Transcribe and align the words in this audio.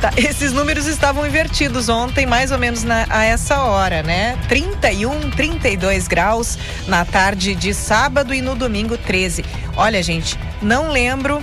Tá, 0.03 0.11
esses 0.19 0.51
números 0.51 0.85
estavam 0.85 1.25
invertidos 1.25 1.87
ontem, 1.87 2.25
mais 2.25 2.51
ou 2.51 2.57
menos 2.57 2.83
na, 2.83 3.05
a 3.09 3.23
essa 3.23 3.63
hora, 3.63 4.03
né? 4.03 4.37
31, 4.49 5.31
32 5.31 6.09
graus 6.09 6.57
na 6.89 7.05
tarde 7.05 7.55
de 7.55 7.73
sábado 7.73 8.33
e 8.33 8.41
no 8.41 8.53
domingo 8.53 8.97
13. 8.97 9.45
Olha, 9.77 10.03
gente, 10.03 10.37
não 10.61 10.91
lembro 10.91 11.41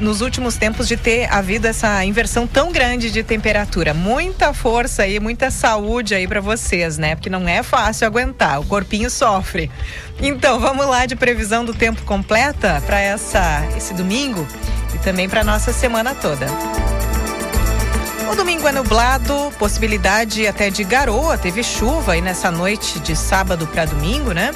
nos 0.00 0.20
últimos 0.20 0.56
tempos 0.56 0.88
de 0.88 0.96
ter 0.96 1.32
havido 1.32 1.68
essa 1.68 2.04
inversão 2.04 2.46
tão 2.46 2.72
grande 2.72 3.10
de 3.10 3.22
temperatura. 3.22 3.92
Muita 3.92 4.52
força 4.52 5.02
aí, 5.02 5.20
muita 5.20 5.50
saúde 5.50 6.14
aí 6.14 6.26
para 6.26 6.40
vocês, 6.40 6.98
né? 6.98 7.14
Porque 7.14 7.30
não 7.30 7.46
é 7.46 7.62
fácil 7.62 8.06
aguentar, 8.06 8.60
o 8.60 8.64
corpinho 8.64 9.10
sofre. 9.10 9.70
Então, 10.20 10.58
vamos 10.58 10.86
lá 10.86 11.06
de 11.06 11.14
previsão 11.14 11.64
do 11.64 11.74
tempo 11.74 12.02
completa 12.02 12.82
para 12.86 12.98
essa 12.98 13.62
esse 13.76 13.94
domingo 13.94 14.46
e 14.94 14.98
também 14.98 15.28
para 15.28 15.44
nossa 15.44 15.72
semana 15.72 16.14
toda. 16.14 16.46
O 18.30 18.36
domingo 18.36 18.68
é 18.68 18.72
nublado, 18.72 19.52
possibilidade 19.58 20.46
até 20.46 20.70
de 20.70 20.84
garoa, 20.84 21.36
teve 21.36 21.64
chuva 21.64 22.12
aí 22.12 22.20
nessa 22.20 22.48
noite 22.48 23.00
de 23.00 23.16
sábado 23.16 23.66
para 23.66 23.86
domingo, 23.86 24.32
né? 24.32 24.52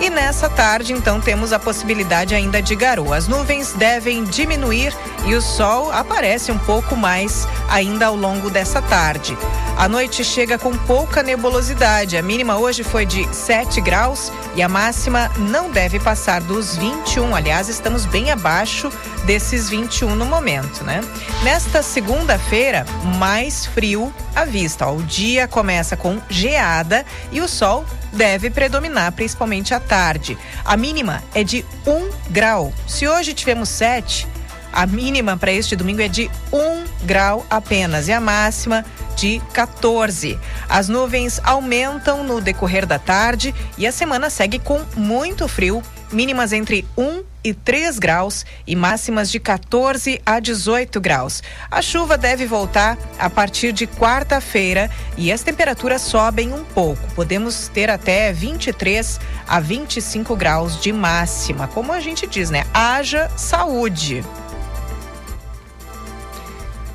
E 0.00 0.08
nessa 0.08 0.48
tarde, 0.48 0.92
então, 0.92 1.20
temos 1.20 1.52
a 1.52 1.58
possibilidade 1.58 2.32
ainda 2.32 2.62
de 2.62 2.76
garoa. 2.76 3.16
As 3.16 3.26
nuvens 3.26 3.72
devem 3.72 4.22
diminuir 4.22 4.94
e 5.26 5.34
o 5.34 5.42
sol 5.42 5.90
aparece 5.90 6.52
um 6.52 6.58
pouco 6.58 6.94
mais 6.94 7.48
ainda 7.68 8.06
ao 8.06 8.14
longo 8.14 8.48
dessa 8.48 8.80
tarde. 8.80 9.36
A 9.76 9.88
noite 9.88 10.24
chega 10.24 10.56
com 10.56 10.72
pouca 10.72 11.22
nebulosidade. 11.22 12.16
A 12.16 12.22
mínima 12.22 12.56
hoje 12.56 12.84
foi 12.84 13.04
de 13.04 13.28
7 13.34 13.80
graus 13.80 14.32
e 14.54 14.62
a 14.62 14.68
máxima 14.68 15.30
não 15.36 15.70
deve 15.70 15.98
passar 15.98 16.40
dos 16.40 16.76
21. 16.76 17.34
Aliás, 17.34 17.68
estamos 17.68 18.04
bem 18.04 18.30
abaixo 18.30 18.92
desses 19.24 19.68
21 19.68 20.14
no 20.14 20.26
momento, 20.26 20.82
né? 20.84 21.00
Nesta 21.42 21.82
segunda-feira, 21.82 22.86
mais 23.18 23.66
frio 23.66 24.12
à 24.34 24.44
vista. 24.44 24.88
O 24.88 25.02
dia 25.02 25.46
começa 25.46 25.96
com 25.96 26.20
geada 26.28 27.04
e 27.30 27.40
o 27.40 27.48
sol 27.48 27.84
deve 28.12 28.50
predominar, 28.50 29.12
principalmente 29.12 29.74
à 29.74 29.80
tarde. 29.88 30.38
A 30.64 30.76
mínima 30.76 31.24
é 31.34 31.42
de 31.42 31.64
1 31.86 32.10
grau. 32.30 32.72
Se 32.86 33.08
hoje 33.08 33.32
tivemos 33.34 33.68
7, 33.70 34.28
a 34.78 34.86
mínima 34.86 35.36
para 35.36 35.50
este 35.50 35.74
domingo 35.74 36.00
é 36.00 36.06
de 36.06 36.30
1 36.52 37.04
grau 37.04 37.44
apenas 37.50 38.06
e 38.06 38.12
a 38.12 38.20
máxima 38.20 38.84
de 39.16 39.42
14. 39.52 40.38
As 40.68 40.88
nuvens 40.88 41.40
aumentam 41.42 42.22
no 42.22 42.40
decorrer 42.40 42.86
da 42.86 42.96
tarde 42.96 43.52
e 43.76 43.88
a 43.88 43.90
semana 43.90 44.30
segue 44.30 44.60
com 44.60 44.80
muito 44.94 45.48
frio, 45.48 45.82
mínimas 46.12 46.52
entre 46.52 46.86
1 46.96 47.24
e 47.42 47.52
3 47.52 47.98
graus 47.98 48.46
e 48.64 48.76
máximas 48.76 49.32
de 49.32 49.40
14 49.40 50.20
a 50.24 50.38
18 50.38 51.00
graus. 51.00 51.42
A 51.68 51.82
chuva 51.82 52.16
deve 52.16 52.46
voltar 52.46 52.96
a 53.18 53.28
partir 53.28 53.72
de 53.72 53.84
quarta-feira 53.84 54.88
e 55.16 55.32
as 55.32 55.42
temperaturas 55.42 56.02
sobem 56.02 56.52
um 56.52 56.62
pouco. 56.62 57.02
Podemos 57.16 57.66
ter 57.66 57.90
até 57.90 58.32
23 58.32 59.18
a 59.48 59.58
25 59.58 60.36
graus 60.36 60.80
de 60.80 60.92
máxima. 60.92 61.66
Como 61.66 61.92
a 61.92 61.98
gente 61.98 62.28
diz, 62.28 62.48
né? 62.48 62.64
Haja 62.72 63.28
saúde. 63.36 64.22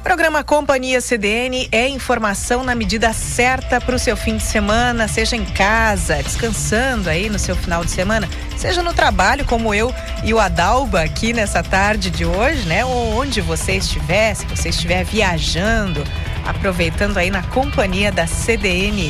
Programa 0.03 0.43
Companhia 0.43 0.99
CDN 0.99 1.69
é 1.71 1.87
informação 1.87 2.61
na 2.61 2.75
medida 2.75 3.13
certa 3.13 3.79
para 3.79 3.95
o 3.95 3.99
seu 3.99 4.17
fim 4.17 4.35
de 4.35 4.43
semana, 4.43 5.07
seja 5.07 5.37
em 5.37 5.45
casa, 5.45 6.21
descansando 6.21 7.09
aí 7.09 7.29
no 7.29 7.39
seu 7.39 7.55
final 7.55 7.85
de 7.85 7.91
semana, 7.91 8.27
seja 8.57 8.83
no 8.83 8.93
trabalho, 8.93 9.45
como 9.45 9.73
eu 9.73 9.95
e 10.25 10.33
o 10.33 10.41
Adalba 10.41 11.01
aqui 11.01 11.31
nessa 11.31 11.63
tarde 11.63 12.11
de 12.11 12.25
hoje, 12.25 12.67
né? 12.67 12.83
Ou 12.83 13.17
onde 13.17 13.39
você 13.39 13.77
estiver, 13.77 14.35
se 14.35 14.45
você 14.45 14.69
estiver 14.69 15.05
viajando, 15.05 16.03
aproveitando 16.45 17.17
aí 17.17 17.31
na 17.31 17.41
companhia 17.41 18.11
da 18.11 18.27
CDN. 18.27 19.09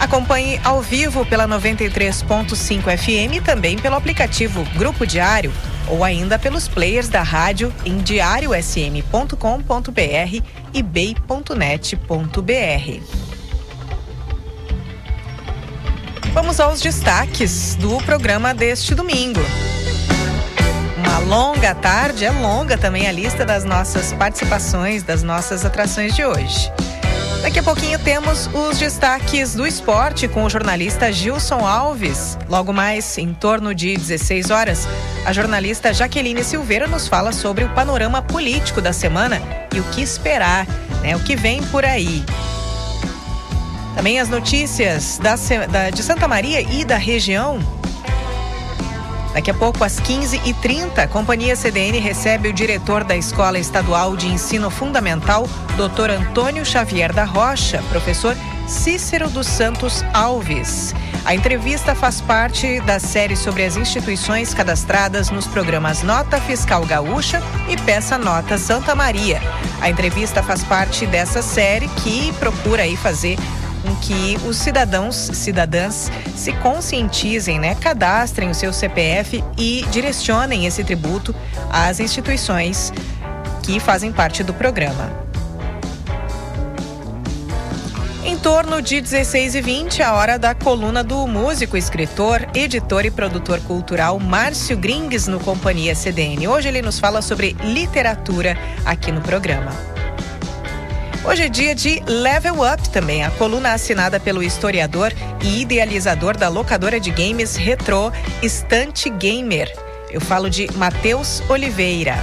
Acompanhe 0.00 0.58
ao 0.64 0.80
vivo 0.80 1.26
pela 1.26 1.46
93.5 1.46 2.96
FM 2.96 3.34
e 3.34 3.40
também 3.42 3.78
pelo 3.78 3.96
aplicativo 3.96 4.64
Grupo 4.74 5.06
Diário 5.06 5.52
ou 5.86 6.02
ainda 6.02 6.38
pelos 6.38 6.66
players 6.66 7.10
da 7.10 7.22
rádio 7.22 7.70
em 7.84 7.98
diariosm.com.br 7.98 10.42
e 10.72 10.82
bay.net.br. 10.82 12.00
Vamos 16.32 16.60
aos 16.60 16.80
destaques 16.80 17.74
do 17.74 17.98
programa 17.98 18.54
deste 18.54 18.94
domingo. 18.94 19.40
Uma 20.96 21.18
longa 21.18 21.74
tarde, 21.74 22.24
é 22.24 22.30
longa 22.30 22.78
também 22.78 23.06
a 23.06 23.12
lista 23.12 23.44
das 23.44 23.64
nossas 23.64 24.14
participações, 24.14 25.02
das 25.02 25.22
nossas 25.22 25.62
atrações 25.62 26.14
de 26.14 26.24
hoje. 26.24 26.72
Daqui 27.42 27.58
a 27.58 27.62
pouquinho 27.62 27.98
temos 27.98 28.50
os 28.52 28.78
destaques 28.78 29.54
do 29.54 29.66
esporte 29.66 30.28
com 30.28 30.44
o 30.44 30.50
jornalista 30.50 31.10
Gilson 31.10 31.66
Alves. 31.66 32.36
Logo 32.48 32.70
mais, 32.70 33.16
em 33.16 33.32
torno 33.32 33.74
de 33.74 33.96
16 33.96 34.50
horas, 34.50 34.86
a 35.24 35.32
jornalista 35.32 35.92
Jaqueline 35.94 36.44
Silveira 36.44 36.86
nos 36.86 37.08
fala 37.08 37.32
sobre 37.32 37.64
o 37.64 37.70
panorama 37.70 38.20
político 38.20 38.82
da 38.82 38.92
semana 38.92 39.40
e 39.74 39.80
o 39.80 39.84
que 39.84 40.02
esperar, 40.02 40.66
né? 41.00 41.16
O 41.16 41.20
que 41.20 41.34
vem 41.34 41.62
por 41.64 41.82
aí. 41.82 42.22
Também 43.96 44.20
as 44.20 44.28
notícias 44.28 45.18
da, 45.18 45.34
da, 45.66 45.88
de 45.88 46.02
Santa 46.02 46.28
Maria 46.28 46.60
e 46.60 46.84
da 46.84 46.96
região 46.96 47.58
Daqui 49.32 49.50
a 49.50 49.54
pouco, 49.54 49.84
às 49.84 50.00
15h30, 50.00 50.98
a 50.98 51.06
Companhia 51.06 51.54
CDN 51.54 51.98
recebe 51.98 52.48
o 52.48 52.52
diretor 52.52 53.04
da 53.04 53.16
Escola 53.16 53.58
Estadual 53.58 54.16
de 54.16 54.26
Ensino 54.26 54.70
Fundamental, 54.70 55.48
Dr. 55.76 56.10
Antônio 56.10 56.66
Xavier 56.66 57.12
da 57.12 57.24
Rocha, 57.24 57.82
professor 57.90 58.36
Cícero 58.66 59.28
dos 59.30 59.46
Santos 59.46 60.04
Alves. 60.12 60.94
A 61.24 61.34
entrevista 61.34 61.94
faz 61.94 62.20
parte 62.20 62.80
da 62.80 62.98
série 62.98 63.36
sobre 63.36 63.64
as 63.64 63.76
instituições 63.76 64.54
cadastradas 64.54 65.30
nos 65.30 65.46
programas 65.46 66.02
Nota 66.02 66.40
Fiscal 66.40 66.84
Gaúcha 66.86 67.42
e 67.68 67.76
Peça 67.76 68.16
Nota 68.16 68.56
Santa 68.58 68.94
Maria. 68.94 69.40
A 69.80 69.90
entrevista 69.90 70.42
faz 70.42 70.64
parte 70.64 71.06
dessa 71.06 71.42
série 71.42 71.88
que 71.88 72.32
procura 72.34 72.82
aí 72.82 72.96
fazer 72.96 73.36
com 73.82 73.94
que 73.96 74.36
os 74.46 74.56
cidadãos, 74.56 75.14
cidadãs 75.14 76.10
se 76.36 76.52
conscientizem, 76.54 77.58
né, 77.58 77.74
cadastrem 77.74 78.50
o 78.50 78.54
seu 78.54 78.72
CPF 78.72 79.42
e 79.56 79.84
direcionem 79.90 80.66
esse 80.66 80.84
tributo 80.84 81.34
às 81.70 82.00
instituições 82.00 82.92
que 83.62 83.80
fazem 83.80 84.12
parte 84.12 84.42
do 84.42 84.52
programa. 84.54 85.30
Em 88.24 88.38
torno 88.38 88.82
de 88.82 89.00
16 89.00 89.54
e 89.54 89.60
20 89.60 90.02
a 90.02 90.14
hora 90.14 90.38
da 90.38 90.54
coluna 90.54 91.02
do 91.02 91.26
músico, 91.26 91.76
escritor, 91.76 92.46
editor 92.54 93.04
e 93.04 93.10
produtor 93.10 93.60
cultural 93.60 94.18
Márcio 94.18 94.76
Gringues 94.76 95.26
no 95.26 95.40
Companhia 95.40 95.94
CDN. 95.94 96.46
Hoje 96.46 96.68
ele 96.68 96.82
nos 96.82 96.98
fala 96.98 97.22
sobre 97.22 97.56
literatura 97.62 98.56
aqui 98.84 99.10
no 99.10 99.20
programa. 99.20 99.99
Hoje 101.22 101.42
é 101.42 101.48
dia 101.50 101.74
de 101.74 102.02
Level 102.06 102.56
Up 102.62 102.88
também, 102.88 103.22
a 103.22 103.30
coluna 103.30 103.74
assinada 103.74 104.18
pelo 104.18 104.42
historiador 104.42 105.12
e 105.42 105.60
idealizador 105.60 106.34
da 106.34 106.48
locadora 106.48 106.98
de 106.98 107.10
games 107.10 107.56
retrô 107.56 108.10
Estante 108.42 109.10
Gamer. 109.10 109.70
Eu 110.10 110.18
falo 110.18 110.48
de 110.48 110.66
Matheus 110.76 111.42
Oliveira. 111.50 112.16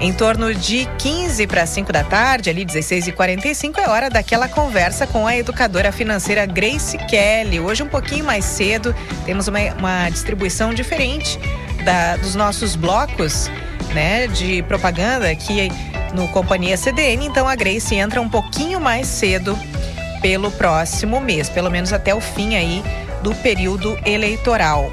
Em 0.00 0.12
torno 0.12 0.54
de 0.54 0.86
15 0.98 1.46
para 1.46 1.64
5 1.64 1.90
da 1.90 2.04
tarde, 2.04 2.50
ali 2.50 2.62
16 2.62 3.08
e 3.08 3.12
45 3.12 3.80
é 3.80 3.88
hora 3.88 4.10
daquela 4.10 4.46
conversa 4.46 5.06
com 5.06 5.26
a 5.26 5.34
educadora 5.34 5.90
financeira 5.90 6.44
Grace 6.44 6.98
Kelly. 7.08 7.58
Hoje 7.58 7.82
um 7.82 7.88
pouquinho 7.88 8.26
mais 8.26 8.44
cedo, 8.44 8.94
temos 9.24 9.48
uma, 9.48 9.60
uma 9.78 10.10
distribuição 10.10 10.74
diferente 10.74 11.38
da, 11.86 12.16
dos 12.16 12.34
nossos 12.34 12.76
blocos 12.76 13.48
né, 13.94 14.26
de 14.26 14.62
propaganda 14.64 15.30
aqui 15.30 15.70
no 16.14 16.28
Companhia 16.28 16.76
CDN, 16.76 17.26
então 17.26 17.48
a 17.48 17.54
Grace 17.54 17.94
entra 17.94 18.20
um 18.20 18.28
pouquinho 18.28 18.80
mais 18.80 19.06
cedo 19.06 19.58
pelo 20.22 20.50
próximo 20.50 21.20
mês, 21.20 21.50
pelo 21.50 21.70
menos 21.70 21.92
até 21.92 22.14
o 22.14 22.20
fim 22.20 22.54
aí 22.54 22.82
do 23.22 23.34
período 23.34 23.98
eleitoral. 24.06 24.90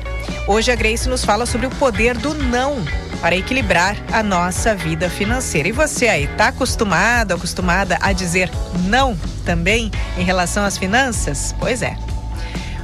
Hoje 0.47 0.71
a 0.71 0.75
Grace 0.75 1.07
nos 1.07 1.23
fala 1.23 1.45
sobre 1.45 1.67
o 1.67 1.71
poder 1.71 2.17
do 2.17 2.33
não 2.33 2.83
para 3.21 3.35
equilibrar 3.35 3.95
a 4.11 4.23
nossa 4.23 4.73
vida 4.73 5.09
financeira. 5.09 5.69
E 5.69 5.71
você 5.71 6.07
aí, 6.07 6.27
tá 6.35 6.47
acostumado, 6.47 7.33
acostumada 7.33 7.97
a 8.01 8.11
dizer 8.11 8.49
não 8.85 9.15
também 9.45 9.91
em 10.17 10.23
relação 10.23 10.65
às 10.65 10.77
finanças? 10.77 11.55
Pois 11.59 11.81
é. 11.81 11.95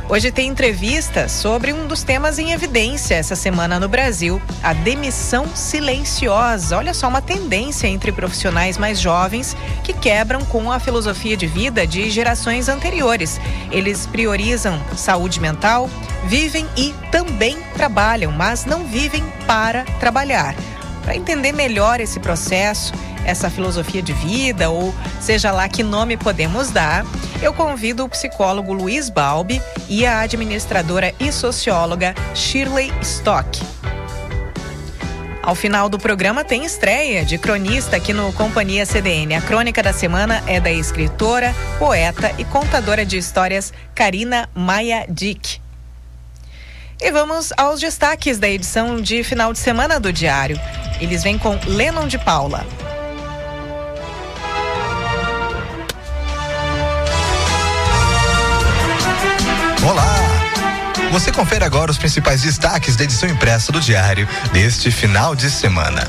Hoje 0.10 0.32
tem 0.32 0.48
entrevista 0.48 1.28
sobre 1.28 1.74
um 1.74 1.86
dos 1.86 2.02
temas 2.02 2.40
em 2.40 2.54
evidência 2.54 3.16
essa 3.16 3.36
semana 3.36 3.78
no 3.78 3.90
Brasil, 3.90 4.42
a 4.64 4.72
demissão 4.72 5.54
silenciosa. 5.54 6.78
Olha 6.78 6.94
só, 6.94 7.10
uma 7.10 7.22
tendência 7.22 7.88
entre 7.88 8.14
profissionais 8.14 8.78
mais 8.78 9.02
jovens 9.02 9.54
que 9.84 9.92
quebram 9.92 10.46
com 10.46 10.72
a 10.72 10.80
filosofia 10.80 11.36
de 11.36 11.46
vida 11.46 11.86
de 11.86 12.10
gerações 12.10 12.70
anteriores. 12.70 13.38
Eles 13.70 14.08
priorizam 14.08 14.82
saúde 14.96 15.42
mental, 15.42 15.90
vivem 16.26 16.66
e 16.78 16.96
também 17.12 17.58
trabalham, 17.74 18.32
mas 18.32 18.64
não 18.64 18.86
vivem 18.86 19.26
para 19.46 19.84
trabalhar. 20.00 20.56
Para 21.04 21.18
entender 21.18 21.52
melhor 21.52 22.00
esse 22.00 22.20
processo, 22.20 22.94
essa 23.28 23.50
filosofia 23.50 24.02
de 24.02 24.14
vida, 24.14 24.70
ou 24.70 24.96
seja 25.20 25.52
lá 25.52 25.68
que 25.68 25.84
nome 25.84 26.16
podemos 26.16 26.72
dar, 26.72 27.06
eu 27.42 27.54
convido 27.54 28.06
o 28.06 28.10
psicólogo 28.10 28.74
Luiz 28.74 29.10
Balbi 29.10 29.62
e 29.90 30.06
a 30.06 30.22
administradora 30.22 31.14
e 31.20 31.32
socióloga 31.32 32.16
Shirley 32.34 32.92
Stock. 33.02 33.62
Ao 35.44 35.56
final 35.56 35.88
do 35.88 35.98
programa 35.98 36.44
tem 36.44 36.66
estreia 36.66 37.24
de 37.24 37.38
cronista 37.38 37.96
aqui 37.98 38.12
no 38.12 38.34
Companhia 38.34 38.86
CDN. 38.86 39.36
A 39.36 39.42
crônica 39.42 39.84
da 39.84 39.94
semana 39.94 40.44
é 40.48 40.60
da 40.60 40.72
escritora, 40.72 41.54
poeta 41.78 42.34
e 42.38 42.44
contadora 42.44 43.06
de 43.06 43.18
histórias 43.18 43.74
Karina 43.94 44.50
Maia 44.54 45.06
Dick. 45.08 45.62
E 47.00 47.12
vamos 47.12 47.54
aos 47.56 47.80
destaques 47.80 48.40
da 48.40 48.50
edição 48.50 49.00
de 49.00 49.24
final 49.24 49.54
de 49.54 49.60
semana 49.60 50.00
do 50.00 50.12
Diário. 50.12 50.60
Eles 51.00 51.24
vêm 51.24 51.38
com 51.38 51.58
Lennon 51.66 52.08
de 52.08 52.18
Paula. 52.18 52.66
Você 61.18 61.32
confere 61.32 61.66
agora 61.66 61.90
os 61.90 61.98
principais 61.98 62.44
destaques 62.44 62.96
da 62.96 63.04
edição 63.04 63.28
impressa 63.28 63.72
do 63.72 63.82
Diário 63.82 64.30
deste 64.54 64.92
final 64.92 65.36
de 65.36 65.50
semana. 65.50 66.08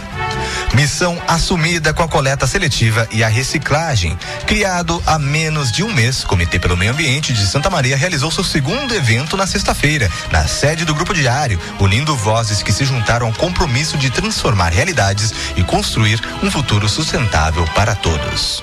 Missão 0.75 1.19
assumida 1.27 1.95
com 1.95 2.03
a 2.03 2.09
coleta 2.09 2.47
seletiva 2.47 3.09
e 3.11 3.25
a 3.25 3.29
reciclagem. 3.29 4.19
Criado 4.47 5.03
há 5.07 5.19
menos 5.19 5.73
de 5.73 5.83
um 5.83 5.91
mês, 5.91 6.25
o 6.25 6.27
Comitê 6.27 6.59
pelo 6.59 6.77
Meio 6.77 6.93
Ambiente 6.93 7.33
de 7.33 7.47
Santa 7.47 7.71
Maria 7.71 7.97
realizou 7.97 8.31
seu 8.31 8.45
segundo 8.45 8.95
evento 8.95 9.35
na 9.35 9.47
sexta-feira, 9.47 10.11
na 10.31 10.47
sede 10.47 10.85
do 10.85 10.95
Grupo 10.95 11.15
Diário, 11.15 11.59
unindo 11.81 12.15
vozes 12.15 12.63
que 12.63 12.71
se 12.71 12.85
juntaram 12.85 13.29
ao 13.29 13.33
compromisso 13.33 13.97
de 13.97 14.11
transformar 14.11 14.75
realidades 14.75 15.33
e 15.57 15.65
construir 15.65 16.21
um 16.43 16.51
futuro 16.51 16.87
sustentável 16.87 17.67
para 17.75 17.95
todos. 17.95 18.63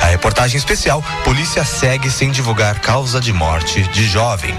A 0.00 0.06
reportagem 0.06 0.56
especial: 0.56 1.02
Polícia 1.24 1.64
segue 1.64 2.10
sem 2.10 2.30
divulgar 2.30 2.80
causa 2.80 3.20
de 3.20 3.32
morte 3.32 3.82
de 3.84 4.06
jovem. 4.06 4.54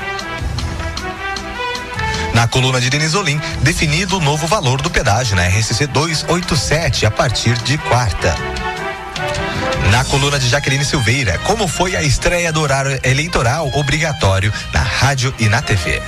Na 2.33 2.47
coluna 2.47 2.79
de 2.79 2.89
Denis 2.89 3.13
Olim, 3.13 3.39
definido 3.61 4.17
o 4.17 4.21
novo 4.21 4.47
valor 4.47 4.81
do 4.81 4.89
pedágio 4.89 5.35
na 5.35 5.45
RCC 5.47 5.87
287 5.87 7.05
a 7.05 7.11
partir 7.11 7.55
de 7.59 7.77
quarta. 7.77 8.35
Na 9.91 10.05
coluna 10.05 10.39
de 10.39 10.47
Jaqueline 10.47 10.85
Silveira, 10.85 11.37
como 11.39 11.67
foi 11.67 11.95
a 11.95 12.01
estreia 12.01 12.51
do 12.51 12.61
horário 12.61 12.97
eleitoral 13.03 13.69
obrigatório 13.73 14.51
na 14.73 14.81
rádio 14.81 15.33
e 15.37 15.49
na 15.49 15.61
TV. 15.61 16.01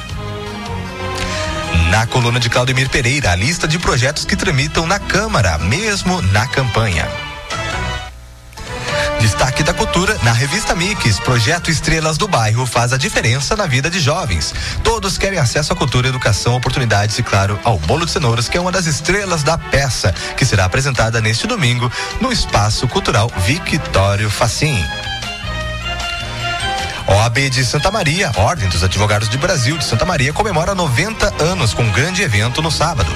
Na 1.90 2.08
coluna 2.08 2.40
de 2.40 2.50
Claudemir 2.50 2.90
Pereira, 2.90 3.32
a 3.32 3.36
lista 3.36 3.68
de 3.68 3.78
projetos 3.78 4.26
que 4.26 4.36
tramitam 4.36 4.88
na 4.88 5.00
Câmara, 5.00 5.58
mesmo 5.58 6.22
na 6.22 6.48
campanha. 6.48 7.08
Destaque 9.24 9.64
da 9.64 9.74
cultura 9.74 10.20
na 10.22 10.34
revista 10.34 10.76
Mix. 10.76 11.18
Projeto 11.18 11.72
Estrelas 11.72 12.18
do 12.18 12.28
Bairro 12.28 12.66
faz 12.66 12.92
a 12.92 12.98
diferença 12.98 13.56
na 13.56 13.66
vida 13.66 13.90
de 13.90 13.98
jovens. 13.98 14.54
Todos 14.84 15.18
querem 15.18 15.40
acesso 15.40 15.72
à 15.72 15.76
cultura, 15.78 16.10
educação, 16.10 16.58
oportunidades 16.58 17.18
e, 17.18 17.24
claro, 17.24 17.58
ao 17.64 17.80
bolo 17.80 18.06
de 18.06 18.12
cenouras, 18.12 18.50
que 18.50 18.58
é 18.58 18.60
uma 18.60 18.70
das 18.70 18.86
estrelas 18.86 19.42
da 19.42 19.58
peça, 19.58 20.14
que 20.36 20.44
será 20.44 20.66
apresentada 20.66 21.22
neste 21.22 21.48
domingo 21.48 21.90
no 22.20 22.34
Espaço 22.34 22.86
Cultural 22.86 23.32
Victório 23.46 24.30
Facim. 24.30 24.84
OAB 27.08 27.50
de 27.50 27.64
Santa 27.64 27.90
Maria, 27.90 28.30
Ordem 28.36 28.68
dos 28.68 28.84
Advogados 28.84 29.30
de 29.30 29.38
Brasil 29.38 29.78
de 29.78 29.86
Santa 29.86 30.04
Maria, 30.04 30.34
comemora 30.34 30.76
90 30.76 31.42
anos 31.42 31.74
com 31.74 31.84
um 31.84 31.92
grande 31.94 32.22
evento 32.22 32.62
no 32.62 32.70
sábado. 32.70 33.10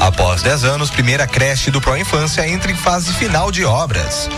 Após 0.00 0.42
10 0.42 0.64
anos, 0.64 0.90
primeira 0.90 1.26
creche 1.26 1.70
do 1.70 1.80
Pro 1.80 1.96
Infância 1.96 2.48
entra 2.48 2.70
em 2.70 2.76
fase 2.76 3.12
final 3.14 3.50
de 3.50 3.64
obras. 3.64 4.28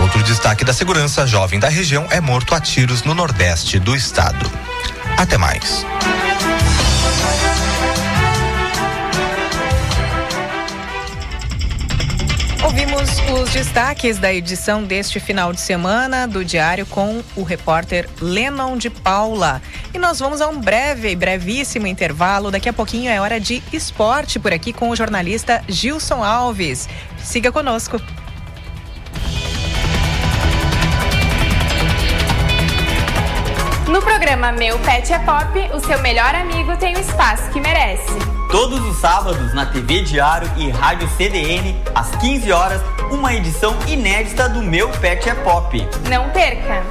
Outro 0.00 0.22
destaque 0.22 0.64
da 0.64 0.72
segurança: 0.72 1.26
jovem 1.26 1.58
da 1.58 1.68
região 1.68 2.06
é 2.10 2.20
morto 2.20 2.54
a 2.54 2.60
tiros 2.60 3.02
no 3.02 3.14
nordeste 3.14 3.78
do 3.78 3.96
estado. 3.96 4.50
Até 5.16 5.36
mais. 5.36 5.84
Ouvimos 12.64 13.08
os 13.32 13.50
destaques 13.50 14.18
da 14.18 14.32
edição 14.34 14.82
deste 14.82 15.20
final 15.20 15.52
de 15.52 15.60
semana 15.60 16.26
do 16.26 16.44
Diário 16.44 16.84
com 16.86 17.22
o 17.36 17.44
repórter 17.44 18.08
Lennon 18.20 18.76
de 18.76 18.90
Paula. 18.90 19.62
E 19.94 19.98
nós 19.98 20.18
vamos 20.18 20.40
a 20.40 20.48
um 20.48 20.60
breve, 20.60 21.14
brevíssimo 21.14 21.86
intervalo. 21.86 22.50
Daqui 22.50 22.68
a 22.68 22.72
pouquinho 22.72 23.10
é 23.10 23.20
hora 23.20 23.38
de 23.38 23.62
esporte 23.72 24.40
por 24.40 24.52
aqui 24.52 24.72
com 24.72 24.90
o 24.90 24.96
jornalista 24.96 25.62
Gilson 25.68 26.22
Alves. 26.24 26.88
Siga 27.22 27.52
conosco. 27.52 28.00
No 33.88 34.02
programa 34.02 34.52
Meu 34.52 34.78
Pet 34.80 35.10
é 35.10 35.18
Pop, 35.20 35.58
o 35.72 35.80
seu 35.80 35.98
melhor 36.00 36.34
amigo 36.34 36.76
tem 36.76 36.94
o 36.94 37.00
espaço 37.00 37.50
que 37.50 37.58
merece. 37.58 38.18
Todos 38.50 38.80
os 38.80 39.00
sábados 39.00 39.54
na 39.54 39.64
TV 39.64 40.02
Diário 40.02 40.50
e 40.58 40.68
Rádio 40.68 41.08
CDN, 41.16 41.74
às 41.94 42.10
15 42.16 42.52
horas, 42.52 42.82
uma 43.10 43.32
edição 43.32 43.74
inédita 43.86 44.46
do 44.46 44.62
Meu 44.62 44.90
Pet 44.90 45.30
é 45.30 45.34
Pop. 45.34 45.88
Não 46.06 46.28
perca! 46.30 46.84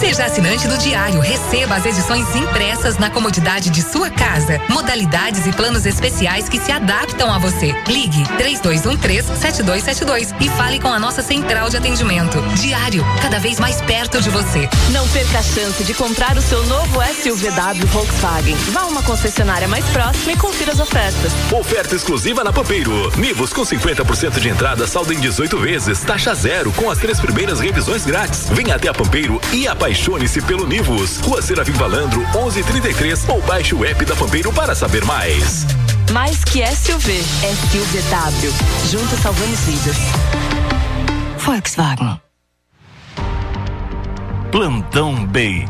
Seja 0.00 0.24
assinante 0.24 0.66
do 0.66 0.78
Diário, 0.78 1.20
receba 1.20 1.74
as 1.76 1.84
edições 1.84 2.34
impressas 2.34 2.96
na 2.96 3.10
comodidade 3.10 3.68
de 3.68 3.82
sua 3.82 4.08
casa. 4.08 4.58
Modalidades 4.66 5.46
e 5.46 5.52
planos 5.52 5.84
especiais 5.84 6.48
que 6.48 6.58
se 6.58 6.72
adaptam 6.72 7.30
a 7.30 7.36
você. 7.38 7.74
Ligue 7.86 8.22
3213-7272 8.38 10.34
e 10.40 10.48
fale 10.48 10.80
com 10.80 10.88
a 10.88 10.98
nossa 10.98 11.20
central 11.20 11.68
de 11.68 11.76
atendimento. 11.76 12.40
Diário, 12.54 13.04
cada 13.20 13.38
vez 13.38 13.60
mais 13.60 13.82
perto 13.82 14.22
de 14.22 14.30
você. 14.30 14.70
Não 14.90 15.06
perca 15.08 15.40
a 15.40 15.42
chance 15.42 15.84
de 15.84 15.92
comprar 15.92 16.34
o 16.38 16.40
seu 16.40 16.64
novo 16.64 16.98
SUVW 17.22 17.86
Volkswagen. 17.88 18.56
Vá 18.70 18.80
a 18.80 18.86
uma 18.86 19.02
concessionária 19.02 19.68
mais 19.68 19.84
próxima 19.90 20.32
e 20.32 20.36
confira 20.36 20.72
as 20.72 20.80
ofertas. 20.80 21.30
Oferta 21.52 21.94
exclusiva 21.94 22.42
na 22.42 22.54
Pampeiro. 22.54 23.12
Nivus 23.18 23.52
com 23.52 23.66
50% 23.66 24.40
de 24.40 24.48
entrada, 24.48 24.86
saldo 24.86 25.12
em 25.12 25.20
18 25.20 25.58
vezes, 25.58 26.00
taxa 26.00 26.34
zero, 26.34 26.72
com 26.72 26.90
as 26.90 26.96
três 26.96 27.20
primeiras 27.20 27.60
revisões 27.60 28.06
grátis. 28.06 28.48
Venha 28.48 28.76
até 28.76 28.88
a 28.88 28.94
Pampeiro 28.94 29.38
e 29.52 29.68
apaixone 29.68 29.89
Apaixone-se 29.90 30.40
pelo 30.42 30.68
Nivus. 30.68 31.18
Rua 31.18 31.42
Serafim 31.42 31.72
Valandro, 31.72 32.20
1133 32.20 33.28
ou 33.28 33.42
baixe 33.42 33.74
o 33.74 33.84
app 33.84 34.04
da 34.04 34.14
Pampeiro 34.14 34.52
para 34.52 34.72
saber 34.72 35.04
mais. 35.04 35.66
Mais 36.12 36.44
que 36.44 36.64
SUV, 36.64 37.20
SUVW. 37.20 38.52
Juntos 38.88 39.18
salvamos 39.18 39.58
vidas. 39.60 39.96
Volkswagen. 41.38 42.20
Plantão 44.52 45.26
Bay 45.26 45.66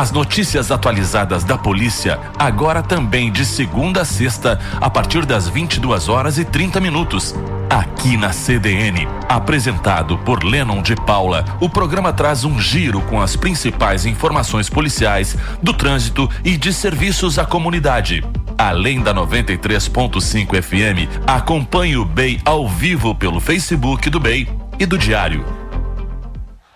As 0.00 0.10
notícias 0.10 0.70
atualizadas 0.70 1.44
da 1.44 1.58
polícia, 1.58 2.18
agora 2.38 2.82
também 2.82 3.30
de 3.30 3.44
segunda 3.44 4.00
a 4.00 4.04
sexta, 4.06 4.58
a 4.80 4.88
partir 4.88 5.26
das 5.26 5.46
22 5.46 6.08
horas 6.08 6.38
e 6.38 6.44
30 6.46 6.80
minutos. 6.80 7.34
Aqui 7.68 8.16
na 8.16 8.32
CDN, 8.32 9.06
apresentado 9.28 10.16
por 10.16 10.42
Lennon 10.42 10.80
de 10.80 10.96
Paula, 10.96 11.44
o 11.60 11.68
programa 11.68 12.14
traz 12.14 12.44
um 12.44 12.58
giro 12.58 13.02
com 13.02 13.20
as 13.20 13.36
principais 13.36 14.06
informações 14.06 14.70
policiais, 14.70 15.36
do 15.62 15.74
trânsito 15.74 16.30
e 16.42 16.56
de 16.56 16.72
serviços 16.72 17.38
à 17.38 17.44
comunidade. 17.44 18.24
Além 18.56 19.02
da 19.02 19.12
93.5 19.12 20.62
FM, 20.62 21.26
acompanhe 21.26 21.98
o 21.98 22.06
BEI 22.06 22.40
ao 22.46 22.66
vivo 22.66 23.14
pelo 23.14 23.38
Facebook 23.38 24.08
do 24.08 24.18
BEI 24.18 24.48
e 24.78 24.86
do 24.86 24.96
Diário. 24.96 25.59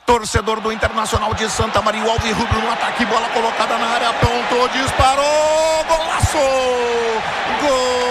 Torcedor 0.06 0.60
do 0.60 0.70
Internacional 0.70 1.32
de 1.34 1.48
Santa 1.48 1.80
Maria, 1.80 2.04
o 2.04 2.10
Alves 2.10 2.36
Rubro 2.36 2.60
no 2.60 2.70
ataque, 2.70 3.06
bola 3.06 3.28
colocada 3.30 3.78
na 3.78 3.86
área, 3.86 4.10
apontou, 4.10 4.68
disparou, 4.68 5.84
golaço! 5.88 6.38
Gol! 7.62 8.03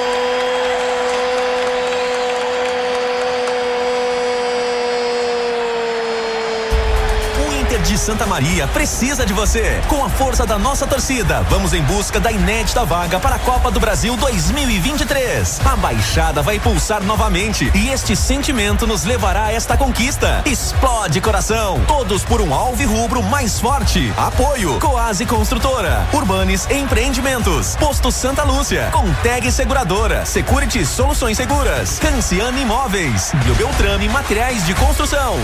De 7.83 7.97
Santa 7.97 8.25
Maria 8.25 8.65
precisa 8.67 9.25
de 9.25 9.33
você. 9.33 9.81
Com 9.89 10.03
a 10.03 10.09
força 10.09 10.45
da 10.45 10.57
nossa 10.57 10.87
torcida, 10.87 11.41
vamos 11.49 11.73
em 11.73 11.81
busca 11.83 12.19
da 12.19 12.31
inédita 12.31 12.85
vaga 12.85 13.19
para 13.19 13.35
a 13.35 13.39
Copa 13.39 13.69
do 13.69 13.79
Brasil 13.79 14.15
2023. 14.15 15.59
A 15.65 15.75
Baixada 15.75 16.41
vai 16.41 16.59
pulsar 16.59 17.03
novamente 17.03 17.69
e 17.75 17.89
este 17.89 18.15
sentimento 18.15 18.87
nos 18.87 19.03
levará 19.03 19.45
a 19.45 19.53
esta 19.53 19.75
conquista. 19.75 20.41
Explode 20.45 21.19
coração. 21.19 21.83
Todos 21.85 22.23
por 22.23 22.41
um 22.41 22.53
alvo 22.53 22.87
rubro 22.87 23.21
mais 23.21 23.59
forte. 23.59 24.13
Apoio. 24.15 24.79
Coase 24.79 25.25
Construtora. 25.25 26.07
Urbanes 26.13 26.69
Empreendimentos. 26.69 27.75
Posto 27.75 28.11
Santa 28.11 28.43
Lúcia. 28.43 28.89
Conteg 28.91 29.51
Seguradora. 29.51 30.25
Security 30.25 30.85
Soluções 30.85 31.35
Seguras. 31.35 31.99
Canciane 31.99 32.61
Imóveis. 32.61 33.31
Biobeltrame 33.43 34.07
Materiais 34.07 34.65
de 34.65 34.73
Construção. 34.73 35.37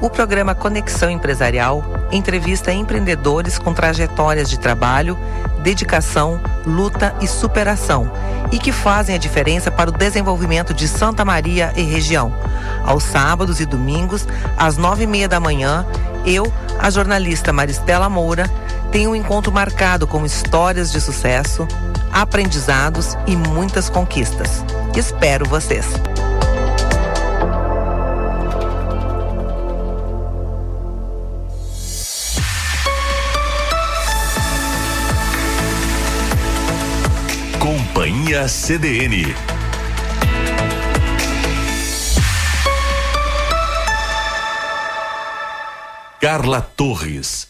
O 0.00 0.08
programa 0.08 0.54
Conexão 0.54 1.10
Empresarial 1.10 1.84
entrevista 2.10 2.72
empreendedores 2.72 3.58
com 3.58 3.72
trajetórias 3.72 4.48
de 4.48 4.58
trabalho, 4.58 5.16
dedicação, 5.62 6.40
luta 6.66 7.14
e 7.20 7.26
superação 7.26 8.10
e 8.50 8.58
que 8.58 8.72
fazem 8.72 9.14
a 9.14 9.18
diferença 9.18 9.70
para 9.70 9.90
o 9.90 9.92
desenvolvimento 9.92 10.74
de 10.74 10.88
Santa 10.88 11.24
Maria 11.24 11.72
e 11.76 11.82
região. 11.82 12.32
Aos 12.84 13.04
sábados 13.04 13.60
e 13.60 13.66
domingos, 13.66 14.26
às 14.56 14.76
nove 14.76 15.04
e 15.04 15.06
meia 15.06 15.28
da 15.28 15.38
manhã, 15.38 15.86
eu, 16.26 16.52
a 16.78 16.90
jornalista 16.90 17.52
Maristela 17.52 18.08
Moura, 18.08 18.50
tenho 18.90 19.10
um 19.10 19.16
encontro 19.16 19.52
marcado 19.52 20.06
com 20.06 20.26
histórias 20.26 20.90
de 20.90 21.00
sucesso, 21.00 21.66
aprendizados 22.12 23.16
e 23.26 23.36
muitas 23.36 23.88
conquistas. 23.88 24.64
Espero 24.96 25.46
vocês! 25.46 25.86
Companhia 38.30 38.46
CDN. 38.46 39.34
Carla 46.20 46.60
Torres. 46.60 47.48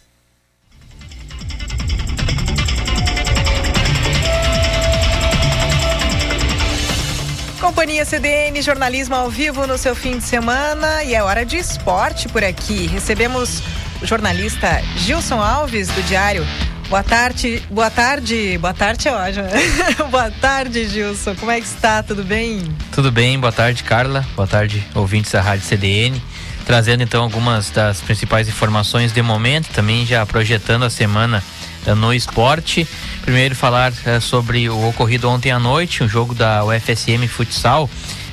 Companhia 7.61 8.07
CDN, 8.07 8.63
jornalismo 8.63 9.15
ao 9.15 9.29
vivo 9.29 9.67
no 9.67 9.77
seu 9.77 9.95
fim 9.95 10.17
de 10.17 10.25
semana 10.25 11.05
e 11.05 11.15
é 11.15 11.23
hora 11.23 11.45
de 11.45 11.59
esporte 11.59 12.27
por 12.27 12.43
aqui. 12.43 12.87
Recebemos 12.87 13.63
o 14.01 14.07
jornalista 14.07 14.81
Gilson 14.97 15.43
Alves 15.43 15.89
do 15.89 16.03
Diário 16.05 16.43
Boa 16.91 17.05
tarde, 17.05 17.63
boa 17.71 17.89
tarde, 17.89 18.59
boa 18.59 18.75
tarde, 18.75 19.07
é 19.07 19.13
ótimo. 19.13 19.47
boa 20.11 20.29
tarde, 20.29 20.89
Gilson. 20.89 21.37
Como 21.37 21.53
é 21.53 21.61
que 21.61 21.67
está? 21.69 22.03
Tudo 22.03 22.25
bem? 22.25 22.65
Tudo 22.91 23.13
bem, 23.13 23.39
boa 23.39 23.53
tarde, 23.53 23.85
Carla. 23.85 24.27
Boa 24.35 24.49
tarde, 24.49 24.85
ouvintes 24.93 25.31
da 25.31 25.41
Rádio 25.41 25.65
CDN. 25.65 26.21
Trazendo 26.67 27.05
então 27.05 27.23
algumas 27.23 27.71
das 27.71 28.01
principais 28.01 28.49
informações 28.49 29.13
de 29.13 29.23
momento, 29.23 29.69
também 29.69 30.05
já 30.05 30.27
projetando 30.27 30.83
a 30.83 30.91
semana 30.91 31.45
eh, 31.87 31.95
no 31.95 32.13
esporte. 32.13 32.85
Primeiro 33.23 33.55
falar 33.55 33.93
eh, 34.05 34.19
sobre 34.19 34.69
o 34.69 34.89
ocorrido 34.89 35.31
ontem 35.31 35.53
à 35.53 35.61
noite, 35.61 36.03
um 36.03 36.09
jogo 36.09 36.35
da 36.35 36.65
UFSM 36.65 37.25
Futsal, 37.29 37.89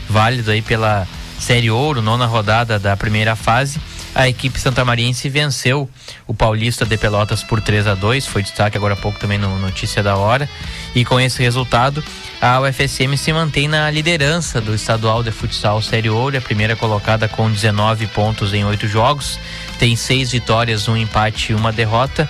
válido 0.09 0.49
aí 0.49 0.63
pela 0.63 1.07
Série 1.39 1.69
Ouro, 1.69 2.01
nona 2.01 2.25
rodada 2.25 2.79
da 2.79 2.97
primeira 2.97 3.35
fase 3.35 3.79
a 4.17 4.27
equipe 4.27 4.59
santamariense 4.59 5.29
venceu 5.29 5.87
o 6.25 6.33
Paulista 6.33 6.83
de 6.87 6.97
Pelotas 6.97 7.43
por 7.43 7.61
3 7.61 7.85
a 7.85 7.93
2 7.93 8.25
foi 8.25 8.41
destaque 8.41 8.75
agora 8.75 8.95
há 8.95 8.97
pouco 8.97 9.19
também 9.19 9.37
no 9.37 9.59
Notícia 9.59 10.01
da 10.01 10.17
Hora. 10.17 10.49
E 10.95 11.05
com 11.05 11.19
esse 11.19 11.39
resultado, 11.43 12.03
a 12.41 12.59
UFSM 12.59 13.15
se 13.15 13.31
mantém 13.31 13.67
na 13.67 13.91
liderança 13.91 14.59
do 14.59 14.73
estadual 14.73 15.21
de 15.21 15.29
futsal 15.29 15.83
Série 15.83 16.09
Ouro, 16.09 16.35
a 16.35 16.41
primeira 16.41 16.75
colocada 16.75 17.27
com 17.27 17.47
19 17.47 18.07
pontos 18.07 18.55
em 18.55 18.65
oito 18.65 18.87
jogos, 18.87 19.39
tem 19.77 19.95
seis 19.95 20.31
vitórias, 20.31 20.87
um 20.87 20.97
empate 20.97 21.51
e 21.51 21.55
uma 21.55 21.71
derrota. 21.71 22.27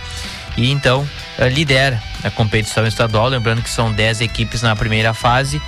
E 0.58 0.70
então 0.70 1.08
eh, 1.38 1.48
lidera 1.48 2.04
a 2.22 2.30
competição 2.30 2.86
estadual, 2.86 3.30
lembrando 3.30 3.62
que 3.62 3.70
são 3.70 3.94
10 3.94 4.20
equipes 4.20 4.62
na 4.62 4.76
primeira 4.76 5.14
fase 5.14 5.62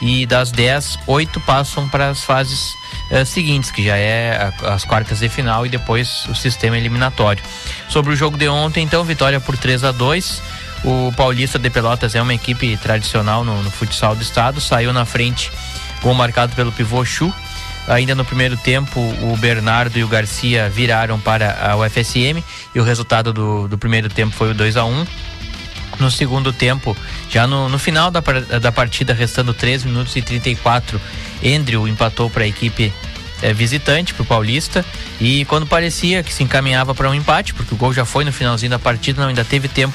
e 0.00 0.24
das 0.24 0.52
10, 0.52 1.00
oito 1.08 1.40
passam 1.40 1.88
para 1.88 2.10
as 2.10 2.22
fases 2.22 2.76
uh, 3.10 3.24
seguintes, 3.24 3.70
que 3.70 3.84
já 3.84 3.96
é 3.96 4.52
a, 4.62 4.74
as 4.74 4.84
quartas 4.84 5.20
de 5.20 5.28
final 5.28 5.66
e 5.66 5.68
depois 5.68 6.26
o 6.28 6.34
sistema 6.34 6.76
eliminatório. 6.76 7.42
Sobre 7.88 8.12
o 8.12 8.16
jogo 8.16 8.36
de 8.36 8.48
ontem, 8.48 8.84
então, 8.84 9.04
vitória 9.04 9.40
por 9.40 9.56
3 9.56 9.84
a 9.84 9.92
2 9.92 10.42
O 10.84 11.12
Paulista 11.16 11.58
de 11.58 11.70
Pelotas 11.70 12.14
é 12.14 12.22
uma 12.22 12.34
equipe 12.34 12.76
tradicional 12.76 13.44
no, 13.44 13.62
no 13.62 13.70
futsal 13.70 14.14
do 14.14 14.22
estado, 14.22 14.60
saiu 14.60 14.92
na 14.92 15.04
frente, 15.04 15.50
gol 16.02 16.14
marcado 16.14 16.54
pelo 16.54 16.72
pivô 16.72 17.04
Chu. 17.04 17.32
Ainda 17.86 18.14
no 18.14 18.24
primeiro 18.24 18.56
tempo, 18.56 18.98
o 18.98 19.36
Bernardo 19.36 19.98
e 19.98 20.04
o 20.04 20.08
Garcia 20.08 20.70
viraram 20.70 21.20
para 21.20 21.70
a 21.70 21.76
UFSM 21.76 22.42
e 22.74 22.80
o 22.80 22.82
resultado 22.82 23.30
do, 23.30 23.68
do 23.68 23.76
primeiro 23.76 24.08
tempo 24.08 24.34
foi 24.34 24.52
o 24.52 24.54
2 24.54 24.78
a 24.78 24.86
1 24.86 25.04
no 25.98 26.10
segundo 26.10 26.52
tempo, 26.52 26.96
já 27.30 27.46
no, 27.46 27.68
no 27.68 27.78
final 27.78 28.10
da, 28.10 28.20
da 28.60 28.72
partida, 28.72 29.12
restando 29.12 29.54
3 29.54 29.84
minutos 29.84 30.14
e 30.16 30.22
34, 30.22 31.00
Andrew 31.44 31.86
empatou 31.86 32.30
para 32.30 32.44
a 32.44 32.46
equipe 32.46 32.92
é, 33.42 33.52
visitante, 33.52 34.14
para 34.14 34.22
o 34.22 34.26
Paulista. 34.26 34.84
E 35.20 35.44
quando 35.44 35.66
parecia 35.66 36.22
que 36.22 36.32
se 36.32 36.42
encaminhava 36.42 36.94
para 36.94 37.08
um 37.10 37.14
empate, 37.14 37.54
porque 37.54 37.74
o 37.74 37.76
gol 37.76 37.92
já 37.92 38.04
foi 38.04 38.24
no 38.24 38.32
finalzinho 38.32 38.70
da 38.70 38.78
partida, 38.78 39.20
não 39.20 39.28
ainda 39.28 39.44
teve 39.44 39.68
tempo. 39.68 39.94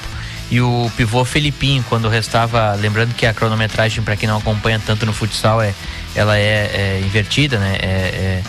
E 0.50 0.60
o 0.60 0.90
pivô 0.96 1.24
Felipinho, 1.24 1.84
quando 1.88 2.08
restava, 2.08 2.74
lembrando 2.74 3.14
que 3.14 3.24
a 3.24 3.32
cronometragem, 3.32 4.02
para 4.02 4.16
quem 4.16 4.28
não 4.28 4.38
acompanha 4.38 4.80
tanto 4.84 5.06
no 5.06 5.12
futsal, 5.12 5.62
é, 5.62 5.74
ela 6.14 6.36
é, 6.36 6.70
é 6.74 7.02
invertida, 7.04 7.58
né? 7.58 7.78
É, 7.80 7.86
é, 7.86 8.42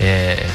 é 0.00 0.46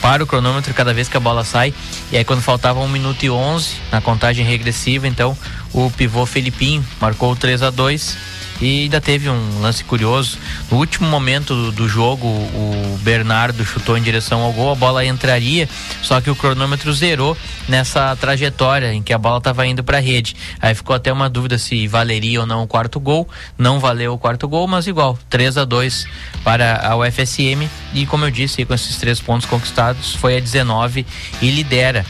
para 0.00 0.24
o 0.24 0.26
cronômetro 0.26 0.72
cada 0.72 0.94
vez 0.94 1.08
que 1.08 1.16
a 1.16 1.20
bola 1.20 1.44
sai. 1.44 1.74
E 2.10 2.16
aí, 2.16 2.24
quando 2.24 2.40
faltava 2.40 2.80
1 2.80 2.88
minuto 2.88 3.22
e 3.22 3.30
11 3.30 3.74
na 3.92 4.00
contagem 4.00 4.44
regressiva, 4.44 5.06
então 5.06 5.36
o 5.72 5.90
pivô 5.90 6.24
Felipinho 6.24 6.84
marcou 7.00 7.36
3 7.36 7.62
a 7.62 7.70
2 7.70 8.16
e 8.60 8.82
ainda 8.82 9.00
teve 9.00 9.28
um 9.28 9.60
lance 9.60 9.82
curioso. 9.84 10.38
No 10.70 10.78
último 10.78 11.08
momento 11.08 11.72
do 11.72 11.88
jogo, 11.88 12.26
o 12.26 12.98
Bernardo 13.02 13.64
chutou 13.64 13.96
em 13.96 14.02
direção 14.02 14.42
ao 14.42 14.52
gol, 14.52 14.72
a 14.72 14.74
bola 14.74 15.04
entraria, 15.04 15.68
só 16.02 16.20
que 16.20 16.30
o 16.30 16.36
cronômetro 16.36 16.92
zerou 16.92 17.36
nessa 17.68 18.14
trajetória 18.16 18.92
em 18.92 19.02
que 19.02 19.12
a 19.12 19.18
bola 19.18 19.38
estava 19.38 19.66
indo 19.66 19.82
para 19.82 19.98
a 19.98 20.00
rede. 20.00 20.36
Aí 20.60 20.74
ficou 20.74 20.94
até 20.94 21.12
uma 21.12 21.28
dúvida 21.28 21.58
se 21.58 21.86
valeria 21.86 22.40
ou 22.40 22.46
não 22.46 22.62
o 22.62 22.66
quarto 22.66 23.00
gol. 23.00 23.28
Não 23.56 23.80
valeu 23.80 24.12
o 24.12 24.18
quarto 24.18 24.46
gol, 24.46 24.66
mas 24.66 24.86
igual, 24.86 25.18
3 25.28 25.58
a 25.58 25.64
2 25.64 26.06
para 26.44 26.86
a 26.86 26.96
UFSM. 26.96 27.68
E 27.94 28.06
como 28.06 28.24
eu 28.24 28.30
disse, 28.30 28.64
com 28.64 28.74
esses 28.74 28.96
três 28.96 29.20
pontos 29.20 29.46
conquistados, 29.46 30.14
foi 30.14 30.36
a 30.36 30.40
19 30.40 31.06
e 31.40 31.50
lidera 31.50 32.04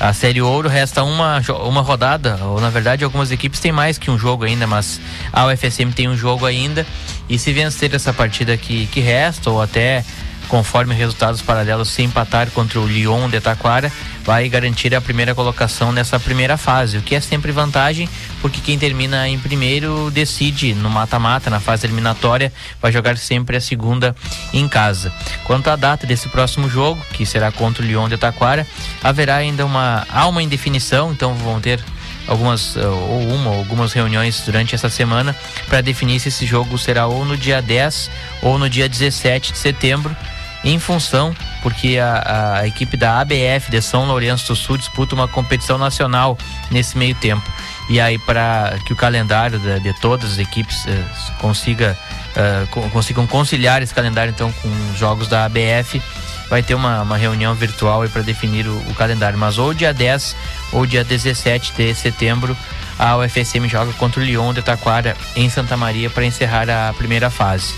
a 0.00 0.12
Série 0.12 0.42
Ouro 0.42 0.68
resta 0.68 1.02
uma, 1.04 1.40
uma 1.64 1.80
rodada, 1.80 2.38
ou 2.42 2.60
na 2.60 2.70
verdade 2.70 3.04
algumas 3.04 3.30
equipes 3.30 3.60
têm 3.60 3.72
mais 3.72 3.96
que 3.96 4.10
um 4.10 4.18
jogo 4.18 4.44
ainda, 4.44 4.66
mas 4.66 5.00
a 5.32 5.46
UFSM 5.46 5.90
tem 5.94 6.08
um 6.08 6.16
jogo 6.16 6.46
ainda. 6.46 6.86
E 7.28 7.38
se 7.38 7.52
vencer 7.52 7.94
essa 7.94 8.12
partida 8.12 8.56
que, 8.56 8.86
que 8.86 9.00
resta, 9.00 9.50
ou 9.50 9.62
até 9.62 10.04
conforme 10.48 10.94
resultados 10.94 11.40
paralelos, 11.40 11.88
se 11.88 12.02
empatar 12.02 12.50
contra 12.50 12.80
o 12.80 12.86
Lyon 12.86 13.28
de 13.28 13.40
Taquara, 13.40 13.90
vai 14.24 14.48
garantir 14.48 14.94
a 14.94 15.00
primeira 15.00 15.34
colocação 15.34 15.92
nessa 15.92 16.18
primeira 16.18 16.56
fase, 16.56 16.96
o 16.96 17.02
que 17.02 17.14
é 17.14 17.20
sempre 17.20 17.52
vantagem, 17.52 18.08
porque 18.40 18.60
quem 18.60 18.78
termina 18.78 19.28
em 19.28 19.38
primeiro 19.38 20.10
decide 20.10 20.74
no 20.74 20.88
mata-mata, 20.88 21.50
na 21.50 21.60
fase 21.60 21.86
eliminatória, 21.86 22.52
vai 22.80 22.90
jogar 22.90 23.18
sempre 23.18 23.56
a 23.56 23.60
segunda 23.60 24.16
em 24.52 24.66
casa. 24.66 25.12
Quanto 25.44 25.68
à 25.68 25.76
data 25.76 26.06
desse 26.06 26.28
próximo 26.30 26.68
jogo, 26.68 27.04
que 27.12 27.26
será 27.26 27.52
contra 27.52 27.82
o 27.82 27.86
Lyon 27.86 28.08
de 28.08 28.16
Taquara, 28.16 28.66
haverá 29.02 29.36
ainda 29.36 29.66
uma 29.66 30.06
há 30.08 30.26
uma 30.26 30.42
indefinição, 30.42 31.12
então 31.12 31.34
vão 31.34 31.60
ter 31.60 31.78
algumas 32.26 32.76
eh, 32.76 32.86
ou 32.86 33.28
uma 33.28 33.50
algumas 33.50 33.92
reuniões 33.92 34.40
durante 34.40 34.74
essa 34.74 34.88
semana 34.88 35.36
para 35.68 35.82
definir 35.82 36.18
se 36.20 36.28
esse 36.28 36.46
jogo 36.46 36.78
será 36.78 37.06
ou 37.06 37.24
no 37.24 37.36
dia 37.36 37.60
10 37.60 38.10
ou 38.40 38.58
no 38.58 38.70
dia 38.70 38.88
17 38.88 39.52
de 39.52 39.58
setembro 39.58 40.16
em 40.64 40.78
função 40.78 41.34
porque 41.64 41.98
a, 41.98 42.58
a, 42.58 42.66
equipe 42.66 42.94
da 42.94 43.20
ABF 43.20 43.70
de 43.70 43.80
São 43.80 44.04
Lourenço 44.06 44.48
do 44.48 44.54
Sul 44.54 44.76
disputa 44.76 45.14
uma 45.14 45.26
competição 45.26 45.78
nacional 45.78 46.36
nesse 46.70 46.98
meio 46.98 47.14
tempo. 47.14 47.42
E 47.88 47.98
aí, 47.98 48.18
para 48.18 48.78
que 48.84 48.92
o 48.92 48.96
calendário 48.96 49.58
de, 49.58 49.80
de, 49.80 49.98
todas 50.00 50.32
as 50.32 50.38
equipes 50.38 50.86
eh, 50.86 51.04
consiga, 51.38 51.98
eh, 52.36 52.66
consigam 52.92 53.26
conciliar 53.26 53.82
esse 53.82 53.94
calendário 53.94 54.30
então 54.30 54.52
com 54.52 54.68
os 54.92 54.98
jogos 54.98 55.26
da 55.26 55.46
ABF, 55.46 56.02
vai 56.50 56.62
ter 56.62 56.74
uma, 56.74 57.00
uma 57.00 57.16
reunião 57.16 57.54
virtual 57.54 58.06
para 58.10 58.20
definir 58.20 58.66
o, 58.66 58.76
o, 58.90 58.94
calendário. 58.94 59.38
Mas 59.38 59.56
ou 59.56 59.72
dia 59.72 59.92
10 59.94 60.36
ou 60.72 60.84
dia 60.84 61.02
17 61.02 61.72
de 61.72 61.94
setembro, 61.94 62.54
a 62.98 63.16
UFSM 63.16 63.66
joga 63.68 63.92
contra 63.94 64.20
o 64.20 64.24
Lyon 64.24 64.52
de 64.52 64.60
Taquara 64.60 65.16
em 65.34 65.48
Santa 65.48 65.78
Maria 65.78 66.10
para 66.10 66.26
encerrar 66.26 66.68
a 66.68 66.92
primeira 66.92 67.30
fase 67.30 67.74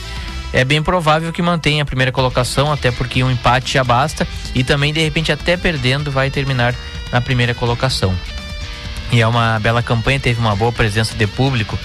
é 0.56 0.64
bem 0.64 0.82
provável 0.82 1.30
que 1.34 1.42
mantenha 1.42 1.82
a 1.82 1.86
primeira 1.86 2.10
colocação, 2.10 2.72
até 2.72 2.90
porque 2.90 3.22
um 3.22 3.30
empate 3.30 3.75
já 3.75 3.84
basta 3.84 4.26
e 4.54 4.64
também 4.64 4.90
de 4.90 5.00
repente 5.00 5.30
até 5.30 5.54
perdendo 5.54 6.10
vai 6.10 6.30
terminar 6.30 6.75
na 7.12 7.20
primeira 7.20 7.54
colocação. 7.54 8.16
E 9.12 9.20
é 9.20 9.26
uma 9.26 9.60
bela 9.60 9.82
campanha, 9.82 10.18
teve 10.18 10.40
uma 10.40 10.56
boa 10.56 10.72
presença 10.72 11.14
de 11.14 11.26
público 11.26 11.78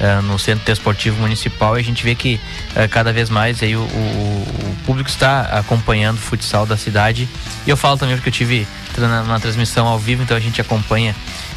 uh, 0.00 0.22
no 0.22 0.38
Centro 0.38 0.64
Desportivo 0.64 1.20
Municipal 1.20 1.76
e 1.76 1.80
a 1.80 1.84
gente 1.84 2.04
vê 2.04 2.14
que 2.14 2.40
uh, 2.76 2.88
cada 2.88 3.12
vez 3.12 3.28
mais 3.28 3.60
aí 3.60 3.74
o, 3.74 3.80
o, 3.80 3.82
o, 3.82 4.76
público 4.86 5.10
está 5.10 5.40
acompanhando 5.58 6.18
o 6.18 6.20
futsal 6.20 6.64
da 6.64 6.76
cidade. 6.76 7.28
E 7.66 7.70
eu 7.70 7.76
falo 7.76 7.98
também 7.98 8.14
porque 8.14 8.28
eu 8.28 8.32
tive 8.32 8.68
na, 8.96 9.24
na 9.24 9.40
transmissão 9.40 9.88
ao 9.88 9.98
vivo, 9.98 10.22
então 10.22 10.36
a 10.36 10.40
gente 10.40 10.60
acompanha 10.60 11.12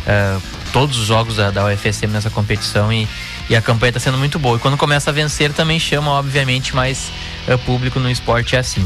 uh, 0.07 0.41
todos 0.73 0.97
os 0.97 1.05
jogos 1.05 1.35
da, 1.35 1.51
da 1.51 1.63
UFSM 1.65 2.07
nessa 2.07 2.31
competição 2.31 2.91
e 2.91 3.07
e 3.49 3.55
a 3.55 3.61
campanha 3.61 3.91
está 3.91 3.99
sendo 3.99 4.17
muito 4.17 4.39
boa. 4.39 4.57
E 4.57 4.59
quando 4.59 4.77
começa 4.77 5.09
a 5.09 5.13
vencer, 5.13 5.53
também 5.53 5.79
chama, 5.79 6.11
obviamente, 6.11 6.75
mais 6.75 7.11
uh, 7.47 7.57
público 7.59 7.99
no 7.99 8.09
esporte 8.09 8.55
é 8.55 8.59
assim. 8.59 8.85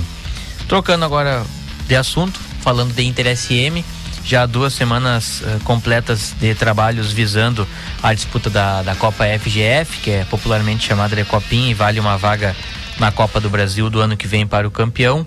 Trocando 0.68 1.06
agora 1.06 1.46
de 1.88 1.96
assunto, 1.96 2.40
falando 2.62 2.94
de 2.94 3.04
Inter 3.04 3.36
SM, 3.36 3.84
já 4.24 4.46
duas 4.46 4.74
semanas 4.74 5.42
uh, 5.42 5.60
completas 5.64 6.36
de 6.40 6.54
trabalhos 6.54 7.12
visando 7.12 7.68
a 8.04 8.14
disputa 8.14 8.50
da, 8.50 8.84
da 8.84 8.96
Copa 8.96 9.26
FGF, 9.40 10.00
que 10.02 10.12
é 10.12 10.26
popularmente 10.26 10.86
chamada 10.86 11.16
de 11.16 11.24
Copinha 11.24 11.72
e 11.72 11.74
vale 11.74 12.00
uma 12.00 12.18
vaga 12.18 12.56
na 13.00 13.12
Copa 13.12 13.40
do 13.40 13.50
Brasil 13.50 13.90
do 13.90 14.02
ano 14.02 14.18
que 14.18 14.28
vem 14.28 14.46
para 14.46 14.68
o 14.68 14.72
campeão. 14.72 15.26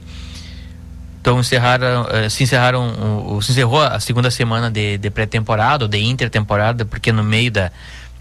Então 1.20 1.40
encerraram, 1.40 2.02
uh, 2.02 2.28
se 2.28 2.42
encerraram, 2.42 3.40
se 3.40 3.52
encerrou 3.52 3.80
a 3.80 3.98
segunda 3.98 4.30
semana 4.30 4.70
de, 4.70 4.98
de 4.98 5.08
pré-temporada 5.08 5.84
ou 5.84 5.88
de 5.88 5.98
intertemporada, 5.98 6.84
porque 6.84 7.12
no 7.12 7.24
meio 7.24 7.50
da, 7.50 7.72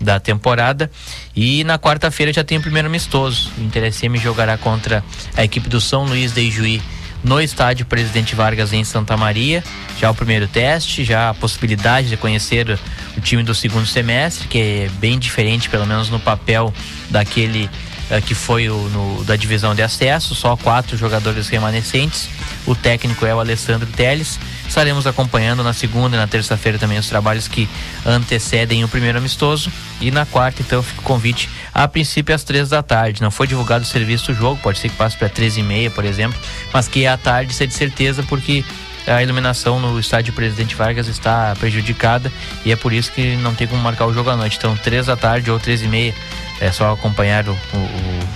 da 0.01 0.19
temporada. 0.19 0.91
E 1.35 1.63
na 1.63 1.77
quarta-feira 1.77 2.33
já 2.33 2.43
tem 2.43 2.57
o 2.57 2.61
primeiro 2.61 2.87
amistoso. 2.87 3.51
O 3.57 3.61
Inter 3.61 3.91
SM 3.93 4.17
jogará 4.17 4.57
contra 4.57 5.03
a 5.35 5.43
equipe 5.43 5.69
do 5.69 5.79
São 5.79 6.05
Luís 6.05 6.33
de 6.33 6.41
Ijuí 6.41 6.81
no 7.23 7.39
estádio 7.39 7.85
Presidente 7.85 8.35
Vargas 8.35 8.73
em 8.73 8.83
Santa 8.83 9.15
Maria. 9.15 9.63
Já 9.99 10.09
o 10.09 10.15
primeiro 10.15 10.47
teste, 10.47 11.03
já 11.03 11.29
a 11.29 11.33
possibilidade 11.33 12.09
de 12.09 12.17
conhecer 12.17 12.79
o 13.15 13.21
time 13.21 13.43
do 13.43 13.53
segundo 13.53 13.85
semestre, 13.85 14.47
que 14.47 14.57
é 14.57 14.89
bem 14.99 15.19
diferente, 15.19 15.69
pelo 15.69 15.85
menos 15.85 16.09
no 16.09 16.19
papel, 16.19 16.73
daquele 17.09 17.69
uh, 18.09 18.21
que 18.25 18.33
foi 18.33 18.69
o 18.69 18.77
no, 18.89 19.23
da 19.23 19.35
divisão 19.35 19.75
de 19.75 19.83
acesso. 19.83 20.33
Só 20.33 20.57
quatro 20.57 20.97
jogadores 20.97 21.47
remanescentes. 21.47 22.27
O 22.65 22.75
técnico 22.75 23.25
é 23.25 23.35
o 23.35 23.39
Alessandro 23.39 23.87
Teles. 23.87 24.39
Estaremos 24.71 25.05
acompanhando 25.05 25.65
na 25.65 25.73
segunda 25.73 26.15
e 26.15 26.17
na 26.17 26.25
terça-feira 26.27 26.79
também 26.79 26.97
os 26.97 27.09
trabalhos 27.09 27.45
que 27.45 27.67
antecedem 28.05 28.85
o 28.85 28.87
primeiro 28.87 29.17
amistoso. 29.17 29.69
E 29.99 30.09
na 30.11 30.25
quarta, 30.25 30.61
então, 30.61 30.81
fica 30.81 31.01
o 31.01 31.03
convite 31.03 31.49
a 31.73 31.85
princípio 31.89 32.33
às 32.33 32.41
três 32.41 32.69
da 32.69 32.81
tarde. 32.81 33.21
Não 33.21 33.29
foi 33.29 33.47
divulgado 33.47 33.83
o 33.83 33.85
serviço 33.85 34.27
do 34.27 34.33
jogo, 34.33 34.61
pode 34.63 34.79
ser 34.79 34.87
que 34.87 34.95
passe 34.95 35.17
para 35.17 35.27
três 35.27 35.57
e 35.57 35.61
meia, 35.61 35.91
por 35.91 36.05
exemplo, 36.05 36.39
mas 36.71 36.87
que 36.87 37.03
é 37.03 37.09
à 37.09 37.17
tarde, 37.17 37.51
isso 37.51 37.61
é 37.61 37.65
de 37.65 37.73
certeza, 37.73 38.23
porque 38.23 38.63
a 39.05 39.21
iluminação 39.21 39.77
no 39.77 39.99
estádio 39.99 40.31
Presidente 40.31 40.73
Vargas 40.73 41.09
está 41.09 41.53
prejudicada 41.59 42.31
e 42.63 42.71
é 42.71 42.77
por 42.77 42.93
isso 42.93 43.11
que 43.11 43.35
não 43.35 43.53
tem 43.53 43.67
como 43.67 43.81
marcar 43.81 44.05
o 44.05 44.13
jogo 44.13 44.29
à 44.29 44.37
noite. 44.37 44.55
Então, 44.55 44.77
três 44.77 45.07
da 45.07 45.17
tarde 45.17 45.51
ou 45.51 45.59
três 45.59 45.81
e 45.81 45.87
meia, 45.87 46.15
é 46.61 46.71
só 46.71 46.93
acompanhar 46.93 47.49
o, 47.49 47.51
o, 47.51 47.55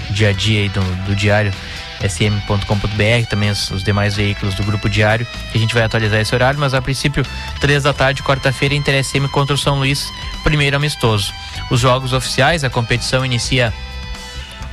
o 0.10 0.14
dia 0.14 0.32
a 0.32 0.34
dia 0.34 0.68
do, 0.68 0.82
do 1.06 1.16
diário 1.16 1.54
sm.com.br, 2.02 3.28
também 3.30 3.50
os, 3.50 3.72
os, 3.72 3.84
demais 3.84 4.16
veículos 4.16 4.56
do 4.56 4.64
Grupo 4.64 4.90
Diário. 4.90 5.28
A 5.54 5.58
gente 5.58 5.74
vai 5.74 5.84
atualizar 5.84 6.20
esse 6.20 6.34
horário, 6.34 6.60
mas 6.60 6.74
a 6.74 6.82
princípio, 6.82 7.26
três 7.60 7.84
da 7.84 7.94
tarde, 7.94 8.24
quarta-feira, 8.24 8.76
Inter 8.76 9.04
SM 9.04 9.28
contra 9.28 9.56
o 9.56 9.58
São 9.58 9.78
Luís, 9.78 10.12
primeiro 10.44 10.76
amistoso. 10.76 11.34
Os 11.70 11.80
jogos 11.80 12.14
oficiais, 12.14 12.64
a 12.64 12.70
competição 12.70 13.26
inicia 13.26 13.74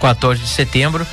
14 0.00 0.40
de 0.40 0.48
setembro. 0.48 1.06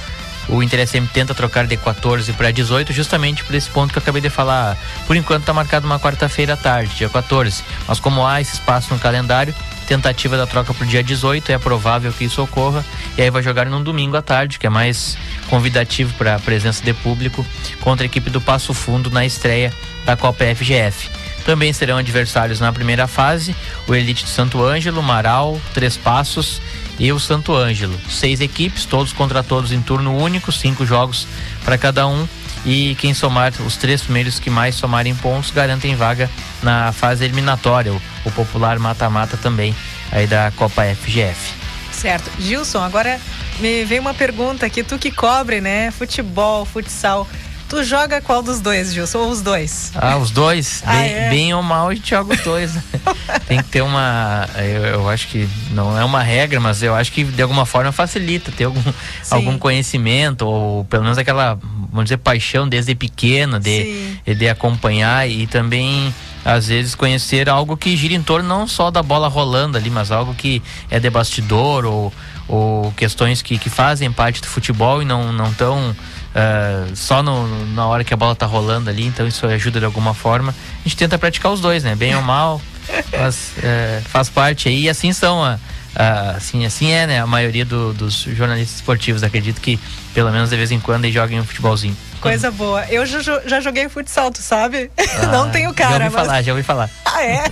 O 0.47 0.63
Inter 0.63 0.87
SM 0.87 1.05
tenta 1.13 1.35
trocar 1.35 1.67
de 1.67 1.77
14 1.77 2.33
para 2.33 2.51
18, 2.51 2.91
justamente 2.91 3.43
por 3.43 3.53
esse 3.53 3.69
ponto 3.69 3.91
que 3.91 3.99
eu 3.99 4.01
acabei 4.01 4.21
de 4.21 4.31
falar. 4.31 4.75
Por 5.05 5.15
enquanto 5.15 5.41
está 5.41 5.53
marcado 5.53 5.85
uma 5.85 5.99
quarta-feira 5.99 6.53
à 6.53 6.57
tarde, 6.57 6.95
dia 6.95 7.07
14. 7.07 7.63
Mas 7.87 7.99
como 7.99 8.25
há 8.25 8.41
esse 8.41 8.53
espaço 8.53 8.91
no 8.91 8.99
calendário, 8.99 9.53
tentativa 9.89 10.37
da 10.37 10.45
troca 10.45 10.71
para 10.71 10.85
o 10.85 10.87
dia 10.87 11.03
18, 11.03 11.51
é 11.51 11.57
provável 11.57 12.13
que 12.13 12.23
isso 12.23 12.43
ocorra. 12.43 12.85
E 13.17 13.23
aí 13.23 13.31
vai 13.31 13.41
jogar 13.41 13.65
num 13.65 13.81
domingo 13.81 14.15
à 14.15 14.21
tarde, 14.21 14.59
que 14.59 14.67
é 14.67 14.69
mais 14.69 15.17
convidativo 15.49 16.13
para 16.13 16.35
a 16.35 16.39
presença 16.39 16.83
de 16.83 16.93
público, 16.93 17.43
contra 17.81 18.05
a 18.05 18.07
equipe 18.07 18.29
do 18.29 18.39
Passo 18.39 18.71
Fundo 18.71 19.09
na 19.09 19.25
estreia 19.25 19.73
da 20.05 20.15
Copa 20.15 20.45
FGF. 20.55 21.09
Também 21.43 21.73
serão 21.73 21.97
adversários 21.97 22.59
na 22.59 22.71
primeira 22.71 23.07
fase 23.07 23.55
o 23.87 23.95
Elite 23.95 24.25
de 24.25 24.29
Santo 24.29 24.63
Ângelo, 24.63 25.01
Marau, 25.01 25.59
Três 25.73 25.97
Passos 25.97 26.61
e 26.99 27.11
o 27.11 27.19
Santo 27.19 27.55
Ângelo. 27.55 27.99
Seis 28.07 28.41
equipes, 28.41 28.85
todos 28.85 29.11
contra 29.11 29.41
todos 29.41 29.71
em 29.71 29.81
turno 29.81 30.15
único, 30.15 30.51
cinco 30.51 30.85
jogos 30.85 31.27
para 31.65 31.79
cada 31.79 32.05
um. 32.05 32.27
E 32.65 32.95
quem 32.95 33.13
somar 33.13 33.53
os 33.65 33.77
três 33.77 34.01
primeiros 34.01 34.39
que 34.39 34.49
mais 34.49 34.75
somarem 34.75 35.15
pontos 35.15 35.51
garantem 35.51 35.95
vaga 35.95 36.29
na 36.61 36.91
fase 36.91 37.23
eliminatória, 37.23 37.93
o, 38.25 38.31
popular 38.31 38.77
mata-mata 38.77 39.37
também 39.37 39.75
aí 40.11 40.27
da 40.27 40.51
Copa 40.55 40.83
FGF. 40.83 41.53
Certo. 41.91 42.29
Gilson, 42.39 42.81
agora 42.81 43.19
me 43.59 43.83
veio 43.83 44.01
uma 44.01 44.13
pergunta 44.13 44.65
aqui, 44.65 44.83
tu 44.83 44.97
que 44.97 45.11
cobre, 45.11 45.59
né? 45.59 45.91
Futebol, 45.91 46.65
futsal. 46.65 47.27
Tu 47.69 47.83
joga 47.83 48.19
qual 48.19 48.41
dos 48.41 48.59
dois, 48.59 48.91
Gilson? 48.91 49.19
Ou 49.19 49.29
os 49.29 49.41
dois? 49.41 49.91
Ah, 49.95 50.17
os 50.17 50.31
dois? 50.31 50.81
Ah, 50.89 50.93
bem, 50.93 51.13
é? 51.13 51.29
bem, 51.29 51.53
ou 51.53 51.61
mal, 51.61 51.89
a 51.89 51.93
gente 51.93 52.09
joga 52.09 52.33
os 52.33 52.41
dois. 52.41 52.73
Né? 52.73 52.83
Tem 53.47 53.59
que 53.59 53.69
ter 53.69 53.81
uma. 53.81 54.49
Eu, 54.57 54.85
eu, 54.85 55.09
acho 55.09 55.27
que 55.27 55.47
não 55.71 55.95
é 55.97 56.03
uma 56.03 56.23
regra, 56.23 56.59
mas 56.59 56.81
eu 56.81 56.95
acho 56.95 57.11
que 57.11 57.23
de 57.23 57.41
alguma 57.43 57.65
forma 57.65 57.91
facilita 57.91 58.51
ter 58.51 58.63
algum, 58.63 58.81
algum 59.29 59.57
conhecimento, 59.59 60.47
ou 60.47 60.83
pelo 60.85 61.03
menos 61.03 61.19
aquela, 61.19 61.59
vamos 61.91 62.05
dizer, 62.05 62.17
paixão 62.17 62.67
desde 62.67 62.95
pequeno, 62.95 63.59
de, 63.59 64.17
de 64.25 64.49
acompanhar 64.49 65.29
e 65.29 65.45
também 65.45 66.13
às 66.43 66.67
vezes 66.67 66.95
conhecer 66.95 67.49
algo 67.49 67.77
que 67.77 67.95
gira 67.95 68.15
em 68.15 68.23
torno 68.23 68.47
não 68.47 68.67
só 68.67 68.89
da 68.89 69.03
bola 69.03 69.27
rolando 69.27 69.77
ali, 69.77 69.91
mas 69.91 70.11
algo 70.11 70.33
que 70.33 70.61
é 70.89 70.99
de 70.99 71.09
bastidor 71.09 71.85
ou, 71.85 72.13
ou 72.47 72.91
questões 72.93 73.43
que, 73.43 73.59
que 73.59 73.69
fazem 73.69 74.11
parte 74.11 74.41
do 74.41 74.47
futebol 74.47 75.01
e 75.01 75.05
não 75.05 75.31
não 75.31 75.53
tão 75.53 75.95
uh, 76.35 76.95
só 76.95 77.21
no, 77.23 77.65
na 77.73 77.87
hora 77.87 78.03
que 78.03 78.13
a 78.13 78.17
bola 78.17 78.35
tá 78.35 78.45
rolando 78.45 78.89
ali, 78.89 79.05
então 79.05 79.27
isso 79.27 79.45
ajuda 79.45 79.79
de 79.79 79.85
alguma 79.85 80.13
forma. 80.13 80.53
A 80.53 80.83
gente 80.87 80.97
tenta 80.97 81.17
praticar 81.17 81.51
os 81.51 81.61
dois, 81.61 81.83
né? 81.83 81.95
Bem 81.95 82.15
ou 82.15 82.21
mal, 82.21 82.61
mas 83.17 83.53
uh, 83.57 84.01
faz 84.09 84.29
parte 84.29 84.69
aí 84.69 84.83
e 84.83 84.89
assim 84.89 85.13
são 85.13 85.43
a, 85.43 85.59
assim, 85.99 86.65
assim 86.65 86.91
é, 86.91 87.05
né? 87.05 87.19
A 87.19 87.27
maioria 87.27 87.65
do, 87.65 87.93
dos 87.93 88.21
jornalistas 88.21 88.77
esportivos, 88.77 89.21
acredito 89.21 89.59
que 89.59 89.77
pelo 90.13 90.31
menos 90.31 90.49
de 90.49 90.55
vez 90.55 90.71
em 90.71 90.79
quando 90.79 91.09
joguem 91.11 91.39
um 91.39 91.45
futebolzinho. 91.45 91.95
Coisa 92.21 92.51
boa. 92.51 92.85
Eu 92.85 93.05
já, 93.05 93.59
joguei 93.61 93.87
futsal, 93.87 94.31
tu 94.31 94.41
sabe? 94.41 94.91
Ah, 95.21 95.25
não 95.27 95.49
tenho 95.49 95.73
cara. 95.73 95.89
Já 95.89 96.05
ouvi 96.05 96.15
mas... 96.15 96.25
falar, 96.25 96.41
já 96.41 96.51
ouvi 96.51 96.63
falar. 96.63 96.89
Ah, 97.11 97.23
é? 97.23 97.43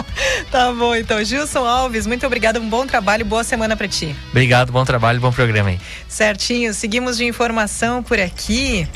tá 0.50 0.72
bom, 0.72 0.94
então. 0.94 1.22
Gilson 1.22 1.66
Alves, 1.66 2.06
muito 2.06 2.24
obrigado. 2.24 2.58
Um 2.58 2.68
bom 2.70 2.86
trabalho, 2.86 3.24
boa 3.24 3.42
semana 3.42 3.76
para 3.76 3.88
ti. 3.88 4.14
Obrigado, 4.30 4.72
bom 4.72 4.84
trabalho, 4.84 5.20
bom 5.20 5.32
programa 5.32 5.70
aí. 5.70 5.80
Certinho. 6.08 6.72
Seguimos 6.72 7.18
de 7.18 7.24
informação 7.24 8.02
por 8.02 8.18
aqui. 8.20 8.88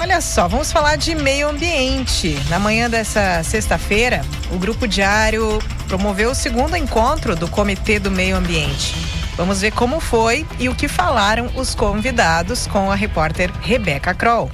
Olha 0.00 0.20
só, 0.20 0.46
vamos 0.46 0.70
falar 0.70 0.94
de 0.94 1.12
meio 1.12 1.48
ambiente. 1.48 2.38
Na 2.48 2.56
manhã 2.60 2.88
dessa 2.88 3.42
sexta-feira, 3.42 4.22
o 4.52 4.56
Grupo 4.56 4.86
Diário 4.86 5.58
promoveu 5.88 6.30
o 6.30 6.34
segundo 6.36 6.76
encontro 6.76 7.34
do 7.34 7.48
Comitê 7.48 7.98
do 7.98 8.08
Meio 8.08 8.36
Ambiente. 8.36 8.94
Vamos 9.36 9.60
ver 9.60 9.72
como 9.72 9.98
foi 9.98 10.46
e 10.60 10.68
o 10.68 10.74
que 10.74 10.86
falaram 10.86 11.50
os 11.56 11.74
convidados 11.74 12.68
com 12.68 12.92
a 12.92 12.94
repórter 12.94 13.50
Rebeca 13.60 14.14
Kroll. 14.14 14.48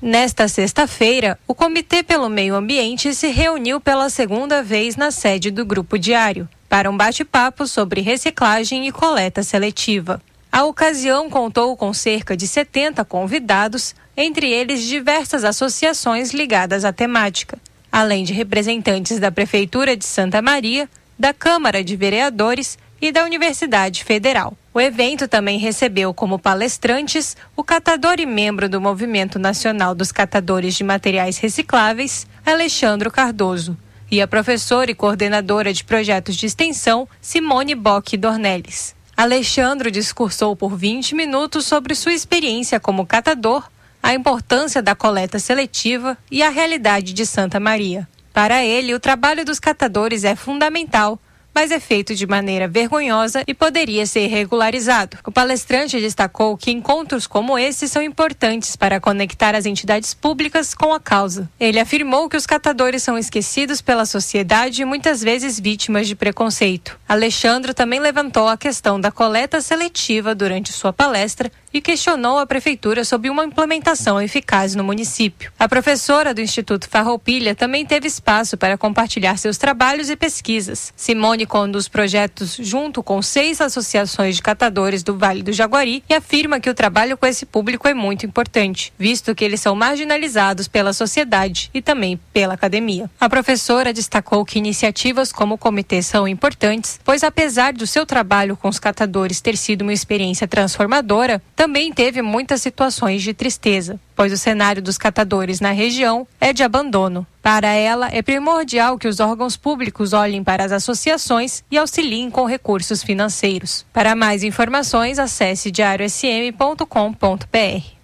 Nesta 0.00 0.46
sexta-feira, 0.46 1.36
o 1.46 1.52
Comitê 1.52 2.04
pelo 2.04 2.28
Meio 2.28 2.54
Ambiente 2.54 3.12
se 3.12 3.26
reuniu 3.32 3.80
pela 3.80 4.08
segunda 4.08 4.62
vez 4.62 4.94
na 4.94 5.10
sede 5.10 5.50
do 5.50 5.64
Grupo 5.64 5.98
Diário 5.98 6.48
para 6.68 6.88
um 6.88 6.96
bate-papo 6.96 7.66
sobre 7.66 8.00
reciclagem 8.02 8.86
e 8.86 8.92
coleta 8.92 9.42
seletiva. 9.42 10.20
A 10.52 10.64
ocasião 10.64 11.30
contou 11.30 11.74
com 11.78 11.94
cerca 11.94 12.36
de 12.36 12.46
70 12.46 13.06
convidados, 13.06 13.94
entre 14.14 14.50
eles 14.50 14.82
diversas 14.82 15.44
associações 15.44 16.32
ligadas 16.34 16.84
à 16.84 16.92
temática, 16.92 17.58
além 17.90 18.22
de 18.22 18.34
representantes 18.34 19.18
da 19.18 19.32
Prefeitura 19.32 19.96
de 19.96 20.04
Santa 20.04 20.42
Maria, 20.42 20.86
da 21.18 21.32
Câmara 21.32 21.82
de 21.82 21.96
Vereadores 21.96 22.78
e 23.00 23.10
da 23.10 23.24
Universidade 23.24 24.04
Federal. 24.04 24.54
O 24.74 24.80
evento 24.80 25.26
também 25.26 25.58
recebeu 25.58 26.12
como 26.12 26.38
palestrantes 26.38 27.34
o 27.56 27.64
catador 27.64 28.16
e 28.20 28.26
membro 28.26 28.68
do 28.68 28.78
Movimento 28.78 29.38
Nacional 29.38 29.94
dos 29.94 30.12
Catadores 30.12 30.74
de 30.74 30.84
Materiais 30.84 31.38
Recicláveis, 31.38 32.26
Alexandro 32.44 33.10
Cardoso, 33.10 33.74
e 34.10 34.20
a 34.20 34.28
professora 34.28 34.90
e 34.90 34.94
coordenadora 34.94 35.72
de 35.72 35.82
projetos 35.82 36.36
de 36.36 36.44
extensão, 36.44 37.08
Simone 37.22 37.74
Bock 37.74 38.18
Dornelles. 38.18 38.94
Alexandro 39.22 39.88
discursou 39.88 40.56
por 40.56 40.76
20 40.76 41.14
minutos 41.14 41.64
sobre 41.64 41.94
sua 41.94 42.12
experiência 42.12 42.80
como 42.80 43.06
catador, 43.06 43.70
a 44.02 44.12
importância 44.12 44.82
da 44.82 44.96
coleta 44.96 45.38
seletiva 45.38 46.18
e 46.28 46.42
a 46.42 46.48
realidade 46.48 47.12
de 47.12 47.24
Santa 47.24 47.60
Maria. 47.60 48.08
Para 48.32 48.64
ele, 48.64 48.92
o 48.92 48.98
trabalho 48.98 49.44
dos 49.44 49.60
catadores 49.60 50.24
é 50.24 50.34
fundamental 50.34 51.20
mas 51.54 51.70
é 51.70 51.78
feito 51.78 52.14
de 52.14 52.26
maneira 52.26 52.66
vergonhosa 52.68 53.42
e 53.46 53.54
poderia 53.54 54.06
ser 54.06 54.26
regularizado. 54.26 55.18
O 55.26 55.32
palestrante 55.32 56.00
destacou 56.00 56.56
que 56.56 56.70
encontros 56.70 57.26
como 57.26 57.58
esse 57.58 57.88
são 57.88 58.02
importantes 58.02 58.76
para 58.76 59.00
conectar 59.00 59.54
as 59.54 59.66
entidades 59.66 60.14
públicas 60.14 60.74
com 60.74 60.92
a 60.92 61.00
causa. 61.00 61.50
Ele 61.58 61.80
afirmou 61.80 62.28
que 62.28 62.36
os 62.36 62.46
catadores 62.46 63.02
são 63.02 63.18
esquecidos 63.18 63.80
pela 63.80 64.06
sociedade 64.06 64.82
e 64.82 64.84
muitas 64.84 65.22
vezes 65.22 65.58
vítimas 65.58 66.06
de 66.06 66.14
preconceito. 66.14 66.98
Alexandre 67.08 67.74
também 67.74 68.00
levantou 68.00 68.48
a 68.48 68.56
questão 68.56 69.00
da 69.00 69.10
coleta 69.10 69.60
seletiva 69.60 70.34
durante 70.34 70.72
sua 70.72 70.92
palestra 70.92 71.50
e 71.72 71.80
questionou 71.80 72.38
a 72.38 72.46
prefeitura 72.46 73.04
sobre 73.04 73.30
uma 73.30 73.44
implementação 73.44 74.20
eficaz 74.20 74.74
no 74.74 74.84
município. 74.84 75.52
A 75.58 75.68
professora 75.68 76.34
do 76.34 76.40
Instituto 76.40 76.88
Farroupilha 76.88 77.54
também 77.54 77.86
teve 77.86 78.06
espaço 78.06 78.56
para 78.56 78.76
compartilhar 78.76 79.36
seus 79.36 79.56
trabalhos 79.56 80.10
e 80.10 80.16
pesquisas. 80.16 80.92
Simone 80.96 81.46
conduz 81.46 81.88
projetos 81.88 82.56
junto 82.60 83.02
com 83.02 83.22
seis 83.22 83.60
associações 83.60 84.36
de 84.36 84.42
catadores 84.42 85.02
do 85.02 85.16
Vale 85.16 85.42
do 85.42 85.52
Jaguari 85.52 86.02
e 86.08 86.14
afirma 86.14 86.60
que 86.60 86.70
o 86.70 86.74
trabalho 86.74 87.16
com 87.16 87.26
esse 87.26 87.46
público 87.46 87.88
é 87.88 87.94
muito 87.94 88.26
importante, 88.26 88.92
visto 88.98 89.34
que 89.34 89.44
eles 89.44 89.60
são 89.60 89.74
marginalizados 89.74 90.68
pela 90.68 90.92
sociedade 90.92 91.70
e 91.72 91.80
também 91.80 92.20
pela 92.32 92.54
academia. 92.54 93.10
A 93.20 93.28
professora 93.28 93.92
destacou 93.92 94.44
que 94.44 94.58
iniciativas 94.58 95.32
como 95.32 95.54
o 95.54 95.58
comitê 95.58 96.02
são 96.02 96.26
importantes, 96.28 97.00
pois 97.04 97.22
apesar 97.22 97.72
do 97.72 97.86
seu 97.86 98.04
trabalho 98.04 98.56
com 98.56 98.68
os 98.68 98.78
catadores 98.78 99.40
ter 99.40 99.56
sido 99.56 99.82
uma 99.82 99.92
experiência 99.92 100.46
transformadora, 100.46 101.42
também 101.62 101.92
teve 101.92 102.22
muitas 102.22 102.60
situações 102.60 103.22
de 103.22 103.32
tristeza, 103.32 104.00
pois 104.16 104.32
o 104.32 104.36
cenário 104.36 104.82
dos 104.82 104.98
catadores 104.98 105.60
na 105.60 105.70
região 105.70 106.26
é 106.40 106.52
de 106.52 106.64
abandono. 106.64 107.24
Para 107.40 107.68
ela, 107.68 108.08
é 108.10 108.20
primordial 108.20 108.98
que 108.98 109.06
os 109.06 109.20
órgãos 109.20 109.56
públicos 109.56 110.12
olhem 110.12 110.42
para 110.42 110.64
as 110.64 110.72
associações 110.72 111.62
e 111.70 111.78
auxiliem 111.78 112.32
com 112.32 112.46
recursos 112.46 113.04
financeiros. 113.04 113.86
Para 113.92 114.16
mais 114.16 114.42
informações, 114.42 115.20
acesse 115.20 115.70
diariosm.com.br. 115.70 118.01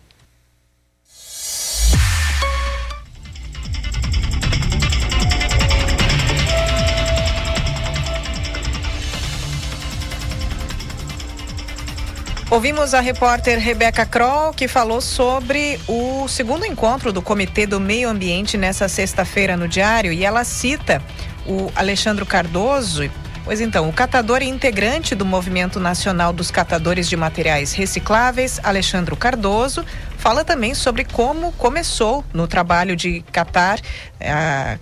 Ouvimos 12.50 12.94
a 12.94 13.00
repórter 13.00 13.58
Rebeca 13.58 14.06
Kroll, 14.06 14.54
que 14.54 14.66
falou 14.66 15.02
sobre 15.02 15.78
o 15.86 16.26
segundo 16.28 16.64
encontro 16.64 17.12
do 17.12 17.20
Comitê 17.20 17.66
do 17.66 17.78
Meio 17.78 18.08
Ambiente 18.08 18.56
nessa 18.56 18.88
sexta-feira 18.88 19.54
no 19.54 19.68
Diário, 19.68 20.10
e 20.14 20.24
ela 20.24 20.42
cita 20.44 21.02
o 21.46 21.70
Alexandre 21.76 22.24
Cardoso. 22.24 23.10
Pois 23.44 23.60
então, 23.60 23.86
o 23.86 23.92
catador 23.92 24.40
e 24.40 24.48
integrante 24.48 25.14
do 25.14 25.26
Movimento 25.26 25.78
Nacional 25.78 26.32
dos 26.32 26.50
Catadores 26.50 27.06
de 27.06 27.18
Materiais 27.18 27.74
Recicláveis, 27.74 28.58
Alexandre 28.62 29.14
Cardoso, 29.14 29.84
fala 30.16 30.42
também 30.42 30.74
sobre 30.74 31.04
como 31.04 31.52
começou 31.52 32.24
no 32.32 32.48
trabalho 32.48 32.96
de 32.96 33.22
catar. 33.30 33.78
Uh, 33.78 33.82
eh, 34.20 34.78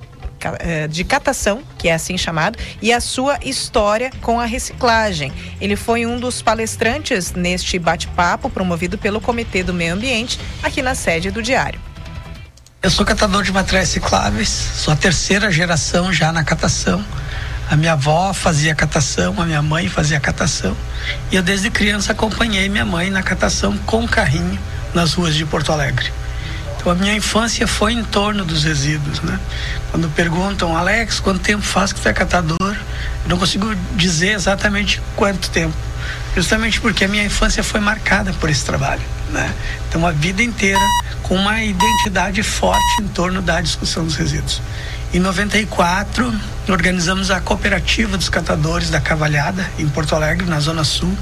de 0.91 1.05
catação, 1.05 1.63
que 1.79 1.89
é 1.89 1.95
assim 1.95 2.17
chamado, 2.17 2.59
e 2.81 2.93
a 2.93 3.01
sua 3.01 3.39
história 3.43 4.11
com 4.21 4.41
a 4.41 4.45
reciclagem. 4.45 5.33
Ele 5.61 5.77
foi 5.77 6.07
um 6.07 6.19
dos 6.19 6.43
palestrantes 6.43 7.33
neste 7.33 7.79
bate-papo 7.79 8.49
promovido 8.51 8.99
pelo 8.99 9.21
Comitê 9.21 9.63
do 9.63 9.75
Meio 9.75 9.95
Ambiente 9.95 10.39
aqui 10.63 10.83
na 10.83 10.95
sede 10.95 11.31
do 11.31 11.43
Diário. 11.43 11.81
Eu 12.83 12.91
sou 12.91 13.05
catador 13.05 13.43
de 13.43 13.51
materiais 13.51 13.89
recicláveis, 13.89 14.49
sou 14.49 14.93
a 14.93 14.97
terceira 14.97 15.51
geração 15.51 16.13
já 16.13 16.31
na 16.31 16.45
catação. 16.45 17.05
A 17.69 17.75
minha 17.75 17.95
avó 17.95 18.33
fazia 18.33 18.77
catação, 18.77 19.35
a 19.41 19.45
minha 19.45 19.61
mãe 19.61 19.89
fazia 19.89 20.21
catação. 20.21 20.77
E 21.33 21.37
eu 21.37 21.43
desde 21.43 21.69
criança 21.69 22.13
acompanhei 22.13 22.69
minha 22.69 22.85
mãe 22.85 23.11
na 23.11 23.25
catação 23.25 23.77
com 23.79 24.07
carrinho 24.07 24.59
nas 24.95 25.15
ruas 25.15 25.35
de 25.35 25.45
Porto 25.45 25.73
Alegre. 25.73 26.13
A 26.89 26.95
minha 26.95 27.15
infância 27.15 27.67
foi 27.67 27.93
em 27.95 28.05
torno 28.05 28.45
dos 28.45 28.63
resíduos, 28.63 29.21
né? 29.21 29.41
Quando 29.91 30.09
perguntam, 30.11 30.77
Alex, 30.77 31.19
quanto 31.19 31.41
tempo 31.41 31.63
faz 31.63 31.93
que 31.93 32.01
tu 32.01 32.09
é 32.09 32.13
catador? 32.13 32.57
Eu 32.61 33.29
não 33.29 33.39
consigo 33.39 33.75
dizer 33.95 34.35
exatamente 34.35 35.03
quanto 35.17 35.51
tempo. 35.51 35.75
Justamente 36.37 36.81
porque 36.81 37.05
a 37.05 37.09
minha 37.09 37.25
infância 37.25 37.65
foi 37.65 37.81
marcada 37.81 38.33
por 38.35 38.49
esse 38.49 38.65
trabalho, 38.65 39.03
né? 39.31 39.53
Então 39.89 40.07
a 40.07 40.13
vida 40.13 40.43
inteira 40.43 40.79
com 41.23 41.35
uma 41.35 41.61
identidade 41.61 42.43
forte 42.43 43.03
em 43.03 43.09
torno 43.09 43.43
da 43.43 43.61
discussão 43.61 44.05
dos 44.05 44.15
resíduos. 44.15 44.63
Em 45.15 45.21
94, 45.21 46.35
organizamos 46.69 47.31
a 47.31 47.41
Cooperativa 47.41 48.19
dos 48.19 48.29
Catadores 48.29 48.91
da 48.91 49.01
Cavalhada, 49.01 49.65
em 49.79 49.89
Porto 49.89 50.15
Alegre, 50.15 50.47
na 50.47 50.59
Zona 50.59 50.83
Sul. 50.83 51.17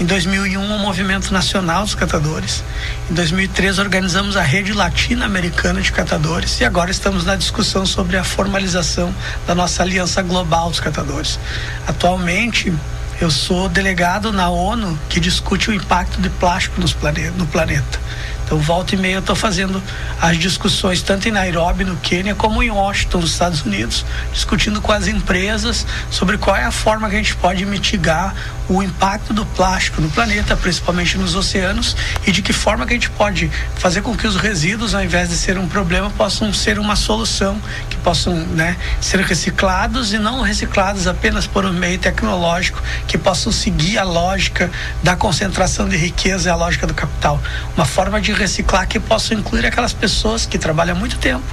Em 0.00 0.04
2001, 0.04 0.60
o 0.60 0.78
Movimento 0.78 1.32
Nacional 1.32 1.84
dos 1.84 1.94
Catadores. 1.94 2.62
Em 3.08 3.14
2003, 3.14 3.78
organizamos 3.78 4.36
a 4.36 4.42
Rede 4.42 4.72
Latino-Americana 4.72 5.80
de 5.80 5.92
Catadores. 5.92 6.60
E 6.60 6.64
agora 6.64 6.90
estamos 6.90 7.24
na 7.24 7.36
discussão 7.36 7.86
sobre 7.86 8.16
a 8.16 8.24
formalização 8.24 9.14
da 9.46 9.54
nossa 9.54 9.82
Aliança 9.84 10.20
Global 10.22 10.68
dos 10.68 10.80
Catadores. 10.80 11.38
Atualmente, 11.86 12.74
eu 13.20 13.30
sou 13.30 13.68
delegado 13.68 14.32
na 14.32 14.48
ONU 14.50 14.98
que 15.08 15.20
discute 15.20 15.70
o 15.70 15.72
impacto 15.72 16.20
de 16.20 16.28
plástico 16.30 16.80
no 16.80 17.46
planeta. 17.46 18.00
Então, 18.50 18.58
volta 18.58 18.96
e 18.96 18.98
meia, 18.98 19.14
eu 19.14 19.20
estou 19.20 19.36
fazendo 19.36 19.80
as 20.20 20.36
discussões 20.36 21.00
tanto 21.02 21.28
em 21.28 21.30
Nairobi, 21.30 21.84
no 21.84 21.94
Quênia, 21.98 22.34
como 22.34 22.60
em 22.60 22.68
Washington, 22.68 23.20
nos 23.20 23.30
Estados 23.30 23.62
Unidos, 23.62 24.04
discutindo 24.32 24.80
com 24.80 24.90
as 24.90 25.06
empresas 25.06 25.86
sobre 26.10 26.36
qual 26.36 26.56
é 26.56 26.64
a 26.64 26.72
forma 26.72 27.08
que 27.08 27.14
a 27.14 27.18
gente 27.18 27.36
pode 27.36 27.64
mitigar 27.64 28.34
o 28.70 28.82
impacto 28.84 29.34
do 29.34 29.44
plástico 29.44 30.00
no 30.00 30.08
planeta, 30.08 30.56
principalmente 30.56 31.18
nos 31.18 31.34
oceanos, 31.34 31.96
e 32.24 32.30
de 32.30 32.40
que 32.40 32.52
forma 32.52 32.86
que 32.86 32.92
a 32.92 32.96
gente 32.96 33.10
pode 33.10 33.50
fazer 33.74 34.00
com 34.00 34.16
que 34.16 34.26
os 34.28 34.36
resíduos, 34.36 34.94
ao 34.94 35.02
invés 35.02 35.28
de 35.28 35.36
ser 35.36 35.58
um 35.58 35.66
problema, 35.66 36.08
possam 36.10 36.52
ser 36.52 36.78
uma 36.78 36.94
solução, 36.94 37.60
que 37.88 37.96
possam 37.96 38.34
né, 38.34 38.76
ser 39.00 39.20
reciclados 39.20 40.12
e 40.12 40.18
não 40.18 40.40
reciclados 40.40 41.08
apenas 41.08 41.48
por 41.48 41.64
um 41.64 41.72
meio 41.72 41.98
tecnológico, 41.98 42.80
que 43.08 43.18
possam 43.18 43.50
seguir 43.50 43.98
a 43.98 44.04
lógica 44.04 44.70
da 45.02 45.16
concentração 45.16 45.88
de 45.88 45.96
riqueza 45.96 46.48
e 46.48 46.52
a 46.52 46.54
lógica 46.54 46.86
do 46.86 46.94
capital. 46.94 47.42
Uma 47.76 47.84
forma 47.84 48.20
de 48.20 48.32
reciclar 48.32 48.86
que 48.86 49.00
possa 49.00 49.34
incluir 49.34 49.66
aquelas 49.66 49.92
pessoas 49.92 50.46
que 50.46 50.58
trabalham 50.58 50.94
muito 50.94 51.18
tempo, 51.18 51.44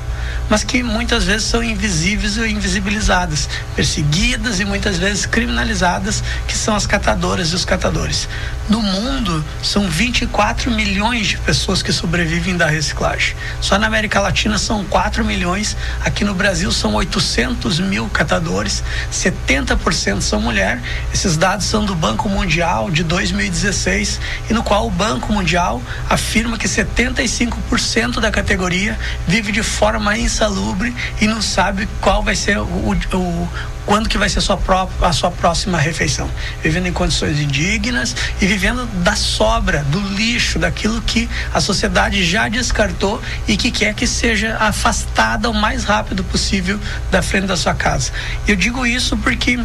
mas 0.49 0.63
que 0.63 0.83
muitas 0.83 1.23
vezes 1.23 1.47
são 1.47 1.63
invisíveis 1.63 2.37
ou 2.37 2.45
invisibilizadas, 2.45 3.49
perseguidas 3.75 4.59
e 4.59 4.65
muitas 4.65 4.97
vezes 4.97 5.25
criminalizadas, 5.25 6.23
que 6.47 6.55
são 6.55 6.75
as 6.75 6.85
catadoras 6.85 7.49
e 7.51 7.55
os 7.55 7.65
catadores. 7.65 8.27
No 8.69 8.81
mundo, 8.81 9.43
são 9.63 9.89
24 9.89 10.69
milhões 10.71 11.27
de 11.27 11.37
pessoas 11.37 11.81
que 11.81 11.93
sobrevivem 11.93 12.57
da 12.57 12.65
reciclagem. 12.67 13.35
Só 13.61 13.77
na 13.77 13.87
América 13.87 14.19
Latina 14.19 14.57
são 14.57 14.83
4 14.85 15.23
milhões, 15.23 15.77
aqui 16.03 16.25
no 16.25 16.33
Brasil 16.33 16.71
são 16.71 16.93
800 16.95 17.79
mil 17.79 18.09
catadores, 18.09 18.83
70% 19.11 20.21
são 20.21 20.41
mulher. 20.41 20.81
Esses 21.13 21.37
dados 21.37 21.65
são 21.65 21.85
do 21.85 21.95
Banco 21.95 22.27
Mundial 22.27 22.91
de 22.91 23.03
2016, 23.03 24.19
e 24.49 24.53
no 24.53 24.63
qual 24.63 24.87
o 24.87 24.91
Banco 24.91 25.31
Mundial 25.31 25.81
afirma 26.09 26.57
que 26.57 26.67
75% 26.67 28.19
da 28.19 28.31
categoria 28.31 28.97
vive 29.27 29.51
de 29.51 29.63
forma 29.63 30.16
insalubre 30.19 30.93
e 31.21 31.27
não 31.27 31.41
sabe 31.41 31.87
qual 32.01 32.23
vai 32.23 32.35
ser 32.35 32.57
o, 32.57 32.63
o, 32.63 33.49
quando 33.85 34.09
que 34.09 34.17
vai 34.17 34.27
ser 34.27 34.39
a 34.39 34.41
sua, 34.41 34.57
própria, 34.57 35.07
a 35.07 35.13
sua 35.13 35.31
próxima 35.31 35.77
refeição. 35.77 36.29
Vivendo 36.61 36.87
em 36.87 36.93
condições 36.93 37.39
indignas 37.39 38.15
e 38.41 38.45
vivendo 38.45 38.85
da 39.01 39.15
sobra, 39.15 39.83
do 39.85 39.99
lixo, 39.99 40.59
daquilo 40.59 41.01
que 41.01 41.29
a 41.53 41.61
sociedade 41.61 42.23
já 42.23 42.49
descartou 42.49 43.21
e 43.47 43.55
que 43.55 43.71
quer 43.71 43.93
que 43.93 44.05
seja 44.05 44.57
afastada 44.57 45.49
o 45.49 45.53
mais 45.53 45.85
rápido 45.85 46.23
possível 46.25 46.79
da 47.09 47.21
frente 47.21 47.47
da 47.47 47.55
sua 47.55 47.73
casa. 47.73 48.11
Eu 48.45 48.57
digo 48.57 48.85
isso 48.85 49.15
porque 49.17 49.57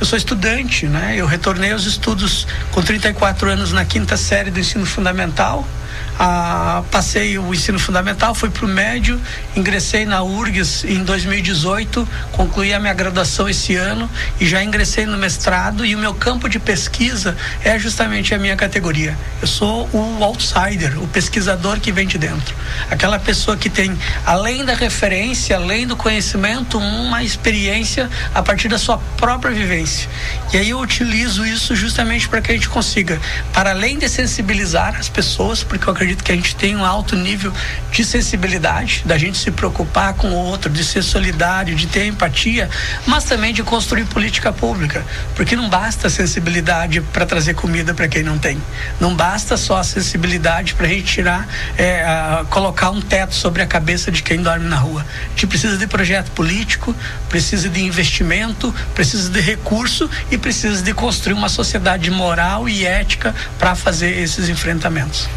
eu 0.00 0.06
sou 0.06 0.16
estudante, 0.16 0.86
né? 0.86 1.14
Eu 1.16 1.26
retornei 1.26 1.72
aos 1.72 1.84
estudos 1.84 2.46
com 2.72 2.82
34 2.82 3.50
anos 3.50 3.72
na 3.72 3.84
quinta 3.84 4.16
série 4.16 4.50
do 4.50 4.58
ensino 4.60 4.86
fundamental 4.86 5.66
ah, 6.18 6.82
passei 6.90 7.38
o 7.38 7.52
ensino 7.52 7.78
fundamental, 7.78 8.34
fui 8.34 8.48
para 8.48 8.64
o 8.64 8.68
médio, 8.68 9.20
ingressei 9.54 10.06
na 10.06 10.22
URGS 10.22 10.84
em 10.84 11.04
2018, 11.04 12.08
concluí 12.32 12.72
a 12.72 12.80
minha 12.80 12.94
graduação 12.94 13.48
esse 13.48 13.76
ano 13.76 14.10
e 14.40 14.46
já 14.46 14.64
ingressei 14.64 15.04
no 15.04 15.18
mestrado 15.18 15.84
e 15.84 15.94
o 15.94 15.98
meu 15.98 16.14
campo 16.14 16.48
de 16.48 16.58
pesquisa 16.58 17.36
é 17.62 17.78
justamente 17.78 18.34
a 18.34 18.38
minha 18.38 18.56
categoria. 18.56 19.16
Eu 19.42 19.46
sou 19.46 19.88
o 19.92 20.24
outsider, 20.24 20.98
o 21.02 21.06
pesquisador 21.06 21.80
que 21.80 21.92
vem 21.92 22.06
de 22.06 22.16
dentro. 22.16 22.54
Aquela 22.90 23.18
pessoa 23.18 23.56
que 23.56 23.68
tem, 23.68 23.96
além 24.24 24.64
da 24.64 24.74
referência, 24.74 25.56
além 25.56 25.86
do 25.86 25.96
conhecimento, 25.96 26.78
uma 26.78 27.22
experiência 27.22 28.08
a 28.34 28.42
partir 28.42 28.68
da 28.68 28.78
sua 28.78 28.98
própria 29.18 29.52
vivência. 29.52 30.08
E 30.52 30.56
aí 30.56 30.70
eu 30.70 30.78
utilizo 30.78 31.44
isso 31.44 31.76
justamente 31.76 32.28
para 32.28 32.40
que 32.40 32.52
a 32.52 32.54
gente 32.54 32.68
consiga, 32.68 33.20
para 33.52 33.70
além 33.70 33.98
de 33.98 34.08
sensibilizar 34.08 34.96
as 34.96 35.08
pessoas, 35.08 35.62
porque 35.62 35.86
eu 35.86 35.92
acredito 35.92 36.05
acredito 36.06 36.22
que 36.22 36.30
a 36.30 36.34
gente 36.36 36.54
tem 36.54 36.76
um 36.76 36.84
alto 36.84 37.16
nível 37.16 37.52
de 37.90 38.04
sensibilidade, 38.04 39.02
da 39.04 39.18
gente 39.18 39.36
se 39.36 39.50
preocupar 39.50 40.14
com 40.14 40.28
o 40.28 40.34
outro, 40.34 40.70
de 40.70 40.84
ser 40.84 41.02
solidário, 41.02 41.74
de 41.74 41.86
ter 41.88 42.06
empatia, 42.06 42.70
mas 43.06 43.24
também 43.24 43.52
de 43.52 43.62
construir 43.62 44.04
política 44.04 44.52
pública. 44.52 45.04
Porque 45.34 45.56
não 45.56 45.68
basta 45.68 46.08
sensibilidade 46.08 47.00
para 47.00 47.26
trazer 47.26 47.54
comida 47.54 47.92
para 47.92 48.06
quem 48.06 48.22
não 48.22 48.38
tem. 48.38 48.62
Não 49.00 49.14
basta 49.14 49.56
só 49.56 49.78
a 49.78 49.84
sensibilidade 49.84 50.74
para 50.74 50.86
a 50.86 50.88
gente 50.88 51.04
tirar, 51.04 51.48
é, 51.76 52.02
a, 52.02 52.44
colocar 52.48 52.90
um 52.90 53.00
teto 53.00 53.34
sobre 53.34 53.62
a 53.62 53.66
cabeça 53.66 54.10
de 54.10 54.22
quem 54.22 54.40
dorme 54.40 54.68
na 54.68 54.76
rua. 54.76 55.04
A 55.26 55.30
gente 55.30 55.46
precisa 55.48 55.76
de 55.76 55.86
projeto 55.86 56.30
político, 56.30 56.94
precisa 57.28 57.68
de 57.68 57.82
investimento, 57.82 58.72
precisa 58.94 59.28
de 59.28 59.40
recurso 59.40 60.08
e 60.30 60.38
precisa 60.38 60.82
de 60.82 60.94
construir 60.94 61.34
uma 61.34 61.48
sociedade 61.48 62.10
moral 62.10 62.68
e 62.68 62.86
ética 62.86 63.34
para 63.58 63.74
fazer 63.74 64.18
esses 64.20 64.48
enfrentamentos. 64.48 65.28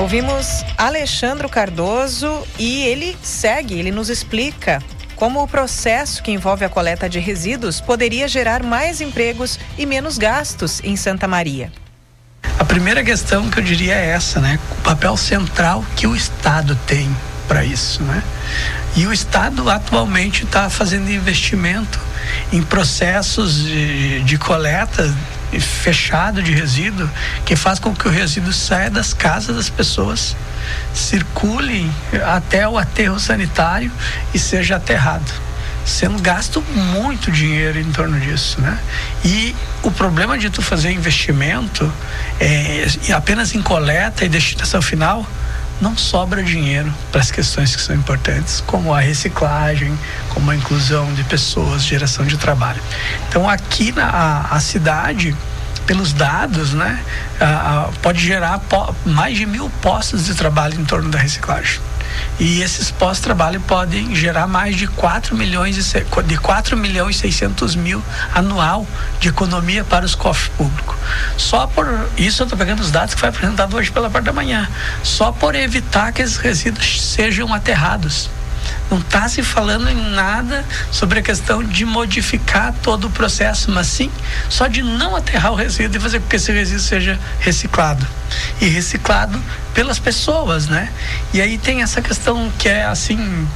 Ouvimos 0.00 0.64
Alexandro 0.78 1.46
Cardoso 1.46 2.42
e 2.58 2.84
ele 2.84 3.14
segue, 3.22 3.78
ele 3.78 3.90
nos 3.90 4.08
explica 4.08 4.82
como 5.14 5.42
o 5.42 5.46
processo 5.46 6.22
que 6.22 6.32
envolve 6.32 6.64
a 6.64 6.70
coleta 6.70 7.06
de 7.06 7.18
resíduos 7.18 7.82
poderia 7.82 8.26
gerar 8.26 8.62
mais 8.62 9.02
empregos 9.02 9.60
e 9.76 9.84
menos 9.84 10.16
gastos 10.16 10.80
em 10.82 10.96
Santa 10.96 11.28
Maria. 11.28 11.70
A 12.58 12.64
primeira 12.64 13.04
questão 13.04 13.50
que 13.50 13.58
eu 13.58 13.62
diria 13.62 13.94
é 13.94 14.06
essa, 14.06 14.40
né? 14.40 14.58
O 14.72 14.76
papel 14.76 15.18
central 15.18 15.84
que 15.94 16.06
o 16.06 16.16
Estado 16.16 16.74
tem 16.86 17.14
para 17.46 17.62
isso, 17.62 18.02
né? 18.02 18.22
E 18.96 19.06
o 19.06 19.12
Estado 19.12 19.68
atualmente 19.68 20.44
está 20.44 20.70
fazendo 20.70 21.10
investimento 21.10 22.00
em 22.50 22.62
processos 22.62 23.64
de, 23.64 24.22
de 24.22 24.38
coleta 24.38 25.14
fechado 25.58 26.42
de 26.42 26.52
resíduo 26.52 27.10
que 27.44 27.56
faz 27.56 27.78
com 27.78 27.94
que 27.94 28.06
o 28.06 28.10
resíduo 28.10 28.52
saia 28.52 28.90
das 28.90 29.12
casas 29.12 29.56
das 29.56 29.70
pessoas, 29.70 30.36
circule 30.94 31.90
até 32.24 32.68
o 32.68 32.78
aterro 32.78 33.18
sanitário 33.18 33.90
e 34.32 34.38
seja 34.38 34.76
aterrado. 34.76 35.32
Sendo 35.84 36.20
gasto 36.20 36.62
muito 36.74 37.32
dinheiro 37.32 37.80
em 37.80 37.90
torno 37.90 38.20
disso, 38.20 38.60
né? 38.60 38.78
E 39.24 39.56
o 39.82 39.90
problema 39.90 40.38
de 40.38 40.50
tu 40.50 40.60
fazer 40.60 40.92
investimento 40.92 41.90
é, 42.38 42.86
apenas 43.14 43.54
em 43.54 43.62
coleta 43.62 44.24
e 44.24 44.28
destinação 44.28 44.82
final 44.82 45.26
não 45.80 45.96
sobra 45.96 46.42
dinheiro 46.42 46.92
para 47.10 47.20
as 47.20 47.30
questões 47.30 47.74
que 47.74 47.82
são 47.82 47.96
importantes, 47.96 48.62
como 48.66 48.94
a 48.94 49.00
reciclagem, 49.00 49.98
como 50.28 50.50
a 50.50 50.56
inclusão 50.56 51.12
de 51.14 51.24
pessoas, 51.24 51.82
geração 51.82 52.24
de 52.26 52.36
trabalho. 52.36 52.82
Então 53.28 53.48
aqui 53.48 53.92
na 53.92 54.06
a, 54.06 54.56
a 54.56 54.60
cidade 54.60 55.36
pelos 55.86 56.12
dados, 56.12 56.72
né, 56.72 57.02
pode 58.00 58.24
gerar 58.24 58.60
mais 59.04 59.36
de 59.36 59.44
mil 59.44 59.68
postos 59.82 60.26
de 60.26 60.36
trabalho 60.36 60.80
em 60.80 60.84
torno 60.84 61.10
da 61.10 61.18
reciclagem. 61.18 61.80
E 62.38 62.62
esses 62.62 62.90
postos 62.90 63.18
de 63.18 63.24
trabalho 63.24 63.60
podem 63.60 64.14
gerar 64.14 64.46
mais 64.46 64.76
de 64.76 64.86
4 64.86 65.36
milhões 65.36 65.76
e, 65.76 66.22
de 66.24 66.36
4 66.38 66.76
milhões 66.76 67.16
e 67.16 67.20
600 67.20 67.74
mil 67.76 68.02
anual 68.34 68.86
de 69.18 69.28
economia 69.28 69.84
para 69.84 70.04
os 70.04 70.14
cofres 70.14 70.48
públicos. 70.56 70.96
Só 71.36 71.66
por 71.66 71.86
isso 72.16 72.42
eu 72.42 72.44
estou 72.44 72.58
pegando 72.58 72.80
os 72.80 72.90
dados 72.90 73.14
que 73.14 73.20
foi 73.20 73.28
apresentado 73.28 73.76
hoje 73.76 73.90
pela 73.90 74.08
parte 74.08 74.24
da 74.24 74.32
manhã. 74.32 74.68
Só 75.02 75.32
por 75.32 75.54
evitar 75.54 76.12
que 76.12 76.22
esses 76.22 76.36
resíduos 76.36 77.00
sejam 77.00 77.52
aterrados. 77.52 78.30
Não 78.90 78.98
está 78.98 79.28
se 79.28 79.42
falando 79.42 79.88
em 79.88 80.10
nada 80.10 80.64
sobre 80.90 81.20
a 81.20 81.22
questão 81.22 81.62
de 81.62 81.84
modificar 81.84 82.74
todo 82.82 83.06
o 83.06 83.10
processo, 83.10 83.70
mas 83.70 83.86
sim 83.86 84.10
só 84.48 84.66
de 84.66 84.82
não 84.82 85.14
aterrar 85.14 85.52
o 85.52 85.54
resíduo 85.54 85.98
e 85.98 86.00
fazer 86.00 86.20
com 86.20 86.26
que 86.26 86.36
esse 86.36 86.50
resíduo 86.50 86.82
seja 86.82 87.18
reciclado. 87.38 88.04
E 88.60 88.66
reciclado 88.66 89.40
pelas 89.74 89.98
pessoas, 89.98 90.66
né? 90.66 90.90
E 91.32 91.40
aí 91.40 91.56
tem 91.56 91.82
essa 91.82 92.02
questão 92.02 92.50
que 92.58 92.68
é 92.68 92.84
assim 92.84 93.46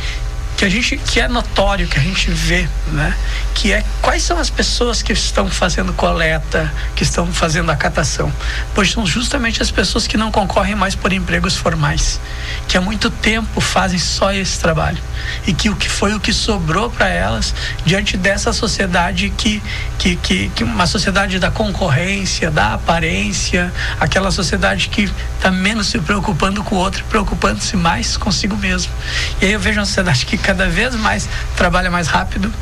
que 0.56 0.64
a 0.64 0.68
gente 0.68 0.96
que 0.96 1.20
é 1.20 1.28
notório 1.28 1.86
que 1.88 1.98
a 1.98 2.02
gente 2.02 2.30
vê, 2.30 2.68
né? 2.92 3.14
Que 3.54 3.72
é 3.72 3.84
quais 4.00 4.22
são 4.22 4.38
as 4.38 4.50
pessoas 4.50 5.02
que 5.02 5.12
estão 5.12 5.48
fazendo 5.48 5.92
coleta, 5.92 6.72
que 6.94 7.02
estão 7.02 7.26
fazendo 7.32 7.70
a 7.70 7.76
catação. 7.76 8.32
Pois 8.74 8.90
são 8.90 9.06
justamente 9.06 9.62
as 9.62 9.70
pessoas 9.70 10.06
que 10.06 10.16
não 10.16 10.30
concorrem 10.30 10.74
mais 10.74 10.94
por 10.94 11.12
empregos 11.12 11.56
formais, 11.56 12.20
que 12.68 12.76
há 12.76 12.80
muito 12.80 13.10
tempo 13.10 13.60
fazem 13.60 13.98
só 13.98 14.32
esse 14.32 14.58
trabalho 14.58 14.98
e 15.46 15.52
que 15.52 15.70
o 15.70 15.76
que 15.76 15.88
foi 15.88 16.14
o 16.14 16.20
que 16.20 16.32
sobrou 16.32 16.90
para 16.90 17.08
elas 17.08 17.54
diante 17.84 18.16
dessa 18.16 18.52
sociedade 18.52 19.30
que, 19.36 19.62
que, 19.98 20.16
que, 20.16 20.48
que 20.50 20.64
uma 20.64 20.86
sociedade 20.86 21.38
da 21.38 21.50
concorrência, 21.50 22.50
da 22.50 22.74
aparência, 22.74 23.72
aquela 23.98 24.30
sociedade 24.30 24.88
que 24.88 25.10
está 25.36 25.50
menos 25.50 25.88
se 25.88 25.98
preocupando 25.98 26.62
com 26.62 26.76
o 26.76 26.78
outro, 26.78 27.04
preocupando-se 27.08 27.76
mais 27.76 28.16
consigo 28.16 28.56
mesmo. 28.56 28.92
E 29.40 29.46
aí 29.46 29.52
eu 29.52 29.60
vejo 29.60 29.80
uma 29.80 29.86
sociedade 29.86 30.26
que 30.26 30.36
cada 30.44 30.68
vez 30.68 30.94
mais 30.94 31.26
trabalha 31.56 31.90
mais 31.90 32.06
rápido, 32.06 32.52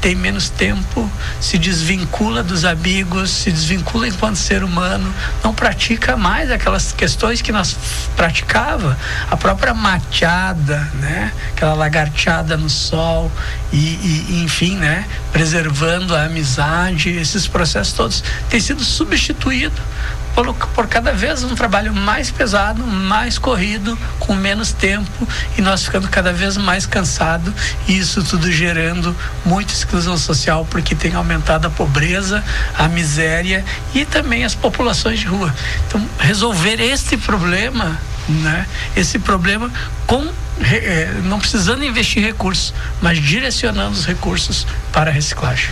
tem 0.00 0.14
menos 0.16 0.48
tempo, 0.48 1.10
se 1.40 1.58
desvincula 1.58 2.42
dos 2.42 2.64
amigos, 2.64 3.30
se 3.30 3.52
desvincula 3.52 4.08
enquanto 4.08 4.34
ser 4.36 4.64
humano, 4.64 5.12
não 5.44 5.54
pratica 5.54 6.16
mais 6.16 6.50
aquelas 6.50 6.92
questões 6.92 7.40
que 7.40 7.52
nós 7.52 7.76
praticava, 8.16 8.98
a 9.30 9.36
própria 9.36 9.74
mateada, 9.74 10.78
né? 10.94 11.32
Aquela 11.52 11.74
lagarteada 11.74 12.56
no 12.56 12.68
sol 12.68 13.30
e, 13.72 13.76
e 13.76 14.42
enfim, 14.44 14.76
né? 14.76 15.04
Preservando 15.32 16.16
a 16.16 16.24
amizade, 16.24 17.10
esses 17.10 17.46
processos 17.46 17.92
todos 17.92 18.24
têm 18.50 18.60
sido 18.60 18.82
substituídos 18.82 19.80
por, 20.34 20.54
por 20.54 20.86
cada 20.86 21.12
vez 21.12 21.42
um 21.42 21.54
trabalho 21.54 21.92
mais 21.92 22.30
pesado, 22.30 22.82
mais 22.82 23.38
corrido, 23.38 23.98
com 24.18 24.34
menos 24.34 24.72
tempo 24.72 25.28
e 25.56 25.62
nós 25.62 25.84
ficando 25.84 26.08
cada 26.08 26.32
vez 26.32 26.56
mais 26.56 26.86
cansado 26.86 27.52
e 27.86 27.98
isso 27.98 28.22
tudo 28.22 28.50
gerando 28.50 29.14
muita 29.44 29.72
exclusão 29.72 30.16
social 30.16 30.66
porque 30.70 30.94
tem 30.94 31.14
aumentado 31.14 31.66
a 31.66 31.70
pobreza, 31.70 32.42
a 32.76 32.88
miséria 32.88 33.64
e 33.94 34.04
também 34.04 34.44
as 34.44 34.54
populações 34.54 35.20
de 35.20 35.26
rua. 35.26 35.54
Então, 35.86 36.06
resolver 36.18 36.80
este 36.80 37.16
problema, 37.16 37.98
né? 38.28 38.66
Esse 38.96 39.18
problema 39.18 39.70
com 40.06 40.28
é, 40.60 41.10
não 41.24 41.38
precisando 41.38 41.84
investir 41.84 42.22
recursos, 42.22 42.74
mas 43.00 43.18
direcionando 43.18 43.92
os 43.92 44.06
recursos 44.06 44.66
para 44.92 45.10
a 45.10 45.12
reciclagem. 45.12 45.70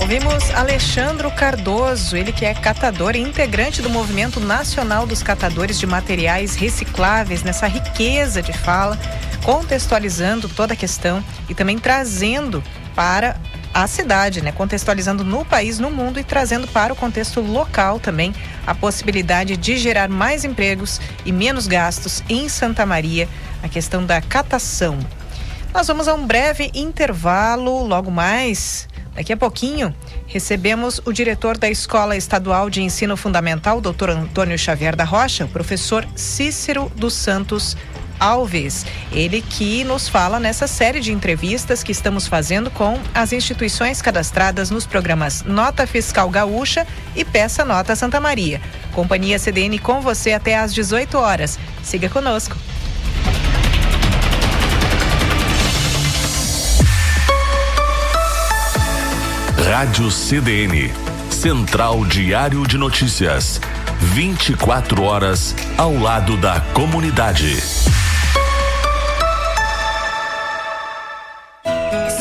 Ouvimos 0.00 0.50
Alexandro 0.54 1.30
Cardoso, 1.30 2.16
ele 2.16 2.30
que 2.30 2.44
é 2.44 2.54
catador 2.54 3.16
e 3.16 3.20
integrante 3.20 3.82
do 3.82 3.90
Movimento 3.90 4.38
Nacional 4.38 5.06
dos 5.06 5.22
Catadores 5.22 5.78
de 5.78 5.86
Materiais 5.86 6.54
Recicláveis, 6.54 7.42
nessa 7.42 7.66
riqueza 7.66 8.40
de 8.40 8.52
fala, 8.52 8.98
contextualizando 9.42 10.48
toda 10.48 10.74
a 10.74 10.76
questão 10.76 11.24
e 11.48 11.54
também 11.54 11.78
trazendo 11.78 12.62
para 12.94 13.36
a 13.72 13.86
cidade, 13.88 14.40
né? 14.40 14.52
Contextualizando 14.52 15.24
no 15.24 15.44
país, 15.44 15.80
no 15.80 15.90
mundo 15.90 16.20
e 16.20 16.24
trazendo 16.24 16.68
para 16.68 16.92
o 16.92 16.96
contexto 16.96 17.40
local 17.40 17.98
também 17.98 18.32
a 18.64 18.74
possibilidade 18.74 19.56
de 19.56 19.76
gerar 19.76 20.08
mais 20.08 20.44
empregos 20.44 21.00
e 21.24 21.32
menos 21.32 21.66
gastos 21.66 22.22
em 22.28 22.48
Santa 22.48 22.86
Maria, 22.86 23.28
a 23.62 23.68
questão 23.68 24.06
da 24.06 24.20
catação. 24.20 24.98
Nós 25.72 25.88
vamos 25.88 26.06
a 26.06 26.14
um 26.14 26.24
breve 26.24 26.70
intervalo, 26.72 27.84
logo 27.84 28.12
mais 28.12 28.86
Daqui 29.14 29.32
a 29.32 29.36
pouquinho, 29.36 29.94
recebemos 30.26 31.00
o 31.04 31.12
diretor 31.12 31.56
da 31.56 31.70
Escola 31.70 32.16
Estadual 32.16 32.68
de 32.68 32.82
Ensino 32.82 33.16
Fundamental, 33.16 33.80
Dr. 33.80 34.10
Antônio 34.10 34.58
Xavier 34.58 34.96
da 34.96 35.04
Rocha, 35.04 35.44
o 35.44 35.48
professor 35.48 36.06
Cícero 36.16 36.90
dos 36.96 37.14
Santos 37.14 37.76
Alves. 38.18 38.84
Ele 39.12 39.40
que 39.40 39.84
nos 39.84 40.08
fala 40.08 40.40
nessa 40.40 40.66
série 40.66 41.00
de 41.00 41.12
entrevistas 41.12 41.82
que 41.82 41.92
estamos 41.92 42.26
fazendo 42.26 42.70
com 42.70 42.98
as 43.14 43.32
instituições 43.32 44.02
cadastradas 44.02 44.70
nos 44.70 44.86
programas 44.86 45.42
Nota 45.42 45.86
Fiscal 45.86 46.28
Gaúcha 46.28 46.86
e 47.14 47.24
Peça 47.24 47.64
Nota 47.64 47.94
Santa 47.94 48.20
Maria. 48.20 48.60
Companhia 48.92 49.38
CDN 49.38 49.78
com 49.78 50.00
você 50.00 50.32
até 50.32 50.56
às 50.56 50.74
18 50.74 51.16
horas. 51.18 51.58
Siga 51.82 52.08
conosco. 52.08 52.56
Rádio 59.76 60.08
CDN. 60.08 60.92
Central 61.28 62.04
Diário 62.04 62.64
de 62.64 62.78
Notícias. 62.78 63.60
24 63.98 65.02
horas 65.02 65.52
ao 65.76 65.98
lado 65.98 66.36
da 66.36 66.60
comunidade. 66.72 67.56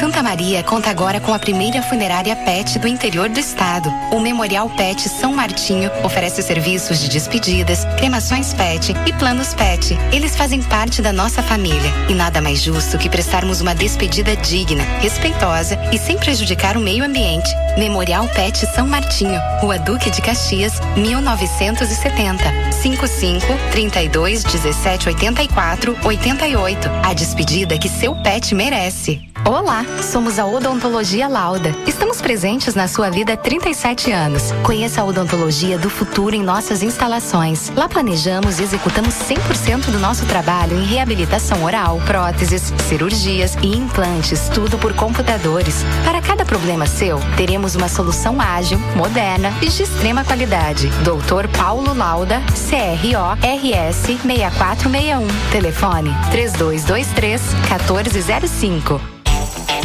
Santa 0.03 0.21
Maria 0.21 0.61
conta 0.63 0.89
agora 0.89 1.21
com 1.21 1.33
a 1.33 1.39
primeira 1.39 1.81
funerária 1.81 2.35
PET 2.35 2.77
do 2.77 2.89
interior 2.89 3.29
do 3.29 3.39
estado. 3.39 3.89
O 4.11 4.19
Memorial 4.19 4.69
PET 4.71 5.07
São 5.07 5.33
Martinho 5.33 5.89
oferece 6.03 6.43
serviços 6.43 6.99
de 6.99 7.07
despedidas, 7.07 7.85
cremações 7.97 8.53
PET 8.53 8.93
e 9.05 9.13
planos 9.13 9.53
PET. 9.53 9.97
Eles 10.11 10.35
fazem 10.35 10.61
parte 10.61 11.01
da 11.01 11.13
nossa 11.13 11.41
família 11.41 11.89
e 12.09 12.13
nada 12.13 12.41
mais 12.41 12.61
justo 12.61 12.97
que 12.97 13.09
prestarmos 13.09 13.61
uma 13.61 13.73
despedida 13.73 14.35
digna, 14.35 14.83
respeitosa 14.99 15.79
e 15.93 15.97
sem 15.97 16.17
prejudicar 16.17 16.75
o 16.75 16.81
meio 16.81 17.05
ambiente. 17.05 17.49
Memorial 17.77 18.27
PET 18.27 18.67
São 18.75 18.85
Martinho, 18.85 19.39
Rua 19.61 19.79
Duque 19.79 20.11
de 20.11 20.21
Caxias, 20.21 20.81
1970. 20.97 22.43
55 22.73 23.45
32 23.71 24.43
17 24.43 25.07
84 25.07 25.97
88. 26.03 26.89
A 27.05 27.13
despedida 27.13 27.77
que 27.77 27.87
seu 27.87 28.13
pet 28.21 28.53
merece. 28.53 29.32
Olá, 29.45 29.83
somos 30.01 30.39
a 30.39 30.45
Odontologia 30.45 31.27
Lauda. 31.27 31.75
Estamos 31.85 32.21
presentes 32.21 32.75
na 32.75 32.87
sua 32.87 33.09
vida 33.09 33.33
há 33.33 33.37
37 33.37 34.09
anos. 34.09 34.53
Conheça 34.63 35.01
a 35.01 35.03
odontologia 35.05 35.77
do 35.77 35.89
futuro 35.89 36.33
em 36.33 36.41
nossas 36.41 36.81
instalações. 36.81 37.69
Lá 37.75 37.89
planejamos 37.89 38.59
e 38.59 38.63
executamos 38.63 39.13
100% 39.13 39.91
do 39.91 39.99
nosso 39.99 40.25
trabalho 40.27 40.77
em 40.77 40.85
reabilitação 40.85 41.61
oral, 41.61 41.99
próteses, 42.05 42.73
cirurgias 42.87 43.57
e 43.61 43.75
implantes, 43.75 44.47
tudo 44.47 44.77
por 44.77 44.93
computadores. 44.93 45.83
Para 46.05 46.21
cada 46.21 46.45
problema 46.45 46.85
seu, 46.85 47.19
teremos 47.35 47.75
uma 47.75 47.89
solução 47.89 48.39
ágil, 48.39 48.79
moderna 48.95 49.53
e 49.61 49.67
de 49.67 49.83
extrema 49.83 50.23
qualidade. 50.23 50.87
Doutor 51.03 51.49
Paulo 51.49 51.93
Lauda, 51.93 52.41
CRO 52.69 53.33
RS 53.43 53.97
6461. 54.05 55.27
Telefone 55.51 56.15
3223 56.31 57.41
1405. 57.69 59.12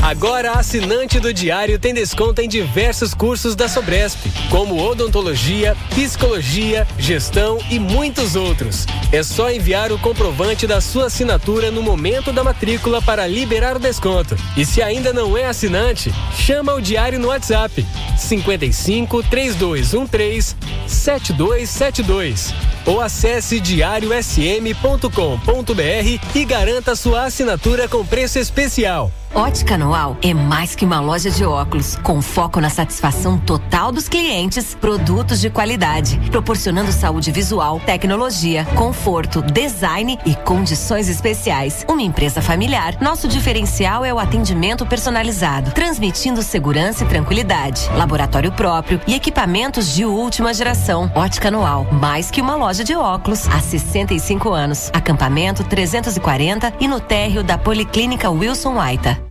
Agora, 0.09 0.53
assinante 0.53 1.21
do 1.21 1.35
Diário 1.35 1.79
tem 1.79 1.93
desconto 1.93 2.41
em 2.41 2.49
diversos 2.49 3.13
cursos 3.13 3.55
da 3.55 3.69
Sobresp, 3.69 4.19
como 4.49 4.83
odontologia, 4.83 5.77
psicologia, 5.91 6.89
gestão 6.99 7.59
e 7.71 7.79
muitos 7.79 8.35
outros. 8.35 8.87
É 9.13 9.23
só 9.23 9.51
enviar 9.51 9.93
o 9.93 9.99
comprovante 9.99 10.67
da 10.67 10.81
sua 10.81 11.09
assinatura 11.09 11.71
no 11.71 11.83
momento 11.83 12.33
da 12.33 12.43
matrícula 12.43 13.03
para 13.03 13.27
liberar 13.27 13.77
o 13.77 13.79
desconto. 13.79 14.35
E 14.57 14.65
se 14.65 14.81
ainda 14.81 15.13
não 15.13 15.37
é 15.37 15.45
assinante, 15.45 16.11
chama 16.35 16.73
o 16.73 16.81
Diário 16.81 17.21
no 17.21 17.29
WhatsApp 17.29 17.85
55 18.17 19.23
3213 19.25 20.57
7272 20.87 22.55
ou 22.87 23.03
acesse 23.03 23.61
diariosm.com.br 23.61 26.35
e 26.35 26.45
garanta 26.47 26.97
sua 26.97 27.25
assinatura 27.25 27.87
com 27.87 28.07
preço 28.07 28.39
especial. 28.39 29.13
Ótica 29.35 29.75
Anual 29.75 30.17
é 30.23 30.33
mais 30.33 30.75
que 30.75 30.85
uma 30.85 31.01
loja 31.01 31.31
de 31.31 31.45
óculos, 31.45 31.97
com 31.97 32.21
foco 32.21 32.61
na 32.61 32.71
satisfação 32.71 33.39
total 33.39 33.93
dos 33.93 34.09
clientes, 34.09 34.75
produtos 34.75 35.41
de 35.41 35.51
qualidade, 35.51 36.19
proporcionando 36.31 36.91
saúde 36.91 37.31
visual, 37.31 37.79
tecnologia, 37.79 38.65
conforto, 38.75 39.43
design 39.43 40.19
e 40.25 40.35
condições 40.35 41.09
especiais. 41.09 41.85
Uma 41.89 42.03
empresa 42.03 42.41
familiar, 42.41 42.97
nosso 43.01 43.29
diferencial 43.29 44.05
é 44.05 44.13
o 44.13 44.19
atendimento 44.19 44.87
personalizado, 44.87 45.71
transmitindo 45.73 46.43
segurança 46.43 47.05
e 47.05 47.09
tranquilidade, 47.09 47.89
laboratório 47.95 48.51
próprio 48.51 49.01
e 49.07 49.15
equipamentos 49.15 49.95
de 49.95 50.05
última 50.05 50.55
geração. 50.55 51.13
Ótica 51.15 51.49
Anual, 51.49 51.87
mais 51.93 52.31
que 52.31 52.41
uma 52.41 52.57
loja 52.57 52.83
de 52.83 52.95
óculos, 52.97 53.47
há 53.49 53.61
65 53.61 54.51
anos. 54.51 54.91
Acampamento 54.93 55.63
340 55.65 56.75
e 56.81 56.89
no 56.89 56.99
térreo 56.99 57.45
da 57.45 57.59
Policlínica 57.59 58.31
Wilson 58.31 58.75
Waita. 58.75 59.28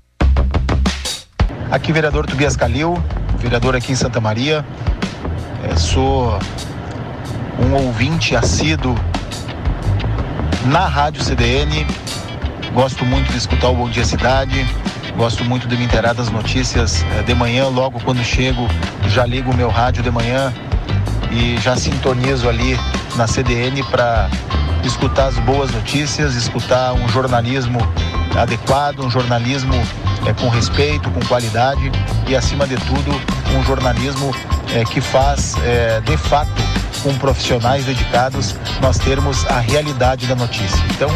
Aqui, 1.69 1.91
vereador 1.91 2.25
Tobias 2.25 2.55
Calil, 2.55 2.97
vereador 3.39 3.75
aqui 3.75 3.91
em 3.91 3.95
Santa 3.95 4.21
Maria. 4.21 4.65
É, 5.69 5.75
sou 5.75 6.39
um 7.59 7.73
ouvinte 7.73 8.37
assíduo 8.37 8.95
na 10.67 10.87
Rádio 10.87 11.21
CDN. 11.21 11.85
Gosto 12.73 13.03
muito 13.03 13.29
de 13.33 13.37
escutar 13.37 13.67
o 13.67 13.75
Bom 13.75 13.89
Dia 13.89 14.05
Cidade. 14.05 14.65
Gosto 15.17 15.43
muito 15.43 15.67
de 15.67 15.75
me 15.75 15.83
inteirar 15.83 16.13
das 16.13 16.29
notícias 16.29 17.03
é, 17.17 17.23
de 17.23 17.35
manhã, 17.35 17.67
logo 17.67 17.99
quando 17.99 18.23
chego, 18.23 18.65
já 19.09 19.25
ligo 19.25 19.51
o 19.51 19.55
meu 19.55 19.69
rádio 19.69 20.01
de 20.01 20.09
manhã 20.09 20.53
e 21.29 21.57
já 21.57 21.75
sintonizo 21.75 22.47
ali 22.47 22.79
na 23.17 23.27
CDN 23.27 23.83
para 23.91 24.29
escutar 24.85 25.27
as 25.27 25.37
boas 25.39 25.69
notícias, 25.71 26.33
escutar 26.35 26.93
um 26.93 27.09
jornalismo 27.09 27.79
adequado, 28.37 28.99
um 28.99 29.09
jornalismo 29.09 29.73
é, 30.25 30.33
com 30.33 30.49
respeito, 30.49 31.09
com 31.09 31.19
qualidade 31.25 31.91
e, 32.27 32.35
acima 32.35 32.67
de 32.67 32.75
tudo, 32.75 33.11
um 33.57 33.63
jornalismo 33.63 34.33
é, 34.73 34.83
que 34.85 35.01
faz, 35.01 35.55
é, 35.63 35.99
de 36.01 36.17
fato, 36.17 36.51
com 37.03 37.13
profissionais 37.17 37.85
dedicados, 37.85 38.55
nós 38.81 38.97
termos 38.97 39.45
a 39.47 39.59
realidade 39.59 40.25
da 40.27 40.35
notícia. 40.35 40.83
Então, 40.91 41.09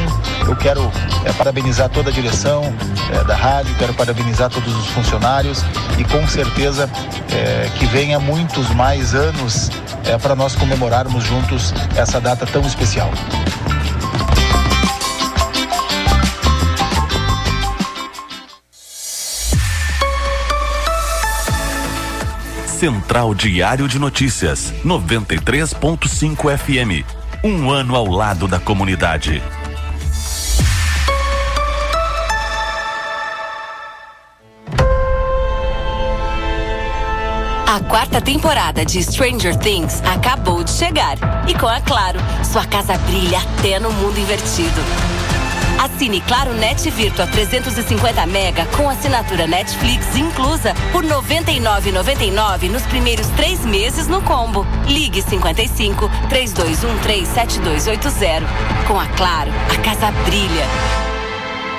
eu 0.47 0.55
quero 0.55 0.91
é, 1.25 1.33
parabenizar 1.33 1.89
toda 1.89 2.09
a 2.09 2.13
direção 2.13 2.63
é, 3.11 3.23
da 3.23 3.35
rádio, 3.35 3.75
quero 3.75 3.93
parabenizar 3.93 4.49
todos 4.49 4.73
os 4.75 4.87
funcionários 4.87 5.63
e, 5.97 6.03
com 6.05 6.25
certeza, 6.27 6.89
é, 7.31 7.69
que 7.77 7.85
venha 7.87 8.19
muitos 8.19 8.69
mais 8.69 9.13
anos 9.13 9.69
é, 10.05 10.17
para 10.17 10.35
nós 10.35 10.55
comemorarmos 10.55 11.23
juntos 11.23 11.73
essa 11.95 12.19
data 12.19 12.45
tão 12.45 12.61
especial. 12.61 13.11
Central 22.81 23.35
Diário 23.35 23.87
de 23.87 23.99
Notícias, 23.99 24.73
93.5 24.83 26.57
FM. 26.57 27.05
Um 27.43 27.69
ano 27.69 27.95
ao 27.95 28.07
lado 28.07 28.47
da 28.47 28.59
comunidade. 28.59 29.39
A 37.67 37.79
quarta 37.87 38.19
temporada 38.19 38.83
de 38.83 39.03
Stranger 39.03 39.55
Things 39.57 40.01
acabou 40.01 40.63
de 40.63 40.71
chegar. 40.71 41.19
E 41.47 41.53
com 41.53 41.67
a 41.67 41.79
Claro, 41.81 42.17
sua 42.43 42.65
casa 42.65 42.97
brilha 42.97 43.37
até 43.37 43.79
no 43.79 43.91
mundo 43.91 44.17
invertido. 44.17 45.20
Assine 45.79 46.21
Claro 46.21 46.53
Net 46.53 46.89
Virtua 46.89 47.27
350 47.27 48.25
mega 48.27 48.65
com 48.77 48.89
assinatura 48.89 49.47
Netflix 49.47 50.15
inclusa 50.15 50.73
por 50.91 51.03
R$ 51.03 51.09
99,99 51.11 52.69
nos 52.69 52.83
primeiros 52.83 53.27
três 53.29 53.63
meses 53.65 54.07
no 54.07 54.21
combo. 54.21 54.65
Ligue 54.87 55.21
55 55.21 56.09
3213 56.29 57.25
7280. 57.25 58.47
Com 58.87 58.99
a 58.99 59.07
Claro, 59.07 59.51
a 59.71 59.81
casa 59.81 60.11
brilha. 60.25 60.65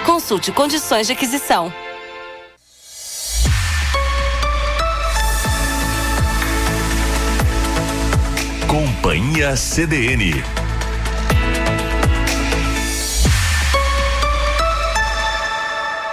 Consulte 0.04 0.52
condições 0.52 1.06
de 1.06 1.12
aquisição. 1.12 1.72
Companhia 8.68 9.56
CDN. 9.56 10.61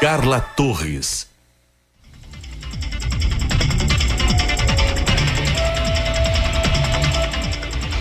Carla 0.02 0.40
Torres. 0.40 1.28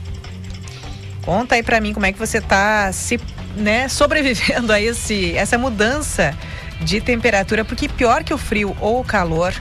Conta 1.23 1.55
aí 1.55 1.63
para 1.63 1.81
mim 1.81 1.93
como 1.93 2.05
é 2.05 2.13
que 2.13 2.19
você 2.19 2.37
está 2.37 2.91
se, 2.91 3.19
né, 3.55 3.89
sobrevivendo 3.89 4.71
a 4.71 4.79
esse 4.79 5.35
essa 5.35 5.57
mudança 5.57 6.37
de 6.81 7.01
temperatura, 7.01 7.65
porque 7.65 7.89
pior 7.89 8.23
que 8.23 8.33
o 8.33 8.37
frio 8.37 8.75
ou 8.79 8.99
o 8.99 9.03
calor, 9.03 9.53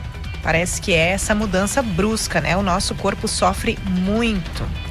parece 0.42 0.80
que 0.80 0.92
é 0.92 1.10
essa 1.10 1.34
mudança 1.34 1.80
brusca, 1.80 2.40
né? 2.40 2.56
O 2.56 2.62
nosso 2.62 2.94
corpo 2.94 3.28
sofre 3.28 3.78
muito. 3.86 4.83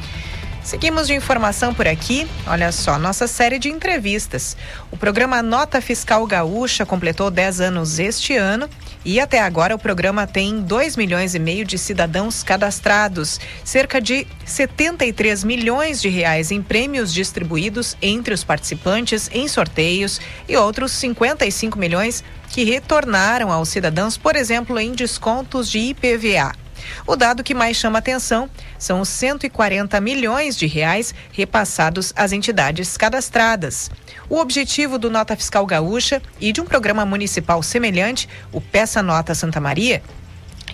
Seguimos 0.64 1.07
de 1.07 1.14
informação 1.14 1.74
por 1.74 1.88
aqui. 1.88 2.26
Olha 2.47 2.72
só, 2.72 2.97
nossa 2.97 3.28
série 3.28 3.59
de 3.59 3.70
entrevistas. 3.70 4.55
O 4.89 4.95
programa 4.95 5.43
Nota 5.43 5.82
Fiscal 5.82 6.26
Gaúcha 6.26 6.86
completou 6.86 7.30
10 7.30 7.59
anos 7.59 7.99
este 7.99 8.38
ano 8.38 8.70
e 9.03 9.20
até 9.20 9.41
agora 9.41 9.76
o 9.76 9.80
programa 9.80 10.26
tem 10.26 10.61
2 10.61 10.95
milhões 10.95 11.36
e 11.36 11.39
meio 11.39 11.66
de 11.66 11.78
cidadãos 11.78 12.43
cadastrados, 12.43 13.41
cerca 13.66 13.99
de 13.99 14.26
73 14.45 15.43
milhões 15.43 16.01
de 16.01 16.07
reais 16.07 16.49
em 16.49 16.61
prêmios 16.61 17.14
distribuídos 17.14 17.97
entre 18.01 18.34
os 18.34 18.45
participantes 18.45 19.30
em 19.34 19.49
sorteios 19.49 20.22
e 20.47 20.55
outros 20.55 20.93
55 20.93 21.78
milhões 21.78 22.24
que 22.49 22.64
retornaram 22.64 23.51
aos 23.51 23.68
cidadãos, 23.68 24.16
por 24.16 24.38
exemplo, 24.38 24.80
em 24.80 24.93
descontos 24.93 25.70
de 25.70 25.80
IPVA. 25.80 26.62
O 27.06 27.16
dado 27.16 27.44
que 27.44 27.54
mais 27.54 27.78
chama 27.78 28.00
atenção 28.00 28.50
são 28.78 29.02
os 29.02 29.10
140 29.10 30.00
milhões 30.02 30.58
de 30.58 30.66
reais 30.66 31.14
repassados 31.32 32.14
às 32.16 32.32
entidades 32.32 32.98
cadastradas. 32.98 33.90
O 34.30 34.38
objetivo 34.38 34.98
do 34.98 35.10
Nota 35.10 35.36
Fiscal 35.36 35.66
Gaúcha 35.66 36.22
e 36.40 36.52
de 36.52 36.62
um 36.62 36.66
programa 36.66 37.06
municipal 37.06 37.62
semelhante, 37.62 38.28
o 38.52 38.60
Peça 38.60 39.02
Nota 39.02 39.36
Santa 39.36 39.60
Maria, 39.60 40.02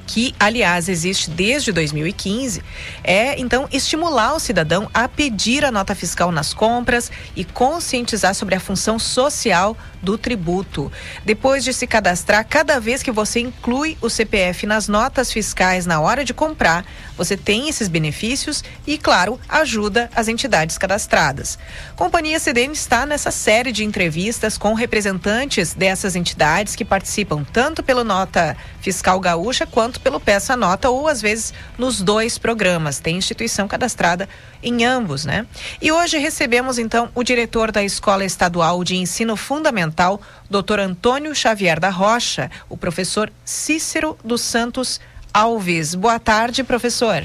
que, 0.09 0.33
aliás, 0.39 0.89
existe 0.89 1.29
desde 1.29 1.71
2015, 1.71 2.63
é 3.03 3.39
então 3.39 3.67
estimular 3.71 4.33
o 4.33 4.39
cidadão 4.39 4.89
a 4.91 5.07
pedir 5.07 5.63
a 5.63 5.71
nota 5.71 5.93
fiscal 5.93 6.31
nas 6.31 6.51
compras 6.51 7.11
e 7.35 7.45
conscientizar 7.45 8.33
sobre 8.33 8.55
a 8.55 8.59
função 8.59 8.97
social 8.97 9.77
do 10.01 10.17
tributo. 10.17 10.91
Depois 11.23 11.63
de 11.63 11.71
se 11.73 11.85
cadastrar, 11.85 12.43
cada 12.47 12.79
vez 12.79 13.03
que 13.03 13.11
você 13.11 13.39
inclui 13.39 13.97
o 14.01 14.09
CPF 14.09 14.65
nas 14.65 14.87
notas 14.87 15.31
fiscais 15.31 15.85
na 15.85 15.99
hora 15.99 16.25
de 16.25 16.33
comprar, 16.33 16.85
você 17.15 17.37
tem 17.37 17.69
esses 17.69 17.87
benefícios 17.87 18.63
e, 18.87 18.97
claro, 18.97 19.39
ajuda 19.47 20.09
as 20.15 20.27
entidades 20.27 20.77
cadastradas. 20.77 21.59
Companhia 21.95 22.39
CDN 22.39 22.73
está 22.73 23.05
nessa 23.05 23.29
série 23.29 23.71
de 23.71 23.83
entrevistas 23.83 24.57
com 24.57 24.73
representantes 24.73 25.73
dessas 25.73 26.15
entidades 26.15 26.75
que 26.75 26.85
participam 26.85 27.43
tanto 27.43 27.83
pelo 27.83 28.03
Nota 28.03 28.57
Fiscal 28.89 29.19
Gaúcha 29.19 29.67
quanto 29.67 29.99
pelo 29.99 30.19
Peça 30.19 30.57
Nota 30.57 30.89
ou 30.89 31.07
às 31.07 31.21
vezes 31.21 31.53
nos 31.77 32.01
dois 32.01 32.39
programas. 32.39 32.99
Tem 32.99 33.17
instituição 33.17 33.67
cadastrada 33.67 34.27
em 34.63 34.83
ambos, 34.83 35.25
né? 35.25 35.45
E 35.79 35.91
hoje 35.91 36.17
recebemos 36.17 36.79
então 36.79 37.07
o 37.13 37.23
diretor 37.23 37.71
da 37.71 37.83
Escola 37.83 38.25
Estadual 38.25 38.83
de 38.83 38.95
Ensino 38.95 39.35
Fundamental, 39.35 40.19
Dr. 40.49 40.79
Antônio 40.79 41.35
Xavier 41.35 41.79
da 41.79 41.91
Rocha, 41.91 42.49
o 42.67 42.75
professor 42.75 43.31
Cícero 43.45 44.17
dos 44.25 44.41
Santos 44.41 44.99
Alves. 45.31 45.93
Boa 45.93 46.17
tarde, 46.17 46.63
professor. 46.63 47.23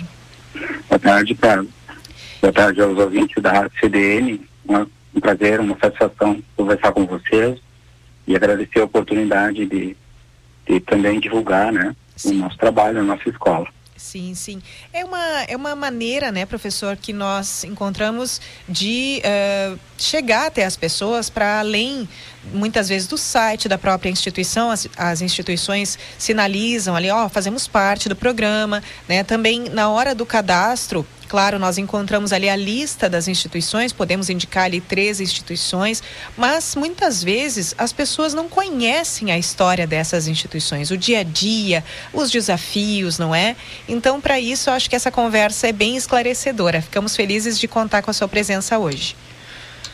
Boa 0.86 0.98
tarde, 0.98 1.34
Carlos. 1.34 1.70
Boa 2.42 2.52
tarde 2.52 2.82
aos 2.82 2.98
ouvintes 2.98 3.42
da 3.42 3.52
Rádio 3.52 3.72
CDN. 3.80 4.40
Um 4.68 5.20
prazer, 5.20 5.60
uma 5.60 5.78
satisfação 5.78 6.42
conversar 6.54 6.92
com 6.92 7.06
vocês 7.06 7.58
e 8.26 8.36
agradecer 8.36 8.80
a 8.80 8.84
oportunidade 8.84 9.64
de, 9.64 9.96
de 10.66 10.80
também 10.80 11.20
divulgar 11.20 11.72
né, 11.72 11.94
o 12.24 12.32
nosso 12.32 12.56
trabalho, 12.56 13.00
a 13.00 13.02
nossa 13.02 13.28
escola. 13.28 13.66
Sim, 13.96 14.34
sim. 14.34 14.62
É 14.92 15.04
uma, 15.04 15.42
é 15.48 15.56
uma 15.56 15.74
maneira, 15.74 16.30
né, 16.30 16.44
professor, 16.44 16.96
que 16.96 17.12
nós 17.12 17.64
encontramos 17.64 18.40
de 18.68 19.22
uh, 19.24 19.78
chegar 19.96 20.46
até 20.46 20.64
as 20.64 20.76
pessoas 20.76 21.30
para 21.30 21.58
além, 21.60 22.08
muitas 22.52 22.90
vezes, 22.90 23.08
do 23.08 23.16
site 23.16 23.66
da 23.66 23.78
própria 23.78 24.10
instituição. 24.10 24.70
As, 24.70 24.86
as 24.96 25.22
instituições 25.22 25.98
sinalizam 26.18 26.94
ali, 26.94 27.10
ó, 27.10 27.28
fazemos 27.28 27.66
parte 27.66 28.08
do 28.08 28.14
programa, 28.14 28.82
né? 29.08 29.24
Também 29.24 29.70
na 29.70 29.88
hora 29.88 30.14
do 30.14 30.26
cadastro, 30.26 31.06
Claro, 31.28 31.58
nós 31.58 31.78
encontramos 31.78 32.32
ali 32.32 32.48
a 32.48 32.56
lista 32.56 33.08
das 33.08 33.28
instituições, 33.28 33.92
podemos 33.92 34.28
indicar 34.30 34.64
ali 34.64 34.80
três 34.80 35.20
instituições, 35.20 36.02
mas 36.36 36.74
muitas 36.76 37.22
vezes 37.22 37.74
as 37.78 37.92
pessoas 37.92 38.34
não 38.34 38.48
conhecem 38.48 39.32
a 39.32 39.38
história 39.38 39.86
dessas 39.86 40.28
instituições, 40.28 40.90
o 40.90 40.96
dia 40.96 41.20
a 41.20 41.22
dia, 41.22 41.84
os 42.12 42.30
desafios, 42.30 43.18
não 43.18 43.34
é? 43.34 43.56
Então, 43.88 44.20
para 44.20 44.38
isso, 44.38 44.70
eu 44.70 44.74
acho 44.74 44.88
que 44.88 44.96
essa 44.96 45.10
conversa 45.10 45.68
é 45.68 45.72
bem 45.72 45.96
esclarecedora. 45.96 46.82
Ficamos 46.82 47.16
felizes 47.16 47.58
de 47.58 47.66
contar 47.66 48.02
com 48.02 48.10
a 48.10 48.14
sua 48.14 48.28
presença 48.28 48.78
hoje. 48.78 49.16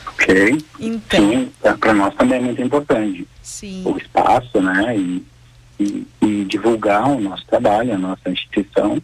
Ok. 0.06 0.58
Então. 0.78 1.30
Sim, 1.30 1.52
para 1.78 1.94
nós 1.94 2.14
também 2.14 2.38
é 2.38 2.42
muito 2.42 2.60
importante. 2.60 3.26
Sim. 3.42 3.82
O 3.86 3.96
espaço, 3.96 4.60
né? 4.60 4.96
E, 4.96 5.26
e, 5.78 6.06
e 6.20 6.44
divulgar 6.44 7.08
o 7.08 7.20
nosso 7.20 7.44
trabalho, 7.46 7.94
a 7.94 7.98
nossa 7.98 8.28
instituição 8.28 9.00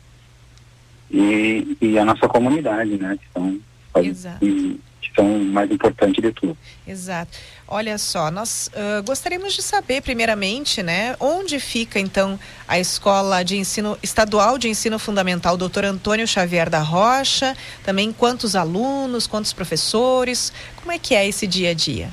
e, 1.16 1.76
e 1.80 1.98
a 1.98 2.04
nossa 2.04 2.28
comunidade, 2.28 2.98
né? 2.98 3.16
Que 3.16 3.26
são, 3.32 3.58
Exato. 4.04 4.38
que 4.40 4.80
são 5.14 5.38
mais 5.38 5.70
importantes 5.70 6.22
de 6.22 6.30
tudo. 6.30 6.56
Exato. 6.86 7.38
Olha 7.66 7.96
só, 7.96 8.30
nós 8.30 8.70
uh, 8.74 9.02
gostaríamos 9.02 9.54
de 9.54 9.62
saber, 9.62 10.02
primeiramente, 10.02 10.82
né, 10.82 11.16
onde 11.18 11.58
fica 11.58 11.98
então 11.98 12.38
a 12.68 12.78
escola 12.78 13.42
de 13.42 13.56
ensino 13.56 13.98
estadual 14.02 14.58
de 14.58 14.68
ensino 14.68 14.98
fundamental, 14.98 15.56
doutor 15.56 15.84
Antônio 15.84 16.28
Xavier 16.28 16.68
da 16.68 16.80
Rocha, 16.80 17.56
também 17.82 18.12
quantos 18.12 18.54
alunos, 18.54 19.26
quantos 19.26 19.52
professores, 19.52 20.52
como 20.76 20.92
é 20.92 20.98
que 20.98 21.14
é 21.14 21.26
esse 21.26 21.46
dia 21.46 21.70
a 21.70 21.74
dia? 21.74 22.10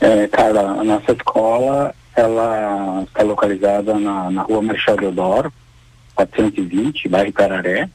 É, 0.00 0.26
cara, 0.28 0.60
a 0.60 0.82
nossa 0.82 1.12
escola, 1.12 1.94
ela 2.16 3.04
está 3.06 3.22
localizada 3.22 3.98
na, 3.98 4.30
na 4.30 4.42
rua 4.42 4.62
Marechal 4.62 4.96
Deodoro, 4.96 5.52
420, 6.16 7.08
bairro 7.08 7.32
Cararé. 7.32 7.88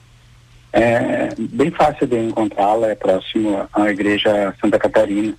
É 0.71 1.29
bem 1.37 1.69
fácil 1.71 2.07
de 2.07 2.17
encontrá-la, 2.17 2.87
é 2.87 2.95
próximo 2.95 3.67
à 3.73 3.89
igreja 3.89 4.55
Santa 4.61 4.79
Catarina. 4.79 5.33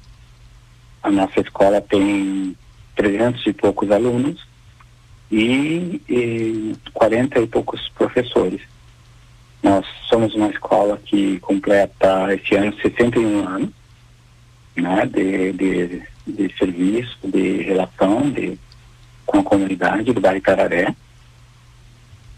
A 1.02 1.10
nossa 1.10 1.40
escola 1.40 1.80
tem 1.80 2.54
300 2.96 3.46
e 3.46 3.52
poucos 3.54 3.90
alunos 3.90 4.46
e, 5.30 6.02
e 6.08 6.76
40 6.92 7.40
e 7.40 7.46
poucos 7.46 7.88
professores. 7.90 8.60
Nós 9.62 9.86
somos 10.08 10.34
uma 10.34 10.50
escola 10.50 11.00
que 11.02 11.38
completa 11.40 12.34
esse 12.34 12.54
ano 12.54 12.74
61 12.82 13.48
anos 13.48 13.70
né, 14.76 15.06
de, 15.06 15.52
de, 15.52 16.02
de 16.26 16.58
serviço, 16.58 17.16
de 17.24 17.62
relação 17.62 18.30
de, 18.30 18.58
com 19.24 19.38
a 19.38 19.44
comunidade 19.44 20.12
do 20.12 20.20
bairro 20.20 20.42
Cararé. 20.42 20.94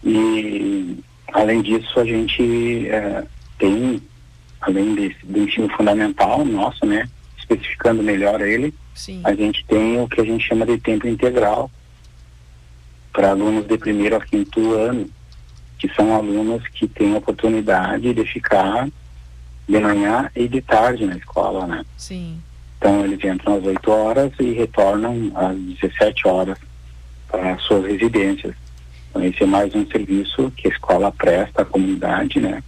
E, 0.05 0.97
além 1.33 1.61
disso, 1.61 1.99
a 1.99 2.05
gente 2.05 2.87
é, 2.87 3.23
tem, 3.57 4.01
além 4.61 4.93
de, 4.93 5.15
do 5.23 5.39
ensino 5.39 5.67
fundamental 5.69 6.45
nosso, 6.45 6.85
né, 6.85 7.09
especificando 7.37 8.03
melhor 8.03 8.39
ele, 8.41 8.73
Sim. 8.93 9.21
a 9.23 9.33
gente 9.33 9.65
tem 9.65 9.99
o 9.99 10.07
que 10.07 10.21
a 10.21 10.23
gente 10.23 10.47
chama 10.47 10.65
de 10.65 10.77
tempo 10.77 11.07
integral 11.07 11.71
para 13.11 13.31
alunos 13.31 13.65
de 13.65 13.77
primeiro 13.77 14.15
a 14.15 14.21
quinto 14.21 14.73
ano, 14.73 15.09
que 15.79 15.89
são 15.95 16.13
alunos 16.13 16.67
que 16.69 16.87
têm 16.87 17.15
oportunidade 17.15 18.13
de 18.13 18.25
ficar 18.25 18.87
de 19.67 19.79
manhã 19.79 20.29
e 20.35 20.47
de 20.47 20.61
tarde 20.61 21.05
na 21.05 21.15
escola, 21.15 21.65
né? 21.65 21.85
Sim. 21.97 22.39
Então 22.77 23.03
eles 23.03 23.23
entram 23.23 23.57
às 23.57 23.63
8 23.63 23.91
horas 23.91 24.31
e 24.39 24.51
retornam 24.51 25.31
às 25.33 25.57
17 25.57 26.27
horas 26.27 26.57
para 27.27 27.57
suas 27.59 27.85
residências. 27.85 28.55
Então, 29.15 29.25
esse 29.25 29.43
é 29.43 29.45
mais 29.45 29.73
um 29.73 29.87
serviço 29.87 30.51
que 30.57 30.67
a 30.67 30.71
escola 30.71 31.09
presta 31.09 31.61
à 31.61 31.65
comunidade, 31.65 32.37
né? 32.41 32.61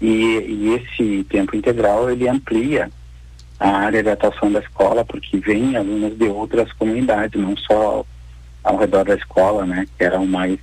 E, 0.00 0.06
e 0.08 0.74
esse 0.74 1.22
tempo 1.24 1.54
integral, 1.54 2.10
ele 2.10 2.26
amplia 2.26 2.90
a 3.60 3.68
área 3.68 4.02
de 4.02 4.08
atuação 4.08 4.50
da 4.50 4.60
escola, 4.60 5.04
porque 5.04 5.36
vem 5.36 5.76
alunos 5.76 6.16
de 6.16 6.28
outras 6.28 6.72
comunidades, 6.72 7.38
não 7.38 7.54
só 7.58 8.06
ao 8.64 8.78
redor 8.78 9.04
da 9.04 9.16
escola, 9.16 9.66
né? 9.66 9.86
Que 9.98 10.04
era 10.04 10.18
o 10.18 10.26
mais, 10.26 10.58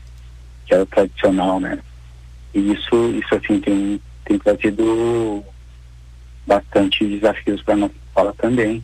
que 0.65 0.73
era 0.73 0.81
o 0.81 0.87
tradicional, 0.87 1.59
né? 1.59 1.77
E 2.51 2.71
isso, 2.71 2.95
isso 3.11 3.35
assim, 3.35 3.59
tem, 3.59 4.01
tem 4.25 4.39
trazido 4.39 5.43
bastante 6.47 7.05
desafios 7.05 7.61
para 7.61 7.75
nossa 7.75 7.93
escola 8.07 8.33
também. 8.35 8.83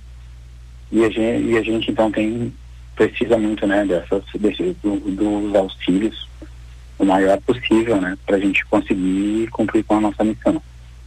E 0.92 1.04
a 1.04 1.10
gente, 1.10 1.44
e 1.46 1.58
a 1.58 1.62
gente 1.64 1.90
então 1.90 2.12
tem 2.12 2.54
precisa 3.00 3.38
muito, 3.38 3.66
né, 3.66 3.86
dessas, 3.86 4.24
desse, 4.36 4.76
do, 4.84 5.00
dos 5.00 5.56
auxílios 5.56 6.28
o 6.98 7.06
maior 7.06 7.40
possível, 7.40 8.02
né, 8.02 8.18
para 8.26 8.36
a 8.36 8.40
gente 8.40 8.66
conseguir 8.66 9.48
cumprir 9.52 9.86
com 9.86 9.96
a 9.96 10.02
nossa 10.02 10.22
missão. 10.22 10.62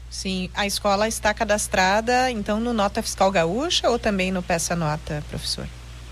Sim, 0.08 0.48
a 0.54 0.66
escola 0.66 1.06
está 1.06 1.34
cadastrada, 1.34 2.30
então, 2.30 2.58
no 2.58 2.72
Nota 2.72 3.02
Fiscal 3.02 3.30
Gaúcha 3.30 3.90
ou 3.90 3.98
também 3.98 4.32
no 4.32 4.42
Peça 4.42 4.74
Nota, 4.74 5.22
professor? 5.28 5.66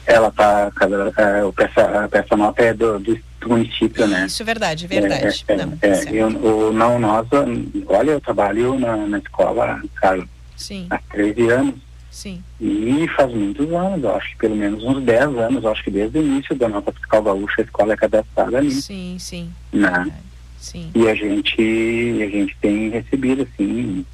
Ela 0.07 0.29
está, 0.29 0.71
é, 1.17 1.45
o 1.45 1.53
peça, 1.53 2.05
a 2.05 2.09
peça 2.09 2.37
nota 2.37 2.63
é 2.63 2.75
do, 2.75 2.99
do, 2.99 3.19
município, 3.47 4.07
né? 4.07 4.27
Isso, 4.27 4.45
verdade, 4.45 4.87
verdade. 4.87 5.45
É, 5.47 5.53
é, 5.53 5.57
não, 5.57 5.79
é, 5.81 6.05
eu, 6.11 6.29
o, 6.29 6.73
não, 6.73 6.99
nós, 6.99 7.27
olha, 7.87 8.11
eu 8.13 8.21
trabalho 8.21 8.79
na, 8.79 8.97
na 8.97 9.19
escola, 9.19 9.81
Sim. 10.57 10.87
há 10.91 10.99
13 11.13 11.51
anos. 11.51 11.90
Sim. 12.11 12.43
E 12.61 13.09
faz 13.17 13.33
muitos 13.33 13.73
anos, 13.73 14.03
eu 14.03 14.17
acho 14.17 14.31
que 14.31 14.37
pelo 14.39 14.57
menos 14.57 14.83
uns 14.83 15.03
10 15.03 15.39
anos, 15.39 15.63
eu 15.63 15.71
acho 15.71 15.85
que 15.85 15.91
desde 15.91 16.19
o 16.19 16.23
início 16.23 16.57
da 16.57 16.69
nota 16.69 16.93
fiscal 16.93 17.23
gaúcha 17.23 17.63
a 17.63 17.65
escola 17.65 17.93
é 17.93 17.97
cadastrada 17.97 18.59
ali. 18.59 18.71
Sim, 18.73 19.17
sim. 19.19 19.51
Né? 19.73 20.11
Sim. 20.59 20.91
E 20.95 21.09
a 21.09 21.15
gente, 21.15 21.61
a 22.23 22.29
gente 22.29 22.57
tem 22.61 22.91
recebido, 22.91 23.43
assim, 23.43 24.05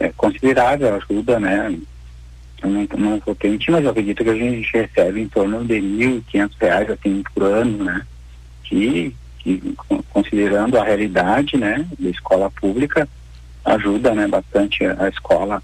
é, 0.00 0.08
considerável 0.16 0.96
ajuda, 0.96 1.38
né? 1.38 1.78
Eu 2.62 2.70
não, 2.70 2.88
não 2.96 3.22
vou 3.24 3.36
mentir, 3.44 3.70
mas 3.70 3.84
eu 3.84 3.90
acredito 3.90 4.24
que 4.24 4.30
a 4.30 4.34
gente 4.34 4.72
recebe 4.72 5.20
em 5.20 5.28
torno 5.28 5.64
de 5.64 5.74
1.500 5.74 6.50
reais, 6.60 6.90
assim, 6.90 7.22
por 7.34 7.44
ano, 7.44 7.84
né? 7.84 8.02
Que, 8.64 9.14
que, 9.38 9.74
considerando 10.10 10.78
a 10.78 10.84
realidade, 10.84 11.56
né, 11.56 11.86
da 11.98 12.08
escola 12.08 12.50
pública, 12.50 13.08
ajuda, 13.64 14.14
né, 14.14 14.26
bastante 14.26 14.84
a 14.84 15.08
escola 15.08 15.62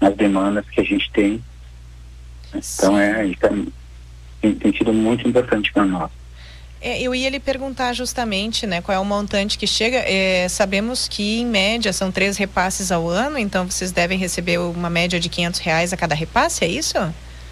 nas 0.00 0.16
demandas 0.16 0.64
que 0.68 0.80
a 0.80 0.84
gente 0.84 1.10
tem. 1.12 1.42
Então 2.54 2.98
é, 2.98 3.30
é, 3.30 3.34
tem, 4.40 4.54
tem 4.54 4.72
sido 4.72 4.92
muito 4.92 5.28
importante 5.28 5.72
para 5.72 5.84
nós. 5.84 6.10
É, 6.82 7.00
eu 7.00 7.14
ia 7.14 7.28
lhe 7.28 7.38
perguntar 7.38 7.92
justamente, 7.92 8.66
né, 8.66 8.80
qual 8.80 8.96
é 8.96 8.98
o 8.98 9.04
montante 9.04 9.58
que 9.58 9.66
chega. 9.66 9.98
É, 9.98 10.48
sabemos 10.48 11.06
que 11.06 11.40
em 11.40 11.46
média 11.46 11.92
são 11.92 12.10
três 12.10 12.38
repasses 12.38 12.90
ao 12.90 13.06
ano, 13.06 13.36
então 13.36 13.70
vocês 13.70 13.92
devem 13.92 14.18
receber 14.18 14.58
uma 14.58 14.88
média 14.88 15.20
de 15.20 15.28
quinhentos 15.28 15.60
reais 15.60 15.92
a 15.92 15.96
cada 15.96 16.14
repasse, 16.14 16.64
é 16.64 16.68
isso? 16.68 16.96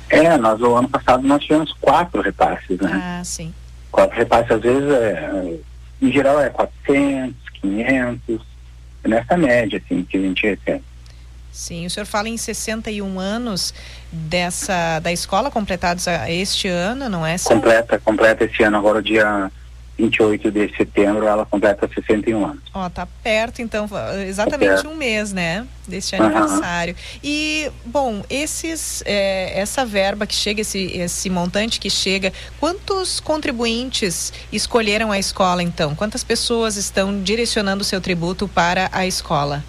É, 0.09 0.39
nós 0.39 0.59
o 0.63 0.75
ano 0.75 0.89
passado 0.89 1.27
nós 1.27 1.43
tivemos 1.43 1.75
quatro 1.75 2.23
repasses, 2.23 2.79
né? 2.81 3.19
Ah, 3.21 3.23
sim. 3.23 3.53
Quatro 3.93 4.17
repasses 4.17 4.51
às 4.51 4.63
vezes, 4.63 4.91
é, 4.91 5.59
em 6.01 6.11
geral 6.11 6.41
é 6.41 6.49
400, 6.49 7.37
500, 7.61 8.41
nessa 9.05 9.37
média 9.37 9.83
assim 9.85 10.03
que 10.05 10.17
a 10.17 10.21
gente 10.21 10.47
recebe. 10.47 10.83
Sim, 11.59 11.87
o 11.87 11.91
senhor 11.91 12.07
fala 12.07 12.29
em 12.29 12.37
61 12.37 13.19
anos 13.19 13.75
dessa 14.13 15.01
da 15.01 15.13
escola 15.13 15.51
completados 15.51 16.07
este 16.29 16.69
ano, 16.69 17.09
não 17.09 17.27
é? 17.27 17.37
Completa, 17.37 17.99
completa 17.99 18.45
esse 18.45 18.63
ano, 18.63 18.77
agora 18.77 19.03
dia 19.03 19.51
28 19.99 20.53
de 20.53 20.77
setembro, 20.77 21.27
ela 21.27 21.45
completa 21.45 21.91
61 21.93 22.47
anos. 22.47 22.63
Ó, 22.73 22.87
oh, 22.87 22.91
tá 22.91 23.09
perto, 23.25 23.61
então, 23.61 23.89
exatamente 24.25 24.85
tá 24.85 24.89
um 24.89 24.95
mês, 24.95 25.33
né? 25.33 25.67
Deste 25.89 26.15
aniversário. 26.15 26.95
Uhum. 26.95 27.21
E, 27.25 27.73
bom, 27.85 28.23
esses, 28.31 29.03
é, 29.05 29.59
essa 29.59 29.85
verba 29.85 30.29
que 30.29 30.37
chega, 30.37 30.61
esse, 30.61 30.97
esse 30.97 31.29
montante 31.29 31.81
que 31.81 31.91
chega, 31.91 32.33
quantos 32.61 33.19
contribuintes 33.19 34.33
escolheram 34.53 35.11
a 35.11 35.19
escola, 35.19 35.61
então? 35.61 35.93
Quantas 35.97 36.23
pessoas 36.23 36.77
estão 36.77 37.21
direcionando 37.21 37.83
o 37.83 37.85
seu 37.85 38.01
tributo 38.01 38.47
para 38.47 38.89
a 38.93 39.05
escola? 39.05 39.65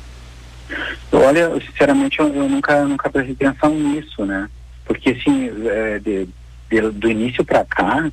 Olha, 1.12 1.50
sinceramente, 1.62 2.20
eu, 2.20 2.28
eu 2.34 2.48
nunca, 2.48 2.84
nunca 2.86 3.10
prestei 3.10 3.48
atenção 3.48 3.74
nisso, 3.74 4.26
né? 4.26 4.50
Porque, 4.86 5.12
assim, 5.12 5.52
é, 5.68 6.00
de, 6.00 6.28
de, 6.70 6.82
do 6.92 7.10
início 7.10 7.44
para 7.44 7.66
cá, 7.66 8.12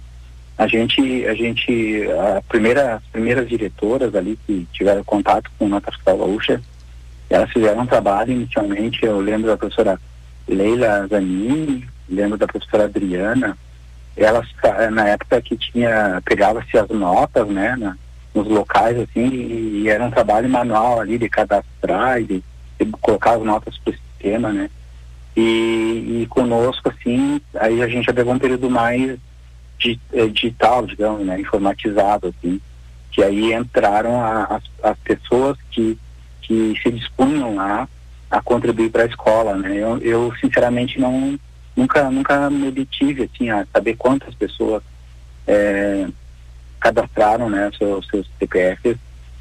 a 0.59 0.67
gente, 0.67 1.27
a 1.27 1.35
gente, 1.35 2.07
a 2.11 2.43
primeira, 2.49 2.95
as 2.95 3.03
primeiras 3.05 3.49
diretoras 3.49 4.15
ali 4.15 4.39
que 4.47 4.67
tiveram 4.73 5.05
contato 5.05 5.51
com 5.59 5.69
Nota 5.69 5.93
Fiscal 5.93 6.19
Gaúcha, 6.19 6.61
elas 7.29 7.51
fizeram 7.51 7.83
um 7.83 7.87
trabalho 7.87 8.33
inicialmente, 8.33 9.05
eu 9.05 9.21
lembro 9.21 9.49
da 9.49 9.57
professora 9.57 10.01
Leila 10.49 11.07
Zanini, 11.09 11.87
lembro 12.09 12.39
da 12.39 12.47
professora 12.47 12.85
Adriana, 12.85 13.57
elas, 14.17 14.47
na 14.93 15.09
época 15.09 15.43
que 15.43 15.57
tinha, 15.57 16.23
pegava-se 16.25 16.79
as 16.79 16.89
notas, 16.89 17.47
né, 17.49 17.77
na, 17.77 17.97
nos 18.37 18.47
locais, 18.47 18.99
assim, 18.99 19.27
e, 19.29 19.83
e, 19.83 19.89
era 19.89 20.05
um 20.05 20.11
trabalho 20.11 20.49
manual 20.49 21.01
ali 21.01 21.17
de 21.17 21.29
cadastrar 21.29 22.21
e 22.21 22.25
de, 22.25 22.45
de 22.79 22.93
colocar 23.01 23.33
as 23.33 23.43
notas 23.43 23.79
para 23.79 23.93
o 23.93 23.97
sistema, 23.97 24.53
né? 24.53 24.71
E, 25.35 26.23
e 26.23 26.27
conosco, 26.29 26.91
assim, 26.91 27.41
aí 27.55 27.83
a 27.83 27.89
gente 27.89 28.05
já 28.05 28.13
pegou 28.13 28.35
um 28.35 28.39
período 28.39 28.71
mais 28.71 29.19
de, 29.79 29.99
é, 30.13 30.27
digital, 30.27 30.87
digamos, 30.87 31.27
né? 31.27 31.41
Informatizado, 31.41 32.29
assim, 32.29 32.61
que 33.11 33.23
aí 33.23 33.55
entraram 33.55 34.21
a, 34.21 34.45
as, 34.45 34.63
as 34.83 34.99
pessoas 34.99 35.57
que, 35.71 35.99
que 36.43 36.79
se 36.83 36.91
dispunham 36.91 37.59
a, 37.59 37.89
a 38.31 38.43
contribuir 38.43 38.91
para 38.91 39.05
a 39.05 39.07
escola, 39.07 39.57
né? 39.57 39.77
Eu, 39.77 39.99
eu, 39.99 40.33
sinceramente, 40.39 41.01
não, 41.01 41.39
nunca, 41.75 42.11
nunca 42.11 42.51
me 42.51 42.71
detive, 42.71 43.31
assim, 43.33 43.49
a 43.49 43.67
saber 43.73 43.97
quantas 43.97 44.35
pessoas 44.35 44.83
é, 45.47 46.07
cadastraram 46.81 47.49
né, 47.49 47.71
seus, 47.77 48.07
seus 48.07 48.27
CPFs, 48.39 48.97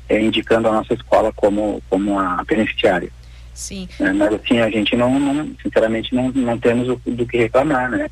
é, 0.08 0.22
indicando 0.22 0.68
a 0.68 0.72
nossa 0.72 0.94
escola 0.94 1.32
como, 1.34 1.82
como 1.90 2.20
a 2.20 2.44
beneficiária. 2.44 3.10
Sim. 3.54 3.88
É, 4.00 4.12
mas 4.12 4.34
assim, 4.34 4.60
a 4.60 4.70
gente 4.70 4.96
não, 4.96 5.20
não 5.20 5.50
sinceramente, 5.62 6.14
não, 6.14 6.30
não 6.30 6.58
temos 6.58 6.90
o, 6.90 7.02
do 7.06 7.26
que 7.26 7.38
reclamar, 7.38 7.90
né? 7.90 8.10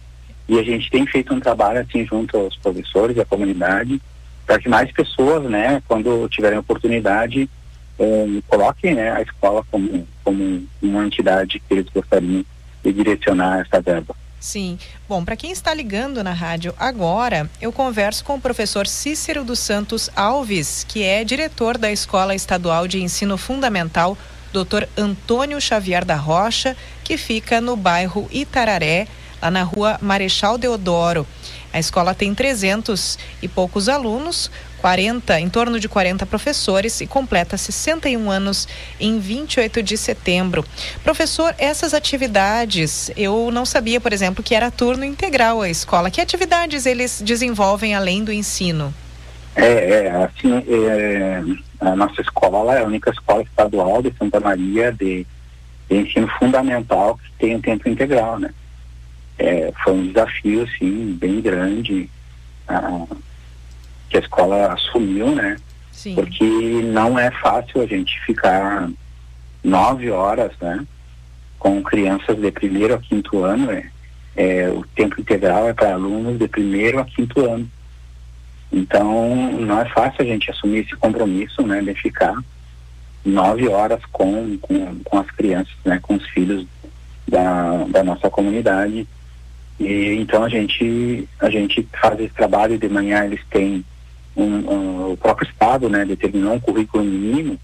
E 0.48 0.60
a 0.60 0.64
gente 0.64 0.90
tem 0.90 1.06
feito 1.06 1.34
um 1.34 1.40
trabalho 1.40 1.80
assim 1.82 2.06
junto 2.06 2.38
aos 2.38 2.56
professores 2.58 3.16
e 3.16 3.22
à 3.22 3.26
comunidade 3.26 4.02
para 4.46 4.60
que 4.60 4.68
mais 4.68 4.92
pessoas, 4.92 5.50
né, 5.50 5.82
quando 5.88 6.28
tiverem 6.30 6.60
oportunidade, 6.60 7.50
eh, 7.98 8.42
coloquem 8.48 8.94
né, 8.94 9.12
a 9.12 9.22
escola 9.22 9.64
como, 9.72 10.06
como 10.24 10.64
uma 10.82 11.06
entidade 11.06 11.62
que 11.62 11.74
eles 11.74 11.86
gostariam 11.94 12.44
de 12.84 12.94
direcionar 12.94 13.62
essa 13.62 13.82
verba. 13.82 14.16
Sim. 14.44 14.78
Bom, 15.08 15.24
para 15.24 15.38
quem 15.38 15.54
está 15.54 15.74
ligando 15.74 16.22
na 16.22 16.34
rádio 16.34 16.76
agora, 16.78 17.50
eu 17.62 17.72
converso 17.72 18.26
com 18.26 18.36
o 18.36 18.42
professor 18.42 18.86
Cícero 18.86 19.42
dos 19.42 19.58
Santos 19.58 20.10
Alves, 20.18 20.86
que 20.86 21.02
é 21.02 21.24
diretor 21.24 21.78
da 21.78 21.90
Escola 21.90 22.36
Estadual 22.36 22.86
de 22.86 23.02
Ensino 23.02 23.38
Fundamental, 23.38 24.18
Dr. 24.52 24.84
Antônio 24.98 25.62
Xavier 25.62 26.04
da 26.04 26.18
Rocha, 26.18 26.76
que 27.06 27.18
fica 27.18 27.62
no 27.62 27.78
bairro 27.78 28.28
Itararé, 28.34 29.08
lá 29.42 29.50
na 29.50 29.64
rua 29.64 29.98
Marechal 30.02 30.58
Deodoro. 30.58 31.26
A 31.72 31.80
escola 31.80 32.14
tem 32.14 32.36
300 32.36 33.18
e 33.42 33.48
poucos 33.48 33.88
alunos, 33.88 34.52
40, 34.84 35.40
em 35.40 35.48
torno 35.48 35.80
de 35.80 35.88
40 35.88 36.26
professores 36.26 37.00
e 37.00 37.08
completa 37.08 37.56
61 37.56 38.30
anos 38.30 38.68
em 39.00 39.18
28 39.18 39.82
de 39.82 39.96
setembro. 39.96 40.66
Professor, 41.06 41.56
essas 41.58 41.94
atividades, 41.94 43.10
eu 43.16 43.50
não 43.50 43.66
sabia, 43.66 44.02
por 44.02 44.12
exemplo, 44.12 44.44
que 44.44 44.54
era 44.54 44.70
turno 44.70 45.06
integral 45.06 45.62
a 45.62 45.70
escola. 45.70 46.12
Que 46.12 46.20
atividades 46.20 46.86
eles 46.86 47.22
desenvolvem 47.22 47.96
além 47.96 48.26
do 48.26 48.34
ensino? 48.34 48.94
É, 49.56 49.68
é 49.68 50.12
assim, 50.12 50.52
é, 50.68 51.42
a 51.80 51.96
nossa 51.96 52.20
escola 52.20 52.76
é 52.76 52.82
a 52.82 52.86
única 52.86 53.10
escola 53.10 53.42
estadual 53.42 54.02
de 54.02 54.14
Santa 54.20 54.42
Maria 54.42 54.92
de, 54.92 55.26
de 55.90 55.96
ensino 55.96 56.28
fundamental 56.38 57.16
que 57.16 57.32
tem 57.40 57.56
um 57.56 57.62
tempo 57.62 57.88
integral, 57.88 58.38
né? 58.38 58.50
É, 59.40 59.72
foi 59.82 59.94
um 59.94 60.08
desafio, 60.08 60.64
assim, 60.64 61.18
bem 61.18 61.40
grande. 61.40 62.10
Ah, 62.68 63.06
que 64.14 64.18
a 64.18 64.20
escola 64.20 64.74
assumiu, 64.74 65.34
né? 65.34 65.58
Sim. 65.92 66.14
Porque 66.14 66.46
não 66.84 67.18
é 67.18 67.32
fácil 67.32 67.82
a 67.82 67.86
gente 67.88 68.20
ficar 68.26 68.88
nove 69.64 70.12
horas, 70.12 70.52
né? 70.62 70.86
Com 71.58 71.82
crianças 71.82 72.38
de 72.38 72.52
primeiro 72.52 72.94
a 72.94 73.00
quinto 73.00 73.44
ano, 73.44 73.72
é, 73.72 73.90
é 74.36 74.70
o 74.70 74.86
tempo 74.96 75.20
integral 75.20 75.68
é 75.68 75.74
para 75.74 75.94
alunos 75.94 76.38
de 76.38 76.48
primeiro 76.48 77.00
a 77.00 77.06
quinto 77.06 77.44
ano. 77.44 77.68
Então, 78.72 79.52
não 79.54 79.82
é 79.82 79.86
fácil 79.86 80.22
a 80.22 80.26
gente 80.26 80.52
assumir 80.52 80.80
esse 80.80 80.96
compromisso, 80.96 81.64
né? 81.64 81.82
De 81.82 81.96
ficar 81.96 82.36
nove 83.26 83.68
horas 83.68 84.02
com, 84.12 84.58
com, 84.60 85.00
com 85.04 85.18
as 85.18 85.32
crianças, 85.32 85.74
né? 85.84 86.00
Com 86.00 86.16
os 86.16 86.28
filhos 86.28 86.68
da, 87.28 87.86
da 87.86 88.04
nossa 88.04 88.30
comunidade. 88.30 89.08
E 89.80 90.16
então 90.20 90.44
a 90.44 90.50
gente 90.50 91.28
a 91.40 91.50
gente 91.50 91.88
faz 92.00 92.20
esse 92.20 92.34
trabalho 92.34 92.78
de 92.78 92.88
manhã 92.88 93.26
eles 93.26 93.42
têm 93.50 93.84
um, 94.36 94.44
um, 94.44 95.12
o 95.14 95.18
próprio 95.18 95.48
Estado 95.48 95.90
né, 95.90 96.06
determinou 96.06 96.54
um 96.54 96.60
currículo 96.60 97.04
mínimo, 97.04 97.60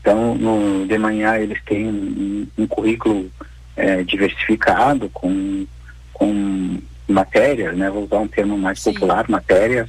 então 0.00 0.34
no, 0.34 0.86
de 0.86 0.98
manhã 0.98 1.36
eles 1.36 1.62
têm 1.64 1.86
um, 1.86 2.46
um 2.58 2.66
currículo 2.66 3.30
é, 3.76 4.02
diversificado 4.02 5.08
com, 5.10 5.66
com 6.12 6.78
matérias, 7.08 7.76
né, 7.76 7.90
vou 7.90 8.04
usar 8.04 8.18
um 8.18 8.28
termo 8.28 8.56
mais 8.58 8.80
Sim. 8.80 8.92
popular, 8.92 9.28
matérias 9.28 9.88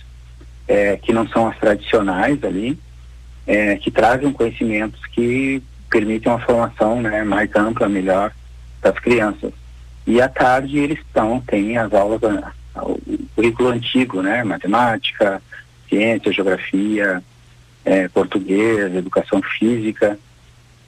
é, 0.68 0.98
que 0.98 1.12
não 1.12 1.28
são 1.28 1.48
as 1.48 1.58
tradicionais 1.58 2.44
ali, 2.44 2.78
é, 3.48 3.76
que 3.78 3.90
trazem 3.90 4.32
conhecimentos 4.32 5.04
que 5.08 5.62
permitem 5.90 6.32
uma 6.32 6.40
formação 6.40 7.02
né, 7.02 7.24
mais 7.24 7.54
ampla, 7.56 7.90
melhor 7.90 8.32
das 8.82 8.98
crianças. 9.00 9.52
E 10.08 10.22
à 10.22 10.28
tarde 10.28 10.78
eles 10.80 11.00
estão, 11.00 11.40
têm 11.42 11.78
as 11.78 11.94
aulas, 11.94 12.22
o 12.76 13.00
currículo 13.36 13.70
antigo, 13.70 14.22
né? 14.22 14.44
Matemática, 14.44 15.42
ciência, 15.92 16.32
geografia, 16.32 17.22
é, 17.84 18.08
português, 18.08 18.96
educação 18.96 19.42
física. 19.42 20.18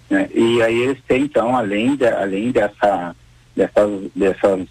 Né? 0.09 0.29
E 0.33 0.61
aí 0.61 0.77
eles 0.81 0.99
têm, 1.07 1.23
então, 1.23 1.55
além, 1.55 1.95
de, 1.95 2.07
além 2.07 2.51
dessa, 2.51 3.15
dessas, 3.55 4.11
dessas 4.15 4.67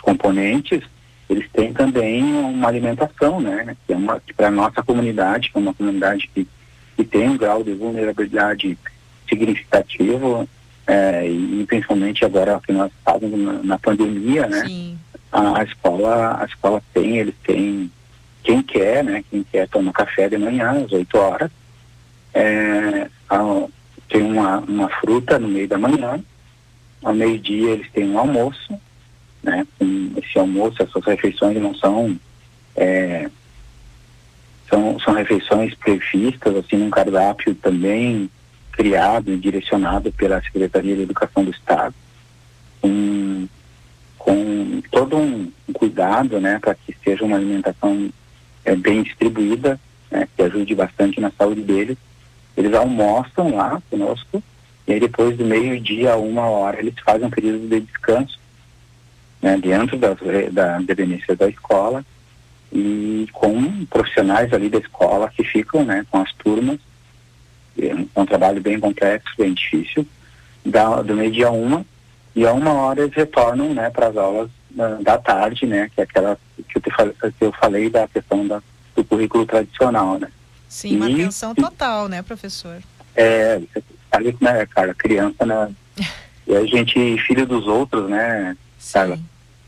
componentes, 0.00 0.82
eles 1.28 1.48
têm 1.52 1.72
também 1.72 2.22
uma 2.22 2.68
alimentação, 2.68 3.40
né? 3.40 3.76
Que 3.86 3.92
é 3.92 3.96
uma 3.96 4.22
para 4.36 4.46
a 4.46 4.50
nossa 4.50 4.82
comunidade, 4.82 5.50
que 5.50 5.58
é 5.58 5.60
uma 5.60 5.74
comunidade 5.74 6.30
que, 6.32 6.46
que 6.96 7.04
tem 7.04 7.28
um 7.28 7.36
grau 7.36 7.64
de 7.64 7.74
vulnerabilidade 7.74 8.78
significativo, 9.28 10.48
é, 10.86 11.26
e 11.28 11.64
principalmente 11.66 12.24
agora 12.24 12.60
que 12.64 12.72
nós 12.72 12.92
estamos 12.92 13.40
na, 13.40 13.52
na 13.54 13.78
pandemia, 13.78 14.46
né? 14.46 14.96
A, 15.32 15.58
a, 15.58 15.64
escola, 15.64 16.40
a 16.40 16.44
escola 16.44 16.80
tem, 16.94 17.18
eles 17.18 17.34
têm 17.44 17.90
quem 18.46 18.62
quer, 18.62 19.02
né? 19.02 19.24
Quem 19.28 19.42
quer 19.42 19.68
toma 19.68 19.92
café 19.92 20.28
de 20.28 20.38
manhã 20.38 20.84
às 20.84 20.92
8 20.92 21.18
horas. 21.18 21.50
É, 22.32 23.08
a, 23.28 23.66
tem 24.08 24.22
uma, 24.22 24.58
uma 24.58 24.88
fruta 25.00 25.36
no 25.36 25.48
meio 25.48 25.66
da 25.66 25.76
manhã. 25.76 26.22
Ao 27.02 27.12
meio-dia 27.12 27.72
eles 27.72 27.90
têm 27.90 28.08
um 28.08 28.18
almoço, 28.18 28.80
né? 29.42 29.66
Com 29.76 30.12
esse 30.16 30.38
almoço, 30.38 30.80
essas 30.80 31.04
refeições 31.04 31.60
não 31.60 31.74
são 31.74 32.16
é, 32.76 33.28
são, 34.70 34.98
são 35.00 35.14
refeições 35.14 35.74
previstas 35.74 36.54
assim 36.56 36.76
num 36.76 36.90
cardápio 36.90 37.54
também 37.56 38.30
criado 38.70 39.32
e 39.32 39.38
direcionado 39.38 40.12
pela 40.12 40.40
Secretaria 40.42 40.94
de 40.94 41.02
Educação 41.02 41.42
do 41.42 41.50
Estado, 41.50 41.94
com, 42.80 43.48
com 44.18 44.82
todo 44.90 45.16
um 45.16 45.50
cuidado, 45.72 46.38
né, 46.40 46.58
para 46.60 46.74
que 46.74 46.94
seja 47.02 47.24
uma 47.24 47.36
alimentação 47.36 48.10
é, 48.66 48.76
bem 48.76 49.02
distribuída, 49.02 49.80
né, 50.10 50.28
que 50.36 50.42
ajude 50.42 50.74
bastante 50.74 51.20
na 51.20 51.30
saúde 51.30 51.62
deles. 51.62 51.96
Eles 52.56 52.74
almoçam 52.74 53.54
lá 53.54 53.80
conosco 53.90 54.42
e 54.86 54.92
aí 54.92 55.00
depois 55.00 55.36
do 55.36 55.44
meio-dia 55.44 56.12
a 56.12 56.16
uma 56.16 56.46
hora 56.46 56.78
eles 56.78 56.94
fazem 57.04 57.26
um 57.26 57.30
período 57.30 57.68
de 57.68 57.80
descanso 57.80 58.38
né, 59.40 59.56
dentro 59.56 59.96
das, 59.96 60.18
da 60.52 60.78
dependência 60.78 61.34
da 61.34 61.48
escola 61.48 62.04
e 62.72 63.26
com 63.32 63.84
profissionais 63.86 64.52
ali 64.52 64.68
da 64.68 64.78
escola 64.78 65.30
que 65.34 65.44
ficam 65.44 65.84
né, 65.84 66.04
com 66.10 66.18
as 66.18 66.32
turmas 66.34 66.78
é 67.78 68.20
um 68.20 68.26
trabalho 68.26 68.60
bem 68.60 68.80
complexo, 68.80 69.34
bem 69.36 69.52
difícil, 69.52 70.06
da, 70.64 71.02
do 71.02 71.14
meio-dia 71.14 71.48
a 71.48 71.50
uma, 71.50 71.84
e 72.34 72.46
a 72.46 72.52
uma 72.52 72.72
hora 72.72 73.02
eles 73.02 73.14
retornam 73.14 73.74
né, 73.74 73.90
para 73.90 74.08
as 74.08 74.16
aulas 74.16 74.50
da, 74.76 74.96
da, 74.96 75.18
tarde, 75.18 75.66
né, 75.66 75.90
que 75.92 76.00
é 76.00 76.04
aquela 76.04 76.38
que 76.68 76.76
eu, 76.76 76.82
te, 76.82 76.90
que 77.38 77.44
eu 77.44 77.52
falei 77.52 77.88
da 77.88 78.06
questão 78.06 78.46
da, 78.46 78.62
do 78.94 79.02
currículo 79.02 79.46
tradicional. 79.46 80.18
Né. 80.18 80.28
Sim, 80.68 80.92
e, 80.92 80.96
uma 80.96 81.06
atenção 81.06 81.54
total, 81.54 82.08
né, 82.08 82.22
professor? 82.22 82.82
É, 83.14 83.58
você 83.58 83.82
sabe 84.12 84.32
como 84.34 84.50
é, 84.50 84.66
cara, 84.66 84.94
criança, 84.94 85.46
né, 85.46 85.70
e 86.46 86.54
a 86.54 86.64
gente, 86.66 87.16
filho 87.26 87.46
dos 87.46 87.66
outros, 87.66 88.08
né, 88.10 88.54
sabe? 88.78 89.18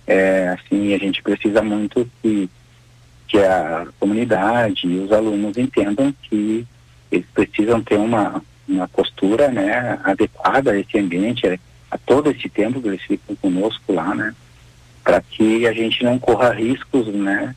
É, 0.07 0.49
assim, 0.49 0.95
a 0.95 0.99
gente 0.99 1.23
precisa 1.23 1.63
muito 1.63 2.09
que, 2.23 2.49
que 3.27 3.39
a 3.39 3.87
comunidade 3.99 4.87
e 4.87 4.99
os 4.99 5.11
alunos 5.11 5.57
entendam 5.57 6.15
que 6.23 6.67
eles 7.11 7.27
precisam 7.33 7.83
ter 7.83 7.97
uma, 7.97 8.43
uma 8.67 8.89
postura 8.89 9.49
né, 9.49 9.99
adequada 10.05 10.73
a 10.73 10.79
esse 10.79 10.99
ambiente, 10.99 11.61
a 11.91 11.99
todo 11.99 12.31
esse 12.31 12.49
tempo 12.49 12.81
que 12.81 12.89
eles 12.89 13.03
ficam 13.03 13.35
conosco 13.37 13.93
lá, 13.93 14.15
né? 14.15 14.35
Para 15.09 15.23
que 15.23 15.67
a 15.67 15.73
gente 15.73 16.05
não 16.05 16.19
corra 16.19 16.53
riscos, 16.53 17.07
né? 17.07 17.57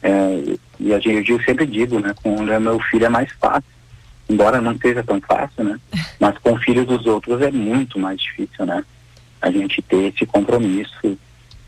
É, 0.00 0.56
e 0.78 0.94
a 0.94 1.00
gente, 1.00 1.32
eu 1.32 1.42
sempre 1.42 1.66
digo, 1.66 1.98
né? 1.98 2.14
Com 2.22 2.36
o 2.36 2.60
meu 2.60 2.78
filho 2.78 3.06
é 3.06 3.08
mais 3.08 3.28
fácil, 3.40 3.68
embora 4.30 4.60
não 4.60 4.78
seja 4.78 5.02
tão 5.02 5.20
fácil, 5.20 5.64
né? 5.64 5.80
Mas 6.20 6.38
com 6.38 6.52
o 6.52 6.60
filho 6.60 6.86
dos 6.86 7.04
outros 7.04 7.42
é 7.42 7.50
muito 7.50 7.98
mais 7.98 8.20
difícil, 8.20 8.64
né? 8.64 8.84
A 9.40 9.50
gente 9.50 9.82
ter 9.82 10.14
esse 10.14 10.24
compromisso 10.24 11.18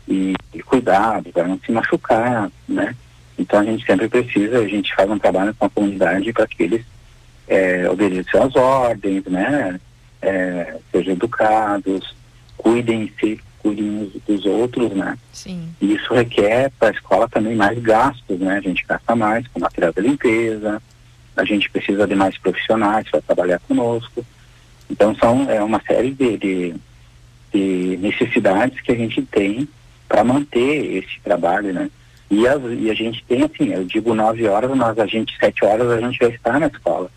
e, 0.07 0.35
e 0.53 0.63
cuidado 0.63 1.29
para 1.33 1.45
não 1.45 1.59
se 1.59 1.69
machucar, 1.69 2.49
né? 2.65 2.95
Então 3.37 3.59
a 3.59 3.65
gente 3.65 3.85
sempre 3.85 4.07
precisa, 4.07 4.59
a 4.59 4.67
gente 4.69 4.95
faz 4.95 5.11
um 5.11 5.19
trabalho 5.19 5.53
com 5.53 5.65
a 5.65 5.69
comunidade 5.69 6.31
para 6.31 6.47
que 6.47 6.63
eles 6.63 6.85
é, 7.45 7.89
obedeçam 7.89 8.41
às 8.41 8.55
ordens, 8.55 9.25
né? 9.25 9.81
É, 10.21 10.77
sejam 10.93 11.11
educados, 11.11 12.15
cuidem-se, 12.55 13.41
cuidem 13.65 14.11
dos 14.27 14.45
outros, 14.45 14.91
né? 14.91 15.17
Sim. 15.33 15.69
E 15.81 15.95
isso 15.95 16.13
requer 16.13 16.71
para 16.79 16.89
a 16.89 16.91
escola 16.91 17.27
também 17.27 17.55
mais 17.55 17.79
gastos, 17.79 18.39
né? 18.39 18.57
A 18.57 18.61
gente 18.61 18.85
gasta 18.87 19.15
mais 19.15 19.47
com 19.47 19.59
material 19.59 19.91
de 19.91 20.01
limpeza, 20.01 20.79
a 21.35 21.43
gente 21.43 21.67
precisa 21.71 22.05
de 22.05 22.13
mais 22.13 22.37
profissionais 22.37 23.09
para 23.09 23.21
trabalhar 23.21 23.59
conosco. 23.67 24.23
Então 24.87 25.15
são 25.15 25.49
é 25.49 25.63
uma 25.63 25.81
série 25.81 26.11
de, 26.11 26.37
de, 26.37 26.75
de 27.51 27.97
necessidades 27.97 28.79
que 28.81 28.91
a 28.91 28.95
gente 28.95 29.23
tem 29.23 29.67
para 30.07 30.23
manter 30.23 30.97
esse 30.97 31.19
trabalho, 31.23 31.73
né? 31.73 31.89
E, 32.29 32.47
as, 32.47 32.61
e 32.79 32.91
a 32.91 32.93
gente 32.93 33.23
tem 33.27 33.43
assim, 33.43 33.73
eu 33.73 33.83
digo 33.83 34.13
nove 34.13 34.47
horas, 34.47 34.69
mas 34.75 34.99
a 34.99 35.07
gente 35.07 35.35
sete 35.39 35.65
horas 35.65 35.89
a 35.89 35.99
gente 35.99 36.19
vai 36.19 36.29
estar 36.29 36.59
na 36.59 36.67
escola. 36.67 37.09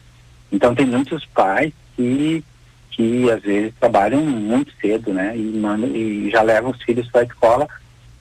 Então 0.51 0.75
tem 0.75 0.87
muitos 0.87 1.27
pais 1.27 1.73
que, 1.95 2.43
que 2.99 3.31
às 3.31 3.41
vezes 3.41 3.73
trabalham 3.79 4.21
muito 4.21 4.73
cedo, 4.81 5.13
né? 5.13 5.33
E, 5.37 5.41
mandam, 5.41 5.89
e 5.95 6.29
já 6.33 6.43
levam 6.43 6.73
os 6.73 6.83
filhos 6.83 7.09
para 7.09 7.21
a 7.21 7.25
escola, 7.25 7.69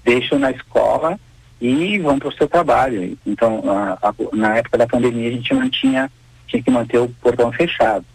deixam 0.06 0.38
na 0.38 0.52
escola 0.52 1.20
e 1.60 1.98
vão 1.98 2.20
para 2.20 2.28
o 2.28 2.34
seu 2.34 2.48
trabalho. 2.48 3.18
Então, 3.26 3.64
a, 3.68 3.98
a, 4.08 4.14
na 4.34 4.58
época 4.58 4.78
da 4.78 4.86
pandemia 4.86 5.30
a 5.30 5.32
gente 5.32 5.52
não 5.52 5.68
tinha, 5.68 6.12
tinha 6.46 6.62
que 6.62 6.70
manter 6.70 7.00
o 7.00 7.10
portão 7.10 7.52
fechado. 7.52 8.06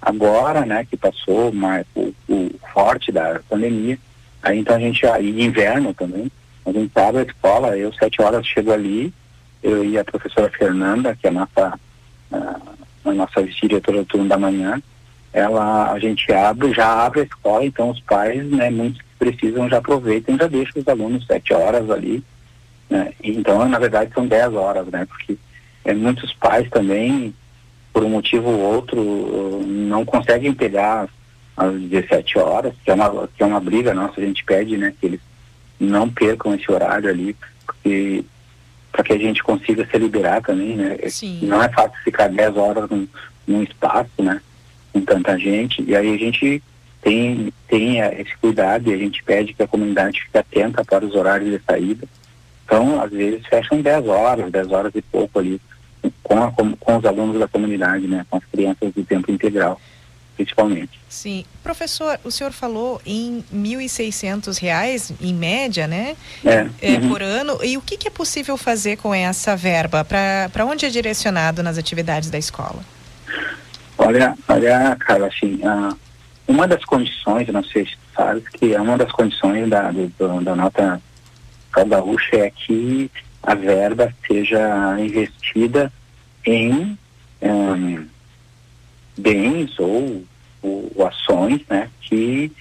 Agora, 0.00 0.64
né, 0.64 0.86
que 0.88 0.96
passou 0.96 1.52
mais, 1.52 1.84
o, 1.92 2.14
o 2.28 2.50
forte 2.72 3.10
da 3.10 3.40
pandemia, 3.48 3.98
aí 4.44 4.60
então 4.60 4.76
a 4.76 4.78
gente, 4.78 5.04
aí 5.04 5.42
inverno 5.42 5.92
também, 5.92 6.30
a 6.64 6.70
gente 6.70 6.96
abre 6.96 7.22
a 7.22 7.24
escola, 7.24 7.76
eu 7.76 7.92
sete 7.94 8.22
horas 8.22 8.46
chego 8.46 8.70
ali, 8.70 9.12
eu 9.60 9.84
e 9.84 9.98
a 9.98 10.04
professora 10.04 10.48
Fernanda, 10.50 11.16
que 11.20 11.26
é 11.26 11.30
a 11.30 11.32
nossa 11.32 11.80
uh, 12.30 12.72
a 13.04 13.12
nossa 13.12 13.42
diretora 13.42 13.98
do 13.98 14.04
turno 14.04 14.28
da 14.28 14.38
manhã, 14.38 14.80
ela, 15.32 15.90
a 15.92 15.98
gente 15.98 16.30
abre, 16.32 16.72
já 16.72 17.04
abre 17.06 17.20
a 17.20 17.24
escola, 17.24 17.64
então 17.64 17.90
os 17.90 18.00
pais, 18.00 18.44
né, 18.50 18.70
muitos 18.70 19.00
que 19.00 19.08
precisam 19.18 19.68
já 19.68 19.78
aproveitam, 19.78 20.36
já 20.36 20.46
deixam 20.46 20.80
os 20.80 20.88
alunos 20.88 21.26
sete 21.26 21.54
horas 21.54 21.88
ali, 21.90 22.22
né, 22.90 23.12
então 23.22 23.66
na 23.68 23.78
verdade 23.78 24.12
são 24.12 24.26
dez 24.26 24.52
horas, 24.52 24.86
né, 24.88 25.06
porque 25.06 25.38
é, 25.84 25.94
muitos 25.94 26.32
pais 26.34 26.68
também, 26.70 27.34
por 27.92 28.04
um 28.04 28.10
motivo 28.10 28.48
ou 28.48 28.58
outro, 28.58 29.62
não 29.66 30.04
conseguem 30.04 30.52
pegar 30.52 31.08
às 31.56 31.72
17 31.72 32.38
horas, 32.38 32.74
que 32.84 32.90
é 32.90 32.94
uma, 32.94 33.28
que 33.28 33.42
é 33.42 33.46
uma 33.46 33.60
briga 33.60 33.94
nossa, 33.94 34.20
a 34.20 34.24
gente 34.24 34.44
pede, 34.44 34.76
né, 34.76 34.92
que 34.98 35.06
eles 35.06 35.20
não 35.78 36.08
percam 36.08 36.54
esse 36.54 36.70
horário 36.70 37.08
ali, 37.08 37.36
porque 37.66 38.24
para 38.92 39.02
que 39.02 39.12
a 39.14 39.18
gente 39.18 39.42
consiga 39.42 39.86
se 39.90 39.98
liberar 39.98 40.42
também, 40.42 40.76
né? 40.76 40.98
Sim. 41.08 41.40
Não 41.42 41.62
é 41.62 41.68
fácil 41.70 41.98
ficar 42.04 42.28
10 42.28 42.56
horas 42.56 42.90
num, 42.90 43.08
num, 43.46 43.62
espaço, 43.62 44.10
né? 44.18 44.40
Com 44.92 45.00
tanta 45.00 45.38
gente. 45.38 45.82
E 45.86 45.96
aí 45.96 46.14
a 46.14 46.18
gente 46.18 46.62
tem, 47.00 47.52
tem 47.68 47.98
esse 47.98 48.36
cuidado 48.40 48.90
e 48.90 48.94
a 48.94 48.96
gente 48.96 49.22
pede 49.24 49.54
que 49.54 49.62
a 49.62 49.68
comunidade 49.68 50.22
fique 50.22 50.38
atenta 50.38 50.84
para 50.84 51.04
os 51.04 51.14
horários 51.14 51.50
de 51.50 51.60
saída. 51.64 52.06
Então, 52.64 53.00
às 53.00 53.10
vezes, 53.10 53.46
fecham 53.46 53.80
10 53.80 54.06
horas, 54.06 54.50
10 54.50 54.70
horas 54.70 54.92
e 54.94 55.02
pouco 55.02 55.38
ali, 55.38 55.60
com, 56.22 56.42
a, 56.42 56.50
com, 56.50 56.74
com 56.76 56.96
os 56.96 57.04
alunos 57.04 57.38
da 57.38 57.48
comunidade, 57.48 58.06
né? 58.06 58.24
Com 58.30 58.36
as 58.36 58.44
crianças 58.44 58.92
do 58.94 59.04
tempo 59.04 59.30
integral 59.30 59.80
principalmente. 60.36 60.98
Sim. 61.08 61.44
Professor, 61.62 62.18
o 62.24 62.30
senhor 62.30 62.52
falou 62.52 63.00
em 63.06 63.44
R$ 63.52 63.58
1.600, 63.58 65.14
em 65.20 65.34
média, 65.34 65.86
né? 65.86 66.16
É. 66.44 66.66
é 66.80 66.92
uhum. 66.94 67.08
Por 67.08 67.22
ano. 67.22 67.58
E 67.62 67.76
o 67.76 67.80
que, 67.80 67.96
que, 67.96 68.08
é 68.08 68.10
possível 68.10 68.56
fazer 68.56 68.96
com 68.96 69.14
essa 69.14 69.54
verba? 69.54 70.04
Para 70.04 70.64
onde 70.64 70.86
é 70.86 70.88
direcionado 70.88 71.62
nas 71.62 71.78
atividades 71.78 72.30
da 72.30 72.38
escola? 72.38 72.82
Olha, 74.04 74.34
olha, 74.48 74.96
Carla, 74.98 75.28
assim, 75.28 75.60
uma 76.48 76.66
das 76.66 76.84
condições, 76.84 77.46
não 77.48 77.62
sei 77.62 77.86
se 77.86 77.92
tu 77.92 78.14
sabes, 78.16 78.48
que 78.48 78.74
é 78.74 78.80
uma 78.80 78.98
das 78.98 79.12
condições 79.12 79.68
da, 79.68 79.90
do, 79.92 80.40
da 80.42 80.56
nota 80.56 81.00
gaúcha 81.86 82.36
é 82.36 82.50
que 82.50 83.10
a 83.42 83.54
verba 83.54 84.12
seja 84.26 84.96
investida 84.98 85.92
em 86.44 86.98
um, 87.40 88.06
bens 89.16 89.78
ou, 89.78 90.24
ou, 90.62 91.06
ações 91.06 91.60
né, 91.68 91.88
que 92.00 92.52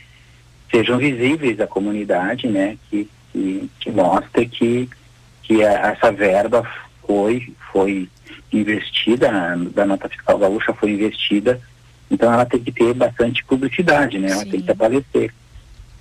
sejam 0.70 0.98
visíveis 0.98 1.60
à 1.60 1.68
comunidade, 1.68 2.48
né, 2.48 2.78
que, 2.90 3.10
que, 3.32 3.70
que 3.80 3.92
mostre 3.92 4.48
que, 4.48 4.90
que 5.44 5.62
essa 5.62 6.12
verba 6.12 6.68
foi, 7.12 7.54
foi 7.74 8.10
investida, 8.54 9.30
da 9.74 9.86
nota 9.86 10.08
fiscal 10.08 10.38
gaúcha 10.38 10.74
foi 10.74 10.92
investida, 10.92 11.60
então 12.10 12.32
ela 12.32 12.46
tem 12.46 12.62
que 12.62 12.72
ter 12.72 12.94
bastante 12.94 13.44
publicidade, 13.44 14.18
né, 14.18 14.32
ela 14.32 14.46
tem 14.46 14.62
que 14.62 14.72
aparecer. 14.72 15.34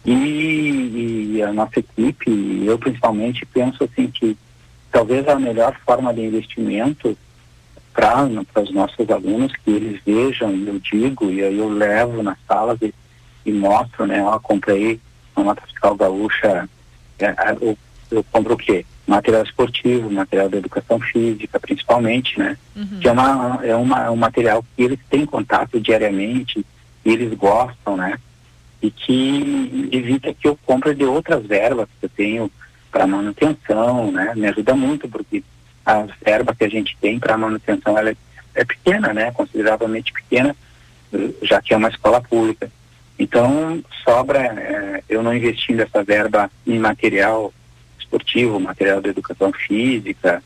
E, 0.04 1.34
e, 1.34 1.42
a 1.42 1.52
nossa 1.52 1.80
equipe, 1.80 2.62
eu 2.64 2.78
principalmente, 2.78 3.44
penso 3.44 3.82
assim 3.84 4.06
que 4.06 4.36
talvez 4.90 5.26
a 5.28 5.38
melhor 5.38 5.76
forma 5.84 6.14
de 6.14 6.22
investimento 6.22 7.18
para 7.92 8.62
os 8.62 8.72
nossos 8.72 9.10
alunos 9.10 9.52
que 9.56 9.70
eles 9.70 10.00
vejam 10.06 10.50
eu 10.52 10.78
digo 10.78 11.30
e 11.30 11.42
aí 11.42 11.58
eu 11.58 11.68
levo 11.68 12.22
nas 12.22 12.38
salas 12.46 12.80
e, 12.80 12.94
e 13.44 13.52
mostro, 13.52 14.06
né? 14.06 14.22
Ó, 14.22 14.38
comprei 14.38 15.00
uma 15.36 15.46
nota 15.46 15.62
fiscal 15.66 15.94
gaúcha, 15.96 16.68
é, 17.18 17.26
é, 17.26 17.56
eu, 17.60 17.76
eu 18.10 18.24
compro 18.32 18.54
o 18.54 18.56
quê? 18.56 18.86
Material 19.10 19.42
esportivo, 19.42 20.08
material 20.08 20.48
da 20.48 20.58
educação 20.58 21.00
física, 21.00 21.58
principalmente, 21.58 22.38
né? 22.38 22.56
Uhum. 22.76 23.00
Que 23.00 23.08
é, 23.08 23.12
uma, 23.12 23.60
é, 23.64 23.74
uma, 23.74 24.04
é 24.04 24.10
um 24.10 24.16
material 24.16 24.64
que 24.76 24.84
eles 24.84 25.00
têm 25.10 25.26
contato 25.26 25.80
diariamente 25.80 26.64
e 27.04 27.12
eles 27.12 27.34
gostam, 27.34 27.96
né? 27.96 28.18
E 28.80 28.88
que 28.88 29.88
evita 29.90 30.32
que 30.32 30.46
eu 30.46 30.56
compre 30.64 30.94
de 30.94 31.04
outras 31.04 31.44
verbas 31.44 31.88
que 31.98 32.06
eu 32.06 32.10
tenho 32.10 32.50
para 32.88 33.04
manutenção, 33.04 34.12
né? 34.12 34.32
Me 34.36 34.46
ajuda 34.46 34.76
muito 34.76 35.08
porque 35.08 35.42
a 35.84 36.06
verba 36.24 36.54
que 36.54 36.64
a 36.64 36.70
gente 36.70 36.96
tem 37.00 37.18
para 37.18 37.36
manutenção 37.36 37.98
ela 37.98 38.10
é, 38.10 38.16
é, 38.54 38.64
pequena, 38.64 39.12
né? 39.12 39.32
Consideravelmente 39.32 40.12
pequena, 40.12 40.54
já 41.42 41.60
que 41.60 41.74
é 41.74 41.76
uma 41.76 41.88
escola 41.88 42.20
pública. 42.20 42.70
Então 43.18 43.82
sobra 44.04 44.38
é, 44.38 45.02
eu 45.08 45.20
não 45.20 45.34
investindo 45.34 45.80
essa 45.80 46.04
verba 46.04 46.48
em 46.64 46.78
material 46.78 47.52
esportivo, 48.10 48.58
material 48.58 49.00
de 49.00 49.10
educação 49.10 49.52
física, 49.52 50.42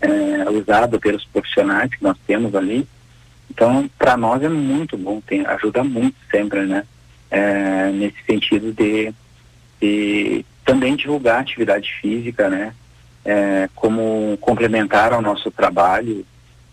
é, 0.00 0.48
usado 0.50 1.00
pelos 1.00 1.24
profissionais 1.24 1.90
que 1.90 2.02
nós 2.02 2.16
temos 2.26 2.54
ali. 2.54 2.86
Então, 3.50 3.90
para 3.98 4.16
nós 4.16 4.42
é 4.42 4.48
muito 4.48 4.96
bom, 4.96 5.20
tem, 5.20 5.44
ajuda 5.44 5.82
muito 5.82 6.16
sempre, 6.30 6.64
né? 6.64 6.84
É, 7.30 7.90
nesse 7.90 8.22
sentido 8.24 8.72
de, 8.72 9.12
de 9.80 10.44
também 10.64 10.96
divulgar 10.96 11.36
a 11.36 11.40
atividade 11.40 11.92
física, 12.00 12.48
né? 12.48 12.72
É, 13.24 13.68
como 13.74 14.38
complementar 14.40 15.12
ao 15.12 15.20
nosso 15.20 15.50
trabalho 15.50 16.24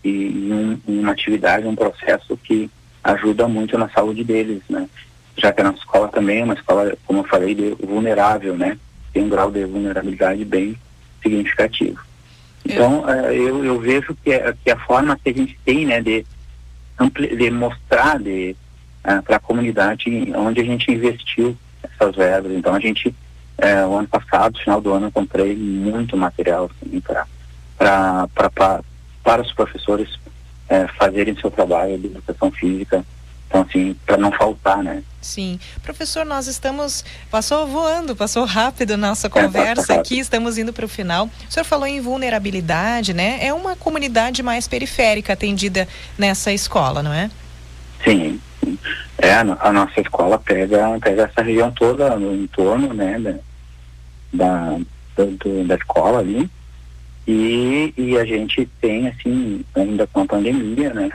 e, 0.03 0.49
um, 0.51 0.79
uma 0.87 1.11
atividade, 1.11 1.67
um 1.67 1.75
processo 1.75 2.37
que 2.37 2.69
ajuda 3.03 3.47
muito 3.47 3.77
na 3.77 3.89
saúde 3.89 4.23
deles, 4.23 4.61
né? 4.69 4.87
Já 5.35 5.51
que 5.51 5.61
a 5.61 5.63
nossa 5.65 5.79
escola 5.79 6.07
também 6.07 6.39
é 6.41 6.43
uma 6.43 6.53
escola, 6.53 6.95
como 7.05 7.19
eu 7.19 7.23
falei, 7.25 7.53
de, 7.53 7.71
vulnerável, 7.85 8.55
né? 8.55 8.77
Tem 9.13 9.23
um 9.23 9.29
grau 9.29 9.51
de 9.51 9.65
vulnerabilidade 9.65 10.43
bem 10.45 10.75
significativo. 11.21 11.99
Então, 12.65 13.09
é, 13.09 13.33
eu, 13.33 13.63
eu 13.63 13.79
vejo 13.79 14.15
que, 14.23 14.31
é, 14.31 14.53
que 14.63 14.69
a 14.69 14.77
forma 14.77 15.17
que 15.17 15.29
a 15.29 15.33
gente 15.33 15.57
tem, 15.63 15.85
né, 15.85 16.01
de, 16.01 16.25
de 17.37 17.51
mostrar 17.51 18.19
de, 18.19 18.55
uh, 19.05 19.21
para 19.23 19.37
a 19.37 19.39
comunidade 19.39 20.31
onde 20.35 20.61
a 20.61 20.63
gente 20.63 20.91
investiu 20.91 21.55
essas 21.81 22.15
verbas. 22.15 22.51
Então, 22.51 22.73
a 22.73 22.79
gente 22.79 23.15
é, 23.57 23.83
o 23.85 23.95
ano 23.95 24.07
passado, 24.07 24.59
final 24.59 24.79
do 24.79 24.93
ano, 24.93 25.07
eu 25.07 25.11
comprei 25.11 25.55
muito 25.55 26.15
material 26.15 26.69
assim, 26.69 27.01
para 27.01 27.25
os 29.41 29.53
professores 29.53 30.19
é, 30.69 30.87
fazerem 30.89 31.35
seu 31.35 31.49
trabalho 31.49 31.97
de 31.97 32.07
educação 32.07 32.51
física. 32.51 33.03
Então, 33.47 33.61
assim, 33.61 33.95
para 34.05 34.17
não 34.17 34.31
faltar, 34.31 34.83
né? 34.83 35.01
Sim. 35.21 35.59
Professor, 35.81 36.25
nós 36.25 36.47
estamos. 36.47 37.03
Passou 37.31 37.65
voando, 37.65 38.15
passou 38.15 38.45
rápido 38.45 38.97
nossa 38.97 39.29
conversa 39.29 39.93
é, 39.93 39.99
aqui, 39.99 40.19
estamos 40.19 40.57
indo 40.57 40.73
para 40.73 40.85
o 40.85 40.89
final. 40.89 41.29
O 41.47 41.51
senhor 41.51 41.65
falou 41.65 41.87
em 41.87 42.01
vulnerabilidade, 42.01 43.13
né? 43.13 43.39
É 43.41 43.53
uma 43.53 43.75
comunidade 43.75 44.43
mais 44.43 44.67
periférica 44.67 45.33
atendida 45.33 45.87
nessa 46.17 46.51
escola, 46.51 47.01
não 47.01 47.13
é? 47.13 47.31
Sim. 48.03 48.39
É, 49.17 49.33
a, 49.33 49.43
nossa 49.43 49.99
escola 49.99 50.37
pega, 50.37 50.99
pega 51.01 51.23
essa 51.23 51.41
região 51.41 51.71
toda 51.71 52.15
no 52.17 52.35
entorno, 52.35 52.93
né? 52.93 53.39
da, 54.31 54.77
do, 55.15 55.63
da 55.65 55.75
escola 55.75 56.19
ali. 56.19 56.49
E, 57.27 57.93
e 57.97 58.17
a 58.17 58.23
gente 58.23 58.65
tem, 58.79 59.07
assim, 59.07 59.63
ainda 59.75 60.07
com 60.07 60.21
a 60.21 60.25
pandemia, 60.25 60.93
né? 60.93 61.09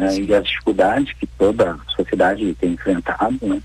É, 0.00 0.18
e 0.18 0.34
as 0.34 0.44
dificuldades 0.44 1.12
que 1.14 1.26
toda 1.26 1.72
a 1.72 1.78
sociedade 1.94 2.54
tem 2.54 2.72
enfrentado, 2.72 3.38
né? 3.42 3.60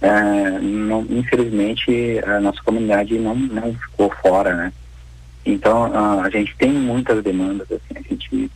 É, 0.00 0.58
não, 0.60 1.06
infelizmente, 1.10 2.20
a 2.24 2.40
nossa 2.40 2.60
comunidade 2.62 3.18
não, 3.18 3.34
não 3.34 3.74
ficou 3.74 4.10
fora, 4.22 4.54
né? 4.54 4.72
Então, 5.44 5.84
a, 5.92 6.22
a 6.22 6.30
gente 6.30 6.54
tem 6.56 6.72
muitas 6.72 7.22
demandas, 7.22 7.70
assim, 7.70 7.94
a 7.94 8.02
gente... 8.02 8.50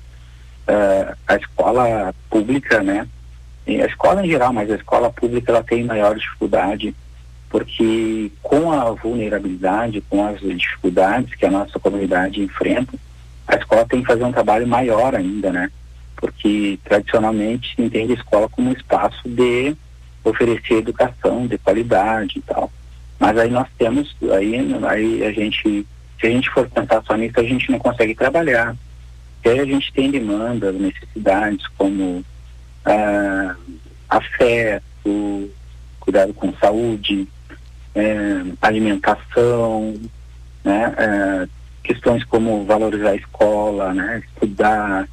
É, 0.69 1.15
a 1.29 1.37
escola 1.37 2.15
pública, 2.29 2.83
né? 2.83 3.07
E 3.67 3.81
a 3.81 3.87
escola 3.87 4.25
em 4.25 4.31
geral, 4.31 4.53
mas 4.53 4.71
a 4.71 4.75
escola 4.75 5.11
pública, 5.11 5.53
ela 5.53 5.63
tem 5.63 5.85
maior 5.85 6.17
dificuldade 6.17 6.95
porque 7.49 8.31
com 8.43 8.73
a 8.73 8.91
vulnerabilidade, 8.91 10.03
com 10.11 10.27
as 10.27 10.41
dificuldades 10.41 11.35
que 11.35 11.47
a 11.47 11.51
nossa 11.51 11.79
comunidade 11.79 12.43
enfrenta, 12.43 12.99
a 13.47 13.57
escola 13.57 13.87
tem 13.87 14.01
que 14.01 14.07
fazer 14.07 14.25
um 14.25 14.33
trabalho 14.33 14.67
maior 14.67 15.15
ainda, 15.15 15.53
né? 15.53 15.71
Porque 16.17 16.79
tradicionalmente 16.85 17.75
entende 17.79 18.13
a 18.13 18.17
escola 18.17 18.49
como 18.49 18.71
um 18.71 18.73
espaço 18.73 19.29
de 19.29 19.77
oferecer 20.25 20.79
educação 20.79 21.47
de 21.47 21.59
qualidade 21.59 22.39
e 22.39 22.43
tal. 22.43 22.73
Mas 23.19 23.39
aí 23.39 23.51
nós 23.51 23.69
temos, 23.79 24.15
aí, 24.35 24.57
aí 24.89 25.25
a 25.25 25.33
gente, 25.33 25.87
se 26.21 26.27
a 26.27 26.31
gente 26.31 26.51
for 26.51 26.69
pensar 26.69 27.03
só 27.05 27.15
nisso, 27.17 27.39
a 27.39 27.45
gente 27.45 27.71
não 27.71 27.79
consegue 27.79 28.15
trabalhar. 28.15 28.77
Porque 29.35 29.49
aí 29.49 29.61
a 29.61 29.65
gente 29.65 29.93
tem 29.93 30.11
demandas, 30.11 30.75
necessidades 30.75 31.67
como 31.79 32.25
ah, 32.85 33.57
afeto, 34.09 35.51
cuidado 36.01 36.33
com 36.35 36.53
saúde, 36.55 37.29
é, 37.95 38.43
alimentação, 38.61 39.95
né, 40.63 40.95
é, 40.97 41.49
questões 41.83 42.23
como 42.25 42.65
valorizar 42.65 43.11
a 43.11 43.17
escola, 43.17 43.95
né, 43.95 44.23
estudar, 44.27 45.09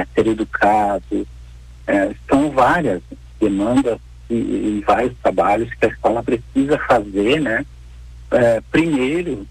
é, 0.00 0.06
ser 0.14 0.26
educado. 0.26 1.26
É, 1.86 2.14
são 2.28 2.50
várias 2.50 3.02
demandas 3.40 3.98
e, 4.28 4.34
e, 4.34 4.84
vários 4.86 5.14
trabalhos 5.22 5.72
que 5.74 5.86
a 5.86 5.88
escola 5.88 6.22
precisa 6.22 6.78
fazer, 6.86 7.40
né, 7.40 7.64
é, 8.30 8.60
primeiro 8.70 9.46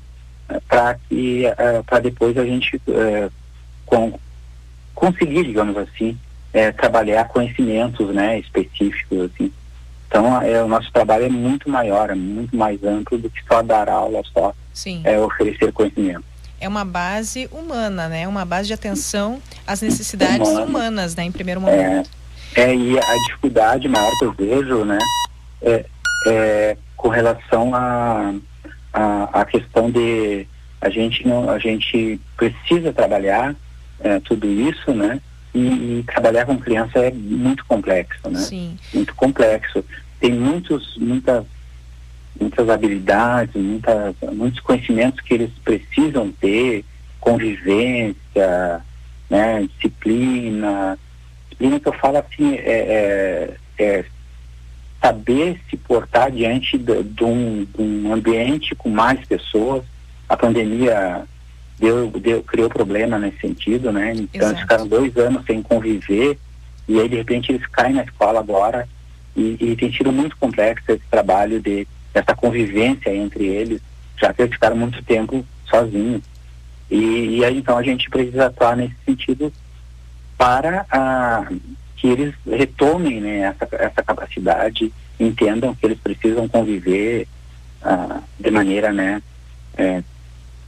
é, 0.48 0.60
para 0.68 0.95
que 1.10 1.43
para 1.88 2.00
depois 2.00 2.38
a 2.38 2.45
gente 2.45 2.80
com, 3.88 4.20
conseguir, 4.93 5.45
digamos 5.45 5.76
assim, 5.78 6.16
trabalhar 6.76 7.28
conhecimentos, 7.28 8.14
né, 8.14 8.39
específicos 8.39 9.32
assim 9.32 9.52
então, 10.08 10.41
é, 10.41 10.64
o 10.64 10.68
nosso 10.68 10.91
trabalho 10.91 11.26
é 11.26 11.30
muito 11.30 11.70
maior, 11.70 12.10
é 12.10 12.16
muito 12.16 12.56
mais 12.56 12.82
amplo 12.84 13.18
do 13.18 13.30
que 13.30 13.43
só 13.45 13.62
dar 13.62 13.89
aula, 13.89 14.22
só 14.34 14.54
Sim. 14.74 15.02
É, 15.04 15.20
oferecer 15.20 15.72
conhecimento. 15.74 16.24
É 16.60 16.68
uma 16.68 16.84
base 16.84 17.47
humana, 17.51 18.08
né? 18.08 18.28
Uma 18.28 18.45
base 18.45 18.68
de 18.68 18.74
atenção 18.74 19.41
às 19.66 19.82
necessidades 19.82 20.47
Humana. 20.47 20.66
humanas, 20.66 21.16
né? 21.16 21.24
Em 21.24 21.32
primeiro 21.32 21.62
momento. 21.62 22.10
É, 22.55 22.62
é, 22.62 22.76
e 22.76 22.97
a 22.97 23.16
dificuldade 23.28 23.88
maior 23.88 24.12
que 24.18 24.26
eu 24.26 24.32
vejo, 24.34 24.84
né? 24.84 24.97
É, 25.62 25.86
é 26.28 26.78
com 26.95 27.10
relação 27.10 27.76
a, 27.76 28.34
a, 28.91 29.41
a 29.41 29.45
questão 29.45 29.91
de 29.91 30.47
a 30.82 30.89
gente 30.89 31.28
não 31.28 31.49
a 31.49 31.60
gente 31.60 32.20
precisa 32.36 32.91
trabalhar 32.91 33.55
é, 33.99 34.20
tudo 34.20 34.47
isso, 34.47 34.93
né? 34.93 35.22
E, 35.53 35.60
e, 35.60 36.03
trabalhar 36.05 36.45
com 36.45 36.58
criança 36.58 36.99
é 36.99 37.12
muito 37.12 37.66
complexo, 37.66 38.30
né? 38.30 38.39
Sim. 38.39 38.78
Muito 38.93 39.16
complexo. 39.16 39.84
Tem 40.20 40.32
muitos, 40.32 40.97
muitas, 40.97 41.45
muitas 42.40 42.70
habilidades, 42.70 43.56
muitas, 43.56 44.16
muitos 44.34 44.60
conhecimentos 44.60 45.22
que 45.22 45.34
eles 45.34 45.52
precisam 45.64 46.32
ter, 46.32 46.84
convivência, 47.20 48.82
né? 49.30 49.68
Disciplina. 49.74 50.98
Disciplina 51.44 51.80
que 51.80 51.88
eu 51.88 51.94
falo 51.94 52.18
assim, 52.18 52.56
é, 52.56 53.58
é, 53.78 53.84
é 53.84 54.06
saber 55.02 55.60
se 55.70 55.78
portar 55.78 56.32
diante 56.32 56.78
de, 56.78 57.04
de, 57.04 57.24
um, 57.24 57.66
de 57.66 57.82
um 57.82 58.14
ambiente 58.14 58.76
com 58.76 58.90
mais 58.90 59.24
pessoas. 59.26 59.84
A 60.28 60.36
pandemia 60.36 61.24
deu, 61.80 62.10
deu, 62.12 62.44
criou 62.44 62.70
problema 62.70 63.18
nesse 63.18 63.40
sentido, 63.40 63.92
né? 63.92 64.14
Então 64.14 64.42
Exato. 64.42 64.52
eles 64.52 64.62
ficaram 64.62 64.88
dois 64.88 65.16
anos 65.18 65.46
sem 65.46 65.62
conviver 65.62 66.38
e 66.88 67.00
aí 67.00 67.10
de 67.10 67.18
repente 67.18 67.52
eles 67.52 67.66
caem 67.68 67.96
na 67.96 68.04
escola 68.04 68.40
agora 68.40 68.88
e, 69.36 69.58
e 69.60 69.76
tem 69.76 69.92
sido 69.92 70.12
muito 70.12 70.36
complexo 70.38 70.92
esse 70.92 71.04
trabalho 71.12 71.60
de 71.60 71.88
essa 72.18 72.36
convivência 72.36 73.13
entre 73.15 73.45
eles, 73.45 73.82
já 74.20 74.34
que 74.34 74.41
eles 74.41 74.53
ficaram 74.53 74.76
muito 74.76 75.03
tempo 75.03 75.45
sozinhos. 75.70 76.22
E, 76.89 77.38
e 77.38 77.45
aí 77.45 77.57
então 77.57 77.78
a 77.78 77.84
gente 77.84 78.09
precisa 78.09 78.47
atuar 78.47 78.76
nesse 78.76 78.95
sentido 79.05 79.51
para 80.38 80.86
ah, 80.91 81.47
que 81.95 82.07
eles 82.07 82.34
retomem 82.45 83.20
né, 83.20 83.39
essa, 83.39 83.68
essa 83.76 84.03
capacidade, 84.03 84.93
entendam 85.20 85.76
que 85.76 85.86
eles 85.86 85.99
precisam 85.99 86.47
conviver 86.47 87.28
ah, 87.82 88.22
de 88.39 88.51
maneira 88.51 88.93
né, 88.93 89.22
é, 89.78 90.03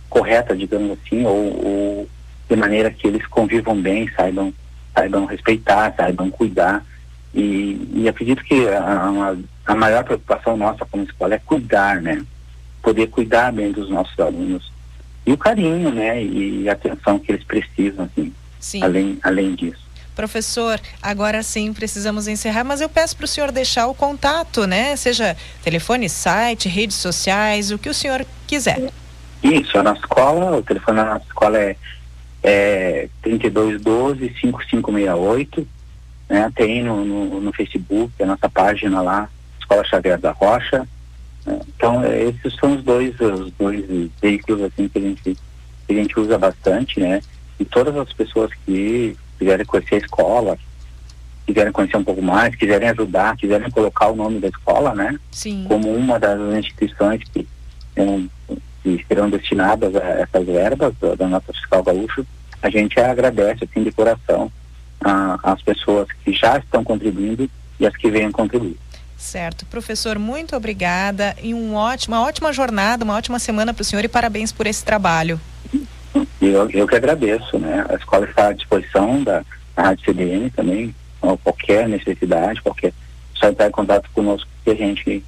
correta, 0.09 0.55
digamos 0.55 0.97
assim, 0.97 1.25
ou, 1.25 1.65
ou, 1.65 2.09
de 2.49 2.55
maneira 2.55 2.89
que 2.89 3.07
eles 3.07 3.25
convivam 3.27 3.79
bem, 3.79 4.09
saibam, 4.15 4.53
saibam 4.93 5.25
respeitar, 5.25 5.93
saibam 5.95 6.29
cuidar. 6.31 6.83
E, 7.33 7.87
e 7.93 8.09
acredito 8.09 8.43
que 8.43 8.67
a, 8.67 8.79
a, 8.79 9.37
maior 9.76 10.03
preocupação 10.03 10.57
nossa 10.57 10.86
como 10.86 11.03
escola 11.03 11.36
é 11.36 11.39
cuidar, 11.39 12.01
né? 12.01 12.24
Poder 12.82 13.07
cuidar 13.07 13.51
bem 13.51 13.72
dos 13.72 13.89
nossos 13.89 14.17
alunos. 14.20 14.72
e 15.26 15.34
o 15.34 15.38
carinho, 15.38 15.91
né? 15.91 16.24
E 16.24 16.67
a 16.67 16.74
atenção 16.74 17.20
que 17.20 17.32
eles 17.32 17.43
precisam, 17.43 18.05
assim. 18.05 18.34
Sim. 18.59 18.84
Além, 18.84 19.20
além 19.22 19.55
disso. 19.55 19.88
Professor, 20.15 20.82
agora 21.01 21.41
sim 21.41 21.72
precisamos 21.72 22.28
encerrar, 22.28 22.65
mas 22.65 22.82
eu 22.82 22.89
peço 22.89 23.15
para 23.15 23.24
o 23.24 23.28
senhor 23.28 23.53
deixar 23.53 23.88
o 23.88 23.95
contato, 23.95 24.67
né? 24.67 24.93
Seja 24.97 25.38
telefone, 25.63 26.09
site, 26.09 26.67
redes 26.67 26.97
sociais, 26.97 27.72
o 27.72 27.78
que 27.78 27.88
o 27.88 27.93
senhor 27.93 28.26
quiser. 28.45 28.91
Isso, 29.41 29.78
a 29.78 29.84
nossa 29.84 30.01
escola, 30.01 30.57
o 30.57 30.61
telefone 30.61 30.97
da 30.97 31.05
nossa 31.05 31.24
escola 31.26 31.57
é, 31.57 31.78
é 32.43 33.07
3212-5568, 33.24 35.65
né? 36.28 36.51
Tem 36.53 36.84
no, 36.84 37.05
no, 37.05 37.39
no, 37.39 37.53
Facebook, 37.53 38.11
a 38.22 38.26
nossa 38.26 38.49
página 38.49 39.01
lá, 39.01 39.30
Escola 39.70 39.84
Xavier 39.84 40.17
da 40.17 40.32
Rocha. 40.32 40.88
Né? 41.45 41.59
Então, 41.67 42.03
é, 42.03 42.24
esses 42.24 42.55
são 42.55 42.76
os 42.76 42.84
dois, 42.84 43.13
os 43.20 43.51
dois 43.51 44.09
veículos 44.20 44.63
assim, 44.63 44.88
que 44.88 44.97
a 44.97 45.01
gente, 45.01 45.38
que 45.88 45.93
a 45.93 45.93
gente 45.93 46.20
usa 46.20 46.38
bastante, 46.38 46.99
né? 46.99 47.22
E 47.59 47.65
todas 47.65 47.95
as 47.95 48.11
pessoas 48.11 48.51
que 48.65 49.15
quiserem 49.38 49.65
conhecer 49.65 49.95
a 49.95 49.99
escola, 49.99 50.57
quiserem 51.45 51.72
conhecer 51.72 51.97
um 51.97 52.03
pouco 52.03 52.22
mais, 52.22 52.55
quiserem 52.55 52.89
ajudar, 52.89 53.38
quiserem 53.38 53.70
colocar 53.70 54.07
o 54.07 54.15
nome 54.15 54.39
da 54.39 54.47
escola, 54.47 54.95
né? 54.95 55.20
Sim. 55.32 55.65
Como 55.67 55.93
uma 55.93 56.20
das 56.20 56.39
instituições 56.57 57.22
que, 57.32 57.47
que 58.84 59.05
serão 59.07 59.30
destinadas 59.30 59.95
a 59.95 59.99
essas 59.99 60.45
verbas 60.45 60.93
da, 60.99 61.15
da 61.15 61.28
nossa 61.28 61.53
fiscal 61.53 61.84
gaúcho, 61.84 62.26
a 62.61 62.70
gente 62.70 62.99
agradece 62.99 63.63
assim 63.63 63.84
de 63.84 63.91
coração 63.91 64.51
às 65.43 65.61
pessoas 65.61 66.07
que 66.24 66.34
já 66.34 66.57
estão 66.57 66.84
contribuindo 66.84 67.49
e 67.80 67.86
as 67.86 67.95
que 67.95 68.09
venham 68.09 68.32
contribuir. 68.32 68.78
Certo. 69.20 69.65
Professor, 69.65 70.17
muito 70.17 70.55
obrigada 70.55 71.36
e 71.43 71.53
um 71.53 71.76
ótimo, 71.76 72.15
uma 72.15 72.24
ótima 72.24 72.53
jornada, 72.53 73.03
uma 73.03 73.17
ótima 73.17 73.38
semana 73.38 73.74
para 73.74 73.82
o 73.82 73.86
senhor 73.86 74.03
e 74.03 74.07
parabéns 74.07 74.53
por 74.53 74.65
esse 74.65 74.84
trabalho. 74.84 75.39
Eu, 76.41 76.70
eu 76.70 76.88
que 76.88 76.95
agradeço, 76.95 77.59
né? 77.59 77.86
A 77.89 77.95
escola 77.95 78.26
está 78.26 78.47
à 78.47 78.53
disposição 78.53 79.22
da, 79.22 79.43
da 79.76 79.84
Rádio 79.84 80.05
CDN 80.05 80.49
também, 80.49 80.95
qualquer 81.43 81.89
necessidade, 81.89 82.61
qualquer 82.61 82.93
só 83.36 83.49
entrar 83.49 83.67
em 83.67 83.72
contato 83.72 84.09
conosco 84.13 84.49
que 84.63 84.72
a 84.72 84.76
gente 84.76 85.24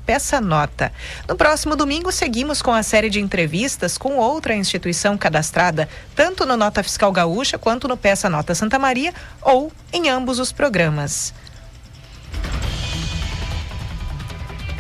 peça 0.06 0.40
nota. 0.40 0.92
No 1.28 1.36
próximo 1.36 1.76
domingo 1.76 2.10
seguimos 2.12 2.62
com 2.62 2.72
a 2.72 2.82
série 2.82 3.10
de 3.10 3.20
entrevistas 3.20 3.98
com 3.98 4.16
outra 4.16 4.54
instituição 4.54 5.16
cadastrada 5.16 5.88
tanto 6.14 6.46
no 6.46 6.56
Nota 6.56 6.82
Fiscal 6.82 7.12
Gaúcha 7.12 7.58
quanto 7.58 7.88
no 7.88 7.96
Peça 7.96 8.28
Nota 8.28 8.54
Santa 8.54 8.78
Maria 8.78 9.12
ou 9.42 9.72
em 9.92 10.08
ambos 10.08 10.38
os 10.38 10.52
programas. 10.52 11.32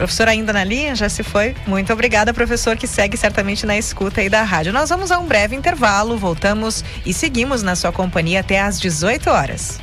Professor 0.00 0.28
ainda 0.28 0.50
na 0.50 0.64
linha? 0.64 0.94
Já 0.94 1.10
se 1.10 1.22
foi? 1.22 1.54
Muito 1.66 1.92
obrigada, 1.92 2.32
professor, 2.32 2.74
que 2.74 2.86
segue 2.86 3.18
certamente 3.18 3.66
na 3.66 3.76
escuta 3.76 4.22
aí 4.22 4.30
da 4.30 4.42
rádio. 4.42 4.72
Nós 4.72 4.88
vamos 4.88 5.10
a 5.10 5.18
um 5.18 5.26
breve 5.26 5.54
intervalo, 5.54 6.16
voltamos 6.16 6.82
e 7.04 7.12
seguimos 7.12 7.62
na 7.62 7.76
sua 7.76 7.92
companhia 7.92 8.40
até 8.40 8.62
às 8.62 8.80
18 8.80 9.28
horas. 9.28 9.78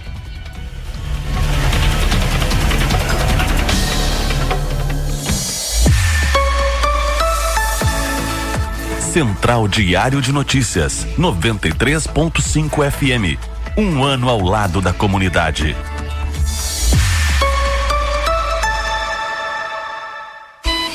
Central 9.17 9.67
Diário 9.67 10.21
de 10.21 10.31
Notícias, 10.31 11.07
93.5 11.17 12.91
FM. 12.91 13.39
Um 13.75 14.03
ano 14.03 14.29
ao 14.29 14.39
lado 14.39 14.79
da 14.79 14.93
comunidade. 14.93 15.75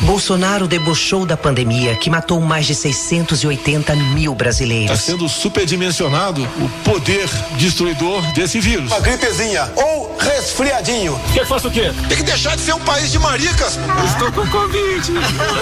Bolsonaro 0.02 0.66
debochou 0.66 1.24
da 1.24 1.36
pandemia 1.36 1.94
que 1.94 2.10
matou 2.10 2.40
mais 2.40 2.66
de 2.66 2.74
680 2.74 3.94
mil 3.94 4.34
brasileiros. 4.34 4.98
Está 4.98 5.12
sendo 5.12 5.28
superdimensionado 5.28 6.42
o 6.42 6.68
poder 6.84 7.28
destruidor 7.56 8.20
desse 8.32 8.60
vírus. 8.60 8.90
Uma 8.90 9.00
gripezinha 9.00 9.70
ou 9.76 10.16
resfriadinho. 10.18 11.20
Quer 11.32 11.40
que 11.40 11.46
faça 11.46 11.68
o 11.68 11.70
quê? 11.70 11.92
Tem 12.08 12.16
que 12.16 12.24
deixar 12.24 12.56
de 12.56 12.62
ser 12.62 12.74
um 12.74 12.80
país 12.80 13.12
de 13.12 13.18
maricas. 13.18 13.76
Eu 13.76 14.04
estou 14.04 14.32
com 14.32 14.50
Covid. 14.50 15.12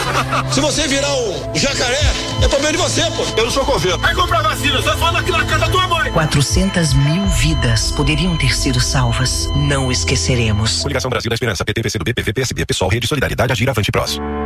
Se 0.52 0.60
você 0.60 0.88
virar 0.88 1.14
um 1.14 1.54
jacaré, 1.54 2.00
é 2.42 2.48
problema 2.48 2.72
de 2.72 2.78
você, 2.78 3.02
pô. 3.10 3.24
Eu 3.36 3.44
não 3.44 3.50
sou 3.52 3.64
coveiro. 3.64 3.98
Vai 3.98 4.14
comprar 4.14 4.42
vacina, 4.42 4.80
só 4.82 4.96
fala 4.96 5.20
aqui 5.20 5.30
na 5.30 5.44
casa 5.44 5.66
da 5.66 5.68
tua 5.68 5.86
mãe. 5.86 6.10
400 6.12 6.94
mil 6.94 7.26
vidas 7.26 7.92
poderiam 7.92 8.36
ter 8.36 8.54
sido 8.54 8.80
salvas. 8.80 9.46
Não 9.54 9.92
esqueceremos. 9.92 10.80
Coligação 10.82 11.10
Brasil 11.10 11.28
da 11.28 11.34
Esperança, 11.34 11.64
PT, 11.64 11.82
PCdoB, 11.82 12.14
PV, 12.14 12.32
PSB, 12.32 12.66
PSOL, 12.66 12.88
Rede 12.88 13.06
Solidariedade, 13.06 13.52
Agir, 13.52 13.68
Avante 13.68 13.92
Próximo. 13.92 14.39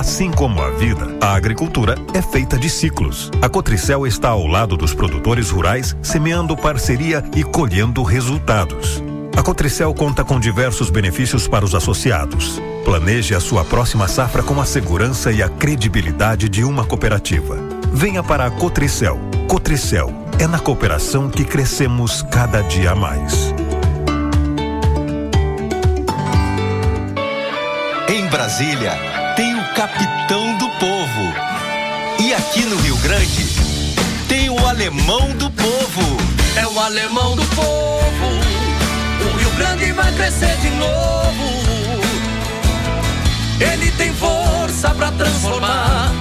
Assim 0.00 0.30
como 0.30 0.62
a 0.62 0.70
vida, 0.70 1.06
a 1.20 1.34
agricultura 1.34 1.94
é 2.14 2.22
feita 2.22 2.58
de 2.58 2.70
ciclos. 2.70 3.30
A 3.42 3.50
Cotricel 3.50 4.06
está 4.06 4.30
ao 4.30 4.46
lado 4.46 4.74
dos 4.74 4.94
produtores 4.94 5.50
rurais, 5.50 5.94
semeando 6.02 6.56
parceria 6.56 7.22
e 7.36 7.44
colhendo 7.44 8.02
resultados. 8.02 9.04
A 9.36 9.42
Cotricel 9.42 9.92
conta 9.92 10.24
com 10.24 10.40
diversos 10.40 10.88
benefícios 10.88 11.46
para 11.46 11.66
os 11.66 11.74
associados. 11.74 12.58
Planeje 12.82 13.34
a 13.34 13.40
sua 13.40 13.62
próxima 13.62 14.08
safra 14.08 14.42
com 14.42 14.58
a 14.58 14.64
segurança 14.64 15.30
e 15.32 15.42
a 15.42 15.50
credibilidade 15.50 16.48
de 16.48 16.64
uma 16.64 16.86
cooperativa. 16.86 17.58
Venha 17.92 18.22
para 18.22 18.46
a 18.46 18.50
Cotricel. 18.50 19.20
Cotricel 19.48 20.10
é 20.38 20.46
na 20.46 20.58
cooperação 20.58 21.28
que 21.28 21.44
crescemos 21.44 22.22
cada 22.22 22.62
dia 22.62 22.94
mais. 22.94 23.52
Em 28.08 28.26
Brasília, 28.28 29.09
tem 29.36 29.54
o 29.58 29.74
capitão 29.74 30.56
do 30.56 30.68
povo. 30.70 31.34
E 32.18 32.34
aqui 32.34 32.64
no 32.64 32.76
Rio 32.76 32.96
Grande, 32.98 33.46
tem 34.28 34.50
o 34.50 34.66
alemão 34.66 35.30
do 35.36 35.50
povo. 35.50 36.16
É 36.56 36.66
o 36.66 36.78
alemão 36.78 37.36
do 37.36 37.44
povo. 37.46 38.26
O 39.20 39.36
Rio 39.38 39.50
Grande 39.56 39.92
vai 39.92 40.12
crescer 40.12 40.56
de 40.58 40.70
novo. 40.70 42.00
Ele 43.60 43.90
tem 43.92 44.12
força 44.14 44.90
para 44.90 45.10
transformar. 45.12 46.12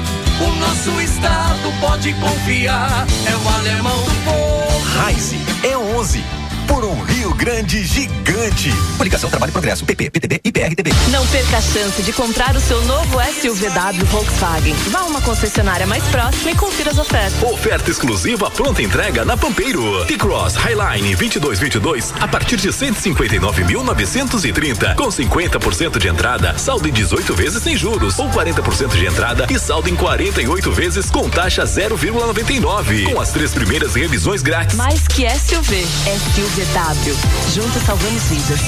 O 0.42 0.56
nosso 0.60 1.02
estado 1.02 1.74
pode 1.82 2.14
confiar. 2.14 3.06
É 3.26 3.36
o 3.36 3.56
alemão 3.56 4.04
do 4.04 4.12
povo. 4.24 4.84
Raize 4.96 5.40
é 5.64 5.78
11 5.78 6.24
por 6.68 6.86
um 6.86 7.02
Rio 7.04 7.19
Grande 7.28 7.84
gigante. 7.84 8.72
Coligação 8.98 9.30
Trabalho 9.30 9.50
e 9.50 9.54
Progresso, 9.54 9.84
PP, 9.84 10.10
PTB 10.10 10.40
e 10.42 10.54
PRTB. 10.54 10.90
Não 11.12 11.28
perca 11.28 11.58
a 11.58 11.62
chance 11.62 12.02
de 12.02 12.14
comprar 12.14 12.56
o 12.56 12.62
seu 12.62 12.82
novo 12.86 13.20
SUVW 13.42 14.06
Volkswagen. 14.06 14.74
Vá 14.90 15.00
a 15.00 15.06
uma 15.06 15.20
concessionária 15.22 15.86
mais 15.86 16.02
próxima 16.06 16.52
e 16.52 16.56
confira 16.56 16.92
as 16.92 16.98
ofertas. 16.98 17.44
Oferta 17.44 17.92
exclusiva 17.92 18.50
pronta 18.50 18.82
entrega 18.82 19.26
na 19.26 19.36
Pampeiro. 19.36 20.06
T-Cross 20.06 20.56
Highline 20.56 21.14
2222 21.16 22.14
a 22.22 22.28
partir 22.28 22.56
de 22.56 22.70
159.930 22.70 24.96
com 24.96 25.10
50% 25.10 25.98
de 25.98 26.08
entrada, 26.08 26.58
saldo 26.58 26.88
em 26.88 26.94
18 26.94 27.36
vezes 27.36 27.62
sem 27.62 27.76
juros 27.76 28.18
ou 28.18 28.30
40% 28.30 28.96
de 28.96 29.06
entrada 29.06 29.46
e 29.50 29.60
saldo 29.60 29.90
em 29.90 29.96
48 29.96 30.72
vezes 30.72 31.10
com 31.10 31.30
taxa 31.30 31.66
0,99 31.66 33.12
com 33.12 33.20
as 33.20 33.32
três 33.32 33.54
primeiras 33.54 33.96
revisões 33.96 34.42
grátis. 34.42 34.76
Mais 34.76 35.06
que 35.08 35.30
SUV, 35.30 35.84
SUVW. 35.84 37.09
Juntos 37.56 37.84
salvamos 37.84 38.30
vidas. 38.30 38.62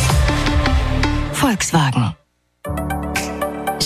Volkswagen. 1.39 2.15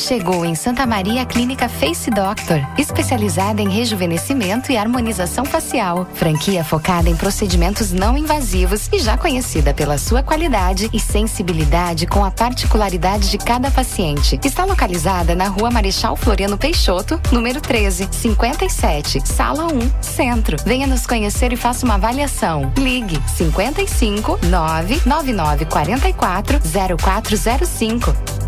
Chegou 0.06 0.46
em 0.46 0.54
Santa 0.54 0.86
Maria 0.86 1.24
a 1.24 1.26
Clínica 1.26 1.68
Face 1.68 2.12
Doctor, 2.12 2.60
especializada 2.78 3.60
em 3.60 3.68
rejuvenescimento 3.68 4.72
e 4.72 4.78
harmonização 4.78 5.44
facial. 5.44 6.08
Franquia 6.14 6.64
focada 6.64 7.10
em 7.10 7.16
procedimentos 7.16 7.92
não 7.92 8.16
invasivos 8.16 8.88
e 8.94 9.00
já 9.00 9.18
conhecida 9.18 9.74
pela 9.74 9.98
sua 9.98 10.22
qualidade 10.22 10.92
e 10.94 11.00
sensibilidade 11.00 12.06
com 12.06 12.24
a 12.24 12.30
particularidade 12.30 13.32
de 13.32 13.40
cada 13.40 13.72
paciente. 13.72 14.40
Está 14.46 14.64
localizada 14.64 15.34
na 15.34 15.48
Rua 15.48 15.72
Marechal 15.72 16.16
Floriano 16.16 16.56
Peixoto, 16.56 17.20
número 17.32 17.60
13, 17.60 18.08
57, 18.12 19.28
Sala 19.28 19.66
1, 19.66 20.04
Centro. 20.04 20.58
Venha 20.64 20.86
nos 20.86 21.08
conhecer 21.08 21.52
e 21.52 21.58
faça 21.58 21.84
uma 21.84 21.96
avaliação. 21.96 22.72
Ligue 22.78 23.20
55 23.36 24.38
999 24.44 25.66
44 25.66 26.60
0405. 26.96 28.45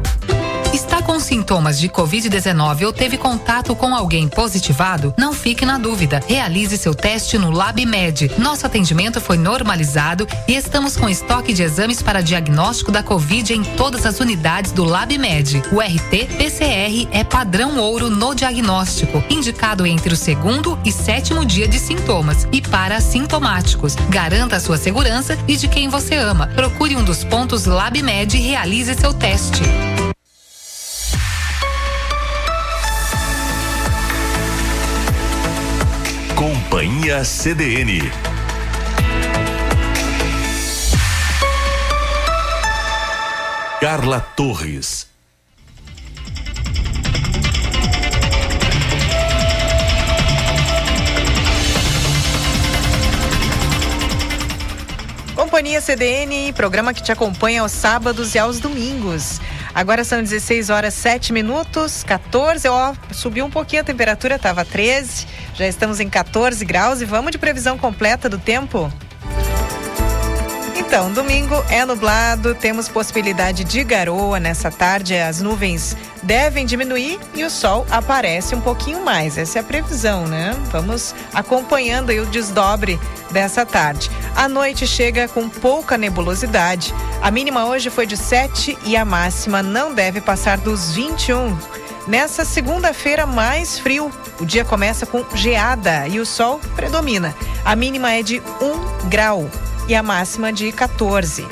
Está 0.77 1.01
com 1.01 1.19
sintomas 1.19 1.79
de 1.79 1.89
Covid-19 1.89 2.85
ou 2.85 2.93
teve 2.93 3.17
contato 3.17 3.75
com 3.75 3.95
alguém 3.95 4.27
positivado? 4.27 5.13
Não 5.17 5.33
fique 5.33 5.65
na 5.65 5.77
dúvida. 5.77 6.21
Realize 6.27 6.77
seu 6.77 6.93
teste 6.93 7.37
no 7.37 7.49
LabMed. 7.49 8.31
Nosso 8.37 8.65
atendimento 8.65 9.19
foi 9.19 9.37
normalizado 9.37 10.27
e 10.47 10.55
estamos 10.55 10.95
com 10.95 11.09
estoque 11.09 11.51
de 11.51 11.63
exames 11.63 12.01
para 12.01 12.21
diagnóstico 12.21 12.91
da 12.91 13.01
Covid 13.01 13.53
em 13.53 13.63
todas 13.63 14.05
as 14.05 14.19
unidades 14.19 14.71
do 14.71 14.83
LabMed. 14.83 15.63
O 15.71 15.81
RT-PCR 15.81 17.07
é 17.11 17.23
padrão 17.23 17.77
ouro 17.79 18.09
no 18.09 18.35
diagnóstico, 18.35 19.23
indicado 19.29 19.85
entre 19.85 20.13
o 20.13 20.17
segundo 20.17 20.77
e 20.85 20.91
sétimo 20.91 21.43
dia 21.43 21.67
de 21.67 21.79
sintomas 21.79 22.47
e 22.51 22.61
para 22.61 22.97
assintomáticos. 22.97 23.95
Garanta 24.09 24.57
a 24.57 24.59
sua 24.59 24.77
segurança 24.77 25.37
e 25.47 25.55
de 25.55 25.67
quem 25.67 25.89
você 25.89 26.15
ama. 26.15 26.47
Procure 26.47 26.95
um 26.95 27.03
dos 27.03 27.23
pontos 27.23 27.65
LabMed 27.65 28.37
e 28.37 28.41
realize 28.41 28.93
seu 28.93 29.11
teste. 29.11 29.63
Companhia 36.69 37.23
CDN. 37.23 38.11
Carla 43.79 44.19
Torres. 44.35 45.07
Companhia 55.33 55.79
CDN, 55.79 56.51
programa 56.53 56.93
que 56.93 57.01
te 57.01 57.13
acompanha 57.13 57.61
aos 57.61 57.71
sábados 57.71 58.35
e 58.35 58.39
aos 58.39 58.59
domingos. 58.59 59.39
Agora 59.77 60.03
são 60.03 60.23
16 60.23 60.71
horas 60.71 60.95
7 60.95 61.31
minutos, 61.31 62.03
14, 62.03 62.67
ó, 62.67 62.95
subiu 63.11 63.45
um 63.45 63.49
pouquinho 63.51 63.83
a 63.83 63.85
temperatura, 63.85 64.33
estava 64.33 64.65
13, 64.65 65.27
já 65.53 65.67
estamos 65.67 65.99
em 65.99 66.09
14 66.09 66.65
graus 66.65 66.99
e 66.99 67.05
vamos 67.05 67.29
de 67.29 67.37
previsão 67.37 67.77
completa 67.77 68.27
do 68.27 68.39
tempo? 68.39 68.91
Então, 70.79 71.11
domingo 71.11 71.55
é 71.69 71.83
nublado, 71.83 72.53
temos 72.53 72.87
possibilidade 72.87 73.63
de 73.63 73.83
garoa 73.83 74.39
nessa 74.39 74.69
tarde, 74.69 75.17
as 75.17 75.41
nuvens 75.41 75.97
devem 76.21 76.67
diminuir 76.67 77.19
e 77.33 77.43
o 77.43 77.49
sol 77.49 77.85
aparece 77.89 78.53
um 78.53 78.61
pouquinho 78.61 79.03
mais. 79.03 79.39
Essa 79.39 79.57
é 79.57 79.61
a 79.61 79.63
previsão, 79.63 80.27
né? 80.27 80.55
Vamos 80.71 81.15
acompanhando 81.33 82.11
aí 82.11 82.19
o 82.19 82.27
desdobre 82.27 82.99
dessa 83.31 83.65
tarde. 83.65 84.11
A 84.35 84.47
noite 84.47 84.85
chega 84.85 85.27
com 85.27 85.49
pouca 85.49 85.97
nebulosidade. 85.97 86.93
A 87.23 87.31
mínima 87.31 87.65
hoje 87.65 87.89
foi 87.89 88.05
de 88.05 88.15
7 88.15 88.77
e 88.85 88.95
a 88.95 89.03
máxima 89.03 89.63
não 89.63 89.95
deve 89.95 90.21
passar 90.21 90.59
dos 90.59 90.93
21. 90.93 91.57
Nessa 92.07 92.45
segunda-feira, 92.45 93.25
mais 93.25 93.79
frio. 93.79 94.11
O 94.39 94.45
dia 94.45 94.63
começa 94.63 95.07
com 95.07 95.25
geada 95.33 96.07
e 96.07 96.19
o 96.19 96.25
sol 96.25 96.61
predomina. 96.75 97.35
A 97.65 97.75
mínima 97.75 98.13
é 98.13 98.21
de 98.21 98.39
1 98.61 99.09
grau 99.09 99.49
e 99.87 99.95
a 99.95 100.03
máxima 100.03 100.51
de 100.51 100.71
14. 100.71 101.47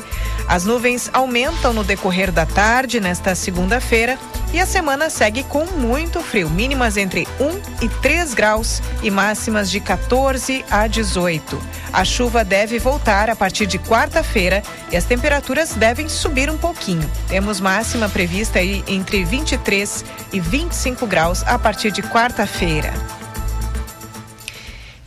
As 0.48 0.64
nuvens 0.64 1.10
aumentam 1.12 1.74
no 1.74 1.84
decorrer 1.84 2.32
da 2.32 2.46
tarde 2.46 3.00
nesta 3.00 3.34
segunda-feira 3.34 4.18
e 4.54 4.60
a 4.60 4.66
semana 4.66 5.10
segue 5.10 5.44
com 5.44 5.66
muito 5.66 6.22
frio, 6.22 6.50
mínimas 6.50 6.98
entre 6.98 7.28
1 7.40 7.84
e 7.86 7.90
3 7.90 8.34
graus 8.34 8.82
e 9.02 9.10
máximas 9.10 9.72
de 9.72 9.80
14 9.80 10.64
a 10.70 10.86
18. 10.88 11.62
A 11.92 12.06
chuva 12.06 12.44
deve 12.44 12.78
voltar 12.78 13.30
a 13.30 13.36
partir 13.36 13.66
de 13.66 13.80
quarta-feira 13.80 14.62
e 14.92 14.96
as 14.96 15.06
temperaturas 15.06 15.74
devem 15.74 16.08
subir 16.08 16.50
um 16.50 16.58
pouquinho. 16.58 17.10
Temos 17.28 17.60
máxima 17.60 18.08
prevista 18.08 18.60
aí 18.60 18.84
entre 18.88 19.24
23 19.24 20.06
e 20.32 20.40
25 20.40 21.08
graus 21.08 21.44
a 21.44 21.58
partir 21.58 21.92
de 21.92 22.04
quarta-feira. 22.04 22.94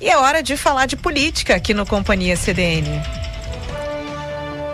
E 0.01 0.09
é 0.09 0.17
hora 0.17 0.43
de 0.43 0.57
falar 0.57 0.87
de 0.87 0.97
política 0.97 1.57
aqui 1.57 1.75
no 1.75 1.85
Companhia 1.85 2.37
CDN. 2.37 3.03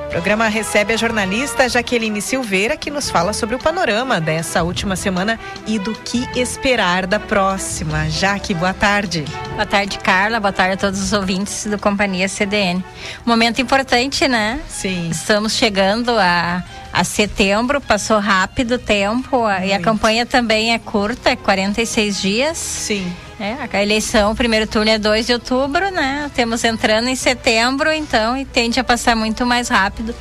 O 0.06 0.10
programa 0.10 0.48
recebe 0.48 0.92
a 0.92 0.96
jornalista 0.96 1.66
Jaqueline 1.66 2.20
Silveira, 2.20 2.76
que 2.76 2.90
nos 2.90 3.10
fala 3.10 3.32
sobre 3.32 3.56
o 3.56 3.58
panorama 3.58 4.20
dessa 4.20 4.62
última 4.62 4.96
semana 4.96 5.40
e 5.66 5.78
do 5.78 5.92
que 5.92 6.28
esperar 6.38 7.06
da 7.06 7.18
próxima. 7.18 8.08
Jaque, 8.10 8.52
boa 8.52 8.74
tarde. 8.74 9.24
Boa 9.54 9.66
tarde, 9.66 9.98
Carla. 9.98 10.38
Boa 10.38 10.52
tarde 10.52 10.74
a 10.74 10.76
todos 10.76 11.00
os 11.00 11.12
ouvintes 11.14 11.66
do 11.66 11.78
Companhia 11.78 12.28
CDN. 12.28 12.84
Momento 13.24 13.62
importante, 13.62 14.28
né? 14.28 14.60
Sim. 14.68 15.08
Estamos 15.08 15.54
chegando 15.54 16.10
a, 16.10 16.62
a 16.94 17.02
setembro, 17.02 17.80
passou 17.80 18.20
rápido 18.20 18.76
o 18.76 18.78
tempo 18.78 19.48
Muito. 19.48 19.64
e 19.64 19.72
a 19.72 19.80
campanha 19.80 20.24
também 20.24 20.72
é 20.72 20.78
curta, 20.78 21.30
é 21.30 21.36
46 21.36 22.22
dias. 22.22 22.56
Sim. 22.56 23.12
É, 23.40 23.56
a 23.72 23.82
eleição, 23.82 24.30
o 24.30 24.36
primeiro 24.36 24.64
turno 24.64 24.88
é 24.88 24.96
2 24.96 25.26
de 25.26 25.32
outubro, 25.32 25.90
né? 25.90 26.30
Temos 26.36 26.62
entrando 26.62 27.08
em 27.08 27.16
setembro, 27.16 27.92
então, 27.92 28.36
e 28.36 28.44
tende 28.44 28.78
a 28.78 28.84
passar 28.84 29.16
muito 29.16 29.44
mais 29.44 29.68
rápido. 29.68 30.14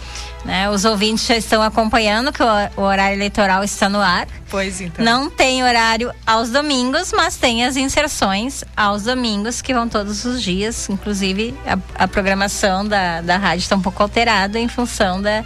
Né? 0.45 0.69
Os 0.69 0.83
ouvintes 0.83 1.25
já 1.25 1.37
estão 1.37 1.61
acompanhando 1.61 2.31
que 2.31 2.43
o, 2.43 2.81
horário 2.81 3.15
eleitoral 3.15 3.63
está 3.63 3.87
no 3.87 3.99
ar. 3.99 4.27
Pois 4.49 4.81
então. 4.81 5.03
Não 5.03 5.29
tem 5.29 5.63
horário 5.63 6.13
aos 6.27 6.49
domingos, 6.49 7.13
mas 7.15 7.37
tem 7.37 7.65
as 7.65 7.77
inserções 7.77 8.63
aos 8.75 9.03
domingos 9.03 9.61
que 9.61 9.73
vão 9.73 9.87
todos 9.87 10.25
os 10.25 10.41
dias. 10.41 10.89
Inclusive, 10.89 11.55
a, 11.65 12.03
a 12.03 12.07
programação 12.07 12.85
da, 12.85 13.21
da 13.21 13.37
rádio 13.37 13.63
está 13.63 13.75
um 13.75 13.81
pouco 13.81 14.03
alterada 14.03 14.59
em 14.59 14.67
função 14.67 15.21
da, 15.21 15.45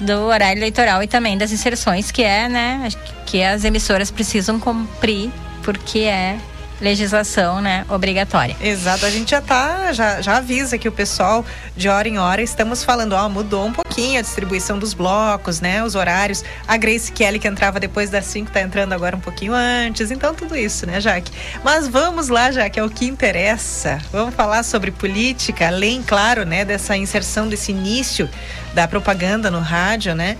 do 0.00 0.22
horário 0.22 0.58
eleitoral 0.58 1.02
e 1.02 1.06
também 1.06 1.36
das 1.36 1.52
inserções, 1.52 2.10
que 2.10 2.22
é, 2.22 2.48
né, 2.48 2.88
que 3.26 3.42
as 3.42 3.62
emissoras 3.64 4.10
precisam 4.10 4.58
cumprir, 4.58 5.30
porque 5.62 6.00
é 6.00 6.38
legislação, 6.80 7.60
né, 7.60 7.84
obrigatória. 7.88 8.56
Exato, 8.60 9.06
a 9.06 9.10
gente 9.10 9.30
já 9.30 9.40
tá, 9.40 9.92
já, 9.92 10.20
já 10.20 10.36
avisa 10.36 10.76
que 10.76 10.88
o 10.88 10.92
pessoal 10.92 11.44
de 11.76 11.88
hora 11.88 12.08
em 12.08 12.18
hora 12.18 12.42
estamos 12.42 12.82
falando, 12.82 13.12
ó, 13.12 13.28
mudou 13.28 13.66
um 13.66 13.72
pouquinho 13.72 14.18
a 14.18 14.22
distribuição 14.22 14.78
dos 14.78 14.94
blocos, 14.94 15.60
né, 15.60 15.82
os 15.82 15.94
horários. 15.94 16.44
A 16.66 16.76
Grace 16.76 17.12
Kelly 17.12 17.38
que 17.38 17.48
entrava 17.48 17.78
depois 17.78 18.10
das 18.10 18.24
5 18.26 18.50
tá 18.50 18.60
entrando 18.60 18.92
agora 18.92 19.16
um 19.16 19.20
pouquinho 19.20 19.52
antes. 19.54 20.10
Então 20.10 20.34
tudo 20.34 20.56
isso, 20.56 20.86
né, 20.86 21.00
Jaque? 21.00 21.32
Mas 21.62 21.86
vamos 21.86 22.28
lá, 22.28 22.50
Jaque, 22.50 22.78
é 22.78 22.84
o 22.84 22.90
que 22.90 23.06
interessa. 23.06 24.00
Vamos 24.12 24.34
falar 24.34 24.62
sobre 24.62 24.90
política, 24.90 25.68
além, 25.68 26.02
claro, 26.02 26.44
né, 26.44 26.64
dessa 26.64 26.96
inserção 26.96 27.48
desse 27.48 27.72
início 27.72 28.28
da 28.74 28.88
propaganda 28.88 29.50
no 29.50 29.60
rádio, 29.60 30.14
né? 30.14 30.36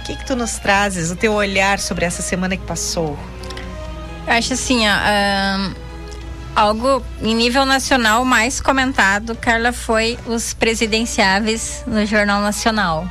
O 0.00 0.02
que 0.04 0.16
que 0.16 0.26
tu 0.26 0.36
nos 0.36 0.58
trazes, 0.58 1.10
o 1.10 1.16
teu 1.16 1.32
olhar 1.32 1.78
sobre 1.78 2.04
essa 2.04 2.22
semana 2.22 2.56
que 2.56 2.64
passou? 2.64 3.18
Eu 4.26 4.32
acho 4.32 4.54
assim, 4.54 4.84
ó, 4.88 5.70
algo 6.56 7.04
em 7.20 7.34
nível 7.34 7.66
nacional 7.66 8.24
mais 8.24 8.60
comentado, 8.60 9.34
Carla, 9.34 9.72
foi 9.72 10.18
os 10.26 10.54
presidenciáveis 10.54 11.82
no 11.86 12.06
Jornal 12.06 12.40
Nacional. 12.40 13.08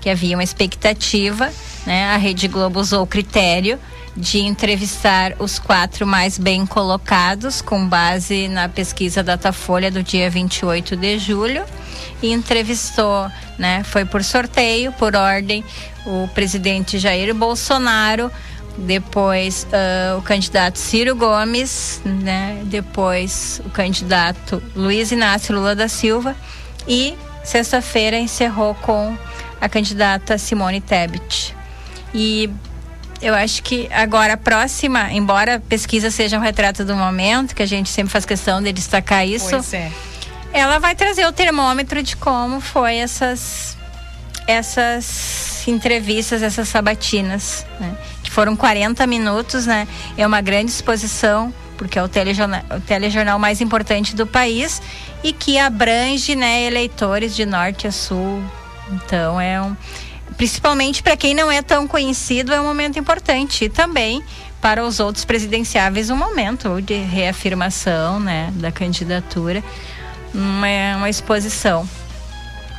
Que 0.00 0.10
havia 0.10 0.36
uma 0.36 0.42
expectativa, 0.42 1.50
né? 1.86 2.06
A 2.12 2.16
Rede 2.16 2.48
Globo 2.48 2.80
usou 2.80 3.02
o 3.02 3.06
critério 3.06 3.78
de 4.16 4.40
entrevistar 4.40 5.34
os 5.38 5.58
quatro 5.58 6.06
mais 6.06 6.36
bem 6.36 6.66
colocados, 6.66 7.62
com 7.62 7.86
base 7.86 8.46
na 8.48 8.68
pesquisa 8.68 9.22
Datafolha 9.22 9.90
do 9.90 10.02
dia 10.02 10.28
28 10.28 10.96
de 10.96 11.18
julho. 11.18 11.64
E 12.20 12.30
entrevistou, 12.30 13.30
né? 13.58 13.82
Foi 13.84 14.04
por 14.04 14.22
sorteio, 14.22 14.92
por 14.92 15.16
ordem, 15.16 15.64
o 16.04 16.28
presidente 16.34 16.98
Jair 16.98 17.32
Bolsonaro 17.34 18.30
depois 18.76 19.66
uh, 19.66 20.18
o 20.18 20.22
candidato 20.22 20.78
Ciro 20.78 21.14
Gomes, 21.14 22.00
né? 22.04 22.62
depois 22.64 23.60
o 23.64 23.70
candidato 23.70 24.62
Luiz 24.74 25.12
Inácio 25.12 25.54
Lula 25.54 25.74
da 25.74 25.88
Silva 25.88 26.34
e 26.86 27.14
sexta-feira 27.44 28.18
encerrou 28.18 28.74
com 28.74 29.16
a 29.60 29.68
candidata 29.68 30.38
Simone 30.38 30.80
Tebet. 30.80 31.54
E 32.14 32.50
eu 33.20 33.34
acho 33.34 33.62
que 33.62 33.88
agora 33.92 34.34
a 34.34 34.36
próxima, 34.36 35.12
embora 35.12 35.56
a 35.56 35.60
pesquisa 35.60 36.10
seja 36.10 36.36
um 36.36 36.40
retrato 36.40 36.84
do 36.84 36.96
momento, 36.96 37.54
que 37.54 37.62
a 37.62 37.66
gente 37.66 37.88
sempre 37.88 38.12
faz 38.12 38.24
questão 38.24 38.60
de 38.60 38.72
destacar 38.72 39.26
isso, 39.26 39.50
pois 39.50 39.72
é. 39.72 39.90
ela 40.52 40.78
vai 40.78 40.94
trazer 40.94 41.26
o 41.26 41.32
termômetro 41.32 42.02
de 42.02 42.16
como 42.16 42.60
foi 42.60 42.96
essas 42.96 43.76
essas 44.46 45.62
entrevistas, 45.68 46.42
essas 46.42 46.68
sabatinas, 46.68 47.64
né? 47.78 47.96
Foram 48.32 48.56
40 48.56 49.06
minutos, 49.06 49.66
né? 49.66 49.86
É 50.16 50.26
uma 50.26 50.40
grande 50.40 50.70
exposição, 50.70 51.52
porque 51.76 51.98
é 51.98 52.02
o 52.02 52.08
telejornal, 52.08 52.62
o 52.76 52.80
telejornal 52.80 53.38
mais 53.38 53.60
importante 53.60 54.16
do 54.16 54.26
país 54.26 54.80
e 55.22 55.32
que 55.32 55.58
abrange, 55.58 56.34
né, 56.34 56.62
eleitores 56.62 57.36
de 57.36 57.44
norte 57.44 57.86
a 57.86 57.92
sul. 57.92 58.42
Então 58.90 59.40
é 59.40 59.60
um 59.60 59.76
principalmente 60.36 61.02
para 61.02 61.16
quem 61.16 61.34
não 61.34 61.52
é 61.52 61.60
tão 61.62 61.86
conhecido, 61.86 62.52
é 62.52 62.60
um 62.60 62.64
momento 62.64 62.98
importante. 62.98 63.66
E 63.66 63.68
também 63.68 64.24
para 64.62 64.84
os 64.84 64.98
outros 64.98 65.24
presidenciáveis, 65.24 66.08
um 66.08 66.16
momento 66.16 66.80
de 66.80 66.94
reafirmação 66.94 68.18
né, 68.18 68.50
da 68.54 68.72
candidatura, 68.72 69.62
uma, 70.32 70.96
uma 70.96 71.10
exposição. 71.10 71.86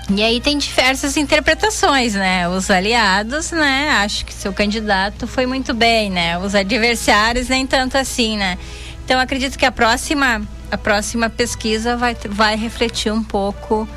E 0.10 0.22
aí 0.22 0.41
tem 0.41 0.58
diversas 0.58 1.16
interpretações, 1.16 2.14
né? 2.14 2.47
Os 2.49 2.70
aliados, 2.70 3.51
né? 3.51 3.89
Acho 4.04 4.26
que 4.26 4.34
seu 4.34 4.51
candidato 4.51 5.26
foi 5.26 5.45
muito 5.45 5.74
bem, 5.74 6.10
né? 6.10 6.38
Os 6.38 6.54
adversários 6.54 7.47
nem 7.47 7.66
tanto 7.66 7.97
assim, 7.97 8.38
né? 8.38 8.58
Então 9.06 9.20
acredito 9.20 9.58
que 9.58 9.66
a 9.66 9.72
próxima, 9.72 10.41
a 10.70 10.78
próxima 10.78 11.30
pesquisa 11.30 11.95
vai, 11.95 12.16
vai 12.30 12.56
refletir 12.58 13.12
um 13.12 13.24
pouco 13.24 13.88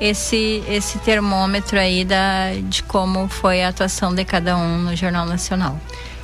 esse 0.00 0.62
esse 0.68 0.98
termômetro 1.00 1.78
aí 1.78 2.04
da, 2.04 2.52
de 2.62 2.84
como 2.84 3.28
foi 3.28 3.62
a 3.64 3.68
atuação 3.68 4.14
de 4.14 4.24
cada 4.24 4.56
um 4.56 4.78
no 4.78 4.94
Jornal 4.94 5.26
Nacional. 5.26 5.78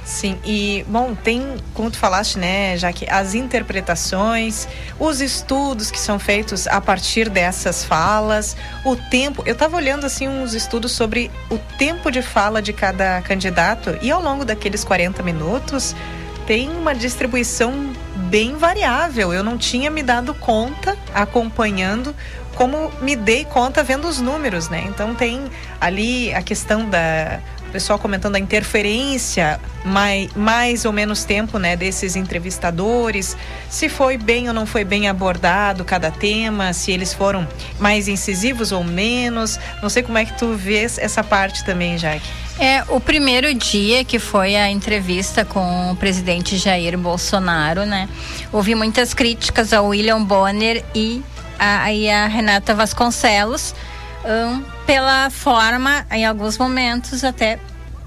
Sim, 0.05 0.39
e 0.45 0.85
bom, 0.87 1.15
tem, 1.15 1.57
como 1.73 1.91
tu 1.91 1.97
falaste, 1.97 2.39
né, 2.39 2.77
já 2.77 2.93
que 2.93 3.09
as 3.09 3.35
interpretações, 3.35 4.69
os 5.01 5.23
estudos 5.23 5.91
que 5.91 5.99
são 5.99 6.19
feitos 6.19 6.67
a 6.67 6.79
partir 6.79 7.31
dessas 7.31 7.85
falas, 7.85 8.55
o 8.85 8.95
tempo. 8.97 9.43
Eu 9.47 9.55
estava 9.55 9.77
olhando 9.77 10.05
assim 10.05 10.29
uns 10.29 10.53
estudos 10.53 10.93
sobre 10.93 11.31
o 11.51 11.57
tempo 11.79 12.11
de 12.11 12.21
fala 12.21 12.61
de 12.61 12.73
cada 12.73 13.23
candidato 13.23 13.97
e 14.03 14.11
ao 14.11 14.21
longo 14.21 14.45
daqueles 14.45 14.85
40 14.85 15.23
minutos 15.23 15.97
tem 16.47 16.69
uma 16.69 16.95
distribuição 16.95 17.95
bem 18.29 18.57
variável. 18.57 19.33
Eu 19.33 19.43
não 19.43 19.57
tinha 19.57 19.91
me 19.91 20.03
dado 20.03 20.35
conta 20.35 20.99
acompanhando 21.15 22.15
como 22.55 22.91
me 23.01 23.17
dei 23.17 23.45
conta 23.45 23.83
vendo 23.83 24.07
os 24.07 24.21
números, 24.21 24.69
né? 24.69 24.85
Então 24.87 25.15
tem 25.15 25.43
ali 25.81 26.33
a 26.35 26.43
questão 26.43 26.89
da 26.89 27.41
pessoal 27.75 27.99
comentando 27.99 28.37
a 28.37 28.39
interferência 28.39 29.61
mais, 29.85 30.33
mais 30.37 30.85
ou 30.85 30.93
menos 30.93 31.25
tempo, 31.25 31.59
né, 31.59 31.75
desses 31.75 32.15
entrevistadores, 32.15 33.37
se 33.69 33.89
foi 33.89 34.17
bem 34.17 34.47
ou 34.47 34.55
não 34.55 34.65
foi 34.65 34.85
bem 34.85 35.09
abordado 35.09 35.85
cada 35.85 36.09
tema, 36.09 36.73
se 36.73 36.93
eles 36.93 37.13
foram 37.13 37.49
mais 37.81 38.07
incisivos 38.07 38.71
ou 38.71 38.85
menos. 38.85 39.59
Não 39.83 39.89
sei 39.89 40.05
como 40.05 40.17
é 40.17 40.25
que 40.25 40.39
tu 40.39 40.55
vês 40.55 40.99
essa 40.99 41.25
parte 41.25 41.65
também, 41.65 41.99
Jaque. 41.99 42.25
É, 42.61 42.85
o 42.89 43.01
primeiro 43.01 43.53
dia 43.53 44.05
que 44.05 44.21
foi 44.21 44.55
a 44.55 44.71
entrevista 44.71 45.45
com 45.45 45.91
o 45.91 45.97
presidente 45.97 46.57
Jair 46.57 46.97
Bolsonaro, 46.97 47.85
né? 47.85 48.09
Houve 48.53 48.77
muitas 48.77 49.13
críticas 49.13 49.73
ao 49.73 49.87
William 49.87 50.23
Bonner 50.23 50.85
e 50.95 51.21
a, 51.59 51.93
e 51.93 52.09
a 52.09 52.29
Renata 52.29 52.73
Vasconcelos 52.73 53.75
um, 54.25 54.74
pela 54.87 55.31
forma, 55.31 56.07
em 56.11 56.25
alguns 56.25 56.59
momentos, 56.59 57.25
até 57.25 57.59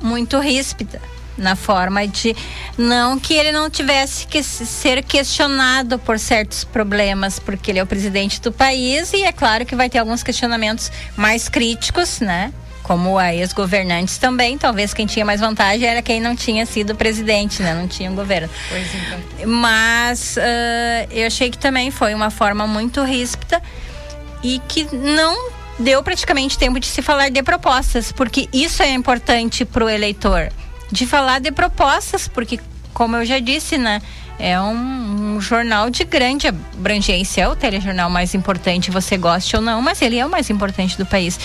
muito 0.02 0.40
ríspida 0.40 1.02
na 1.38 1.56
forma 1.56 2.08
de 2.08 2.36
não 2.78 3.20
que 3.20 3.34
ele 3.34 3.52
não 3.52 3.70
tivesse 3.70 4.26
que 4.26 4.42
ser 4.42 5.04
questionado 5.04 6.00
por 6.00 6.18
certos 6.18 6.64
problemas, 6.64 7.40
porque 7.40 7.72
ele 7.72 7.80
é 7.80 7.84
o 7.84 7.88
presidente 7.88 8.42
do 8.42 8.52
país 8.52 9.14
e 9.14 9.24
é 9.24 9.32
claro 9.32 9.66
que 9.66 9.76
vai 9.76 9.90
ter 9.90 10.00
alguns 10.00 10.24
questionamentos 10.24 10.92
mais 11.16 11.48
críticos, 11.48 12.20
né? 12.20 12.52
Como 12.82 13.18
a 13.18 13.36
ex-governantes 13.36 14.18
também, 14.18 14.58
talvez 14.58 14.94
quem 14.94 15.06
tinha 15.06 15.26
mais 15.26 15.42
vantagem 15.42 15.88
era 15.88 16.02
quem 16.02 16.22
não 16.22 16.36
tinha 16.36 16.66
sido 16.66 16.96
presidente, 16.96 17.62
né? 17.62 17.74
Não 17.74 17.88
tinha 17.88 18.10
um 18.10 18.16
governo. 18.16 18.50
Pois 18.70 18.88
então. 18.96 19.48
Mas 19.48 20.38
uh, 20.38 21.12
eu 21.12 21.28
achei 21.28 21.52
que 21.52 21.58
também 21.58 21.92
foi 21.92 22.14
uma 22.14 22.32
forma 22.32 22.66
muito 22.66 23.04
ríspida 23.04 23.62
e 24.42 24.60
que 24.70 24.88
não 24.96 25.57
deu 25.80 26.02
praticamente 26.02 26.58
tempo 26.58 26.80
de 26.80 26.88
se 26.88 27.02
falar 27.02 27.30
de 27.30 27.42
propostas, 27.44 28.12
porque 28.12 28.50
isso 28.52 28.82
é 28.82 28.94
importante 28.94 29.66
para 29.66 29.86
o 29.86 29.90
eleitor. 29.90 30.52
De 30.92 31.06
falar 31.06 31.40
de 31.40 31.52
propostas, 31.52 32.28
porque, 32.28 32.60
como 32.94 33.16
eu 33.18 33.26
já 33.26 33.40
disse, 33.40 33.78
né? 33.78 34.02
É 34.40 34.60
um, 34.62 35.36
um, 35.36 35.42
jornal 35.42 35.90
de 35.90 36.04
grande 36.04 36.48
abrangência, 36.48 37.42
é 37.42 37.48
o 37.48 37.56
telejornal 37.56 38.08
mais 38.08 38.36
importante, 38.36 38.92
você 38.92 39.18
goste 39.18 39.56
ou 39.56 39.62
não, 39.62 39.82
mas 39.82 40.00
ele 40.00 40.18
é 40.20 40.26
o 40.26 40.30
mais 40.30 40.52
importante 40.52 40.96
do 40.96 41.08
país. 41.08 41.40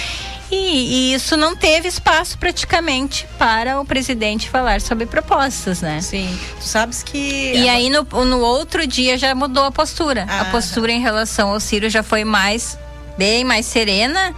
E, 0.51 0.55
e, 0.55 1.15
isso 1.15 1.35
não 1.35 1.57
teve 1.57 1.89
espaço 1.89 2.37
praticamente 2.37 3.27
para 3.39 3.81
o 3.81 3.85
presidente 3.87 4.51
falar 4.51 4.83
sobre 4.83 5.07
propostas, 5.07 5.81
né? 5.81 6.03
Sim. 6.03 6.39
Tu 6.61 6.65
sabes 6.65 7.03
que. 7.03 7.53
E 7.55 7.67
aí 7.71 7.89
no, 7.89 8.03
no 8.27 8.41
outro 8.41 8.87
dia 8.87 9.17
já 9.17 9.35
mudou 9.35 9.65
a 9.65 9.73
postura. 9.73 10.27
Ah, 10.29 10.43
a 10.43 10.45
postura 10.47 10.93
em 10.93 11.01
relação 11.01 11.51
ao 11.51 11.59
Ciro 11.59 11.89
já 11.89 12.03
foi 12.03 12.23
mais 12.23 12.77
bem 13.17 13.45
mais 13.45 13.67
serena 13.67 14.35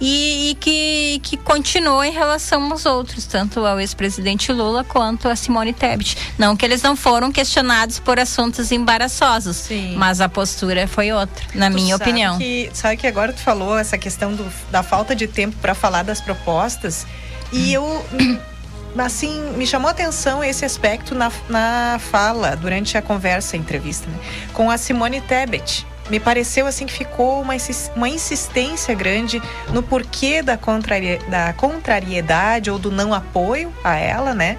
e, 0.00 0.50
e, 0.50 0.54
que, 0.56 1.20
que 1.22 1.36
continuou 1.36 2.04
em 2.04 2.12
relação 2.12 2.70
aos 2.70 2.84
outros, 2.84 3.24
tanto 3.26 3.64
ao 3.64 3.80
ex-presidente 3.80 4.52
Lula 4.52 4.84
quanto 4.84 5.28
a 5.28 5.36
Simone 5.36 5.72
Tebet. 5.72 6.16
Não 6.38 6.56
que 6.56 6.64
eles 6.64 6.82
não 6.82 6.94
foram 6.94 7.32
questionados 7.32 7.98
por 7.98 8.18
assuntos 8.18 8.70
embaraçosos, 8.70 9.56
Sim. 9.56 9.94
mas 9.96 10.20
a 10.20 10.28
postura 10.28 10.86
foi 10.86 11.12
outra, 11.12 11.44
na 11.54 11.70
tu 11.70 11.74
minha 11.74 11.96
sabe 11.96 12.10
opinião. 12.10 12.38
Que, 12.38 12.70
sabe 12.72 12.96
que 12.96 13.06
agora 13.06 13.32
tu 13.32 13.40
falou 13.40 13.78
essa 13.78 13.96
questão 13.96 14.34
do, 14.34 14.46
da 14.70 14.82
falta 14.82 15.14
de 15.14 15.26
tempo 15.26 15.56
para 15.60 15.74
falar 15.74 16.02
das 16.02 16.20
propostas 16.20 17.06
e 17.52 17.72
eu 17.72 18.04
assim, 18.98 19.52
me 19.52 19.66
chamou 19.66 19.88
a 19.88 19.90
atenção 19.92 20.42
esse 20.42 20.64
aspecto 20.64 21.14
na, 21.14 21.30
na 21.48 21.98
fala, 22.10 22.56
durante 22.56 22.96
a 22.96 23.02
conversa, 23.02 23.56
a 23.56 23.58
entrevista, 23.58 24.08
né, 24.08 24.18
com 24.52 24.70
a 24.70 24.78
Simone 24.78 25.20
Tebet 25.20 25.86
me 26.08 26.20
pareceu 26.20 26.66
assim 26.66 26.86
que 26.86 26.92
ficou 26.92 27.40
uma, 27.40 27.54
uma 27.94 28.08
insistência 28.08 28.94
grande 28.94 29.42
no 29.72 29.82
porquê 29.82 30.42
da, 30.42 30.56
contrari, 30.56 31.18
da 31.28 31.52
contrariedade 31.52 32.70
ou 32.70 32.78
do 32.78 32.90
não 32.90 33.12
apoio 33.12 33.72
a 33.82 33.96
ela, 33.96 34.34
né? 34.34 34.58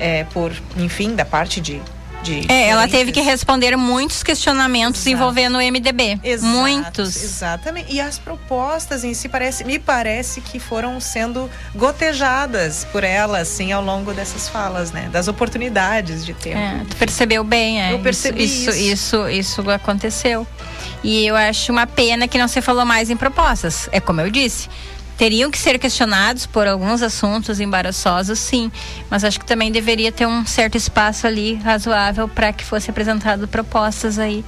É, 0.00 0.24
por, 0.24 0.52
enfim, 0.76 1.14
da 1.14 1.24
parte 1.24 1.60
de 1.60 1.82
é, 2.48 2.68
ela 2.68 2.88
teve 2.88 3.12
que 3.12 3.20
responder 3.20 3.76
muitos 3.76 4.22
questionamentos 4.22 5.00
Exato. 5.00 5.10
envolvendo 5.10 5.58
o 5.58 5.60
MDB. 5.60 6.20
Exato, 6.22 6.52
muitos. 6.52 7.16
Exatamente. 7.22 7.92
E 7.92 8.00
as 8.00 8.18
propostas 8.18 9.04
em 9.04 9.14
si 9.14 9.28
parece, 9.28 9.64
me 9.64 9.78
parece 9.78 10.40
que 10.40 10.58
foram 10.58 11.00
sendo 11.00 11.50
gotejadas 11.74 12.86
por 12.90 13.04
ela, 13.04 13.38
assim, 13.38 13.72
ao 13.72 13.82
longo 13.82 14.12
dessas 14.12 14.48
falas, 14.48 14.92
né? 14.92 15.08
Das 15.12 15.28
oportunidades 15.28 16.24
de 16.24 16.34
tempo. 16.34 16.58
É, 16.58 16.84
tu 16.88 16.96
percebeu 16.96 17.44
bem, 17.44 17.82
é. 17.82 17.92
Eu 17.92 17.98
percebi 18.00 18.44
isso. 18.44 18.70
Isso, 18.70 19.28
isso, 19.28 19.28
isso 19.28 19.70
aconteceu. 19.70 20.46
E 21.02 21.26
eu 21.26 21.36
acho 21.36 21.70
uma 21.72 21.86
pena 21.86 22.26
que 22.26 22.38
não 22.38 22.48
se 22.48 22.60
falou 22.60 22.84
mais 22.84 23.10
em 23.10 23.16
propostas. 23.16 23.88
É 23.92 24.00
como 24.00 24.20
eu 24.20 24.30
disse 24.30 24.68
teriam 25.18 25.50
que 25.50 25.58
ser 25.58 25.78
questionados 25.78 26.46
por 26.46 26.68
alguns 26.68 27.02
assuntos 27.02 27.58
embaraçosos, 27.58 28.38
sim, 28.38 28.70
mas 29.10 29.24
acho 29.24 29.40
que 29.40 29.44
também 29.44 29.72
deveria 29.72 30.12
ter 30.12 30.26
um 30.26 30.46
certo 30.46 30.76
espaço 30.76 31.26
ali 31.26 31.56
razoável 31.56 32.28
para 32.28 32.52
que 32.52 32.64
fosse 32.64 32.88
apresentado 32.88 33.48
propostas 33.48 34.18
aí 34.18 34.44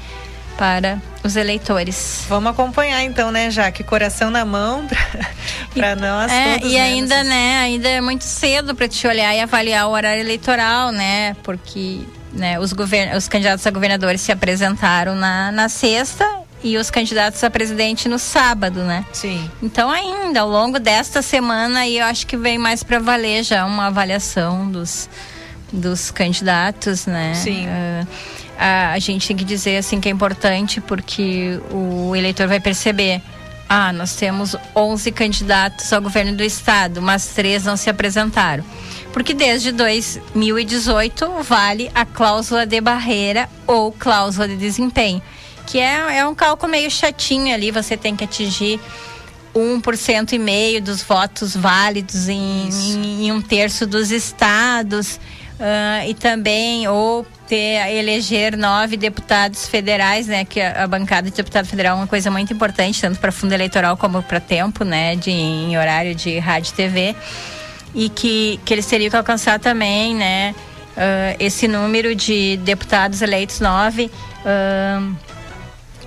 para 0.57 1.01
os 1.25 1.37
eleitores. 1.37 2.25
Vamos 2.29 2.53
acompanhar 2.53 3.03
então, 3.03 3.33
né, 3.33 3.51
Jaque? 3.51 3.83
Coração 3.83 4.31
na 4.31 4.45
mão 4.45 4.87
para 5.75 5.97
nós 5.97 6.31
é, 6.31 6.55
todos. 6.55 6.71
E 6.71 6.75
né, 6.75 6.81
ainda, 6.83 7.25
né, 7.25 7.59
ainda 7.59 7.89
é 7.89 8.01
muito 8.01 8.25
cedo 8.25 8.75
para 8.75 8.87
te 8.87 9.07
olhar 9.07 9.35
e 9.35 9.41
avaliar 9.41 9.89
o 9.89 9.91
horário 9.91 10.21
eleitoral, 10.21 10.93
né? 10.93 11.35
Porque 11.43 12.01
né, 12.33 12.61
os, 12.61 12.73
govern... 12.73 13.17
os 13.17 13.27
candidatos 13.27 13.67
a 13.67 13.71
governadores 13.71 14.21
se 14.21 14.31
apresentaram 14.31 15.15
na, 15.15 15.51
na 15.51 15.69
sexta 15.69 16.40
e 16.63 16.77
os 16.77 16.91
candidatos 16.91 17.43
a 17.43 17.51
presidente 17.51 18.09
no 18.09 18.19
sábado, 18.19 18.83
né? 18.83 19.05
Sim. 19.13 19.51
Então 19.63 19.91
ainda 19.91 20.41
ao 20.41 20.49
longo 20.49 20.79
desta 20.79 21.23
semana 21.23 21.81
aí 21.81 21.99
eu 21.99 22.05
acho 22.05 22.27
que 22.27 22.37
vem 22.37 22.59
mais 22.59 22.83
para 22.83 22.99
valer 22.99 23.43
já 23.43 23.65
uma 23.65 23.87
avaliação 23.87 24.71
dos 24.71 25.09
dos 25.73 26.11
candidatos, 26.11 27.07
né? 27.07 27.33
Sim. 27.35 27.67
Uh, 27.67 28.07
a, 28.59 28.93
a 28.93 28.99
gente 28.99 29.29
tem 29.29 29.37
que 29.37 29.45
dizer 29.45 29.77
assim 29.77 30.01
que 30.01 30.09
é 30.09 30.13
importante 30.13 30.81
porque 30.81 31.61
o 31.71 32.15
eleitor 32.15 32.49
vai 32.49 32.61
perceber 32.61 33.23
ah, 33.73 33.93
nós 33.93 34.17
temos 34.17 34.57
11 34.75 35.13
candidatos 35.13 35.93
ao 35.93 36.03
governo 36.03 36.37
do 36.37 36.43
estado, 36.43 37.01
mas 37.01 37.29
três 37.29 37.65
não 37.65 37.77
se 37.77 37.89
apresentaram. 37.89 38.65
Porque 39.13 39.33
desde 39.33 39.71
2018 39.71 41.45
vale 41.45 41.89
a 41.95 42.05
cláusula 42.05 42.67
de 42.67 42.81
barreira 42.81 43.49
ou 43.69 43.93
cláusula 43.93 44.49
de 44.49 44.57
desempenho 44.57 45.23
que 45.71 45.79
é, 45.79 46.19
é 46.19 46.27
um 46.27 46.35
cálculo 46.35 46.73
meio 46.73 46.91
chatinho 46.91 47.55
ali, 47.55 47.71
você 47.71 47.97
tem 47.97 48.17
que 48.17 48.25
atingir 48.25 48.81
1% 49.55 50.33
e 50.33 50.39
meio 50.39 50.83
dos 50.83 51.01
votos 51.01 51.55
válidos 51.55 52.29
em, 52.29 52.69
em, 52.69 53.27
em 53.27 53.33
um 53.33 53.41
terço 53.41 53.87
dos 53.87 54.11
estados 54.11 55.21
uh, 55.61 56.09
e 56.09 56.15
também 56.15 56.89
ou 56.89 57.25
ter 57.47 57.95
eleger 57.95 58.57
nove 58.57 58.97
deputados 58.97 59.69
federais, 59.69 60.27
né? 60.27 60.45
Que 60.45 60.61
a, 60.61 60.85
a, 60.85 60.89
bancada 60.89 61.31
de 61.31 61.37
deputado 61.37 61.67
federal 61.67 61.97
é 61.97 62.01
uma 62.01 62.07
coisa 62.07 62.33
muito 62.33 62.53
importante 62.53 63.01
tanto 63.01 63.21
para 63.21 63.31
fundo 63.31 63.53
eleitoral 63.53 63.97
como 63.97 64.23
para 64.25 64.41
tempo, 64.41 64.85
né? 64.85 65.15
De 65.15 65.31
em 65.31 65.79
horário 65.79 66.17
de 66.17 66.37
rádio 66.39 66.73
e 66.73 66.75
TV. 66.75 67.17
e 67.95 68.09
que, 68.09 68.59
que 68.65 68.75
eles 68.75 68.87
teriam 68.87 69.09
que 69.09 69.17
alcançar 69.17 69.61
também, 69.61 70.17
né? 70.17 70.53
Uh, 70.97 71.37
esse 71.39 71.69
número 71.69 72.13
de 72.15 72.57
deputados 72.59 73.23
eleitos, 73.23 73.61
nove, 73.61 74.11
uh, 74.45 75.30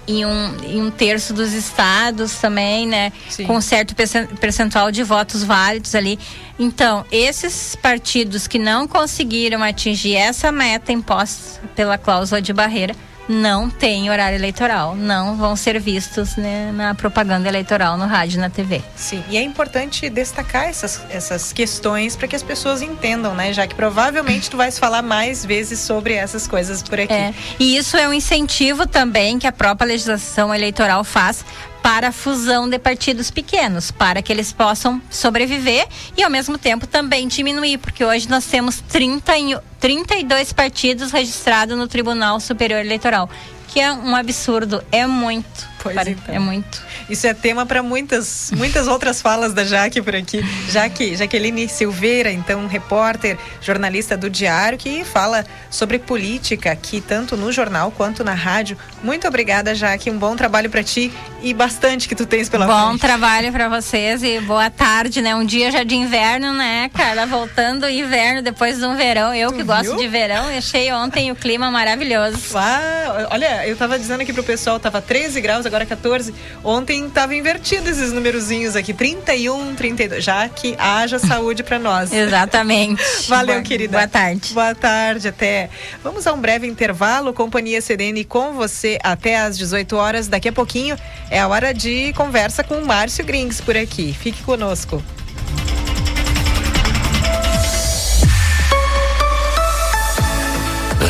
em, 0.07 0.25
um, 0.25 0.55
em 0.63 0.81
um 0.81 0.91
terço 0.91 1.34
dos 1.34 1.53
estados 1.53 2.35
também, 2.35 2.88
né? 2.88 3.11
Sim. 3.30 3.45
Com 3.45 3.59
certo 3.61 3.95
percentual 4.39 4.91
de 4.91 5.03
votos 5.03 5.43
válidos 5.43 5.95
ali. 5.95 6.19
Então, 6.59 7.05
esses 7.11 7.75
partidos 7.75 8.47
que 8.47 8.59
não 8.59 8.88
conseguiram 8.88 9.63
atingir 9.63 10.15
essa 10.15 10.51
meta 10.51 10.91
imposta 10.91 11.61
pela 11.75 11.97
cláusula 11.97 12.41
de 12.41 12.53
barreira, 12.53 12.95
não 13.27 13.69
tem 13.69 14.09
horário 14.09 14.37
eleitoral, 14.37 14.95
não 14.95 15.35
vão 15.35 15.55
ser 15.55 15.79
vistos 15.79 16.35
né, 16.35 16.71
na 16.73 16.93
propaganda 16.93 17.47
eleitoral 17.47 17.97
no 17.97 18.05
rádio 18.05 18.37
e 18.37 18.41
na 18.41 18.49
TV. 18.49 18.81
Sim, 18.95 19.23
e 19.29 19.37
é 19.37 19.41
importante 19.41 20.09
destacar 20.09 20.65
essas, 20.65 21.01
essas 21.09 21.53
questões 21.53 22.15
para 22.15 22.27
que 22.27 22.35
as 22.35 22.43
pessoas 22.43 22.81
entendam, 22.81 23.33
né? 23.33 23.53
Já 23.53 23.67
que 23.67 23.75
provavelmente 23.75 24.49
tu 24.49 24.57
vais 24.57 24.77
falar 24.77 25.01
mais 25.01 25.45
vezes 25.45 25.79
sobre 25.79 26.13
essas 26.13 26.47
coisas 26.47 26.81
por 26.81 26.99
aqui. 26.99 27.13
É, 27.13 27.33
e 27.59 27.77
isso 27.77 27.97
é 27.97 28.07
um 28.07 28.13
incentivo 28.13 28.87
também 28.87 29.39
que 29.39 29.47
a 29.47 29.51
própria 29.51 29.87
legislação 29.87 30.53
eleitoral 30.53 31.03
faz 31.03 31.45
para 31.84 32.07
a 32.07 32.11
fusão 32.14 32.69
de 32.69 32.80
partidos 32.80 33.30
pequenos, 33.30 33.91
para 33.91 34.22
que 34.22 34.31
eles 34.31 34.53
possam 34.53 35.01
sobreviver 35.10 35.85
e 36.15 36.23
ao 36.23 36.30
mesmo 36.30 36.57
tempo 36.57 36.88
também 36.88 37.27
diminuir, 37.27 37.77
porque 37.77 38.05
hoje 38.05 38.30
nós 38.30 38.45
temos 38.45 38.80
30, 38.80 39.61
32 39.81 40.53
partidos 40.53 41.11
registrados 41.11 41.77
no 41.77 41.85
Tribunal 41.85 42.39
Superior 42.39 42.80
Eleitoral, 42.80 43.30
que 43.68 43.81
é 43.81 43.91
um 43.91 44.15
absurdo, 44.15 44.81
é 44.93 45.05
muito. 45.05 45.72
Pois 45.84 45.95
para, 45.95 46.10
então. 46.10 46.34
É 46.34 46.39
muito. 46.39 46.81
Isso 47.10 47.27
é 47.27 47.34
tema 47.34 47.65
para 47.65 47.84
muitas, 47.84 48.51
muitas 48.55 48.88
outras 48.88 49.22
falas 49.22 49.53
da 49.53 49.65
Jaque 49.65 50.01
por 50.01 50.15
aqui. 50.15 50.41
Jaque, 50.69 51.15
Jaqueline 51.15 51.68
Silveira, 51.68 52.31
então 52.31 52.65
repórter, 52.68 53.38
jornalista 53.61 54.15
do 54.15 54.30
Diário, 54.30 54.77
que 54.77 55.03
fala 55.03 55.45
sobre 55.69 55.99
política 55.99 56.72
aqui, 56.72 57.01
tanto 57.01 57.35
no 57.35 57.51
jornal 57.51 57.91
quanto 57.91 58.23
na 58.23 58.34
rádio. 58.34 58.77
Muito 59.03 59.27
obrigada, 59.27 59.76
Jaque. 59.76 60.10
Um 60.10 60.18
bom 60.18 60.35
trabalho 60.35 60.69
para 60.69 60.84
ti 60.84 61.11
e 61.41 61.53
bastante 61.53 62.07
que 62.07 62.15
tu 62.15 62.26
tens 62.26 62.47
pela 62.47 62.65
bom 62.65 62.73
frente. 62.73 62.91
Bom 62.91 62.97
trabalho 62.97 63.51
para 63.51 63.68
vocês 63.68 64.23
e 64.23 64.39
boa 64.39 64.69
tarde, 64.69 65.22
né? 65.22 65.35
Um 65.35 65.45
dia 65.45 65.69
já 65.69 65.84
de 65.84 65.95
inverno, 65.95 66.53
né, 66.53 66.89
cara? 66.93 67.26
Voltando 67.26 67.89
inverno 67.89 68.41
depois 68.41 68.77
de 68.77 68.85
um 68.85 68.95
verão. 68.95 69.34
Eu 69.34 69.49
tu 69.49 69.57
que 69.57 69.64
viu? 69.64 69.68
gosto 69.68 69.97
de 69.97 70.07
verão, 70.07 70.47
achei 70.57 70.91
ontem 70.93 71.30
o 71.31 71.35
clima 71.35 71.69
maravilhoso. 71.69 72.38
Ah, 72.55 73.27
olha, 73.31 73.68
eu 73.68 73.76
tava 73.76 73.99
dizendo 73.99 74.22
aqui 74.22 74.31
pro 74.31 74.43
pessoal, 74.43 74.80
tava 74.80 75.01
13 75.01 75.41
graus, 75.41 75.65
agora 75.65 75.72
14. 75.81 76.33
Ontem 76.63 77.09
tava 77.09 77.35
invertido 77.35 77.89
esses 77.89 78.11
numerozinhos 78.11 78.75
aqui, 78.75 78.93
31, 78.93 79.75
32. 79.75 80.23
Já 80.23 80.47
que 80.47 80.75
haja 80.77 81.19
saúde 81.19 81.63
para 81.63 81.79
nós. 81.79 82.11
Exatamente. 82.13 83.01
Valeu, 83.27 83.55
boa, 83.55 83.61
querida. 83.61 83.97
Boa 83.97 84.07
tarde. 84.07 84.53
Boa 84.53 84.75
tarde, 84.75 85.27
até. 85.27 85.69
Vamos 86.03 86.27
a 86.27 86.33
um 86.33 86.39
breve 86.39 86.67
intervalo. 86.67 87.33
Companhia 87.33 87.81
CDN 87.81 88.23
com 88.23 88.53
você 88.53 88.97
até 89.03 89.37
às 89.37 89.57
18 89.57 89.95
horas. 89.95 90.27
Daqui 90.27 90.49
a 90.49 90.53
pouquinho 90.53 90.95
é 91.29 91.39
a 91.39 91.47
hora 91.47 91.73
de 91.73 92.13
conversa 92.13 92.63
com 92.63 92.75
o 92.75 92.85
Márcio 92.85 93.25
Grings 93.25 93.61
por 93.61 93.75
aqui. 93.75 94.13
Fique 94.13 94.43
conosco. 94.43 95.03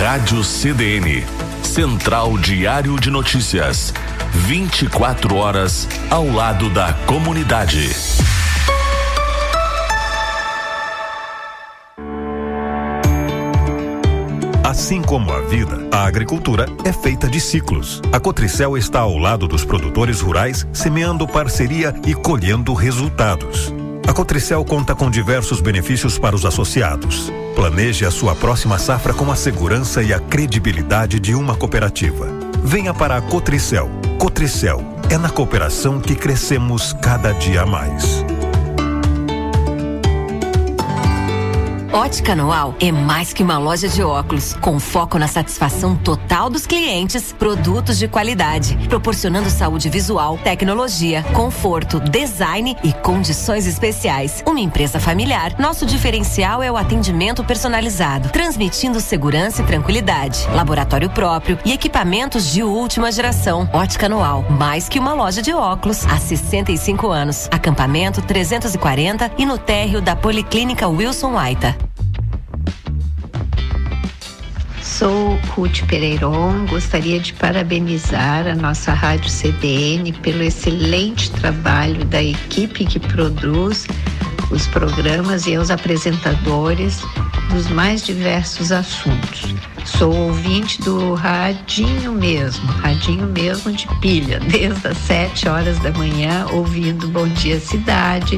Rádio 0.04 0.44
CDN. 0.44 1.24
Central 1.64 2.38
Diário 2.38 3.00
de 3.00 3.10
Notícias. 3.10 3.94
24 4.34 5.36
horas 5.36 5.88
ao 6.10 6.28
lado 6.28 6.70
da 6.70 6.92
comunidade. 7.06 7.90
Assim 14.64 15.04
como 15.04 15.32
a 15.32 15.40
vida, 15.42 15.88
a 15.92 16.06
agricultura 16.06 16.66
é 16.84 16.92
feita 16.92 17.30
de 17.30 17.40
ciclos. 17.40 18.02
A 18.12 18.20
Cotricel 18.20 18.76
está 18.76 19.02
ao 19.02 19.18
lado 19.18 19.48
dos 19.48 19.64
produtores 19.64 20.20
rurais, 20.20 20.68
semeando 20.74 21.28
parceria 21.28 21.94
e 22.08 22.16
colhendo 22.16 22.74
resultados. 22.74 23.72
A 24.08 24.12
Cotricel 24.12 24.66
conta 24.66 24.96
com 24.96 25.12
diversos 25.12 25.62
benefícios 25.62 26.18
para 26.18 26.36
os 26.36 26.44
associados. 26.44 27.32
Planeje 27.56 28.04
a 28.04 28.12
sua 28.12 28.36
próxima 28.36 28.80
safra 28.80 29.14
com 29.14 29.32
a 29.32 29.36
segurança 29.36 30.02
e 30.02 30.12
a 30.12 30.20
credibilidade 30.20 31.20
de 31.20 31.36
uma 31.36 31.56
cooperativa. 31.56 32.43
Venha 32.64 32.94
para 32.94 33.18
a 33.18 33.22
Cotricel. 33.22 33.90
Cotricel 34.18 34.82
é 35.10 35.18
na 35.18 35.30
cooperação 35.30 36.00
que 36.00 36.16
crescemos 36.16 36.94
cada 36.94 37.34
dia 37.34 37.66
mais. 37.66 38.24
Ótica 41.94 42.36
Noal 42.36 42.74
é 42.82 42.92
mais 42.92 43.34
que 43.34 43.44
uma 43.44 43.60
loja 43.60 43.88
de 43.88 44.02
óculos, 44.02 44.56
com 44.56 44.80
foco 44.80 45.20
na 45.20 45.28
satisfação 45.28 45.96
total 45.96 46.50
dos 46.50 46.66
clientes, 46.66 47.32
produtos 47.32 48.00
de 48.00 48.08
qualidade, 48.08 48.76
proporcionando 48.90 49.48
saúde 49.48 49.90
visual, 49.90 50.40
tecnologia, 50.40 51.22
conforto, 51.36 52.00
design 52.00 52.76
e 52.84 52.92
condições 52.94 53.68
especiais. 53.68 54.44
Uma 54.48 54.60
empresa 54.60 55.00
familiar, 55.00 55.54
nosso 55.60 55.86
diferencial 55.86 56.64
é 56.64 56.72
o 56.72 56.78
atendimento 56.78 57.44
personalizado, 57.44 58.30
transmitindo 58.30 59.00
segurança 59.00 59.62
e 59.62 59.66
tranquilidade, 59.66 60.48
laboratório 60.48 61.12
próprio 61.12 61.60
e 61.64 61.74
equipamentos 61.74 62.52
de 62.52 62.64
última 62.64 63.12
geração. 63.12 63.70
Ótica 63.72 64.10
Noal, 64.10 64.44
mais 64.50 64.90
que 64.90 64.98
uma 64.98 65.14
loja 65.14 65.44
de 65.44 65.54
óculos, 65.54 66.08
há 66.08 66.18
65 66.18 67.12
anos. 67.12 67.48
Acampamento 67.52 68.20
340 68.24 69.30
e 69.38 69.46
no 69.46 69.60
térreo 69.60 70.02
da 70.02 70.16
Policlínica 70.16 70.88
Wilson 70.88 71.34
Waita. 71.34 71.83
Sou 74.98 75.40
Ruth 75.56 75.82
Pereiron, 75.88 76.68
gostaria 76.68 77.20
de 77.20 77.34
parabenizar 77.34 78.46
a 78.46 78.54
nossa 78.54 78.94
Rádio 78.94 79.28
CBN 79.28 80.14
pelo 80.22 80.44
excelente 80.44 81.32
trabalho 81.32 82.06
da 82.06 82.22
equipe 82.22 82.86
que 82.86 83.00
produz 83.00 83.88
os 84.52 84.68
programas 84.68 85.48
e 85.48 85.56
aos 85.56 85.72
apresentadores 85.72 87.02
dos 87.52 87.70
mais 87.70 88.06
diversos 88.06 88.72
assuntos. 88.72 89.56
Sou 89.84 90.14
ouvinte 90.14 90.80
do 90.84 91.16
radinho 91.16 92.12
mesmo, 92.12 92.66
radinho 92.74 93.26
mesmo 93.26 93.72
de 93.72 93.88
pilha, 94.00 94.40
desde 94.48 94.88
as 94.88 94.98
7 95.00 95.50
horas 95.50 95.80
da 95.80 95.92
manhã, 95.94 96.46
ouvindo 96.52 97.08
Bom 97.08 97.28
Dia 97.28 97.60
Cidade, 97.60 98.38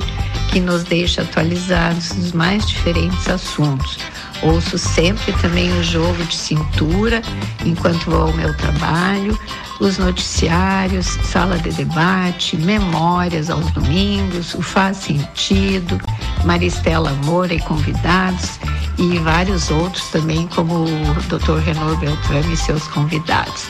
que 0.50 0.62
nos 0.62 0.86
deixa 0.86 1.22
atualizados 1.22 2.14
dos 2.14 2.32
mais 2.32 2.66
diferentes 2.66 3.28
assuntos. 3.28 4.00
Ouço 4.42 4.78
sempre 4.78 5.32
também 5.34 5.72
o 5.80 5.84
jogo 5.84 6.24
de 6.26 6.36
cintura 6.36 7.22
enquanto 7.66 8.10
vou 8.10 8.24
ao 8.24 8.34
meu 8.34 8.56
trabalho, 8.56 9.38
os 9.80 9.98
noticiários, 9.98 11.06
sala 11.06 11.58
de 11.58 11.72
debate, 11.72 12.58
memórias 12.58 13.50
aos 13.50 13.70
domingos, 13.72 14.54
o 14.54 14.62
Faz 14.62 14.98
Sentido, 14.98 16.00
Maristela 16.46 17.12
Moura 17.26 17.54
e 17.54 17.60
convidados 17.62 18.60
e 18.98 19.18
vários 19.20 19.70
outros 19.70 20.08
também, 20.08 20.48
como 20.48 20.86
o 20.86 21.14
Dr. 21.28 21.60
Renato 21.60 21.98
Beltrame 21.98 22.54
e 22.54 22.58
seus 22.58 22.88
convidados. 22.88 23.66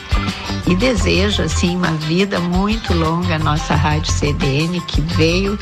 E 0.66 0.74
desejo, 0.76 1.42
assim, 1.42 1.76
uma 1.76 1.92
vida 1.92 2.38
muito 2.38 2.94
longa 2.94 3.36
à 3.36 3.38
nossa 3.38 3.74
Rádio 3.74 4.12
CDN, 4.12 4.80
que 4.82 5.00
veio 5.00 5.58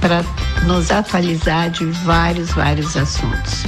para 0.00 0.24
nos 0.64 0.90
atualizar 0.90 1.70
de 1.70 1.86
vários, 2.04 2.50
vários 2.50 2.96
assuntos. 2.96 3.64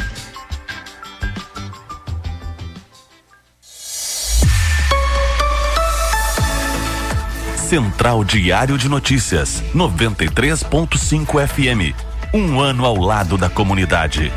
Central 7.73 8.23
Diário 8.23 8.77
de 8.77 8.87
Notícias, 8.87 9.65
93.5 9.75 11.49
FM. 11.49 11.97
Um 12.35 12.61
ano 12.61 12.85
ao 12.85 12.97
lado 12.97 13.39
da 13.39 13.49
comunidade. 13.49 14.31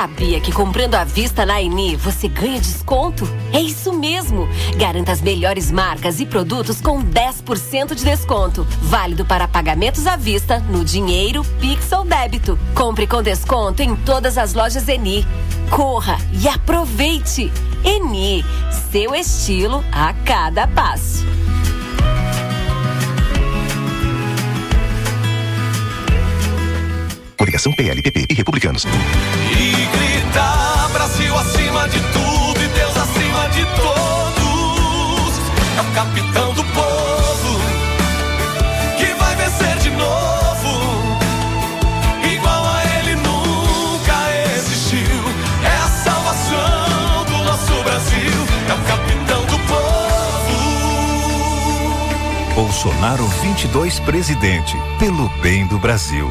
Sabia 0.00 0.40
que 0.40 0.50
comprando 0.50 0.94
à 0.94 1.04
vista 1.04 1.44
na 1.44 1.60
Eni 1.60 1.94
você 1.94 2.26
ganha 2.26 2.58
desconto? 2.58 3.28
É 3.52 3.60
isso 3.60 3.92
mesmo! 3.92 4.48
Garanta 4.78 5.12
as 5.12 5.20
melhores 5.20 5.70
marcas 5.70 6.20
e 6.20 6.24
produtos 6.24 6.80
com 6.80 7.04
10% 7.04 7.94
de 7.94 8.02
desconto. 8.02 8.66
Válido 8.80 9.26
para 9.26 9.46
pagamentos 9.46 10.06
à 10.06 10.16
vista, 10.16 10.58
no 10.58 10.86
dinheiro, 10.86 11.44
Pix 11.60 11.92
ou 11.92 12.02
débito. 12.02 12.58
Compre 12.74 13.06
com 13.06 13.22
desconto 13.22 13.82
em 13.82 13.94
todas 13.94 14.38
as 14.38 14.54
lojas 14.54 14.88
Eni. 14.88 15.26
Corra 15.68 16.16
e 16.32 16.48
aproveite! 16.48 17.52
Eni, 17.84 18.42
seu 18.90 19.14
estilo 19.14 19.84
a 19.92 20.14
cada 20.24 20.66
passo. 20.66 21.26
Coligação 27.40 27.72
PLPP 27.72 28.26
e 28.28 28.34
Republicanos. 28.34 28.84
E 28.84 29.72
gritar 29.96 30.90
Brasil 30.92 31.34
acima 31.38 31.88
de 31.88 31.98
tudo 32.12 32.62
e 32.62 32.68
Deus 32.68 32.94
acima 32.94 33.48
de 33.48 33.64
todos. 33.76 35.40
É 35.74 35.80
o 35.80 35.84
capitão 35.94 36.52
do 36.52 36.62
povo 36.64 37.58
que 38.98 39.06
vai 39.14 39.34
vencer 39.36 39.78
de 39.78 39.88
novo. 39.92 41.16
Igual 42.30 42.62
a 42.62 42.84
ele 42.98 43.14
nunca 43.16 44.18
existiu. 44.58 45.24
É 45.64 45.76
a 45.76 45.88
salvação 45.88 47.24
do 47.24 47.38
nosso 47.42 47.82
Brasil. 47.82 48.46
É 48.68 48.74
o 48.74 48.84
capitão 48.84 49.46
do 49.46 49.58
povo. 49.66 50.60
Bolsonaro 52.54 53.26
22 53.26 53.98
presidente 54.00 54.76
pelo 54.98 55.30
bem 55.40 55.66
do 55.66 55.78
Brasil. 55.78 56.30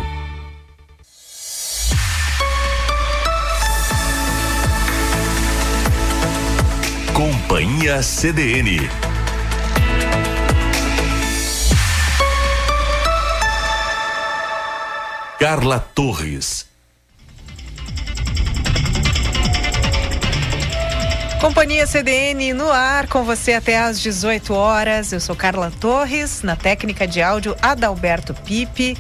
Companhia 7.59 8.01
CDN. 8.01 8.89
Carla 15.37 15.77
Torres. 15.93 16.65
Companhia 21.41 21.85
CDN 21.85 22.53
no 22.53 22.71
ar 22.71 23.07
com 23.07 23.25
você 23.25 23.51
até 23.51 23.77
às 23.77 23.99
18 23.99 24.53
horas. 24.53 25.11
Eu 25.11 25.19
sou 25.19 25.35
Carla 25.35 25.69
Torres, 25.81 26.41
na 26.41 26.55
técnica 26.55 27.05
de 27.05 27.21
áudio 27.21 27.57
Adalberto 27.61 28.33
Pipe. 28.33 28.97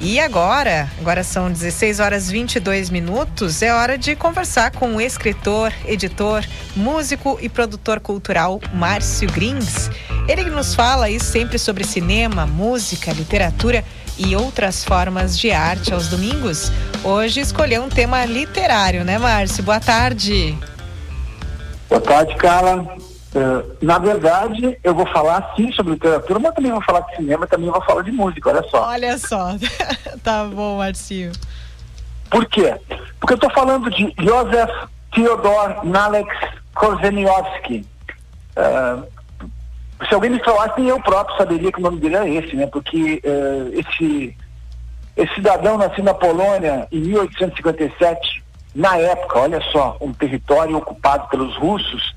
E 0.00 0.20
agora, 0.20 0.88
agora 1.00 1.24
são 1.24 1.50
16 1.50 1.98
horas 1.98 2.30
22 2.30 2.88
minutos, 2.88 3.62
é 3.62 3.74
hora 3.74 3.98
de 3.98 4.14
conversar 4.14 4.70
com 4.70 4.94
o 4.94 5.00
escritor, 5.00 5.72
editor, 5.84 6.44
músico 6.76 7.36
e 7.42 7.48
produtor 7.48 7.98
cultural 7.98 8.60
Márcio 8.72 9.28
Grins. 9.28 9.90
Ele 10.28 10.44
nos 10.44 10.72
fala 10.72 11.06
aí 11.06 11.18
sempre 11.18 11.58
sobre 11.58 11.82
cinema, 11.82 12.46
música, 12.46 13.12
literatura 13.12 13.84
e 14.16 14.36
outras 14.36 14.84
formas 14.84 15.36
de 15.36 15.50
arte 15.50 15.92
aos 15.92 16.06
domingos. 16.06 16.70
Hoje 17.02 17.40
escolheu 17.40 17.82
um 17.82 17.88
tema 17.88 18.24
literário, 18.24 19.04
né, 19.04 19.18
Márcio? 19.18 19.64
Boa 19.64 19.80
tarde. 19.80 20.56
Boa 21.88 22.00
tarde, 22.00 22.36
Carla. 22.36 23.07
Uh, 23.34 23.76
na 23.82 23.98
verdade, 23.98 24.78
eu 24.82 24.94
vou 24.94 25.06
falar 25.06 25.52
sim 25.54 25.70
sobre 25.72 25.92
literatura, 25.92 26.38
mas 26.38 26.54
também 26.54 26.72
vou 26.72 26.82
falar 26.82 27.00
de 27.00 27.16
cinema, 27.16 27.46
também 27.46 27.70
vou 27.70 27.82
falar 27.82 28.02
de 28.02 28.10
música, 28.10 28.48
olha 28.48 28.62
só. 28.70 28.88
Olha 28.88 29.18
só. 29.18 29.50
tá 30.24 30.44
bom, 30.44 30.78
Marcinho. 30.78 31.32
Por 32.30 32.46
quê? 32.46 32.74
Porque 33.20 33.34
eu 33.34 33.36
estou 33.36 33.50
falando 33.50 33.90
de 33.90 34.14
Joseph 34.18 34.70
Theodor 35.14 35.84
Nalex 35.84 36.28
Korzeniowski. 36.74 37.86
Uh, 38.56 39.06
se 40.06 40.14
alguém 40.14 40.30
me 40.30 40.42
falasse, 40.42 40.80
eu 40.86 41.00
próprio 41.02 41.36
saberia 41.36 41.72
que 41.72 41.80
o 41.80 41.82
nome 41.82 42.00
dele 42.00 42.16
é 42.16 42.28
esse, 42.34 42.54
né? 42.56 42.66
Porque 42.66 43.20
uh, 43.24 43.78
esse, 43.78 44.36
esse 45.16 45.34
cidadão 45.34 45.76
nascido 45.76 46.04
na 46.04 46.14
Polônia 46.14 46.86
em 46.90 47.00
1857, 47.00 48.44
na 48.74 48.96
época, 48.96 49.40
olha 49.40 49.60
só, 49.72 49.96
um 50.00 50.12
território 50.12 50.76
ocupado 50.76 51.28
pelos 51.28 51.56
russos, 51.56 52.14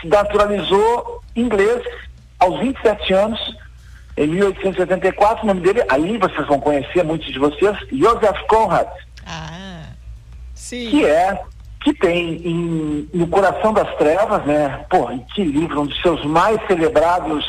se 0.00 0.06
naturalizou 0.08 1.22
inglês 1.34 1.82
aos 2.38 2.58
27 2.60 3.12
anos, 3.12 3.40
em 4.16 4.26
1884. 4.26 5.44
O 5.44 5.46
nome 5.46 5.60
dele, 5.60 5.82
aí 5.88 6.18
vocês 6.18 6.46
vão 6.46 6.60
conhecer, 6.60 7.04
muitos 7.04 7.32
de 7.32 7.38
vocês, 7.38 7.76
Joseph 7.90 8.40
Conrad. 8.48 8.88
Ah, 9.26 9.84
sim. 10.54 10.90
Que 10.90 11.06
é, 11.06 11.40
que 11.82 11.92
tem 11.94 12.36
em, 12.46 13.08
no 13.12 13.26
Coração 13.26 13.72
das 13.72 13.94
Trevas, 13.96 14.44
né? 14.44 14.84
Pô, 14.88 15.08
que 15.34 15.42
livro, 15.44 15.82
um 15.82 15.86
dos 15.86 16.00
seus 16.00 16.24
mais 16.24 16.60
celebrados 16.66 17.44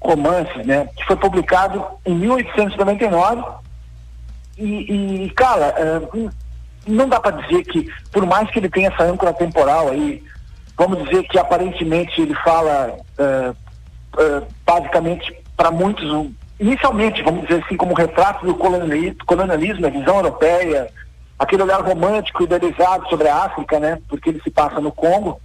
romances, 0.00 0.66
né? 0.66 0.88
Que 0.96 1.04
foi 1.04 1.16
publicado 1.16 1.84
em 2.06 2.14
1899. 2.14 3.42
E, 4.58 5.24
e 5.24 5.30
cara, 5.30 5.74
uh, 6.14 6.30
não 6.86 7.08
dá 7.08 7.20
para 7.20 7.42
dizer 7.42 7.64
que, 7.64 7.90
por 8.12 8.26
mais 8.26 8.50
que 8.50 8.58
ele 8.58 8.68
tenha 8.68 8.88
essa 8.88 9.04
âncora 9.04 9.32
temporal 9.32 9.88
aí, 9.88 10.22
vamos 10.80 11.04
dizer 11.04 11.24
que 11.24 11.38
aparentemente 11.38 12.22
ele 12.22 12.34
fala 12.36 12.96
uh, 13.18 13.50
uh, 13.50 14.46
basicamente 14.64 15.30
para 15.54 15.70
muitos, 15.70 16.10
um, 16.10 16.32
inicialmente, 16.58 17.22
vamos 17.22 17.42
dizer 17.46 17.62
assim, 17.62 17.76
como 17.76 17.92
retrato 17.92 18.46
do 18.46 18.54
colonialismo, 18.54 19.86
a 19.86 19.90
visão 19.90 20.16
europeia, 20.16 20.88
aquele 21.38 21.64
olhar 21.64 21.82
romântico 21.82 22.44
idealizado 22.44 23.06
sobre 23.10 23.28
a 23.28 23.44
África, 23.44 23.78
né? 23.78 24.00
Porque 24.08 24.30
ele 24.30 24.40
se 24.40 24.50
passa 24.50 24.80
no 24.80 24.90
Congo. 24.90 25.38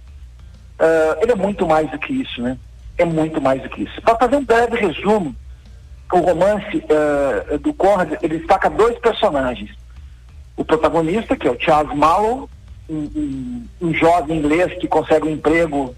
Uh, 0.80 1.20
ele 1.20 1.32
é 1.32 1.36
muito 1.36 1.66
mais 1.66 1.90
do 1.90 1.98
que 1.98 2.14
isso, 2.14 2.40
né? 2.40 2.56
É 2.96 3.04
muito 3.04 3.38
mais 3.38 3.62
do 3.62 3.68
que 3.68 3.82
isso. 3.82 4.00
Para 4.00 4.16
fazer 4.16 4.36
um 4.36 4.44
breve 4.44 4.78
resumo, 4.78 5.36
o 6.10 6.18
romance 6.18 6.82
do 7.60 7.74
Conrad, 7.74 8.12
ele 8.22 8.38
destaca 8.38 8.70
dois 8.70 8.98
personagens. 9.00 9.70
O 10.56 10.64
protagonista, 10.64 11.36
que 11.36 11.46
é 11.46 11.50
o 11.50 11.60
Charles 11.60 11.94
Mallow, 11.94 12.48
um, 12.88 13.66
um, 13.80 13.94
jovem 13.94 14.38
inglês 14.38 14.72
que 14.78 14.88
consegue 14.88 15.26
um 15.26 15.32
emprego 15.32 15.94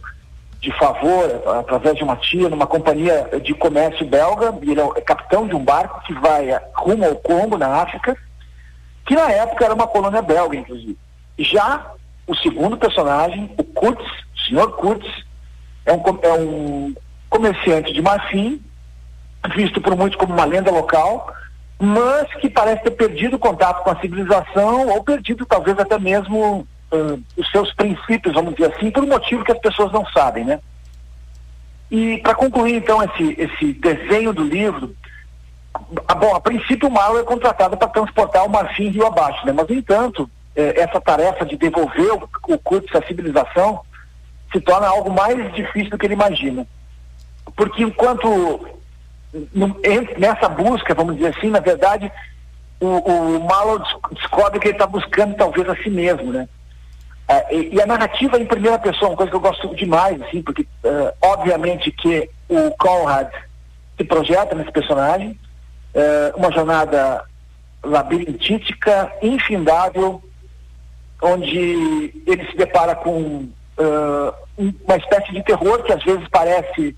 de 0.61 0.73
favor 0.77 1.25
através 1.59 1.97
de 1.97 2.03
uma 2.03 2.17
tia 2.17 2.49
numa 2.49 2.67
companhia 2.67 3.29
de 3.43 3.55
comércio 3.55 4.07
belga, 4.07 4.55
ele 4.63 4.81
é, 4.81 4.85
é 4.97 5.01
capitão 5.01 5.47
de 5.47 5.55
um 5.55 5.65
barco 5.65 6.03
que 6.05 6.13
vai 6.15 6.49
rumo 6.75 7.05
ao 7.05 7.17
Congo, 7.17 7.57
na 7.57 7.69
África, 7.83 8.17
que 9.07 9.15
na 9.15 9.31
época 9.31 9.65
era 9.65 9.75
uma 9.75 9.87
colônia 9.87 10.21
belga, 10.21 10.57
inclusive. 10.57 10.99
Já 11.39 11.93
o 12.27 12.35
segundo 12.35 12.77
personagem, 12.77 13.51
o 13.57 13.65
Kurtz, 13.65 14.05
o 14.05 14.41
senhor 14.49 14.73
Kurtz, 14.77 15.09
é 15.87 15.93
um, 15.93 16.03
é 16.23 16.33
um 16.33 16.95
comerciante 17.31 17.93
de 17.93 18.03
marfim, 18.03 18.61
visto 19.55 19.81
por 19.81 19.97
muitos 19.97 20.19
como 20.19 20.35
uma 20.35 20.45
lenda 20.45 20.71
local, 20.71 21.33
mas 21.79 22.33
que 22.35 22.51
parece 22.51 22.83
ter 22.83 22.91
perdido 22.91 23.39
contato 23.39 23.83
com 23.85 23.91
a 23.91 24.01
civilização 24.01 24.89
ou 24.89 25.05
perdido 25.05 25.47
talvez 25.47 25.79
até 25.79 25.99
mesmo 25.99 26.67
uh, 26.93 27.23
os 27.37 27.51
seus 27.51 27.73
princípios, 27.73 28.35
vamos 28.35 28.55
dizer 28.55 28.75
assim, 28.75 28.91
por 28.91 29.05
um 29.05 29.09
motivo 29.09 29.45
que 29.45 29.53
as 29.53 29.59
pessoas 29.59 29.93
não 29.93 30.05
sabem, 30.07 30.45
né? 30.45 30.61
E 31.91 32.19
para 32.19 32.35
concluir 32.35 32.75
então 32.75 33.03
esse, 33.03 33.35
esse 33.39 33.73
desenho 33.75 34.33
do 34.33 34.45
livro, 34.45 34.95
a, 36.07 36.15
bom, 36.15 36.35
a 36.35 36.41
princípio 36.41 36.89
o 36.89 36.93
Malo 36.93 37.19
é 37.19 37.23
contratado 37.23 37.77
para 37.77 37.89
transportar 37.89 38.45
o 38.45 38.51
marfim 38.51 38.89
rio 38.89 39.07
abaixo, 39.07 39.45
né? 39.47 39.53
Mas, 39.53 39.69
no 39.69 39.75
entanto, 39.75 40.31
eh, 40.55 40.75
essa 40.81 41.01
tarefa 41.01 41.47
de 41.47 41.57
devolver 41.57 42.13
o, 42.13 42.29
o 42.49 42.59
curso 42.59 42.97
à 42.97 43.03
civilização 43.07 43.81
se 44.53 44.61
torna 44.61 44.87
algo 44.87 45.11
mais 45.11 45.53
difícil 45.55 45.91
do 45.91 45.99
que 45.99 46.07
ele 46.07 46.15
imagina. 46.15 46.67
Porque 47.57 47.83
enquanto 47.83 48.67
nessa 50.17 50.49
busca, 50.49 50.95
vamos 50.95 51.17
dizer 51.17 51.35
assim, 51.37 51.51
na 51.51 51.61
verdade, 51.61 52.11
o, 52.81 52.87
o 53.37 54.15
descobre 54.15 54.59
que 54.59 54.69
ele 54.69 54.75
está 54.75 54.87
buscando 54.87 55.35
talvez 55.37 55.69
a 55.69 55.77
si 55.77 55.91
mesmo, 55.91 56.33
né? 56.33 56.49
Uh, 57.29 57.55
e, 57.55 57.75
e, 57.75 57.83
a 57.83 57.87
narrativa 57.87 58.39
em 58.39 58.47
primeira 58.47 58.79
pessoa, 58.79 59.11
uma 59.11 59.17
coisa 59.17 59.31
que 59.31 59.37
eu 59.37 59.41
gosto 59.41 59.75
demais, 59.75 60.21
assim, 60.23 60.41
porque 60.41 60.63
uh, 60.63 61.13
obviamente 61.21 61.91
que 61.91 62.29
o 62.49 62.71
Conrad 62.79 63.29
se 63.99 64.05
projeta 64.05 64.55
nesse 64.55 64.73
personagem, 64.73 65.39
uh, 65.95 66.39
uma 66.39 66.51
jornada 66.51 67.23
labirintítica, 67.85 69.13
infindável, 69.21 70.23
onde 71.21 72.23
ele 72.27 72.47
se 72.51 72.57
depara 72.57 72.95
com 72.95 73.49
uma 74.57 74.97
espécie 74.97 75.33
de 75.33 75.43
terror 75.43 75.83
que 75.85 75.93
às 75.93 76.03
vezes 76.03 76.27
parece 76.29 76.97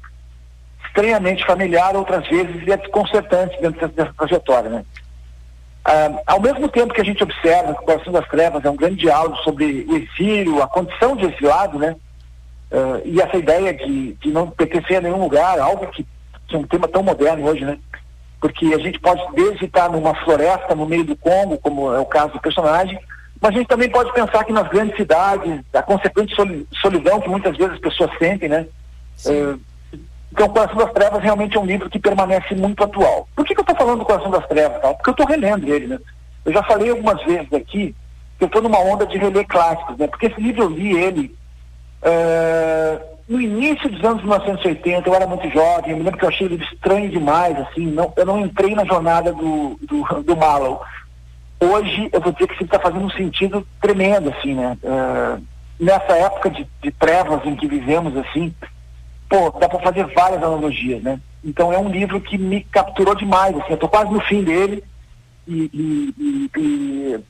estranhamente 0.87 1.45
familiar, 1.45 1.97
outras 1.97 2.27
vezes 2.29 2.67
é 2.67 2.77
desconcertante 2.77 3.61
dentro 3.61 3.89
dessa 3.89 4.13
trajetória, 4.15 4.71
né? 4.71 4.85
Ah, 5.85 6.21
ao 6.27 6.41
mesmo 6.41 6.69
tempo 6.69 6.93
que 6.93 7.01
a 7.01 7.05
gente 7.05 7.23
observa 7.23 7.75
que 7.75 7.83
o 7.83 7.87
Coração 7.87 8.13
das 8.13 8.29
Trevas 8.29 8.65
é 8.65 8.71
um 8.71 8.77
grande 8.77 8.97
diálogo 8.97 9.37
sobre 9.39 9.87
o 9.89 9.97
exílio, 9.97 10.63
a 10.63 10.69
condição 10.69 11.17
de 11.17 11.27
exilado, 11.27 11.79
né? 11.79 11.97
E 13.05 13.21
essa 13.21 13.37
ideia 13.37 13.75
de, 13.75 14.13
de 14.15 14.31
não 14.31 14.49
pertencer 14.49 14.99
a 14.99 15.01
nenhum 15.01 15.21
lugar, 15.21 15.59
algo 15.59 15.87
que, 15.89 16.07
que 16.47 16.55
é 16.55 16.59
um 16.59 16.63
tema 16.63 16.87
tão 16.87 17.03
moderno 17.03 17.47
hoje, 17.47 17.65
né? 17.65 17.79
Porque 18.41 18.67
a 18.67 18.79
gente 18.79 18.99
pode 19.01 19.21
desde 19.35 19.65
estar 19.65 19.91
numa 19.91 20.15
floresta 20.15 20.75
no 20.75 20.87
meio 20.87 21.05
do 21.05 21.17
Congo, 21.17 21.59
como 21.59 21.93
é 21.93 21.99
o 21.99 22.07
caso 22.07 22.33
do 22.33 22.41
personagem, 22.41 22.99
mas 23.41 23.55
a 23.55 23.59
gente 23.59 23.69
também 23.69 23.89
pode 23.89 24.13
pensar 24.13 24.45
que 24.45 24.53
nas 24.53 24.69
grandes 24.69 24.97
cidades, 24.97 25.61
a 25.73 25.83
consequente 25.83 26.35
solidão 26.81 27.21
que 27.21 27.29
muitas 27.29 27.57
vezes 27.57 27.75
as 27.75 27.81
pessoas 27.81 28.11
sentem, 28.19 28.49
né? 28.49 28.67
Uh, 29.27 29.59
então, 30.33 30.47
o 30.47 30.51
Coração 30.51 30.77
das 30.77 30.93
Trevas 30.93 31.23
realmente 31.23 31.57
é 31.57 31.61
um 31.61 31.67
livro 31.67 31.91
que 31.91 31.99
permanece 31.99 32.55
muito 32.55 32.85
atual. 32.85 33.27
Por 33.35 33.45
que, 33.45 33.55
que 33.55 33.61
eu 33.61 33.63
estou 33.63 33.77
falando 33.77 34.01
do 34.01 34.05
Coração 34.05 34.31
das 34.31 34.47
Trevas? 34.47 34.81
Tal? 34.81 34.95
Porque 34.95 35.11
eu 35.11 35.13
estou 35.13 35.27
relendo 35.27 35.69
ele, 35.69 35.89
né? 35.89 35.99
Eu 36.45 36.53
já 36.53 36.63
falei 36.63 36.91
algumas 36.91 37.23
vezes 37.25 37.53
aqui 37.53 37.95
que 38.39 38.45
eu 38.45 38.47
estou 38.47 38.63
numa 38.63 38.79
onda 38.79 39.07
de 39.07 39.19
reler 39.19 39.47
clássicos, 39.47 39.99
né? 39.99 40.07
Porque 40.07 40.27
esse 40.27 40.41
livro 40.41 40.63
eu 40.63 40.71
li 40.71 40.97
ele 40.97 41.37
uh, 42.03 43.11
no 43.29 43.41
início 43.41 43.89
dos 43.91 44.03
anos 44.05 44.23
1980, 44.23 45.09
eu 45.09 45.15
era 45.15 45.27
muito 45.27 45.49
jovem, 45.51 45.91
eu 45.91 45.97
me 45.99 46.03
lembro 46.03 46.19
que 46.19 46.25
eu 46.25 46.29
achei 46.29 46.47
ele 46.47 46.65
estranho 46.65 47.11
demais, 47.11 47.59
assim, 47.61 47.87
não, 47.87 48.13
eu 48.17 48.27
não 48.27 48.41
entrei 48.41 48.75
na 48.75 48.85
jornada 48.85 49.33
do, 49.33 49.79
do, 49.83 50.23
do. 50.23 50.39
Hoje, 51.61 52.09
eu 52.13 52.21
vou 52.21 52.33
dizer 52.33 52.47
que 52.47 52.55
isso 52.55 52.65
está 52.65 52.81
fazendo 52.81 53.05
um 53.05 53.11
sentido 53.11 53.67
tremendo, 53.81 54.31
assim, 54.31 54.55
né? 54.55 54.77
Uh, 54.83 55.45
nessa 55.79 56.13
época 56.15 56.51
de, 56.51 56.67
de 56.83 56.91
trevas 56.91 57.45
em 57.45 57.55
que 57.55 57.69
vivemos, 57.69 58.17
assim, 58.17 58.55
pô, 59.31 59.49
dá 59.59 59.69
para 59.69 59.79
fazer 59.79 60.05
várias 60.09 60.43
analogias, 60.43 61.01
né? 61.03 61.21
Então 61.43 61.73
é 61.73 61.79
um 61.79 61.89
livro 61.89 62.21
que 62.21 62.37
me 62.37 62.65
capturou 62.65 63.15
demais, 63.15 63.57
assim, 63.57 63.71
eu 63.71 63.79
tô 63.79 63.89
quase 63.89 64.13
no 64.13 64.21
fim 64.21 64.43
dele 64.43 64.83
e, 65.47 65.71
e, 65.73 66.51
e, 66.59 67.25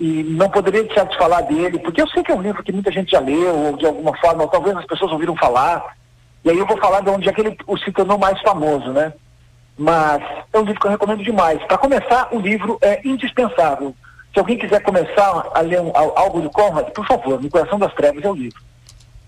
e, 0.00 0.22
não 0.22 0.48
poderia 0.48 0.84
deixar 0.84 1.04
de 1.04 1.18
falar 1.18 1.42
dele, 1.42 1.80
porque 1.80 2.00
eu 2.00 2.08
sei 2.08 2.22
que 2.22 2.30
é 2.30 2.34
um 2.34 2.40
livro 2.40 2.62
que 2.62 2.72
muita 2.72 2.92
gente 2.92 3.10
já 3.10 3.20
leu, 3.20 3.54
ou 3.54 3.76
de 3.76 3.84
alguma 3.84 4.16
forma, 4.16 4.44
ou 4.44 4.48
talvez 4.48 4.76
as 4.76 4.86
pessoas 4.86 5.10
ouviram 5.12 5.36
falar, 5.36 5.96
E 6.44 6.50
aí 6.50 6.58
eu 6.58 6.66
vou 6.66 6.76
falar 6.78 7.00
de 7.00 7.10
onde 7.10 7.28
é 7.28 7.32
que 7.32 7.40
ele 7.40 7.56
se 7.84 7.92
tornou 7.92 8.18
mais 8.18 8.40
famoso, 8.40 8.90
né? 8.92 9.12
Mas 9.76 10.22
é 10.52 10.58
um 10.58 10.62
livro 10.62 10.80
que 10.80 10.86
eu 10.86 10.90
recomendo 10.90 11.22
demais. 11.22 11.62
Para 11.64 11.78
começar, 11.78 12.28
o 12.32 12.38
livro 12.38 12.78
é 12.80 13.00
indispensável. 13.06 13.94
Se 14.32 14.38
alguém 14.38 14.58
quiser 14.58 14.80
começar 14.82 15.50
a 15.54 15.60
ler 15.60 15.80
um, 15.80 15.92
algo 15.94 16.40
do 16.40 16.50
Conrad, 16.50 16.88
por 16.90 17.06
favor, 17.06 17.40
No 17.40 17.50
Coração 17.50 17.78
das 17.78 17.92
Trevas 17.94 18.24
é 18.24 18.30
o 18.30 18.34
livro. 18.34 18.60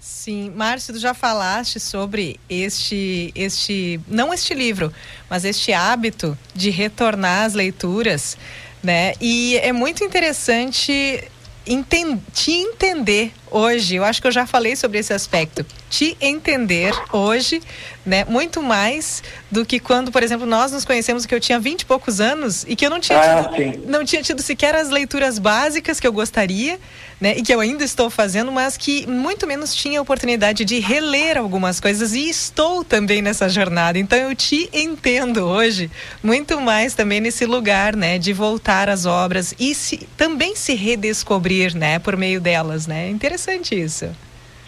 Sim, 0.05 0.53
Márcio, 0.55 0.93
tu 0.93 1.01
já 1.01 1.15
falaste 1.15 1.81
sobre 1.81 2.39
este, 2.47 3.33
este, 3.35 3.99
não 4.07 4.35
este 4.35 4.53
livro, 4.53 4.93
mas 5.31 5.47
este 5.47 5.73
hábito 5.73 6.37
de 6.55 6.69
retornar 6.69 7.47
às 7.47 7.55
leituras, 7.55 8.37
né? 8.83 9.15
E 9.19 9.57
é 9.57 9.73
muito 9.73 10.05
interessante 10.05 11.25
enten 11.67 12.23
te 12.35 12.53
entender 12.53 13.33
hoje. 13.55 13.95
Eu 13.95 14.05
acho 14.05 14.21
que 14.21 14.27
eu 14.27 14.33
já 14.33 14.47
falei 14.47 14.75
sobre 14.75 14.99
esse 14.99 15.13
aspecto. 15.13 15.65
Te 15.89 16.17
entender 16.21 16.93
hoje, 17.13 17.63
né? 18.05 18.25
Muito 18.29 18.61
mais 18.61 19.23
do 19.51 19.65
que 19.65 19.79
quando, 19.79 20.11
por 20.11 20.23
exemplo, 20.23 20.45
nós 20.45 20.73
nos 20.73 20.85
conhecemos 20.85 21.25
que 21.25 21.35
eu 21.35 21.39
tinha 21.41 21.61
vinte 21.61 21.83
e 21.83 21.87
poucos 21.87 22.21
anos 22.21 22.65
e 22.67 22.75
que 22.75 22.85
eu 22.85 22.91
não 22.91 22.99
tinha, 22.99 23.19
ah, 23.21 23.45
tido, 23.45 23.89
não 23.89 24.05
tinha 24.05 24.23
tido 24.23 24.43
sequer 24.43 24.75
as 24.75 24.91
leituras 24.91 25.39
básicas 25.39 26.01
que 26.01 26.07
eu 26.07 26.13
gostaria, 26.13 26.81
né? 27.21 27.35
E 27.37 27.43
que 27.43 27.55
eu 27.55 27.61
ainda 27.61 27.85
estou 27.85 28.11
fazendo, 28.11 28.51
mas 28.51 28.77
que 28.77 29.07
muito 29.07 29.47
menos 29.47 29.73
tinha 29.73 30.01
a 30.01 30.03
oportunidade 30.03 30.65
de 30.65 30.81
reler 30.81 31.39
algumas 31.39 31.79
coisas 31.79 32.13
e 32.13 32.29
estou 32.29 32.83
também 32.83 33.23
nessa 33.23 33.49
jornada. 33.49 33.97
Então 33.99 34.19
eu 34.19 34.35
te 34.35 34.69
entendo 34.73 35.45
hoje 35.45 35.89
muito 36.23 36.61
mais 36.61 36.95
também 36.95 37.21
nesse 37.21 37.47
lugar, 37.47 37.95
né? 37.95 38.19
De 38.19 38.33
voltar 38.33 38.89
às 38.89 39.07
obras 39.07 39.55
e 39.61 39.77
se, 39.77 40.09
também 40.17 40.57
se 40.57 40.75
redescobrir, 40.75 41.77
né? 41.77 42.01
Por 42.01 42.17
meio 42.17 42.41
delas, 42.41 42.89
né? 42.89 43.09
Interessante 43.09 43.44
interessante 43.45 43.81
isso. 43.81 44.11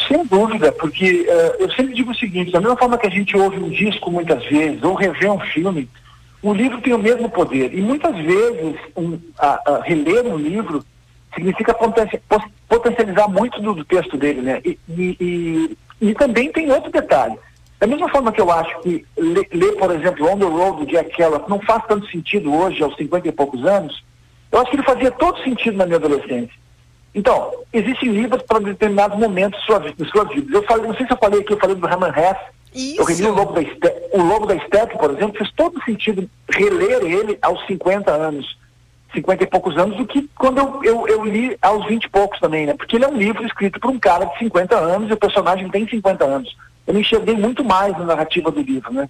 Sem 0.06 0.24
dúvida, 0.26 0.70
porque 0.72 1.22
uh, 1.22 1.62
eu 1.62 1.70
sempre 1.72 1.94
digo 1.94 2.12
o 2.12 2.14
seguinte, 2.14 2.52
da 2.52 2.60
mesma 2.60 2.76
forma 2.76 2.98
que 2.98 3.06
a 3.06 3.10
gente 3.10 3.36
ouve 3.36 3.58
um 3.58 3.70
disco 3.70 4.10
muitas 4.10 4.44
vezes, 4.44 4.82
ou 4.82 4.94
revê 4.94 5.28
um 5.28 5.40
filme, 5.40 5.88
o 6.42 6.52
livro 6.52 6.80
tem 6.80 6.92
o 6.92 6.98
mesmo 6.98 7.30
poder. 7.30 7.72
E 7.74 7.80
muitas 7.80 8.14
vezes 8.14 8.76
um, 8.94 9.18
a, 9.38 9.70
a 9.70 9.82
reler 9.82 10.26
um 10.26 10.36
livro 10.36 10.84
significa 11.34 11.74
potencializar 12.68 13.28
muito 13.28 13.60
do, 13.60 13.74
do 13.74 13.84
texto 13.84 14.16
dele, 14.16 14.42
né? 14.42 14.60
E, 14.64 14.78
e, 14.88 15.16
e, 15.20 16.08
e, 16.08 16.14
também 16.14 16.52
tem 16.52 16.70
outro 16.70 16.90
detalhe. 16.90 17.36
Da 17.80 17.86
mesma 17.86 18.08
forma 18.08 18.32
que 18.32 18.40
eu 18.40 18.50
acho 18.50 18.78
que 18.80 19.04
ler, 19.16 19.48
ler, 19.52 19.72
por 19.72 19.90
exemplo, 19.90 20.30
On 20.30 20.38
the 20.38 20.44
Road 20.44 20.86
Jack 20.86 21.14
Kerouac 21.14 21.48
não 21.48 21.60
faz 21.60 21.82
tanto 21.86 22.08
sentido 22.10 22.54
hoje, 22.54 22.82
aos 22.82 22.96
50 22.96 23.28
e 23.28 23.32
poucos 23.32 23.64
anos, 23.64 24.02
eu 24.52 24.60
acho 24.60 24.70
que 24.70 24.76
ele 24.76 24.82
fazia 24.82 25.10
todo 25.10 25.42
sentido 25.42 25.76
na 25.76 25.84
minha 25.84 25.98
adolescência. 25.98 26.65
Então, 27.16 27.50
existem 27.72 28.10
livros 28.10 28.42
para 28.42 28.60
determinados 28.60 29.18
momentos 29.18 29.58
de 29.58 29.66
sua, 29.66 29.80
de 29.80 30.10
sua 30.10 30.24
vida. 30.24 30.54
Eu 30.54 30.62
falei, 30.64 30.86
não 30.86 30.94
sei 30.94 31.06
se 31.06 31.12
eu 31.14 31.16
falei 31.16 31.40
aqui, 31.40 31.54
eu 31.54 31.58
falei 31.58 31.74
do 31.74 31.88
Herman 31.88 32.10
Hesse. 32.10 32.56
Isso. 32.74 33.00
Eu 33.00 33.04
reli 33.06 33.26
o 33.26 33.34
Lobo, 33.34 33.52
da 33.54 33.62
Steppe, 33.62 34.00
o 34.12 34.22
Lobo 34.22 34.46
da 34.46 34.58
Steppe, 34.58 34.98
por 34.98 35.10
exemplo, 35.10 35.38
fez 35.38 35.50
todo 35.52 35.82
sentido 35.82 36.28
reler 36.46 37.02
ele 37.04 37.38
aos 37.40 37.66
50 37.66 38.10
anos, 38.10 38.58
50 39.14 39.44
e 39.44 39.46
poucos 39.46 39.78
anos, 39.78 39.96
do 39.96 40.06
que 40.06 40.28
quando 40.36 40.58
eu, 40.58 40.84
eu, 40.84 41.08
eu 41.08 41.24
li 41.24 41.56
aos 41.62 41.86
20 41.86 42.04
e 42.04 42.10
poucos 42.10 42.38
também, 42.38 42.66
né? 42.66 42.74
Porque 42.74 42.96
ele 42.96 43.06
é 43.06 43.08
um 43.08 43.16
livro 43.16 43.46
escrito 43.46 43.80
por 43.80 43.90
um 43.90 43.98
cara 43.98 44.26
de 44.26 44.38
50 44.38 44.76
anos 44.76 45.08
e 45.08 45.14
o 45.14 45.16
personagem 45.16 45.70
tem 45.70 45.88
50 45.88 46.22
anos. 46.22 46.54
Eu 46.86 46.92
me 46.92 47.00
enxerguei 47.00 47.34
muito 47.34 47.64
mais 47.64 47.96
na 47.96 48.04
narrativa 48.04 48.50
do 48.50 48.60
livro, 48.60 48.92
né? 48.92 49.08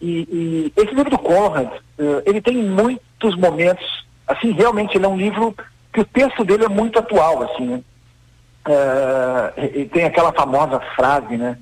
E, 0.00 0.26
e 0.32 0.72
esse 0.74 0.94
livro 0.94 1.10
do 1.10 1.18
Conrad, 1.18 1.68
uh, 1.68 2.22
ele 2.24 2.40
tem 2.40 2.56
muitos 2.56 3.36
momentos, 3.36 4.06
assim, 4.26 4.52
realmente 4.52 4.96
ele 4.96 5.04
é 5.04 5.08
um 5.08 5.18
livro 5.18 5.54
que 5.96 6.00
o 6.02 6.04
texto 6.04 6.44
dele 6.44 6.66
é 6.66 6.68
muito 6.68 6.98
atual, 6.98 7.42
assim, 7.42 7.64
né? 7.64 7.82
É, 8.66 9.86
tem 9.90 10.04
aquela 10.04 10.30
famosa 10.30 10.78
frase, 10.94 11.38
né? 11.38 11.56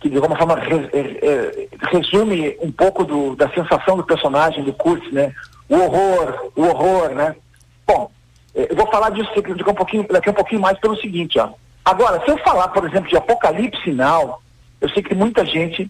Que 0.00 0.10
de 0.10 0.16
alguma 0.16 0.36
forma 0.36 0.56
res, 0.56 0.88
é, 0.92 1.68
resume 1.92 2.56
um 2.60 2.72
pouco 2.72 3.04
do, 3.04 3.36
da 3.36 3.48
sensação 3.50 3.96
do 3.96 4.02
personagem 4.04 4.64
do 4.64 4.72
Kurtz, 4.72 5.08
né? 5.12 5.32
O 5.68 5.76
horror, 5.76 6.50
o 6.56 6.62
horror, 6.62 7.10
né? 7.10 7.36
Bom, 7.86 8.10
é, 8.56 8.72
eu 8.72 8.74
vou 8.74 8.90
falar 8.90 9.10
disso 9.10 9.30
daqui 9.36 9.70
um 9.70 9.74
pouquinho, 9.74 10.04
daqui 10.10 10.30
um 10.30 10.34
pouquinho 10.34 10.60
mais 10.60 10.76
pelo 10.80 10.96
seguinte, 10.96 11.38
ó. 11.38 11.50
Agora, 11.84 12.24
se 12.24 12.30
eu 12.30 12.38
falar, 12.38 12.68
por 12.68 12.84
exemplo, 12.84 13.08
de 13.08 13.16
Apocalipse 13.16 13.80
Sinal, 13.84 14.42
eu 14.80 14.88
sei 14.88 15.00
que 15.00 15.14
muita 15.14 15.44
gente 15.44 15.88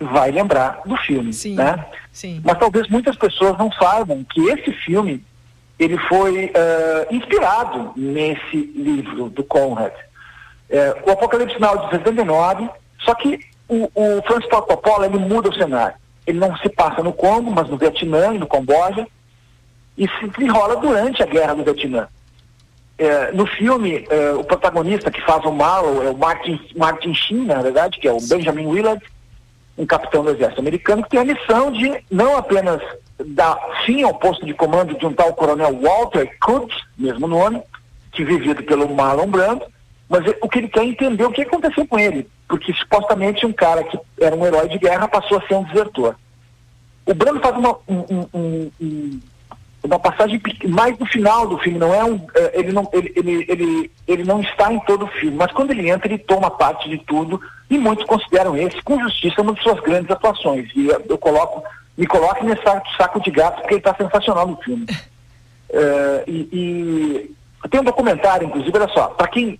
vai 0.00 0.32
lembrar 0.32 0.80
do 0.84 0.96
filme, 0.96 1.32
sim, 1.32 1.54
né? 1.54 1.86
Sim. 2.10 2.40
Mas 2.44 2.58
talvez 2.58 2.88
muitas 2.88 3.14
pessoas 3.14 3.56
não 3.56 3.70
saibam 3.70 4.24
que 4.24 4.40
esse 4.48 4.72
filme 4.72 5.24
ele 5.84 5.98
foi 6.08 6.46
uh, 6.46 7.14
inspirado 7.14 7.92
nesse 7.96 8.56
livro 8.56 9.28
do 9.28 9.44
Conrad. 9.44 9.92
É, 10.70 10.96
o 11.06 11.10
Apocalipse 11.10 11.60
Now 11.60 11.76
de 11.76 11.90
79, 11.90 12.68
só 13.00 13.14
que 13.14 13.38
o, 13.68 13.90
o 13.94 14.22
Francis 14.22 14.48
Ford 14.48 14.66
Coppola 14.66 15.06
ele 15.06 15.18
muda 15.18 15.50
o 15.50 15.54
cenário. 15.54 15.94
Ele 16.26 16.38
não 16.38 16.56
se 16.56 16.68
passa 16.70 17.02
no 17.02 17.12
Congo, 17.12 17.50
mas 17.50 17.68
no 17.68 17.76
Vietnã 17.76 18.34
e 18.34 18.38
no 18.38 18.46
Camboja, 18.46 19.06
e 19.96 20.08
se 20.08 20.42
enrola 20.42 20.76
durante 20.76 21.22
a 21.22 21.26
guerra 21.26 21.54
do 21.54 21.64
Vietnã. 21.64 22.08
É, 22.96 23.32
no 23.32 23.46
filme, 23.46 24.06
é, 24.08 24.32
o 24.32 24.44
protagonista 24.44 25.10
que 25.10 25.20
faz 25.20 25.44
o 25.44 25.52
Marlow 25.52 26.02
é 26.02 26.10
o 26.10 26.16
Martin, 26.16 26.60
Martin 26.74 27.12
Sheen, 27.12 27.44
na 27.44 27.60
verdade, 27.60 27.98
que 27.98 28.08
é 28.08 28.12
o 28.12 28.20
Benjamin 28.20 28.66
Willard, 28.66 29.04
um 29.76 29.86
capitão 29.86 30.22
do 30.22 30.30
exército 30.30 30.60
americano, 30.60 31.02
que 31.02 31.10
tem 31.10 31.20
a 31.20 31.24
missão 31.24 31.72
de 31.72 32.02
não 32.10 32.36
apenas 32.36 32.80
dar 33.26 33.58
fim 33.84 34.02
ao 34.02 34.14
posto 34.14 34.44
de 34.46 34.54
comando 34.54 34.96
de 34.96 35.06
um 35.06 35.12
tal 35.12 35.32
coronel 35.34 35.78
Walter 35.80 36.30
Kutz, 36.40 36.74
mesmo 36.96 37.26
nome, 37.26 37.62
que 38.12 38.24
vivido 38.24 38.62
pelo 38.62 38.92
Marlon 38.94 39.26
Brando, 39.26 39.64
mas 40.08 40.24
o 40.40 40.48
que 40.48 40.58
ele 40.58 40.68
quer 40.68 40.80
é 40.80 40.86
entender 40.86 41.24
o 41.24 41.32
que 41.32 41.42
aconteceu 41.42 41.86
com 41.86 41.98
ele, 41.98 42.28
porque 42.48 42.72
supostamente 42.72 43.44
um 43.44 43.52
cara 43.52 43.82
que 43.84 43.98
era 44.20 44.34
um 44.34 44.46
herói 44.46 44.68
de 44.68 44.78
guerra 44.78 45.08
passou 45.08 45.38
a 45.38 45.46
ser 45.46 45.54
um 45.54 45.64
desertor. 45.64 46.14
O 47.06 47.14
Brando 47.14 47.40
faz 47.40 47.56
uma, 47.56 47.76
um, 47.88 48.28
um, 48.32 48.70
um, 48.80 49.20
uma 49.84 49.98
passagem 49.98 50.40
mais 50.66 50.98
no 50.98 51.06
final 51.06 51.46
do 51.46 51.58
filme, 51.58 51.78
não 51.78 51.94
é 51.94 52.04
um, 52.04 52.26
é, 52.34 52.60
ele 52.60 52.72
não 52.72 52.88
ele, 52.92 53.12
ele, 53.14 53.44
ele, 53.48 53.90
ele 54.06 54.24
não 54.24 54.40
está 54.40 54.72
em 54.72 54.80
todo 54.80 55.04
o 55.04 55.08
filme, 55.08 55.36
mas 55.36 55.52
quando 55.52 55.70
ele 55.70 55.90
entra 55.90 56.08
ele 56.08 56.18
toma 56.18 56.50
parte 56.50 56.88
de 56.88 56.98
tudo 56.98 57.40
e 57.68 57.78
muitos 57.78 58.04
consideram 58.06 58.56
esse 58.56 58.80
com 58.82 59.00
justiça 59.00 59.42
uma 59.42 59.52
de 59.52 59.62
suas 59.62 59.80
grandes 59.80 60.10
atuações 60.10 60.68
e 60.74 60.88
eu 60.88 61.18
coloco 61.18 61.62
me 61.96 62.06
coloque 62.06 62.44
nesse 62.44 62.62
saco 62.96 63.20
de 63.20 63.30
gato, 63.30 63.60
porque 63.60 63.74
ele 63.74 63.80
está 63.80 63.94
sensacional 63.94 64.46
no 64.46 64.56
filme. 64.56 64.86
É, 65.70 66.24
e, 66.26 66.48
e, 66.52 67.68
tem 67.68 67.80
um 67.80 67.84
documentário, 67.84 68.46
inclusive, 68.46 68.76
olha 68.76 68.88
só, 68.88 69.08
para 69.08 69.28
quem 69.28 69.58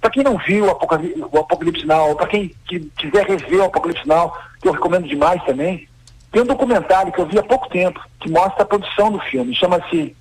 para 0.00 0.10
quem 0.10 0.22
não 0.22 0.38
viu 0.38 0.66
o 0.66 0.70
Apocalipse, 0.70 1.20
o 1.20 1.38
Apocalipse 1.38 1.86
Now, 1.86 2.14
para 2.14 2.28
quem 2.28 2.54
que, 2.66 2.80
quiser 2.96 3.26
rever 3.26 3.60
o 3.60 3.64
Apocalipse 3.64 4.06
Now, 4.06 4.32
que 4.60 4.68
eu 4.68 4.72
recomendo 4.72 5.08
demais 5.08 5.42
também, 5.44 5.87
tem 6.30 6.42
um 6.42 6.46
documentário 6.46 7.12
que 7.12 7.20
eu 7.20 7.26
vi 7.26 7.38
há 7.38 7.42
pouco 7.42 7.68
tempo, 7.68 8.00
que 8.20 8.30
mostra 8.30 8.62
a 8.62 8.66
produção 8.66 9.10
do 9.10 9.20
filme, 9.20 9.54
chama-se 9.54 10.14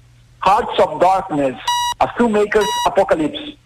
Hearts 0.46 0.80
of 0.80 1.00
Darkness, 1.00 1.58
a 2.00 2.08
Filmmakers 2.10 2.66
Apocalypse, 2.86 3.58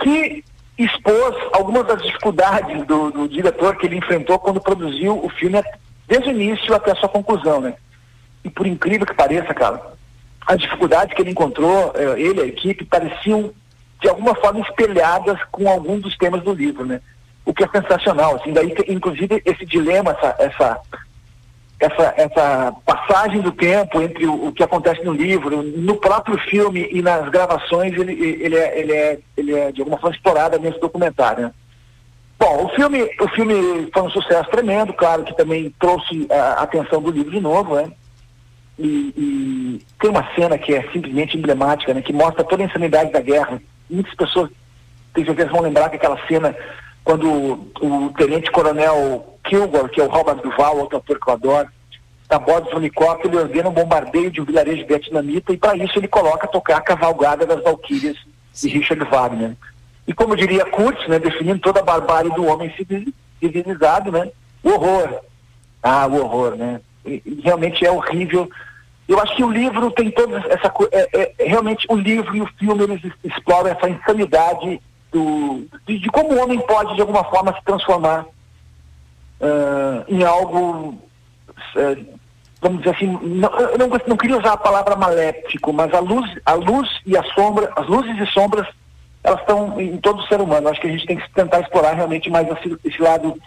que 0.00 0.44
expôs 0.78 1.36
algumas 1.52 1.86
das 1.86 2.02
dificuldades 2.02 2.86
do, 2.86 3.10
do 3.10 3.28
diretor 3.28 3.76
que 3.76 3.86
ele 3.86 3.96
enfrentou 3.96 4.38
quando 4.38 4.60
produziu 4.60 5.24
o 5.24 5.28
filme 5.28 5.62
desde 6.06 6.28
o 6.28 6.32
início 6.32 6.74
até 6.74 6.92
a 6.92 6.96
sua 6.96 7.08
conclusão, 7.08 7.60
né? 7.60 7.74
E 8.44 8.50
por 8.50 8.66
incrível 8.66 9.06
que 9.06 9.14
pareça, 9.14 9.54
cara, 9.54 9.80
as 10.46 10.58
dificuldades 10.58 11.14
que 11.14 11.22
ele 11.22 11.30
encontrou, 11.30 11.92
eh, 11.94 12.20
ele 12.20 12.40
e 12.40 12.42
a 12.42 12.46
equipe, 12.46 12.84
pareciam 12.84 13.52
de 14.00 14.08
alguma 14.08 14.34
forma 14.34 14.60
espelhadas 14.60 15.38
com 15.50 15.68
algum 15.68 15.98
dos 15.98 16.16
temas 16.16 16.42
do 16.42 16.52
livro, 16.52 16.84
né? 16.84 17.00
O 17.44 17.54
que 17.54 17.64
é 17.64 17.68
sensacional, 17.68 18.36
assim, 18.36 18.52
daí 18.52 18.74
inclusive 18.88 19.40
esse 19.44 19.64
dilema, 19.64 20.10
essa, 20.12 20.36
essa, 20.38 20.80
essa, 21.82 22.14
essa 22.16 22.72
passagem 22.86 23.40
do 23.40 23.50
tempo 23.50 24.00
entre 24.00 24.24
o, 24.24 24.48
o, 24.48 24.52
que 24.52 24.62
acontece 24.62 25.02
no 25.02 25.12
livro, 25.12 25.62
no 25.62 25.96
próprio 25.96 26.38
filme 26.48 26.88
e 26.92 27.02
nas 27.02 27.28
gravações, 27.28 27.92
ele, 27.94 28.12
ele, 28.12 28.56
é, 28.56 28.78
ele, 28.78 28.92
é, 28.92 29.18
ele 29.36 29.54
é 29.54 29.72
de 29.72 29.80
alguma 29.80 29.98
forma 29.98 30.14
explorado 30.14 30.58
nesse 30.60 30.78
documentário, 30.78 31.44
né? 31.44 31.52
Bom, 32.38 32.64
o 32.64 32.68
filme, 32.70 33.08
o 33.20 33.28
filme 33.28 33.88
foi 33.92 34.02
um 34.02 34.10
sucesso 34.10 34.48
tremendo, 34.50 34.92
claro 34.92 35.24
que 35.24 35.36
também 35.36 35.74
trouxe 35.78 36.26
a 36.30 36.62
atenção 36.62 37.00
do 37.00 37.10
livro 37.10 37.30
de 37.30 37.40
novo, 37.40 37.76
né? 37.76 37.90
E, 38.78 39.14
e, 39.16 39.86
tem 40.00 40.10
uma 40.10 40.26
cena 40.34 40.58
que 40.58 40.74
é 40.74 40.82
simplesmente 40.92 41.36
emblemática, 41.36 41.92
né? 41.92 42.02
Que 42.02 42.12
mostra 42.12 42.42
toda 42.42 42.62
a 42.62 42.66
insanidade 42.66 43.12
da 43.12 43.20
guerra. 43.20 43.62
Muitas 43.88 44.14
pessoas, 44.14 44.50
tem 45.14 45.24
certeza, 45.24 45.50
vão 45.50 45.60
lembrar 45.60 45.88
que 45.90 45.96
aquela 45.96 46.18
cena 46.26 46.56
quando 47.04 47.28
o, 47.28 47.72
o 47.80 48.12
tenente-coronel 48.16 49.31
Kilgore, 49.44 49.90
que 49.90 50.00
é 50.00 50.04
o 50.04 50.10
Robert 50.10 50.36
Duval, 50.36 50.78
outro 50.78 50.98
ator 50.98 51.18
que 51.18 51.28
eu 51.28 51.34
adoro, 51.34 51.68
da 52.28 52.38
bordo 52.38 52.70
do 52.70 52.78
helicóptero, 52.78 53.34
ele 53.34 53.42
ordena 53.42 53.68
um 53.68 53.72
bombardeio 53.72 54.30
de 54.30 54.40
um 54.40 54.44
vilarejo 54.44 54.86
vietnamita 54.86 55.52
e 55.52 55.56
para 55.56 55.76
isso 55.76 55.98
ele 55.98 56.08
coloca 56.08 56.46
a 56.46 56.50
tocar 56.50 56.78
a 56.78 56.80
cavalgada 56.80 57.44
das 57.44 57.62
Valquírias 57.62 58.16
de 58.54 58.68
Richard 58.68 59.04
Wagner. 59.04 59.54
E 60.06 60.14
como 60.14 60.36
diria 60.36 60.64
Kurtz, 60.64 61.06
né, 61.08 61.18
definindo 61.18 61.60
toda 61.60 61.80
a 61.80 61.84
barbárie 61.84 62.32
do 62.32 62.46
homem 62.46 62.72
civilizado, 63.40 64.10
né, 64.10 64.30
o 64.62 64.70
horror. 64.70 65.20
Ah, 65.82 66.06
o 66.06 66.16
horror, 66.16 66.56
né? 66.56 66.80
E, 67.04 67.22
e 67.24 67.40
realmente 67.42 67.84
é 67.84 67.90
horrível. 67.90 68.48
Eu 69.08 69.20
acho 69.20 69.34
que 69.36 69.44
o 69.44 69.50
livro 69.50 69.90
tem 69.90 70.10
toda 70.10 70.38
essa 70.48 70.70
coisa. 70.70 70.90
É, 70.94 71.34
é, 71.38 71.44
realmente 71.44 71.86
o 71.90 71.96
livro 71.96 72.34
e 72.36 72.40
o 72.40 72.46
filme 72.58 72.84
eles 72.84 73.12
exploram 73.24 73.70
essa 73.70 73.88
insanidade 73.88 74.80
do, 75.10 75.66
de, 75.86 75.98
de, 75.98 76.08
como 76.08 76.32
o 76.32 76.42
homem 76.42 76.58
pode, 76.60 76.94
de 76.94 77.00
alguma 77.00 77.24
forma, 77.24 77.52
se 77.52 77.64
transformar 77.64 78.24
uh, 79.42 80.04
em 80.08 80.22
algo, 80.22 80.98
uh, 81.76 82.18
vamos 82.60 82.78
dizer 82.78 82.94
assim, 82.94 83.18
não, 83.20 83.50
eu 83.58 83.78
não, 83.78 83.88
não, 84.06 84.16
queria 84.16 84.38
usar 84.38 84.52
a 84.52 84.56
palavra 84.56 84.96
maléfico, 84.96 85.72
mas 85.72 85.92
a 85.92 85.98
luz, 85.98 86.30
a 86.46 86.54
luz 86.54 86.88
e 87.04 87.16
a 87.16 87.22
sombra, 87.34 87.70
as 87.76 87.86
luzes 87.86 88.16
e 88.16 88.32
sombras, 88.32 88.66
elas 89.24 89.40
estão 89.40 89.80
em 89.80 89.96
todo 89.98 90.26
ser 90.26 90.40
humano. 90.40 90.68
Acho 90.68 90.80
que 90.80 90.86
a 90.86 90.90
gente 90.90 91.06
tem 91.06 91.16
que 91.16 91.30
tentar 91.32 91.60
explorar 91.60 91.92
realmente 91.92 92.30
mais 92.30 92.48
esse, 92.48 92.76
esse 92.84 93.02
lado 93.02 93.40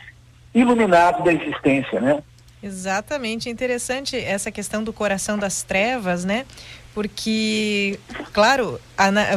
iluminado 0.54 1.24
da 1.24 1.34
existência, 1.34 2.00
né? 2.00 2.22
Exatamente, 2.64 3.50
interessante 3.50 4.18
essa 4.18 4.52
questão 4.52 4.84
do 4.84 4.92
coração 4.92 5.38
das 5.38 5.64
trevas, 5.64 6.26
né? 6.26 6.46
Porque, 6.94 8.00
claro, 8.32 8.80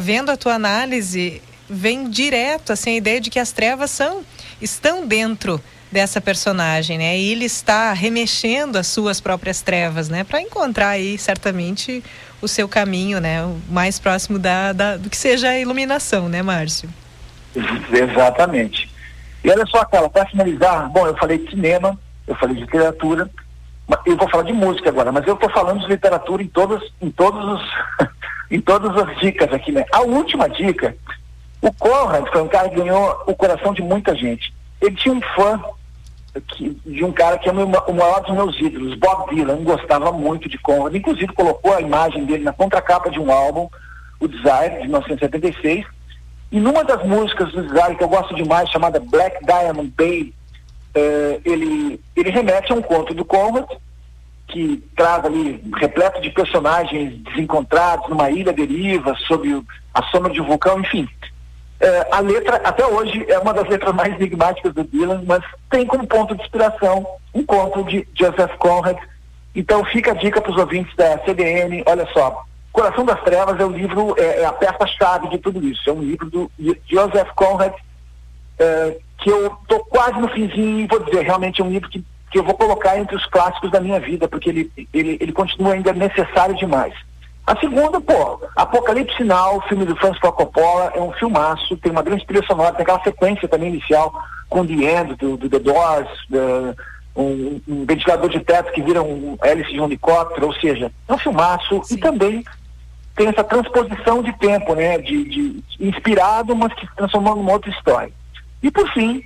vendo 0.01 0.31
a 0.31 0.37
tua 0.37 0.55
análise, 0.55 1.43
vem 1.69 2.09
direto 2.09 2.73
assim 2.73 2.91
a 2.91 2.97
ideia 2.97 3.21
de 3.21 3.29
que 3.31 3.39
as 3.39 3.53
trevas 3.53 3.91
são 3.91 4.25
estão 4.61 5.07
dentro 5.07 5.61
dessa 5.91 6.21
personagem, 6.21 6.99
né? 6.99 7.17
E 7.17 7.33
ele 7.33 7.45
está 7.45 7.93
remexendo 7.93 8.77
as 8.77 8.87
suas 8.87 9.21
próprias 9.21 9.63
trevas, 9.63 10.09
né? 10.09 10.25
Para 10.25 10.41
encontrar 10.41 10.91
aí 10.91 11.19
certamente 11.19 12.03
o 12.41 12.49
seu 12.49 12.69
caminho, 12.69 13.21
né? 13.21 13.43
O 13.45 13.59
mais 13.69 13.99
próximo 13.99 14.39
da, 14.39 14.73
da, 14.73 14.97
do 14.97 15.09
que 15.09 15.17
seja 15.17 15.49
a 15.49 15.59
iluminação, 15.59 16.29
né, 16.29 16.43
Márcio? 16.43 16.89
Exatamente. 17.91 18.91
E 19.43 19.51
olha 19.51 19.65
só, 19.67 19.81
aquela 19.81 20.09
para 20.09 20.27
finalizar, 20.27 20.89
bom, 20.91 21.07
eu 21.07 21.17
falei 21.17 21.39
de 21.39 21.51
cinema, 21.51 21.99
eu 22.27 22.35
falei 22.35 22.57
de 22.57 22.63
literatura, 22.63 23.31
eu 24.05 24.17
vou 24.17 24.29
falar 24.29 24.45
de 24.45 24.53
música 24.53 24.91
agora, 24.91 25.11
mas 25.11 25.27
eu 25.27 25.35
estou 25.35 25.49
falando 25.51 25.81
de 25.81 25.87
literatura 25.87 26.43
em 26.43 26.49
todas, 26.49 26.83
em 27.01 27.11
todos 27.11 27.45
os, 27.45 28.09
em 28.51 28.61
todas 28.61 28.97
as 28.97 29.19
dicas 29.19 29.53
aqui, 29.53 29.73
né? 29.73 29.85
A 29.93 30.01
última 30.01 30.49
dica, 30.49 30.95
o 31.63 31.73
Conrad 31.73 32.27
foi 32.31 32.43
um 32.43 32.49
cara 32.49 32.69
que 32.69 32.77
ganhou 32.77 33.23
o 33.27 33.35
coração 33.35 33.73
de 33.73 33.83
muita 33.83 34.15
gente. 34.15 34.53
Ele 34.81 34.95
tinha 34.95 35.15
um 35.15 35.21
fã 35.35 35.61
que, 36.47 36.71
de 36.85 37.05
um 37.05 37.13
cara 37.13 37.39
que 37.39 37.49
é 37.49 37.53
o, 37.53 37.95
maior 37.95 38.21
dos 38.21 38.35
meus 38.35 38.61
ídolos, 38.61 38.95
Bob 38.99 39.35
Dylan, 39.35 39.63
gostava 39.65 40.13
muito 40.13 40.49
de 40.49 40.59
Conrad, 40.59 40.95
inclusive 40.95 41.33
colocou 41.33 41.75
a 41.75 41.81
imagem 41.81 42.25
dele 42.25 42.45
na 42.45 42.53
contracapa 42.53 43.11
de 43.11 43.19
um 43.19 43.33
álbum, 43.33 43.69
o 44.21 44.29
Desire, 44.29 44.81
de 44.81 44.89
1976, 44.89 45.87
e 46.51 46.61
numa 46.61 46.85
das 46.85 47.05
músicas 47.05 47.53
do 47.53 47.63
Desire 47.63 47.97
que 47.97 48.05
eu 48.05 48.09
gosto 48.09 48.35
demais, 48.35 48.71
chamada 48.71 49.01
Black 49.01 49.45
Diamond 49.45 49.93
Bay, 49.97 50.33
eh, 50.95 51.41
ele, 51.45 52.01
ele 52.17 52.31
remete 52.31 52.73
a 52.73 52.75
um 52.75 52.83
conto 52.83 53.15
do 53.15 53.25
Conrad, 53.25 53.67
que 54.49 54.83
traz 54.97 55.25
ali, 55.25 55.63
repleto 55.77 56.21
de 56.21 56.31
personagens 56.31 57.19
desencontrados 57.23 58.09
numa 58.09 58.31
ilha 58.31 58.53
deriva, 58.53 59.15
sob 59.27 59.63
a 59.93 60.03
sombra 60.05 60.33
de 60.33 60.41
um 60.41 60.47
vulcão, 60.47 60.81
enfim. 60.81 61.07
É, 61.81 62.09
a 62.11 62.21
letra, 62.21 62.57
até 62.65 62.85
hoje, 62.85 63.25
é 63.29 63.39
uma 63.39 63.55
das 63.55 63.69
letras 63.69 63.95
mais 63.95 64.13
enigmáticas 64.15 64.75
do 64.75 64.85
Dylan, 64.85 65.23
mas 65.27 65.43
tem 65.71 65.87
como 65.87 66.07
ponto 66.07 66.35
de 66.35 66.43
inspiração 66.43 67.07
um 67.33 67.45
conto 67.45 67.85
de 67.85 68.07
Joseph 68.19 68.57
Conrad. 68.59 68.97
Então 69.55 69.85
fica 69.85 70.11
a 70.11 70.15
dica 70.15 70.41
para 70.41 70.51
os 70.51 70.59
ouvintes 70.59 70.95
da 70.97 71.19
CDN, 71.19 71.83
olha 71.87 72.07
só, 72.13 72.45
Coração 72.73 73.05
das 73.05 73.21
Trevas 73.23 73.59
é 73.59 73.65
o 73.65 73.71
livro, 73.71 74.15
é, 74.19 74.43
é 74.43 74.45
a 74.45 74.53
peça-chave 74.53 75.29
de 75.29 75.39
tudo 75.39 75.67
isso. 75.67 75.89
É 75.89 75.93
um 75.93 76.01
livro 76.01 76.31
do 76.31 76.51
Joseph 76.87 77.31
Conrad, 77.35 77.73
é, 78.59 78.99
que 79.19 79.31
eu 79.31 79.47
estou 79.47 79.81
quase 79.87 80.21
no 80.21 80.29
finzinho 80.29 80.81
e 80.81 80.87
vou 80.87 81.01
dizer, 81.01 81.23
realmente 81.23 81.61
é 81.61 81.65
um 81.65 81.71
livro 81.71 81.89
que, 81.89 82.05
que 82.31 82.39
eu 82.39 82.45
vou 82.45 82.55
colocar 82.55 82.99
entre 82.99 83.17
os 83.17 83.27
clássicos 83.27 83.71
da 83.71 83.81
minha 83.81 83.99
vida, 83.99 84.29
porque 84.29 84.49
ele, 84.49 84.73
ele, 84.93 85.19
ele 85.21 85.33
continua 85.33 85.75
ainda 85.75 85.93
necessário 85.93 86.55
demais. 86.57 86.95
A 87.49 87.59
segunda, 87.59 87.99
pô, 87.99 88.39
Apocalipse 88.55 89.17
Sinal, 89.17 89.63
filme 89.63 89.87
do 89.87 89.97
Francis 89.97 90.21
Coppola, 90.21 90.93
é 90.95 91.01
um 91.01 91.13
filmaço, 91.13 91.79
tem 91.79 91.91
uma 91.91 92.03
grande 92.03 92.27
trilha 92.27 92.47
sonora, 92.47 92.75
tem 92.75 92.83
aquela 92.83 93.03
sequência 93.03 93.49
também 93.49 93.71
inicial 93.71 94.13
com 94.51 94.67
The 94.67 94.75
End, 94.75 95.15
do, 95.15 95.39
do 95.39 95.49
The 95.49 95.59
Doors, 95.59 96.11
do, 96.29 96.77
um, 97.17 97.59
um, 97.67 97.87
ventilador 97.87 98.29
de 98.29 98.41
teto 98.41 98.71
que 98.71 98.83
vira 98.83 99.03
um 99.03 99.39
hélice 99.43 99.73
de 99.73 99.81
um 99.81 99.87
helicóptero, 99.87 100.49
ou 100.49 100.53
seja, 100.57 100.93
é 101.09 101.13
um 101.15 101.17
filmaço 101.17 101.83
Sim. 101.85 101.95
e 101.95 101.99
também 101.99 102.45
tem 103.17 103.29
essa 103.29 103.43
transposição 103.43 104.23
de 104.23 104.33
tempo, 104.35 104.75
né, 104.75 104.99
de, 104.99 105.25
de, 105.25 105.51
de 105.63 105.89
inspirado, 105.89 106.55
mas 106.55 106.75
que 106.75 106.87
se 106.87 106.97
transformou 106.97 107.35
numa 107.35 107.53
outra 107.53 107.71
história. 107.71 108.13
E 108.63 108.71
por 108.71 108.87
fim, 108.93 109.23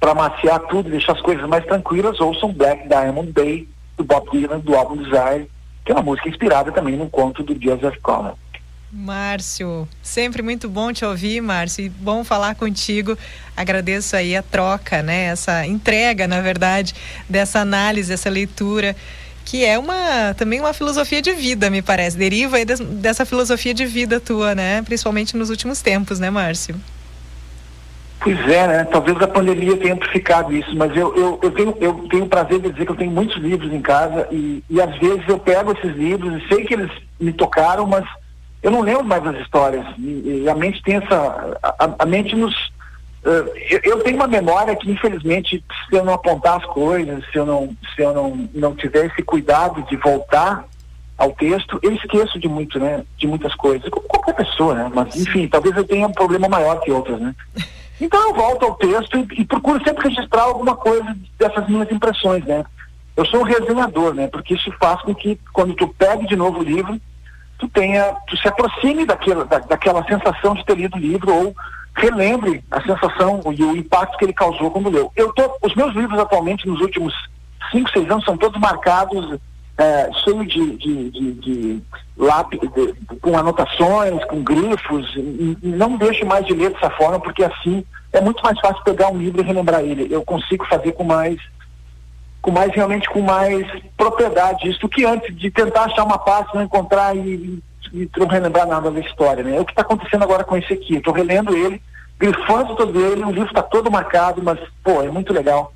para 0.00 0.14
maciar 0.14 0.60
tudo, 0.60 0.88
deixar 0.88 1.12
as 1.12 1.20
coisas 1.20 1.46
mais 1.46 1.66
tranquilas, 1.66 2.18
ouçam 2.18 2.50
Black 2.50 2.88
Diamond 2.88 3.30
Day, 3.30 3.68
do 3.94 4.04
Bob 4.04 4.26
Dylan, 4.30 4.60
do 4.60 4.74
álbum 4.74 4.96
Desire, 4.96 5.50
que 5.88 5.92
é 5.92 5.94
uma 5.94 6.02
música 6.02 6.28
inspirada 6.28 6.70
também 6.70 6.98
no 6.98 7.08
conto 7.08 7.42
do 7.42 7.58
Joseph 7.58 7.96
Conrad. 8.02 8.34
Márcio, 8.92 9.88
sempre 10.02 10.42
muito 10.42 10.68
bom 10.68 10.92
te 10.92 11.02
ouvir, 11.02 11.40
Márcio, 11.40 11.86
e 11.86 11.88
bom 11.88 12.22
falar 12.22 12.56
contigo. 12.56 13.16
Agradeço 13.56 14.14
aí 14.14 14.36
a 14.36 14.42
troca, 14.42 15.02
né? 15.02 15.28
Essa 15.28 15.64
entrega, 15.64 16.28
na 16.28 16.42
verdade, 16.42 16.94
dessa 17.26 17.60
análise, 17.60 18.12
essa 18.12 18.28
leitura, 18.28 18.94
que 19.46 19.64
é 19.64 19.78
uma 19.78 20.34
também 20.36 20.60
uma 20.60 20.74
filosofia 20.74 21.22
de 21.22 21.32
vida, 21.32 21.70
me 21.70 21.80
parece. 21.80 22.18
Deriva 22.18 22.58
aí 22.58 22.66
dessa 22.66 23.24
filosofia 23.24 23.72
de 23.72 23.86
vida 23.86 24.20
tua, 24.20 24.54
né? 24.54 24.82
Principalmente 24.82 25.38
nos 25.38 25.48
últimos 25.48 25.80
tempos, 25.80 26.18
né, 26.20 26.28
Márcio? 26.28 26.78
Pois 28.20 28.38
é, 28.48 28.66
né? 28.66 28.84
Talvez 28.84 29.20
a 29.22 29.28
pandemia 29.28 29.76
tenha 29.76 29.94
amplificado 29.94 30.52
isso, 30.54 30.74
mas 30.76 30.94
eu, 30.96 31.14
eu, 31.16 31.38
eu, 31.42 31.50
tenho, 31.52 31.76
eu 31.80 31.94
tenho 32.10 32.24
o 32.24 32.28
prazer 32.28 32.60
de 32.60 32.72
dizer 32.72 32.84
que 32.84 32.92
eu 32.92 32.96
tenho 32.96 33.12
muitos 33.12 33.36
livros 33.36 33.72
em 33.72 33.80
casa 33.80 34.26
e, 34.32 34.62
e 34.68 34.80
às 34.80 34.96
vezes 34.98 35.22
eu 35.28 35.38
pego 35.38 35.72
esses 35.72 35.96
livros 35.96 36.42
e 36.42 36.48
sei 36.48 36.64
que 36.64 36.74
eles 36.74 36.90
me 37.20 37.32
tocaram, 37.32 37.86
mas 37.86 38.04
eu 38.60 38.70
não 38.70 38.80
lembro 38.80 39.04
mais 39.04 39.22
das 39.22 39.36
histórias. 39.36 39.86
E, 39.96 40.42
e 40.44 40.48
a 40.48 40.54
mente 40.54 40.82
tem 40.82 40.96
essa. 40.96 41.58
A, 41.62 41.94
a 42.00 42.06
mente 42.06 42.34
nos. 42.34 42.54
Uh, 43.24 43.50
eu, 43.70 43.80
eu, 43.84 44.00
tenho 44.00 44.16
uma 44.16 44.28
memória 44.28 44.74
que, 44.74 44.90
infelizmente, 44.90 45.62
se 45.88 45.96
eu 45.96 46.04
não 46.04 46.14
apontar 46.14 46.56
as 46.56 46.64
coisas, 46.66 47.24
se 47.30 47.38
eu 47.38 47.46
não, 47.46 47.76
se 47.94 48.02
eu 48.02 48.12
não, 48.12 48.48
não 48.54 48.74
tiver 48.74 49.06
esse 49.06 49.22
cuidado 49.22 49.82
de 49.82 49.96
voltar 49.96 50.64
ao 51.16 51.32
texto, 51.32 51.78
eu 51.82 51.92
esqueço 51.92 52.38
de 52.38 52.48
muito, 52.48 52.78
né? 52.80 53.04
De 53.16 53.26
muitas 53.26 53.54
coisas. 53.54 53.88
Como 53.88 54.06
qualquer 54.08 54.34
pessoa, 54.34 54.74
né? 54.74 54.90
Mas, 54.92 55.14
enfim, 55.16 55.46
talvez 55.46 55.76
eu 55.76 55.84
tenha 55.84 56.06
um 56.06 56.12
problema 56.12 56.48
maior 56.48 56.80
que 56.80 56.90
outras, 56.90 57.20
né? 57.20 57.34
Então 58.00 58.28
eu 58.28 58.34
volto 58.34 58.64
ao 58.64 58.74
texto 58.74 59.18
e, 59.18 59.40
e, 59.40 59.44
procuro 59.44 59.82
sempre 59.82 60.08
registrar 60.08 60.42
alguma 60.42 60.76
coisa 60.76 61.16
dessas 61.38 61.68
minhas 61.68 61.90
impressões, 61.90 62.44
né? 62.44 62.64
Eu 63.16 63.24
sou 63.26 63.40
um 63.40 63.44
resenhador, 63.44 64.14
né? 64.14 64.28
Porque 64.28 64.54
isso 64.54 64.72
faz 64.80 65.02
com 65.02 65.14
que 65.14 65.38
quando 65.52 65.74
tu 65.74 65.88
pegue 65.88 66.26
de 66.26 66.36
novo 66.36 66.60
o 66.60 66.62
livro, 66.62 67.00
tu 67.58 67.68
tenha, 67.68 68.14
tu 68.28 68.36
se 68.36 68.46
aproxime 68.46 69.04
daquela, 69.04 69.44
da, 69.44 69.58
daquela 69.58 70.04
sensação 70.04 70.54
de 70.54 70.64
ter 70.64 70.76
lido 70.76 70.96
o 70.96 71.00
livro 71.00 71.34
ou 71.34 71.56
relembre 71.96 72.64
a 72.70 72.80
sensação 72.80 73.42
e 73.52 73.62
o 73.64 73.76
impacto 73.76 74.16
que 74.16 74.24
ele 74.24 74.32
causou 74.32 74.70
quando 74.70 74.88
leu. 74.90 75.10
Eu 75.16 75.32
tô, 75.32 75.56
os 75.62 75.74
meus 75.74 75.92
livros 75.94 76.18
atualmente 76.20 76.68
nos 76.68 76.80
últimos 76.80 77.12
cinco, 77.72 77.90
seis 77.90 78.08
anos 78.08 78.24
são 78.24 78.36
todos 78.36 78.60
marcados 78.60 79.38
é, 79.78 80.10
cheio 80.24 80.44
de, 80.44 80.76
de, 80.76 81.10
de, 81.10 81.32
de 81.34 81.82
lápis, 82.16 82.58
com 83.22 83.38
anotações, 83.38 84.24
com 84.24 84.42
grifos, 84.42 85.14
e, 85.16 85.56
e 85.62 85.68
não 85.68 85.96
deixo 85.96 86.26
mais 86.26 86.44
de 86.44 86.52
ler 86.52 86.72
dessa 86.72 86.90
forma, 86.90 87.20
porque 87.20 87.44
assim 87.44 87.84
é 88.12 88.20
muito 88.20 88.42
mais 88.42 88.58
fácil 88.58 88.82
pegar 88.82 89.08
um 89.08 89.18
livro 89.18 89.40
e 89.40 89.44
relembrar 89.44 89.82
ele. 89.82 90.12
Eu 90.12 90.24
consigo 90.24 90.66
fazer 90.66 90.92
com 90.92 91.04
mais, 91.04 91.38
com 92.42 92.50
mais 92.50 92.74
realmente 92.74 93.08
com 93.08 93.20
mais 93.20 93.66
propriedade 93.96 94.68
isso 94.68 94.80
do 94.80 94.88
que 94.88 95.04
antes 95.04 95.34
de 95.36 95.48
tentar 95.50 95.84
achar 95.84 96.04
uma 96.04 96.18
parte, 96.18 96.54
não 96.54 96.62
encontrar 96.62 97.16
e, 97.16 97.20
e, 97.20 97.62
e 97.92 98.10
não 98.16 98.26
relembrar 98.26 98.66
nada 98.66 98.90
da 98.90 99.00
história. 99.00 99.44
Né? 99.44 99.56
É 99.56 99.60
o 99.60 99.64
que 99.64 99.72
está 99.72 99.82
acontecendo 99.82 100.24
agora 100.24 100.42
com 100.42 100.56
esse 100.56 100.72
aqui. 100.72 100.96
Estou 100.96 101.14
relendo 101.14 101.56
ele, 101.56 101.80
grifando 102.18 102.74
todo 102.74 102.98
ele, 103.00 103.22
o 103.22 103.30
livro 103.30 103.48
está 103.48 103.62
todo 103.62 103.92
marcado, 103.92 104.42
mas, 104.42 104.58
pô, 104.82 105.02
é 105.02 105.10
muito 105.10 105.32
legal 105.32 105.72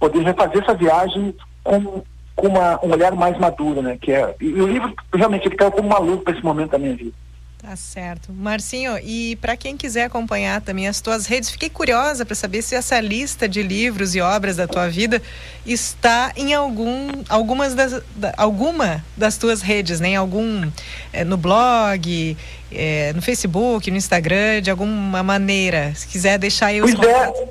poder 0.00 0.22
refazer 0.22 0.62
essa 0.62 0.74
viagem 0.74 1.32
com 1.62 2.02
com 2.36 2.48
uma, 2.48 2.78
um 2.84 2.92
olhar 2.92 3.12
mais 3.12 3.36
maduro, 3.38 3.82
né? 3.82 3.98
Que 4.00 4.12
é, 4.12 4.34
e 4.40 4.52
o 4.52 4.66
livro 4.66 4.94
realmente 5.12 5.48
ele 5.48 5.56
caiu 5.56 5.72
como 5.72 5.88
uma 5.88 5.98
lupa 5.98 6.30
esse 6.30 6.44
momento 6.44 6.72
da 6.72 6.78
minha 6.78 6.94
vida. 6.94 7.12
Tá 7.58 7.74
certo. 7.74 8.32
Marcinho, 8.32 8.96
e 9.02 9.34
para 9.36 9.56
quem 9.56 9.76
quiser 9.76 10.04
acompanhar 10.04 10.60
também 10.60 10.86
as 10.86 11.00
tuas 11.00 11.26
redes, 11.26 11.50
fiquei 11.50 11.68
curiosa 11.68 12.24
para 12.24 12.34
saber 12.34 12.62
se 12.62 12.76
essa 12.76 13.00
lista 13.00 13.48
de 13.48 13.60
livros 13.60 14.14
e 14.14 14.20
obras 14.20 14.56
da 14.56 14.68
tua 14.68 14.88
vida 14.88 15.20
está 15.64 16.32
em 16.36 16.54
algum, 16.54 17.08
algumas 17.28 17.74
das, 17.74 18.00
da, 18.14 18.32
alguma 18.36 19.04
das 19.16 19.36
tuas 19.36 19.62
redes, 19.62 19.98
né? 19.98 20.10
Em 20.10 20.16
algum, 20.16 20.70
é, 21.12 21.24
no 21.24 21.36
blog, 21.36 22.36
é, 22.70 23.12
no 23.14 23.22
Facebook, 23.22 23.90
no 23.90 23.96
Instagram, 23.96 24.62
de 24.62 24.70
alguma 24.70 25.22
maneira. 25.22 25.92
Se 25.96 26.06
quiser 26.06 26.38
deixar 26.38 26.66
aí 26.66 26.82
os 26.82 26.94
pois 26.94 27.08
é 27.08 27.48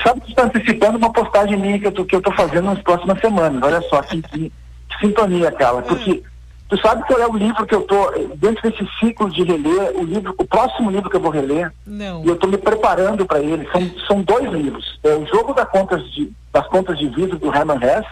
sabe 0.00 0.20
que 0.22 0.30
está 0.30 0.44
antecipando 0.44 0.98
uma 0.98 1.12
postagem 1.12 1.58
minha 1.58 1.78
que 1.78 1.86
eu, 1.86 1.92
tô, 1.92 2.04
que 2.04 2.16
eu 2.16 2.22
tô 2.22 2.32
fazendo 2.32 2.64
nas 2.64 2.80
próximas 2.80 3.20
semanas. 3.20 3.62
Olha 3.62 3.80
só, 3.82 4.00
que, 4.02 4.22
que, 4.22 4.50
que 4.50 4.98
sintonia, 5.00 5.50
Carla. 5.52 5.82
Porque 5.82 6.22
tu 6.68 6.80
sabe 6.80 7.04
que 7.04 7.12
é 7.12 7.26
o 7.26 7.36
livro 7.36 7.66
que 7.66 7.74
eu 7.74 7.82
tô, 7.82 8.10
dentro 8.36 8.70
desse 8.70 8.88
ciclo 8.98 9.30
de 9.30 9.42
reler, 9.42 9.92
o 9.94 10.04
livro, 10.04 10.34
o 10.38 10.44
próximo 10.46 10.90
livro 10.90 11.10
que 11.10 11.16
eu 11.16 11.20
vou 11.20 11.30
reler, 11.30 11.72
Não. 11.86 12.24
e 12.24 12.28
eu 12.28 12.34
estou 12.34 12.48
me 12.48 12.56
preparando 12.56 13.26
para 13.26 13.40
ele. 13.40 13.68
São, 13.70 13.90
são 14.06 14.22
dois 14.22 14.50
livros. 14.50 14.98
É 15.02 15.14
o 15.14 15.26
Jogo 15.26 15.52
das 15.52 15.68
Contas 15.68 16.02
de, 16.12 16.32
das 16.52 16.66
Contas 16.68 16.98
de 16.98 17.08
Vida 17.08 17.36
do 17.36 17.54
Herman 17.54 17.78
Hesse, 17.82 18.08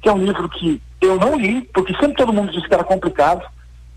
que 0.00 0.08
é 0.08 0.12
um 0.12 0.18
livro 0.18 0.48
que 0.48 0.80
eu 1.00 1.16
não 1.16 1.36
li, 1.36 1.62
porque 1.74 1.94
sempre 1.94 2.14
todo 2.14 2.32
mundo 2.32 2.52
disse 2.52 2.66
que 2.66 2.74
era 2.74 2.84
complicado 2.84 3.42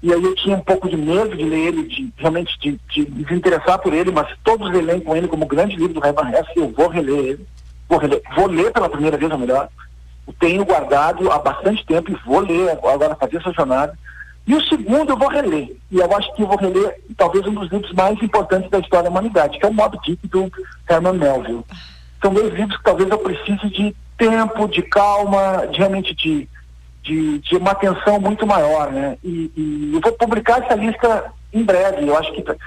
e 0.02 0.14
aí 0.14 0.24
eu 0.24 0.36
tinha 0.36 0.56
um 0.56 0.62
pouco 0.62 0.88
de 0.88 0.96
medo 0.96 1.36
de 1.36 1.44
ler 1.44 1.68
ele, 1.68 1.88
de 1.88 2.14
realmente 2.18 2.58
de, 2.60 2.80
de 2.90 3.06
desinteressar 3.06 3.80
por 3.80 3.94
ele, 3.94 4.12
mas 4.12 4.28
todos 4.44 4.70
releem 4.72 5.00
com 5.00 5.16
ele 5.16 5.28
como 5.28 5.46
grande 5.46 5.76
livro 5.76 6.00
do 6.00 6.06
Herman 6.06 6.32
Hesse, 6.34 6.52
eu 6.56 6.70
vou 6.70 6.88
reler 6.88 7.18
ele. 7.18 7.48
vou 7.90 7.98
reler. 7.98 8.22
Vou 8.36 8.48
ler 8.48 8.72
pela 8.72 8.90
primeira 8.90 9.18
vez, 9.18 9.32
ou 9.32 9.38
melhor, 9.38 9.70
tenho 10.40 10.64
guardado 10.66 11.32
há 11.32 11.40
bastante 11.40 11.86
tempo 11.86 12.12
e 12.12 12.20
vou 12.26 12.40
ler 12.40 12.70
agora, 12.70 13.16
fazer 13.16 13.38
essa 13.38 13.52
jornada. 13.52 13.98
E 14.46 14.56
o 14.56 14.64
segundo 14.68 15.12
eu 15.12 15.18
vou 15.18 15.28
reler. 15.28 15.76
E 15.92 15.98
eu 15.98 16.16
acho 16.16 16.34
que 16.36 16.44
eu 16.44 16.48
vou 16.48 16.58
reler 16.58 17.02
talvez 17.18 17.46
um 17.46 17.54
dos 17.54 17.70
livros 17.70 17.92
mais 17.94 18.22
importantes 18.22 18.70
da 18.70 18.80
história 18.80 19.06
da 19.06 19.10
humanidade, 19.10 19.58
que 19.60 19.66
é 19.66 19.70
o 19.70 19.74
Mob 19.74 19.98
Dick 20.06 20.26
do 20.28 20.52
Herman 20.90 21.14
Melville. 21.14 21.66
São 22.22 22.34
dois 22.34 22.54
livros 22.54 22.78
que 22.78 22.84
talvez 22.84 23.10
eu 23.10 23.18
precise 23.18 23.70
de 23.70 23.96
tempo, 24.18 24.68
de 24.68 24.82
calma, 24.84 25.68
de 25.72 25.78
realmente 25.78 26.16
de, 26.16 26.48
de, 27.08 27.40
de 27.40 27.56
uma 27.56 27.72
atenção 27.72 28.20
muito 28.20 28.46
maior, 28.46 28.92
né? 28.92 29.18
E, 29.24 29.52
e, 29.56 29.92
eu 29.94 30.02
vou 30.02 30.12
publicar 30.14 30.64
essa 30.64 30.76
lista 30.76 31.32
em 31.54 31.64
breve. 31.64 32.08
Eu 32.08 32.18
acho 32.18 32.32
que 32.34 32.42
eh, 32.50 32.58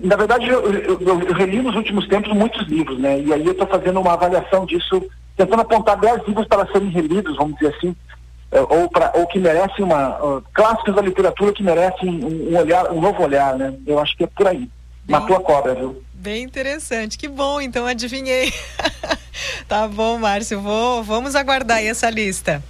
na 0.00 0.16
verdade, 0.16 0.48
eu, 0.48 0.72
eu, 0.72 1.00
eu, 1.00 1.32
reli 1.32 1.62
nos 1.62 1.76
últimos 1.76 2.08
tempos 2.08 2.32
muitos 2.32 2.66
livros, 2.66 2.98
né? 2.98 3.20
E 3.20 3.32
aí 3.32 3.46
eu 3.46 3.52
estou 3.52 3.66
fazendo 3.66 4.00
uma 4.00 4.14
avaliação 4.14 4.66
disso, 4.66 5.02
tentando 5.36 5.62
apontar 5.62 5.98
dez 5.98 6.26
livros 6.26 6.46
para 6.46 6.66
serem 6.66 6.88
relidos, 6.88 7.36
vamos 7.36 7.54
dizer 7.58 7.74
assim, 7.76 7.94
eh, 8.50 8.60
ou, 8.60 8.88
pra, 8.90 9.12
ou 9.14 9.26
que 9.26 9.38
merecem 9.38 9.84
uma. 9.84 10.18
Uh, 10.22 10.42
clássicos 10.52 10.94
da 10.94 11.02
literatura 11.02 11.52
que 11.52 11.62
merecem 11.62 12.08
um, 12.08 12.52
um, 12.52 12.58
olhar, 12.58 12.90
um 12.90 13.00
novo 13.00 13.22
olhar, 13.22 13.56
né? 13.56 13.74
Eu 13.86 13.98
acho 13.98 14.16
que 14.16 14.24
é 14.24 14.26
por 14.26 14.48
aí. 14.48 14.68
Bem, 15.04 15.20
Matou 15.20 15.36
a 15.36 15.40
cobra, 15.40 15.74
viu? 15.74 16.02
Bem 16.12 16.44
interessante. 16.44 17.18
Que 17.18 17.28
bom, 17.28 17.60
então 17.60 17.86
adivinhei. 17.86 18.52
tá 19.66 19.88
bom, 19.88 20.18
Márcio. 20.18 20.60
Vou, 20.60 21.02
vamos 21.02 21.34
aguardar 21.34 21.78
aí 21.78 21.88
essa 21.88 22.08
lista. 22.08 22.62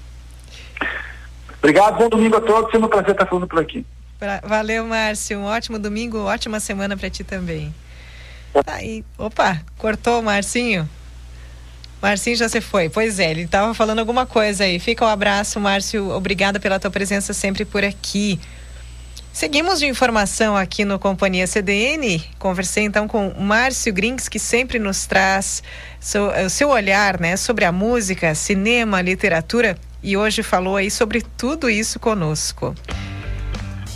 Obrigado, 1.62 1.96
bom 1.96 2.08
domingo 2.08 2.36
a 2.36 2.40
todos. 2.40 2.72
Sempre 2.72 2.86
um 2.86 2.90
prazer 2.90 3.12
estar 3.12 3.24
falando 3.24 3.46
por 3.46 3.60
aqui. 3.60 3.86
Valeu, 4.42 4.84
Márcio. 4.84 5.38
Um 5.38 5.44
ótimo 5.44 5.78
domingo, 5.78 6.18
ótima 6.18 6.58
semana 6.58 6.96
para 6.96 7.08
ti 7.08 7.22
também. 7.22 7.72
Tá. 8.52 8.78
Opa, 9.16 9.62
cortou 9.78 10.18
o 10.18 10.22
Marcinho? 10.24 10.88
Marcinho 12.02 12.34
já 12.34 12.48
se 12.48 12.60
foi. 12.60 12.88
Pois 12.88 13.20
é, 13.20 13.30
ele 13.30 13.42
estava 13.42 13.72
falando 13.74 14.00
alguma 14.00 14.26
coisa 14.26 14.64
aí. 14.64 14.80
Fica 14.80 15.04
o 15.04 15.08
um 15.08 15.10
abraço, 15.10 15.60
Márcio. 15.60 16.10
Obrigada 16.10 16.58
pela 16.58 16.80
tua 16.80 16.90
presença 16.90 17.32
sempre 17.32 17.64
por 17.64 17.84
aqui. 17.84 18.40
Seguimos 19.32 19.78
de 19.78 19.86
informação 19.86 20.56
aqui 20.56 20.84
no 20.84 20.98
Companhia 20.98 21.46
CDN. 21.46 22.22
Conversei 22.40 22.82
então 22.82 23.06
com 23.06 23.32
Márcio 23.38 23.92
Grinks, 23.92 24.28
que 24.28 24.40
sempre 24.40 24.80
nos 24.80 25.06
traz 25.06 25.62
o 26.44 26.50
seu 26.50 26.70
olhar 26.70 27.20
né, 27.20 27.36
sobre 27.36 27.64
a 27.64 27.70
música, 27.70 28.34
cinema, 28.34 29.00
literatura, 29.00 29.78
e 30.02 30.16
hoje 30.16 30.42
falou 30.42 30.76
aí 30.76 30.90
sobre 30.90 31.22
tudo 31.22 31.70
isso 31.70 32.00
conosco. 32.00 32.74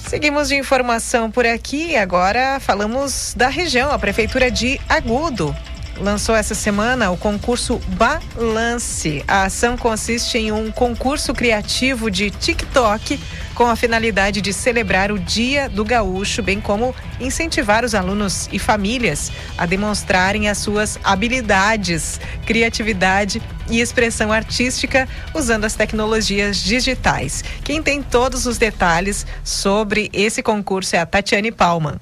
Seguimos 0.08 0.48
de 0.48 0.54
informação 0.54 1.30
por 1.30 1.44
aqui. 1.44 1.96
Agora 1.96 2.60
falamos 2.60 3.34
da 3.36 3.48
região. 3.48 3.90
A 3.90 3.98
Prefeitura 3.98 4.50
de 4.50 4.80
Agudo 4.88 5.54
lançou 5.98 6.34
essa 6.34 6.54
semana 6.54 7.10
o 7.10 7.16
concurso 7.16 7.80
Balance. 7.88 9.24
A 9.26 9.44
ação 9.44 9.76
consiste 9.76 10.38
em 10.38 10.52
um 10.52 10.70
concurso 10.70 11.32
criativo 11.32 12.10
de 12.10 12.30
TikTok 12.30 13.18
com 13.54 13.66
a 13.66 13.76
finalidade 13.76 14.40
de 14.40 14.52
celebrar 14.52 15.10
o 15.10 15.18
Dia 15.18 15.68
do 15.68 15.84
Gaúcho, 15.84 16.42
bem 16.42 16.60
como 16.60 16.94
incentivar 17.18 17.84
os 17.84 17.94
alunos 17.94 18.48
e 18.52 18.58
famílias 18.58 19.32
a 19.56 19.64
demonstrarem 19.64 20.48
as 20.48 20.58
suas 20.58 20.98
habilidades, 21.02 22.20
criatividade 22.44 23.40
e 23.70 23.80
expressão 23.80 24.30
artística 24.32 25.08
usando 25.34 25.64
as 25.64 25.74
tecnologias 25.74 26.58
digitais. 26.58 27.42
Quem 27.64 27.82
tem 27.82 28.02
todos 28.02 28.46
os 28.46 28.58
detalhes 28.58 29.26
sobre 29.42 30.10
esse 30.12 30.42
concurso 30.42 30.94
é 30.94 31.00
a 31.00 31.06
Tatiane 31.06 31.50
Palma. 31.50 32.00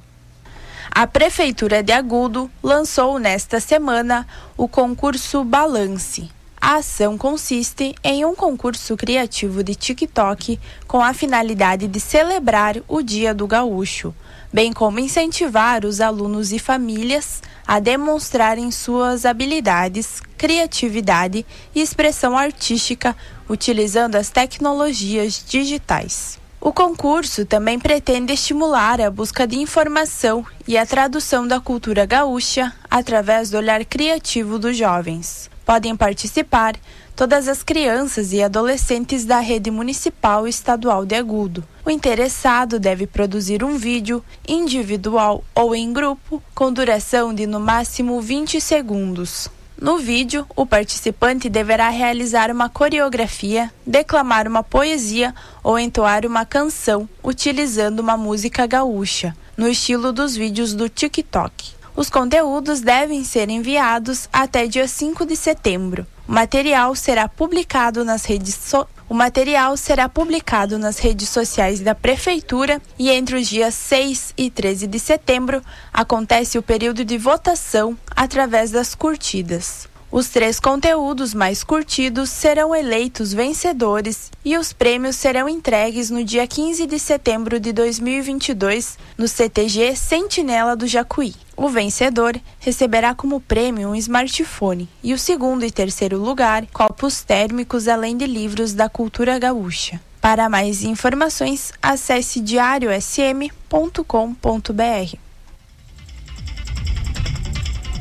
A 0.97 1.09
Prefeitura 1.09 1.83
de 1.83 1.93
Agudo 1.93 2.49
lançou 2.63 3.19
nesta 3.19 3.59
semana 3.59 4.25
o 4.57 4.69
concurso 4.69 5.43
Balance. 5.43 6.31
A 6.61 6.77
ação 6.77 7.19
consiste 7.19 7.97
em 8.05 8.25
um 8.25 8.33
concurso 8.33 8.97
criativo 8.97 9.65
de 9.65 9.75
TikTok 9.75 10.57
com 10.87 11.03
a 11.03 11.13
finalidade 11.13 11.89
de 11.89 11.99
celebrar 11.99 12.77
o 12.87 13.03
Dia 13.03 13.35
do 13.35 13.45
Gaúcho, 13.45 14.15
bem 14.53 14.73
como 14.73 15.01
incentivar 15.01 15.85
os 15.85 16.01
alunos 16.01 16.53
e 16.53 16.61
famílias 16.61 17.43
a 17.67 17.81
demonstrarem 17.81 18.71
suas 18.71 19.27
habilidades, 19.27 20.23
criatividade 20.39 21.45
e 21.75 21.83
expressão 21.83 22.39
artística 22.39 23.17
utilizando 23.49 24.15
as 24.15 24.31
tecnologias 24.31 25.45
digitais. 25.45 26.44
O 26.65 26.73
concurso 26.73 27.45
também 27.45 27.79
pretende 27.79 28.33
estimular 28.33 28.99
a 28.99 29.11
busca 29.11 29.47
de 29.47 29.59
informação 29.59 30.47
e 30.67 30.79
a 30.79 30.87
tradução 30.87 31.47
da 31.47 31.61
cultura 31.61 32.07
gaúcha 32.07 32.73
através 32.91 33.51
do 33.51 33.59
olhar 33.59 33.85
criativo 33.85 34.59
dos 34.59 34.75
jovens. 34.75 35.51
Podem 35.63 35.95
participar 35.95 36.75
todas 37.15 37.49
as 37.49 37.63
crianças 37.63 38.33
e 38.33 38.43
adolescentes 38.43 39.27
da 39.27 39.41
rede 39.41 39.71
municipal 39.71 40.47
e 40.47 40.51
estadual 40.51 41.05
de 41.05 41.15
Agudo. 41.15 41.63
O 41.85 41.91
interessado 41.91 42.81
deve 42.81 43.07
produzir 43.07 43.63
um 43.63 43.77
vídeo 43.77 44.25
individual 44.49 45.45
ou 45.55 45.75
em 45.75 45.93
grupo 45.93 46.43
com 46.55 46.73
duração 46.73 47.35
de 47.35 47.47
no 47.47 47.61
máximo 47.61 48.23
20 48.23 48.59
segundos. 48.59 49.51
No 49.81 49.99
vídeo, 49.99 50.47
o 50.55 50.65
participante 50.65 51.49
deverá 51.49 51.89
realizar 51.89 52.51
uma 52.51 52.69
coreografia, 52.69 53.73
declamar 53.85 54.47
uma 54.47 54.63
poesia 54.63 55.35
ou 55.63 55.79
entoar 55.79 56.25
uma 56.25 56.47
canção 56.47 57.09
utilizando 57.23 57.99
uma 57.99 58.17
música 58.17 58.67
gaúcha, 58.67 59.37
no 59.57 59.69
estilo 59.69 60.13
dos 60.13 60.37
vídeos 60.37 60.75
do 60.75 60.89
TikTok. 60.89 61.73
Os 61.97 62.09
conteúdos 62.09 62.81
devem 62.81 63.25
ser 63.25 63.51
enviados 63.51 64.29
até 64.33 64.67
dia 64.67 64.87
5 64.87 65.27
de 65.27 65.37
setembro. 65.37 66.07
O 66.27 66.33
material 66.33 66.95
será 66.95 67.29
publicado 67.29 68.05
nas 68.05 68.25
redes 68.25 68.55
so 68.55 68.87
o 69.09 69.15
material 69.15 69.77
será 69.77 70.09
publicado 70.09 70.79
nas 70.79 70.99
redes 70.99 71.29
sociais 71.29 71.81
da 71.81 71.95
Prefeitura 71.95 72.81
e 72.99 73.11
entre 73.11 73.37
os 73.37 73.49
dias 73.49 73.75
6 73.75 74.35
e 74.37 74.51
13 74.51 74.87
de 74.87 74.99
setembro 74.99 75.63
acontece 75.93 76.59
o 76.59 76.63
período 76.63 77.05
de 77.05 77.19
votação 77.19 77.97
através 78.17 78.71
das 78.71 78.95
curtidas. 78.95 79.94
Os 80.17 80.29
três 80.29 80.61
conteúdos 80.61 81.35
mais 81.35 81.65
curtidos 81.65 82.31
serão 82.31 82.73
eleitos 82.73 83.33
vencedores 83.33 84.31
e 84.45 84.57
os 84.57 84.73
prêmios 84.73 85.17
serão 85.17 85.49
entregues 85.49 86.09
no 86.09 86.23
dia 86.23 86.47
15 86.47 86.87
de 86.87 87.01
setembro 87.01 87.59
de 87.59 87.73
2022 87.73 88.97
no 89.19 89.27
CTG 89.27 89.97
Sentinela 89.97 90.77
do 90.77 90.87
Jacuí. 90.87 91.35
O 91.57 91.69
vencedor 91.69 92.41
receberá 92.61 93.13
como 93.13 93.41
prêmio 93.41 93.89
um 93.89 93.97
smartphone 93.97 94.89
e 95.03 95.13
o 95.13 95.19
segundo 95.19 95.65
e 95.65 95.71
terceiro 95.73 96.17
lugar 96.17 96.65
copos 96.73 97.25
térmicos 97.25 97.89
além 97.89 98.17
de 98.17 98.29
livros 98.29 98.73
da 98.73 98.89
cultura 98.89 99.37
gaúcha. 99.37 100.01
Para 100.21 100.49
mais 100.49 100.85
informações, 100.85 101.73
acesse 101.83 102.41
diariosm.com.br. 102.41 105.24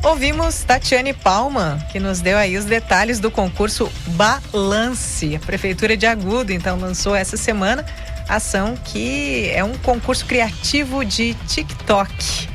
Ouvimos 0.03 0.63
Tatiane 0.65 1.13
Palma, 1.13 1.79
que 1.89 1.97
nos 1.97 2.19
deu 2.19 2.37
aí 2.37 2.57
os 2.57 2.65
detalhes 2.65 3.21
do 3.21 3.31
concurso 3.31 3.89
Balance. 4.07 5.37
A 5.37 5.39
Prefeitura 5.39 5.95
de 5.95 6.05
Agudo, 6.05 6.51
então, 6.51 6.77
lançou 6.77 7.15
essa 7.15 7.37
semana 7.37 7.85
ação 8.27 8.75
que 8.75 9.49
é 9.49 9.63
um 9.63 9.77
concurso 9.77 10.25
criativo 10.25 11.05
de 11.05 11.33
TikTok. 11.47 12.49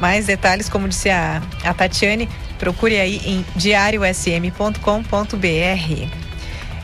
Mais 0.00 0.24
detalhes, 0.24 0.70
como 0.70 0.88
disse 0.88 1.10
a, 1.10 1.42
a 1.64 1.74
Tatiane, 1.74 2.26
procure 2.58 2.98
aí 2.98 3.20
em 3.26 3.44
diariosm.com.br. 3.54 4.78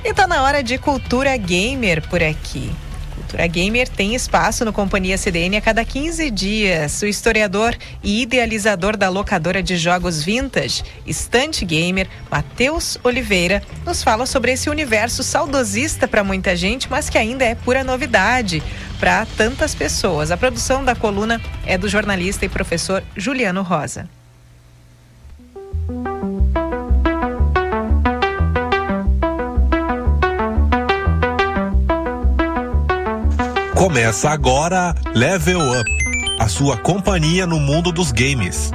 E 0.05 0.15
tá 0.15 0.27
na 0.27 0.43
hora 0.43 0.63
de 0.63 0.77
cultura 0.77 1.35
gamer 1.39 2.07
por 2.09 2.23
aqui. 2.23 2.71
Cultura 3.29 3.47
Gamer 3.47 3.87
tem 3.87 4.15
espaço 4.15 4.65
no 4.65 4.73
Companhia 4.73 5.19
CDN 5.19 5.59
a 5.59 5.61
cada 5.61 5.85
15 5.85 6.31
dias. 6.31 7.03
O 7.03 7.07
historiador 7.07 7.77
e 8.03 8.23
idealizador 8.23 8.97
da 8.97 9.11
locadora 9.11 9.63
de 9.63 9.77
jogos 9.77 10.23
vintage, 10.23 10.83
Estante 11.07 11.63
Gamer, 11.67 12.09
Matheus 12.31 12.97
Oliveira, 13.05 13.63
nos 13.85 14.03
fala 14.03 14.25
sobre 14.25 14.53
esse 14.53 14.71
universo 14.71 15.23
saudosista 15.23 16.09
para 16.09 16.25
muita 16.25 16.57
gente, 16.57 16.91
mas 16.91 17.11
que 17.11 17.19
ainda 17.19 17.45
é 17.45 17.55
pura 17.55 17.85
novidade 17.85 18.63
para 18.99 19.27
tantas 19.37 19.75
pessoas. 19.75 20.31
A 20.31 20.37
produção 20.39 20.83
da 20.83 20.95
coluna 20.95 21.39
é 21.67 21.77
do 21.77 21.87
jornalista 21.87 22.47
e 22.47 22.49
professor 22.49 23.05
Juliano 23.15 23.61
Rosa. 23.61 24.09
Começa 33.79 34.31
agora 34.31 34.93
Level 35.15 35.61
Up, 35.61 35.89
a 36.41 36.49
sua 36.49 36.77
companhia 36.77 37.47
no 37.47 37.61
mundo 37.61 37.93
dos 37.93 38.11
games. 38.11 38.73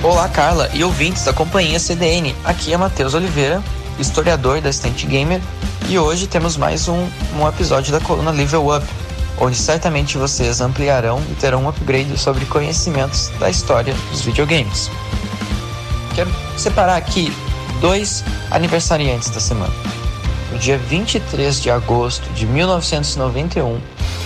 Olá, 0.00 0.28
Carla 0.28 0.70
e 0.72 0.84
ouvintes 0.84 1.24
da 1.24 1.32
companhia 1.32 1.80
CDN. 1.80 2.36
Aqui 2.44 2.72
é 2.72 2.76
Matheus 2.76 3.14
Oliveira, 3.14 3.60
historiador 3.98 4.60
da 4.60 4.70
Estante 4.70 5.08
Gamer, 5.08 5.40
e 5.88 5.98
hoje 5.98 6.26
temos 6.26 6.58
mais 6.58 6.86
um, 6.86 7.08
um 7.34 7.48
episódio 7.48 7.90
da 7.90 7.98
coluna 7.98 8.30
Level 8.30 8.76
Up, 8.76 8.86
onde 9.40 9.56
certamente 9.56 10.18
vocês 10.18 10.60
ampliarão 10.60 11.22
e 11.30 11.34
terão 11.34 11.64
um 11.64 11.68
upgrade 11.68 12.14
sobre 12.18 12.44
conhecimentos 12.44 13.30
da 13.40 13.48
história 13.48 13.94
dos 14.10 14.20
videogames. 14.20 14.90
Quero 16.14 16.30
separar 16.58 16.96
aqui 16.96 17.32
dois 17.80 18.22
aniversariantes 18.50 19.30
da 19.30 19.40
semana. 19.40 19.72
No 20.52 20.58
dia 20.58 20.76
23 20.76 21.62
de 21.62 21.70
agosto 21.70 22.28
de 22.34 22.44
1991, 22.44 23.80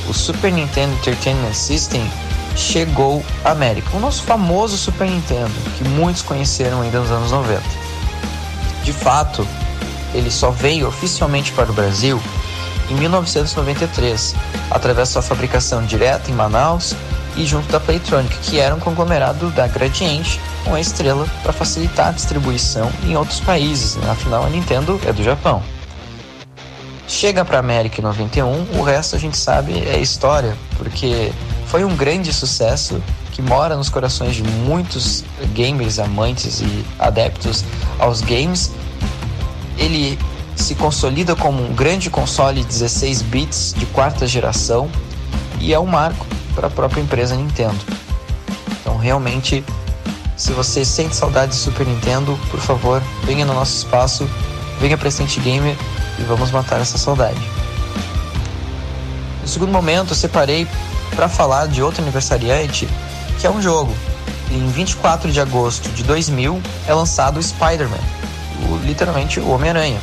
o 0.08 0.12
Super 0.12 0.50
Nintendo 0.50 0.92
Entertainment 0.94 1.54
System 1.54 2.02
chegou 2.56 3.24
à 3.44 3.52
América. 3.52 3.96
O 3.96 4.00
nosso 4.00 4.24
famoso 4.24 4.76
Super 4.76 5.08
Nintendo, 5.08 5.52
que 5.78 5.84
muitos 5.84 6.22
conheceram 6.22 6.80
ainda 6.80 6.98
nos 6.98 7.10
anos 7.12 7.30
90. 7.30 7.62
De 8.82 8.92
fato, 8.92 9.46
ele 10.14 10.30
só 10.30 10.50
veio 10.50 10.88
oficialmente 10.88 11.52
para 11.52 11.70
o 11.70 11.74
Brasil 11.74 12.20
em 12.90 12.94
1993, 12.94 14.34
através 14.70 15.08
da 15.08 15.12
sua 15.12 15.22
fabricação 15.22 15.84
direta 15.84 16.30
em 16.30 16.34
Manaus 16.34 16.94
e 17.36 17.46
junto 17.46 17.70
da 17.70 17.80
Playtronic, 17.80 18.36
que 18.38 18.58
era 18.58 18.74
um 18.74 18.80
conglomerado 18.80 19.50
da 19.50 19.66
Gradiente 19.66 20.40
com 20.64 20.74
a 20.74 20.80
estrela 20.80 21.26
para 21.42 21.52
facilitar 21.52 22.08
a 22.08 22.12
distribuição 22.12 22.90
em 23.04 23.16
outros 23.16 23.40
países. 23.40 23.96
Né? 23.96 24.10
Afinal, 24.10 24.44
a 24.44 24.50
Nintendo 24.50 25.00
é 25.06 25.12
do 25.12 25.22
Japão. 25.22 25.62
Chega 27.08 27.44
para 27.44 27.58
a 27.58 27.60
América 27.60 28.00
em 28.00 28.04
91, 28.04 28.78
o 28.78 28.82
resto 28.82 29.16
a 29.16 29.18
gente 29.18 29.36
sabe 29.36 29.78
é 29.86 29.98
história, 29.98 30.56
porque 30.78 31.32
foi 31.66 31.84
um 31.84 31.94
grande 31.94 32.32
sucesso 32.32 33.02
que 33.32 33.42
mora 33.42 33.76
nos 33.76 33.88
corações 33.88 34.34
de 34.34 34.42
muitos 34.42 35.24
gamers, 35.54 35.98
amantes 35.98 36.60
e 36.60 36.84
adeptos 36.98 37.64
aos 37.98 38.20
games. 38.20 38.70
Ele 39.78 40.18
se 40.56 40.74
consolida 40.74 41.34
como 41.34 41.64
um 41.64 41.74
grande 41.74 42.10
console 42.10 42.62
16 42.62 43.22
bits 43.22 43.74
de 43.76 43.86
quarta 43.86 44.26
geração 44.26 44.90
e 45.60 45.72
é 45.72 45.78
um 45.78 45.86
marco 45.86 46.26
para 46.54 46.66
a 46.66 46.70
própria 46.70 47.00
empresa 47.00 47.34
Nintendo. 47.34 47.78
Então, 48.80 48.96
realmente, 48.96 49.64
se 50.36 50.52
você 50.52 50.84
sente 50.84 51.14
saudade 51.14 51.52
de 51.52 51.58
Super 51.58 51.86
Nintendo, 51.86 52.38
por 52.50 52.60
favor, 52.60 53.02
venha 53.24 53.44
no 53.44 53.54
nosso 53.54 53.76
espaço, 53.76 54.28
venha 54.80 54.98
para 54.98 55.08
Instant 55.08 55.38
Gamer 55.38 55.76
e 56.18 56.22
vamos 56.22 56.50
matar 56.50 56.80
essa 56.80 56.98
saudade. 56.98 57.40
No 59.40 59.48
segundo 59.48 59.72
momento, 59.72 60.10
eu 60.12 60.16
separei 60.16 60.66
para 61.14 61.28
falar 61.28 61.66
de 61.66 61.82
outro 61.82 62.02
aniversariante, 62.02 62.88
que 63.40 63.46
é 63.46 63.50
um 63.50 63.60
jogo. 63.60 63.94
Em 64.50 64.66
24 64.68 65.30
de 65.30 65.40
agosto 65.40 65.88
de 65.90 66.02
2000 66.02 66.60
é 66.86 66.94
lançado 66.94 67.38
o 67.38 67.42
Spider-Man, 67.42 67.96
literalmente 68.84 69.40
o 69.40 69.50
Homem-Aranha, 69.50 69.98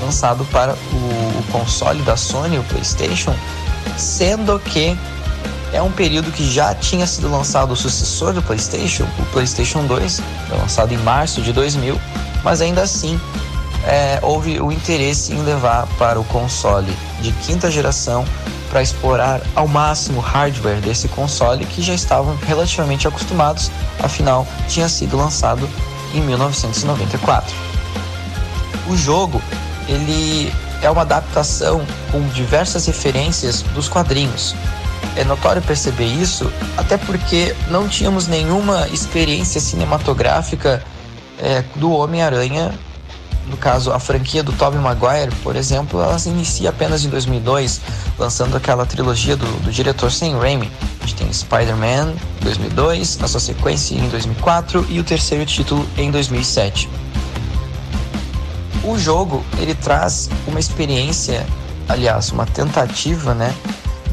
lançado 0.00 0.44
para 0.46 0.74
o, 0.74 1.38
o 1.38 1.44
console 1.50 2.02
da 2.02 2.16
Sony, 2.16 2.58
o 2.58 2.64
PlayStation, 2.64 3.34
sendo 3.96 4.58
que 4.58 4.96
é 5.72 5.82
um 5.82 5.90
período 5.90 6.30
que 6.30 6.48
já 6.48 6.74
tinha 6.74 7.06
sido 7.06 7.30
lançado 7.30 7.72
o 7.72 7.76
sucessor 7.76 8.32
do 8.32 8.42
PlayStation, 8.42 9.04
o 9.18 9.24
PlayStation 9.26 9.84
2, 9.84 10.20
foi 10.48 10.58
lançado 10.58 10.92
em 10.94 10.98
março 10.98 11.42
de 11.42 11.52
2000, 11.52 12.00
mas 12.44 12.60
ainda 12.60 12.82
assim 12.82 13.20
é, 13.86 14.18
houve 14.22 14.60
o 14.60 14.70
interesse 14.70 15.32
em 15.32 15.42
levar 15.42 15.86
para 15.98 16.18
o 16.18 16.24
console 16.24 16.92
de 17.20 17.32
quinta 17.32 17.70
geração 17.70 18.24
para 18.70 18.82
explorar 18.82 19.40
ao 19.54 19.68
máximo 19.68 20.18
o 20.18 20.20
hardware 20.20 20.80
desse 20.80 21.08
console 21.08 21.64
que 21.64 21.82
já 21.82 21.94
estavam 21.94 22.36
relativamente 22.36 23.06
acostumados, 23.06 23.70
afinal 24.02 24.46
tinha 24.68 24.88
sido 24.88 25.16
lançado 25.16 25.68
em 26.14 26.20
1994. 26.20 27.73
O 28.88 28.96
jogo 28.96 29.42
ele 29.88 30.52
é 30.82 30.90
uma 30.90 31.02
adaptação 31.02 31.84
com 32.10 32.20
diversas 32.28 32.86
referências 32.86 33.62
dos 33.74 33.88
quadrinhos. 33.88 34.54
É 35.16 35.24
notório 35.24 35.62
perceber 35.62 36.06
isso, 36.06 36.50
até 36.76 36.96
porque 36.96 37.54
não 37.70 37.88
tínhamos 37.88 38.26
nenhuma 38.26 38.88
experiência 38.88 39.60
cinematográfica 39.60 40.82
é, 41.38 41.62
do 41.76 41.92
Homem-Aranha 41.92 42.72
no 43.46 43.56
caso, 43.58 43.92
a 43.92 43.98
franquia 43.98 44.42
do 44.42 44.52
Tobey 44.52 44.80
Maguire, 44.80 45.34
por 45.42 45.54
exemplo, 45.54 46.00
ela 46.00 46.18
se 46.18 46.30
inicia 46.30 46.70
apenas 46.70 47.04
em 47.04 47.10
2002, 47.10 47.80
lançando 48.18 48.56
aquela 48.56 48.86
trilogia 48.86 49.36
do, 49.36 49.46
do 49.60 49.70
diretor 49.70 50.10
Sam 50.10 50.38
Raimi. 50.38 50.70
A 51.02 51.06
gente 51.06 51.16
tem 51.16 51.32
Spider-Man 51.32 52.14
2002, 52.40 53.18
a 53.22 53.28
sua 53.28 53.40
sequência 53.40 53.94
em 53.94 54.08
2004 54.08 54.86
e 54.88 54.98
o 54.98 55.04
terceiro 55.04 55.44
título 55.44 55.86
em 55.98 56.10
2007. 56.10 56.88
O 58.84 58.98
jogo, 58.98 59.42
ele 59.58 59.74
traz 59.74 60.28
uma 60.46 60.60
experiência, 60.60 61.46
aliás, 61.88 62.30
uma 62.30 62.44
tentativa, 62.44 63.34
né, 63.34 63.54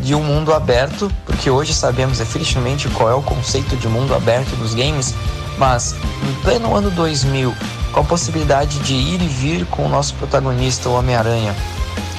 de 0.02 0.15
um 0.15 0.23
mundo 0.23 0.53
aberto, 0.53 1.11
porque 1.26 1.49
hoje 1.49 1.73
sabemos 1.73 2.18
definitivamente 2.18 2.88
qual 2.89 3.10
é 3.10 3.14
o 3.14 3.22
conceito 3.22 3.76
de 3.76 3.88
mundo 3.88 4.15
aberto 4.15 4.56
dos 4.56 4.73
games, 4.73 5.14
mas 5.57 5.93
em 5.93 6.34
pleno 6.41 6.76
ano 6.76 6.89
2000, 6.89 7.53
com 7.91 7.99
a 7.99 8.03
possibilidade 8.03 8.80
de 8.80 8.93
ir 8.93 9.22
e 9.22 9.27
vir 9.27 9.65
com 9.65 9.85
o 9.85 9.89
nosso 9.89 10.15
protagonista, 10.15 10.89
o 10.89 10.93
Homem-Aranha, 10.93 11.56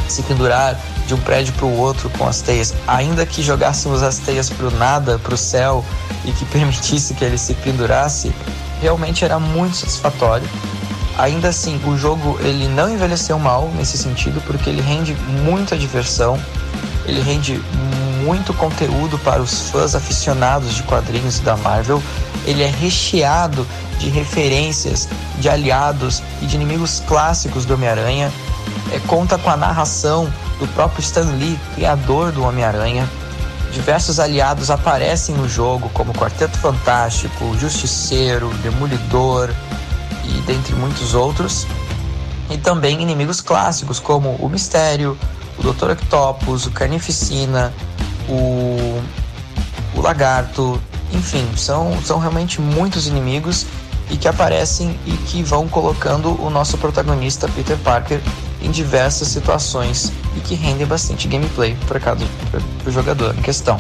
se 0.08 0.22
pendurar 0.22 0.78
de 1.06 1.14
um 1.14 1.18
prédio 1.18 1.52
para 1.54 1.66
o 1.66 1.78
outro 1.78 2.10
com 2.10 2.28
as 2.28 2.42
teias, 2.42 2.74
ainda 2.86 3.24
que 3.26 3.42
jogássemos 3.42 4.02
as 4.02 4.18
teias 4.18 4.48
para 4.50 4.66
o 4.66 4.70
nada, 4.70 5.18
para 5.18 5.34
o 5.34 5.38
céu 5.38 5.84
e 6.24 6.32
que 6.32 6.44
permitisse 6.52 7.14
que 7.14 7.24
ele 7.24 7.38
se 7.38 7.54
pendurasse, 7.54 8.32
realmente 8.80 9.24
era 9.24 9.38
muito 9.38 9.76
satisfatório. 9.76 10.48
Ainda 11.18 11.48
assim, 11.48 11.80
o 11.86 11.96
jogo 11.96 12.38
ele 12.40 12.68
não 12.68 12.88
envelheceu 12.88 13.38
mal 13.38 13.70
nesse 13.76 13.98
sentido 13.98 14.42
porque 14.46 14.70
ele 14.70 14.80
rende 14.80 15.14
muita 15.44 15.76
diversão, 15.76 16.38
ele 17.04 17.20
rende 17.20 17.60
muito 18.24 18.54
conteúdo 18.54 19.18
para 19.18 19.42
os 19.42 19.68
fãs 19.70 19.94
aficionados 19.94 20.74
de 20.74 20.82
quadrinhos 20.84 21.40
da 21.40 21.56
Marvel. 21.56 22.02
Ele 22.46 22.62
é 22.62 22.68
recheado 22.68 23.66
de 23.98 24.08
referências, 24.08 25.08
de 25.38 25.48
aliados 25.48 26.22
e 26.40 26.46
de 26.46 26.56
inimigos 26.56 27.02
clássicos 27.06 27.64
do 27.64 27.74
Homem-Aranha. 27.74 28.32
É, 28.92 28.98
conta 29.06 29.38
com 29.38 29.50
a 29.50 29.56
narração 29.56 30.32
do 30.58 30.66
próprio 30.68 31.02
Stan 31.02 31.30
Lee, 31.38 31.58
criador 31.74 32.32
do 32.32 32.42
Homem-Aranha. 32.42 33.08
Diversos 33.72 34.20
aliados 34.20 34.70
aparecem 34.70 35.34
no 35.34 35.48
jogo, 35.48 35.88
como 35.94 36.12
Quarteto 36.12 36.58
Fantástico, 36.58 37.56
Justiceiro, 37.58 38.52
Demolidor 38.62 39.50
e 40.24 40.40
dentre 40.42 40.74
muitos 40.74 41.14
outros. 41.14 41.66
E 42.50 42.58
também 42.58 43.00
inimigos 43.00 43.40
clássicos, 43.40 43.98
como 43.98 44.30
o 44.36 44.48
Mistério, 44.48 45.16
o 45.58 45.62
Dr. 45.62 45.92
Octopus, 45.92 46.66
o 46.66 46.70
Carnificina, 46.70 47.72
o, 48.28 49.00
o 49.94 50.00
Lagarto, 50.00 50.80
enfim, 51.12 51.46
são, 51.56 52.00
são 52.02 52.18
realmente 52.18 52.60
muitos 52.60 53.06
inimigos 53.06 53.66
e 54.10 54.16
que 54.16 54.28
aparecem 54.28 54.98
e 55.06 55.12
que 55.12 55.42
vão 55.42 55.68
colocando 55.68 56.40
o 56.42 56.50
nosso 56.50 56.76
protagonista 56.76 57.48
Peter 57.48 57.78
Parker 57.78 58.20
em 58.60 58.70
diversas 58.70 59.28
situações 59.28 60.12
e 60.36 60.40
que 60.40 60.54
rendem 60.54 60.86
bastante 60.86 61.26
gameplay 61.28 61.76
para 61.86 62.00
pro 62.82 62.92
jogador 62.92 63.34
em 63.36 63.42
questão. 63.42 63.78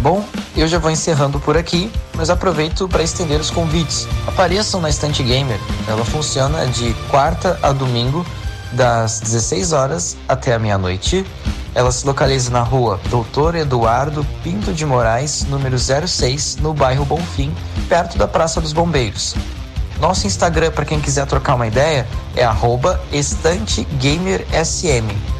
Bom, 0.00 0.24
eu 0.56 0.66
já 0.66 0.78
vou 0.78 0.90
encerrando 0.90 1.38
por 1.38 1.58
aqui, 1.58 1.92
mas 2.16 2.30
aproveito 2.30 2.88
para 2.88 3.02
estender 3.02 3.38
os 3.38 3.50
convites. 3.50 4.08
Apareçam 4.26 4.80
na 4.80 4.88
Estante 4.88 5.22
Gamer. 5.22 5.60
Ela 5.86 6.06
funciona 6.06 6.66
de 6.66 6.94
quarta 7.10 7.58
a 7.62 7.70
domingo, 7.70 8.24
das 8.72 9.20
16 9.20 9.74
horas 9.74 10.16
até 10.26 10.54
a 10.54 10.58
meia-noite. 10.58 11.26
Ela 11.74 11.92
se 11.92 12.06
localiza 12.06 12.50
na 12.50 12.62
rua 12.62 12.98
Doutor 13.10 13.54
Eduardo 13.54 14.26
Pinto 14.42 14.72
de 14.72 14.86
Moraes, 14.86 15.44
número 15.44 15.76
06, 15.78 16.56
no 16.56 16.72
bairro 16.72 17.04
Bonfim, 17.04 17.54
perto 17.86 18.16
da 18.16 18.26
Praça 18.26 18.58
dos 18.58 18.72
Bombeiros. 18.72 19.34
Nosso 20.00 20.26
Instagram, 20.26 20.70
para 20.70 20.86
quem 20.86 20.98
quiser 20.98 21.26
trocar 21.26 21.56
uma 21.56 21.66
ideia, 21.66 22.08
é 22.34 22.48
estantegamersm. 23.12 25.39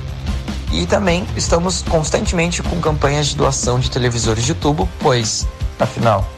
E 0.72 0.86
também 0.86 1.26
estamos 1.36 1.82
constantemente 1.82 2.62
com 2.62 2.80
campanhas 2.80 3.26
de 3.26 3.36
doação 3.36 3.80
de 3.80 3.90
televisores 3.90 4.44
de 4.44 4.54
tubo, 4.54 4.88
pois, 5.00 5.46
afinal, 5.78 6.28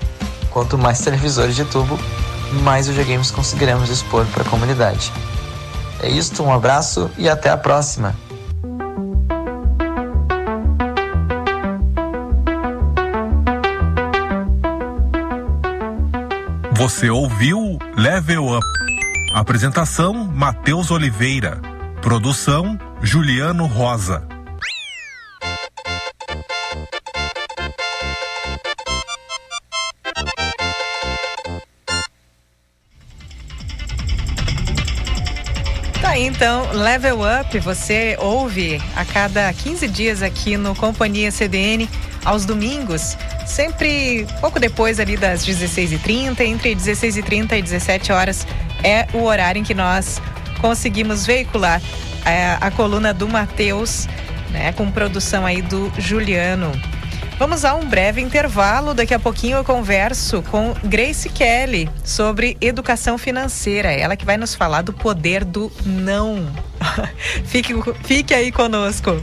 quanto 0.50 0.78
mais 0.78 1.00
televisores 1.00 1.54
de 1.54 1.64
tubo, 1.64 1.98
mais 2.62 2.86
videogames 2.86 3.30
conseguiremos 3.30 3.90
expor 3.90 4.24
para 4.26 4.42
a 4.42 4.46
comunidade. 4.46 5.12
É 6.00 6.08
isso, 6.08 6.42
um 6.42 6.52
abraço 6.52 7.10
e 7.18 7.28
até 7.28 7.50
a 7.50 7.56
próxima! 7.56 8.14
Você 16.82 17.08
ouviu 17.08 17.78
Level 17.96 18.56
Up. 18.56 18.66
Apresentação: 19.32 20.12
Matheus 20.26 20.90
Oliveira. 20.90 21.60
Produção: 22.00 22.76
Juliano 23.04 23.66
Rosa. 23.66 24.26
Tá 36.00 36.16
então, 36.16 36.70
Level 36.72 37.18
Up, 37.22 37.58
você 37.58 38.16
ouve 38.20 38.80
a 38.94 39.04
cada 39.04 39.52
15 39.52 39.88
dias 39.88 40.22
aqui 40.22 40.56
no 40.56 40.74
Companhia 40.76 41.32
CDN, 41.32 41.88
aos 42.24 42.46
domingos, 42.46 43.18
sempre 43.44 44.28
pouco 44.40 44.60
depois 44.60 45.00
ali 45.00 45.16
das 45.16 45.44
16h30, 45.44 46.40
entre 46.42 46.76
16h30 46.76 47.58
e 47.58 47.62
17 47.62 48.12
horas 48.12 48.46
é 48.84 49.08
o 49.12 49.24
horário 49.24 49.58
em 49.58 49.64
que 49.64 49.74
nós 49.74 50.22
conseguimos 50.60 51.26
veicular 51.26 51.82
é, 52.24 52.56
a 52.60 52.70
coluna 52.70 53.12
do 53.12 53.28
Matheus, 53.28 54.06
né, 54.50 54.72
com 54.72 54.90
produção 54.90 55.46
aí 55.46 55.62
do 55.62 55.92
Juliano. 55.98 56.72
Vamos 57.38 57.64
a 57.64 57.74
um 57.74 57.88
breve 57.88 58.20
intervalo. 58.20 58.94
Daqui 58.94 59.12
a 59.12 59.18
pouquinho 59.18 59.56
eu 59.56 59.64
converso 59.64 60.42
com 60.42 60.74
Grace 60.84 61.28
Kelly 61.28 61.90
sobre 62.04 62.56
educação 62.60 63.18
financeira. 63.18 63.90
Ela 63.90 64.14
que 64.14 64.24
vai 64.24 64.36
nos 64.36 64.54
falar 64.54 64.82
do 64.82 64.92
poder 64.92 65.44
do 65.44 65.72
não. 65.84 66.46
fique, 67.44 67.74
fique 68.04 68.32
aí 68.32 68.52
conosco. 68.52 69.20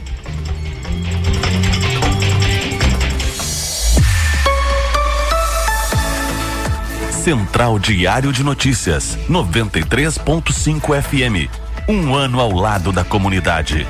Central 7.10 7.78
Diário 7.78 8.32
de 8.32 8.42
Notícias, 8.42 9.16
93.5 9.28 11.02
FM. 11.02 11.59
Um 11.90 12.14
ano 12.14 12.38
ao 12.38 12.52
lado 12.52 12.92
da 12.92 13.02
comunidade. 13.02 13.84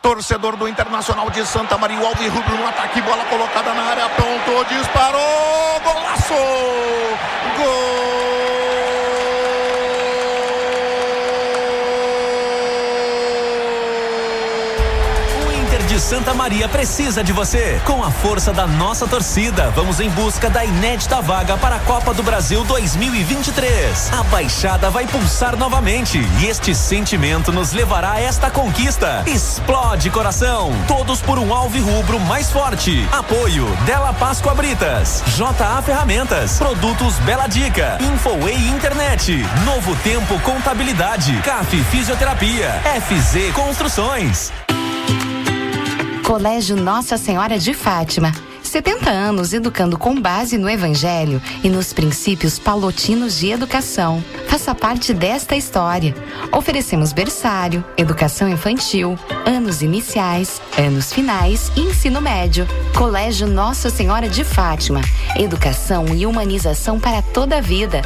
Torcedor 0.00 0.56
do 0.56 0.68
Internacional 0.68 1.28
de 1.28 1.44
Santa 1.44 1.76
Maria, 1.76 1.98
o 1.98 2.06
Alves 2.06 2.32
Rubro 2.32 2.56
no 2.56 2.68
ataque, 2.68 3.02
bola 3.02 3.24
colocada 3.24 3.74
na 3.74 3.82
área, 3.82 4.04
apontou, 4.04 4.64
disparou, 4.66 5.80
golaço! 5.82 6.34
Gol! 7.56 8.37
De 15.98 16.02
Santa 16.02 16.32
Maria 16.32 16.68
precisa 16.68 17.24
de 17.24 17.32
você. 17.32 17.80
Com 17.84 18.04
a 18.04 18.10
força 18.12 18.52
da 18.52 18.68
nossa 18.68 19.04
torcida, 19.08 19.68
vamos 19.70 19.98
em 19.98 20.08
busca 20.10 20.48
da 20.48 20.64
inédita 20.64 21.20
vaga 21.20 21.56
para 21.56 21.74
a 21.74 21.80
Copa 21.80 22.14
do 22.14 22.22
Brasil 22.22 22.62
2023. 22.62 24.12
A 24.12 24.22
Baixada 24.22 24.90
vai 24.90 25.08
pulsar 25.08 25.56
novamente 25.56 26.20
e 26.40 26.46
este 26.46 26.72
sentimento 26.72 27.50
nos 27.50 27.72
levará 27.72 28.12
a 28.12 28.20
esta 28.20 28.48
conquista. 28.48 29.24
Explode 29.26 30.08
coração, 30.10 30.70
todos 30.86 31.20
por 31.20 31.36
um 31.36 31.52
alvo 31.52 31.80
rubro 31.80 32.20
mais 32.20 32.48
forte. 32.48 33.04
Apoio 33.10 33.66
Della 33.84 34.12
Páscoa 34.12 34.54
Britas, 34.54 35.24
JA 35.36 35.82
Ferramentas, 35.82 36.58
Produtos 36.58 37.14
Bela 37.26 37.48
Dica, 37.48 37.98
Infoway 38.00 38.68
Internet, 38.68 39.44
Novo 39.64 39.96
Tempo 39.96 40.38
Contabilidade, 40.42 41.40
CAF 41.42 41.76
Fisioterapia, 41.90 42.80
FZ 42.84 43.52
Construções. 43.52 44.52
Colégio 46.28 46.76
Nossa 46.76 47.16
Senhora 47.16 47.58
de 47.58 47.72
Fátima. 47.72 48.30
70 48.62 49.08
anos 49.08 49.54
educando 49.54 49.96
com 49.96 50.20
base 50.20 50.58
no 50.58 50.68
Evangelho 50.68 51.40
e 51.64 51.70
nos 51.70 51.94
princípios 51.94 52.58
palotinos 52.58 53.38
de 53.38 53.50
educação. 53.50 54.22
Faça 54.46 54.74
parte 54.74 55.14
desta 55.14 55.56
história. 55.56 56.14
Oferecemos 56.52 57.14
berçário, 57.14 57.82
educação 57.96 58.46
infantil, 58.46 59.18
anos 59.46 59.80
iniciais, 59.80 60.60
anos 60.76 61.10
finais 61.14 61.72
e 61.74 61.80
ensino 61.80 62.20
médio. 62.20 62.68
Colégio 62.94 63.46
Nossa 63.46 63.88
Senhora 63.88 64.28
de 64.28 64.44
Fátima. 64.44 65.00
Educação 65.34 66.14
e 66.14 66.26
humanização 66.26 67.00
para 67.00 67.22
toda 67.22 67.56
a 67.56 67.62
vida. 67.62 68.02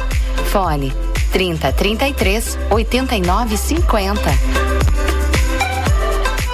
Fone 0.49 0.93
30 1.33 1.73
33 1.73 2.57
89 2.71 3.57
50. 3.57 5.12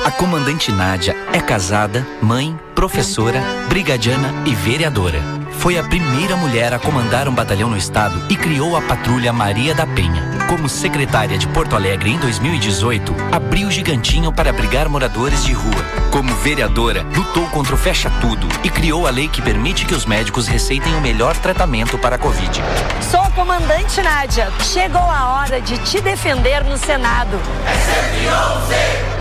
A 0.09 0.11
comandante 0.11 0.71
Nádia 0.71 1.15
é 1.31 1.39
casada, 1.39 2.03
mãe, 2.19 2.59
professora, 2.73 3.39
brigadiana 3.67 4.33
e 4.43 4.55
vereadora. 4.55 5.21
Foi 5.59 5.77
a 5.77 5.83
primeira 5.83 6.35
mulher 6.35 6.73
a 6.73 6.79
comandar 6.79 7.27
um 7.27 7.31
batalhão 7.35 7.69
no 7.69 7.77
estado 7.77 8.19
e 8.27 8.35
criou 8.35 8.75
a 8.75 8.81
Patrulha 8.81 9.31
Maria 9.31 9.75
da 9.75 9.85
Penha. 9.85 10.47
Como 10.47 10.67
secretária 10.67 11.37
de 11.37 11.47
Porto 11.49 11.75
Alegre 11.75 12.09
em 12.09 12.17
2018, 12.17 13.13
abriu 13.31 13.67
o 13.67 13.71
gigantinho 13.71 14.33
para 14.33 14.49
abrigar 14.49 14.89
moradores 14.89 15.45
de 15.45 15.53
rua. 15.53 15.85
Como 16.11 16.33
vereadora, 16.37 17.05
lutou 17.15 17.45
contra 17.49 17.75
o 17.75 17.77
Fecha 17.77 18.09
Tudo 18.19 18.47
e 18.63 18.69
criou 18.71 19.05
a 19.05 19.11
lei 19.11 19.27
que 19.27 19.43
permite 19.43 19.85
que 19.85 19.93
os 19.93 20.07
médicos 20.07 20.47
receitem 20.47 20.95
o 20.95 21.01
melhor 21.01 21.37
tratamento 21.37 21.99
para 21.99 22.15
a 22.15 22.19
Covid. 22.19 22.63
Sou 23.11 23.21
a 23.21 23.29
comandante 23.29 24.01
Nádia. 24.01 24.51
Chegou 24.59 25.03
a 25.03 25.35
hora 25.35 25.61
de 25.61 25.77
te 25.77 26.01
defender 26.01 26.63
no 26.63 26.79
Senado. 26.79 27.39
É 27.67 29.18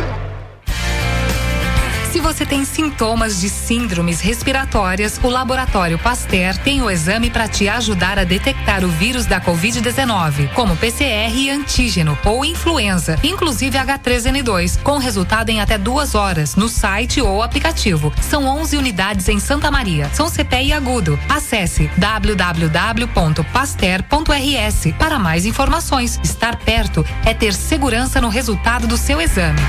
se 2.19 2.23
você 2.23 2.45
tem 2.45 2.65
sintomas 2.65 3.41
de 3.41 3.49
síndromes 3.49 4.21
respiratórias, 4.21 5.21
o 5.23 5.29
Laboratório 5.29 5.97
Pasteur 6.01 6.59
tem 6.59 6.83
o 6.83 6.91
exame 6.91 7.31
para 7.31 7.47
te 7.47 7.69
ajudar 7.69 8.19
a 8.19 8.25
detectar 8.25 8.85
o 8.85 8.89
vírus 8.89 9.25
da 9.25 9.41
Covid-19, 9.41 10.53
como 10.53 10.77
PCR 10.77 11.33
e 11.33 11.49
antígeno 11.49 12.19
ou 12.25 12.45
influenza, 12.45 13.17
inclusive 13.23 13.79
H3N2, 13.79 14.83
com 14.83 14.99
resultado 14.99 15.51
em 15.51 15.61
até 15.61 15.79
duas 15.79 16.17
horas 16.17 16.57
no 16.57 16.69
site 16.69 17.21
ou 17.21 17.41
aplicativo. 17.41 18.13
São 18.21 18.47
11 18.47 18.77
unidades 18.77 19.29
em 19.29 19.39
Santa 19.39 19.71
Maria. 19.71 20.11
São 20.13 20.29
CPI 20.29 20.73
agudo. 20.73 21.17
Acesse 21.29 21.89
www.pasteur.rs 21.99 24.93
para 24.99 25.21
mais 25.21 25.47
informações. 25.47 26.19
Estar 26.25 26.57
perto 26.57 27.07
é 27.25 27.33
ter 27.33 27.55
segurança 27.55 28.21
no 28.21 28.29
resultado 28.29 28.89
do 28.89 28.97
seu 28.97 29.21
exame. 29.21 29.61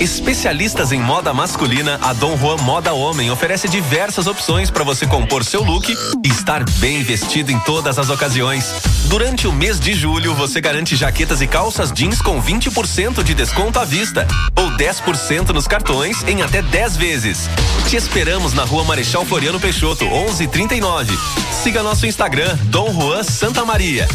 Especialistas 0.00 0.92
em 0.92 1.00
moda 1.00 1.34
masculina, 1.34 1.98
a 2.02 2.12
Dom 2.12 2.36
Juan 2.36 2.56
Moda 2.58 2.94
Homem 2.94 3.30
oferece 3.30 3.68
diversas 3.68 4.26
opções 4.26 4.70
para 4.70 4.82
você 4.82 5.06
compor 5.06 5.44
seu 5.44 5.62
look 5.62 5.90
e 5.90 6.28
estar 6.28 6.64
bem 6.78 7.02
vestido 7.02 7.52
em 7.52 7.58
todas 7.60 7.98
as 7.98 8.08
ocasiões. 8.08 8.72
Durante 9.06 9.46
o 9.46 9.52
mês 9.52 9.78
de 9.78 9.92
julho, 9.92 10.34
você 10.34 10.60
garante 10.60 10.96
jaquetas 10.96 11.40
e 11.42 11.46
calças 11.46 11.92
jeans 11.92 12.22
com 12.22 12.40
20% 12.40 13.22
de 13.22 13.34
desconto 13.34 13.78
à 13.78 13.84
vista 13.84 14.26
ou 14.56 14.70
10% 14.76 15.50
nos 15.50 15.66
cartões 15.66 16.22
em 16.26 16.42
até 16.42 16.62
10 16.62 16.96
vezes. 16.96 17.50
Te 17.88 17.96
esperamos 17.96 18.54
na 18.54 18.64
Rua 18.64 18.84
Marechal 18.84 19.24
Floriano 19.26 19.60
Peixoto, 19.60 20.04
1139. 20.04 21.16
Siga 21.62 21.82
nosso 21.82 22.06
Instagram, 22.06 22.56
Dom 22.64 22.92
Juan 22.92 23.22
Santa 23.22 23.64
Maria. 23.64 24.08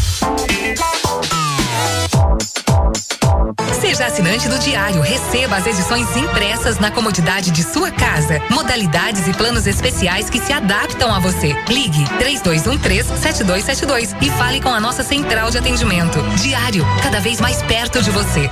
Seja 3.80 4.06
assinante 4.06 4.48
do 4.50 4.58
Diário, 4.60 5.02
receba 5.02 5.56
as 5.58 5.68
edições 5.68 6.16
impressas 6.16 6.80
na 6.80 6.92
comodidade 6.92 7.52
de 7.52 7.64
sua 7.64 7.92
casa. 7.92 8.42
Modalidades 8.50 9.28
e 9.28 9.34
planos 9.34 9.68
especiais 9.68 10.30
que 10.30 10.40
se 10.40 10.52
adaptam 10.52 11.14
a 11.14 11.20
você. 11.20 11.54
Ligue 11.68 12.04
3213-7272 12.20 14.16
e 14.22 14.30
fale 14.32 14.62
com 14.62 14.70
a 14.70 14.80
nossa 14.80 15.04
central 15.04 15.52
de 15.52 15.58
atendimento. 15.58 16.22
Diário, 16.42 16.86
cada 17.02 17.20
vez 17.20 17.40
mais 17.40 17.62
perto 17.64 18.02
de 18.02 18.12
você. 18.12 18.50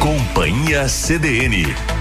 Companhia 0.00 0.88
CDN 0.88 1.91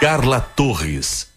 Carla 0.00 0.40
Torres. 0.40 1.28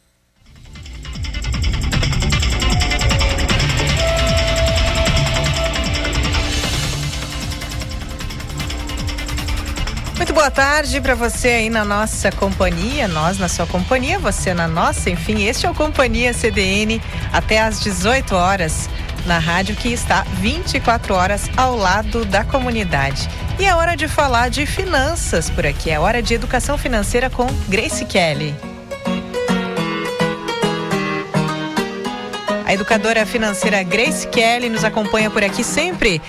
Muito 10.15 10.33
boa 10.33 10.49
tarde 10.49 11.01
para 11.01 11.13
você 11.13 11.49
aí 11.49 11.69
na 11.69 11.83
nossa 11.83 12.31
companhia, 12.31 13.05
nós 13.09 13.37
na 13.37 13.49
sua 13.49 13.67
companhia, 13.67 14.17
você 14.17 14.53
na 14.53 14.65
nossa, 14.65 15.09
enfim, 15.09 15.43
este 15.43 15.65
é 15.65 15.69
o 15.69 15.73
Companhia 15.73 16.33
CDN 16.33 17.01
até 17.33 17.61
às 17.61 17.81
18 17.81 18.33
horas 18.33 18.89
na 19.25 19.39
rádio 19.39 19.75
que 19.75 19.89
está 19.89 20.23
24 20.39 21.13
horas 21.13 21.49
ao 21.57 21.75
lado 21.75 22.23
da 22.23 22.45
comunidade. 22.45 23.27
E 23.59 23.65
é 23.65 23.75
hora 23.75 23.95
de 23.95 24.07
falar 24.07 24.49
de 24.49 24.65
finanças 24.65 25.49
por 25.49 25.65
aqui, 25.65 25.91
é 25.91 25.99
hora 25.99 26.21
de 26.21 26.33
educação 26.33 26.77
financeira 26.77 27.29
com 27.29 27.45
Grace 27.67 28.03
Kelly. 28.05 28.53
A 32.65 32.73
educadora 32.73 33.23
financeira 33.25 33.83
Grace 33.83 34.27
Kelly 34.27 34.69
nos 34.69 34.83
acompanha 34.83 35.29
por 35.29 35.43
aqui 35.43 35.63
sempre 35.63 36.19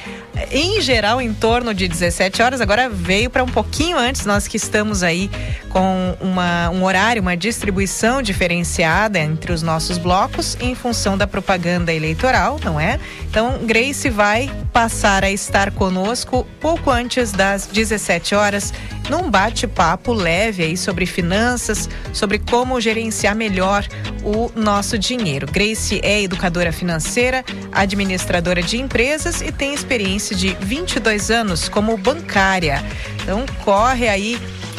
em 0.51 0.81
geral 0.81 1.21
em 1.21 1.33
torno 1.33 1.73
de 1.73 1.87
17 1.87 2.43
horas. 2.43 2.61
Agora 2.61 2.89
veio 2.89 3.31
para 3.31 3.43
um 3.43 3.49
pouquinho 3.49 3.97
antes, 3.97 4.27
nós 4.27 4.47
que 4.49 4.57
estamos 4.57 5.03
aí 5.03 5.31
com 5.69 6.17
uma, 6.21 6.71
um 6.71 6.85
horário, 6.85 7.21
uma 7.21 7.37
distribuição 7.37 8.23
diferenciada 8.23 9.19
entre 9.19 9.53
os 9.53 9.63
nossos 9.63 9.99
blocos 9.99 10.57
em 10.61 10.75
função 10.75 11.17
da 11.19 11.27
propaganda 11.27 11.93
eleitoral, 11.93 12.59
não 12.65 12.79
é? 12.79 12.99
Então, 13.29 13.59
Grace 13.65 14.09
vai 14.09 14.51
passar 14.73 15.25
a 15.25 15.31
estar 15.31 15.71
conosco 15.73 16.47
pouco 16.61 16.91
antes 16.91 17.33
das 17.33 17.67
17 17.67 18.35
horas 18.35 18.73
num 19.09 19.31
bate-papo 19.31 20.13
leve 20.13 20.63
aí 20.63 20.77
sobre 20.77 21.07
finanças, 21.07 21.89
sobre 22.13 22.39
como 22.39 22.81
gerenciar 22.81 23.35
melhor 23.35 23.87
o 24.23 24.51
nosso 24.55 24.99
dinheiro. 24.99 25.47
Grace 25.47 26.01
é 26.03 26.23
educadora 26.23 26.73
financeira, 26.73 27.45
administradora 27.73 28.63
de 28.63 28.79
empresas 28.79 29.41
e 29.41 29.53
tem 29.53 29.75
experiência 29.75 30.35
de 30.35 30.55
22 30.61 31.31
anos 31.31 31.69
como 31.69 31.97
bancária. 31.97 32.83
Então 33.23 33.45
corre 33.65 34.09
aí 34.09 34.39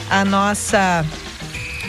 a 0.09 0.23
nossa 0.23 1.05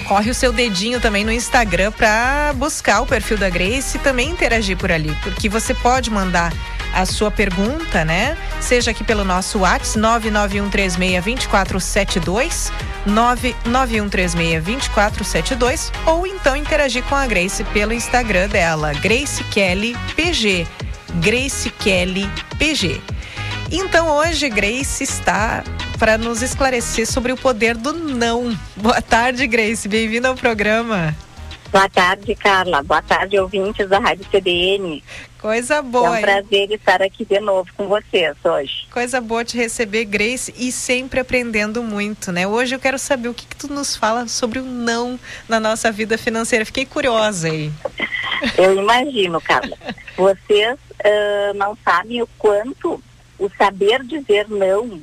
corre 0.07 0.31
o 0.31 0.35
seu 0.35 0.53
dedinho 0.53 1.01
também 1.01 1.25
no 1.25 1.33
Instagram 1.33 1.91
para 1.91 2.53
buscar 2.55 3.01
o 3.01 3.07
perfil 3.07 3.37
da 3.37 3.51
Grace 3.51 3.97
e 3.97 4.01
também 4.01 4.31
interagir 4.31 4.77
por 4.77 4.93
ali, 4.93 5.13
porque 5.23 5.49
você 5.49 5.75
pode 5.75 6.11
mandar 6.11 6.53
a 6.97 7.05
sua 7.05 7.31
pergunta, 7.31 8.05
né? 8.05 8.37
Seja 8.59 8.91
aqui 8.91 9.05
pelo 9.05 9.23
nosso 9.23 9.61
WhatsApp 9.61 9.99
991362472, 9.99 12.73
991362472 13.07 15.93
ou 16.07 16.27
então 16.27 16.57
interagir 16.57 17.05
com 17.05 17.15
a 17.15 17.27
Grace 17.27 17.63
pelo 17.65 17.93
Instagram 17.93 18.49
dela, 18.49 18.95
Grace 18.95 19.45
Kelly 19.45 19.95
PG. 20.17 20.67
Grace 21.17 21.69
Kelly 21.71 22.27
PG. 22.59 22.99
Então 23.71 24.09
hoje 24.09 24.49
Grace 24.49 25.05
está 25.05 25.63
para 25.99 26.17
nos 26.17 26.41
esclarecer 26.41 27.07
sobre 27.07 27.31
o 27.33 27.37
poder 27.37 27.77
do 27.77 27.93
não. 27.93 28.59
Boa 28.77 29.03
tarde, 29.03 29.47
Grace. 29.47 29.87
Bem-vinda 29.89 30.29
ao 30.29 30.35
programa. 30.35 31.15
Boa 31.77 31.91
tarde, 31.91 32.35
Carla. 32.35 32.83
Boa 32.83 33.03
tarde, 33.03 33.39
ouvintes 33.39 33.87
da 33.87 33.99
Rádio 33.99 34.25
CBN. 34.31 35.05
Coisa 35.39 35.83
boa. 35.83 36.17
É 36.17 36.19
um 36.19 36.23
prazer 36.23 36.73
estar 36.73 37.03
aqui 37.03 37.23
de 37.23 37.39
novo 37.39 37.69
com 37.77 37.87
vocês 37.87 38.35
hoje. 38.43 38.87
Coisa 38.91 39.21
boa 39.21 39.45
te 39.45 39.59
receber, 39.59 40.07
Grace, 40.07 40.55
e 40.57 40.73
sempre 40.73 41.21
aprendendo 41.21 41.83
muito, 41.83 42.33
né? 42.33 42.47
Hoje 42.47 42.75
eu 42.75 42.79
quero 42.79 42.99
saber 42.99 43.29
o 43.29 43.35
que, 43.35 43.47
que 43.47 43.55
tu 43.55 43.71
nos 43.71 43.95
fala 43.95 44.27
sobre 44.27 44.59
o 44.59 44.63
não 44.63 45.21
na 45.47 45.61
nossa 45.61 45.93
vida 45.93 46.17
financeira. 46.17 46.65
Fiquei 46.65 46.87
curiosa 46.87 47.49
aí. 47.49 47.71
Eu 48.57 48.75
imagino, 48.81 49.39
Carla. 49.39 49.77
Vocês 50.17 50.79
uh, 50.79 51.55
não 51.57 51.77
sabem 51.85 52.23
o 52.23 52.29
quanto 52.39 53.03
o 53.39 53.51
saber 53.51 54.03
dizer 54.03 54.49
não 54.49 55.03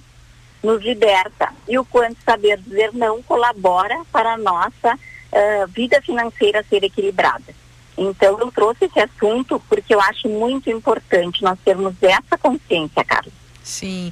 nos 0.64 0.82
liberta 0.82 1.54
e 1.68 1.78
o 1.78 1.86
quanto 1.86 2.18
saber 2.26 2.58
dizer 2.58 2.92
não 2.94 3.22
colabora 3.22 4.02
para 4.12 4.34
a 4.34 4.38
nossa 4.38 4.98
uh, 5.34 5.68
vida 5.68 6.02
financeira 6.02 6.64
ser 6.70 6.84
equilibrada. 6.84 7.54
Então 7.98 8.40
eu 8.40 8.52
trouxe 8.52 8.86
esse 8.86 9.00
assunto 9.00 9.62
porque 9.68 9.94
eu 9.94 10.02
acho 10.02 10.30
muito 10.30 10.70
importante 10.70 11.44
nós 11.44 11.58
termos 11.64 11.94
essa 12.02 12.38
consciência, 12.38 13.04
Carlos. 13.04 13.34
Sim. 13.64 14.12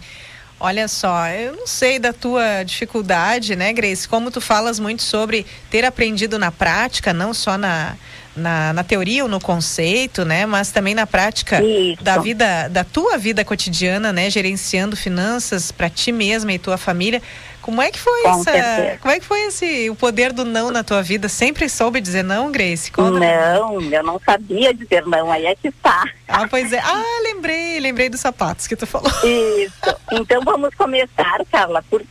Olha 0.60 0.88
só, 0.88 1.28
eu 1.30 1.56
não 1.56 1.66
sei 1.66 1.98
da 1.98 2.14
tua 2.14 2.62
dificuldade, 2.64 3.56
né, 3.56 3.74
Grace? 3.74 4.08
Como 4.08 4.30
tu 4.30 4.40
falas 4.40 4.80
muito 4.80 5.02
sobre 5.02 5.44
ter 5.72 5.84
aprendido 5.84 6.38
na 6.38 6.52
prática, 6.52 7.12
não 7.12 7.34
só 7.34 7.58
na, 7.58 7.96
na, 8.36 8.72
na 8.72 8.84
teoria 8.84 9.24
ou 9.24 9.30
no 9.30 9.40
conceito, 9.40 10.24
né? 10.24 10.46
Mas 10.46 10.72
também 10.72 10.94
na 10.94 11.08
prática 11.08 11.64
Isso. 11.64 12.04
da 12.04 12.20
vida, 12.20 12.68
da 12.68 12.84
tua 12.84 13.18
vida 13.18 13.44
cotidiana, 13.44 14.14
né? 14.14 14.30
Gerenciando 14.30 14.96
finanças 14.96 15.72
para 15.72 15.90
ti 15.90 16.12
mesma 16.12 16.54
e 16.54 16.60
tua 16.60 16.78
família. 16.78 17.24
Como 17.62 17.82
é 17.82 17.92
que 17.92 18.00
foi 18.00 18.24
Com 18.24 18.30
essa? 18.30 18.44
certeza. 18.52 18.98
Como 19.02 19.14
é 19.14 19.20
que 19.20 19.26
foi 19.26 19.42
esse 19.44 19.90
o 19.90 19.96
poder 19.96 20.34
do 20.34 20.44
não 20.44 20.72
na 20.72 20.84
tua 20.84 21.02
vida? 21.02 21.30
Sempre 21.30 21.70
soube 21.70 22.02
dizer 22.02 22.24
não, 22.24 22.52
Grace? 22.52 22.92
Conta. 22.92 23.20
Não, 23.20 23.82
eu 23.82 24.04
não 24.04 24.20
sabia 24.20 24.74
dizer 24.74 25.06
não, 25.06 25.32
aí 25.32 25.46
é 25.46 25.56
que 25.56 25.68
está. 25.68 26.04
Ah, 26.28 26.48
pois 26.48 26.74
é. 26.74 26.80
Ah, 26.80 27.20
lembrei, 27.24 27.80
lembrei 27.80 28.10
dos 28.10 28.20
sapatos 28.20 28.68
que 28.68 28.76
tu 28.76 28.88
falou. 28.88 29.12
Isso. 29.24 29.96
Então 30.12 30.42
vamos 30.44 30.74
começar, 30.76 31.44
Carla, 31.52 31.84
por 31.90 32.02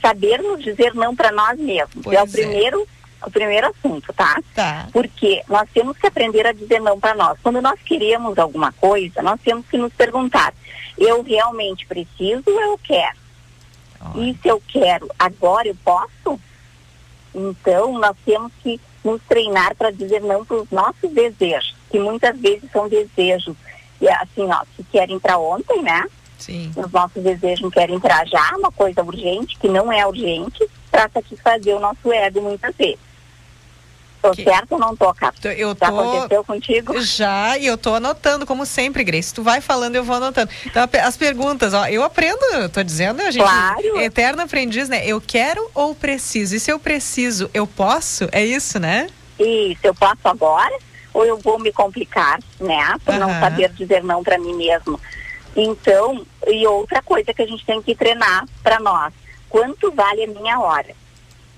sabermos 0.00 0.62
dizer 0.62 0.94
não 0.94 1.14
para 1.14 1.32
nós 1.32 1.58
mesmos. 1.58 2.02
Pois 2.02 2.16
é 2.16 2.22
o 2.22 2.26
é. 2.26 2.28
primeiro 2.28 2.86
o 3.24 3.30
primeiro 3.30 3.68
assunto, 3.68 4.12
tá? 4.12 4.40
Tá. 4.54 4.88
Porque 4.92 5.42
nós 5.48 5.68
temos 5.72 5.96
que 5.96 6.06
aprender 6.06 6.46
a 6.46 6.52
dizer 6.52 6.80
não 6.80 7.00
para 7.00 7.14
nós. 7.14 7.38
Quando 7.42 7.60
nós 7.60 7.78
queremos 7.84 8.38
alguma 8.38 8.72
coisa, 8.72 9.22
nós 9.22 9.40
temos 9.40 9.66
que 9.66 9.76
nos 9.76 9.92
perguntar: 9.92 10.54
eu 10.98 11.22
realmente 11.22 11.86
preciso 11.86 12.44
ou 12.46 12.60
eu 12.60 12.78
quero? 12.78 13.25
E 14.16 14.36
se 14.40 14.48
eu 14.48 14.62
quero, 14.66 15.08
agora 15.18 15.68
eu 15.68 15.76
posso? 15.84 16.40
Então, 17.34 17.98
nós 17.98 18.16
temos 18.24 18.52
que 18.62 18.80
nos 19.04 19.20
treinar 19.28 19.74
para 19.76 19.90
dizer 19.90 20.20
não 20.22 20.44
para 20.44 20.56
os 20.56 20.70
nossos 20.70 21.10
desejos, 21.12 21.74
que 21.90 21.98
muitas 21.98 22.38
vezes 22.38 22.70
são 22.72 22.88
desejos, 22.88 23.54
e 24.00 24.08
assim, 24.08 24.50
ó, 24.50 24.64
que 24.74 24.82
querem 24.84 25.18
para 25.18 25.38
ontem, 25.38 25.82
né? 25.82 26.06
Sim. 26.38 26.72
Os 26.76 26.90
nossos 26.90 27.22
desejos 27.22 27.62
não 27.62 27.70
querem 27.70 27.98
para 28.00 28.24
já, 28.24 28.56
uma 28.56 28.72
coisa 28.72 29.02
urgente, 29.02 29.58
que 29.58 29.68
não 29.68 29.92
é 29.92 30.06
urgente, 30.06 30.66
para 30.90 31.08
satisfazer 31.08 31.76
o 31.76 31.80
nosso 31.80 32.12
ego 32.12 32.42
muitas 32.42 32.74
vezes. 32.76 33.05
Tô 34.34 34.42
certo 34.42 34.72
ou 34.72 34.78
não 34.78 34.96
tô? 34.96 35.12
Tô- 35.14 35.48
Eu 35.48 35.68
Já 35.70 35.74
tô... 35.74 36.00
aconteceu 36.00 36.44
contigo? 36.44 37.00
Já, 37.00 37.56
e 37.58 37.66
eu 37.66 37.76
tô 37.78 37.94
anotando, 37.94 38.46
como 38.46 38.64
sempre, 38.66 39.04
Grace. 39.04 39.32
Tu 39.34 39.42
vai 39.42 39.60
falando, 39.60 39.96
eu 39.96 40.04
vou 40.04 40.16
anotando. 40.16 40.50
Então, 40.64 40.88
as 41.04 41.16
perguntas, 41.16 41.74
ó, 41.74 41.86
eu 41.86 42.02
aprendo, 42.02 42.42
eu 42.54 42.68
tô 42.68 42.82
dizendo, 42.82 43.20
a 43.22 43.30
gente 43.30 43.42
Claro. 43.42 44.00
eterno 44.00 44.42
aprendiz, 44.42 44.88
né? 44.88 45.06
Eu 45.06 45.20
quero 45.20 45.70
ou 45.74 45.94
preciso? 45.94 46.56
E 46.56 46.60
se 46.60 46.70
eu 46.70 46.78
preciso, 46.78 47.50
eu 47.54 47.66
posso? 47.66 48.28
É 48.32 48.44
isso, 48.44 48.78
né? 48.78 49.08
Isso, 49.38 49.80
eu 49.82 49.94
posso 49.94 50.16
agora 50.24 50.76
ou 51.12 51.24
eu 51.24 51.38
vou 51.38 51.58
me 51.58 51.72
complicar, 51.72 52.38
né? 52.60 52.94
Por 53.04 53.14
não 53.14 53.28
saber 53.40 53.70
dizer 53.72 54.04
não 54.04 54.22
para 54.22 54.38
mim 54.38 54.54
mesmo. 54.54 55.00
Então, 55.56 56.26
e 56.46 56.66
outra 56.66 57.00
coisa 57.02 57.32
que 57.32 57.40
a 57.42 57.46
gente 57.46 57.64
tem 57.64 57.80
que 57.80 57.94
treinar 57.94 58.44
para 58.62 58.78
nós, 58.78 59.14
quanto 59.48 59.90
vale 59.92 60.24
a 60.24 60.26
minha 60.26 60.60
hora? 60.60 60.88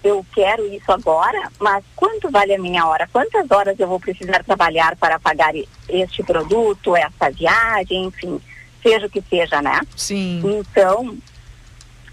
Eu 0.02 0.24
quero 0.32 0.66
isso 0.72 0.90
agora, 0.92 1.50
mas 1.58 1.84
quanto 1.96 2.30
vale 2.30 2.54
a 2.54 2.58
minha 2.58 2.86
hora? 2.86 3.08
Quantas 3.12 3.50
horas 3.50 3.78
eu 3.78 3.88
vou 3.88 3.98
precisar 3.98 4.44
trabalhar 4.44 4.96
para 4.96 5.18
pagar 5.18 5.52
este 5.88 6.22
produto, 6.22 6.94
essa 6.94 7.30
viagem, 7.30 8.04
enfim, 8.04 8.40
seja 8.82 9.06
o 9.06 9.10
que 9.10 9.22
seja, 9.22 9.60
né? 9.60 9.80
Sim. 9.96 10.40
Então, 10.44 11.16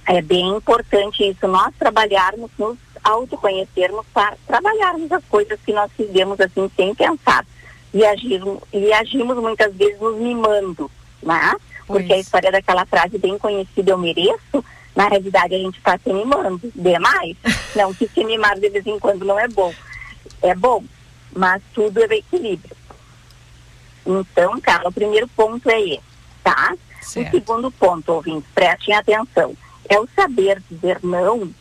é 0.07 0.21
bem 0.21 0.47
importante 0.55 1.27
isso, 1.27 1.47
nós 1.47 1.73
trabalharmos, 1.77 2.49
nos 2.57 2.77
autoconhecermos 3.03 4.05
para 4.13 4.35
trabalharmos 4.47 5.11
as 5.11 5.23
coisas 5.25 5.59
que 5.63 5.71
nós 5.71 5.91
fizemos 5.95 6.39
assim 6.39 6.69
sem 6.75 6.93
pensar. 6.95 7.45
E 7.93 8.03
agirmos, 8.03 8.59
e 8.73 8.91
agimos 8.91 9.37
muitas 9.37 9.73
vezes 9.73 9.99
nos 10.01 10.17
mimando, 10.17 10.91
né? 11.23 11.55
Porque 11.87 12.13
a 12.13 12.17
história 12.17 12.51
daquela 12.51 12.85
frase 12.85 13.17
bem 13.17 13.37
conhecida, 13.37 13.91
eu 13.91 13.97
mereço, 13.97 14.65
na 14.95 15.07
realidade 15.07 15.53
a 15.53 15.59
gente 15.59 15.77
está 15.77 15.97
se 15.97 16.11
mimando 16.11 16.71
demais. 16.73 17.35
Não 17.75 17.93
que 17.93 18.07
se 18.07 18.23
mimar 18.23 18.57
de 18.59 18.69
vez 18.69 18.85
em 18.87 18.97
quando 18.97 19.25
não 19.25 19.37
é 19.37 19.47
bom. 19.47 19.73
É 20.41 20.55
bom, 20.55 20.83
mas 21.35 21.61
tudo 21.73 21.99
é 21.99 22.15
equilíbrio. 22.15 22.75
Então, 24.05 24.59
Carla, 24.61 24.89
o 24.89 24.93
primeiro 24.93 25.27
ponto 25.27 25.69
é 25.69 25.81
esse, 25.81 26.03
tá? 26.43 26.75
O 27.01 27.05
segundo 27.05 27.71
ponto, 27.71 28.13
ouvintes, 28.13 28.49
prestem 28.53 28.95
atenção, 28.95 29.55
é 29.89 29.99
o 29.99 30.07
saber 30.15 30.61
dizer 30.69 30.99
não, 31.03 31.51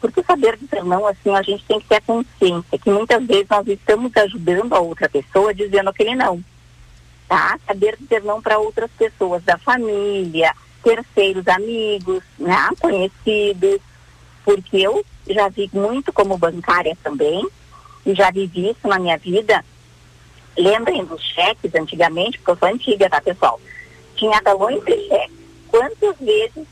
porque 0.00 0.22
saber 0.22 0.56
dizer 0.56 0.84
não, 0.84 1.06
assim, 1.06 1.34
a 1.34 1.42
gente 1.42 1.64
tem 1.64 1.80
que 1.80 1.86
ter 1.86 1.96
a 1.96 2.00
consciência 2.00 2.78
que 2.78 2.90
muitas 2.90 3.24
vezes 3.24 3.46
nós 3.48 3.66
estamos 3.66 4.14
ajudando 4.16 4.74
a 4.74 4.80
outra 4.80 5.08
pessoa 5.08 5.54
dizendo 5.54 5.90
aquele 5.90 6.14
não, 6.14 6.42
tá? 7.28 7.58
Saber 7.66 7.96
dizer 7.98 8.22
não 8.22 8.42
para 8.42 8.58
outras 8.58 8.90
pessoas 8.98 9.42
da 9.44 9.56
família, 9.56 10.54
terceiros, 10.84 11.48
amigos, 11.48 12.22
né? 12.38 12.68
Conhecidos, 12.78 13.80
porque 14.44 14.76
eu 14.76 15.04
já 15.28 15.48
vi 15.48 15.68
muito 15.72 16.12
como 16.12 16.38
bancária 16.38 16.96
também, 17.02 17.48
e 18.04 18.14
já 18.14 18.30
vivi 18.30 18.70
isso 18.70 18.86
na 18.86 18.98
minha 18.98 19.16
vida. 19.16 19.64
Lembrem 20.56 21.04
dos 21.04 21.22
cheques 21.22 21.74
antigamente, 21.74 22.38
porque 22.38 22.50
eu 22.50 22.56
sou 22.56 22.68
antiga, 22.68 23.10
tá, 23.10 23.20
pessoal? 23.20 23.58
Tinha 24.14 24.40
galões 24.42 24.84
de 24.84 25.08
cheques. 25.08 25.36
Quantas 25.68 26.16
vezes 26.20 26.66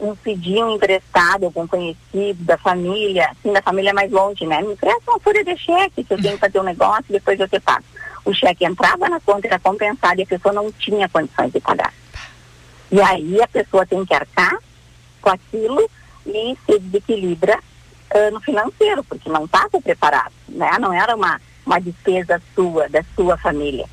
nos 0.00 0.18
pediam 0.18 0.74
emprestado 0.74 1.44
algum 1.44 1.66
conhecido 1.66 2.42
da 2.44 2.58
família, 2.58 3.30
assim, 3.30 3.52
da 3.52 3.62
família 3.62 3.94
mais 3.94 4.10
longe, 4.10 4.46
né? 4.46 4.60
Me 4.62 4.72
empresta 4.72 5.10
uma 5.10 5.20
folha 5.20 5.44
de 5.44 5.56
cheque, 5.56 6.02
que 6.02 6.12
eu 6.12 6.20
tenho 6.20 6.34
que 6.34 6.40
fazer 6.40 6.58
um 6.58 6.64
negócio, 6.64 7.04
depois 7.08 7.38
eu 7.38 7.48
te 7.48 7.60
pago. 7.60 7.84
O 8.24 8.34
cheque 8.34 8.64
entrava 8.64 9.08
na 9.08 9.20
conta, 9.20 9.46
era 9.46 9.58
compensado 9.58 10.18
e 10.18 10.24
a 10.24 10.26
pessoa 10.26 10.52
não 10.52 10.72
tinha 10.72 11.08
condições 11.08 11.52
de 11.52 11.60
pagar. 11.60 11.92
E 12.90 13.00
aí 13.00 13.40
a 13.42 13.48
pessoa 13.48 13.86
tem 13.86 14.04
que 14.04 14.14
arcar 14.14 14.58
com 15.20 15.30
aquilo 15.30 15.90
e 16.24 16.56
se 16.64 16.78
desequilibra 16.78 17.58
ah, 18.10 18.30
no 18.30 18.40
financeiro, 18.40 19.02
porque 19.04 19.28
não 19.28 19.44
estava 19.44 19.80
preparado, 19.80 20.32
né? 20.48 20.70
Não 20.78 20.92
era 20.92 21.14
uma, 21.14 21.40
uma 21.64 21.80
despesa 21.80 22.40
sua, 22.54 22.88
da 22.88 23.02
sua 23.14 23.36
família. 23.36 23.86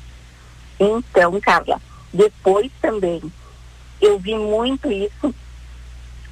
Então, 0.78 1.38
Carla, 1.40 1.80
depois 2.12 2.70
também 2.80 3.20
eu 4.00 4.18
vi 4.18 4.34
muito 4.34 4.90
isso 4.90 5.34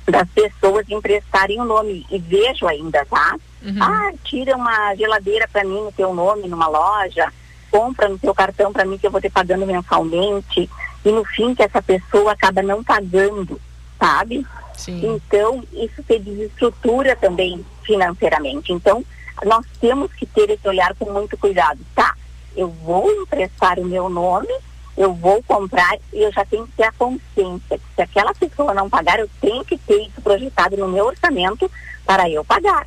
das 0.06 0.28
pessoas 0.30 0.88
emprestarem 0.88 1.60
o 1.60 1.64
nome 1.64 2.04
e 2.10 2.18
vejo 2.18 2.66
ainda, 2.66 3.04
tá? 3.06 3.36
Uhum. 3.62 3.82
Ah, 3.82 4.12
tira 4.24 4.56
uma 4.56 4.94
geladeira 4.96 5.48
para 5.50 5.64
mim 5.64 5.80
no 5.80 5.92
teu 5.92 6.12
nome 6.12 6.48
numa 6.48 6.66
loja, 6.66 7.32
compra 7.70 8.08
no 8.08 8.18
teu 8.18 8.34
cartão 8.34 8.72
para 8.72 8.84
mim 8.84 8.98
que 8.98 9.06
eu 9.06 9.10
vou 9.10 9.20
ter 9.20 9.30
pagando 9.30 9.66
mensalmente 9.66 10.68
e 11.04 11.10
no 11.10 11.24
fim 11.24 11.54
que 11.54 11.62
essa 11.62 11.82
pessoa 11.82 12.32
acaba 12.32 12.62
não 12.62 12.82
pagando, 12.82 13.60
sabe? 13.98 14.46
Sim. 14.76 15.14
Então, 15.14 15.62
isso 15.72 16.02
se 16.06 16.18
desestrutura 16.18 17.16
também 17.16 17.64
financeiramente. 17.84 18.72
Então, 18.72 19.04
nós 19.44 19.64
temos 19.80 20.12
que 20.12 20.26
ter 20.26 20.50
esse 20.50 20.66
olhar 20.68 20.94
com 20.94 21.10
muito 21.10 21.36
cuidado. 21.36 21.80
Tá, 21.94 22.14
eu 22.56 22.68
vou 22.68 23.10
emprestar 23.10 23.78
o 23.78 23.84
meu 23.84 24.08
nome, 24.08 24.52
eu 24.96 25.12
vou 25.14 25.42
comprar 25.42 25.96
e 26.12 26.22
eu 26.22 26.32
já 26.32 26.44
tenho 26.44 26.66
que 26.66 26.72
ter 26.72 26.84
a 26.84 26.92
consciência 26.92 27.78
que 27.78 27.94
se 27.94 28.02
aquela 28.02 28.34
pessoa 28.34 28.74
não 28.74 28.90
pagar, 28.90 29.18
eu 29.18 29.28
tenho 29.40 29.64
que 29.64 29.78
ter 29.78 30.02
isso 30.02 30.20
projetado 30.20 30.76
no 30.76 30.88
meu 30.88 31.06
orçamento 31.06 31.70
para 32.04 32.28
eu 32.28 32.44
pagar. 32.44 32.86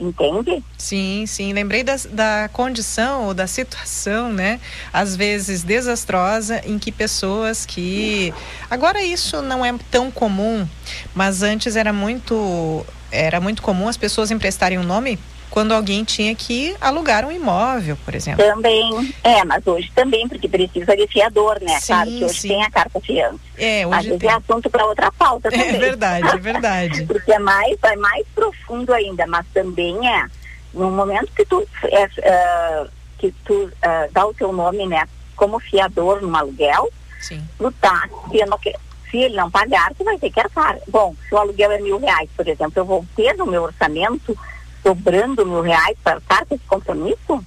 Entende? 0.00 0.64
Sim, 0.78 1.24
sim. 1.26 1.52
Lembrei 1.52 1.84
da, 1.84 1.94
da 2.10 2.48
condição 2.52 3.26
ou 3.26 3.34
da 3.34 3.46
situação, 3.46 4.32
né? 4.32 4.58
Às 4.90 5.14
vezes 5.14 5.62
desastrosa, 5.62 6.62
em 6.64 6.78
que 6.78 6.90
pessoas 6.90 7.66
que. 7.66 8.32
Agora 8.70 9.02
isso 9.02 9.42
não 9.42 9.64
é 9.64 9.74
tão 9.90 10.10
comum, 10.10 10.66
mas 11.14 11.42
antes 11.42 11.76
era 11.76 11.92
muito. 11.92 12.86
Era 13.12 13.40
muito 13.40 13.60
comum 13.60 13.88
as 13.88 13.96
pessoas 13.96 14.30
emprestarem 14.30 14.78
um 14.78 14.84
nome 14.84 15.18
quando 15.50 15.72
alguém 15.72 16.04
tinha 16.04 16.34
que 16.34 16.76
alugar 16.80 17.24
um 17.24 17.32
imóvel, 17.32 17.96
por 18.04 18.14
exemplo. 18.14 18.44
Também, 18.44 19.14
é, 19.24 19.44
mas 19.44 19.66
hoje 19.66 19.90
também, 19.94 20.28
porque 20.28 20.48
precisa 20.48 20.96
de 20.96 21.06
fiador, 21.08 21.58
né? 21.60 21.78
Sim, 21.80 21.86
claro 21.88 22.10
que 22.10 22.24
hoje 22.24 22.40
sim. 22.40 22.48
tem 22.48 22.64
a 22.64 22.70
carta 22.70 23.00
fiança. 23.00 23.40
É, 23.58 23.86
hoje 23.86 23.96
Às 23.96 24.04
vezes 24.04 24.20
tem. 24.20 24.30
é 24.30 24.32
assunto 24.32 24.70
para 24.70 24.86
outra 24.86 25.10
pauta 25.12 25.48
é 25.48 25.50
também. 25.50 25.68
É 25.68 25.78
verdade, 25.78 26.28
é 26.28 26.36
verdade. 26.38 27.04
porque 27.04 27.32
é 27.32 27.38
mais, 27.38 27.76
é 27.82 27.96
mais 27.96 28.26
profundo 28.34 28.94
ainda, 28.94 29.26
mas 29.26 29.44
também 29.52 30.08
é, 30.08 30.26
no 30.72 30.90
momento 30.90 31.32
que 31.34 31.44
tu, 31.44 31.66
é, 31.84 32.04
uh, 32.04 32.88
que 33.18 33.32
tu 33.44 33.64
uh, 33.64 34.12
dá 34.12 34.24
o 34.24 34.32
teu 34.32 34.52
nome, 34.52 34.86
né, 34.86 35.06
como 35.34 35.58
fiador 35.58 36.22
no 36.22 36.34
aluguel, 36.36 36.88
sim. 37.20 37.44
tu 37.58 37.72
tá 37.72 38.08
que 38.30 38.74
se 39.10 39.18
ele 39.18 39.34
não 39.34 39.50
pagar, 39.50 39.92
tu 39.94 40.04
vai 40.04 40.16
ter 40.18 40.30
que 40.30 40.38
arcar. 40.38 40.78
Bom, 40.86 41.14
se 41.28 41.34
o 41.34 41.38
aluguel 41.38 41.72
é 41.72 41.80
mil 41.80 41.98
reais, 41.98 42.30
por 42.36 42.46
exemplo, 42.46 42.72
eu 42.76 42.84
vou 42.84 43.04
ter 43.16 43.34
no 43.36 43.46
meu 43.46 43.64
orçamento 43.64 44.38
sobrando 44.82 45.46
mil 45.46 45.62
reais 45.62 45.96
para 46.02 46.20
carta 46.20 46.54
esse 46.54 46.64
compromisso, 46.64 47.44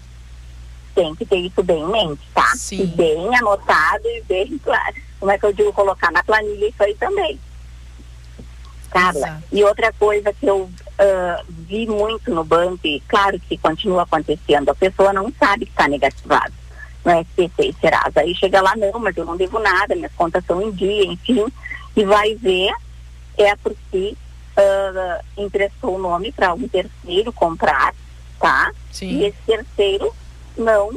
tem 0.93 1.15
que 1.15 1.25
ter 1.25 1.37
isso 1.37 1.63
bem 1.63 1.81
em 1.81 1.87
mente, 1.87 2.21
tá? 2.33 2.53
Sim. 2.55 2.81
E 2.81 2.85
bem 2.85 3.35
anotado 3.35 4.05
e 4.05 4.21
bem 4.23 4.57
claro. 4.63 4.95
Como 5.19 5.31
é 5.31 5.37
que 5.37 5.45
eu 5.45 5.53
digo, 5.53 5.73
colocar 5.73 6.11
na 6.11 6.23
planilha 6.23 6.67
isso 6.67 6.83
aí 6.83 6.95
também. 6.95 7.39
Carla, 8.91 9.27
Exato. 9.27 9.43
e 9.51 9.63
outra 9.63 9.91
coisa 9.93 10.31
que 10.33 10.45
eu 10.45 10.63
uh, 10.63 11.45
vi 11.47 11.87
muito 11.87 12.31
no 12.31 12.43
banco, 12.43 12.85
e 12.85 13.01
claro 13.07 13.39
que 13.39 13.57
continua 13.57 14.03
acontecendo, 14.03 14.69
a 14.69 14.75
pessoa 14.75 15.11
não 15.11 15.33
sabe 15.39 15.65
que 15.65 15.71
está 15.71 15.87
negativado 15.87 16.53
no 17.03 17.11
SPC 17.21 17.69
e 17.69 17.75
Serasa. 17.81 18.19
Aí 18.19 18.35
chega 18.35 18.61
lá, 18.61 18.75
não, 18.75 18.99
mas 18.99 19.17
eu 19.17 19.25
não 19.25 19.35
devo 19.35 19.57
nada, 19.59 19.95
minhas 19.95 20.13
contas 20.13 20.45
são 20.45 20.61
em 20.61 20.71
dia, 20.71 21.05
enfim, 21.05 21.45
e 21.95 22.05
vai 22.05 22.35
ver, 22.35 22.71
é 23.37 23.55
porque 23.55 24.15
uh, 24.57 25.23
emprestou 25.37 25.95
o 25.95 25.99
nome 25.99 26.31
para 26.31 26.53
um 26.53 26.67
terceiro 26.67 27.31
comprar, 27.33 27.93
tá? 28.39 28.71
Sim. 28.91 29.09
E 29.09 29.25
esse 29.25 29.37
terceiro 29.45 30.13
não 30.57 30.91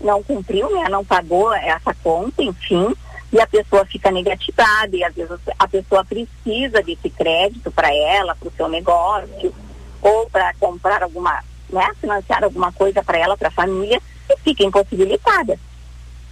não 0.00 0.22
cumpriu, 0.22 0.68
né? 0.70 0.88
Não 0.88 1.04
pagou 1.04 1.54
essa 1.54 1.94
conta, 2.02 2.42
enfim, 2.42 2.92
e 3.32 3.40
a 3.40 3.46
pessoa 3.46 3.84
fica 3.86 4.10
negativada 4.10 4.96
e 4.96 5.04
às 5.04 5.14
vezes 5.14 5.38
a 5.58 5.68
pessoa 5.68 6.04
precisa 6.04 6.82
desse 6.82 7.08
crédito 7.08 7.70
para 7.70 7.94
ela, 7.94 8.34
para 8.34 8.48
o 8.48 8.52
seu 8.56 8.68
negócio, 8.68 9.54
ou 10.00 10.28
para 10.28 10.52
comprar 10.54 11.02
alguma, 11.02 11.42
né? 11.70 11.88
Financiar 12.00 12.42
alguma 12.42 12.72
coisa 12.72 13.02
para 13.02 13.18
ela, 13.18 13.36
para 13.36 13.48
a 13.48 13.52
família, 13.52 14.00
e 14.28 14.36
fica 14.38 14.64
impossibilitada. 14.64 15.58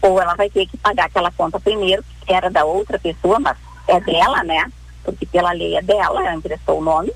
Ou 0.03 0.21
ela 0.21 0.35
vai 0.35 0.51
ter 0.51 0.67
que 0.67 0.77
pagar 0.77 1.07
aquela 1.07 1.31
conta 1.31 1.61
primeiro, 1.61 2.05
que 2.27 2.33
era 2.33 2.51
da 2.51 2.65
outra 2.65 2.99
pessoa, 2.99 3.39
mas 3.39 3.57
é 3.87 4.01
dela, 4.01 4.43
né? 4.43 4.71
Porque 5.05 5.27
pela 5.27 5.53
lei 5.53 5.77
é 5.77 5.83
dela, 5.83 6.21
ela 6.21 6.35
emprestou 6.35 6.79
o 6.79 6.85
nome. 6.85 7.13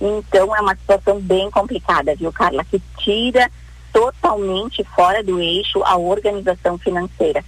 Então 0.00 0.54
é 0.54 0.60
uma 0.60 0.76
situação 0.76 1.20
bem 1.20 1.50
complicada, 1.50 2.14
viu, 2.14 2.32
Carla? 2.32 2.64
Que 2.64 2.80
tira 2.98 3.50
totalmente 3.92 4.84
fora 4.94 5.22
do 5.22 5.40
eixo 5.40 5.82
a 5.82 5.96
organização 5.96 6.78
financeira 6.78 7.44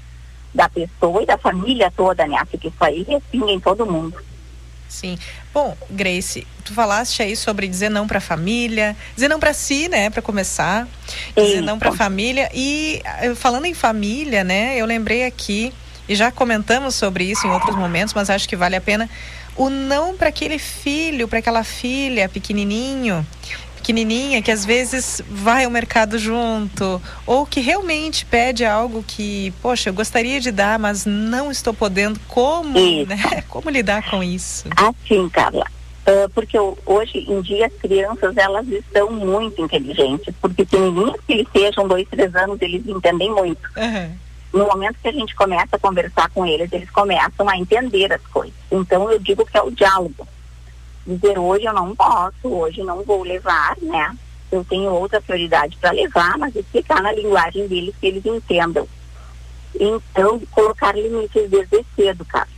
da 0.52 0.68
pessoa 0.68 1.22
e 1.22 1.26
da 1.26 1.38
família 1.38 1.92
toda, 1.96 2.26
né? 2.26 2.38
Porque 2.50 2.68
isso 2.68 2.84
aí 2.84 3.02
respinga 3.02 3.52
em 3.52 3.60
todo 3.60 3.86
mundo. 3.86 4.16
Sim. 4.88 5.16
Bom, 5.54 5.76
Grace, 5.88 6.44
tu 6.64 6.74
falaste 6.74 7.22
aí 7.22 7.36
sobre 7.36 7.68
dizer 7.68 7.88
não 7.88 8.08
para 8.08 8.18
a 8.18 8.20
família, 8.20 8.96
dizer 9.14 9.28
não 9.28 9.38
para 9.38 9.54
si, 9.54 9.88
né, 9.88 10.10
para 10.10 10.20
começar, 10.20 10.88
dizer 11.36 11.48
Eita. 11.48 11.62
não 11.62 11.78
para 11.78 11.90
a 11.90 11.96
família 11.96 12.50
e 12.52 13.00
eh, 13.04 13.34
falando 13.36 13.66
em 13.66 13.74
família, 13.74 14.42
né, 14.42 14.76
eu 14.76 14.84
lembrei 14.84 15.24
aqui 15.24 15.72
e 16.10 16.16
já 16.16 16.32
comentamos 16.32 16.96
sobre 16.96 17.22
isso 17.22 17.46
em 17.46 17.50
outros 17.50 17.76
momentos, 17.76 18.12
mas 18.14 18.28
acho 18.28 18.48
que 18.48 18.56
vale 18.56 18.74
a 18.74 18.80
pena 18.80 19.08
o 19.56 19.70
não 19.70 20.16
para 20.16 20.28
aquele 20.28 20.58
filho, 20.58 21.28
para 21.28 21.38
aquela 21.38 21.62
filha 21.62 22.28
pequenininho, 22.28 23.24
pequenininha 23.76 24.42
que 24.42 24.50
às 24.50 24.64
vezes 24.64 25.22
vai 25.30 25.64
ao 25.64 25.70
mercado 25.70 26.18
junto 26.18 27.00
ou 27.24 27.46
que 27.46 27.60
realmente 27.60 28.26
pede 28.26 28.64
algo 28.64 29.04
que, 29.06 29.52
poxa, 29.62 29.90
eu 29.90 29.94
gostaria 29.94 30.40
de 30.40 30.50
dar, 30.50 30.80
mas 30.80 31.06
não 31.06 31.48
estou 31.48 31.72
podendo. 31.72 32.18
Como, 32.26 32.72
né? 33.06 33.44
Como 33.48 33.70
lidar 33.70 34.10
com 34.10 34.20
isso? 34.20 34.68
Assim, 34.76 35.28
Carla. 35.28 35.64
Uh, 36.08 36.28
porque 36.30 36.58
hoje 36.58 37.18
em 37.18 37.40
dia 37.40 37.66
as 37.66 37.72
crianças 37.74 38.36
elas 38.36 38.66
estão 38.66 39.12
muito 39.12 39.62
inteligentes, 39.62 40.34
porque 40.42 40.64
pequenininhos 40.64 41.14
que 41.24 41.34
eles 41.34 41.46
sejam 41.52 41.86
dois, 41.86 42.08
três 42.08 42.34
anos, 42.34 42.60
eles 42.60 42.84
entendem 42.84 43.30
muito. 43.30 43.62
Uhum 43.76 44.29
no 44.52 44.66
momento 44.66 44.98
que 45.00 45.08
a 45.08 45.12
gente 45.12 45.34
começa 45.34 45.76
a 45.76 45.78
conversar 45.78 46.28
com 46.30 46.44
eles, 46.44 46.72
eles 46.72 46.90
começam 46.90 47.48
a 47.48 47.56
entender 47.56 48.12
as 48.12 48.22
coisas. 48.26 48.54
Então 48.70 49.10
eu 49.10 49.18
digo 49.18 49.46
que 49.46 49.56
é 49.56 49.62
o 49.62 49.70
diálogo. 49.70 50.26
Dizer 51.06 51.38
hoje 51.38 51.64
eu 51.64 51.72
não 51.72 51.94
posso, 51.94 52.48
hoje 52.48 52.82
não 52.82 53.02
vou 53.02 53.22
levar, 53.22 53.76
né? 53.80 54.16
Eu 54.50 54.64
tenho 54.64 54.90
outra 54.90 55.20
prioridade 55.20 55.76
para 55.76 55.92
levar, 55.92 56.36
mas 56.36 56.54
explicar 56.56 57.00
na 57.00 57.12
linguagem 57.12 57.68
deles 57.68 57.94
que 58.00 58.06
eles 58.06 58.26
entendam. 58.26 58.86
Então, 59.78 60.40
colocar 60.50 60.96
limites 60.96 61.48
desde 61.48 61.84
cedo, 61.94 62.24
cara. 62.24 62.48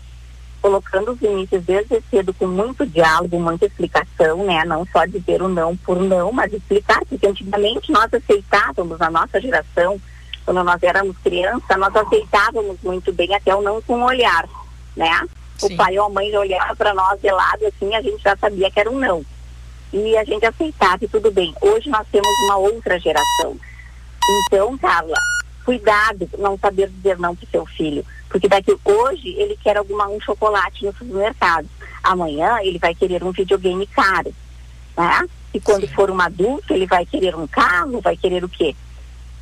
Colocando 0.63 1.13
os 1.13 1.21
limites 1.21 1.63
desde 1.63 2.03
cedo 2.11 2.33
com 2.33 2.47
muito 2.47 2.87
diálogo, 2.87 3.39
muita 3.39 3.67
explicação, 3.67 4.45
né? 4.45 4.65
Não 4.65 4.87
só 4.87 5.05
dizer 5.05 5.43
o 5.43 5.49
não 5.49 5.77
por 5.77 6.01
não, 6.01 6.33
mas 6.33 6.53
explicar, 6.53 7.05
porque 7.05 7.27
antigamente 7.27 7.93
nós 7.93 8.13
aceitávamos, 8.15 9.01
a 9.01 9.11
nossa 9.11 9.39
geração, 9.39 10.01
quando 10.45 10.63
nós 10.63 10.83
éramos 10.83 11.17
crianças, 11.19 11.79
nós 11.79 11.95
aceitávamos 11.95 12.77
muito 12.83 13.13
bem 13.13 13.35
até 13.35 13.55
o 13.55 13.63
não 13.63 13.81
com 13.83 13.95
o 13.95 14.05
olhar, 14.05 14.49
né? 14.97 15.27
Sim. 15.57 15.75
O 15.75 15.77
pai 15.77 15.99
ou 15.99 16.07
a 16.07 16.11
mãe 16.11 16.37
olhava 16.37 16.75
para 16.75 16.93
nós 16.93 17.21
de 17.21 17.31
lado 17.31 17.67
assim, 17.67 17.95
a 17.95 18.03
gente 18.03 18.23
já 18.23 18.37
sabia 18.37 18.71
que 18.71 18.81
era 18.81 18.91
um 18.91 18.99
não. 18.99 19.25
E 19.93 20.17
a 20.17 20.25
gente 20.25 20.45
aceitava 20.45 21.05
e 21.05 21.09
tudo 21.09 21.31
bem. 21.31 21.55
Hoje 21.61 21.89
nós 21.91 22.07
temos 22.11 22.29
uma 22.45 22.57
outra 22.57 22.99
geração. 22.99 23.57
Então, 24.47 24.77
Carla, 24.79 25.17
cuidado 25.65 26.29
não 26.39 26.59
saber 26.59 26.89
dizer 26.89 27.19
não 27.19 27.37
para 27.37 27.49
seu 27.49 27.67
filho. 27.67 28.05
Porque 28.29 28.49
daqui 28.49 28.75
hoje 28.85 29.29
ele 29.37 29.57
quer 29.63 29.77
alguma, 29.77 30.09
um 30.09 30.21
chocolate 30.21 30.85
no 30.85 30.93
supermercado. 30.95 31.69
Amanhã 32.03 32.59
ele 32.63 32.79
vai 32.79 32.95
querer 32.95 33.23
um 33.23 33.31
videogame 33.31 33.87
caro. 33.87 34.35
Né? 34.97 35.29
E 35.53 35.61
quando 35.61 35.87
Sim. 35.87 35.95
for 35.95 36.11
um 36.11 36.21
adulto, 36.21 36.73
ele 36.73 36.87
vai 36.87 37.05
querer 37.05 37.37
um 37.37 37.47
carro, 37.47 38.01
vai 38.01 38.17
querer 38.17 38.43
o 38.43 38.49
quê? 38.49 38.75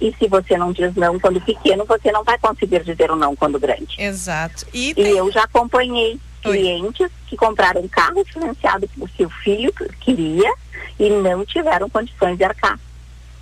E 0.01 0.15
se 0.19 0.29
você 0.29 0.57
não 0.57 0.73
diz 0.73 0.95
não 0.95 1.21
quando 1.21 1.41
pequeno, 1.41 1.85
você 1.85 2.11
não 2.11 2.25
vai 2.25 2.39
conseguir 2.39 2.83
dizer 2.83 3.11
o 3.11 3.15
um 3.15 3.17
não 3.17 3.37
quando 3.37 3.61
grande. 3.61 3.97
Exato. 3.99 4.67
E, 4.73 4.95
tem... 4.95 5.05
e 5.05 5.17
eu 5.17 5.31
já 5.31 5.45
acompanhei 5.45 6.13
Oi. 6.13 6.19
clientes 6.43 7.11
que 7.27 7.37
compraram 7.37 7.83
um 7.83 7.89
carro 7.89 8.25
financiado 8.25 8.89
por 8.89 9.09
seu 9.11 9.29
filho 9.29 9.73
queria 10.01 10.53
e 10.99 11.11
não 11.11 11.45
tiveram 11.45 11.89
condições 11.91 12.39
de 12.39 12.45
arcar. 12.45 12.79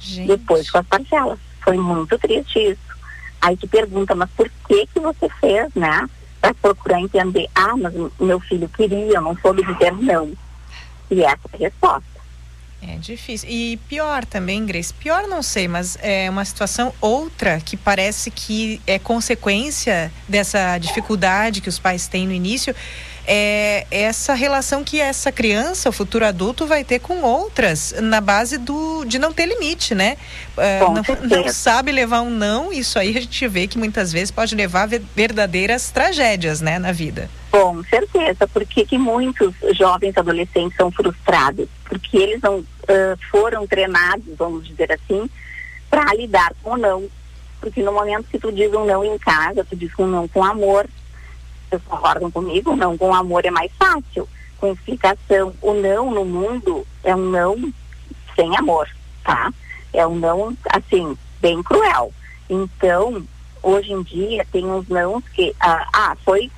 Gente. 0.01 0.27
Depois 0.29 0.71
com 0.71 0.79
as 0.79 0.87
parcelas. 0.87 1.39
Foi 1.63 1.77
muito 1.77 2.19
triste 2.19 2.59
isso. 2.59 2.99
Aí 3.41 3.57
tu 3.57 3.69
pergunta, 3.69 4.15
mas 4.15 4.31
por 4.31 4.51
que 4.67 4.87
que 4.87 5.01
você 5.01 5.29
fez, 5.41 5.73
né? 5.75 6.09
Para 6.41 6.55
procurar 6.55 7.01
entender, 7.01 7.49
ah, 7.55 7.77
mas 7.77 7.93
meu 8.19 8.41
filho 8.41 8.69
queria, 8.69 9.17
eu 9.17 9.23
não 9.23 9.37
soube 9.39 9.65
dizer 9.65 9.93
não. 9.93 10.33
E 11.11 11.23
essa 11.23 11.41
é 11.53 11.57
a 11.57 11.59
resposta. 11.59 12.08
É 12.81 12.97
difícil. 12.97 13.49
E 13.51 13.77
pior 13.89 14.25
também, 14.25 14.65
Grace, 14.65 14.95
pior 14.95 15.27
não 15.27 15.43
sei, 15.43 15.67
mas 15.67 15.99
é 16.01 16.31
uma 16.31 16.45
situação 16.45 16.95
outra 17.01 17.61
que 17.61 17.77
parece 17.77 18.31
que 18.31 18.81
é 18.87 18.99
consequência 18.99 20.13
dessa 20.29 20.79
dificuldade 20.79 21.61
que 21.61 21.69
os 21.69 21.79
pais 21.79 22.07
têm 22.07 22.27
no 22.27 22.33
início, 22.33 22.75
é 23.31 23.87
essa 23.91 24.33
relação 24.33 24.83
que 24.83 24.99
essa 24.99 25.31
criança, 25.31 25.91
o 25.91 25.93
futuro 25.93 26.25
adulto, 26.25 26.67
vai 26.67 26.83
ter 26.83 26.99
com 26.99 27.21
outras 27.21 27.95
na 28.01 28.23
base 28.23 28.57
do 28.57 29.05
de 29.05 29.19
não 29.19 29.35
ter 29.35 29.45
limite, 29.45 29.95
né? 29.95 30.17
É, 30.57 30.81
não, 30.81 30.95
não, 30.95 31.49
sabe 31.49 31.93
levar 31.93 32.23
um 32.23 32.31
não, 32.31 32.73
isso 32.73 32.99
aí 32.99 33.17
a 33.19 33.21
gente 33.21 33.47
vê 33.47 33.67
que 33.67 33.77
muitas 33.77 34.11
vezes 34.11 34.31
pode 34.31 34.55
levar 34.55 34.85
a 34.85 34.99
verdadeiras 35.15 35.91
tragédias, 35.91 36.63
né, 36.63 36.79
na 36.79 36.91
vida. 36.91 37.29
Com 37.51 37.85
certeza, 37.85 38.49
porque 38.49 38.87
que 38.87 38.97
muitos 38.97 39.55
jovens 39.77 40.17
adolescentes 40.17 40.77
são 40.77 40.91
frustrados, 40.91 41.69
porque 41.85 42.17
eles 42.17 42.41
não 42.41 42.61
uh, 42.61 42.67
foram 43.31 43.67
treinados, 43.67 44.25
vamos 44.39 44.67
dizer 44.67 44.91
assim, 44.91 45.29
para 45.91 46.15
lidar 46.15 46.53
com 46.63 46.71
o 46.71 46.77
não. 46.79 47.09
Porque 47.61 47.83
no 47.83 47.93
momento 47.93 48.29
que 48.31 48.39
tu 48.39 48.51
diz 48.51 48.73
um 48.73 48.87
não 48.87 49.05
em 49.05 49.19
casa, 49.19 49.67
tu 49.69 49.77
diz 49.77 49.91
um 49.99 50.07
não 50.07 50.27
com 50.29 50.43
amor, 50.43 50.89
vocês 51.69 51.83
concordam 51.87 52.31
comigo? 52.31 52.75
Não 52.75 52.97
com 52.97 53.15
amor 53.15 53.45
é 53.45 53.51
mais 53.51 53.71
fácil. 53.79 54.29
Com 54.59 54.73
explicação, 54.73 55.55
o 55.63 55.75
não 55.75 56.11
no 56.11 56.25
mundo 56.25 56.87
é 57.05 57.15
um 57.15 57.31
não 57.31 57.73
sem 58.35 58.57
amor, 58.57 58.89
tá? 59.25 59.53
É 59.93 60.07
um 60.07 60.17
não, 60.17 60.57
assim, 60.71 61.17
bem 61.41 61.63
cruel. 61.63 62.13
Então, 62.49 63.23
hoje 63.63 63.93
em 63.93 64.03
dia, 64.03 64.47
tem 64.51 64.67
uns 64.67 64.89
não 64.89 65.21
que, 65.21 65.55
ah, 65.61 65.87
ah, 65.93 66.17
foi 66.25 66.51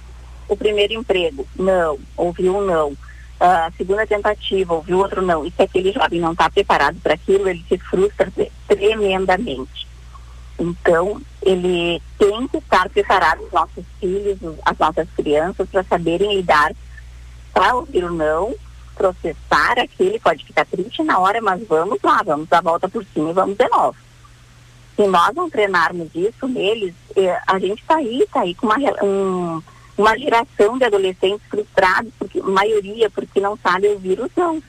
o 0.49 0.57
primeiro 0.57 0.95
emprego, 0.95 1.47
não, 1.57 1.99
ouviu 2.17 2.57
um 2.57 2.65
não. 2.65 2.97
A 3.39 3.71
segunda 3.77 4.07
tentativa, 4.07 4.75
ouviu 4.75 4.99
outro 4.99 5.23
não. 5.23 5.47
E 5.47 5.51
se 5.51 5.63
aquele 5.63 5.93
jovem 5.93 6.21
não 6.21 6.33
está 6.33 6.51
preparado 6.51 6.99
para 7.03 7.15
aquilo, 7.15 7.49
ele 7.49 7.65
se 7.69 7.79
frustra 7.79 8.31
tremendamente. 8.69 9.90
Então, 10.61 11.21
ele 11.41 12.03
tem 12.19 12.47
que 12.49 12.59
estar 12.59 12.87
preparado, 12.91 13.43
os 13.43 13.51
nossos 13.51 13.85
filhos, 13.99 14.39
as 14.63 14.79
nossas 14.79 15.09
crianças, 15.17 15.67
para 15.71 15.83
saberem 15.85 16.37
lidar, 16.37 16.73
para 17.55 17.75
ouvir 17.77 18.05
o 18.05 18.13
não, 18.13 18.55
processar 18.95 19.79
aquele, 19.79 20.21
pode 20.21 20.45
ficar 20.45 20.67
triste 20.67 21.03
na 21.03 21.19
hora, 21.19 21.41
mas 21.41 21.67
vamos 21.67 21.99
lá, 22.03 22.23
vamos 22.23 22.47
dar 22.47 22.59
a 22.59 22.63
volta 22.63 22.87
por 22.91 23.03
cima 23.07 23.31
e 23.31 23.33
vamos 23.33 23.57
de 23.57 23.67
novo. 23.69 23.97
Se 24.95 25.07
nós 25.07 25.35
não 25.35 25.49
treinarmos 25.49 26.15
isso 26.15 26.47
neles, 26.47 26.95
eh, 27.17 27.41
a 27.47 27.59
gente 27.59 27.81
está 27.81 27.97
aí, 27.97 28.21
está 28.21 28.43
aí 28.43 28.55
com 28.55 28.67
uma, 28.67 28.77
um, 29.03 29.63
uma 29.97 30.19
geração 30.19 30.77
de 30.77 30.85
adolescentes 30.85 31.47
frustrados, 31.49 32.13
porque, 32.19 32.43
maioria 32.43 33.09
porque 33.09 33.41
não 33.41 33.57
sabe 33.57 33.89
ouvir 33.89 34.21
os 34.21 34.31
não. 34.37 34.63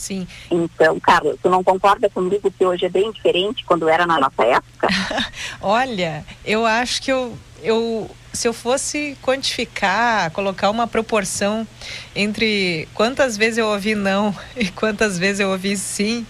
Sim. 0.00 0.26
Então, 0.50 0.98
Carlos, 0.98 1.36
tu 1.42 1.50
não 1.50 1.62
concorda 1.62 2.08
comigo 2.08 2.50
que 2.50 2.64
hoje 2.64 2.86
é 2.86 2.88
bem 2.88 3.12
diferente 3.12 3.62
quando 3.66 3.86
era 3.86 4.06
na 4.06 4.18
nossa 4.18 4.42
época? 4.42 4.88
Olha, 5.60 6.24
eu 6.42 6.64
acho 6.64 7.02
que 7.02 7.12
eu, 7.12 7.36
eu 7.62 8.10
se 8.32 8.48
eu 8.48 8.54
fosse 8.54 9.14
quantificar, 9.20 10.30
colocar 10.30 10.70
uma 10.70 10.86
proporção 10.86 11.68
entre 12.16 12.88
quantas 12.94 13.36
vezes 13.36 13.58
eu 13.58 13.66
ouvi 13.66 13.94
não 13.94 14.34
e 14.56 14.70
quantas 14.70 15.18
vezes 15.18 15.40
eu 15.40 15.50
ouvi 15.50 15.76
sim, 15.76 16.26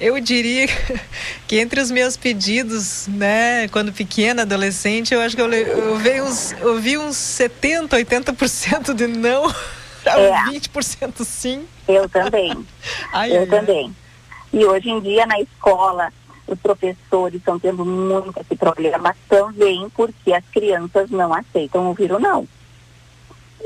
eu 0.00 0.18
diria 0.18 0.66
que 1.46 1.60
entre 1.60 1.80
os 1.80 1.92
meus 1.92 2.16
pedidos, 2.16 3.06
né, 3.06 3.68
quando 3.68 3.92
pequena, 3.92 4.42
adolescente, 4.42 5.14
eu 5.14 5.20
acho 5.20 5.36
que 5.36 5.42
eu, 5.42 5.52
eu 5.52 5.90
ouvi 5.90 6.20
uns, 6.20 6.54
ouvi 6.60 6.98
uns 6.98 7.16
70, 7.16 7.96
80% 7.98 8.94
de 8.94 9.06
não 9.06 9.54
é. 10.10 10.44
20% 10.44 11.24
sim. 11.24 11.66
Eu 11.86 12.08
também. 12.08 12.66
Ai, 13.12 13.36
eu 13.36 13.40
ai, 13.40 13.46
também. 13.46 13.86
Ai. 13.86 14.60
E 14.60 14.64
hoje 14.64 14.90
em 14.90 15.00
dia 15.00 15.26
na 15.26 15.40
escola, 15.40 16.12
os 16.46 16.58
professores 16.58 17.38
estão 17.38 17.58
tendo 17.58 17.84
muito 17.84 18.38
esse 18.40 18.56
problema 18.56 19.14
também 19.28 19.88
porque 19.90 20.32
as 20.32 20.44
crianças 20.46 21.10
não 21.10 21.34
aceitam 21.34 21.88
ouvir 21.88 22.12
o 22.12 22.18
não. 22.18 22.46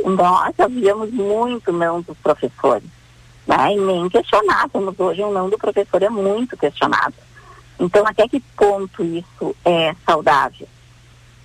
Nós 0.04 0.58
havíamos 0.58 1.10
muito 1.10 1.72
não 1.72 2.00
dos 2.00 2.16
professores. 2.18 2.88
Né? 3.46 3.74
E 3.74 3.80
nem 3.80 4.08
questionávamos. 4.08 4.98
Hoje 4.98 5.22
o 5.22 5.32
não 5.32 5.50
do 5.50 5.58
professor 5.58 6.02
é 6.02 6.08
muito 6.08 6.56
questionado. 6.56 7.14
Então, 7.78 8.06
até 8.06 8.28
que 8.28 8.40
ponto 8.56 9.02
isso 9.02 9.56
é 9.64 9.94
saudável? 10.06 10.68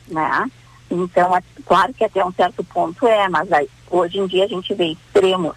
Né? 0.08 0.52
Então, 0.90 1.32
claro 1.66 1.94
que 1.94 2.04
até 2.04 2.24
um 2.24 2.32
certo 2.32 2.64
ponto 2.64 3.08
é, 3.08 3.28
mas 3.30 3.52
aí, 3.52 3.70
hoje 3.98 4.20
em 4.20 4.28
dia 4.28 4.46
a 4.46 4.48
gente 4.48 4.74
vê 4.74 4.88
extremos. 4.88 5.56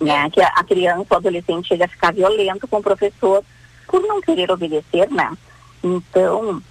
Né? 0.00 0.30
Que 0.30 0.40
a, 0.40 0.64
criança, 0.64 1.06
o 1.10 1.16
adolescente 1.16 1.68
chega 1.68 1.84
a 1.84 1.88
ficar 1.88 2.12
violento 2.12 2.66
com 2.66 2.78
o 2.78 2.82
professor 2.82 3.44
por 3.86 4.00
não 4.02 4.20
querer 4.20 4.50
obedecer, 4.50 5.08
né? 5.10 5.36
Então, 5.82 6.62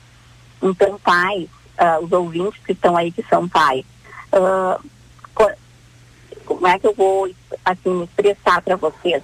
então 0.62 1.00
pais, 1.00 1.48
uh, 1.80 2.04
os 2.04 2.12
ouvintes 2.12 2.60
que 2.66 2.74
estão 2.74 2.98
aí 2.98 3.12
que 3.12 3.24
são 3.24 3.48
pais, 3.48 3.86
uh, 4.34 4.90
como 6.46 6.68
é 6.68 6.78
que 6.78 6.88
eu 6.88 6.94
vou 6.94 7.30
assim 7.64 8.04
expressar 8.04 8.62
para 8.62 8.76
vocês? 8.76 9.24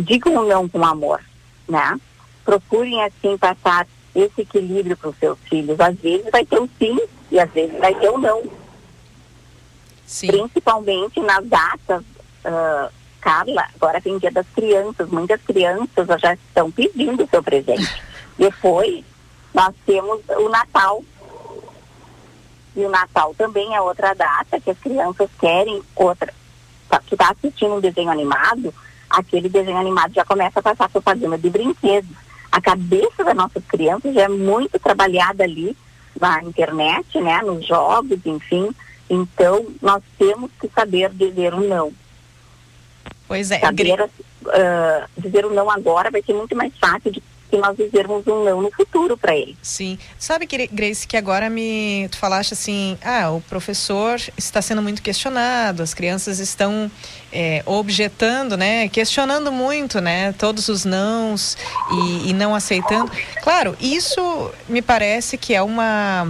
Digam 0.00 0.46
não 0.46 0.68
com 0.68 0.84
amor, 0.84 1.20
né? 1.68 1.98
Procurem 2.44 3.02
assim 3.04 3.36
passar 3.36 3.86
esse 4.14 4.42
equilíbrio 4.42 4.96
para 4.96 5.10
os 5.10 5.18
seus 5.18 5.38
filhos. 5.40 5.78
Às 5.80 5.96
vezes 5.96 6.30
vai 6.30 6.44
ter 6.44 6.60
um 6.60 6.68
sim 6.78 6.98
e 7.30 7.38
às 7.38 7.50
vezes 7.50 7.78
vai 7.78 7.94
ter 7.94 8.10
um 8.10 8.18
não. 8.18 8.42
Sim. 10.14 10.28
Principalmente 10.28 11.18
nas 11.20 11.44
datas, 11.46 12.02
uh, 12.02 12.92
Carla, 13.20 13.66
agora 13.74 14.00
tem 14.00 14.16
dia 14.18 14.30
das 14.30 14.46
crianças, 14.54 15.08
muitas 15.08 15.40
crianças 15.42 16.06
já 16.20 16.34
estão 16.34 16.70
pedindo 16.70 17.24
o 17.24 17.28
seu 17.28 17.42
presente. 17.42 18.02
Depois 18.38 19.04
nós 19.52 19.74
temos 19.84 20.20
o 20.28 20.48
Natal. 20.48 21.02
E 22.76 22.84
o 22.84 22.90
Natal 22.90 23.34
também 23.36 23.74
é 23.74 23.80
outra 23.80 24.14
data 24.14 24.60
que 24.60 24.70
as 24.70 24.78
crianças 24.78 25.28
querem 25.40 25.82
outra. 25.96 26.32
Tá, 26.88 27.00
tu 27.06 27.14
está 27.14 27.30
assistindo 27.30 27.74
um 27.74 27.80
desenho 27.80 28.10
animado, 28.10 28.72
aquele 29.10 29.48
desenho 29.48 29.78
animado 29.78 30.14
já 30.14 30.24
começa 30.24 30.60
a 30.60 30.62
passar 30.62 30.88
propaganda 30.88 31.36
de 31.36 31.50
brinquedos 31.50 32.10
a 32.54 32.60
cabeça 32.60 33.24
das 33.24 33.34
nossas 33.34 33.64
crianças 33.64 34.14
já 34.14 34.22
é 34.22 34.28
muito 34.28 34.78
trabalhada 34.78 35.42
ali 35.42 35.76
na 36.20 36.40
internet, 36.44 37.20
né, 37.20 37.42
nos 37.42 37.66
jogos, 37.66 38.20
enfim. 38.24 38.70
Então, 39.08 39.66
nós 39.82 40.02
temos 40.18 40.50
que 40.60 40.68
saber 40.74 41.10
dizer 41.10 41.54
o 41.54 41.58
um 41.58 41.68
não. 41.68 41.92
Pois 43.26 43.50
é. 43.50 43.60
Saber 43.60 44.00
uh, 44.00 44.08
dizer 45.16 45.44
o 45.44 45.50
um 45.50 45.54
não 45.54 45.70
agora 45.70 46.10
vai 46.10 46.22
ser 46.22 46.34
muito 46.34 46.56
mais 46.56 46.72
fácil 46.78 47.10
de 47.10 47.22
que 47.54 47.60
nós 47.60 47.76
dizermos 47.76 48.26
um 48.26 48.44
não 48.44 48.60
no 48.60 48.70
futuro 48.72 49.16
para 49.16 49.36
ele. 49.36 49.56
Sim. 49.62 49.96
Sabe, 50.18 50.46
Grace, 50.46 51.06
que 51.06 51.16
agora 51.16 51.48
me 51.48 52.08
tu 52.10 52.18
falaste 52.18 52.52
assim, 52.52 52.98
ah, 53.02 53.30
o 53.30 53.40
professor 53.42 54.20
está 54.36 54.60
sendo 54.60 54.82
muito 54.82 55.00
questionado, 55.00 55.82
as 55.82 55.94
crianças 55.94 56.40
estão 56.40 56.90
é, 57.32 57.62
objetando, 57.64 58.56
né, 58.56 58.88
questionando 58.88 59.52
muito, 59.52 60.00
né, 60.00 60.32
todos 60.32 60.68
os 60.68 60.84
nãos 60.84 61.56
e, 61.92 62.30
e 62.30 62.32
não 62.32 62.54
aceitando. 62.54 63.10
Claro, 63.42 63.76
isso 63.80 64.50
me 64.68 64.82
parece 64.82 65.38
que 65.38 65.54
é 65.54 65.62
uma 65.62 66.26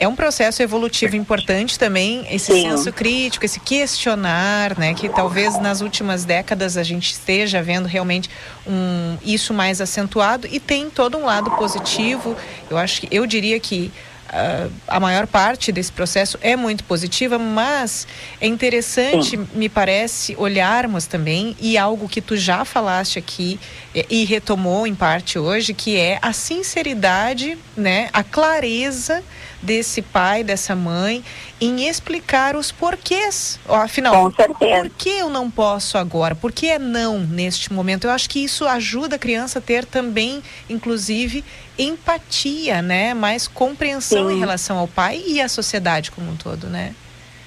é 0.00 0.08
um 0.08 0.16
processo 0.16 0.62
evolutivo 0.62 1.14
importante 1.14 1.78
também, 1.78 2.26
esse 2.30 2.50
Sim. 2.54 2.70
senso 2.70 2.90
crítico, 2.90 3.44
esse 3.44 3.60
questionar, 3.60 4.78
né? 4.78 4.94
Que 4.94 5.10
talvez 5.10 5.60
nas 5.60 5.82
últimas 5.82 6.24
décadas 6.24 6.78
a 6.78 6.82
gente 6.82 7.12
esteja 7.12 7.62
vendo 7.62 7.86
realmente 7.86 8.30
um, 8.66 9.18
isso 9.22 9.52
mais 9.52 9.78
acentuado 9.78 10.48
e 10.50 10.58
tem 10.58 10.88
todo 10.88 11.18
um 11.18 11.26
lado 11.26 11.50
positivo. 11.50 12.34
Eu 12.70 12.78
acho 12.78 13.02
que 13.02 13.08
eu 13.14 13.26
diria 13.26 13.60
que 13.60 13.92
Uh, 14.30 14.70
a 14.86 15.00
maior 15.00 15.26
parte 15.26 15.72
desse 15.72 15.90
processo 15.90 16.38
é 16.40 16.54
muito 16.54 16.84
positiva, 16.84 17.36
mas 17.36 18.06
é 18.40 18.46
interessante, 18.46 19.30
Sim. 19.30 19.48
me 19.54 19.68
parece, 19.68 20.36
olharmos 20.38 21.04
também, 21.04 21.56
e 21.60 21.76
algo 21.76 22.08
que 22.08 22.20
tu 22.20 22.36
já 22.36 22.64
falaste 22.64 23.18
aqui 23.18 23.58
e, 23.92 24.06
e 24.08 24.24
retomou 24.24 24.86
em 24.86 24.94
parte 24.94 25.36
hoje, 25.36 25.74
que 25.74 25.96
é 25.96 26.20
a 26.22 26.32
sinceridade, 26.32 27.58
né, 27.76 28.08
a 28.12 28.22
clareza 28.22 29.20
desse 29.62 30.00
pai, 30.00 30.42
dessa 30.42 30.74
mãe, 30.74 31.22
em 31.60 31.88
explicar 31.88 32.56
os 32.56 32.72
porquês. 32.72 33.60
Afinal, 33.68 34.30
por 34.32 34.90
que 34.96 35.10
eu 35.10 35.28
não 35.28 35.50
posso 35.50 35.98
agora? 35.98 36.34
Por 36.34 36.52
que 36.52 36.68
é 36.68 36.78
não 36.78 37.18
neste 37.18 37.72
momento? 37.72 38.06
Eu 38.06 38.10
acho 38.10 38.28
que 38.28 38.42
isso 38.42 38.66
ajuda 38.66 39.16
a 39.16 39.18
criança 39.18 39.58
a 39.58 39.62
ter 39.62 39.84
também, 39.84 40.42
inclusive, 40.68 41.44
empatia, 41.78 42.80
né? 42.80 43.14
Mais 43.14 43.46
compreensão 43.46 44.28
Sim. 44.28 44.36
em 44.36 44.38
relação 44.38 44.78
ao 44.78 44.88
pai 44.88 45.22
e 45.26 45.40
à 45.40 45.48
sociedade 45.48 46.10
como 46.10 46.30
um 46.30 46.36
todo, 46.36 46.66
né? 46.66 46.94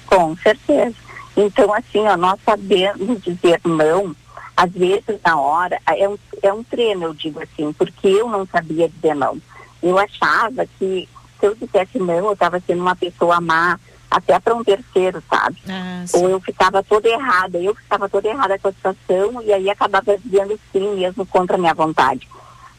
Com 0.06 0.36
certeza. 0.36 0.94
Então, 1.36 1.72
assim, 1.74 2.00
ó, 2.06 2.16
nós 2.16 2.38
sabemos 2.44 3.20
dizer 3.22 3.60
não, 3.64 4.14
às 4.56 4.70
vezes 4.70 5.18
na 5.24 5.38
hora, 5.38 5.80
é 5.86 6.08
um, 6.08 6.16
é 6.42 6.52
um 6.52 6.62
treino, 6.62 7.04
eu 7.04 7.14
digo 7.14 7.42
assim, 7.42 7.72
porque 7.72 8.06
eu 8.06 8.28
não 8.28 8.46
sabia 8.46 8.88
dizer 8.88 9.14
não. 9.14 9.38
Eu 9.82 9.98
achava 9.98 10.66
que 10.78 11.08
se 11.44 11.46
eu 11.46 11.54
dissesse 11.54 11.98
não, 11.98 12.14
eu 12.14 12.32
estava 12.32 12.58
sendo 12.60 12.80
uma 12.80 12.96
pessoa 12.96 13.38
má, 13.40 13.78
até 14.10 14.38
para 14.40 14.54
um 14.54 14.64
terceiro, 14.64 15.22
sabe? 15.28 15.56
Ah, 15.68 16.04
Ou 16.14 16.30
eu 16.30 16.40
ficava 16.40 16.82
toda 16.82 17.08
errada, 17.08 17.58
eu 17.58 17.74
ficava 17.74 18.08
toda 18.08 18.28
errada 18.28 18.58
com 18.58 18.68
a 18.68 18.72
situação 18.72 19.42
e 19.42 19.52
aí 19.52 19.68
acabava 19.68 20.16
dizendo 20.16 20.58
sim 20.72 20.94
mesmo 20.94 21.26
contra 21.26 21.56
a 21.56 21.58
minha 21.58 21.74
vontade. 21.74 22.28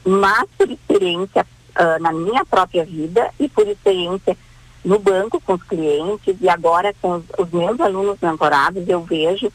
Mas 0.04 0.46
por 0.58 0.70
experiência 0.70 1.46
uh, 1.76 2.02
na 2.02 2.12
minha 2.12 2.46
própria 2.46 2.86
vida 2.86 3.30
e 3.40 3.48
por 3.50 3.68
experiência 3.68 4.36
no 4.84 4.98
banco 4.98 5.42
com 5.42 5.54
os 5.54 5.64
clientes 5.64 6.36
e 6.40 6.48
agora 6.48 6.94
com 7.02 7.18
os, 7.18 7.24
os 7.38 7.52
meus 7.52 7.80
alunos 7.80 8.18
mentorados, 8.22 8.88
eu 8.88 9.02
vejo 9.02 9.52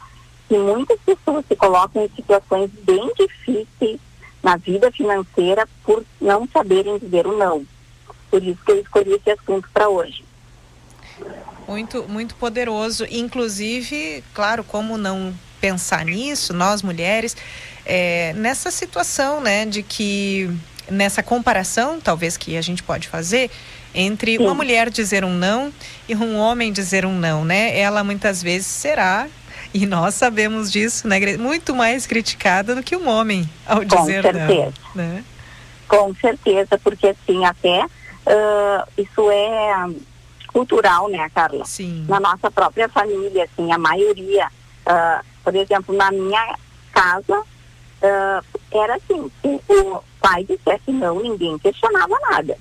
que 0.47 0.57
muitas 0.57 0.99
pessoas 0.99 1.45
se 1.47 1.55
colocam 1.55 2.03
em 2.03 2.09
situações 2.15 2.69
bem 2.83 3.11
difíceis 3.17 3.99
na 4.43 4.55
vida 4.55 4.91
financeira 4.91 5.67
por 5.83 6.03
não 6.19 6.47
saberem 6.47 6.97
dizer 6.97 7.25
o 7.25 7.37
não. 7.37 7.65
Por 8.31 8.41
isso 8.41 8.57
que 8.65 8.71
eu 8.71 8.79
escolhi 8.81 9.13
esse 9.13 9.29
assunto 9.29 9.69
para 9.73 9.89
hoje. 9.89 10.23
Muito, 11.67 12.05
muito 12.07 12.33
poderoso. 12.35 13.05
Inclusive, 13.11 14.23
claro, 14.33 14.63
como 14.63 14.97
não 14.97 15.33
pensar 15.59 16.05
nisso, 16.05 16.53
nós 16.53 16.81
mulheres, 16.81 17.37
é, 17.85 18.33
nessa 18.33 18.71
situação, 18.71 19.39
né, 19.41 19.65
de 19.65 19.83
que 19.83 20.49
nessa 20.89 21.21
comparação, 21.21 21.99
talvez 22.01 22.35
que 22.35 22.57
a 22.57 22.61
gente 22.61 22.81
pode 22.81 23.07
fazer 23.07 23.51
entre 23.93 24.37
Sim. 24.37 24.43
uma 24.43 24.53
mulher 24.55 24.89
dizer 24.89 25.23
um 25.23 25.33
não 25.33 25.71
e 26.07 26.15
um 26.15 26.37
homem 26.37 26.71
dizer 26.71 27.05
um 27.05 27.17
não, 27.17 27.43
né? 27.43 27.77
Ela 27.77 28.03
muitas 28.03 28.41
vezes 28.41 28.67
será 28.67 29.27
e 29.73 29.85
nós 29.85 30.15
sabemos 30.15 30.71
disso, 30.71 31.07
né? 31.07 31.19
Muito 31.37 31.75
mais 31.75 32.07
criticada 32.07 32.73
do 32.73 32.81
que 32.83 32.95
um 32.95 33.07
homem 33.07 33.47
ao 33.65 33.83
dizer 33.83 34.23
Com 34.23 34.31
certeza. 34.31 34.73
não. 34.95 35.03
Né? 35.03 35.23
Com 35.87 36.15
certeza, 36.15 36.77
porque 36.81 37.07
assim, 37.07 37.45
até 37.45 37.85
uh, 38.25 38.91
isso 38.97 39.29
é 39.31 39.89
cultural, 40.47 41.09
né, 41.09 41.29
Carla? 41.33 41.65
Sim. 41.65 42.05
Na 42.07 42.19
nossa 42.19 42.51
própria 42.51 42.89
família, 42.89 43.45
assim, 43.45 43.71
a 43.71 43.77
maioria, 43.77 44.47
uh, 44.47 45.25
por 45.43 45.55
exemplo, 45.55 45.95
na 45.95 46.11
minha 46.11 46.55
casa, 46.91 47.39
uh, 47.39 48.45
era 48.71 48.95
assim, 48.95 49.31
se 49.41 49.73
o 49.73 50.03
pai 50.19 50.43
dissesse 50.43 50.91
não, 50.91 51.21
ninguém 51.21 51.57
questionava 51.57 52.17
nada. 52.29 52.57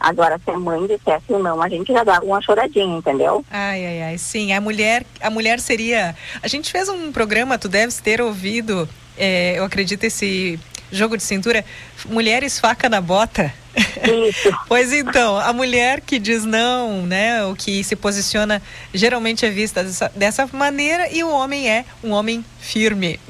Agora, 0.00 0.40
se 0.42 0.50
a 0.50 0.58
mãe 0.58 0.86
dissesse 0.86 1.30
não, 1.30 1.60
a 1.60 1.68
gente 1.68 1.92
já 1.92 2.02
dava 2.02 2.24
uma 2.24 2.40
choradinha, 2.40 2.96
entendeu? 2.96 3.44
Ai, 3.50 3.84
ai, 3.84 4.02
ai. 4.04 4.18
Sim, 4.18 4.54
a 4.54 4.60
mulher, 4.60 5.04
a 5.20 5.28
mulher 5.28 5.60
seria. 5.60 6.16
A 6.42 6.48
gente 6.48 6.72
fez 6.72 6.88
um 6.88 7.12
programa, 7.12 7.58
tu 7.58 7.68
deves 7.68 8.00
ter 8.00 8.22
ouvido, 8.22 8.88
é, 9.18 9.58
eu 9.58 9.64
acredito, 9.64 10.04
esse 10.04 10.58
jogo 10.90 11.16
de 11.16 11.22
cintura, 11.22 11.64
mulheres 12.06 12.58
faca 12.58 12.88
na 12.88 13.00
bota. 13.00 13.52
Isso. 13.74 14.50
pois 14.66 14.92
então, 14.92 15.38
a 15.38 15.52
mulher 15.52 16.00
que 16.00 16.18
diz 16.18 16.44
não, 16.44 17.06
né, 17.06 17.44
o 17.44 17.54
que 17.54 17.82
se 17.84 17.94
posiciona 17.94 18.60
geralmente 18.92 19.46
é 19.46 19.50
vista 19.50 19.84
dessa, 19.84 20.10
dessa 20.14 20.46
maneira 20.52 21.08
e 21.12 21.22
o 21.22 21.30
homem 21.30 21.68
é 21.68 21.84
um 22.02 22.10
homem 22.10 22.44
firme. 22.58 23.20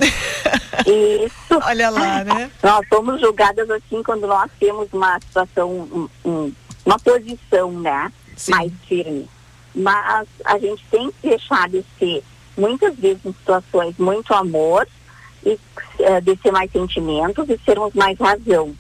Isso. 0.87 1.61
Olha 1.63 1.91
lá, 1.91 2.25
né? 2.25 2.51
Nós 2.63 2.87
somos 2.89 3.21
julgadas 3.21 3.71
assim 3.71 4.03
quando 4.03 4.27
nós 4.27 4.51
temos 4.59 4.89
uma 4.93 5.21
situação, 5.21 5.71
um, 5.71 6.09
um, 6.25 6.53
uma 6.85 6.99
posição, 6.99 7.73
né, 7.73 8.11
Sim. 8.37 8.53
mais 8.53 8.73
firme. 8.89 9.29
Mas 9.75 10.27
a 10.45 10.59
gente 10.59 10.85
tem 10.91 11.11
que 11.11 11.29
deixar 11.29 11.69
de 11.69 11.85
ser 11.99 12.23
muitas 12.57 12.95
vezes 12.97 13.25
em 13.25 13.33
situações 13.33 13.97
muito 13.99 14.35
amor 14.35 14.87
e 15.45 15.53
uh, 15.53 16.53
mais 16.53 16.71
sentimentos 16.71 17.49
e 17.49 17.59
sermos 17.65 17.95
mais 17.95 18.19
razão. 18.19 18.75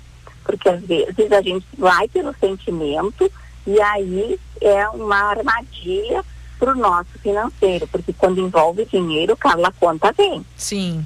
Porque 0.45 0.69
às 0.69 0.81
vezes 0.81 1.32
a 1.32 1.43
gente 1.43 1.66
vai 1.77 2.09
pelo 2.09 2.35
sentimento 2.39 3.31
e 3.66 3.81
aí 3.81 4.39
é 4.61 4.89
uma 4.89 5.16
armadilha 5.31 6.24
para 6.59 6.73
o 6.73 6.77
nosso 6.77 7.19
financeiro, 7.23 7.87
porque 7.87 8.12
quando 8.12 8.39
envolve 8.39 8.85
dinheiro, 8.85 9.35
Carla, 9.35 9.69
a 9.69 9.73
conta 9.73 10.12
vem. 10.12 10.45
Sim. 10.57 11.05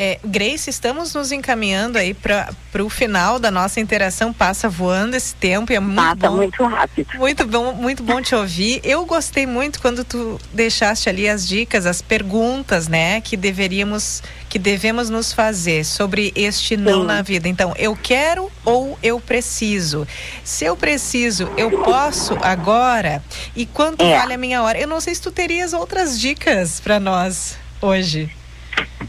É, 0.00 0.20
Grace, 0.24 0.70
estamos 0.70 1.12
nos 1.12 1.32
encaminhando 1.32 1.98
aí 1.98 2.14
para 2.14 2.54
o 2.84 2.88
final 2.88 3.40
da 3.40 3.50
nossa 3.50 3.80
interação. 3.80 4.32
Passa 4.32 4.68
voando 4.68 5.16
esse 5.16 5.34
tempo 5.34 5.72
e 5.72 5.74
é 5.74 5.80
muito 5.80 5.96
Passa 5.96 6.30
bom. 6.30 6.36
muito 6.36 6.64
rápido. 6.64 7.08
Muito 7.18 7.44
bom, 7.44 7.72
muito 7.72 8.02
bom 8.04 8.22
te 8.22 8.32
ouvir. 8.32 8.80
Eu 8.84 9.04
gostei 9.04 9.44
muito 9.44 9.80
quando 9.80 10.04
tu 10.04 10.40
deixaste 10.52 11.08
ali 11.08 11.28
as 11.28 11.48
dicas, 11.48 11.84
as 11.84 12.00
perguntas, 12.00 12.86
né, 12.86 13.20
que 13.20 13.36
deveríamos, 13.36 14.22
que 14.48 14.56
devemos 14.56 15.10
nos 15.10 15.32
fazer 15.32 15.84
sobre 15.84 16.32
este 16.36 16.76
não 16.76 17.00
Sim. 17.00 17.06
na 17.06 17.20
vida. 17.20 17.48
Então, 17.48 17.74
eu 17.76 17.98
quero 18.00 18.52
ou 18.64 18.96
eu 19.02 19.18
preciso? 19.18 20.06
Se 20.44 20.64
eu 20.64 20.76
preciso, 20.76 21.50
eu 21.56 21.72
posso 21.82 22.38
agora? 22.40 23.20
E 23.56 23.66
quanto 23.66 24.04
é. 24.04 24.16
vale 24.16 24.34
a 24.34 24.38
minha 24.38 24.62
hora? 24.62 24.78
Eu 24.78 24.86
não 24.86 25.00
sei 25.00 25.12
se 25.12 25.22
tu 25.22 25.32
terias 25.32 25.72
outras 25.72 26.20
dicas 26.20 26.78
para 26.78 27.00
nós 27.00 27.56
hoje. 27.82 28.37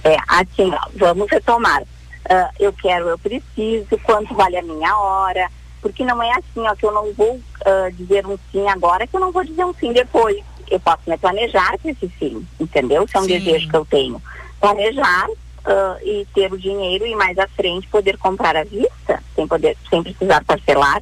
É, 0.03 0.15
assim, 0.27 0.71
ó, 0.71 0.89
vamos 0.95 1.29
retomar. 1.29 1.81
Uh, 1.81 2.49
eu 2.59 2.73
quero, 2.73 3.09
eu 3.09 3.17
preciso, 3.17 3.97
quanto 4.03 4.33
vale 4.35 4.57
a 4.57 4.61
minha 4.61 4.95
hora, 4.95 5.49
porque 5.81 6.05
não 6.05 6.21
é 6.21 6.31
assim, 6.31 6.67
ó, 6.67 6.75
que 6.75 6.85
eu 6.85 6.91
não 6.91 7.11
vou 7.13 7.35
uh, 7.35 7.91
dizer 7.93 8.25
um 8.27 8.37
sim 8.51 8.67
agora, 8.67 9.07
que 9.07 9.15
eu 9.15 9.19
não 9.19 9.31
vou 9.31 9.43
dizer 9.43 9.65
um 9.65 9.73
sim 9.73 9.91
depois. 9.91 10.43
Eu 10.69 10.79
posso 10.79 11.01
me 11.07 11.17
planejar 11.17 11.77
para 11.79 11.91
esse 11.91 12.11
sim, 12.19 12.45
entendeu? 12.59 13.07
Se 13.07 13.17
é 13.17 13.19
um 13.19 13.23
sim. 13.23 13.39
desejo 13.39 13.69
que 13.69 13.75
eu 13.75 13.85
tenho. 13.85 14.21
Planejar 14.59 15.27
uh, 15.29 16.03
e 16.03 16.27
ter 16.33 16.53
o 16.53 16.57
dinheiro 16.57 17.05
e 17.07 17.15
mais 17.15 17.37
à 17.39 17.47
frente 17.47 17.87
poder 17.87 18.17
comprar 18.17 18.55
à 18.55 18.63
vista, 18.63 19.23
sem 19.35 19.47
poder, 19.47 19.75
sem 19.89 20.03
precisar 20.03 20.43
parcelar. 20.43 21.01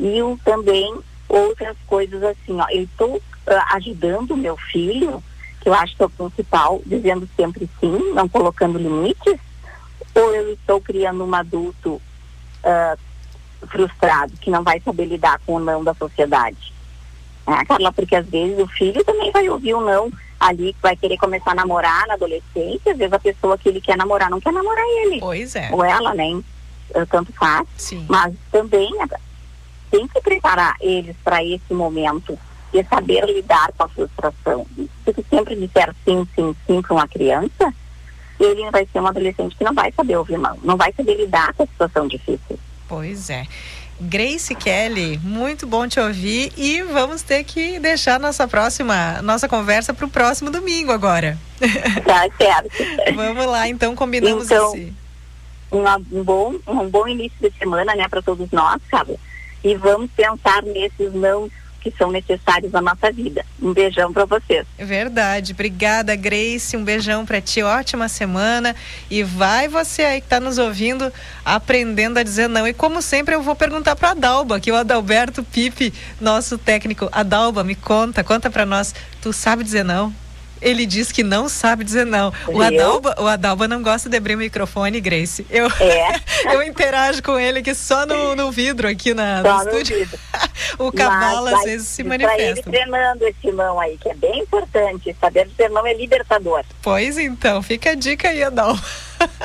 E 0.00 0.20
um, 0.22 0.36
também 0.38 0.92
outras 1.28 1.76
coisas 1.86 2.22
assim, 2.22 2.60
ó, 2.60 2.66
eu 2.70 2.82
estou 2.82 3.22
ajudando 3.72 4.32
o 4.32 4.36
meu 4.36 4.56
filho 4.56 5.22
que 5.64 5.68
eu 5.70 5.74
acho 5.74 5.96
que 5.96 6.02
é 6.02 6.06
o 6.06 6.10
principal, 6.10 6.82
dizendo 6.84 7.26
sempre 7.34 7.68
sim, 7.80 8.12
não 8.12 8.28
colocando 8.28 8.78
limites, 8.78 9.40
ou 10.14 10.34
eu 10.34 10.52
estou 10.52 10.78
criando 10.78 11.24
um 11.24 11.34
adulto 11.34 11.94
uh, 11.94 13.66
frustrado, 13.66 14.34
que 14.36 14.50
não 14.50 14.62
vai 14.62 14.78
saber 14.80 15.06
lidar 15.06 15.40
com 15.46 15.54
o 15.54 15.58
não 15.58 15.82
da 15.82 15.94
sociedade? 15.94 16.74
É, 17.46 17.64
Carla, 17.64 17.90
porque 17.92 18.14
às 18.14 18.26
vezes 18.26 18.58
o 18.58 18.66
filho 18.66 19.02
também 19.04 19.32
vai 19.32 19.48
ouvir 19.48 19.72
o 19.72 19.80
não 19.80 20.12
ali, 20.38 20.74
que 20.74 20.82
vai 20.82 20.94
querer 20.96 21.16
começar 21.16 21.52
a 21.52 21.54
namorar 21.54 22.06
na 22.08 22.14
adolescência, 22.14 22.92
às 22.92 22.98
vezes 22.98 23.12
a 23.14 23.18
pessoa 23.18 23.56
que 23.56 23.70
ele 23.70 23.80
quer 23.80 23.96
namorar 23.96 24.28
não 24.28 24.40
quer 24.40 24.52
namorar 24.52 24.84
ele. 25.02 25.18
Pois 25.18 25.56
é. 25.56 25.70
Ou 25.72 25.82
ela, 25.82 26.12
né? 26.12 26.42
Tanto 27.08 27.32
faz. 27.32 27.66
Sim. 27.78 28.04
Mas 28.06 28.34
também 28.52 28.90
tem 29.90 30.06
que 30.06 30.20
preparar 30.20 30.76
eles 30.78 31.16
para 31.24 31.42
esse 31.42 31.72
momento 31.72 32.38
e 32.74 32.84
saber 32.84 33.24
lidar 33.26 33.72
com 33.78 33.84
a 33.84 33.88
frustração. 33.88 34.66
Se 34.76 35.24
sempre 35.30 35.54
disser 35.54 35.94
sim, 36.04 36.26
sim, 36.34 36.54
sim 36.66 36.82
para 36.82 36.92
uma 36.92 37.08
criança, 37.08 37.72
ele 38.38 38.68
vai 38.70 38.86
ser 38.92 39.00
um 39.00 39.06
adolescente 39.06 39.56
que 39.56 39.64
não 39.64 39.72
vai 39.72 39.92
saber 39.92 40.16
ouvir 40.16 40.36
não, 40.38 40.56
não 40.62 40.76
vai 40.76 40.92
saber 40.92 41.14
lidar 41.14 41.54
com 41.54 41.62
a 41.62 41.66
situação 41.66 42.08
difícil. 42.08 42.58
Pois 42.88 43.30
é. 43.30 43.46
Grace 44.00 44.52
Kelly, 44.56 45.18
muito 45.22 45.68
bom 45.68 45.86
te 45.86 46.00
ouvir 46.00 46.52
e 46.56 46.82
vamos 46.82 47.22
ter 47.22 47.44
que 47.44 47.78
deixar 47.78 48.18
nossa 48.18 48.48
próxima, 48.48 49.22
nossa 49.22 49.48
conversa 49.48 49.94
para 49.94 50.04
o 50.04 50.10
próximo 50.10 50.50
domingo 50.50 50.90
agora. 50.90 51.38
Tá 52.04 52.28
certo. 52.36 52.70
vamos 53.14 53.46
lá, 53.46 53.68
então 53.68 53.94
combinamos 53.94 54.46
então. 54.46 54.92
Uma, 55.70 55.96
um 56.12 56.22
bom, 56.22 56.54
um 56.66 56.88
bom 56.88 57.06
início 57.06 57.38
de 57.40 57.56
semana, 57.56 57.94
né, 57.94 58.08
para 58.08 58.20
todos 58.20 58.50
nós, 58.50 58.80
Carla. 58.88 59.14
E 59.62 59.74
vamos 59.76 60.10
pensar 60.10 60.62
nesses 60.62 61.12
não 61.14 61.48
que 61.84 61.92
são 61.98 62.10
necessários 62.10 62.72
na 62.72 62.80
nossa 62.80 63.12
vida. 63.12 63.44
Um 63.60 63.74
beijão 63.74 64.10
para 64.10 64.24
vocês. 64.24 64.66
É 64.78 64.84
verdade. 64.86 65.52
Obrigada, 65.52 66.16
Grace. 66.16 66.74
Um 66.74 66.82
beijão 66.82 67.26
para 67.26 67.42
ti. 67.42 67.62
Ótima 67.62 68.08
semana. 68.08 68.74
E 69.10 69.22
vai 69.22 69.68
você 69.68 70.02
aí 70.02 70.20
que 70.22 70.26
está 70.26 70.40
nos 70.40 70.56
ouvindo 70.56 71.12
aprendendo 71.44 72.18
a 72.18 72.22
dizer 72.22 72.48
não. 72.48 72.66
E 72.66 72.72
como 72.72 73.02
sempre, 73.02 73.34
eu 73.34 73.42
vou 73.42 73.54
perguntar 73.54 73.94
para 73.96 74.12
a 74.12 74.14
Dalba, 74.14 74.58
que 74.58 74.70
é 74.70 74.72
o 74.72 74.76
Adalberto 74.76 75.44
Pipe, 75.44 75.92
nosso 76.18 76.56
técnico. 76.56 77.06
Adalba, 77.12 77.62
me 77.62 77.74
conta, 77.74 78.24
conta 78.24 78.50
para 78.50 78.64
nós. 78.64 78.94
Tu 79.20 79.30
sabe 79.30 79.62
dizer 79.62 79.84
não? 79.84 80.23
Ele 80.64 80.86
diz 80.86 81.12
que 81.12 81.22
não 81.22 81.48
sabe 81.48 81.84
dizer 81.84 82.06
não. 82.06 82.32
O 82.48 82.60
Adalba, 82.62 83.14
o 83.18 83.26
Adalba 83.26 83.68
não 83.68 83.82
gosta 83.82 84.08
de 84.08 84.16
abrir 84.16 84.34
o 84.34 84.38
microfone, 84.38 84.98
Grace. 85.00 85.46
Eu, 85.50 85.66
é. 85.78 86.20
eu 86.52 86.62
interajo 86.62 87.22
com 87.22 87.38
ele 87.38 87.58
aqui 87.58 87.74
só 87.74 88.06
no, 88.06 88.34
no 88.34 88.50
vidro 88.50 88.88
aqui 88.88 89.12
na, 89.12 89.42
no 89.42 89.58
estúdio. 89.58 90.08
o 90.78 90.90
cavalo 90.90 91.54
às 91.54 91.64
vezes 91.64 91.88
se 91.88 92.02
manifesta. 92.02 92.42
ele 92.42 92.62
treinando 92.62 93.26
esse 93.26 93.52
não 93.52 93.78
aí, 93.78 93.98
que 93.98 94.08
é 94.08 94.14
bem 94.14 94.40
importante. 94.40 95.14
Saber 95.20 95.46
dizer 95.46 95.68
não 95.68 95.86
é 95.86 95.92
libertador. 95.92 96.64
Pois 96.80 97.18
então, 97.18 97.62
fica 97.62 97.90
a 97.90 97.94
dica 97.94 98.30
aí, 98.30 98.42
Adalba. 98.42 98.82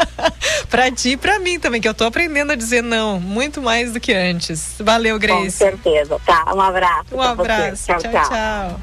pra 0.69 0.89
ti 0.89 1.11
e 1.11 1.17
pra 1.17 1.37
mim 1.39 1.59
também, 1.59 1.81
que 1.81 1.87
eu 1.87 1.93
tô 1.93 2.05
aprendendo 2.05 2.53
a 2.53 2.55
dizer 2.55 2.81
não, 2.81 3.19
muito 3.19 3.61
mais 3.61 3.91
do 3.91 3.99
que 3.99 4.13
antes. 4.13 4.75
Valeu, 4.79 5.19
Grace. 5.19 5.43
Com 5.43 5.49
certeza. 5.51 6.19
Tá, 6.25 6.53
um 6.55 6.61
abraço. 6.61 7.13
Um 7.13 7.21
abraço. 7.21 7.87
tchau. 7.87 7.99
tchau. 7.99 8.29
tchau. 8.29 8.79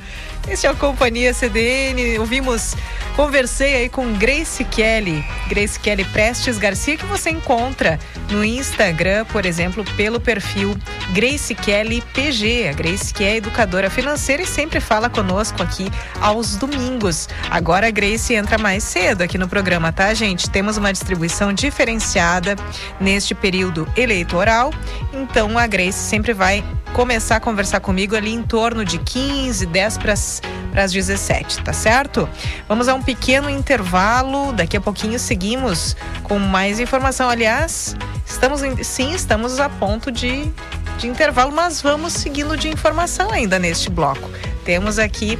Este 0.48 0.66
é 0.66 0.70
o 0.70 0.76
Companhia 0.76 1.34
CDN. 1.34 2.20
Ouvimos, 2.20 2.76
conversei 3.16 3.74
aí 3.74 3.88
com 3.88 4.12
Grace 4.12 4.62
Kelly, 4.64 5.24
Grace 5.48 5.78
Kelly 5.78 6.04
Prestes 6.04 6.56
Garcia, 6.56 6.96
que 6.96 7.04
você 7.04 7.30
encontra 7.30 7.98
no 8.30 8.44
Instagram, 8.44 9.24
por 9.24 9.44
exemplo, 9.44 9.84
pelo 9.96 10.20
perfil 10.20 10.76
Grace 11.12 11.52
Kelly 11.52 12.00
PG. 12.14 12.68
A 12.68 12.72
Grace 12.72 13.12
que 13.12 13.24
é 13.24 13.36
educadora 13.36 13.90
financeira 13.90 14.40
e 14.40 14.46
sempre 14.46 14.78
fala 14.78 15.10
conosco 15.10 15.60
aqui 15.60 15.90
aos 16.20 16.54
domingos. 16.54 17.28
Agora 17.50 17.88
a 17.88 17.90
Grace 17.90 18.32
entra 18.32 18.56
mais 18.56 18.84
cedo 18.84 19.22
aqui 19.22 19.36
no 19.36 19.48
programa, 19.48 19.92
tá, 19.92 20.14
gente? 20.14 20.48
Temos 20.48 20.76
uma 20.76 20.92
distribuição 20.92 21.52
diferenciada 21.52 22.54
neste 23.00 23.34
período 23.34 23.88
eleitoral, 23.96 24.72
então 25.12 25.58
a 25.58 25.66
Grace 25.66 25.98
sempre 25.98 26.32
vai 26.32 26.64
começar 26.92 27.36
a 27.36 27.40
conversar 27.40 27.80
comigo 27.80 28.16
ali 28.16 28.32
em 28.32 28.42
torno 28.42 28.82
de 28.82 28.98
15, 28.98 29.66
10 29.66 29.98
para 29.98 30.16
as 30.74 30.92
17, 30.92 31.62
tá 31.62 31.72
certo? 31.72 32.28
Vamos 32.68 32.88
a 32.88 32.94
um 32.94 33.02
pequeno 33.02 33.48
intervalo, 33.48 34.52
daqui 34.52 34.76
a 34.76 34.80
pouquinho 34.80 35.18
seguimos 35.18 35.96
com 36.22 36.38
mais 36.38 36.78
informação. 36.80 37.28
Aliás, 37.28 37.96
estamos 38.26 38.62
em, 38.62 38.82
sim, 38.82 39.14
estamos 39.14 39.58
a 39.58 39.68
ponto 39.68 40.12
de, 40.12 40.50
de 40.98 41.06
intervalo, 41.06 41.52
mas 41.52 41.80
vamos 41.80 42.12
seguindo 42.12 42.56
de 42.56 42.68
informação 42.68 43.30
ainda 43.30 43.58
neste 43.58 43.90
bloco. 43.90 44.30
Temos 44.64 44.98
aqui, 44.98 45.38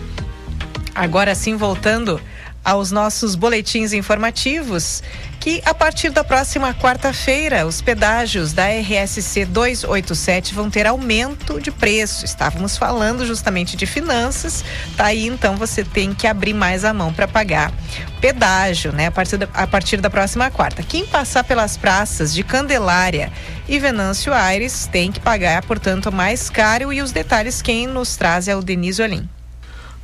agora 0.94 1.34
sim, 1.34 1.56
voltando 1.56 2.20
aos 2.64 2.90
nossos 2.90 3.36
boletins 3.36 3.92
informativos 3.92 5.02
que 5.46 5.62
a 5.64 5.72
partir 5.72 6.10
da 6.10 6.24
próxima 6.24 6.74
quarta-feira 6.74 7.64
os 7.64 7.80
pedágios 7.80 8.52
da 8.52 8.66
RSC 8.66 9.44
287 9.44 10.52
vão 10.52 10.68
ter 10.68 10.88
aumento 10.88 11.60
de 11.60 11.70
preço. 11.70 12.24
Estávamos 12.24 12.76
falando 12.76 13.24
justamente 13.24 13.76
de 13.76 13.86
finanças, 13.86 14.64
tá 14.96 15.04
aí 15.04 15.24
então 15.24 15.56
você 15.56 15.84
tem 15.84 16.12
que 16.12 16.26
abrir 16.26 16.52
mais 16.52 16.84
a 16.84 16.92
mão 16.92 17.12
para 17.12 17.28
pagar 17.28 17.72
pedágio, 18.20 18.90
né? 18.90 19.06
A 19.06 19.12
partir, 19.12 19.36
da, 19.36 19.48
a 19.54 19.68
partir 19.68 20.00
da 20.00 20.10
próxima 20.10 20.50
quarta. 20.50 20.82
Quem 20.82 21.06
passar 21.06 21.44
pelas 21.44 21.76
praças 21.76 22.34
de 22.34 22.42
Candelária 22.42 23.30
e 23.68 23.78
Venâncio 23.78 24.34
Aires 24.34 24.88
tem 24.90 25.12
que 25.12 25.20
pagar, 25.20 25.64
portanto, 25.64 26.10
mais 26.10 26.50
caro 26.50 26.92
e 26.92 27.00
os 27.00 27.12
detalhes 27.12 27.62
quem 27.62 27.86
nos 27.86 28.16
traz 28.16 28.48
é 28.48 28.56
o 28.56 28.62
Denise 28.62 29.00
Olim. 29.00 29.28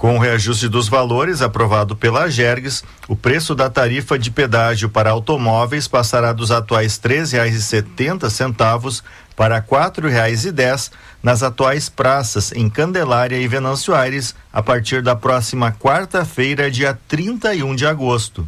Com 0.03 0.17
o 0.17 0.19
reajuste 0.19 0.69
dos 0.69 0.89
valores 0.89 1.43
aprovado 1.43 1.95
pela 1.95 2.29
Gergs, 2.29 2.83
o 3.07 3.15
preço 3.15 3.55
da 3.55 3.71
tarifa 3.71 4.19
de 4.19 4.33
pedágio 4.33 4.89
para 4.89 5.13
automóveis 5.13 5.87
passará 5.87 6.33
dos 6.33 6.51
atuais 6.51 7.01
R$ 7.01 7.21
3,70 7.21 9.01
para 9.37 9.61
R$ 9.61 9.63
4,10 9.63 10.91
nas 11.23 11.45
atuais 11.45 11.89
praças 11.89 12.51
em 12.51 12.69
Candelária 12.69 13.37
e 13.37 13.47
Venâncio 13.47 13.95
Aires 13.95 14.35
a 14.53 14.61
partir 14.61 15.03
da 15.03 15.15
próxima 15.15 15.71
quarta-feira, 15.71 16.69
dia 16.69 16.99
31 17.07 17.77
de 17.77 17.87
agosto. 17.87 18.45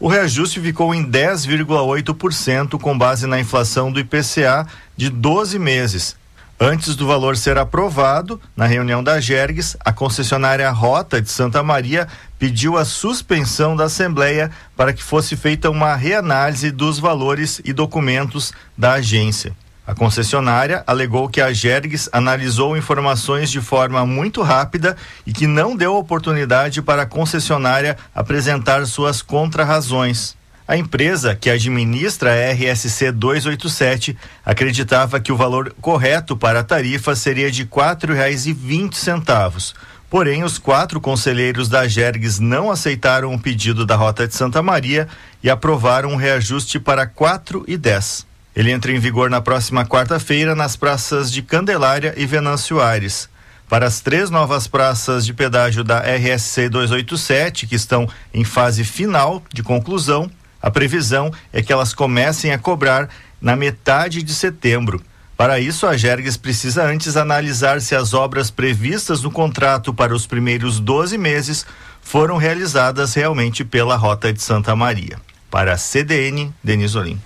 O 0.00 0.08
reajuste 0.08 0.60
ficou 0.60 0.92
em 0.92 1.08
10,8% 1.08 2.80
com 2.80 2.98
base 2.98 3.28
na 3.28 3.38
inflação 3.38 3.92
do 3.92 4.00
IPCA 4.00 4.66
de 4.96 5.08
12 5.08 5.56
meses, 5.56 6.16
Antes 6.58 6.96
do 6.96 7.06
valor 7.06 7.36
ser 7.36 7.58
aprovado, 7.58 8.40
na 8.56 8.64
reunião 8.64 9.04
da 9.04 9.20
Gergs, 9.20 9.76
a 9.84 9.92
concessionária 9.92 10.70
Rota 10.70 11.20
de 11.20 11.30
Santa 11.30 11.62
Maria 11.62 12.08
pediu 12.38 12.78
a 12.78 12.84
suspensão 12.84 13.76
da 13.76 13.84
Assembleia 13.84 14.50
para 14.74 14.94
que 14.94 15.02
fosse 15.02 15.36
feita 15.36 15.68
uma 15.68 15.94
reanálise 15.94 16.70
dos 16.70 16.98
valores 16.98 17.60
e 17.62 17.74
documentos 17.74 18.54
da 18.76 18.94
agência. 18.94 19.54
A 19.86 19.94
concessionária 19.94 20.82
alegou 20.86 21.28
que 21.28 21.42
a 21.42 21.52
Gergs 21.52 22.08
analisou 22.10 22.74
informações 22.74 23.50
de 23.50 23.60
forma 23.60 24.06
muito 24.06 24.40
rápida 24.40 24.96
e 25.26 25.34
que 25.34 25.46
não 25.46 25.76
deu 25.76 25.94
oportunidade 25.94 26.80
para 26.80 27.02
a 27.02 27.06
concessionária 27.06 27.98
apresentar 28.14 28.86
suas 28.86 29.20
contrarrazões. 29.20 30.34
A 30.68 30.76
empresa 30.76 31.36
que 31.36 31.48
administra 31.48 32.32
a 32.32 32.52
RSC 32.52 33.12
287 33.12 34.18
acreditava 34.44 35.20
que 35.20 35.30
o 35.30 35.36
valor 35.36 35.72
correto 35.80 36.36
para 36.36 36.58
a 36.58 36.64
tarifa 36.64 37.14
seria 37.14 37.52
de 37.52 37.62
R$ 37.62 37.68
4,20. 37.68 39.74
Porém, 40.10 40.42
os 40.42 40.58
quatro 40.58 41.00
conselheiros 41.00 41.68
da 41.68 41.86
Gergs 41.86 42.40
não 42.40 42.68
aceitaram 42.68 43.32
o 43.32 43.38
pedido 43.38 43.86
da 43.86 43.94
Rota 43.94 44.26
de 44.26 44.34
Santa 44.34 44.60
Maria 44.60 45.06
e 45.40 45.48
aprovaram 45.48 46.10
um 46.10 46.16
reajuste 46.16 46.80
para 46.80 47.02
R$ 47.02 47.10
4,10. 47.16 48.24
Ele 48.54 48.72
entra 48.72 48.90
em 48.90 48.98
vigor 48.98 49.30
na 49.30 49.40
próxima 49.40 49.86
quarta-feira 49.86 50.56
nas 50.56 50.74
praças 50.74 51.30
de 51.30 51.42
Candelária 51.42 52.12
e 52.16 52.26
Venâncio 52.26 52.80
Aires. 52.80 53.28
Para 53.68 53.86
as 53.86 54.00
três 54.00 54.30
novas 54.30 54.66
praças 54.66 55.24
de 55.24 55.32
pedágio 55.32 55.84
da 55.84 56.00
RSC 56.00 56.68
287, 56.68 57.68
que 57.68 57.76
estão 57.76 58.08
em 58.32 58.42
fase 58.42 58.82
final 58.82 59.42
de 59.52 59.62
conclusão, 59.62 60.28
a 60.60 60.70
previsão 60.70 61.30
é 61.52 61.62
que 61.62 61.72
elas 61.72 61.94
comecem 61.94 62.52
a 62.52 62.58
cobrar 62.58 63.08
na 63.40 63.54
metade 63.54 64.22
de 64.22 64.34
setembro. 64.34 65.02
Para 65.36 65.60
isso, 65.60 65.86
a 65.86 65.96
Gerges 65.96 66.36
precisa 66.36 66.84
antes 66.84 67.16
analisar 67.16 67.80
se 67.82 67.94
as 67.94 68.14
obras 68.14 68.50
previstas 68.50 69.22
no 69.22 69.30
contrato 69.30 69.92
para 69.92 70.14
os 70.14 70.26
primeiros 70.26 70.80
12 70.80 71.18
meses 71.18 71.66
foram 72.00 72.38
realizadas 72.38 73.12
realmente 73.14 73.64
pela 73.64 73.96
Rota 73.96 74.32
de 74.32 74.40
Santa 74.40 74.74
Maria. 74.74 75.20
Para 75.50 75.74
a 75.74 75.76
CDN, 75.76 76.54
Denis 76.64 76.94
Olim. 76.94 77.20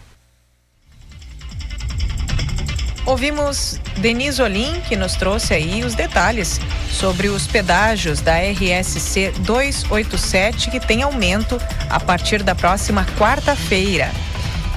Ouvimos 3.10 3.80
Denise 3.96 4.40
Olim, 4.40 4.80
que 4.82 4.94
nos 4.94 5.14
trouxe 5.14 5.52
aí 5.52 5.82
os 5.82 5.96
detalhes 5.96 6.60
sobre 6.88 7.26
os 7.26 7.44
pedágios 7.44 8.20
da 8.20 8.36
RSC 8.36 9.32
287, 9.40 10.70
que 10.70 10.78
tem 10.78 11.02
aumento 11.02 11.60
a 11.90 11.98
partir 11.98 12.40
da 12.44 12.54
próxima 12.54 13.04
quarta-feira. 13.18 14.12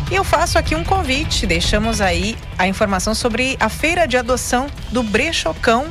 E 0.10 0.16
eu 0.16 0.24
faço 0.24 0.58
aqui 0.58 0.74
um 0.74 0.84
convite, 0.84 1.46
deixamos 1.46 2.02
aí 2.02 2.36
a 2.58 2.68
informação 2.68 3.14
sobre 3.14 3.56
a 3.60 3.70
feira 3.70 4.08
de 4.08 4.18
adoção 4.18 4.66
do 4.92 5.04
Brechocão 5.04 5.86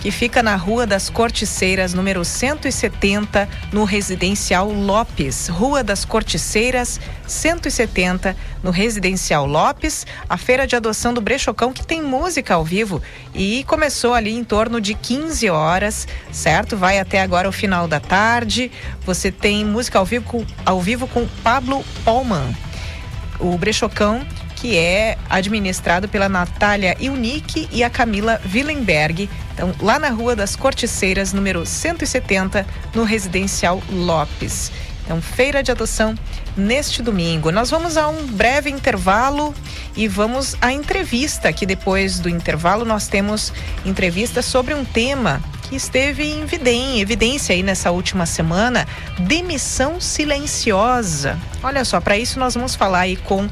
que 0.00 0.10
fica 0.10 0.42
na 0.42 0.54
Rua 0.54 0.86
das 0.86 1.10
Corticeiras, 1.10 1.92
número 1.92 2.24
170, 2.24 3.48
no 3.72 3.84
Residencial 3.84 4.70
Lopes. 4.70 5.48
Rua 5.48 5.82
das 5.82 6.04
Corticeiras, 6.04 7.00
170, 7.26 8.36
no 8.62 8.70
Residencial 8.70 9.46
Lopes. 9.46 10.06
A 10.28 10.36
feira 10.36 10.66
de 10.66 10.76
adoção 10.76 11.12
do 11.12 11.20
Brechocão, 11.20 11.72
que 11.72 11.86
tem 11.86 12.02
música 12.02 12.54
ao 12.54 12.64
vivo 12.64 13.02
e 13.34 13.64
começou 13.64 14.14
ali 14.14 14.32
em 14.32 14.44
torno 14.44 14.80
de 14.80 14.94
15 14.94 15.50
horas, 15.50 16.06
certo? 16.30 16.76
Vai 16.76 16.98
até 16.98 17.20
agora 17.20 17.48
o 17.48 17.52
final 17.52 17.88
da 17.88 17.98
tarde. 17.98 18.70
Você 19.04 19.32
tem 19.32 19.64
música 19.64 19.98
ao 19.98 20.04
vivo 20.04 20.24
com, 20.24 20.46
ao 20.64 20.80
vivo 20.80 21.08
com 21.08 21.26
Pablo 21.42 21.84
Polman. 22.04 22.54
O 23.40 23.56
Brechocão 23.56 24.26
que 24.60 24.76
é 24.76 25.16
administrado 25.30 26.08
pela 26.08 26.28
Natália 26.28 26.96
Iunique 26.98 27.68
e 27.70 27.84
a 27.84 27.90
Camila 27.90 28.40
Willenberg. 28.52 29.30
Então, 29.54 29.72
lá 29.80 30.00
na 30.00 30.08
Rua 30.10 30.34
das 30.34 30.56
Corticeiras, 30.56 31.32
número 31.32 31.64
170, 31.64 32.66
no 32.92 33.04
Residencial 33.04 33.80
Lopes. 33.88 34.72
Então, 35.04 35.22
feira 35.22 35.62
de 35.62 35.70
adoção 35.70 36.14
neste 36.56 37.02
domingo. 37.02 37.52
Nós 37.52 37.70
vamos 37.70 37.96
a 37.96 38.08
um 38.08 38.26
breve 38.26 38.68
intervalo 38.68 39.54
e 39.96 40.08
vamos 40.08 40.56
à 40.60 40.72
entrevista, 40.72 41.52
que 41.52 41.64
depois 41.64 42.18
do 42.18 42.28
intervalo 42.28 42.84
nós 42.84 43.06
temos 43.06 43.52
entrevista 43.86 44.42
sobre 44.42 44.74
um 44.74 44.84
tema 44.84 45.40
que 45.68 45.76
esteve 45.76 46.24
em 46.24 47.00
evidência 47.00 47.54
aí 47.54 47.62
nessa 47.62 47.90
última 47.90 48.26
semana, 48.26 48.86
demissão 49.20 50.00
silenciosa. 50.00 51.38
Olha 51.62 51.84
só, 51.84 52.00
para 52.00 52.16
isso 52.16 52.38
nós 52.38 52.54
vamos 52.54 52.74
falar 52.74 53.00
aí 53.00 53.16
com 53.16 53.48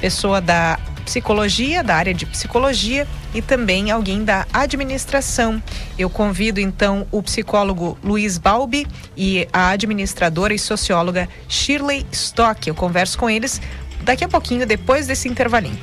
pessoa 0.00 0.40
da 0.40 0.78
psicologia, 1.04 1.82
da 1.82 1.96
área 1.96 2.14
de 2.14 2.24
psicologia 2.24 3.06
e 3.34 3.42
também 3.42 3.90
alguém 3.90 4.24
da 4.24 4.46
administração. 4.52 5.62
Eu 5.98 6.08
convido 6.08 6.60
então 6.60 7.06
o 7.10 7.22
psicólogo 7.22 7.98
Luiz 8.02 8.38
Balbi 8.38 8.86
e 9.16 9.48
a 9.52 9.70
administradora 9.70 10.54
e 10.54 10.58
socióloga 10.58 11.28
Shirley 11.48 12.06
Stock. 12.12 12.68
Eu 12.68 12.74
converso 12.74 13.18
com 13.18 13.28
eles 13.28 13.60
daqui 14.02 14.24
a 14.24 14.28
pouquinho, 14.28 14.66
depois 14.66 15.06
desse 15.06 15.28
intervalinho. 15.28 15.78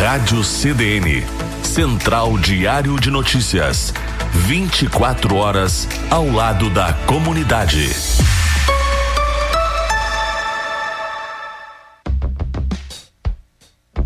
Rádio 0.00 0.44
CDN, 0.44 1.24
Central 1.62 2.38
Diário 2.38 2.98
de 3.00 3.10
Notícias. 3.10 3.92
24 4.32 5.36
horas 5.36 5.88
ao 6.10 6.28
lado 6.30 6.70
da 6.70 6.92
comunidade. 7.06 7.90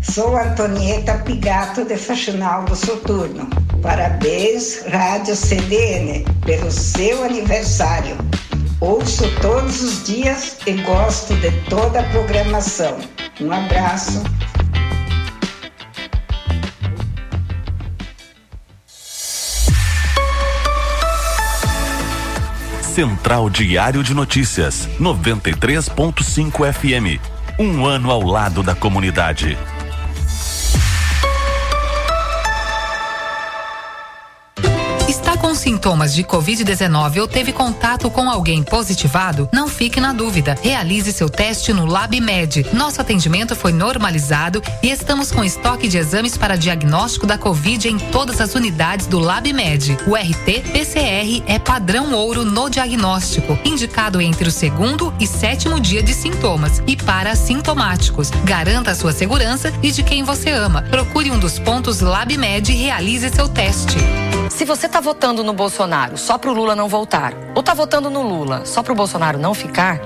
Sou 0.01 0.37
Antonieta 0.37 1.17
Pigato 1.19 1.85
de 1.85 1.97
Faxinal 1.97 2.65
Soturno. 2.75 3.49
Parabéns, 3.81 4.83
Rádio 4.85 5.35
CDN, 5.35 6.23
pelo 6.45 6.69
seu 6.71 7.23
aniversário. 7.23 8.15
Ouço 8.79 9.23
todos 9.41 9.81
os 9.81 10.03
dias 10.03 10.57
e 10.67 10.73
gosto 10.83 11.33
de 11.35 11.51
toda 11.69 12.01
a 12.01 12.09
programação. 12.09 12.97
Um 13.41 13.51
abraço. 13.51 14.21
Central 22.93 23.49
Diário 23.49 24.03
de 24.03 24.13
Notícias, 24.13 24.87
93.5 24.99 26.71
FM. 26.71 27.19
Um 27.57 27.87
ano 27.87 28.11
ao 28.11 28.21
lado 28.21 28.61
da 28.61 28.75
comunidade. 28.75 29.57
Com 35.43 35.53
sintomas 35.53 36.15
de 36.15 36.23
Covid-19 36.23 37.19
ou 37.19 37.27
teve 37.27 37.51
contato 37.51 38.09
com 38.09 38.29
alguém 38.29 38.63
positivado, 38.63 39.49
não 39.51 39.67
fique 39.67 39.99
na 39.99 40.13
dúvida. 40.13 40.57
Realize 40.61 41.11
seu 41.11 41.29
teste 41.29 41.73
no 41.73 41.85
LabMed. 41.85 42.65
Nosso 42.71 43.01
atendimento 43.01 43.53
foi 43.53 43.73
normalizado 43.73 44.63
e 44.81 44.89
estamos 44.89 45.33
com 45.33 45.43
estoque 45.43 45.89
de 45.89 45.97
exames 45.97 46.37
para 46.37 46.55
diagnóstico 46.55 47.27
da 47.27 47.37
Covid 47.37 47.89
em 47.89 47.97
todas 47.97 48.39
as 48.39 48.55
unidades 48.55 49.05
do 49.05 49.19
LabMed. 49.19 49.97
O 50.07 50.15
RT-PCR 50.15 51.43
é 51.45 51.59
padrão 51.59 52.13
ouro 52.13 52.45
no 52.45 52.69
diagnóstico, 52.69 53.59
indicado 53.65 54.21
entre 54.21 54.47
o 54.47 54.51
segundo 54.51 55.13
e 55.19 55.27
sétimo 55.27 55.77
dia 55.77 56.01
de 56.01 56.13
sintomas 56.13 56.81
e 56.87 56.95
para 56.95 57.35
sintomáticos. 57.35 58.31
Garanta 58.45 58.91
a 58.91 58.95
sua 58.95 59.11
segurança 59.11 59.73
e 59.83 59.91
de 59.91 60.03
quem 60.03 60.23
você 60.23 60.51
ama. 60.51 60.83
Procure 60.83 61.31
um 61.31 61.37
dos 61.37 61.59
pontos 61.59 61.99
LabMed 61.99 62.71
e 62.71 62.75
realize 62.75 63.29
seu 63.29 63.49
teste. 63.49 63.97
Se 64.49 64.65
você 64.65 64.85
está 64.85 65.01
votando 65.01 65.32
no 65.41 65.53
Bolsonaro 65.53 66.17
só 66.17 66.37
para 66.37 66.51
o 66.51 66.53
Lula 66.53 66.75
não 66.75 66.89
voltar, 66.89 67.33
ou 67.55 67.61
está 67.61 67.73
votando 67.73 68.09
no 68.09 68.21
Lula 68.21 68.65
só 68.65 68.83
para 68.83 68.91
o 68.91 68.95
Bolsonaro 68.95 69.39
não 69.39 69.53
ficar, 69.53 69.99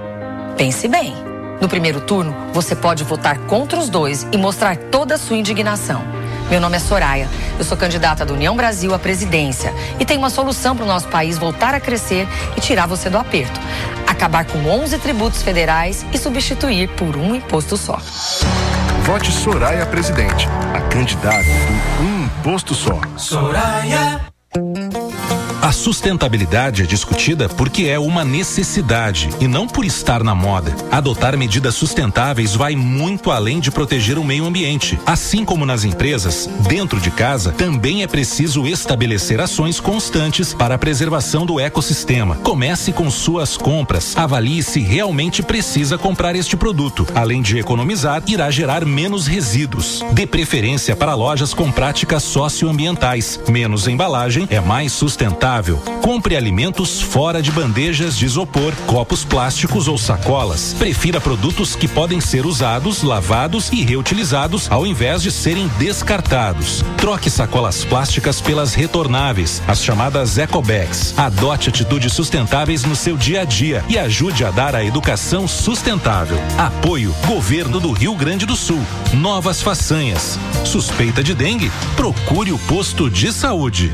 pense 0.55 0.87
bem. 0.87 1.15
No 1.59 1.67
primeiro 1.67 2.01
turno, 2.01 2.35
você 2.53 2.75
pode 2.75 3.03
votar 3.03 3.39
contra 3.39 3.79
os 3.79 3.89
dois 3.89 4.27
e 4.31 4.37
mostrar 4.37 4.77
toda 4.77 5.15
a 5.15 5.17
sua 5.17 5.35
indignação. 5.35 6.03
Meu 6.49 6.61
nome 6.61 6.77
é 6.77 6.79
Soraya, 6.79 7.27
eu 7.57 7.65
sou 7.65 7.75
candidata 7.75 8.23
da 8.23 8.33
União 8.33 8.55
Brasil 8.55 8.93
à 8.93 8.99
presidência 8.99 9.73
e 9.99 10.05
tenho 10.05 10.19
uma 10.19 10.29
solução 10.29 10.75
para 10.75 10.85
o 10.85 10.87
nosso 10.87 11.07
país 11.07 11.37
voltar 11.37 11.73
a 11.73 11.79
crescer 11.79 12.27
e 12.55 12.61
tirar 12.61 12.85
você 12.85 13.09
do 13.09 13.17
aperto. 13.17 13.59
Acabar 14.05 14.45
com 14.45 14.59
11 14.59 14.97
tributos 14.99 15.41
federais 15.41 16.05
e 16.13 16.17
substituir 16.17 16.87
por 16.89 17.17
um 17.17 17.35
imposto 17.35 17.75
só. 17.75 17.99
Vote 19.03 19.31
Soraya 19.31 19.85
Presidente, 19.85 20.47
a 20.73 20.81
candidata 20.81 21.43
por 21.97 22.05
um 22.05 22.25
imposto 22.25 22.73
só. 22.73 22.99
Soraya. 23.17 24.21
A 25.67 25.71
sustentabilidade 25.73 26.83
é 26.83 26.85
discutida 26.85 27.49
porque 27.49 27.87
é 27.87 27.99
uma 27.99 28.23
necessidade 28.23 29.27
e 29.37 29.49
não 29.49 29.67
por 29.67 29.83
estar 29.83 30.23
na 30.23 30.33
moda. 30.33 30.73
Adotar 30.89 31.37
medidas 31.37 31.75
sustentáveis 31.75 32.55
vai 32.55 32.73
muito 32.73 33.31
além 33.31 33.59
de 33.59 33.69
proteger 33.69 34.17
o 34.17 34.23
meio 34.23 34.45
ambiente. 34.45 34.97
Assim 35.05 35.43
como 35.43 35.65
nas 35.65 35.83
empresas, 35.83 36.49
dentro 36.69 37.01
de 37.01 37.11
casa 37.11 37.51
também 37.51 38.01
é 38.01 38.07
preciso 38.07 38.65
estabelecer 38.65 39.41
ações 39.41 39.77
constantes 39.81 40.53
para 40.53 40.75
a 40.75 40.77
preservação 40.77 41.45
do 41.45 41.59
ecossistema. 41.59 42.37
Comece 42.37 42.93
com 42.93 43.11
suas 43.11 43.57
compras. 43.57 44.15
Avalie 44.15 44.63
se 44.63 44.79
realmente 44.79 45.43
precisa 45.43 45.97
comprar 45.97 46.33
este 46.33 46.55
produto. 46.55 47.05
Além 47.13 47.41
de 47.41 47.59
economizar, 47.59 48.23
irá 48.25 48.49
gerar 48.49 48.85
menos 48.85 49.27
resíduos. 49.27 50.01
Dê 50.13 50.25
preferência 50.25 50.95
para 50.95 51.13
lojas 51.13 51.53
com 51.53 51.69
práticas 51.69 52.23
socioambientais. 52.23 53.37
Menos 53.49 53.85
embalagem 53.85 54.47
é 54.49 54.61
mais 54.61 54.93
sustentável 54.93 55.56
Compre 56.01 56.35
alimentos 56.35 57.01
fora 57.01 57.41
de 57.41 57.51
bandejas 57.51 58.15
de 58.15 58.25
isopor, 58.25 58.73
copos 58.85 59.25
plásticos 59.25 59.87
ou 59.87 59.97
sacolas. 59.97 60.75
Prefira 60.77 61.19
produtos 61.19 61.75
que 61.75 61.87
podem 61.87 62.21
ser 62.21 62.45
usados, 62.45 63.01
lavados 63.01 63.71
e 63.71 63.83
reutilizados 63.83 64.71
ao 64.71 64.85
invés 64.85 65.21
de 65.21 65.31
serem 65.31 65.67
descartados. 65.79 66.83
Troque 66.97 67.29
sacolas 67.29 67.83
plásticas 67.83 68.39
pelas 68.39 68.73
retornáveis, 68.73 69.61
as 69.67 69.83
chamadas 69.83 70.37
ecobags. 70.37 71.17
Adote 71.17 71.69
atitudes 71.69 72.13
sustentáveis 72.13 72.83
no 72.83 72.95
seu 72.95 73.17
dia 73.17 73.41
a 73.41 73.45
dia 73.45 73.83
e 73.89 73.97
ajude 73.97 74.45
a 74.45 74.51
dar 74.51 74.75
a 74.75 74.85
educação 74.85 75.47
sustentável. 75.47 76.37
Apoio 76.57 77.13
Governo 77.25 77.79
do 77.79 77.91
Rio 77.91 78.15
Grande 78.15 78.45
do 78.45 78.55
Sul. 78.55 78.81
Novas 79.13 79.61
façanhas. 79.61 80.37
Suspeita 80.63 81.23
de 81.23 81.33
dengue? 81.33 81.71
Procure 81.95 82.51
o 82.51 82.59
posto 82.59 83.09
de 83.09 83.31
saúde. 83.31 83.91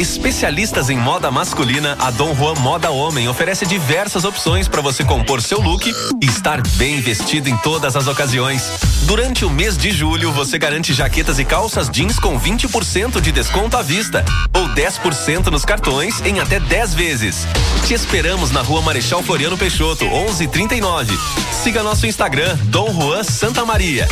Especialistas 0.00 0.88
em 0.88 0.96
moda 0.96 1.30
masculina, 1.30 1.94
a 2.00 2.10
Dom 2.10 2.34
Juan 2.34 2.54
Moda 2.54 2.90
Homem 2.90 3.28
oferece 3.28 3.66
diversas 3.66 4.24
opções 4.24 4.66
para 4.66 4.80
você 4.80 5.04
compor 5.04 5.42
seu 5.42 5.60
look 5.60 5.86
e 5.86 6.24
estar 6.24 6.66
bem 6.78 7.02
vestido 7.02 7.50
em 7.50 7.56
todas 7.58 7.94
as 7.94 8.06
ocasiões. 8.06 8.62
Durante 9.02 9.44
o 9.44 9.50
mês 9.50 9.76
de 9.76 9.90
julho, 9.90 10.32
você 10.32 10.58
garante 10.58 10.94
jaquetas 10.94 11.38
e 11.38 11.44
calças 11.44 11.90
jeans 11.90 12.18
com 12.18 12.40
20% 12.40 13.20
de 13.20 13.30
desconto 13.30 13.76
à 13.76 13.82
vista 13.82 14.24
ou 14.54 14.70
10% 14.70 15.48
nos 15.48 15.66
cartões 15.66 16.18
em 16.22 16.40
até 16.40 16.58
10 16.58 16.94
vezes. 16.94 17.46
Te 17.86 17.92
esperamos 17.92 18.50
na 18.50 18.62
Rua 18.62 18.80
Marechal 18.80 19.22
Floriano 19.22 19.58
Peixoto, 19.58 20.06
1139. 20.06 21.14
Siga 21.62 21.82
nosso 21.82 22.06
Instagram, 22.06 22.56
Dom 22.70 22.90
Juan 22.90 23.22
Santa 23.22 23.66
Maria. 23.66 24.08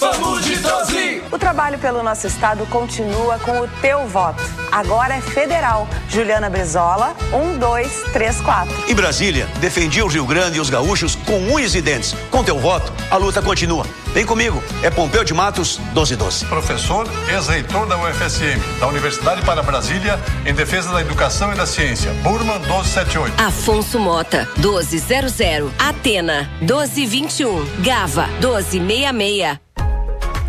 Vamos 0.00 0.44
de 0.44 0.56
Trozi! 0.58 1.22
O 1.30 1.38
trabalho 1.38 1.78
pelo 1.78 2.02
nosso 2.02 2.26
estado 2.26 2.64
continua 2.66 3.38
com 3.40 3.60
o 3.60 3.68
teu 3.82 4.06
voto. 4.06 4.42
Agora 4.72 5.14
é 5.14 5.20
federal. 5.20 5.86
Juliana 6.08 6.48
Brizola, 6.48 7.14
1, 7.32 7.58
2, 7.58 8.04
3, 8.12 8.40
4. 8.40 8.90
Em 8.90 8.94
Brasília, 8.94 9.46
defendi 9.60 10.02
o 10.02 10.06
Rio 10.06 10.24
Grande 10.24 10.56
e 10.56 10.60
os 10.60 10.70
gaúchos 10.70 11.14
com 11.14 11.38
unhas 11.52 11.74
e 11.74 11.82
dentes. 11.82 12.14
Com 12.30 12.42
teu 12.42 12.58
voto, 12.58 12.92
a 13.10 13.16
luta 13.16 13.42
continua. 13.42 13.84
Vem 14.12 14.24
comigo, 14.24 14.62
é 14.82 14.90
Pompeu 14.90 15.22
de 15.22 15.34
Matos, 15.34 15.78
1212. 15.78 16.46
Professor, 16.46 17.06
ex-reitor 17.28 17.86
da 17.86 17.96
UFSM, 17.96 18.58
da 18.80 18.88
Universidade 18.88 19.42
para 19.42 19.62
Brasília, 19.62 20.18
em 20.46 20.54
defesa 20.54 20.92
da 20.92 21.00
educação 21.00 21.52
e 21.52 21.56
da 21.56 21.66
ciência. 21.66 22.12
Burman 22.22 22.58
1278. 22.60 23.40
Afonso 23.40 23.98
Mota, 23.98 24.48
1200. 24.56 25.72
Atena, 25.78 26.50
1221. 26.60 27.82
Gava, 27.82 28.26
1266. 28.40 29.67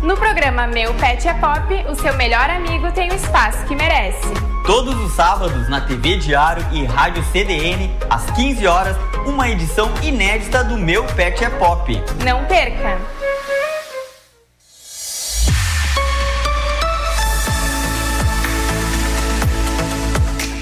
No 0.02 0.16
programa 0.16 0.66
Meu 0.66 0.94
Pet 0.94 1.28
é 1.28 1.34
Pop, 1.34 1.74
o 1.86 1.94
seu 1.94 2.14
melhor 2.16 2.48
amigo 2.48 2.90
tem 2.90 3.10
o 3.10 3.14
espaço 3.14 3.66
que 3.66 3.76
merece. 3.76 4.32
Todos 4.66 4.94
os 4.98 5.12
sábados 5.12 5.68
na 5.68 5.82
TV 5.82 6.16
Diário 6.16 6.66
e 6.72 6.86
Rádio 6.86 7.22
CDN, 7.24 7.94
às 8.08 8.24
15 8.30 8.66
horas, 8.66 8.96
uma 9.26 9.50
edição 9.50 9.92
inédita 10.02 10.64
do 10.64 10.78
Meu 10.78 11.04
Pet 11.04 11.44
é 11.44 11.50
Pop. 11.50 12.02
Não 12.24 12.46
perca! 12.46 12.98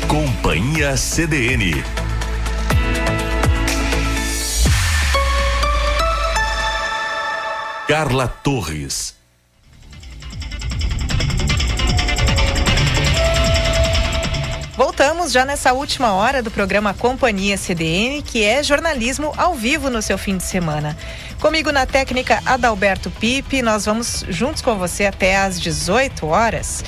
Companhia 0.08 0.96
CDN. 0.96 1.84
Carla 7.86 8.26
Torres. 8.26 9.17
Voltamos 14.78 15.32
já 15.32 15.44
nessa 15.44 15.72
última 15.72 16.12
hora 16.12 16.40
do 16.40 16.52
programa 16.52 16.94
Companhia 16.94 17.56
CDN, 17.56 18.22
que 18.22 18.44
é 18.44 18.62
jornalismo 18.62 19.34
ao 19.36 19.52
vivo 19.52 19.90
no 19.90 20.00
seu 20.00 20.16
fim 20.16 20.36
de 20.36 20.44
semana. 20.44 20.96
Comigo 21.40 21.72
na 21.72 21.84
técnica 21.84 22.40
Adalberto 22.46 23.10
Pipe, 23.10 23.60
nós 23.60 23.86
vamos 23.86 24.24
juntos 24.28 24.62
com 24.62 24.78
você 24.78 25.06
até 25.06 25.36
às 25.36 25.60
18 25.60 26.24
horas. 26.28 26.84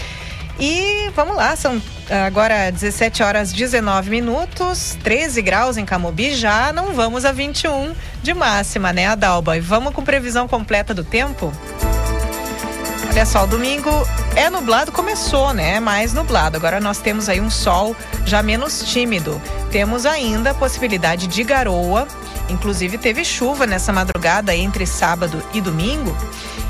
E 0.61 1.11
vamos 1.17 1.35
lá, 1.35 1.57
são 1.57 1.83
agora 2.25 2.71
17 2.71 3.25
horas 3.25 3.53
19 3.53 4.09
minutos, 4.09 4.97
13 5.03 5.43
graus 5.43 5.77
em 5.77 5.85
Camobi, 5.85 6.37
já 6.37 6.73
não 6.73 6.95
vamos 6.95 7.25
a 7.25 7.33
21 7.33 7.93
de 8.23 8.33
máxima, 8.33 8.93
né, 8.93 9.09
Adalba? 9.09 9.57
E 9.57 9.61
vamos 9.61 9.93
com 9.93 10.05
previsão 10.05 10.47
completa 10.47 10.95
do 10.95 11.03
tempo? 11.03 11.53
Olha 13.11 13.27
só, 13.27 13.45
domingo 13.45 13.91
é 14.37 14.49
nublado, 14.49 14.93
começou, 14.93 15.53
né? 15.53 15.81
Mais 15.81 16.12
nublado. 16.12 16.57
Agora 16.57 16.78
nós 16.78 16.99
temos 16.99 17.28
aí 17.28 17.41
um 17.41 17.51
sol 17.51 17.97
já 18.24 18.41
menos 18.41 18.85
tímido. 18.85 19.43
Temos 19.73 20.07
ainda 20.07 20.53
a 20.53 20.55
possibilidade 20.55 21.27
de 21.27 21.43
garoa. 21.43 22.07
Inclusive 22.49 22.99
teve 22.99 23.24
chuva 23.24 23.66
nessa 23.66 23.93
madrugada 23.93 24.55
entre 24.55 24.87
sábado 24.87 25.43
e 25.53 25.61
domingo. 25.61 26.16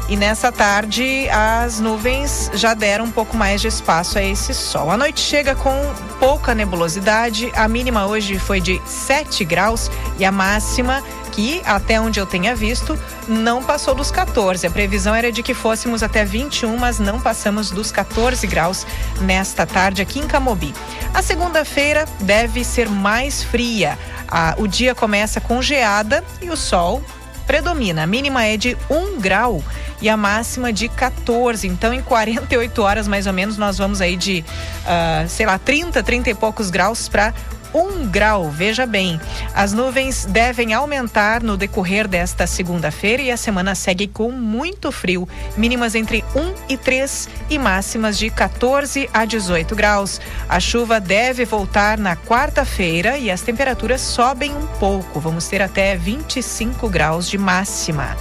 E 0.09 0.17
nessa 0.17 0.51
tarde 0.51 1.29
as 1.29 1.79
nuvens 1.79 2.51
já 2.55 2.73
deram 2.73 3.05
um 3.05 3.11
pouco 3.11 3.37
mais 3.37 3.61
de 3.61 3.69
espaço 3.69 4.19
a 4.19 4.23
esse 4.23 4.55
sol. 4.55 4.91
A 4.91 4.97
noite 4.97 5.21
chega 5.21 5.55
com 5.55 5.75
pouca 6.19 6.55
nebulosidade. 6.55 7.53
A 7.55 7.69
mínima 7.69 8.07
hoje 8.07 8.39
foi 8.39 8.63
de 8.63 8.81
7 8.87 9.45
graus 9.45 9.91
e 10.19 10.25
a 10.25 10.33
máxima 10.33 11.03
que, 11.31 11.63
até 11.65 12.01
onde 12.01 12.21
eu 12.21 12.27
tenha 12.27 12.55
visto, 12.55 12.99
não 13.27 13.63
passou 13.63 13.95
dos 13.95 14.11
14. 14.11 14.67
A 14.67 14.71
previsão 14.71 15.15
era 15.15 15.31
de 15.33 15.43
que 15.43 15.55
fôssemos 15.55 16.03
até 16.03 16.25
21, 16.25 16.77
mas 16.77 16.99
não 16.99 17.21
passamos 17.21 17.71
dos 17.71 17.91
14 17.91 18.47
graus 18.47 18.87
nesta 19.21 19.67
tarde 19.67 20.03
aqui 20.03 20.19
em 20.19 20.27
Camobi. 20.27 20.75
A 21.15 21.23
segunda-feira 21.23 22.07
deve 22.21 22.65
ser 22.65 22.89
mais 22.89 23.43
fria. 23.43 23.99
Ah, 24.29 24.55
o 24.59 24.67
dia 24.67 24.95
começa 24.95 25.41
com 25.41 25.61
geada 25.63 26.23
e 26.41 26.51
o 26.51 26.57
sol 26.57 27.03
predomina. 27.47 28.05
A 28.05 28.07
mínima 28.07 28.45
é 28.45 28.57
de 28.57 28.77
1 28.89 29.19
grau 29.21 29.61
e 30.01 30.09
a 30.09 30.17
máxima 30.17 30.73
de 30.73 30.89
14. 30.89 31.67
Então, 31.67 31.93
em 31.93 32.01
48 32.01 32.81
horas 32.81 33.09
mais 33.09 33.27
ou 33.27 33.33
menos, 33.33 33.57
nós 33.57 33.77
vamos 33.77 34.01
aí 34.01 34.17
de, 34.17 34.45
uh, 34.85 35.29
sei 35.29 35.47
lá, 35.47 35.59
30, 35.59 36.01
30 36.01 36.31
e 36.31 36.35
poucos 36.35 36.71
graus 36.71 37.09
para 37.09 37.35
um 37.75 38.07
grau. 38.07 38.51
Veja 38.51 38.87
bem, 38.87 39.21
as 39.55 39.73
nuvens 39.73 40.25
devem 40.25 40.75
aumentar 40.75 41.43
no 41.43 41.57
decorrer 41.57 42.07
desta 42.09 42.47
segunda-feira 42.47 43.23
e 43.23 43.31
a 43.31 43.37
semana 43.37 43.75
segue 43.75 44.07
com 44.07 44.31
muito 44.31 44.91
frio. 44.91 45.29
Mínimas 45.57 45.95
entre 45.95 46.25
1 46.35 46.55
e 46.69 46.77
3 46.77 47.29
e 47.49 47.59
máximas 47.59 48.19
de 48.19 48.31
14 48.31 49.09
a 49.13 49.25
18 49.25 49.75
graus. 49.75 50.21
A 50.49 50.59
chuva 50.61 51.01
deve 51.01 51.45
voltar 51.45 51.99
na 51.99 52.17
quarta-feira 52.17 53.19
e 53.19 53.31
as 53.31 53.43
temperaturas 53.43 54.01
sobem 54.01 54.55
um 54.55 54.67
pouco. 54.79 55.21
Vamos 55.21 55.47
ter 55.47 55.63
até 55.63 55.97
25 55.97 56.89
graus 56.89 57.29
de 57.29 57.39
máxima. 57.39 58.17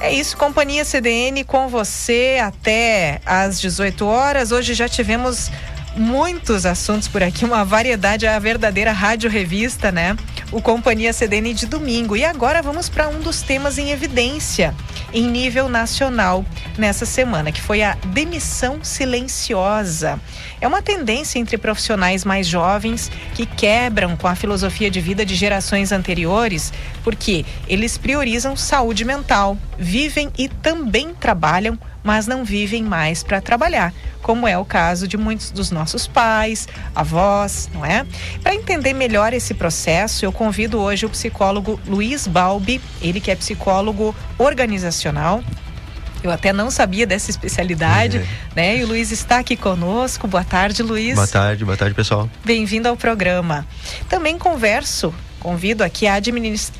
É 0.00 0.10
isso, 0.10 0.34
Companhia 0.34 0.82
CDN 0.82 1.44
com 1.44 1.68
você 1.68 2.38
até 2.42 3.20
às 3.26 3.60
18 3.60 4.06
horas. 4.06 4.50
Hoje 4.50 4.72
já 4.72 4.88
tivemos 4.88 5.50
muitos 5.96 6.66
assuntos 6.66 7.08
por 7.08 7.22
aqui, 7.22 7.44
uma 7.44 7.64
variedade, 7.64 8.26
a 8.26 8.38
verdadeira 8.38 8.92
rádio 8.92 9.30
revista, 9.30 9.90
né? 9.90 10.16
O 10.52 10.60
Companhia 10.60 11.12
CDN 11.12 11.54
de 11.54 11.66
domingo. 11.66 12.16
E 12.16 12.24
agora 12.24 12.62
vamos 12.62 12.88
para 12.88 13.08
um 13.08 13.20
dos 13.20 13.42
temas 13.42 13.78
em 13.78 13.90
evidência 13.90 14.74
em 15.12 15.28
nível 15.28 15.68
nacional 15.68 16.44
nessa 16.78 17.04
semana, 17.04 17.52
que 17.52 17.60
foi 17.60 17.82
a 17.82 17.94
demissão 18.06 18.82
silenciosa. 18.82 20.20
É 20.60 20.68
uma 20.68 20.82
tendência 20.82 21.38
entre 21.38 21.58
profissionais 21.58 22.24
mais 22.24 22.46
jovens 22.46 23.10
que 23.34 23.46
quebram 23.46 24.16
com 24.16 24.26
a 24.26 24.34
filosofia 24.34 24.90
de 24.90 25.00
vida 25.00 25.24
de 25.24 25.34
gerações 25.34 25.92
anteriores, 25.92 26.72
porque 27.02 27.44
eles 27.66 27.96
priorizam 27.96 28.56
saúde 28.56 29.04
mental, 29.04 29.56
vivem 29.78 30.30
e 30.38 30.48
também 30.48 31.14
trabalham 31.14 31.78
mas 32.02 32.26
não 32.26 32.44
vivem 32.44 32.82
mais 32.82 33.22
para 33.22 33.40
trabalhar, 33.40 33.92
como 34.22 34.46
é 34.46 34.56
o 34.56 34.64
caso 34.64 35.06
de 35.06 35.16
muitos 35.16 35.50
dos 35.50 35.70
nossos 35.70 36.06
pais, 36.06 36.66
avós, 36.94 37.68
não 37.72 37.84
é? 37.84 38.06
Para 38.42 38.54
entender 38.54 38.92
melhor 38.92 39.32
esse 39.32 39.54
processo, 39.54 40.24
eu 40.24 40.32
convido 40.32 40.78
hoje 40.78 41.06
o 41.06 41.10
psicólogo 41.10 41.78
Luiz 41.86 42.26
Balbi, 42.26 42.80
ele 43.02 43.20
que 43.20 43.30
é 43.30 43.36
psicólogo 43.36 44.14
organizacional, 44.38 44.99
eu 46.22 46.30
até 46.30 46.52
não 46.52 46.70
sabia 46.70 47.06
dessa 47.06 47.30
especialidade, 47.30 48.18
é. 48.18 48.26
né? 48.54 48.76
E 48.78 48.84
o 48.84 48.88
Luiz 48.88 49.10
está 49.10 49.38
aqui 49.38 49.56
conosco. 49.56 50.28
Boa 50.28 50.44
tarde, 50.44 50.82
Luiz. 50.82 51.14
Boa 51.14 51.26
tarde, 51.26 51.64
boa 51.64 51.76
tarde, 51.76 51.94
pessoal. 51.94 52.28
Bem-vindo 52.44 52.88
ao 52.88 52.96
programa. 52.96 53.66
Também 54.08 54.38
converso 54.38 55.14
Convido 55.40 55.82
aqui 55.82 56.06
a 56.06 56.20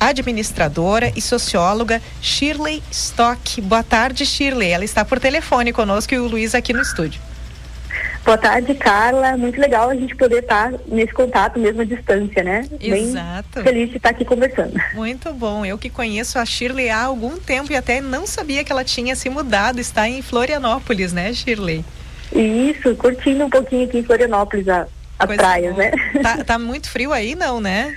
administradora 0.00 1.10
e 1.16 1.22
socióloga 1.22 2.00
Shirley 2.20 2.82
Stock. 2.90 3.58
Boa 3.62 3.82
tarde, 3.82 4.26
Shirley. 4.26 4.68
Ela 4.68 4.84
está 4.84 5.02
por 5.02 5.18
telefone 5.18 5.72
conosco 5.72 6.12
e 6.12 6.18
o 6.18 6.28
Luiz 6.28 6.54
aqui 6.54 6.74
no 6.74 6.82
estúdio. 6.82 7.22
Boa 8.30 8.38
tarde, 8.38 8.72
Carla. 8.74 9.36
Muito 9.36 9.60
legal 9.60 9.90
a 9.90 9.94
gente 9.96 10.14
poder 10.14 10.44
estar 10.44 10.72
nesse 10.86 11.12
contato 11.12 11.58
mesmo 11.58 11.80
à 11.80 11.84
distância, 11.84 12.44
né? 12.44 12.64
Exato. 12.80 13.48
Bem 13.56 13.64
feliz 13.64 13.90
de 13.90 13.96
estar 13.96 14.10
aqui 14.10 14.24
conversando. 14.24 14.80
Muito 14.94 15.32
bom. 15.32 15.66
Eu 15.66 15.76
que 15.76 15.90
conheço 15.90 16.38
a 16.38 16.44
Shirley 16.44 16.90
há 16.90 17.02
algum 17.02 17.38
tempo 17.38 17.72
e 17.72 17.76
até 17.76 18.00
não 18.00 18.28
sabia 18.28 18.62
que 18.62 18.70
ela 18.70 18.84
tinha 18.84 19.16
se 19.16 19.28
mudado. 19.28 19.80
Está 19.80 20.08
em 20.08 20.22
Florianópolis, 20.22 21.12
né, 21.12 21.32
Shirley? 21.32 21.84
Isso, 22.32 22.94
curtindo 22.94 23.46
um 23.46 23.50
pouquinho 23.50 23.86
aqui 23.86 23.98
em 23.98 24.04
Florianópolis, 24.04 24.68
a, 24.68 24.86
as 25.18 25.34
praias, 25.34 25.76
né? 25.76 25.90
Tá, 26.22 26.44
tá 26.44 26.56
muito 26.56 26.88
frio 26.88 27.12
aí, 27.12 27.34
não, 27.34 27.60
né? 27.60 27.96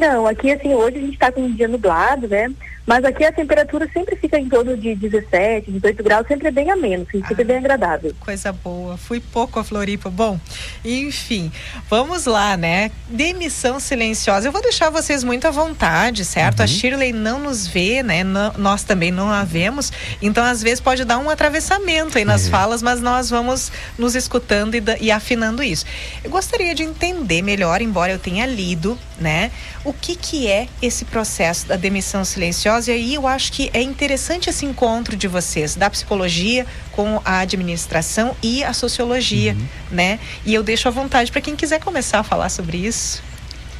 Não, 0.00 0.28
aqui 0.28 0.52
assim, 0.52 0.72
hoje 0.72 0.98
a 0.98 1.00
gente 1.00 1.14
está 1.14 1.32
com 1.32 1.40
um 1.40 1.52
dia 1.52 1.66
nublado, 1.66 2.28
né? 2.28 2.48
Mas 2.88 3.04
aqui 3.04 3.22
a 3.22 3.30
temperatura 3.30 3.86
sempre 3.92 4.16
fica 4.16 4.38
em 4.38 4.48
torno 4.48 4.74
de 4.74 4.94
17, 4.94 5.70
18 5.70 6.02
graus, 6.02 6.26
sempre 6.26 6.48
é 6.48 6.50
bem 6.50 6.70
ameno, 6.70 7.06
assim, 7.06 7.22
sempre 7.28 7.42
ah, 7.42 7.44
bem 7.44 7.58
agradável. 7.58 8.14
Coisa 8.18 8.50
boa. 8.50 8.96
Fui 8.96 9.20
pouco 9.20 9.60
a 9.60 9.64
Floripa. 9.64 10.08
Bom, 10.08 10.40
enfim, 10.82 11.52
vamos 11.90 12.24
lá, 12.24 12.56
né? 12.56 12.90
Demissão 13.06 13.78
silenciosa. 13.78 14.48
Eu 14.48 14.52
vou 14.52 14.62
deixar 14.62 14.88
vocês 14.88 15.22
muito 15.22 15.46
à 15.46 15.50
vontade, 15.50 16.24
certo? 16.24 16.60
Uhum. 16.60 16.64
A 16.64 16.66
Shirley 16.66 17.12
não 17.12 17.38
nos 17.38 17.66
vê, 17.66 18.02
né? 18.02 18.24
Não, 18.24 18.54
nós 18.56 18.84
também 18.84 19.10
não 19.10 19.28
a 19.30 19.44
vemos. 19.44 19.92
Então, 20.22 20.42
às 20.42 20.62
vezes, 20.62 20.80
pode 20.80 21.04
dar 21.04 21.18
um 21.18 21.28
atravessamento 21.28 22.16
aí 22.16 22.24
nas 22.24 22.46
uhum. 22.46 22.52
falas, 22.52 22.82
mas 22.82 23.02
nós 23.02 23.28
vamos 23.28 23.70
nos 23.98 24.14
escutando 24.14 24.74
e, 24.74 24.82
e 25.02 25.10
afinando 25.10 25.62
isso. 25.62 25.84
Eu 26.24 26.30
gostaria 26.30 26.74
de 26.74 26.84
entender 26.84 27.42
melhor, 27.42 27.82
embora 27.82 28.12
eu 28.12 28.18
tenha 28.18 28.46
lido, 28.46 28.98
né? 29.20 29.50
O 29.84 29.92
que, 29.92 30.16
que 30.16 30.48
é 30.48 30.68
esse 30.80 31.04
processo 31.04 31.66
da 31.66 31.76
demissão 31.76 32.24
silenciosa? 32.24 32.77
E 32.86 32.92
aí 32.92 33.14
eu 33.14 33.26
acho 33.26 33.52
que 33.52 33.70
é 33.72 33.82
interessante 33.82 34.48
esse 34.48 34.64
encontro 34.64 35.16
de 35.16 35.26
vocês, 35.26 35.74
da 35.74 35.90
psicologia 35.90 36.66
com 36.92 37.20
a 37.24 37.40
administração 37.40 38.36
e 38.42 38.62
a 38.62 38.72
sociologia, 38.72 39.54
uhum. 39.54 39.66
né? 39.90 40.20
E 40.44 40.54
eu 40.54 40.62
deixo 40.62 40.86
à 40.86 40.90
vontade 40.90 41.32
para 41.32 41.40
quem 41.40 41.56
quiser 41.56 41.80
começar 41.80 42.20
a 42.20 42.22
falar 42.22 42.48
sobre 42.48 42.78
isso. 42.78 43.22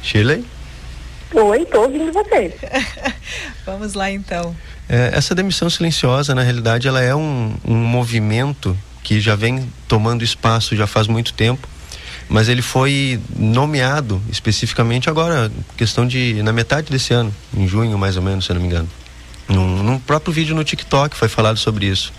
Shirley? 0.03 0.43
Oi, 1.33 1.61
estou 1.61 1.83
ouvindo 1.83 2.11
você. 2.11 2.55
Vamos 3.65 3.93
lá 3.93 4.09
então. 4.09 4.55
É, 4.89 5.11
essa 5.13 5.35
demissão 5.35 5.69
silenciosa, 5.69 6.33
na 6.33 6.41
realidade, 6.41 6.87
ela 6.87 7.01
é 7.01 7.15
um, 7.15 7.55
um 7.63 7.75
movimento 7.75 8.75
que 9.03 9.21
já 9.21 9.35
vem 9.35 9.71
tomando 9.87 10.23
espaço 10.23 10.75
já 10.75 10.87
faz 10.87 11.07
muito 11.07 11.33
tempo 11.33 11.67
mas 12.29 12.47
ele 12.47 12.61
foi 12.61 13.19
nomeado 13.35 14.21
especificamente 14.31 15.09
agora, 15.09 15.51
questão 15.75 16.07
de 16.07 16.41
na 16.43 16.53
metade 16.53 16.91
desse 16.91 17.13
ano, 17.13 17.33
em 17.57 17.67
junho 17.67 17.97
mais 17.97 18.15
ou 18.15 18.21
menos, 18.21 18.45
se 18.45 18.51
eu 18.51 18.53
não 18.53 18.61
me 18.61 18.67
engano. 18.67 18.89
Num, 19.47 19.83
num 19.83 19.99
próprio 19.99 20.31
vídeo 20.31 20.55
no 20.55 20.63
TikTok 20.63 21.17
foi 21.17 21.27
falado 21.27 21.57
sobre 21.57 21.87
isso. 21.87 22.13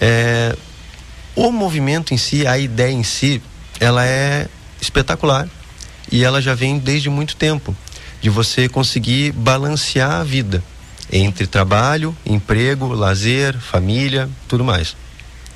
É, 0.00 0.56
o 1.36 1.52
movimento 1.52 2.12
em 2.12 2.16
si, 2.16 2.44
a 2.46 2.58
ideia 2.58 2.92
em 2.92 3.04
si, 3.04 3.40
ela 3.78 4.04
é 4.04 4.48
espetacular 4.80 5.48
e 6.10 6.24
ela 6.24 6.42
já 6.42 6.54
vem 6.54 6.78
desde 6.78 7.08
muito 7.08 7.36
tempo 7.36 7.76
de 8.20 8.28
você 8.28 8.68
conseguir 8.68 9.30
balancear 9.30 10.20
a 10.20 10.24
vida 10.24 10.64
entre 11.12 11.46
trabalho, 11.46 12.14
emprego, 12.26 12.88
lazer, 12.88 13.56
família, 13.58 14.28
tudo 14.48 14.64
mais. 14.64 14.96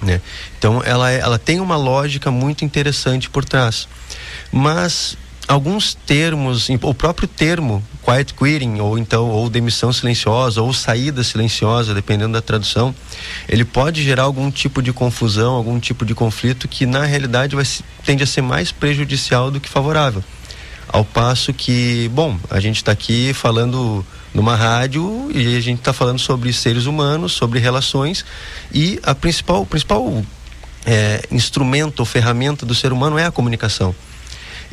Né? 0.03 0.21
Então 0.59 0.83
ela, 0.85 1.11
é, 1.11 1.21
ela 1.21 1.39
tem 1.39 1.61
uma 1.61 1.77
lógica 1.77 2.31
muito 2.31 2.65
interessante 2.65 3.31
por 3.31 3.45
trás. 3.45 3.87
Mas 4.51 5.17
alguns 5.47 5.95
termos, 5.95 6.69
o 6.83 6.95
próprio 6.95 7.29
termo 7.29 7.83
quiet 8.05 8.35
quitting, 8.35 8.81
ou 8.81 8.99
então 8.99 9.29
ou 9.29 9.49
demissão 9.49 9.93
silenciosa, 9.93 10.61
ou 10.61 10.73
saída 10.73 11.23
silenciosa, 11.23 11.95
dependendo 11.95 12.33
da 12.33 12.43
tradução, 12.43 12.95
ele 13.49 13.65
pode 13.65 14.03
gerar 14.03 14.25
algum 14.25 14.51
tipo 14.51 14.83
de 14.83 14.93
confusão, 14.93 15.55
algum 15.55 15.79
tipo 15.79 16.05
de 16.05 16.15
conflito 16.15 16.67
que 16.67 16.85
na 16.85 17.05
realidade 17.05 17.55
vai, 17.55 17.65
tende 18.05 18.23
a 18.23 18.27
ser 18.27 18.43
mais 18.43 18.73
prejudicial 18.73 19.51
do 19.51 19.61
que 19.61 19.69
favorável. 19.69 20.23
Ao 20.89 21.05
passo 21.05 21.55
que, 21.55 22.11
bom, 22.13 22.39
a 22.51 22.61
gente 22.61 22.77
está 22.77 22.93
aqui 22.93 23.33
falando 23.33 24.05
numa 24.35 24.57
rádio 24.57 25.31
e 25.35 25.57
a 25.57 25.61
gente 25.61 25.79
está 25.79 25.93
falando 25.93 26.19
sobre 26.19 26.53
seres 26.53 26.87
humanos, 26.87 27.33
sobre 27.33 27.59
relações 27.59 28.25
e 28.73 28.99
a 29.03 29.15
principal, 29.15 29.67
principal 29.67 30.25
é, 30.87 31.23
instrumento 31.31 32.01
ou 32.01 32.07
ferramenta 32.07 32.65
do 32.65 32.75
ser 32.75 32.93
humano 32.93 33.19
é 33.19 33.27
a 33.27 33.31
comunicação. 33.31 33.95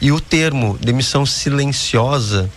E 0.02 0.12
o 0.12 0.20
termo 0.20 0.78
demissão 0.82 1.26
silenciosa, 1.26 2.50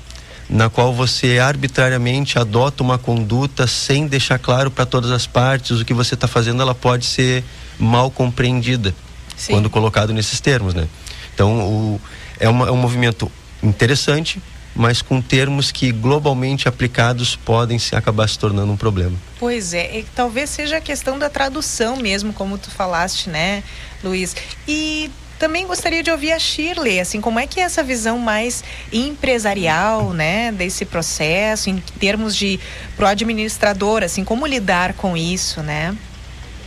na 0.49 0.71
qual 0.71 0.95
você 0.95 1.39
arbitrariamente 1.39 2.39
adota 2.39 2.83
uma 2.83 2.99
conduta 2.99 3.67
sem 3.67 4.07
deixar 4.07 4.39
claro 4.39 4.71
para 4.71 4.87
todas 4.87 5.11
as 5.11 5.27
partes 5.27 5.81
o 5.81 5.85
que 5.85 5.95
você 5.95 6.15
está 6.15 6.29
fazendo, 6.29 6.63
ela 6.63 6.75
pode 6.75 7.05
ser 7.05 7.43
mal 7.79 8.11
compreendida 8.11 8.95
Sim. 9.37 9.55
quando 9.55 9.71
colocado 9.71 10.13
nesses 10.13 10.41
termos, 10.41 10.75
né? 10.75 10.87
Então, 11.35 11.61
o, 11.61 12.01
é, 12.39 12.49
uma, 12.49 12.69
é 12.69 12.71
um 12.71 12.77
movimento 12.77 13.31
interessante, 13.63 14.41
mas 14.75 15.03
com 15.03 15.21
termos 15.21 15.71
que 15.71 15.93
globalmente 15.93 16.69
aplicados 16.69 17.37
podem 17.37 17.79
se 17.79 17.95
acabar 17.95 18.29
se 18.29 18.39
tornando 18.39 18.73
um 18.73 18.77
problema. 18.77 19.17
Pois 19.39 19.75
é, 19.75 19.99
e 19.99 20.05
talvez 20.15 20.51
seja 20.51 20.79
a 20.79 20.81
questão 20.81 21.19
da 21.19 21.29
tradução 21.29 21.97
mesmo, 21.97 22.33
como 22.33 22.59
tu 22.59 22.71
falaste, 22.71 23.29
né, 23.29 23.63
Luiz? 24.03 24.35
E 24.67 25.11
também 25.39 25.67
gostaria 25.67 26.05
de 26.05 26.11
ouvir 26.11 26.31
a 26.31 26.39
Shirley, 26.39 27.01
assim, 27.01 27.21
como 27.21 27.41
é 27.41 27.49
que 27.49 27.61
é 27.61 27.65
essa 27.65 27.83
visão 27.83 28.17
mais 28.17 28.63
empresarial, 28.93 30.13
né, 30.13 30.53
desse 30.53 30.85
processo, 30.85 31.69
em 31.69 31.79
termos 31.99 32.37
de 32.37 32.61
pro 32.97 33.07
administrador, 33.07 34.05
assim, 34.05 34.25
como 34.25 34.47
lidar 34.47 34.95
com 34.95 35.17
isso, 35.17 35.61
né? 35.61 35.97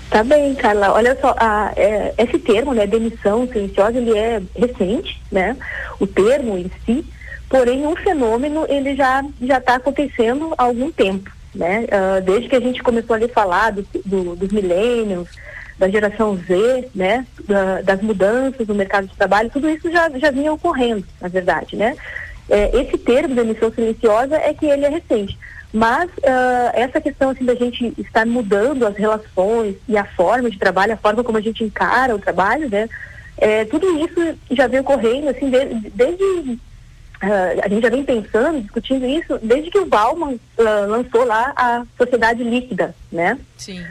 Tá 0.10 0.24
bem, 0.24 0.54
Carla. 0.56 0.92
Olha 0.92 1.18
só, 1.20 1.34
a, 1.38 1.72
é, 1.76 2.14
esse 2.18 2.38
termo, 2.38 2.74
né, 2.74 2.86
demissão 2.86 3.48
silenciosa, 3.48 3.98
ele 3.98 4.18
é 4.18 4.42
recente, 4.56 5.22
né? 5.32 5.58
O 6.00 6.06
termo 6.06 6.58
em 6.58 6.70
si, 6.86 7.06
porém 7.50 7.86
um 7.86 7.96
fenômeno 7.96 8.66
ele 8.68 8.96
já 8.96 9.24
já 9.42 9.58
está 9.58 9.76
acontecendo 9.76 10.54
há 10.58 10.64
algum 10.64 10.92
tempo, 10.92 11.32
né? 11.54 11.86
Uh, 11.86 12.22
desde 12.22 12.50
que 12.50 12.56
a 12.56 12.60
gente 12.60 12.84
começou 12.84 13.16
a 13.16 13.28
falar 13.30 13.72
do, 13.72 13.86
do, 14.06 14.36
dos 14.36 14.52
milênios, 14.52 15.28
da 15.78 15.90
geração 15.90 16.38
Z, 16.38 16.90
né? 16.94 17.26
Da, 17.48 17.82
das 17.82 18.02
mudanças 18.02 18.68
no 18.68 18.76
mercado 18.76 19.08
de 19.08 19.16
trabalho, 19.16 19.50
tudo 19.50 19.70
isso 19.70 19.92
já 19.92 20.10
já 20.18 20.32
vinha 20.32 20.54
ocorrendo, 20.54 21.06
na 21.22 21.28
verdade, 21.28 21.76
né? 21.76 21.96
É, 22.50 22.80
esse 22.80 22.98
termo 22.98 23.34
de 23.34 23.42
emissão 23.42 23.72
silenciosa 23.72 24.36
é 24.36 24.54
que 24.54 24.66
ele 24.66 24.86
é 24.86 24.90
recente. 24.90 25.38
Mas 25.74 26.10
uh, 26.10 26.72
essa 26.74 27.02
questão 27.02 27.32
assim, 27.32 27.44
da 27.44 27.56
gente 27.56 27.94
estar 27.98 28.26
mudando 28.26 28.88
as 28.88 28.96
relações 28.96 29.76
e 29.90 29.98
a 29.98 30.06
forma 30.06 30.50
de 30.50 30.58
trabalho, 30.58 30.94
a 30.94 30.98
forma 30.98 31.24
como 31.24 31.38
a 31.38 31.42
gente 31.42 31.64
encara 31.64 32.16
o 32.16 32.20
trabalho, 32.20 32.70
né? 32.70 32.88
É, 33.38 33.66
tudo 33.66 33.86
isso 34.00 34.38
já 34.52 34.68
vem 34.68 34.80
ocorrendo, 34.80 35.28
assim, 35.28 35.50
desde 35.50 36.58
uh, 37.24 37.62
a 37.64 37.68
gente 37.68 37.82
já 37.82 37.90
vem 37.90 38.04
pensando, 38.04 38.62
discutindo 38.62 39.06
isso, 39.06 39.40
desde 39.42 39.70
que 39.70 39.80
o 39.80 39.86
Bauman 39.86 40.34
uh, 40.34 40.88
lançou 40.88 41.26
lá 41.26 41.54
a 41.56 41.84
sociedade 41.98 42.44
líquida, 42.44 42.96
né? 43.12 43.38
Sim. 43.58 43.84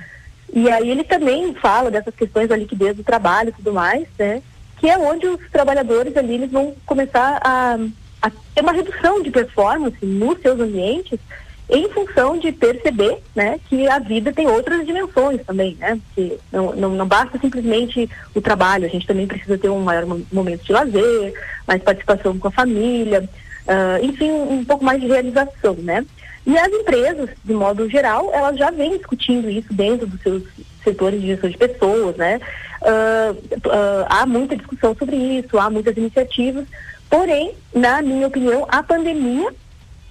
E 0.52 0.70
aí 0.70 0.90
ele 0.90 1.04
também 1.04 1.54
fala 1.54 1.90
dessas 1.90 2.14
questões 2.14 2.48
da 2.48 2.56
liquidez 2.56 2.96
do 2.96 3.02
trabalho 3.02 3.48
e 3.48 3.52
tudo 3.52 3.72
mais, 3.72 4.06
né? 4.18 4.42
Que 4.78 4.88
é 4.88 4.98
onde 4.98 5.26
os 5.26 5.40
trabalhadores 5.50 6.16
ali 6.16 6.34
eles 6.34 6.50
vão 6.50 6.74
começar 6.86 7.40
a, 7.42 7.76
a 8.22 8.30
ter 8.30 8.60
uma 8.60 8.72
redução 8.72 9.22
de 9.22 9.30
performance 9.30 9.96
nos 10.04 10.40
seus 10.40 10.60
ambientes 10.60 11.18
em 11.68 11.88
função 11.88 12.38
de 12.38 12.52
perceber 12.52 13.18
né, 13.34 13.58
que 13.68 13.88
a 13.88 13.98
vida 13.98 14.32
tem 14.32 14.46
outras 14.46 14.86
dimensões 14.86 15.40
também, 15.46 15.76
né? 15.80 15.98
Que 16.14 16.38
não, 16.52 16.74
não, 16.74 16.90
não 16.90 17.06
basta 17.06 17.38
simplesmente 17.38 18.08
o 18.34 18.40
trabalho, 18.40 18.84
a 18.84 18.88
gente 18.88 19.06
também 19.06 19.26
precisa 19.26 19.56
ter 19.56 19.70
um 19.70 19.80
maior 19.80 20.04
momento 20.30 20.62
de 20.62 20.72
lazer, 20.72 21.32
mais 21.66 21.82
participação 21.82 22.38
com 22.38 22.48
a 22.48 22.50
família, 22.50 23.28
uh, 23.66 24.04
enfim, 24.04 24.30
um, 24.30 24.58
um, 24.58 24.64
pouco 24.64 24.84
mais 24.84 25.00
de 25.00 25.06
realização, 25.06 25.74
né? 25.78 26.04
E 26.46 26.58
as 26.58 26.68
empresas, 26.68 27.30
de 27.42 27.54
modo 27.54 27.88
geral, 27.88 28.30
elas 28.34 28.58
já 28.58 28.70
vêm 28.70 28.98
discutindo 28.98 29.48
isso 29.48 29.72
dentro 29.72 30.06
dos 30.06 30.20
seus 30.20 30.42
setores 30.82 31.18
de 31.22 31.28
gestão 31.28 31.48
de 31.48 31.56
pessoas, 31.56 32.14
né? 32.16 32.38
Uh, 32.82 33.32
uh, 33.32 34.06
há 34.10 34.26
muita 34.26 34.54
discussão 34.54 34.94
sobre 34.94 35.16
isso, 35.16 35.58
há 35.58 35.70
muitas 35.70 35.96
iniciativas, 35.96 36.66
porém, 37.08 37.54
na 37.74 38.02
minha 38.02 38.26
opinião, 38.26 38.66
a 38.68 38.82
pandemia 38.82 39.50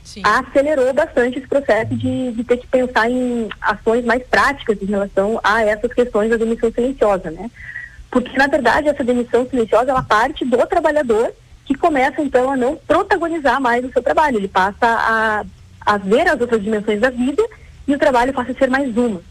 Sim. 0.03 0.22
acelerou 0.23 0.93
bastante 0.93 1.40
esse 1.40 1.48
processo 1.48 1.95
de, 1.95 2.32
de, 2.32 2.43
ter 2.43 2.57
que 2.57 2.67
pensar 2.67 3.09
em 3.09 3.48
ações 3.61 4.03
mais 4.03 4.22
práticas 4.23 4.77
em 4.82 4.85
relação 4.85 5.40
a 5.43 5.64
essas 5.64 5.93
questões 5.93 6.30
da 6.30 6.38
demissão 6.38 6.72
silenciosa, 6.72 7.32
né? 7.32 7.49
Porque, 8.11 8.38
na 8.38 8.48
verdade, 8.48 8.90
essa 8.90 9.03
demissão 9.03 9.48
silenciosa, 9.49 9.91
ela 9.91 10.03
parte 10.03 10.45
do 10.45 10.57
trabalhador 10.67 11.33
que 11.65 11.73
começa, 11.75 12.22
então, 12.22 12.51
a 12.51 12.56
não 12.56 12.75
protagonizar 12.75 13.59
mais 13.59 13.83
o 13.83 13.91
seu 13.91 14.03
trabalho. 14.03 14.38
Ele 14.38 14.48
passa 14.48 14.85
a, 14.85 15.43
a 15.82 15.98
ver 15.98 16.27
as 16.27 16.40
outras 16.40 16.61
dimensões 16.61 16.99
da 16.99 17.09
vida 17.09 17.43
e 17.88 17.95
o 17.95 17.99
trabalho 17.99 18.33
passa 18.33 18.51
a 18.51 18.56
ser 18.56 18.69
mais 18.69 18.95
uma. 18.95 19.22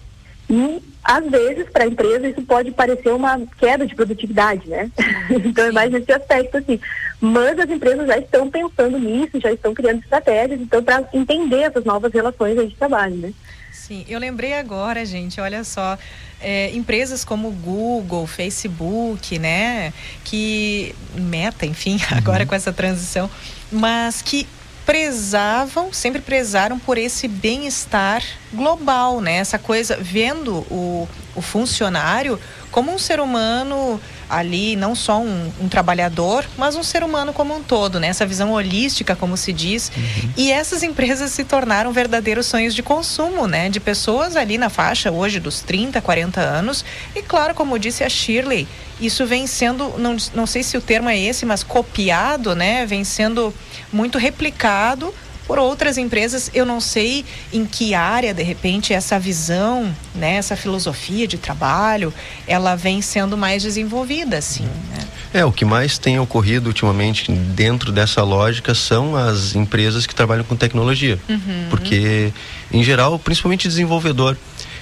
E, 0.53 0.83
às 1.03 1.31
vezes, 1.31 1.71
para 1.71 1.85
a 1.85 1.87
empresa, 1.87 2.29
isso 2.29 2.43
pode 2.43 2.71
parecer 2.73 3.09
uma 3.09 3.41
queda 3.59 3.87
de 3.87 3.95
produtividade, 3.95 4.69
né? 4.69 4.91
então, 5.47 5.65
é 5.65 5.73
mais 5.73 5.91
nesse 5.91 6.13
aspecto, 6.13 6.59
assim. 6.59 6.79
Mas 7.19 7.59
as 7.59 7.71
empresas 7.71 8.07
já 8.07 8.19
estão 8.19 8.51
pensando 8.51 8.99
nisso, 8.99 9.41
já 9.41 9.51
estão 9.51 9.73
criando 9.73 10.03
estratégias, 10.03 10.61
então, 10.61 10.85
para 10.85 11.09
entender 11.15 11.63
essas 11.63 11.85
novas 11.87 12.13
relações 12.13 12.69
de 12.69 12.77
trabalho, 12.77 13.17
né? 13.17 13.33
Sim, 13.73 14.05
eu 14.07 14.21
lembrei 14.21 14.53
agora, 14.53 15.07
gente, 15.07 15.41
olha 15.41 15.65
só, 15.65 15.99
é, 16.39 16.71
empresas 16.73 17.25
como 17.25 17.51
Google, 17.51 18.27
Facebook, 18.27 19.39
né, 19.39 19.95
que 20.23 20.95
Meta, 21.15 21.65
enfim, 21.65 21.95
uhum. 22.13 22.19
agora 22.19 22.45
com 22.45 22.55
essa 22.55 22.73
transição, 22.73 23.31
mas 23.71 24.21
que 24.21 24.47
prezavam, 24.85 25.93
sempre 25.93 26.21
prezaram 26.21 26.79
por 26.79 26.99
esse 26.99 27.29
bem-estar 27.29 28.23
global, 28.53 29.21
né? 29.21 29.37
Essa 29.37 29.59
coisa, 29.59 29.97
vendo 30.01 30.59
o, 30.71 31.09
o 31.35 31.43
funcionário 31.43 32.39
como 32.73 32.93
um 32.93 32.99
ser 32.99 33.21
humano 33.21 34.01
ali, 34.29 34.75
não 34.77 34.95
só 34.95 35.21
um, 35.21 35.53
um, 35.61 35.69
trabalhador, 35.69 36.45
mas 36.57 36.75
um 36.75 36.83
ser 36.83 37.05
humano 37.05 37.35
como 37.35 37.55
um 37.55 37.63
todo, 37.63 38.01
né? 38.01 38.09
Essa 38.09 38.25
visão 38.25 38.51
holística, 38.51 39.15
como 39.15 39.37
se 39.37 39.53
diz. 39.53 39.93
Uhum. 39.95 40.31
E 40.39 40.51
essas 40.51 40.83
empresas 40.83 41.31
se 41.33 41.45
tornaram 41.45 41.93
verdadeiros 41.93 42.47
sonhos 42.47 42.75
de 42.75 42.83
consumo, 42.83 43.47
né? 43.47 43.69
De 43.69 43.79
pessoas 43.79 44.35
ali 44.35 44.57
na 44.57 44.71
faixa 44.71 45.11
hoje 45.11 45.39
dos 45.39 45.61
30, 45.61 46.01
40 46.01 46.41
anos. 46.41 46.83
E 47.15 47.21
claro, 47.21 47.55
como 47.55 47.79
disse 47.79 48.03
a 48.03 48.09
Shirley, 48.09 48.67
isso 48.99 49.27
vem 49.27 49.47
sendo, 49.47 49.99
não, 49.99 50.17
não 50.35 50.47
sei 50.47 50.63
se 50.63 50.79
o 50.79 50.81
termo 50.81 51.11
é 51.11 51.19
esse, 51.19 51.45
mas 51.45 51.63
copiado, 51.63 52.55
né? 52.55 52.87
Vem 52.87 53.05
sendo 53.05 53.53
muito 53.93 54.17
replicado 54.17 55.15
por 55.47 55.59
outras 55.59 55.99
empresas. 55.99 56.51
Eu 56.55 56.65
não 56.65 56.81
sei 56.81 57.25
em 57.53 57.65
que 57.65 57.95
área, 57.95 58.33
de 58.33 58.43
repente, 58.43 58.93
essa 58.93 59.19
visão, 59.19 59.95
né, 60.15 60.35
essa 60.35 60.57
filosofia 60.57 61.27
de 61.27 61.39
trabalho, 61.39 62.13
ela 62.47 62.75
vem 62.75 63.03
sendo 63.03 63.37
mais 63.37 63.63
desenvolvida, 63.63 64.39
assim. 64.39 64.65
Né? 64.65 65.07
É, 65.35 65.45
o 65.45 65.53
que 65.53 65.65
mais 65.65 65.99
tem 65.99 66.19
ocorrido 66.19 66.69
ultimamente 66.69 67.33
dentro 67.33 67.91
dessa 67.91 68.23
lógica 68.23 68.75
são 68.75 69.17
as 69.17 69.55
empresas 69.55 70.07
que 70.07 70.15
trabalham 70.15 70.45
com 70.45 70.55
tecnologia. 70.55 71.19
Uhum. 71.29 71.67
Porque, 71.71 72.33
em 72.71 72.85
geral, 72.85 73.19
principalmente 73.19 73.67
desenvolvedor, 73.67 74.37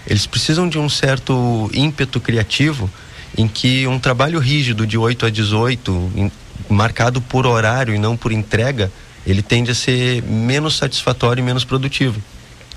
eles 0.06 0.26
precisam 0.26 0.68
de 0.68 0.78
um 0.78 0.88
certo 0.88 1.70
ímpeto 1.72 2.20
criativo 2.20 2.90
em 3.36 3.46
que 3.46 3.86
um 3.86 3.98
trabalho 3.98 4.40
rígido 4.40 4.86
de 4.86 4.98
8 4.98 5.26
a 5.26 5.30
18, 5.30 6.12
em, 6.16 6.32
marcado 6.68 7.20
por 7.20 7.46
horário 7.46 7.94
e 7.94 7.98
não 7.98 8.16
por 8.16 8.32
entrega, 8.32 8.90
ele 9.30 9.42
tende 9.42 9.70
a 9.70 9.74
ser 9.74 10.22
menos 10.22 10.76
satisfatório 10.76 11.40
e 11.40 11.44
menos 11.44 11.64
produtivo. 11.64 12.20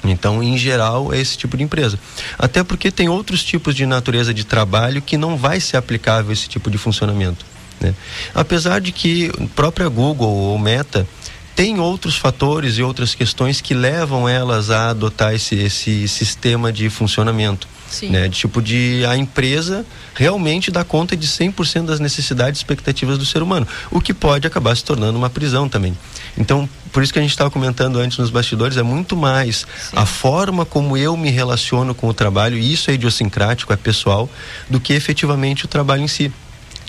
Então, 0.04 0.44
em 0.44 0.58
geral, 0.58 1.14
é 1.14 1.20
esse 1.20 1.38
tipo 1.38 1.56
de 1.56 1.64
empresa. 1.64 1.98
Até 2.38 2.64
porque 2.64 2.92
tem 2.92 3.08
outros 3.08 3.44
tipos 3.44 3.74
de 3.74 3.86
natureza 3.86 4.34
de 4.34 4.44
trabalho 4.44 5.02
que 5.02 5.18
não 5.18 5.38
vai 5.38 5.60
ser 5.60 5.78
aplicável 5.78 6.32
esse 6.32 6.50
tipo 6.50 6.70
de 6.70 6.78
funcionamento. 6.78 7.46
Né? 7.80 7.94
Apesar 8.36 8.82
de 8.82 8.92
que 8.92 9.32
própria 9.56 9.88
Google 9.88 10.30
ou 10.30 10.60
Meta 10.60 11.08
tem 11.56 11.80
outros 11.80 12.18
fatores 12.18 12.78
e 12.78 12.84
outras 12.84 13.14
questões 13.14 13.62
que 13.62 13.74
levam 13.74 14.28
elas 14.28 14.70
a 14.70 14.90
adotar 14.90 15.34
esse, 15.34 15.56
esse 15.56 16.08
sistema 16.08 16.72
de 16.72 16.90
funcionamento. 16.90 17.68
Sim. 17.94 18.10
Né? 18.10 18.28
De 18.28 18.36
tipo 18.36 18.62
de 18.62 19.06
a 19.08 19.16
empresa 19.16 19.86
realmente 20.16 20.72
dar 20.72 20.84
conta 20.84 21.16
de 21.16 21.28
100% 21.28 21.86
das 21.86 22.00
necessidades 22.00 22.60
e 22.60 22.64
expectativas 22.64 23.18
do 23.18 23.26
ser 23.26 23.44
humano, 23.44 23.68
o 23.92 24.02
que 24.02 24.14
pode 24.14 24.48
acabar 24.48 24.76
se 24.76 24.84
tornando 24.84 25.18
uma 25.18 25.30
prisão 25.30 25.70
também. 25.70 25.96
Então, 26.38 26.68
por 26.92 27.04
isso 27.04 27.14
que 27.14 27.20
a 27.20 27.22
gente 27.22 27.32
estava 27.32 27.52
comentando 27.52 28.00
antes 28.00 28.18
nos 28.18 28.32
bastidores, 28.32 28.78
é 28.78 28.84
muito 28.84 29.16
mais 29.16 29.58
Sim. 29.58 29.96
a 29.96 30.06
forma 30.06 30.66
como 30.66 30.98
eu 30.98 31.16
me 31.16 31.30
relaciono 31.30 31.94
com 31.94 32.08
o 32.08 32.14
trabalho, 32.14 32.58
e 32.58 32.74
isso 32.74 32.90
é 32.90 32.96
idiosincrático, 32.96 33.72
é 33.72 33.76
pessoal, 33.76 34.28
do 34.70 34.80
que 34.80 34.94
efetivamente 34.94 35.66
o 35.66 35.68
trabalho 35.68 36.02
em 36.02 36.08
si 36.08 36.32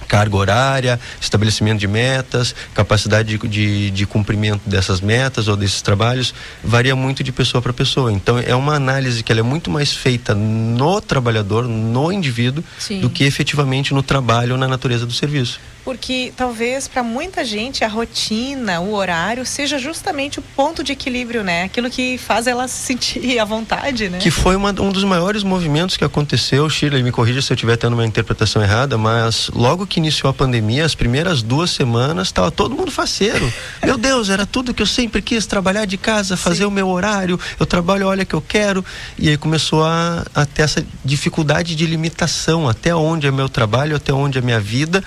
carga 0.07 0.37
horária, 0.37 1.01
estabelecimento 1.21 1.81
de 1.81 1.89
metas, 1.89 2.55
capacidade 2.75 3.37
de, 3.37 3.49
de, 3.49 3.91
de, 3.91 4.07
cumprimento 4.07 4.69
dessas 4.69 5.01
metas 5.01 5.49
ou 5.49 5.57
desses 5.57 5.83
trabalhos, 5.83 6.35
varia 6.63 6.95
muito 6.95 7.23
de 7.23 7.33
pessoa 7.33 7.61
para 7.61 7.73
pessoa. 7.73 8.13
Então 8.13 8.39
é 8.39 8.55
uma 8.55 8.75
análise 8.75 9.23
que 9.23 9.33
ela 9.33 9.41
é 9.41 9.45
muito 9.45 9.71
mais 9.71 9.93
feita 9.93 10.35
no 10.35 11.01
trabalhador, 11.01 11.67
no 11.67 12.13
indivíduo, 12.13 12.63
Sim. 12.79 13.01
do 13.01 13.11
que 13.11 13.25
efetivamente 13.25 13.93
no 13.95 14.03
trabalho 14.03 14.53
ou 14.53 14.59
na 14.59 14.69
natureza 14.69 15.07
do 15.07 15.13
serviço 15.13 15.61
porque 15.85 16.33
talvez 16.37 16.89
para 16.89 17.03
muita 17.03 17.45
gente 17.45 17.85
a 17.85 17.89
rotina, 17.89 18.81
o 18.81 18.95
horário 18.95 19.45
seja 19.45 19.79
justamente 19.79 20.39
o 20.39 20.43
ponto 20.43 20.83
de 20.83 20.93
equilíbrio, 20.93 21.45
né? 21.45 21.65
Aquilo 21.65 21.91
que 21.91 22.17
faz 22.17 22.47
ela 22.47 22.67
se 22.67 22.79
sentir 22.87 23.39
à 23.39 23.45
vontade, 23.45 24.09
né? 24.09 24.19
Que 24.19 24.31
foi 24.31 24.57
uma, 24.57 24.71
um 24.71 24.91
dos 24.91 25.05
maiores 25.05 25.43
movimentos 25.43 25.97
que 25.97 26.05
aconteceu, 26.05 26.69
Shirley, 26.71 27.03
me 27.03 27.13
corrija 27.13 27.43
se 27.43 27.53
eu 27.53 27.55
estiver 27.55 27.77
tendo 27.77 27.93
uma 27.93 28.07
interpretação 28.07 28.63
errada, 28.63 28.97
mas 28.97 29.51
logo 29.55 29.87
que 29.87 30.01
iniciou 30.01 30.31
a 30.31 30.35
pandemia, 30.35 30.87
as 30.87 30.95
primeiras 30.95 31.43
duas 31.43 31.71
semanas 31.71 32.29
estava 32.29 32.51
todo 32.51 32.75
mundo 32.75 32.91
faceiro. 32.91 33.53
Meu 33.85 33.99
Deus, 33.99 34.31
era 34.31 34.47
tudo 34.47 34.73
que 34.73 34.83
eu 34.83 34.87
sempre 34.87 35.21
quis, 35.21 35.45
trabalhar 35.47 35.85
de 35.85 35.99
casa, 35.99 36.37
fazer 36.37 36.59
Sim. 36.59 36.65
o 36.65 36.71
meu 36.71 36.89
horário, 36.89 37.39
eu 37.61 37.67
trabalho, 37.67 38.07
olha 38.07 38.25
que 38.25 38.35
eu 38.35 38.41
quero. 38.41 38.85
E 39.19 39.29
aí 39.29 39.37
começou 39.37 39.85
a, 39.85 40.25
a 40.35 40.47
ter 40.47 40.63
essa 40.63 40.85
dificuldade 41.05 41.77
de 41.77 41.87
limitação, 41.87 42.69
até 42.69 42.95
onde 42.95 43.27
é 43.27 43.31
meu 43.31 43.49
trabalho, 43.49 43.97
até 43.97 44.13
onde 44.13 44.39
é 44.39 44.41
minha 44.41 44.61
vida. 44.61 45.05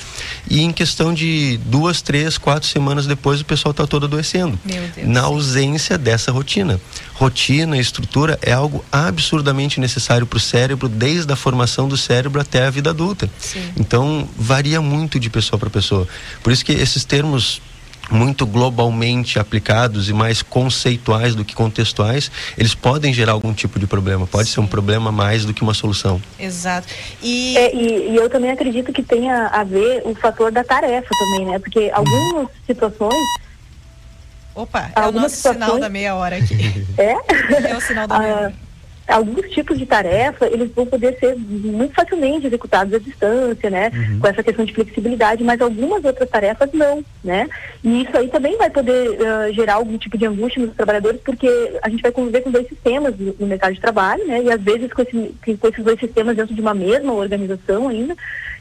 E 0.49 0.66
em 0.67 0.73
questão 0.73 1.13
de 1.13 1.59
duas, 1.65 2.01
três, 2.01 2.37
quatro 2.37 2.67
semanas 2.67 3.07
depois 3.07 3.41
o 3.41 3.45
pessoal 3.45 3.71
está 3.71 3.87
todo 3.87 4.05
adoecendo. 4.05 4.59
Na 5.03 5.21
ausência 5.21 5.97
dessa 5.97 6.31
rotina. 6.31 6.79
Rotina, 7.13 7.77
estrutura 7.77 8.37
é 8.41 8.51
algo 8.51 8.83
absurdamente 8.91 9.79
necessário 9.79 10.27
para 10.27 10.37
o 10.37 10.39
cérebro, 10.39 10.87
desde 10.87 11.31
a 11.31 11.35
formação 11.35 11.87
do 11.87 11.97
cérebro 11.97 12.39
até 12.39 12.65
a 12.65 12.69
vida 12.69 12.89
adulta. 12.91 13.29
Sim. 13.39 13.71
Então, 13.75 14.27
varia 14.37 14.81
muito 14.81 15.19
de 15.19 15.29
pessoa 15.29 15.59
para 15.59 15.69
pessoa. 15.69 16.07
Por 16.43 16.51
isso 16.51 16.63
que 16.63 16.71
esses 16.71 17.03
termos 17.03 17.61
muito 18.09 18.45
globalmente 18.45 19.39
aplicados 19.39 20.09
e 20.09 20.13
mais 20.13 20.41
conceituais 20.41 21.35
do 21.35 21.43
que 21.43 21.55
contextuais, 21.55 22.31
eles 22.57 22.73
podem 22.73 23.13
gerar 23.13 23.33
algum 23.33 23.53
tipo 23.53 23.79
de 23.79 23.87
problema. 23.87 24.25
Pode 24.25 24.47
Sim. 24.47 24.55
ser 24.55 24.59
um 24.61 24.67
problema 24.67 25.11
mais 25.11 25.45
do 25.45 25.53
que 25.53 25.61
uma 25.61 25.73
solução. 25.73 26.21
Exato. 26.39 26.87
E... 27.21 27.57
É, 27.57 27.75
e... 27.75 28.11
e, 28.11 28.15
eu 28.15 28.29
também 28.29 28.51
acredito 28.51 28.91
que 28.93 29.03
tenha 29.03 29.47
a 29.47 29.63
ver 29.63 30.01
o 30.05 30.15
fator 30.15 30.51
da 30.51 30.63
tarefa 30.63 31.09
também, 31.17 31.45
né? 31.45 31.59
Porque 31.59 31.91
algumas 31.93 32.47
situações. 32.65 33.25
Opa, 34.55 34.91
é 34.95 35.01
o 35.01 35.11
nosso 35.11 35.35
situações... 35.35 35.63
sinal 35.63 35.79
da 35.79 35.89
meia 35.89 36.15
hora 36.15 36.37
aqui. 36.37 36.85
É? 36.97 37.15
É 37.71 37.75
o 37.75 37.81
sinal 37.81 38.07
da 38.07 38.19
meia 38.19 38.35
hora. 38.35 38.66
Alguns 39.07 39.49
tipos 39.49 39.77
de 39.77 39.85
tarefa 39.85 40.47
eles 40.47 40.69
vão 40.71 40.85
poder 40.85 41.17
ser 41.19 41.35
muito 41.37 41.93
facilmente 41.93 42.47
executados 42.47 42.93
à 42.93 42.99
distância, 42.99 43.69
né? 43.69 43.91
Uhum. 43.93 44.19
Com 44.19 44.27
essa 44.27 44.43
questão 44.43 44.65
de 44.65 44.73
flexibilidade, 44.73 45.43
mas 45.43 45.61
algumas 45.61 46.03
outras 46.03 46.29
tarefas 46.29 46.69
não, 46.73 47.03
né? 47.23 47.47
E 47.83 48.03
isso 48.03 48.17
aí 48.17 48.27
também 48.27 48.57
vai 48.57 48.69
poder 48.69 49.11
uh, 49.11 49.53
gerar 49.53 49.75
algum 49.75 49.97
tipo 49.97 50.17
de 50.17 50.25
angústia 50.25 50.65
nos 50.65 50.75
trabalhadores, 50.75 51.21
porque 51.21 51.47
a 51.81 51.89
gente 51.89 52.01
vai 52.01 52.11
conviver 52.11 52.41
com 52.41 52.51
dois 52.51 52.67
sistemas 52.67 53.13
no 53.17 53.47
mercado 53.47 53.73
de 53.73 53.81
trabalho, 53.81 54.25
né? 54.27 54.43
E 54.43 54.51
às 54.51 54.61
vezes 54.61 54.91
com, 54.91 55.01
esse, 55.01 55.57
com 55.57 55.67
esses 55.67 55.83
dois 55.83 55.99
sistemas 55.99 56.35
dentro 56.35 56.53
de 56.53 56.61
uma 56.61 56.73
mesma 56.73 57.13
organização 57.13 57.87
ainda, 57.87 58.15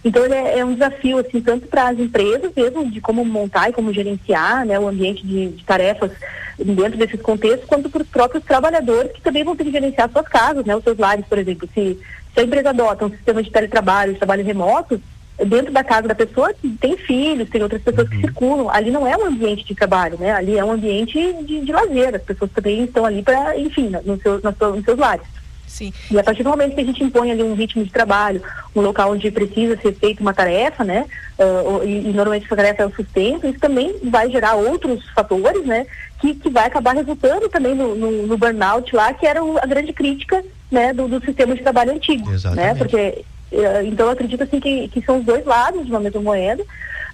Então 0.05 0.25
ele 0.25 0.35
é, 0.35 0.59
é 0.59 0.65
um 0.65 0.73
desafio 0.73 1.19
assim 1.19 1.41
tanto 1.41 1.67
para 1.67 1.89
as 1.89 1.99
empresas 1.99 2.51
mesmo 2.57 2.91
de 2.91 3.01
como 3.01 3.25
montar 3.25 3.71
e 3.71 3.73
como 3.73 3.93
gerenciar, 3.93 4.65
né, 4.65 4.79
o 4.79 4.89
ambiente 4.89 5.27
de, 5.27 5.49
de 5.49 5.65
tarefas 5.65 6.13
dentro 6.59 6.99
desses 6.99 7.21
contextos, 7.21 7.69
quanto 7.69 7.91
para 7.91 8.03
os 8.03 8.09
próprios 8.09 8.45
trabalhadores 8.45 9.13
que 9.13 9.21
também 9.21 9.45
vão 9.45 9.57
ter 9.57 9.65
que 9.65 9.73
gerenciar 9.73 10.11
suas 10.11 10.27
casas, 10.29 10.65
né, 10.65 10.75
os 10.75 10.85
seus 10.85 10.97
lares, 10.97 11.27
por 11.27 11.39
exemplo, 11.39 11.69
se, 11.75 11.99
se 12.33 12.41
a 12.41 12.43
empresa 12.43 12.71
adota 12.71 13.07
um 13.07 13.11
sistema 13.11 13.43
de 13.43 13.51
teletrabalho, 13.51 14.13
de 14.13 14.19
trabalho 14.19 14.45
remoto, 14.45 15.01
dentro 15.45 15.73
da 15.73 15.85
casa 15.85 16.09
da 16.09 16.15
pessoa 16.15 16.55
tem 16.81 16.97
filhos, 16.97 17.51
tem 17.51 17.63
outras 17.63 17.83
pessoas 17.83 18.09
que 18.09 18.21
circulam. 18.21 18.71
Ali 18.71 18.91
não 18.91 19.07
é 19.07 19.17
um 19.17 19.27
ambiente 19.27 19.65
de 19.65 19.75
trabalho, 19.75 20.19
né? 20.19 20.33
Ali 20.33 20.57
é 20.57 20.65
um 20.65 20.73
ambiente 20.73 21.19
de, 21.43 21.61
de 21.61 21.73
lazer. 21.73 22.15
As 22.15 22.23
pessoas 22.23 22.51
também 22.53 22.85
estão 22.85 23.05
ali 23.05 23.23
para, 23.23 23.59
enfim, 23.59 23.91
no 24.05 24.19
seu, 24.21 24.41
no 24.41 24.77
nos 24.77 24.85
seus 24.85 24.99
lares. 24.99 25.27
Sim. 25.67 25.93
E 26.11 26.19
a 26.19 26.25
partir 26.25 26.43
do 26.43 26.51
momento 26.51 26.75
que 26.75 26.81
a 26.81 26.85
gente 26.85 27.03
impõe 27.03 27.31
ali 27.31 27.43
um 27.43 27.55
ritmo 27.55 27.85
de 27.85 27.91
trabalho, 27.91 28.43
um 28.75 28.81
local 28.81 29.13
onde 29.13 29.31
precisa 29.31 29.77
ser 29.77 29.93
feita 29.95 30.23
uma 30.23 30.33
tarefa, 30.33 30.85
né? 30.85 31.07
Uh, 31.39 31.85
e, 31.85 32.09
e, 32.09 32.13
normalmente 32.13 32.47
essa 32.47 32.57
tarefa 32.57 32.83
é 32.83 32.87
o 32.87 32.95
sustento, 32.95 33.47
isso 33.47 33.59
também 33.59 33.95
vai 34.05 34.31
gerar 34.31 34.55
outros 34.55 35.05
fatores, 35.11 35.67
né? 35.67 35.87
Que, 36.21 36.35
que 36.35 36.49
vai 36.49 36.67
acabar 36.67 36.95
resultando 36.95 37.49
também 37.49 37.75
no, 37.75 37.95
no, 37.95 38.27
no 38.27 38.39
burnout 38.39 38.95
lá, 38.95 39.13
que 39.13 39.27
era 39.27 39.45
o, 39.45 39.59
a 39.59 39.67
grande 39.67 39.93
crítica, 39.93 40.43
né? 40.71 40.93
Do, 40.93 41.09
do 41.09 41.21
sistema 41.25 41.55
de 41.55 41.63
trabalho 41.63 41.93
antigo, 41.93 42.33
Exatamente. 42.33 42.67
né? 42.67 42.75
Porque 42.75 43.25
eh, 43.53 43.85
então, 43.85 44.07
eu 44.07 44.13
acredito 44.13 44.43
assim 44.43 44.61
que, 44.61 44.89
que 44.89 45.03
são 45.03 45.19
os 45.19 45.25
dois 45.25 45.45
lados 45.45 45.85
de 45.85 45.91
uma 45.91 46.01
mesma 46.01 46.21
moeda. 46.21 46.63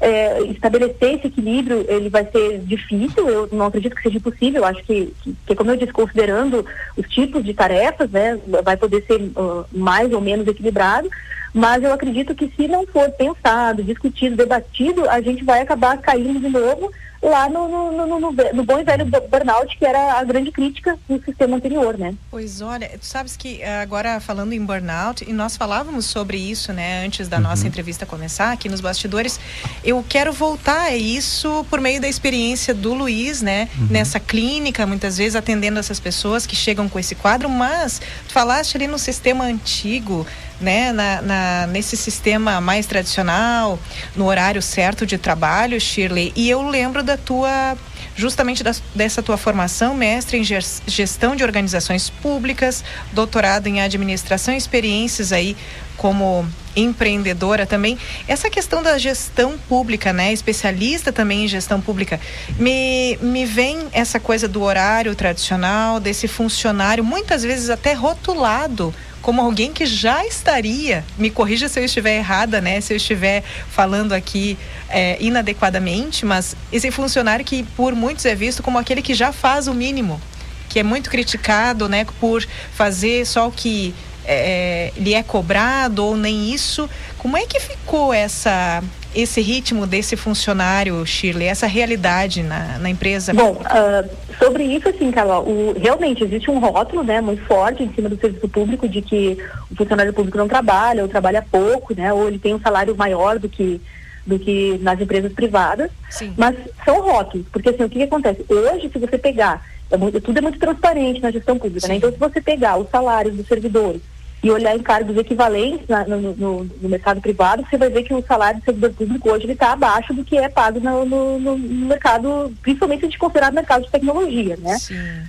É, 0.05 0.43
estabelecer 0.47 1.15
esse 1.15 1.29
equilíbrio 1.29 1.87
ele 1.89 2.09
vai 2.09 2.27
ser 2.27 2.59
difícil, 2.59 3.29
eu 3.29 3.49
não 3.53 3.67
acredito 3.67 3.95
que 3.95 4.03
seja 4.03 4.17
impossível, 4.17 4.65
acho 4.65 4.83
que, 4.83 5.15
que, 5.23 5.37
que 5.47 5.55
como 5.55 5.71
eu 5.71 5.77
disse, 5.77 5.93
considerando 5.93 6.67
os 6.97 7.09
tipos 7.09 7.45
de 7.45 7.55
tarefas, 7.55 8.11
né, 8.11 8.37
vai 8.65 8.77
poder 8.77 9.05
ser 9.07 9.21
uh, 9.21 9.65
mais 9.71 10.13
ou 10.13 10.21
menos 10.21 10.49
equilibrado, 10.49 11.09
mas 11.55 11.85
eu 11.85 11.93
acredito 11.93 12.35
que 12.35 12.53
se 12.57 12.67
não 12.67 12.85
for 12.85 13.09
pensado, 13.13 13.85
discutido, 13.85 14.35
debatido, 14.35 15.09
a 15.09 15.21
gente 15.21 15.45
vai 15.45 15.61
acabar 15.61 15.97
caindo 15.99 16.41
de 16.41 16.49
novo 16.49 16.91
lá 17.23 17.49
no, 17.49 17.69
no, 17.69 17.93
no, 17.93 18.21
no, 18.21 18.33
no 18.33 18.65
bom 18.65 18.81
e 18.81 18.85
velho 18.85 19.07
burnout, 19.31 19.79
que 19.79 19.87
era 19.87 20.19
a 20.19 20.25
grande 20.25 20.51
crítica 20.51 20.99
do 21.09 21.23
sistema 21.23 21.57
anterior, 21.57 21.97
né? 21.97 22.15
Pois 22.31 22.61
olha, 22.61 22.91
tu 22.99 23.07
sabes 23.07 23.37
que 23.37 23.63
eh, 23.63 23.81
agora 23.81 24.19
falando 24.19 24.53
em 24.53 24.65
burnout, 24.65 25.25
e 25.29 25.33
nós 25.33 25.57
falávamos 25.57 26.07
sobre 26.07 26.37
isso, 26.37 26.73
né, 26.73 27.05
antes 27.05 27.29
da 27.29 27.37
uhum. 27.37 27.45
nossa 27.45 27.67
entrevista 27.67 28.05
começar, 28.05 28.51
aqui 28.51 28.69
nos 28.69 28.81
bastidores, 28.81 29.39
eu 29.85 30.05
quero 30.09 30.33
voltar 30.33 30.83
a 30.83 30.97
isso 30.97 31.65
por 31.71 31.81
meio 31.81 32.01
da 32.01 32.09
experiência 32.09 32.75
do 32.75 32.93
Luiz, 32.93 33.41
né, 33.41 33.69
uhum. 33.79 33.87
nessa 33.89 34.19
clínica, 34.19 34.85
muitas 34.85 35.17
vezes 35.17 35.37
atendendo 35.37 35.79
essas 35.79 36.01
pessoas 36.01 36.45
que 36.45 36.57
chegam 36.57 36.89
com 36.89 36.99
esse 36.99 37.15
quadro, 37.15 37.49
mas 37.49 38.01
tu 38.27 38.33
falaste 38.33 38.77
ali 38.77 38.89
no 38.89 38.99
sistema 38.99 39.45
antigo, 39.45 40.27
né, 40.63 40.93
na, 40.93 41.21
na, 41.23 41.67
nesse 41.67 41.97
sistema 41.97 42.61
mais 42.61 42.87
tradicional, 42.87 43.79
no 44.17 44.27
horário 44.27 44.63
certo 44.63 45.05
de 45.05 45.19
trabalho, 45.19 45.81
Shirley. 45.81 46.33
E 46.35 46.49
eu 46.49 46.63
lembro 46.63 47.03
da 47.03 47.17
tua, 47.17 47.77
justamente 48.15 48.63
dessa 48.95 49.23
tua 49.23 49.37
formação, 49.37 49.95
mestre 49.95 50.39
em 50.39 50.45
gestão 50.87 51.35
de 51.35 51.43
organizações 51.43 52.09
públicas, 52.09 52.85
doutorado 53.13 53.67
em 53.67 53.83
administração, 53.83 54.55
experiências 54.55 55.33
aí 55.33 55.57
como 55.97 56.47
empreendedora 56.75 57.67
também. 57.67 57.99
Essa 58.27 58.49
questão 58.49 58.83
da 58.83 58.97
gestão 58.99 59.59
pública, 59.69 60.13
né? 60.13 60.33
Especialista 60.33 61.13
também 61.13 61.45
em 61.45 61.49
gestão 61.49 61.81
pública. 61.81 62.19
Me, 62.59 63.19
me 63.21 63.45
vem 63.45 63.79
essa 63.93 64.19
coisa 64.19 64.49
do 64.49 64.63
horário 64.63 65.15
tradicional, 65.15 66.01
desse 66.01 66.27
funcionário, 66.27 67.05
muitas 67.05 67.43
vezes 67.43 67.69
até 67.69 67.93
rotulado 67.93 68.95
como 69.23 69.41
alguém 69.41 69.73
que 69.73 69.87
já 69.87 70.27
estaria, 70.27 71.05
me 71.17 71.31
corrija 71.31 71.69
se 71.69 71.81
eu 71.81 71.85
estiver 71.85 72.17
errada, 72.17 72.61
né? 72.61 72.81
Se 72.81 72.93
eu 72.93 72.97
estiver 72.97 73.43
falando 73.71 74.13
aqui 74.13 74.59
é, 74.91 75.17
inadequadamente, 75.21 76.27
mas 76.27 76.57
esse 76.73 76.91
funcionário 76.91 77.45
que 77.45 77.63
por 77.63 77.95
muitos 77.95 78.27
é 78.27 78.35
visto 78.35 78.63
como 78.63 78.79
aquele 78.79 79.01
que 79.01 79.15
já 79.15 79.33
faz 79.33 79.69
o 79.69 79.75
mínimo, 79.75 80.21
que 80.69 80.81
é 80.81 80.83
muito 80.83 81.09
criticado, 81.09 81.89
né? 81.89 82.05
Por 82.21 82.45
fazer 82.75 83.25
só 83.25 83.47
o 83.47 83.53
que 83.53 83.95
é, 84.25 84.93
lhe 84.97 85.15
é 85.15 85.23
cobrado 85.23 86.05
ou 86.05 86.17
nem 86.17 86.53
isso. 86.53 86.91
Como 87.17 87.37
é 87.37 87.47
que 87.47 87.61
ficou 87.61 88.13
essa 88.13 88.83
esse 89.15 89.41
ritmo 89.41 89.87
desse 89.87 90.17
funcionário, 90.17 91.05
Shirley, 91.07 91.47
essa 91.47 91.67
realidade 91.67 92.43
na, 92.43 92.79
na 92.79 92.91
empresa? 92.91 93.33
Bom, 93.33 93.53
uh, 93.53 94.09
sobre 94.39 94.65
isso, 94.65 94.89
assim, 94.89 95.11
Carol, 95.11 95.45
o, 95.45 95.75
realmente 95.79 96.25
existe 96.25 96.51
um 96.51 96.59
rótulo, 96.59 97.03
né, 97.03 97.21
muito 97.21 97.45
forte 97.45 97.83
em 97.83 97.93
cima 97.93 98.09
do 98.09 98.19
serviço 98.19 98.49
público 98.49 98.89
de 98.89 99.03
que 99.03 99.39
o 99.71 99.77
funcionário 99.77 100.13
público 100.13 100.39
não 100.39 100.49
trabalha, 100.49 101.03
ou 101.03 101.09
trabalha 101.09 101.45
pouco, 101.51 101.95
né, 101.95 102.13
ou 102.13 102.29
ele 102.29 102.39
tem 102.39 102.55
um 102.55 102.61
salário 102.61 102.97
maior 102.97 103.39
do 103.39 103.49
que 103.49 103.81
do 104.25 104.39
que 104.39 104.79
nas 104.81 105.01
empresas 105.01 105.33
privadas, 105.33 105.91
Sim. 106.09 106.33
mas 106.37 106.57
são 106.85 107.01
rótulos, 107.01 107.45
porque 107.51 107.71
assim, 107.71 107.83
o 107.83 107.89
que, 107.89 107.99
que 107.99 108.05
acontece? 108.05 108.45
Hoje, 108.49 108.89
se 108.89 108.97
você 108.97 109.19
pegar, 109.19 109.67
é 109.91 109.97
muito, 109.97 110.21
tudo 110.21 110.39
é 110.39 110.41
muito 110.41 110.61
transparente 110.61 111.21
na 111.21 111.33
gestão 111.33 111.59
pública, 111.59 111.89
né? 111.89 111.97
Então, 111.97 112.13
se 112.13 112.19
você 112.19 112.41
pegar 112.41 112.79
os 112.79 112.89
salários 112.89 113.35
dos 113.35 113.49
servidores, 113.49 114.01
e 114.43 114.51
olhar 114.51 114.75
em 114.75 114.83
cargos 114.83 115.17
equivalentes 115.17 115.87
na, 115.89 116.05
no, 116.05 116.35
no, 116.35 116.65
no, 116.65 116.89
mercado 116.89 117.21
privado, 117.21 117.65
você 117.69 117.77
vai 117.77 117.89
ver 117.89 118.03
que 118.03 118.13
o 118.13 118.25
salário 118.27 118.61
do 118.61 118.65
servidor 118.65 118.93
público 118.93 119.31
hoje 119.31 119.49
está 119.51 119.73
abaixo 119.73 120.13
do 120.13 120.25
que 120.25 120.37
é 120.37 120.49
pago 120.49 120.81
no, 120.81 121.05
no, 121.39 121.59
mercado, 121.59 122.53
principalmente 122.61 123.01
se 123.01 123.07
a 123.07 123.09
gente 123.09 123.19
considerar 123.19 123.53
mercado 123.53 123.85
de 123.85 123.91
tecnologia, 123.91 124.57
né? 124.57 124.77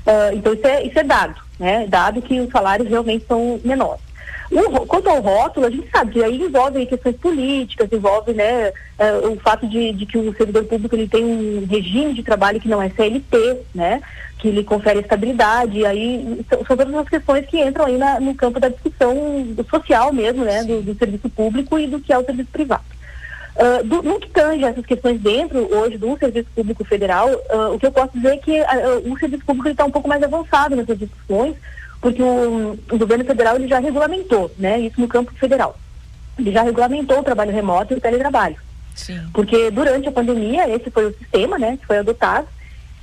Uh, 0.07 0.35
então 0.35 0.53
isso 0.53 0.65
é, 0.65 0.83
isso 0.83 0.97
é 0.97 1.03
dado, 1.03 1.35
né? 1.59 1.85
Dado 1.87 2.21
que 2.23 2.39
os 2.39 2.49
salários 2.49 2.89
realmente 2.89 3.25
são 3.27 3.59
menores. 3.63 4.01
O, 4.51 4.85
quanto 4.85 5.09
ao 5.09 5.21
rótulo, 5.21 5.65
a 5.65 5.69
gente 5.69 5.89
sabe 5.89 6.11
que 6.11 6.23
aí 6.23 6.41
envolve 6.41 6.85
questões 6.85 7.15
políticas, 7.17 7.91
envolve 7.91 8.33
né, 8.33 8.69
uh, 8.69 9.31
o 9.31 9.39
fato 9.39 9.67
de, 9.67 9.93
de, 9.93 10.05
que 10.05 10.17
o 10.17 10.35
servidor 10.35 10.65
público 10.65 10.95
ele 10.95 11.07
tem 11.07 11.23
um 11.23 11.65
regime 11.65 12.13
de 12.13 12.23
trabalho 12.23 12.59
que 12.59 12.67
não 12.67 12.81
é 12.81 12.89
CLT, 12.89 13.57
né? 13.73 14.01
que 14.43 14.51
lhe 14.51 14.61
confere 14.61 14.99
estabilidade, 14.99 15.85
aí 15.85 16.45
são, 16.49 16.65
são 16.65 16.75
todas 16.75 16.93
as 16.93 17.07
questões 17.07 17.45
que 17.45 17.61
entram 17.61 17.85
aí 17.85 17.97
na, 17.97 18.19
no 18.19 18.35
campo 18.35 18.59
da 18.59 18.67
discussão 18.67 19.15
social 19.69 20.11
mesmo, 20.11 20.43
né, 20.43 20.65
do, 20.65 20.81
do, 20.81 20.93
serviço 20.95 21.29
público 21.29 21.79
e 21.79 21.87
do 21.87 21.97
que 21.97 22.11
é 22.11 22.17
o 22.17 22.25
serviço 22.25 22.49
privado. 22.51 22.83
Uh, 23.55 23.83
do, 23.85 24.03
no 24.03 24.19
que 24.19 24.29
tange 24.29 24.65
essas 24.65 24.85
questões 24.85 25.21
dentro 25.21 25.73
hoje 25.73 25.97
do 25.97 26.17
serviço 26.17 26.49
público 26.53 26.83
federal, 26.83 27.29
uh, 27.29 27.73
o 27.73 27.79
que 27.79 27.85
eu 27.85 27.91
posso 27.93 28.11
dizer 28.13 28.33
é 28.33 28.37
que 28.37 28.59
uh, 28.59 29.13
o 29.13 29.17
serviço 29.17 29.45
público 29.45 29.69
está 29.69 29.85
um 29.85 29.91
pouco 29.91 30.09
mais 30.09 30.21
avançado 30.21 30.75
nessas 30.75 30.99
discussões, 30.99 31.55
porque 32.03 32.21
o, 32.21 32.77
o, 32.91 32.97
governo 32.97 33.23
federal 33.23 33.55
ele 33.55 33.69
já 33.69 33.79
regulamentou, 33.79 34.51
né, 34.59 34.77
isso 34.77 34.99
no 34.99 35.07
campo 35.07 35.31
federal. 35.35 35.79
Ele 36.37 36.51
já 36.51 36.61
regulamentou 36.61 37.19
o 37.19 37.23
trabalho 37.23 37.53
remoto 37.53 37.93
e 37.93 37.97
o 37.97 38.01
teletrabalho. 38.01 38.57
Sim. 38.93 39.21
Porque 39.31 39.71
durante 39.71 40.09
a 40.09 40.11
pandemia, 40.11 40.69
esse 40.69 40.91
foi 40.91 41.05
o 41.05 41.17
sistema, 41.17 41.57
né, 41.57 41.77
que 41.77 41.87
foi 41.87 41.99
adotado, 41.99 42.45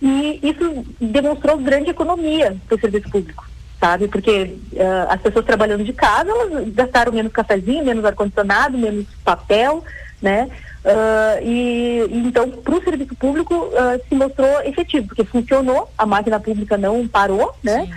e 0.02 0.38
isso 0.42 0.84
demonstrou 1.00 1.56
grande 1.56 1.88
economia 1.88 2.54
para 2.68 2.76
o 2.76 2.80
serviço 2.80 3.08
público, 3.08 3.48
sabe? 3.80 4.06
Porque 4.06 4.54
uh, 4.74 5.08
as 5.08 5.20
pessoas 5.22 5.46
trabalhando 5.46 5.82
de 5.82 5.94
casa, 5.94 6.30
elas 6.30 6.68
gastaram 6.68 7.12
menos 7.12 7.32
cafezinho, 7.32 7.84
menos 7.84 8.04
ar-condicionado, 8.04 8.76
menos 8.76 9.06
papel, 9.24 9.82
né? 10.20 10.49
Uh, 10.84 11.44
e, 11.44 12.07
e, 12.10 12.18
então, 12.26 12.50
para 12.50 12.74
o 12.74 12.82
serviço 12.82 13.15
público, 13.15 13.55
uh, 13.55 14.00
se 14.08 14.15
mostrou 14.15 14.62
efetivo, 14.62 15.08
porque 15.08 15.24
funcionou, 15.24 15.90
a 15.97 16.07
máquina 16.07 16.40
pública 16.40 16.76
não 16.76 17.07
parou, 17.07 17.55
né? 17.62 17.89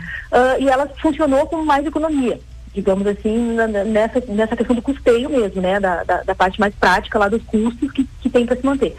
e 0.59 0.67
ela 0.67 0.89
funcionou 0.99 1.45
com 1.45 1.63
mais 1.63 1.85
economia 1.85 2.39
digamos 2.73 3.05
assim, 3.05 3.55
nessa, 3.85 4.19
nessa 4.27 4.55
questão 4.55 4.75
do 4.75 4.81
custeio 4.81 5.29
mesmo, 5.29 5.61
né, 5.61 5.79
da, 5.79 6.03
da, 6.03 6.23
da 6.23 6.35
parte 6.35 6.59
mais 6.59 6.73
prática 6.73 7.19
lá 7.19 7.29
dos 7.29 7.43
custos 7.43 7.91
que, 7.91 8.03
que 8.19 8.29
tem 8.29 8.45
para 8.45 8.55
se 8.55 8.65
manter. 8.65 8.95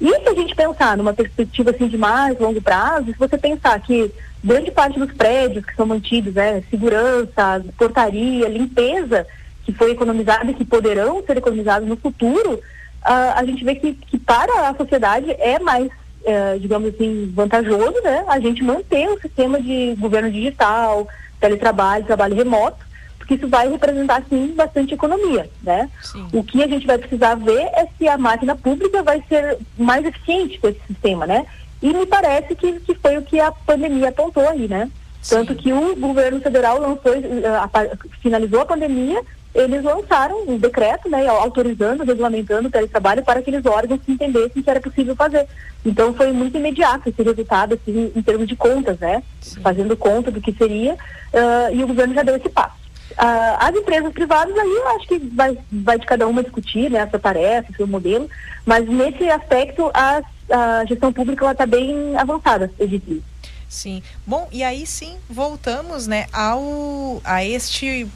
E 0.00 0.08
se 0.08 0.28
a 0.28 0.34
gente 0.34 0.56
pensar 0.56 0.96
numa 0.96 1.12
perspectiva 1.12 1.70
assim 1.70 1.86
de 1.86 1.96
mais 1.96 2.36
longo 2.40 2.60
prazo, 2.60 3.06
se 3.06 3.18
você 3.18 3.38
pensar 3.38 3.80
que 3.80 4.10
grande 4.42 4.72
parte 4.72 4.98
dos 4.98 5.12
prédios 5.12 5.64
que 5.64 5.76
são 5.76 5.86
mantidos, 5.86 6.34
né, 6.34 6.62
segurança, 6.68 7.64
portaria, 7.78 8.48
limpeza, 8.48 9.24
que 9.64 9.72
foi 9.72 9.92
economizada 9.92 10.50
e 10.50 10.54
que 10.54 10.64
poderão 10.64 11.22
ser 11.24 11.36
economizados 11.36 11.88
no 11.88 11.96
futuro, 11.96 12.54
uh, 12.54 13.32
a 13.34 13.44
gente 13.44 13.64
vê 13.64 13.74
que, 13.74 13.94
que 13.94 14.18
para 14.18 14.68
a 14.68 14.74
sociedade 14.74 15.30
é 15.38 15.58
mais, 15.58 15.86
uh, 15.86 16.58
digamos 16.58 16.94
assim, 16.94 17.32
vantajoso, 17.34 18.00
né, 18.02 18.24
a 18.28 18.38
gente 18.40 18.62
manter 18.62 19.08
o 19.08 19.20
sistema 19.20 19.60
de 19.60 19.94
governo 19.98 20.30
digital, 20.30 21.06
teletrabalho, 21.40 22.04
trabalho 22.04 22.36
remoto, 22.36 22.92
porque 23.18 23.34
isso 23.34 23.48
vai 23.48 23.70
representar, 23.70 24.22
sim, 24.28 24.52
bastante 24.54 24.94
economia, 24.94 25.48
né? 25.62 25.88
Sim. 26.02 26.26
O 26.32 26.42
que 26.42 26.60
a 26.60 26.66
gente 26.66 26.84
vai 26.84 26.98
precisar 26.98 27.36
ver 27.36 27.60
é 27.60 27.86
se 27.96 28.08
a 28.08 28.18
máquina 28.18 28.56
pública 28.56 29.00
vai 29.00 29.22
ser 29.28 29.58
mais 29.78 30.04
eficiente 30.04 30.58
com 30.58 30.68
esse 30.68 30.80
sistema, 30.88 31.24
né? 31.24 31.46
E 31.80 31.92
me 31.92 32.04
parece 32.04 32.56
que, 32.56 32.80
que 32.80 32.94
foi 32.96 33.16
o 33.18 33.22
que 33.22 33.38
a 33.38 33.52
pandemia 33.52 34.08
apontou 34.08 34.48
aí, 34.48 34.66
né? 34.66 34.90
Sim. 35.22 35.36
Tanto 35.36 35.54
que 35.54 35.72
o 35.72 35.94
governo 35.94 36.40
federal 36.40 36.80
lançou, 36.80 37.12
a, 37.12 37.64
a, 37.64 37.96
finalizou 38.20 38.62
a 38.62 38.66
pandemia, 38.66 39.22
eles 39.54 39.82
lançaram 39.82 40.44
um 40.48 40.56
decreto, 40.58 41.08
né, 41.08 41.26
autorizando, 41.26 42.04
regulamentando 42.04 42.68
o 42.68 42.70
teletrabalho 42.70 43.22
para 43.22 43.40
aqueles 43.40 43.64
órgãos 43.66 44.00
que 44.04 44.12
entendessem 44.12 44.62
que 44.62 44.70
era 44.70 44.80
possível 44.80 45.14
fazer. 45.14 45.46
Então 45.84 46.14
foi 46.14 46.32
muito 46.32 46.56
imediato 46.56 47.08
esse 47.08 47.22
resultado, 47.22 47.74
assim, 47.74 48.12
em 48.14 48.22
termos 48.22 48.48
de 48.48 48.56
contas, 48.56 48.98
né? 48.98 49.22
Sim. 49.40 49.60
Fazendo 49.60 49.96
conta 49.96 50.30
do 50.30 50.40
que 50.40 50.52
seria, 50.52 50.94
uh, 50.94 51.74
e 51.74 51.82
o 51.84 51.86
governo 51.86 52.14
já 52.14 52.22
deu 52.22 52.36
esse 52.36 52.48
passo. 52.48 52.76
ah, 53.18 53.68
as 53.68 53.76
empresas 53.76 54.12
privadas 54.12 54.56
aí 54.56 54.70
eu 54.70 54.88
acho 54.96 55.06
que 55.06 55.18
vai, 55.18 55.58
vai 55.70 55.98
de 55.98 56.06
cada 56.06 56.26
uma 56.26 56.42
discutir 56.42 56.90
né, 56.90 57.00
essa 57.00 57.18
tarefa, 57.18 57.72
seu 57.76 57.86
modelo, 57.86 58.30
mas 58.64 58.88
nesse 58.88 59.28
aspecto 59.28 59.90
as, 59.92 60.24
a 60.50 60.84
gestão 60.86 61.12
pública 61.12 61.50
está 61.50 61.66
bem 61.66 62.16
avançada, 62.16 62.70
eu 62.78 62.88
diria. 62.88 63.20
Sim. 63.68 64.02
Bom, 64.26 64.48
e 64.52 64.62
aí 64.62 64.86
sim 64.86 65.16
voltamos 65.28 66.06
né, 66.06 66.26
ao, 66.32 67.20
a 67.24 67.44
este 67.44 68.06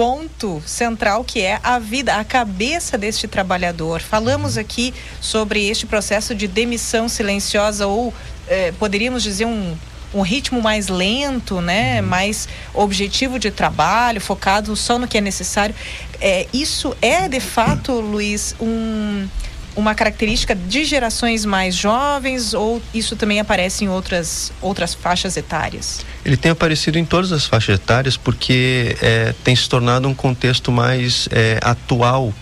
ponto 0.00 0.62
central 0.64 1.22
que 1.22 1.42
é 1.42 1.60
a 1.62 1.78
vida, 1.78 2.14
a 2.14 2.24
cabeça 2.24 2.96
deste 2.96 3.28
trabalhador. 3.28 4.00
Falamos 4.00 4.56
aqui 4.56 4.94
sobre 5.20 5.68
este 5.68 5.84
processo 5.84 6.34
de 6.34 6.48
demissão 6.48 7.06
silenciosa 7.06 7.86
ou 7.86 8.14
eh, 8.48 8.72
poderíamos 8.78 9.22
dizer 9.22 9.44
um 9.44 9.76
um 10.12 10.22
ritmo 10.22 10.60
mais 10.60 10.88
lento, 10.88 11.60
né, 11.60 12.00
uhum. 12.00 12.08
mais 12.08 12.48
objetivo 12.74 13.38
de 13.38 13.50
trabalho, 13.50 14.20
focado 14.20 14.74
só 14.74 14.98
no 14.98 15.06
que 15.06 15.18
é 15.18 15.20
necessário. 15.20 15.72
É, 16.20 16.48
isso 16.52 16.96
é 17.00 17.28
de 17.28 17.38
fato, 17.38 17.92
Luiz, 17.92 18.56
um, 18.60 19.28
uma 19.76 19.94
característica 19.94 20.54
de 20.54 20.84
gerações 20.84 21.44
mais 21.44 21.74
jovens 21.74 22.54
ou 22.54 22.82
isso 22.92 23.16
também 23.16 23.40
aparece 23.40 23.84
em 23.84 23.88
outras, 23.88 24.52
outras 24.60 24.94
faixas 24.94 25.36
etárias? 25.36 26.04
Ele 26.24 26.36
tem 26.36 26.50
aparecido 26.50 26.98
em 26.98 27.04
todas 27.04 27.32
as 27.32 27.46
faixas 27.46 27.76
etárias 27.76 28.16
porque 28.16 28.96
é, 29.00 29.34
tem 29.44 29.54
se 29.54 29.68
tornado 29.68 30.08
um 30.08 30.14
contexto 30.14 30.70
mais 30.72 31.28
é, 31.30 31.58
atual 31.62 32.32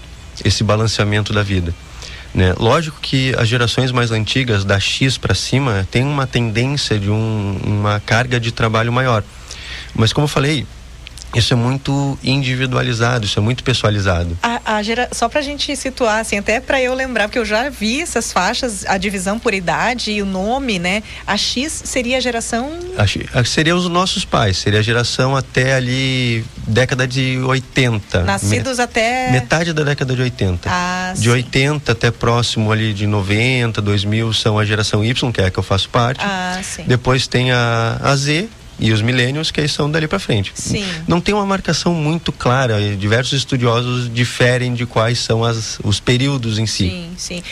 esse 0.44 0.62
balanceamento 0.62 1.32
da 1.32 1.42
vida. 1.42 1.74
Né? 2.34 2.54
Lógico 2.58 2.98
que 3.00 3.34
as 3.36 3.48
gerações 3.48 3.90
mais 3.90 4.10
antigas, 4.10 4.64
da 4.64 4.78
X 4.78 5.16
para 5.18 5.34
cima, 5.34 5.86
tem 5.90 6.04
uma 6.04 6.26
tendência 6.26 6.98
de 6.98 7.10
um, 7.10 7.58
uma 7.64 8.00
carga 8.00 8.38
de 8.38 8.52
trabalho 8.52 8.92
maior. 8.92 9.24
Mas 9.94 10.12
como 10.12 10.24
eu 10.24 10.28
falei, 10.28 10.66
isso 11.34 11.52
é 11.52 11.56
muito 11.56 12.18
individualizado, 12.22 13.26
isso 13.26 13.38
é 13.38 13.42
muito 13.42 13.62
pessoalizado. 13.62 14.36
A, 14.42 14.76
a 14.76 14.82
gera... 14.82 15.08
Só 15.12 15.28
para 15.28 15.40
a 15.40 15.42
gente 15.42 15.74
situar, 15.76 16.20
assim, 16.20 16.38
até 16.38 16.60
para 16.60 16.80
eu 16.80 16.94
lembrar, 16.94 17.28
porque 17.28 17.38
eu 17.38 17.44
já 17.44 17.68
vi 17.68 18.00
essas 18.00 18.32
faixas, 18.32 18.84
a 18.86 18.96
divisão 18.96 19.38
por 19.38 19.52
idade 19.52 20.10
e 20.10 20.22
o 20.22 20.26
nome, 20.26 20.78
né? 20.78 21.02
A 21.26 21.36
X 21.36 21.82
seria 21.84 22.16
a 22.16 22.20
geração. 22.20 22.70
A, 23.34 23.44
seria 23.44 23.76
os 23.76 23.88
nossos 23.88 24.24
pais, 24.24 24.56
seria 24.56 24.80
a 24.80 24.82
geração 24.82 25.36
até 25.36 25.74
ali, 25.74 26.44
década 26.66 27.06
de 27.06 27.38
80. 27.38 28.24
Nascidos 28.24 28.78
Me... 28.78 28.84
até. 28.84 29.30
Metade 29.30 29.72
da 29.72 29.82
década 29.82 30.14
de 30.14 30.22
80. 30.22 30.68
Ah, 30.70 31.12
de 31.14 31.22
sim. 31.22 31.28
80 31.28 31.92
até 31.92 32.10
próximo 32.10 32.72
ali 32.72 32.94
de 32.94 33.06
90, 33.06 33.82
2000 33.82 34.32
são 34.32 34.58
a 34.58 34.64
geração 34.64 35.04
Y, 35.04 35.32
que 35.32 35.40
é 35.40 35.46
a 35.46 35.50
que 35.50 35.58
eu 35.58 35.62
faço 35.62 35.88
parte. 35.90 36.24
Ah, 36.24 36.58
sim. 36.62 36.84
Depois 36.86 37.26
tem 37.26 37.52
a, 37.52 37.98
a 38.02 38.16
Z, 38.16 38.48
e 38.78 38.92
os 38.92 39.02
millennials 39.02 39.50
que 39.50 39.66
são 39.68 39.90
dali 39.90 40.06
para 40.06 40.18
frente. 40.18 40.52
Sim. 40.54 40.84
Não 41.06 41.20
tem 41.20 41.34
uma 41.34 41.46
marcação 41.46 41.94
muito 41.94 42.32
clara, 42.32 42.80
diversos 42.96 43.32
estudiosos 43.32 44.12
diferem 44.12 44.74
de 44.74 44.86
quais 44.86 45.18
são 45.18 45.44
as, 45.44 45.78
os 45.82 46.00
períodos 46.00 46.58
em 46.58 46.66
si. 46.66 46.88
Sim, 46.88 47.10
sim. 47.16 47.42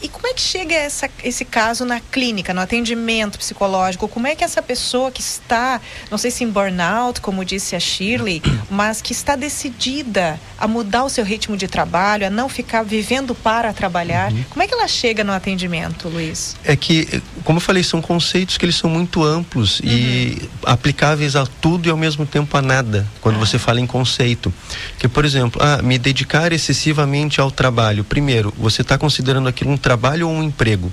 E 0.00 0.08
como 0.08 0.26
é 0.26 0.32
que 0.32 0.40
chega 0.40 0.74
essa, 0.74 1.10
esse 1.24 1.44
caso 1.44 1.84
na 1.84 2.00
clínica, 2.00 2.54
no 2.54 2.60
atendimento 2.60 3.38
psicológico? 3.38 4.06
Como 4.08 4.26
é 4.26 4.34
que 4.34 4.44
essa 4.44 4.62
pessoa 4.62 5.10
que 5.10 5.20
está, 5.20 5.80
não 6.10 6.18
sei 6.18 6.30
se 6.30 6.44
em 6.44 6.50
burnout, 6.50 7.20
como 7.20 7.44
disse 7.44 7.74
a 7.74 7.80
Shirley, 7.80 8.42
mas 8.70 9.02
que 9.02 9.12
está 9.12 9.34
decidida 9.34 10.38
a 10.58 10.68
mudar 10.68 11.04
o 11.04 11.08
seu 11.08 11.24
ritmo 11.24 11.56
de 11.56 11.66
trabalho, 11.66 12.26
a 12.26 12.30
não 12.30 12.48
ficar 12.48 12.82
vivendo 12.82 13.34
para 13.34 13.72
trabalhar, 13.72 14.32
uhum. 14.32 14.44
como 14.50 14.62
é 14.62 14.68
que 14.68 14.74
ela 14.74 14.86
chega 14.86 15.24
no 15.24 15.32
atendimento, 15.32 16.08
Luiz? 16.08 16.56
É 16.64 16.76
que, 16.76 17.22
como 17.44 17.58
eu 17.58 17.60
falei, 17.60 17.82
são 17.82 18.00
conceitos 18.00 18.56
que 18.56 18.64
eles 18.64 18.76
são 18.76 18.88
muito 18.88 19.24
amplos 19.24 19.80
uhum. 19.80 19.88
e 19.88 20.48
aplicáveis 20.64 21.34
a 21.34 21.46
tudo 21.46 21.88
e 21.88 21.90
ao 21.90 21.96
mesmo 21.96 22.24
tempo 22.24 22.56
a 22.56 22.62
nada, 22.62 23.06
quando 23.20 23.36
ah. 23.36 23.38
você 23.38 23.58
fala 23.58 23.80
em 23.80 23.86
conceito. 23.86 24.52
Que, 24.98 25.08
por 25.08 25.24
exemplo, 25.24 25.60
ah, 25.62 25.82
me 25.82 25.98
dedicar 25.98 26.52
excessivamente 26.52 27.40
ao 27.40 27.50
trabalho. 27.50 28.04
Primeiro, 28.04 28.52
você 28.56 28.82
está 28.82 28.96
considerando 28.96 29.48
aquilo 29.48 29.70
um 29.70 29.76
trabalho 29.88 30.28
ou 30.28 30.34
um 30.34 30.42
emprego. 30.42 30.92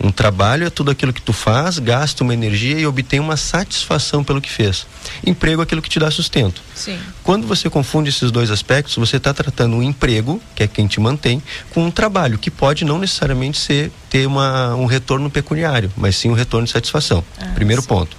Um 0.00 0.10
trabalho 0.10 0.66
é 0.66 0.70
tudo 0.70 0.90
aquilo 0.90 1.12
que 1.12 1.22
tu 1.22 1.32
faz, 1.32 1.78
gasta 1.78 2.24
uma 2.24 2.34
energia 2.34 2.76
e 2.76 2.84
obtém 2.84 3.20
uma 3.20 3.36
satisfação 3.36 4.24
pelo 4.24 4.40
que 4.40 4.50
fez. 4.50 4.84
Emprego 5.24 5.62
é 5.62 5.64
aquilo 5.64 5.80
que 5.80 5.88
te 5.88 6.00
dá 6.00 6.10
sustento. 6.10 6.60
Sim. 6.74 6.98
Quando 7.22 7.46
você 7.46 7.70
confunde 7.70 8.10
esses 8.10 8.32
dois 8.32 8.50
aspectos, 8.50 8.96
você 8.96 9.18
está 9.18 9.32
tratando 9.32 9.76
um 9.76 9.82
emprego, 9.82 10.42
que 10.56 10.64
é 10.64 10.66
quem 10.66 10.88
te 10.88 10.98
mantém, 10.98 11.40
com 11.70 11.84
um 11.84 11.90
trabalho, 11.90 12.36
que 12.36 12.50
pode 12.50 12.84
não 12.84 12.98
necessariamente 12.98 13.60
ser 13.60 13.92
ter 14.10 14.26
uma, 14.26 14.74
um 14.74 14.86
retorno 14.86 15.30
pecuniário, 15.30 15.92
mas 15.96 16.16
sim 16.16 16.28
um 16.28 16.34
retorno 16.34 16.66
de 16.66 16.72
satisfação. 16.72 17.24
Ah, 17.38 17.52
Primeiro 17.54 17.80
sim. 17.82 17.86
ponto. 17.86 18.16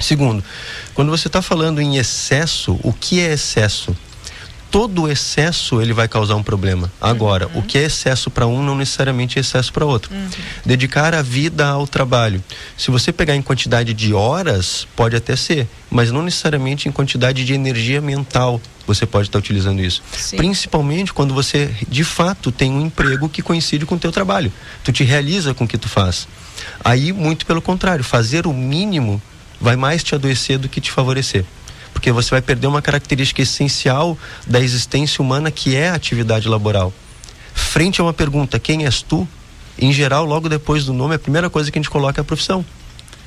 Segundo, 0.00 0.42
quando 0.94 1.10
você 1.10 1.26
está 1.26 1.42
falando 1.42 1.78
em 1.78 1.98
excesso, 1.98 2.80
o 2.82 2.90
que 2.90 3.20
é 3.20 3.34
excesso? 3.34 3.94
Todo 4.70 5.10
excesso 5.10 5.80
ele 5.80 5.92
vai 5.92 6.08
causar 6.08 6.36
um 6.36 6.42
problema. 6.42 6.90
Agora, 7.00 7.48
uhum. 7.48 7.60
o 7.60 7.62
que 7.62 7.78
é 7.78 7.84
excesso 7.84 8.30
para 8.30 8.46
um 8.46 8.62
não 8.62 8.76
necessariamente 8.76 9.38
é 9.38 9.40
excesso 9.40 9.72
para 9.72 9.84
outro. 9.84 10.14
Uhum. 10.14 10.28
Dedicar 10.64 11.14
a 11.14 11.22
vida 11.22 11.66
ao 11.66 11.86
trabalho. 11.86 12.42
Se 12.76 12.90
você 12.90 13.12
pegar 13.12 13.34
em 13.34 13.42
quantidade 13.42 13.94
de 13.94 14.12
horas, 14.12 14.86
pode 14.94 15.16
até 15.16 15.36
ser, 15.36 15.66
mas 15.90 16.10
não 16.10 16.22
necessariamente 16.22 16.88
em 16.88 16.92
quantidade 16.92 17.44
de 17.44 17.54
energia 17.54 18.00
mental. 18.00 18.60
Você 18.86 19.04
pode 19.04 19.28
estar 19.28 19.38
utilizando 19.38 19.82
isso. 19.82 20.02
Sim. 20.12 20.36
Principalmente 20.36 21.12
quando 21.12 21.34
você 21.34 21.70
de 21.88 22.04
fato 22.04 22.50
tem 22.50 22.70
um 22.70 22.86
emprego 22.86 23.28
que 23.28 23.42
coincide 23.42 23.84
com 23.84 23.96
o 23.96 23.98
teu 23.98 24.12
trabalho. 24.12 24.52
Tu 24.82 24.92
te 24.92 25.04
realiza 25.04 25.52
com 25.52 25.64
o 25.64 25.68
que 25.68 25.76
tu 25.76 25.88
faz. 25.88 26.26
Aí, 26.82 27.12
muito 27.12 27.46
pelo 27.46 27.62
contrário, 27.62 28.02
fazer 28.02 28.46
o 28.46 28.52
mínimo 28.52 29.20
vai 29.60 29.76
mais 29.76 30.02
te 30.02 30.14
adoecer 30.14 30.58
do 30.58 30.68
que 30.68 30.80
te 30.80 30.90
favorecer 30.90 31.44
porque 31.98 32.12
você 32.12 32.30
vai 32.30 32.40
perder 32.40 32.68
uma 32.68 32.80
característica 32.80 33.42
essencial 33.42 34.16
da 34.46 34.60
existência 34.60 35.20
humana 35.20 35.50
que 35.50 35.74
é 35.74 35.88
a 35.88 35.94
atividade 35.94 36.48
laboral. 36.48 36.94
Frente 37.52 38.00
a 38.00 38.04
uma 38.04 38.12
pergunta, 38.12 38.56
quem 38.56 38.84
és 38.84 39.02
tu? 39.02 39.26
Em 39.76 39.92
geral, 39.92 40.24
logo 40.24 40.48
depois 40.48 40.84
do 40.84 40.92
nome, 40.92 41.16
a 41.16 41.18
primeira 41.18 41.50
coisa 41.50 41.72
que 41.72 41.78
a 41.78 41.82
gente 41.82 41.90
coloca 41.90 42.20
é 42.20 42.22
a 42.22 42.24
profissão. 42.24 42.64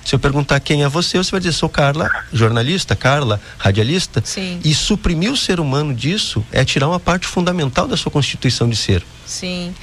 Se 0.06 0.16
eu 0.16 0.20
perguntar 0.20 0.58
quem 0.62 0.84
é 0.84 0.88
você, 0.88 1.18
você 1.18 1.32
vai 1.32 1.42
dizer, 1.42 1.52
sou 1.52 1.68
Carla, 1.68 2.10
jornalista, 2.32 2.96
Carla, 2.96 3.42
radialista. 3.58 4.24
Sim. 4.24 4.62
E 4.64 4.74
suprimir 4.74 5.34
o 5.34 5.38
ser 5.38 5.60
humano 5.60 5.94
disso 5.94 6.42
é 6.50 6.64
tirar 6.64 6.88
uma 6.88 7.00
parte 7.00 7.28
fundamental 7.28 7.90
da 7.90 7.98
sua 7.98 8.10
constituição 8.10 8.70
de 8.70 8.78
ser. 8.78 9.04
Sim. 9.26 9.76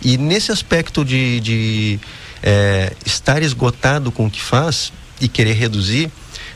E 0.00 0.16
nesse 0.16 0.50
aspecto 0.50 1.04
de, 1.04 1.40
de 1.40 2.00
é, 2.42 2.94
estar 3.04 3.42
esgotado 3.42 4.10
com 4.10 4.24
o 4.24 4.30
que 4.30 4.40
faz 4.40 4.90
e 5.20 5.28
querer 5.28 5.52
reduzir, 5.52 6.10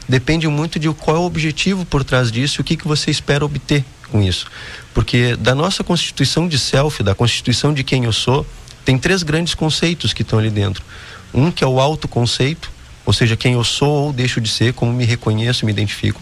depende 0.08 0.46
muito 0.48 0.78
de 0.78 0.92
qual 0.92 1.16
é 1.16 1.20
o 1.20 1.24
objetivo 1.24 1.84
por 1.84 2.04
trás 2.04 2.30
disso 2.30 2.60
e 2.60 2.62
o 2.62 2.64
que, 2.64 2.76
que 2.76 2.86
você 2.86 3.10
espera 3.10 3.44
obter 3.44 3.84
com 4.10 4.22
isso. 4.22 4.46
Porque 4.92 5.36
da 5.36 5.54
nossa 5.54 5.82
constituição 5.82 6.46
de 6.46 6.58
self, 6.58 7.02
da 7.02 7.14
constituição 7.14 7.72
de 7.72 7.82
quem 7.82 8.04
eu 8.04 8.12
sou, 8.12 8.46
tem 8.84 8.98
três 8.98 9.22
grandes 9.22 9.54
conceitos 9.54 10.12
que 10.12 10.22
estão 10.22 10.38
ali 10.38 10.50
dentro. 10.50 10.84
Um 11.32 11.50
que 11.50 11.64
é 11.64 11.66
o 11.66 11.80
autoconceito, 11.80 12.70
ou 13.04 13.12
seja, 13.12 13.36
quem 13.36 13.54
eu 13.54 13.64
sou 13.64 14.06
ou 14.06 14.12
deixo 14.12 14.40
de 14.40 14.48
ser, 14.48 14.72
como 14.72 14.92
me 14.92 15.04
reconheço, 15.04 15.66
me 15.66 15.72
identifico. 15.72 16.20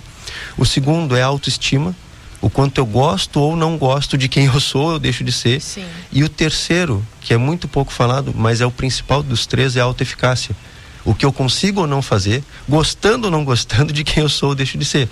O 0.56 0.64
segundo 0.64 1.16
é 1.16 1.22
a 1.22 1.26
autoestima, 1.26 1.94
o 2.40 2.48
quanto 2.48 2.78
eu 2.78 2.86
gosto 2.86 3.40
ou 3.40 3.54
não 3.54 3.76
gosto 3.76 4.16
de 4.16 4.28
quem 4.28 4.46
eu 4.46 4.58
sou, 4.58 4.92
eu 4.92 4.98
deixo 4.98 5.22
de 5.22 5.32
ser. 5.32 5.60
Sim. 5.60 5.84
E 6.10 6.24
o 6.24 6.28
terceiro, 6.28 7.04
que 7.20 7.34
é 7.34 7.36
muito 7.36 7.68
pouco 7.68 7.92
falado, 7.92 8.32
mas 8.34 8.60
é 8.60 8.66
o 8.66 8.70
principal 8.70 9.22
dos 9.22 9.46
três, 9.46 9.76
é 9.76 9.80
a 9.80 9.84
autoeficácia 9.84 10.56
o 11.05 11.14
que 11.14 11.24
eu 11.24 11.32
consigo 11.32 11.81
ou 11.81 11.86
não 11.86 12.02
fazer, 12.02 12.42
gostando 12.68 13.26
ou 13.26 13.31
não 13.31 13.44
gostando 13.44 13.92
de 13.92 14.05
quem 14.05 14.22
eu 14.22 14.28
sou 14.28 14.50
ou 14.50 14.55
deixo 14.55 14.78
de 14.78 14.84
ser. 14.84 15.08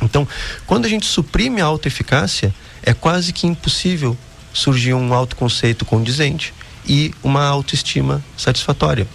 Então, 0.00 0.26
quando 0.66 0.84
a 0.84 0.88
gente 0.88 1.06
suprime 1.06 1.60
a 1.60 1.64
autoeficácia, 1.64 2.54
é 2.82 2.94
quase 2.94 3.32
que 3.32 3.46
impossível 3.46 4.16
surgir 4.52 4.94
um 4.94 5.12
autoconceito 5.12 5.84
condizente 5.84 6.54
e 6.86 7.12
uma 7.22 7.44
autoestima 7.44 8.24
satisfatória. 8.36 9.06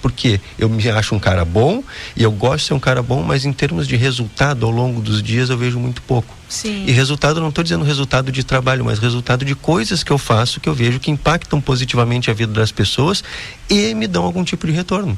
Porque 0.00 0.40
eu 0.58 0.68
me 0.68 0.88
acho 0.90 1.14
um 1.14 1.18
cara 1.18 1.44
bom 1.44 1.82
e 2.16 2.24
eu 2.24 2.32
gosto 2.32 2.58
de 2.58 2.64
ser 2.64 2.74
um 2.74 2.80
cara 2.80 3.00
bom, 3.02 3.22
mas 3.22 3.44
em 3.44 3.52
termos 3.52 3.86
de 3.86 3.94
resultado 3.94 4.66
ao 4.66 4.72
longo 4.72 5.00
dos 5.00 5.22
dias 5.22 5.48
eu 5.48 5.56
vejo 5.56 5.78
muito 5.78 6.02
pouco. 6.02 6.34
Sim. 6.48 6.84
E 6.86 6.90
resultado, 6.90 7.40
não 7.40 7.50
estou 7.50 7.62
dizendo 7.62 7.84
resultado 7.84 8.32
de 8.32 8.42
trabalho, 8.42 8.84
mas 8.84 8.98
resultado 8.98 9.44
de 9.44 9.54
coisas 9.54 10.02
que 10.02 10.10
eu 10.10 10.18
faço 10.18 10.60
que 10.60 10.68
eu 10.68 10.74
vejo 10.74 10.98
que 10.98 11.10
impactam 11.10 11.60
positivamente 11.60 12.30
a 12.30 12.34
vida 12.34 12.52
das 12.52 12.72
pessoas 12.72 13.22
e 13.70 13.94
me 13.94 14.08
dão 14.08 14.24
algum 14.24 14.42
tipo 14.42 14.66
de 14.66 14.72
retorno. 14.72 15.16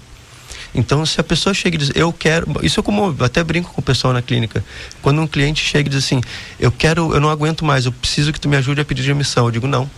Então, 0.75 1.07
se 1.07 1.21
a 1.21 1.25
pessoa 1.25 1.55
chega 1.55 1.77
e 1.77 1.79
diz, 1.79 1.93
eu 1.95 2.13
quero, 2.13 2.47
isso 2.63 2.81
é 2.81 2.83
como 2.83 3.15
eu 3.19 3.25
até 3.25 3.45
brinco 3.45 3.73
com 3.73 3.81
o 3.81 3.85
pessoal 3.85 4.13
na 4.13 4.21
clínica. 4.21 4.65
Quando 5.01 5.21
um 5.21 5.27
cliente 5.27 5.65
chega 5.65 5.89
e 5.89 5.91
diz 5.91 6.05
assim, 6.05 6.21
eu 6.59 6.73
quero, 6.73 7.15
eu 7.15 7.21
não 7.21 7.31
aguento 7.31 7.65
mais, 7.65 7.87
eu 7.87 7.93
preciso 7.93 8.33
que 8.33 8.41
tu 8.41 8.49
me 8.49 8.57
ajude 8.57 8.81
a 8.81 8.85
pedir 8.85 9.05
demissão. 9.05 9.45
Eu 9.45 9.51
digo 9.53 9.69
não. 9.69 9.89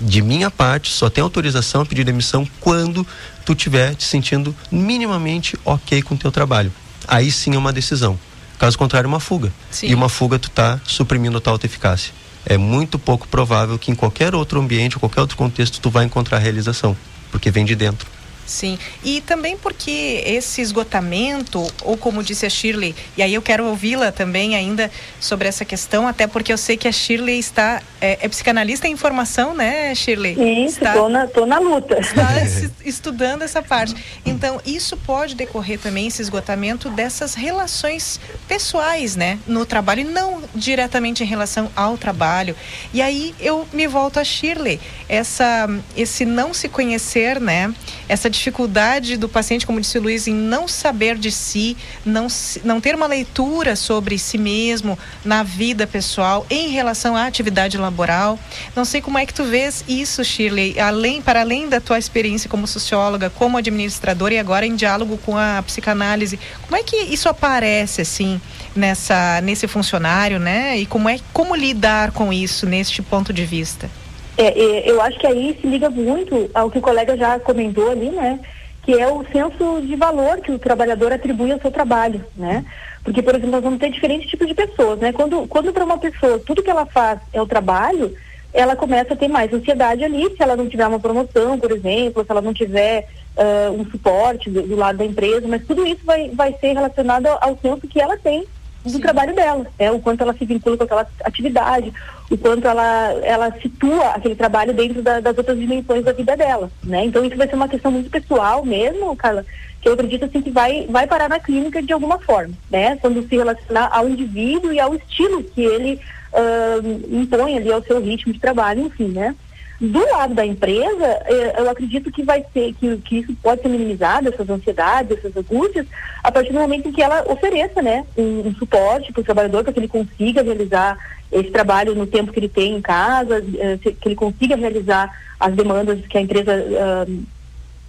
De 0.00 0.20
minha 0.20 0.50
parte, 0.50 0.90
só 0.90 1.08
tem 1.08 1.22
autorização 1.22 1.82
a 1.82 1.86
pedir 1.86 2.04
demissão 2.04 2.46
quando 2.60 3.06
tu 3.44 3.52
estiver 3.52 3.94
te 3.94 4.04
sentindo 4.04 4.54
minimamente 4.70 5.56
ok 5.64 6.02
com 6.02 6.14
o 6.14 6.18
teu 6.18 6.32
trabalho. 6.32 6.72
Aí 7.06 7.30
sim 7.30 7.54
é 7.54 7.58
uma 7.58 7.72
decisão. 7.72 8.18
Caso 8.58 8.76
contrário, 8.76 9.06
é 9.06 9.08
uma 9.08 9.20
fuga. 9.20 9.52
Sim. 9.70 9.88
E 9.88 9.94
uma 9.94 10.08
fuga 10.08 10.38
tu 10.38 10.48
está 10.48 10.80
suprimindo 10.84 11.38
a 11.38 11.40
tua 11.40 11.58
eficácia. 11.62 12.12
É 12.44 12.56
muito 12.58 12.98
pouco 12.98 13.26
provável 13.28 13.78
que 13.78 13.90
em 13.90 13.94
qualquer 13.94 14.34
outro 14.34 14.60
ambiente, 14.60 14.98
qualquer 14.98 15.20
outro 15.20 15.36
contexto, 15.36 15.80
tu 15.80 15.90
vai 15.90 16.04
encontrar 16.04 16.38
realização, 16.38 16.96
porque 17.30 17.50
vem 17.50 17.64
de 17.64 17.74
dentro. 17.74 18.15
Sim, 18.46 18.78
e 19.04 19.20
também 19.20 19.56
porque 19.56 20.22
esse 20.24 20.60
esgotamento, 20.60 21.66
ou 21.82 21.96
como 21.96 22.22
disse 22.22 22.46
a 22.46 22.50
Shirley, 22.50 22.94
e 23.16 23.22
aí 23.22 23.34
eu 23.34 23.42
quero 23.42 23.66
ouvi-la 23.66 24.12
também 24.12 24.54
ainda 24.54 24.90
sobre 25.20 25.48
essa 25.48 25.64
questão, 25.64 26.06
até 26.06 26.28
porque 26.28 26.52
eu 26.52 26.58
sei 26.58 26.76
que 26.76 26.86
a 26.86 26.92
Shirley 26.92 27.38
está, 27.38 27.82
é, 28.00 28.18
é 28.22 28.28
psicanalista 28.28 28.86
em 28.86 28.96
formação, 28.96 29.52
né, 29.52 29.92
Shirley? 29.94 30.64
Isso, 30.64 30.78
está, 30.78 30.92
tô, 30.92 31.08
na, 31.08 31.26
tô 31.26 31.44
na 31.44 31.58
luta. 31.58 31.98
Está 31.98 32.28
estudando 32.84 33.42
essa 33.42 33.60
parte. 33.60 33.96
Então, 34.24 34.60
isso 34.64 34.96
pode 34.96 35.34
decorrer 35.34 35.80
também, 35.80 36.06
esse 36.06 36.22
esgotamento 36.22 36.88
dessas 36.90 37.34
relações 37.34 38.20
pessoais, 38.46 39.16
né, 39.16 39.40
no 39.46 39.66
trabalho, 39.66 40.02
e 40.02 40.04
não 40.04 40.42
diretamente 40.54 41.24
em 41.24 41.26
relação 41.26 41.68
ao 41.74 41.98
trabalho. 41.98 42.54
E 42.94 43.02
aí 43.02 43.34
eu 43.40 43.66
me 43.72 43.88
volto 43.88 44.20
a 44.20 44.24
Shirley, 44.24 44.80
essa, 45.08 45.68
esse 45.96 46.24
não 46.24 46.54
se 46.54 46.68
conhecer, 46.68 47.40
né, 47.40 47.74
essa 48.08 48.30
dificuldade 48.36 49.16
do 49.16 49.28
paciente, 49.28 49.66
como 49.66 49.80
disse 49.80 49.98
o 49.98 50.02
Luiz, 50.02 50.26
em 50.26 50.34
não 50.34 50.68
saber 50.68 51.16
de 51.16 51.30
si, 51.30 51.76
não, 52.04 52.26
não 52.64 52.80
ter 52.80 52.94
uma 52.94 53.06
leitura 53.06 53.76
sobre 53.76 54.18
si 54.18 54.38
mesmo 54.38 54.98
na 55.24 55.42
vida 55.42 55.86
pessoal 55.86 56.46
em 56.48 56.68
relação 56.68 57.16
à 57.16 57.26
atividade 57.26 57.76
laboral. 57.76 58.38
Não 58.74 58.84
sei 58.84 59.00
como 59.00 59.18
é 59.18 59.26
que 59.26 59.34
tu 59.34 59.44
vês 59.44 59.84
isso, 59.88 60.24
Shirley, 60.24 60.78
além, 60.78 61.20
para 61.20 61.40
além 61.40 61.68
da 61.68 61.80
tua 61.80 61.98
experiência 61.98 62.48
como 62.48 62.66
socióloga, 62.66 63.30
como 63.30 63.58
administradora 63.58 64.34
e 64.34 64.38
agora 64.38 64.66
em 64.66 64.76
diálogo 64.76 65.18
com 65.18 65.36
a 65.36 65.62
psicanálise. 65.66 66.38
Como 66.62 66.76
é 66.76 66.82
que 66.82 66.96
isso 66.96 67.28
aparece 67.28 68.02
assim 68.02 68.40
nessa 68.74 69.40
nesse 69.40 69.66
funcionário, 69.66 70.38
né? 70.38 70.78
E 70.78 70.86
como 70.86 71.08
é 71.08 71.18
como 71.32 71.54
lidar 71.54 72.12
com 72.12 72.32
isso 72.32 72.66
neste 72.66 73.02
ponto 73.02 73.32
de 73.32 73.44
vista? 73.44 73.90
É, 74.36 74.46
é, 74.46 74.90
eu 74.90 75.00
acho 75.00 75.18
que 75.18 75.26
aí 75.26 75.58
se 75.60 75.66
liga 75.66 75.88
muito 75.88 76.50
ao 76.54 76.70
que 76.70 76.78
o 76.78 76.82
colega 76.82 77.16
já 77.16 77.38
comentou 77.40 77.90
ali, 77.90 78.10
né? 78.10 78.38
Que 78.82 79.00
é 79.00 79.08
o 79.08 79.24
senso 79.32 79.80
de 79.82 79.96
valor 79.96 80.40
que 80.40 80.52
o 80.52 80.58
trabalhador 80.58 81.12
atribui 81.12 81.50
ao 81.50 81.60
seu 81.60 81.70
trabalho, 81.70 82.24
né? 82.36 82.64
Porque, 83.02 83.22
por 83.22 83.34
exemplo, 83.34 83.52
nós 83.52 83.62
vamos 83.62 83.78
ter 83.78 83.90
diferentes 83.90 84.28
tipos 84.28 84.46
de 84.46 84.54
pessoas, 84.54 84.98
né? 84.98 85.12
Quando, 85.12 85.46
quando 85.46 85.72
para 85.72 85.84
uma 85.84 85.98
pessoa 85.98 86.38
tudo 86.38 86.62
que 86.62 86.70
ela 86.70 86.84
faz 86.84 87.20
é 87.32 87.40
o 87.40 87.46
trabalho, 87.46 88.14
ela 88.52 88.74
começa 88.74 89.14
a 89.14 89.16
ter 89.16 89.28
mais 89.28 89.52
ansiedade 89.52 90.02
ali, 90.04 90.24
se 90.30 90.42
ela 90.42 90.56
não 90.56 90.68
tiver 90.68 90.86
uma 90.86 90.98
promoção, 90.98 91.58
por 91.58 91.70
exemplo, 91.70 92.24
se 92.24 92.30
ela 92.30 92.40
não 92.40 92.54
tiver 92.54 93.06
uh, 93.36 93.72
um 93.72 93.84
suporte 93.90 94.50
do, 94.50 94.62
do, 94.62 94.76
lado 94.76 94.98
da 94.98 95.04
empresa, 95.04 95.46
mas 95.46 95.64
tudo 95.66 95.86
isso 95.86 96.00
vai, 96.04 96.30
vai 96.30 96.54
ser 96.58 96.72
relacionado 96.72 97.26
ao, 97.26 97.50
ao 97.50 97.58
senso 97.58 97.86
que 97.86 98.00
ela 98.00 98.16
tem 98.16 98.44
do 98.82 98.90
Sim. 98.90 99.00
trabalho 99.00 99.34
dela, 99.34 99.66
é 99.78 99.90
o 99.90 99.98
quanto 99.98 100.22
ela 100.22 100.32
se 100.32 100.44
vincula 100.44 100.76
com 100.76 100.84
aquela 100.84 101.06
atividade, 101.24 101.92
o 102.30 102.36
quanto 102.36 102.66
ela, 102.66 103.12
ela 103.22 103.52
situa 103.60 104.10
aquele 104.10 104.34
trabalho 104.34 104.74
dentro 104.74 105.02
da, 105.02 105.20
das 105.20 105.36
outras 105.38 105.58
dimensões 105.58 106.04
da 106.04 106.12
vida 106.12 106.36
dela, 106.36 106.70
né? 106.82 107.04
Então 107.04 107.24
isso 107.24 107.36
vai 107.36 107.48
ser 107.48 107.54
uma 107.54 107.68
questão 107.68 107.90
muito 107.90 108.10
pessoal 108.10 108.64
mesmo, 108.64 109.14
Carla, 109.16 109.44
que 109.80 109.88
eu 109.88 109.92
acredito 109.92 110.24
assim 110.24 110.40
que 110.40 110.50
vai, 110.50 110.86
vai 110.88 111.06
parar 111.06 111.28
na 111.28 111.38
clínica 111.38 111.82
de 111.82 111.92
alguma 111.92 112.18
forma, 112.18 112.54
né? 112.70 112.96
Quando 112.96 113.26
se 113.28 113.36
relacionar 113.36 113.88
ao 113.92 114.08
indivíduo 114.08 114.72
e 114.72 114.80
ao 114.80 114.94
estilo 114.94 115.44
que 115.44 115.62
ele 115.62 116.00
uh, 116.32 117.16
impõe 117.16 117.56
ali 117.56 117.72
ao 117.72 117.82
seu 117.82 118.00
ritmo 118.00 118.32
de 118.32 118.40
trabalho, 118.40 118.82
enfim, 118.82 119.08
né? 119.08 119.34
Do 119.80 120.00
lado 120.10 120.34
da 120.34 120.44
empresa, 120.44 121.04
eh, 121.26 121.54
eu 121.58 121.68
acredito 121.68 122.10
que 122.10 122.22
vai 122.22 122.44
ser, 122.52 122.72
que, 122.74 122.96
que 122.98 123.18
isso 123.18 123.36
pode 123.42 123.60
ser 123.60 123.68
minimizado, 123.68 124.28
essas 124.28 124.48
ansiedades, 124.48 125.18
essas 125.18 125.36
angústias, 125.36 125.86
a 126.24 126.32
partir 126.32 126.52
do 126.52 126.58
momento 126.58 126.88
em 126.88 126.92
que 126.92 127.02
ela 127.02 127.24
ofereça, 127.30 127.82
né, 127.82 128.06
um, 128.16 128.48
um 128.48 128.54
suporte 128.54 129.12
para 129.12 129.20
o 129.20 129.24
trabalhador 129.24 129.62
para 129.62 129.72
que 129.72 129.78
ele 129.78 129.88
consiga 129.88 130.42
realizar 130.42 130.96
esse 131.30 131.50
trabalho 131.50 131.94
no 131.94 132.06
tempo 132.06 132.32
que 132.32 132.38
ele 132.38 132.48
tem 132.48 132.76
em 132.76 132.80
casa, 132.80 133.44
eh, 133.58 133.78
que 133.82 134.08
ele 134.08 134.14
consiga 134.14 134.56
realizar 134.56 135.14
as 135.38 135.54
demandas 135.54 136.00
que 136.06 136.16
a 136.16 136.20
empresa 136.22 136.54
uh, 136.54 137.22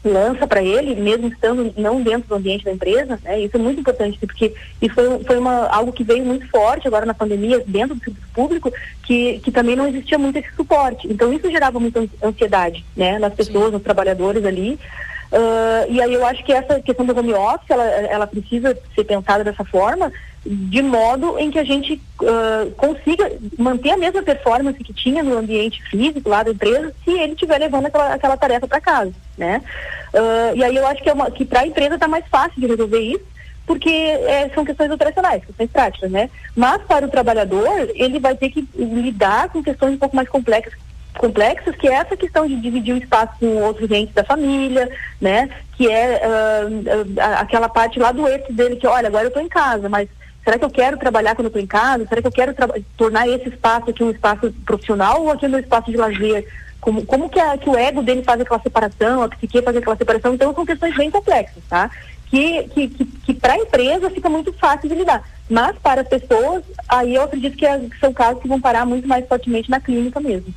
lança 0.08 0.48
para 0.48 0.62
ele, 0.62 0.96
mesmo 0.96 1.28
estando 1.28 1.74
não 1.78 2.02
dentro 2.02 2.30
do 2.30 2.36
ambiente 2.36 2.66
da 2.66 2.72
empresa, 2.72 3.20
né? 3.24 3.40
Isso 3.42 3.56
é 3.56 3.60
muito 3.60 3.82
importante, 3.82 4.18
porque 4.20 4.54
isso 4.82 4.96
foi, 4.96 5.24
foi 5.24 5.38
uma, 5.38 5.68
algo 5.68 5.92
que 5.92 6.04
veio 6.04 6.26
muito 6.26 6.48
forte 6.50 6.88
agora 6.88 7.06
na 7.06 7.14
pandemia, 7.14 7.64
dentro 7.66 7.96
do 7.96 8.04
serviço 8.04 8.28
público, 8.34 8.72
que, 9.04 9.40
que 9.40 9.52
também 9.52 9.76
não 9.76 9.88
existia 9.88 10.18
muito 10.18 10.38
esse 10.38 10.54
suporte. 10.56 11.08
Então 11.08 11.32
isso 11.32 11.50
gerava 11.52 11.80
muita 11.80 12.08
ansiedade, 12.24 12.84
né? 12.96 13.20
Nas 13.20 13.34
pessoas, 13.34 13.68
Sim. 13.68 13.72
nos 13.74 13.84
trabalhadores 13.84 14.44
ali. 14.46 14.80
Uh, 15.32 15.92
e 15.92 16.02
aí 16.02 16.14
eu 16.14 16.26
acho 16.26 16.44
que 16.44 16.54
essa 16.54 16.80
questão 16.80 17.06
do 17.06 17.18
home 17.18 17.34
office, 17.34 17.70
ela, 17.70 17.84
ela 17.84 18.28
precisa 18.28 18.78
ser 18.96 19.04
pensada 19.04 19.44
dessa 19.44 19.66
forma, 19.66 20.12
de 20.50 20.82
modo 20.82 21.38
em 21.38 21.52
que 21.52 21.60
a 21.60 21.64
gente 21.64 22.02
uh, 22.22 22.72
consiga 22.72 23.30
manter 23.58 23.92
a 23.92 23.98
mesma 23.98 24.24
performance 24.24 24.82
que 24.82 24.94
tinha 24.94 25.22
no 25.22 25.38
ambiente 25.38 25.84
físico 25.90 26.30
lá 26.30 26.42
da 26.42 26.52
empresa, 26.52 26.94
se 27.04 27.12
ele 27.12 27.34
estiver 27.34 27.58
levando 27.58 27.88
aquela, 27.88 28.14
aquela 28.14 28.38
tarefa 28.38 28.68
para 28.68 28.80
casa, 28.80 29.12
né? 29.38 29.62
Uh, 30.14 30.56
e 30.56 30.64
aí 30.64 30.76
eu 30.76 30.88
acho 30.88 31.04
que, 31.04 31.10
é 31.10 31.32
que 31.32 31.44
para 31.44 31.62
a 31.62 31.68
empresa 31.68 31.96
está 31.96 32.08
mais 32.08 32.26
fácil 32.28 32.62
de 32.62 32.68
resolver 32.68 33.00
isso, 33.00 33.26
porque 33.66 33.90
é, 33.90 34.50
são 34.56 34.64
questões 34.64 34.90
operacionais, 34.90 35.44
questões 35.44 35.70
práticas, 35.70 36.10
né? 36.10 36.30
Mas 36.56 36.82
para 36.84 37.06
o 37.06 37.12
trabalhador, 37.12 37.92
ele 37.94 38.18
vai 38.18 38.34
ter 38.34 38.50
que 38.50 38.66
lidar 38.74 39.50
com 39.50 39.62
questões 39.62 39.96
um 39.96 39.98
pouco 39.98 40.16
mais 40.16 40.30
complexas 40.30 40.74
complexas, 41.18 41.76
que 41.76 41.88
é 41.88 41.94
essa 41.94 42.16
questão 42.16 42.48
de 42.48 42.56
dividir 42.58 42.94
o 42.94 42.98
espaço 42.98 43.34
com 43.40 43.64
outros 43.64 43.90
entes 43.92 44.14
da 44.14 44.24
família, 44.24 44.88
né? 45.20 45.50
Que 45.76 45.92
é 45.92 46.22
uh, 46.24 46.70
uh, 46.70 47.22
aquela 47.40 47.68
parte 47.68 48.00
lá 48.00 48.12
do 48.12 48.28
eixo 48.28 48.54
dele 48.54 48.76
que, 48.76 48.88
olha, 48.88 49.08
agora 49.08 49.26
eu 49.26 49.30
estou 49.30 49.42
em 49.42 49.50
casa, 49.50 49.90
mas 49.90 50.08
será 50.48 50.58
que 50.58 50.64
eu 50.64 50.70
quero 50.70 50.98
trabalhar 50.98 51.36
quando 51.36 51.48
eu 51.48 51.50
estou 51.50 51.62
em 51.62 51.68
casa? 51.68 52.08
Será 52.08 52.22
que 52.22 52.28
eu 52.28 52.32
quero 52.32 52.56
tornar 52.96 53.28
esse 53.28 53.50
espaço 53.50 53.90
aqui 53.90 54.02
um 54.02 54.12
espaço 54.12 54.50
profissional 54.66 55.24
ou 55.24 55.32
aqui 55.32 55.46
um 55.46 55.60
espaço 55.60 55.92
de 55.92 55.98
lazer? 55.98 56.48
Como, 56.80 57.06
como 57.06 57.30
que, 57.30 57.38
a, 57.38 57.58
que 57.58 57.70
o 57.70 57.76
ego 57.76 58.02
dele 58.02 58.24
faz 58.24 58.40
aquela 58.40 58.62
separação, 58.62 59.24
a 59.24 59.28
psique 59.28 59.62
faz 59.62 59.76
aquela 59.76 59.98
separação? 59.98 60.34
Então 60.34 60.54
são 60.54 60.66
questões 60.66 60.96
bem 60.96 61.12
complexas, 61.12 61.62
tá? 61.68 61.92
Que, 62.28 62.64
que, 62.70 62.88
que, 62.88 63.06
que 63.06 63.34
para 63.34 63.54
a 63.54 63.58
empresa 63.58 64.10
fica 64.10 64.30
muito 64.30 64.54
fácil 64.54 64.88
de 64.88 64.96
lidar. 64.96 65.22
Mas 65.50 65.76
para 65.80 66.00
as 66.00 66.08
pessoas, 66.08 66.64
aí 66.88 67.16
eu 67.16 67.24
acredito 67.24 67.58
que, 67.58 67.66
é, 67.66 67.78
que 67.80 68.00
são 68.00 68.14
casos 68.14 68.42
que 68.42 68.48
vão 68.48 68.62
parar 68.62 68.86
muito 68.86 69.06
mais 69.06 69.28
fortemente 69.28 69.70
na 69.70 69.82
clínica 69.82 70.22
mesmo. 70.22 70.54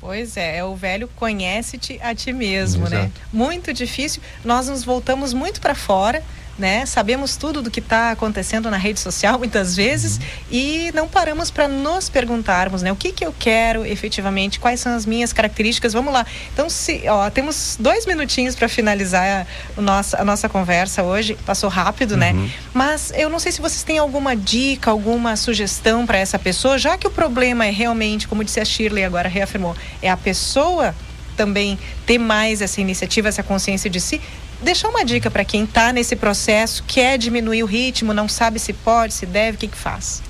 Pois 0.00 0.38
é, 0.38 0.56
é 0.58 0.64
o 0.64 0.74
velho 0.74 1.06
conhece-te 1.16 2.00
a 2.02 2.14
ti 2.14 2.32
mesmo, 2.32 2.88
né? 2.88 2.96
Exato. 2.96 3.20
né? 3.20 3.26
Muito 3.30 3.74
difícil. 3.74 4.22
Nós 4.42 4.68
nos 4.68 4.84
voltamos 4.84 5.34
muito 5.34 5.60
para 5.60 5.74
fora 5.74 6.22
né? 6.58 6.86
Sabemos 6.86 7.36
tudo 7.36 7.60
do 7.62 7.70
que 7.70 7.80
está 7.80 8.10
acontecendo 8.10 8.70
na 8.70 8.76
rede 8.76 9.00
social 9.00 9.38
muitas 9.38 9.76
vezes 9.76 10.16
uhum. 10.16 10.22
e 10.50 10.92
não 10.94 11.08
paramos 11.08 11.50
para 11.50 11.66
nos 11.66 12.08
perguntarmos, 12.08 12.82
né? 12.82 12.92
O 12.92 12.96
que 12.96 13.12
que 13.12 13.24
eu 13.24 13.34
quero 13.38 13.84
efetivamente? 13.84 14.60
Quais 14.60 14.80
são 14.80 14.94
as 14.94 15.04
minhas 15.04 15.32
características? 15.32 15.92
Vamos 15.92 16.12
lá. 16.12 16.24
Então, 16.52 16.70
se, 16.70 17.02
ó, 17.08 17.28
temos 17.30 17.76
dois 17.78 18.06
minutinhos 18.06 18.54
para 18.54 18.68
finalizar 18.68 19.46
a 19.76 19.80
nossa, 19.80 20.20
a 20.20 20.24
nossa 20.24 20.48
conversa 20.48 21.02
hoje. 21.02 21.36
Passou 21.44 21.68
rápido, 21.68 22.16
né? 22.16 22.32
uhum. 22.32 22.44
né? 22.44 22.50
Mas 22.72 23.12
eu 23.16 23.28
não 23.28 23.38
sei 23.38 23.52
se 23.52 23.60
vocês 23.60 23.82
têm 23.82 23.98
alguma 23.98 24.36
dica, 24.36 24.90
alguma 24.90 25.36
sugestão 25.36 26.06
para 26.06 26.18
essa 26.18 26.38
pessoa, 26.38 26.78
já 26.78 26.96
que 26.96 27.06
o 27.06 27.10
problema 27.10 27.66
é 27.66 27.70
realmente, 27.70 28.28
como 28.28 28.44
disse 28.44 28.60
a 28.60 28.64
Shirley 28.64 29.04
agora 29.04 29.28
reafirmou, 29.28 29.76
é 30.00 30.10
a 30.10 30.16
pessoa 30.16 30.94
também 31.36 31.78
ter 32.06 32.18
mais 32.18 32.62
essa 32.62 32.80
iniciativa, 32.80 33.28
essa 33.28 33.42
consciência 33.42 33.90
de 33.90 34.00
si, 34.00 34.20
deixar 34.64 34.88
uma 34.88 35.04
dica 35.04 35.30
para 35.30 35.44
quem 35.44 35.64
está 35.64 35.92
nesse 35.92 36.16
processo, 36.16 36.82
quer 36.86 37.18
diminuir 37.18 37.62
o 37.62 37.66
ritmo, 37.66 38.12
não 38.12 38.28
sabe 38.28 38.58
se 38.58 38.72
pode, 38.72 39.14
se 39.14 39.26
deve, 39.26 39.56
o 39.56 39.60
que, 39.60 39.68
que 39.68 39.76
faz? 39.76 40.22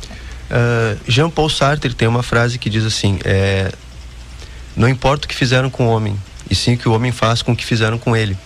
Uh, 0.51 1.01
Jean 1.09 1.31
Paul 1.31 1.49
Sartre 1.49 1.95
tem 1.95 2.07
uma 2.07 2.23
frase 2.23 2.59
que 2.59 2.69
diz 2.69 2.85
assim: 2.85 3.19
é, 3.25 3.73
não 4.77 4.89
importa 4.89 5.25
o 5.25 5.29
que 5.29 5.35
fizeram 5.35 5.71
com 5.71 5.87
o 5.87 5.91
homem, 5.91 6.19
e 6.51 6.55
sim 6.55 6.75
o 6.75 6.79
que 6.79 6.89
o 6.89 6.93
homem 6.93 7.13
faz 7.13 7.41
com 7.41 7.53
o 7.53 7.57
que 7.57 7.65
fizeram 7.65 7.99
com 7.99 8.15
ele. 8.15 8.37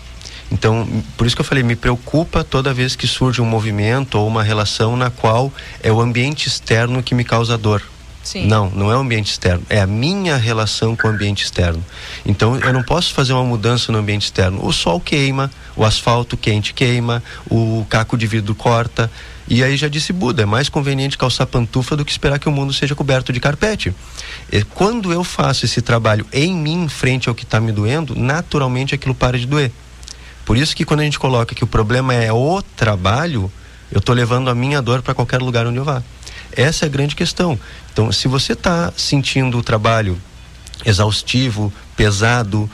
Então, 0.50 0.89
por 1.17 1.26
isso 1.26 1.36
que 1.36 1.41
eu 1.41 1.44
falei, 1.44 1.62
me 1.62 1.76
preocupa 1.76 2.42
toda 2.42 2.73
vez 2.73 2.97
que 2.97 3.07
surge 3.07 3.42
um 3.42 3.44
movimento 3.44 4.18
ou 4.18 4.26
uma 4.26 4.42
relação 4.42 4.97
na 4.97 5.10
qual 5.10 5.52
é 5.83 5.92
o 5.92 6.00
ambiente 6.00 6.47
externo 6.47 7.02
que 7.02 7.15
me 7.15 7.25
causa 7.25 7.58
dor. 7.58 7.83
Sim. 8.28 8.47
Não, 8.47 8.68
não 8.68 8.92
é 8.92 8.94
o 8.94 9.00
ambiente 9.00 9.31
externo, 9.31 9.65
é 9.70 9.81
a 9.81 9.86
minha 9.86 10.36
relação 10.36 10.94
com 10.94 11.08
o 11.08 11.10
ambiente 11.10 11.44
externo. 11.44 11.82
Então 12.26 12.57
eu 12.58 12.74
não 12.74 12.82
posso 12.82 13.15
fazer 13.15 13.32
uma 13.32 13.42
mudança 13.42 13.90
no 13.90 13.97
ambiente 13.97 14.24
externo. 14.24 14.62
O 14.66 14.70
sol 14.70 15.00
queima, 15.00 15.50
o 15.74 15.82
asfalto 15.82 16.36
quente 16.36 16.74
queima, 16.74 17.23
o 17.50 17.86
caco 17.89 18.18
de 18.18 18.26
vidro 18.26 18.55
corta. 18.55 19.10
E 19.48 19.65
aí 19.65 19.78
já 19.78 19.89
disse 19.89 20.12
Buda, 20.12 20.42
é 20.42 20.44
mais 20.44 20.68
conveniente 20.68 21.16
calçar 21.16 21.47
pantufa 21.47 21.97
do 21.97 22.05
que 22.05 22.10
esperar 22.10 22.39
que 22.39 22.47
o 22.47 22.52
mundo 22.52 22.70
seja 22.70 22.94
coberto 22.94 23.32
de 23.32 23.40
carpete. 23.40 23.94
E 24.52 24.62
quando 24.62 25.10
eu 25.10 25.24
faço 25.24 25.65
esse 25.65 25.81
trabalho 25.81 26.26
em 26.31 26.55
mim, 26.55 26.86
frente 26.86 27.31
ao 27.31 27.34
que 27.34 27.44
está 27.44 27.58
me 27.58 27.73
doendo, 27.73 28.15
naturalmente 28.15 28.94
aquilo 28.94 29.15
para 29.15 29.39
de 29.39 29.47
doer. 29.47 29.73
Por 30.44 30.58
isso 30.58 30.76
que 30.76 30.84
quando 30.84 31.00
a 31.00 31.05
gente 31.05 31.18
coloca 31.18 31.55
que 31.55 31.65
o 31.65 31.66
problema 31.66 32.12
é 32.12 32.31
o 32.31 32.60
trabalho, 32.76 33.50
eu 33.90 34.00
estou 34.00 34.15
levando 34.15 34.50
a 34.50 34.55
minha 34.55 34.82
dor 34.82 35.00
para 35.00 35.15
qualquer 35.15 35.40
lugar 35.40 35.66
onde 35.66 35.78
eu 35.78 35.84
vá. 35.84 36.02
Essa 36.52 36.85
é 36.85 36.86
a 36.86 36.91
grande 36.91 37.15
questão. 37.15 37.59
Então, 37.93 38.10
se 38.12 38.28
você 38.28 38.52
está 38.52 38.93
sentindo 38.97 39.59
o 39.59 39.62
trabalho 39.62 40.20
exaustivo, 40.85 41.73
pesado, 41.97 42.70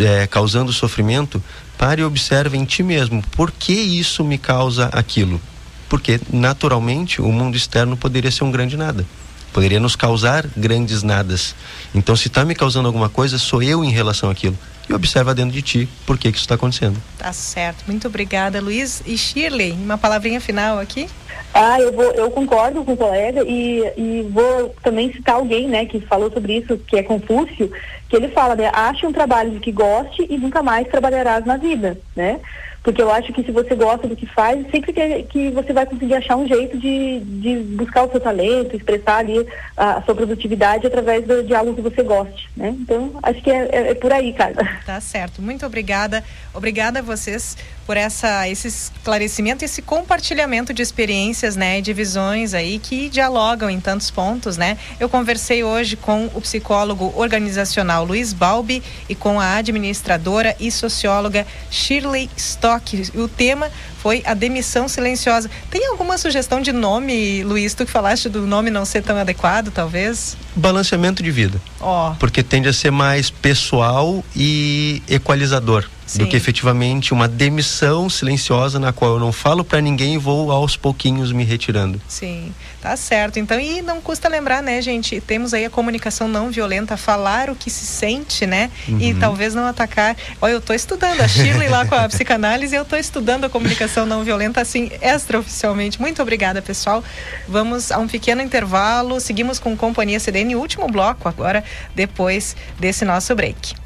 é, 0.00 0.26
causando 0.26 0.72
sofrimento, 0.72 1.42
pare 1.78 2.02
e 2.02 2.04
observe 2.04 2.56
em 2.56 2.64
ti 2.64 2.82
mesmo 2.82 3.22
por 3.32 3.50
que 3.50 3.72
isso 3.72 4.24
me 4.24 4.38
causa 4.38 4.86
aquilo. 4.92 5.40
Porque, 5.88 6.20
naturalmente, 6.32 7.20
o 7.20 7.30
mundo 7.30 7.56
externo 7.56 7.96
poderia 7.96 8.30
ser 8.30 8.44
um 8.44 8.50
grande 8.50 8.76
nada. 8.76 9.06
Poderia 9.52 9.80
nos 9.80 9.96
causar 9.96 10.46
grandes 10.56 11.02
nadas. 11.02 11.54
Então, 11.94 12.14
se 12.16 12.28
está 12.28 12.44
me 12.44 12.54
causando 12.54 12.88
alguma 12.88 13.08
coisa, 13.08 13.38
sou 13.38 13.62
eu 13.62 13.84
em 13.84 13.90
relação 13.90 14.28
àquilo. 14.28 14.58
E 14.88 14.94
observa 14.94 15.34
dentro 15.34 15.52
de 15.52 15.62
ti 15.62 15.88
por 16.06 16.18
que, 16.18 16.30
que 16.30 16.36
isso 16.36 16.44
está 16.44 16.54
acontecendo. 16.54 17.00
Tá 17.18 17.32
certo. 17.32 17.84
Muito 17.86 18.06
obrigada, 18.06 18.60
Luiz. 18.60 19.02
E 19.06 19.16
Shirley, 19.16 19.72
uma 19.72 19.98
palavrinha 19.98 20.40
final 20.40 20.78
aqui? 20.78 21.08
Ah, 21.52 21.80
eu, 21.80 21.92
vou, 21.92 22.04
eu 22.12 22.30
concordo 22.30 22.84
com 22.84 22.92
o 22.92 22.96
colega 22.96 23.42
e, 23.46 23.80
e 23.96 24.22
vou 24.30 24.74
também 24.82 25.12
citar 25.12 25.36
alguém, 25.36 25.68
né, 25.68 25.86
que 25.86 26.00
falou 26.00 26.30
sobre 26.30 26.58
isso, 26.58 26.76
que 26.76 26.96
é 26.96 27.02
Confúcio, 27.02 27.70
que 28.08 28.16
ele 28.16 28.28
fala, 28.28 28.54
né, 28.54 28.70
ache 28.72 29.06
um 29.06 29.12
trabalho 29.12 29.52
de 29.52 29.60
que 29.60 29.72
goste 29.72 30.26
e 30.28 30.36
nunca 30.36 30.62
mais 30.62 30.86
trabalharás 30.88 31.44
na 31.44 31.56
vida, 31.56 31.98
né? 32.14 32.40
Porque 32.86 33.02
eu 33.02 33.10
acho 33.10 33.32
que 33.32 33.42
se 33.42 33.50
você 33.50 33.74
gosta 33.74 34.06
do 34.06 34.14
que 34.14 34.26
faz, 34.26 34.64
sempre 34.70 34.92
que, 34.92 35.22
que 35.24 35.50
você 35.50 35.72
vai 35.72 35.84
conseguir 35.84 36.14
achar 36.14 36.36
um 36.36 36.46
jeito 36.46 36.78
de, 36.78 37.18
de 37.18 37.56
buscar 37.74 38.04
o 38.04 38.10
seu 38.12 38.20
talento, 38.20 38.76
expressar 38.76 39.16
ali 39.16 39.44
a, 39.76 39.96
a 39.96 40.02
sua 40.02 40.14
produtividade 40.14 40.86
através 40.86 41.26
do, 41.26 41.42
de 41.42 41.52
algo 41.52 41.74
que 41.74 41.80
você 41.80 42.00
goste, 42.04 42.48
né? 42.56 42.68
Então, 42.78 43.10
acho 43.24 43.42
que 43.42 43.50
é, 43.50 43.68
é, 43.72 43.90
é 43.90 43.94
por 43.94 44.12
aí, 44.12 44.32
cara. 44.32 44.54
Tá 44.86 45.00
certo. 45.00 45.42
Muito 45.42 45.66
obrigada. 45.66 46.22
Obrigada 46.54 47.00
a 47.00 47.02
vocês 47.02 47.56
por 47.86 47.96
essa, 47.96 48.48
esse 48.48 48.66
esclarecimento, 48.66 49.64
esse 49.64 49.80
compartilhamento 49.80 50.74
de 50.74 50.82
experiências, 50.82 51.54
né, 51.54 51.78
e 51.78 51.82
de 51.82 51.92
visões 51.92 52.52
aí 52.52 52.78
que 52.78 53.08
dialogam 53.08 53.70
em 53.70 53.80
tantos 53.80 54.10
pontos, 54.10 54.56
né? 54.56 54.76
Eu 54.98 55.08
conversei 55.08 55.62
hoje 55.62 55.96
com 55.96 56.26
o 56.34 56.40
psicólogo 56.40 57.14
organizacional 57.16 58.04
Luiz 58.04 58.32
Balbi 58.32 58.82
e 59.08 59.14
com 59.14 59.38
a 59.38 59.56
administradora 59.56 60.56
e 60.58 60.70
socióloga 60.70 61.46
Shirley 61.70 62.28
Stock. 62.36 63.10
O 63.14 63.28
tema 63.28 63.70
foi 64.06 64.22
a 64.24 64.34
demissão 64.34 64.86
silenciosa. 64.86 65.50
Tem 65.68 65.84
alguma 65.88 66.16
sugestão 66.16 66.60
de 66.60 66.70
nome, 66.70 67.42
Luiz? 67.42 67.74
Tu 67.74 67.84
que 67.84 67.90
falaste 67.90 68.28
do 68.28 68.46
nome 68.46 68.70
não 68.70 68.84
ser 68.84 69.02
tão 69.02 69.18
adequado, 69.18 69.72
talvez? 69.72 70.36
Balanceamento 70.54 71.24
de 71.24 71.30
vida. 71.32 71.60
Ó. 71.80 72.12
Oh. 72.12 72.14
Porque 72.14 72.40
tende 72.40 72.68
a 72.68 72.72
ser 72.72 72.92
mais 72.92 73.30
pessoal 73.30 74.24
e 74.36 75.02
equalizador. 75.08 75.88
Sim. 76.06 76.20
do 76.20 76.28
que 76.28 76.36
efetivamente 76.36 77.12
uma 77.12 77.26
demissão 77.26 78.08
silenciosa 78.08 78.78
na 78.78 78.92
qual 78.92 79.14
eu 79.14 79.18
não 79.18 79.32
falo 79.32 79.64
para 79.64 79.80
ninguém 79.80 80.14
e 80.14 80.18
vou 80.18 80.52
aos 80.52 80.76
pouquinhos 80.76 81.32
me 81.32 81.42
retirando. 81.42 82.00
Sim, 82.06 82.54
tá 82.80 82.96
certo. 82.96 83.38
Então, 83.38 83.58
e 83.58 83.82
não 83.82 84.00
custa 84.00 84.28
lembrar, 84.28 84.62
né, 84.62 84.80
gente? 84.80 85.20
Temos 85.20 85.54
aí 85.54 85.64
a 85.64 85.70
comunicação 85.70 86.28
não 86.28 86.50
violenta, 86.50 86.96
falar 86.96 87.50
o 87.50 87.56
que 87.56 87.70
se 87.70 87.84
sente, 87.84 88.46
né? 88.46 88.70
Uhum. 88.88 89.00
E 89.00 89.14
talvez 89.14 89.54
não 89.54 89.66
atacar. 89.66 90.16
Olha, 90.40 90.52
eu 90.52 90.60
tô 90.60 90.72
estudando 90.72 91.20
a 91.20 91.28
Shirley 91.28 91.68
lá 91.68 91.86
com 91.86 91.94
a 91.94 92.06
psicanálise, 92.08 92.74
eu 92.74 92.84
tô 92.84 92.96
estudando 92.96 93.44
a 93.44 93.48
comunicação 93.48 94.06
não 94.06 94.24
violenta 94.24 94.60
assim 94.60 94.90
extraoficialmente. 95.00 96.00
Muito 96.00 96.20
obrigada, 96.22 96.60
pessoal. 96.60 97.02
Vamos 97.48 97.90
a 97.90 97.98
um 97.98 98.08
pequeno 98.08 98.42
intervalo, 98.42 99.20
seguimos 99.20 99.58
com 99.58 99.76
Companhia 99.76 100.20
CDN, 100.20 100.56
último 100.56 100.88
bloco 100.88 101.28
agora 101.28 101.64
depois 101.94 102.56
desse 102.78 103.04
nosso 103.04 103.34
break. 103.34 103.85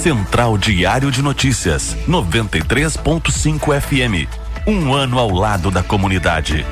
Central 0.00 0.56
Diário 0.56 1.10
de 1.10 1.20
Notícias, 1.20 1.94
93.5 2.08 3.78
FM. 3.78 4.26
Um 4.66 4.94
ano 4.94 5.18
ao 5.18 5.28
lado 5.28 5.70
da 5.70 5.82
comunidade. 5.82 6.64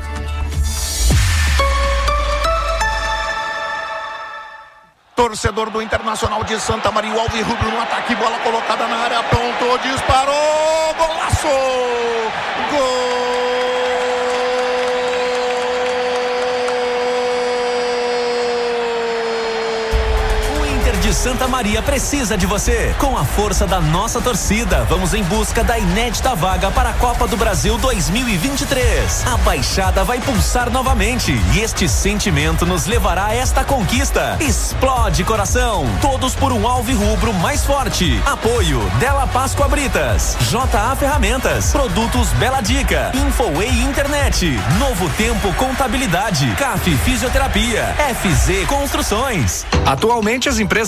Torcedor 5.15 5.69
do 5.69 5.83
Internacional 5.83 6.43
de 6.43 6.59
Santa 6.59 6.91
Maria, 6.91 7.13
o 7.13 7.21
Alves 7.21 7.47
Rubro 7.47 7.71
no 7.71 7.83
ataque, 7.83 8.15
bola 8.15 8.39
colocada 8.39 8.89
na 8.89 8.97
área, 8.97 9.19
apontou, 9.19 9.77
disparou, 9.77 10.95
golaço! 10.97 11.49
Gol! 12.71 13.28
De 21.01 21.15
Santa 21.15 21.47
Maria 21.47 21.81
precisa 21.81 22.37
de 22.37 22.45
você. 22.45 22.95
Com 22.99 23.17
a 23.17 23.25
força 23.25 23.67
da 23.67 23.81
nossa 23.81 24.21
torcida, 24.21 24.85
vamos 24.89 25.15
em 25.15 25.23
busca 25.25 25.63
da 25.63 25.79
inédita 25.79 26.35
vaga 26.35 26.71
para 26.71 26.91
a 26.91 26.93
Copa 26.95 27.27
do 27.27 27.37
Brasil 27.37 27.79
2023. 27.79 29.27
A 29.27 29.37
Baixada 29.39 30.03
vai 30.03 30.21
pulsar 30.21 30.71
novamente 30.71 31.33
e 31.55 31.61
este 31.61 31.89
sentimento 31.89 32.67
nos 32.67 32.87
levará 32.87 33.27
a 33.27 33.35
esta 33.35 33.63
conquista. 33.63 34.37
Explode 34.41 35.23
coração. 35.25 35.87
Todos 36.01 36.35
por 36.35 36.53
um 36.53 36.67
alvo 36.67 36.93
rubro 36.95 37.33
mais 37.35 37.65
forte. 37.65 38.21
Apoio 38.27 38.81
Della 38.99 39.27
Páscoa 39.27 39.69
Britas, 39.69 40.37
JA 40.51 40.97
Ferramentas, 40.97 41.71
Produtos 41.71 42.31
Bela 42.31 42.61
Dica, 42.61 43.13
Infoway 43.15 43.83
Internet, 43.83 44.59
Novo 44.79 45.09
Tempo 45.11 45.53
Contabilidade, 45.55 46.53
CAF 46.57 46.97
Fisioterapia, 46.99 47.95
FZ 48.21 48.67
Construções. 48.67 49.65
Atualmente 49.87 50.49
as 50.49 50.59
empresas 50.59 50.88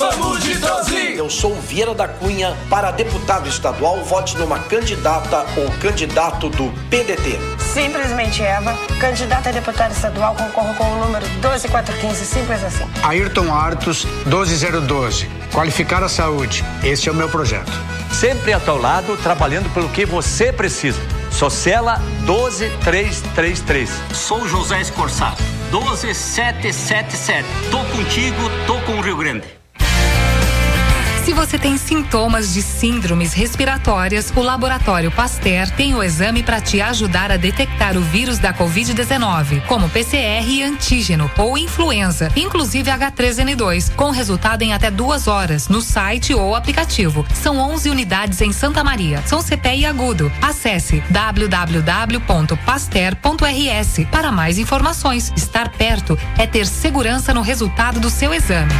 Vamos 0.00 0.42
de 0.42 0.54
12! 0.54 1.14
Eu 1.14 1.28
sou 1.28 1.54
Vieira 1.56 1.92
da 1.92 2.08
Cunha. 2.08 2.56
Para 2.70 2.90
deputado 2.90 3.46
estadual, 3.46 4.02
vote 4.02 4.34
numa 4.38 4.58
candidata 4.58 5.44
ou 5.58 5.70
candidato 5.72 6.48
do 6.48 6.72
PDT. 6.88 7.38
Simplesmente 7.58 8.42
Eva, 8.42 8.74
candidata 8.98 9.50
a 9.50 9.52
deputada 9.52 9.92
estadual, 9.92 10.34
concorro 10.34 10.74
com 10.74 10.84
o 10.84 11.04
número 11.04 11.26
12415, 11.42 12.24
simples 12.24 12.64
assim. 12.64 12.86
Ayrton 13.02 13.52
Artos, 13.52 14.06
12012. 14.24 15.28
Qualificar 15.52 16.02
a 16.02 16.08
saúde. 16.08 16.64
Esse 16.82 17.10
é 17.10 17.12
o 17.12 17.14
meu 17.14 17.28
projeto. 17.28 17.70
Sempre 18.10 18.54
ao 18.54 18.60
teu 18.62 18.80
lado, 18.80 19.18
trabalhando 19.18 19.68
pelo 19.74 19.90
que 19.90 20.06
você 20.06 20.50
precisa. 20.50 20.98
Socela 21.30 22.00
12333. 22.24 23.90
Sou 24.14 24.48
José 24.48 24.80
Escorçado, 24.80 25.36
12777. 25.70 27.46
Tô 27.70 27.84
contigo, 27.94 28.50
tô 28.66 28.80
com 28.86 28.92
o 28.98 29.02
Rio 29.02 29.18
Grande. 29.18 29.59
Se 31.24 31.32
você 31.34 31.58
tem 31.58 31.76
sintomas 31.76 32.54
de 32.54 32.62
síndromes 32.62 33.34
respiratórias, 33.34 34.32
o 34.34 34.40
Laboratório 34.40 35.10
Pasteur 35.10 35.68
tem 35.70 35.94
o 35.94 36.02
exame 36.02 36.42
para 36.42 36.62
te 36.62 36.80
ajudar 36.80 37.30
a 37.30 37.36
detectar 37.36 37.94
o 37.96 38.00
vírus 38.00 38.38
da 38.38 38.54
Covid-19, 38.54 39.60
como 39.66 39.90
PCR 39.90 40.48
e 40.48 40.62
antígeno 40.62 41.30
ou 41.36 41.58
influenza, 41.58 42.32
inclusive 42.34 42.90
H3N2, 42.90 43.94
com 43.94 44.10
resultado 44.10 44.62
em 44.62 44.72
até 44.72 44.90
duas 44.90 45.28
horas 45.28 45.68
no 45.68 45.82
site 45.82 46.32
ou 46.32 46.56
aplicativo. 46.56 47.26
São 47.34 47.58
11 47.58 47.90
unidades 47.90 48.40
em 48.40 48.52
Santa 48.52 48.82
Maria. 48.82 49.22
São 49.26 49.42
CPI 49.42 49.84
agudo. 49.84 50.32
Acesse 50.40 51.04
www.pasteur.rs 51.10 54.06
para 54.10 54.32
mais 54.32 54.58
informações. 54.58 55.30
Estar 55.36 55.68
perto 55.68 56.18
é 56.38 56.46
ter 56.46 56.66
segurança 56.66 57.34
no 57.34 57.42
resultado 57.42 58.00
do 58.00 58.08
seu 58.08 58.32
exame. 58.32 58.72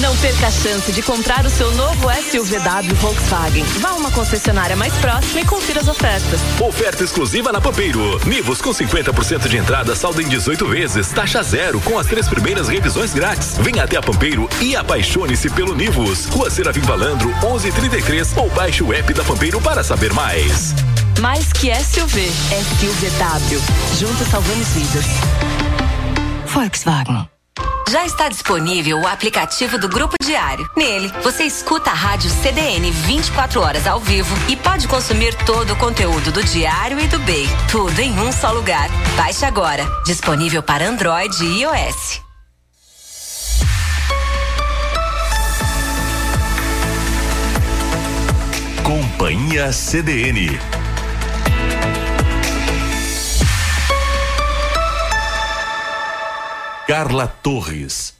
Não 0.00 0.16
perca 0.18 0.46
a 0.46 0.50
chance 0.50 0.92
de 0.92 1.02
comprar 1.02 1.44
o 1.44 1.50
seu 1.50 1.72
novo 1.72 2.08
SUVW 2.30 2.94
Volkswagen. 3.00 3.64
Vá 3.80 3.90
a 3.90 3.94
uma 3.94 4.10
concessionária 4.12 4.76
mais 4.76 4.92
próxima 4.94 5.40
e 5.40 5.44
confira 5.44 5.80
as 5.80 5.88
ofertas. 5.88 6.40
Oferta 6.60 7.02
exclusiva 7.02 7.50
na 7.50 7.60
Pampeiro. 7.60 8.20
Nivus 8.24 8.62
com 8.62 8.70
50% 8.70 9.48
de 9.48 9.56
entrada, 9.56 9.96
saldo 9.96 10.22
em 10.22 10.28
18 10.28 10.66
vezes, 10.68 11.08
taxa 11.08 11.42
zero, 11.42 11.80
com 11.80 11.98
as 11.98 12.06
três 12.06 12.28
primeiras 12.28 12.68
revisões 12.68 13.12
grátis. 13.12 13.56
Venha 13.58 13.82
até 13.82 13.96
a 13.96 14.02
Pampeiro 14.02 14.48
e 14.60 14.76
apaixone-se 14.76 15.50
pelo 15.50 15.74
Nivus. 15.74 16.26
Rua 16.26 16.48
Seravim 16.48 16.82
Valandro, 16.82 17.28
1133 17.40 18.36
ou 18.36 18.48
baixe 18.50 18.84
o 18.84 18.92
app 18.92 19.12
da 19.12 19.24
Pampeiro 19.24 19.60
para 19.60 19.82
saber 19.82 20.12
mais. 20.12 20.74
Mais 21.20 21.52
que 21.52 21.74
SUV, 21.74 22.30
SUVW. 22.78 23.60
Juntos 23.98 24.28
salvamos 24.28 24.68
vidas. 24.68 25.06
Volkswagen. 26.46 27.37
Já 27.90 28.04
está 28.04 28.28
disponível 28.28 29.00
o 29.00 29.06
aplicativo 29.06 29.78
do 29.78 29.88
Grupo 29.88 30.14
Diário. 30.22 30.68
Nele, 30.76 31.10
você 31.22 31.44
escuta 31.44 31.90
a 31.90 31.94
rádio 31.94 32.28
CDN 32.28 32.90
24 32.90 33.62
horas 33.62 33.86
ao 33.86 33.98
vivo 33.98 34.34
e 34.46 34.56
pode 34.56 34.86
consumir 34.86 35.34
todo 35.46 35.72
o 35.72 35.76
conteúdo 35.76 36.30
do 36.30 36.44
Diário 36.44 37.00
e 37.00 37.06
do 37.08 37.18
BEI. 37.20 37.48
Tudo 37.70 37.98
em 37.98 38.12
um 38.20 38.30
só 38.30 38.52
lugar. 38.52 38.88
Baixe 39.16 39.46
agora. 39.46 39.86
Disponível 40.04 40.62
para 40.62 40.86
Android 40.86 41.42
e 41.42 41.62
iOS. 41.62 42.20
Companhia 48.84 49.72
CDN 49.72 50.77
Carla 56.88 57.26
Torres. 57.42 58.14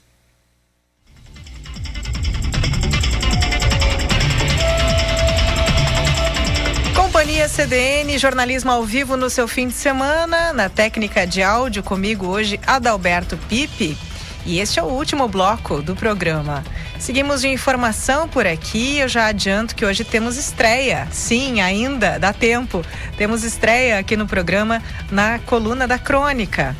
Companhia 6.95 7.49
CDN, 7.49 8.15
jornalismo 8.19 8.69
ao 8.69 8.83
vivo 8.83 9.17
no 9.17 9.27
seu 9.27 9.47
fim 9.47 9.69
de 9.69 9.73
semana, 9.73 10.53
na 10.53 10.69
técnica 10.69 11.25
de 11.25 11.41
áudio 11.41 11.81
comigo 11.81 12.27
hoje, 12.27 12.59
Adalberto 12.67 13.35
Pipe. 13.49 13.97
E 14.45 14.59
este 14.59 14.79
é 14.79 14.83
o 14.83 14.85
último 14.85 15.27
bloco 15.27 15.81
do 15.81 15.95
programa. 15.95 16.63
Seguimos 16.99 17.41
de 17.41 17.47
informação 17.47 18.29
por 18.29 18.45
aqui. 18.45 18.99
Eu 18.99 19.09
já 19.09 19.25
adianto 19.25 19.73
que 19.73 19.83
hoje 19.83 20.03
temos 20.03 20.37
estreia. 20.37 21.07
Sim, 21.11 21.59
ainda 21.59 22.19
dá 22.19 22.31
tempo. 22.31 22.85
Temos 23.17 23.43
estreia 23.43 23.97
aqui 23.97 24.15
no 24.15 24.27
programa 24.27 24.79
na 25.09 25.39
coluna 25.39 25.87
da 25.87 25.97
Crônica. 25.97 26.75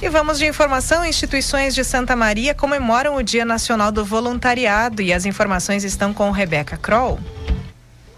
E 0.00 0.08
vamos 0.10 0.38
de 0.38 0.46
informação. 0.46 1.04
Instituições 1.04 1.74
de 1.74 1.82
Santa 1.82 2.14
Maria 2.14 2.54
comemoram 2.54 3.16
o 3.16 3.22
Dia 3.22 3.44
Nacional 3.44 3.90
do 3.90 4.04
Voluntariado 4.04 5.00
e 5.00 5.12
as 5.12 5.24
informações 5.24 5.84
estão 5.84 6.12
com 6.12 6.30
Rebeca 6.30 6.76
Kroll. 6.76 7.18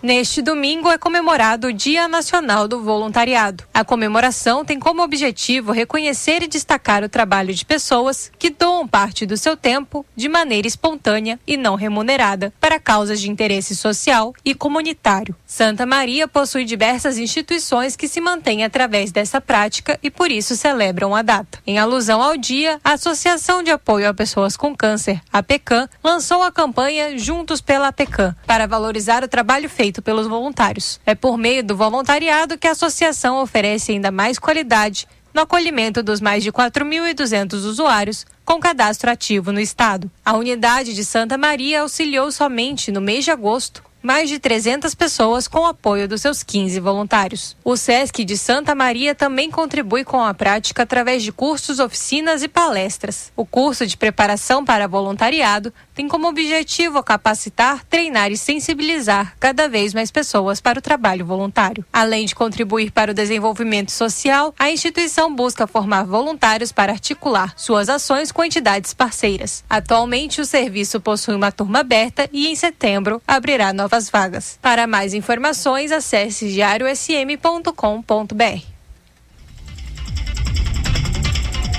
Neste 0.00 0.40
domingo 0.40 0.88
é 0.88 0.96
comemorado 0.96 1.66
o 1.66 1.72
Dia 1.72 2.06
Nacional 2.06 2.68
do 2.68 2.80
Voluntariado. 2.80 3.64
A 3.74 3.84
comemoração 3.84 4.64
tem 4.64 4.78
como 4.78 5.02
objetivo 5.02 5.72
reconhecer 5.72 6.40
e 6.40 6.46
destacar 6.46 7.02
o 7.02 7.08
trabalho 7.08 7.52
de 7.52 7.64
pessoas 7.64 8.30
que 8.38 8.48
doam 8.48 8.86
parte 8.86 9.26
do 9.26 9.36
seu 9.36 9.56
tempo 9.56 10.06
de 10.14 10.28
maneira 10.28 10.68
espontânea 10.68 11.40
e 11.44 11.56
não 11.56 11.74
remunerada 11.74 12.52
para 12.60 12.78
causas 12.78 13.20
de 13.20 13.28
interesse 13.28 13.74
social 13.74 14.32
e 14.44 14.54
comunitário. 14.54 15.34
Santa 15.44 15.84
Maria 15.84 16.28
possui 16.28 16.64
diversas 16.64 17.18
instituições 17.18 17.96
que 17.96 18.06
se 18.06 18.20
mantêm 18.20 18.64
através 18.64 19.10
dessa 19.10 19.40
prática 19.40 19.98
e 20.00 20.12
por 20.12 20.30
isso 20.30 20.54
celebram 20.54 21.12
a 21.12 21.22
data. 21.22 21.58
Em 21.66 21.76
alusão 21.76 22.22
ao 22.22 22.36
dia, 22.36 22.78
a 22.84 22.92
Associação 22.92 23.64
de 23.64 23.72
Apoio 23.72 24.08
a 24.08 24.14
Pessoas 24.14 24.56
com 24.56 24.76
Câncer, 24.76 25.20
a 25.32 25.42
PECAM, 25.42 25.88
lançou 26.04 26.44
a 26.44 26.52
campanha 26.52 27.18
Juntos 27.18 27.60
pela 27.60 27.92
PECAM 27.92 28.32
para 28.46 28.68
valorizar 28.68 29.24
o 29.24 29.28
trabalho 29.28 29.68
feito 29.68 29.87
feito 29.88 30.02
pelos 30.02 30.26
voluntários. 30.26 31.00
É 31.06 31.14
por 31.14 31.38
meio 31.38 31.64
do 31.64 31.74
voluntariado 31.74 32.58
que 32.58 32.66
a 32.66 32.72
associação 32.72 33.40
oferece 33.40 33.92
ainda 33.92 34.10
mais 34.10 34.38
qualidade 34.38 35.08
no 35.32 35.42
acolhimento 35.42 36.02
dos 36.02 36.20
mais 36.20 36.42
de 36.42 36.52
4.200 36.52 37.54
usuários 37.54 38.26
com 38.44 38.60
cadastro 38.60 39.10
ativo 39.10 39.50
no 39.50 39.60
estado. 39.60 40.10
A 40.24 40.36
unidade 40.36 40.94
de 40.94 41.04
Santa 41.04 41.38
Maria 41.38 41.80
auxiliou 41.80 42.30
somente 42.30 42.92
no 42.92 43.00
mês 43.00 43.24
de 43.24 43.30
agosto 43.30 43.82
mais 44.02 44.28
de 44.28 44.38
300 44.38 44.94
pessoas 44.94 45.48
com 45.48 45.60
o 45.60 45.66
apoio 45.66 46.08
dos 46.08 46.20
seus 46.20 46.42
15 46.42 46.80
voluntários. 46.80 47.56
O 47.64 47.76
SESC 47.76 48.24
de 48.24 48.36
Santa 48.36 48.74
Maria 48.74 49.14
também 49.14 49.50
contribui 49.50 50.04
com 50.04 50.22
a 50.22 50.34
prática 50.34 50.82
através 50.82 51.22
de 51.22 51.32
cursos, 51.32 51.78
oficinas 51.78 52.42
e 52.42 52.48
palestras. 52.48 53.32
O 53.36 53.44
curso 53.44 53.86
de 53.86 53.96
preparação 53.96 54.64
para 54.64 54.86
voluntariado 54.86 55.72
tem 55.94 56.06
como 56.06 56.28
objetivo 56.28 57.02
capacitar, 57.02 57.84
treinar 57.84 58.30
e 58.30 58.36
sensibilizar 58.36 59.34
cada 59.40 59.68
vez 59.68 59.92
mais 59.92 60.10
pessoas 60.10 60.60
para 60.60 60.78
o 60.78 60.82
trabalho 60.82 61.26
voluntário. 61.26 61.84
Além 61.92 62.24
de 62.24 62.34
contribuir 62.34 62.92
para 62.92 63.10
o 63.10 63.14
desenvolvimento 63.14 63.90
social, 63.90 64.54
a 64.58 64.70
instituição 64.70 65.34
busca 65.34 65.66
formar 65.66 66.04
voluntários 66.04 66.70
para 66.70 66.92
articular 66.92 67.52
suas 67.56 67.88
ações 67.88 68.30
com 68.30 68.44
entidades 68.44 68.94
parceiras. 68.94 69.64
Atualmente, 69.68 70.40
o 70.40 70.44
serviço 70.44 71.00
possui 71.00 71.34
uma 71.34 71.50
turma 71.50 71.80
aberta 71.80 72.28
e 72.32 72.46
em 72.46 72.54
setembro 72.54 73.20
abrirá 73.26 73.72
novas 73.88 74.10
vagas. 74.10 74.58
Para 74.60 74.86
mais 74.86 75.14
informações, 75.14 75.90
acesse 75.90 76.52
diariosm.com.br. 76.52 78.62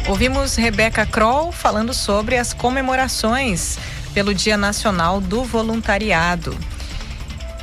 Ouvimos 0.07 0.55
Rebeca 0.55 1.05
Kroll 1.05 1.51
falando 1.51 1.93
sobre 1.93 2.35
as 2.35 2.51
comemorações 2.51 3.77
pelo 4.11 4.33
Dia 4.33 4.57
Nacional 4.57 5.21
do 5.21 5.43
Voluntariado. 5.43 6.57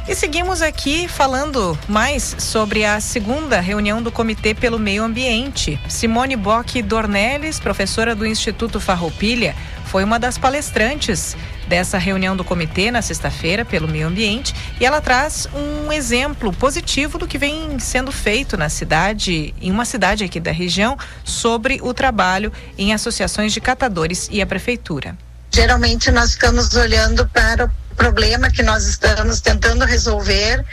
E 0.09 0.15
seguimos 0.15 0.63
aqui 0.63 1.09
falando 1.09 1.77
mais 1.89 2.37
sobre 2.39 2.85
a 2.85 3.01
segunda 3.01 3.59
reunião 3.59 4.01
do 4.01 4.13
Comitê 4.13 4.55
pelo 4.55 4.79
Meio 4.79 5.03
Ambiente. 5.03 5.81
Simone 5.89 6.37
Bock 6.37 6.81
Dornelles, 6.81 7.59
professora 7.59 8.15
do 8.15 8.25
Instituto 8.25 8.79
Farroupilha, 8.79 9.57
foi 9.87 10.05
uma 10.05 10.21
das 10.21 10.39
palestrantes 10.39 11.37
dessa 11.67 11.99
reunião 11.99 12.37
do 12.37 12.45
comitê 12.45 12.91
na 12.91 13.03
sexta-feira 13.03 13.65
pelo 13.65 13.89
meio 13.89 14.07
ambiente 14.07 14.55
e 14.81 14.87
ela 14.87 15.01
traz 15.01 15.49
um 15.55 15.93
exemplo 15.93 16.53
positivo 16.53 17.19
do 17.19 17.27
que 17.27 17.39
vem 17.39 17.79
sendo 17.79 18.13
feito 18.13 18.57
na 18.57 18.69
cidade, 18.69 19.55
em 19.61 19.71
uma 19.71 19.85
cidade 19.85 20.25
aqui 20.25 20.41
da 20.41 20.53
região, 20.53 20.97
sobre 21.25 21.81
o 21.83 21.93
trabalho 21.93 22.53
em 22.79 22.93
associações 22.93 23.53
de 23.53 23.61
catadores 23.61 24.29
e 24.31 24.41
a 24.41 24.47
prefeitura. 24.47 25.17
Geralmente 25.53 26.11
nós 26.11 26.33
ficamos 26.33 26.75
olhando 26.75 27.27
para 27.29 27.65
o 27.65 27.71
problema 27.97 28.51
que 28.51 28.63
nós 28.63 28.87
estamos 28.87 29.41
tentando 29.41 29.85
resolver 29.85 30.65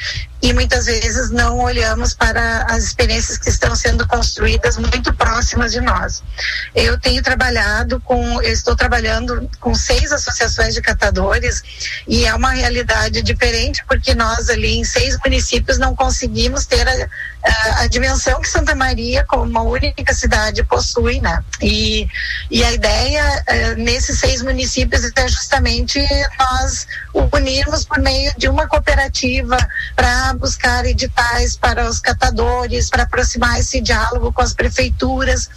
e 0.43 0.52
muitas 0.52 0.88
vezes 0.88 1.30
não 1.30 1.60
olhamos 1.60 2.14
para 2.14 2.64
as 2.64 2.84
experiências 2.84 3.38
que 3.38 3.50
estão 3.50 3.74
sendo 3.77 4.06
construídas 4.06 4.77
muito 4.77 5.14
próximas 5.14 5.72
de 5.72 5.80
nós. 5.80 6.22
Eu 6.76 7.00
tenho 7.00 7.24
trabalhado 7.24 7.98
com, 8.02 8.42
eu 8.42 8.52
estou 8.52 8.76
trabalhando 8.76 9.50
com 9.61 9.74
seis 9.74 10.11
associações 10.11 10.74
de 10.74 10.82
catadores 10.82 11.64
e 12.06 12.26
é 12.26 12.35
uma 12.35 12.52
realidade 12.52 13.22
diferente 13.22 13.85
porque 13.88 14.14
nós 14.14 14.50
ali 14.50 14.80
em 14.80 14.84
seis 14.84 15.18
municípios 15.24 15.77
não 15.77 15.95
conseguimos 15.95 16.66
ter 16.66 16.85
a, 16.85 17.10
a, 17.45 17.82
a 17.84 17.88
dimensão 17.88 18.42
que 18.42 18.50
Santa 18.50 18.76
Maria, 18.76 19.24
como 19.24 19.43
uma 19.43 19.61
única 19.61 20.14
cidade, 20.14 20.61
possui, 20.64 21.22
né? 21.22 21.42
E, 21.61 22.06
e 22.52 22.61
a 22.66 22.72
ideia 22.74 23.24
uh, 23.48 23.82
nesses 23.82 24.19
seis 24.19 24.42
municípios 24.42 25.10
é 25.16 25.27
justamente 25.30 26.06
nós 26.38 26.85
unirmos 27.14 27.85
por 27.85 28.00
meio 28.00 28.33
de 28.38 28.48
uma 28.48 28.67
cooperativa 28.67 29.58
para 29.95 30.33
buscar 30.33 30.85
editais 30.85 31.56
para 31.56 31.88
os 31.88 32.00
catadores, 32.00 32.90
para 32.90 33.03
aproximar 33.03 33.59
esse 33.59 33.82
diálogo 33.82 34.33
com 34.33 34.42
as 34.42 34.53
prefeituras, 34.53 35.50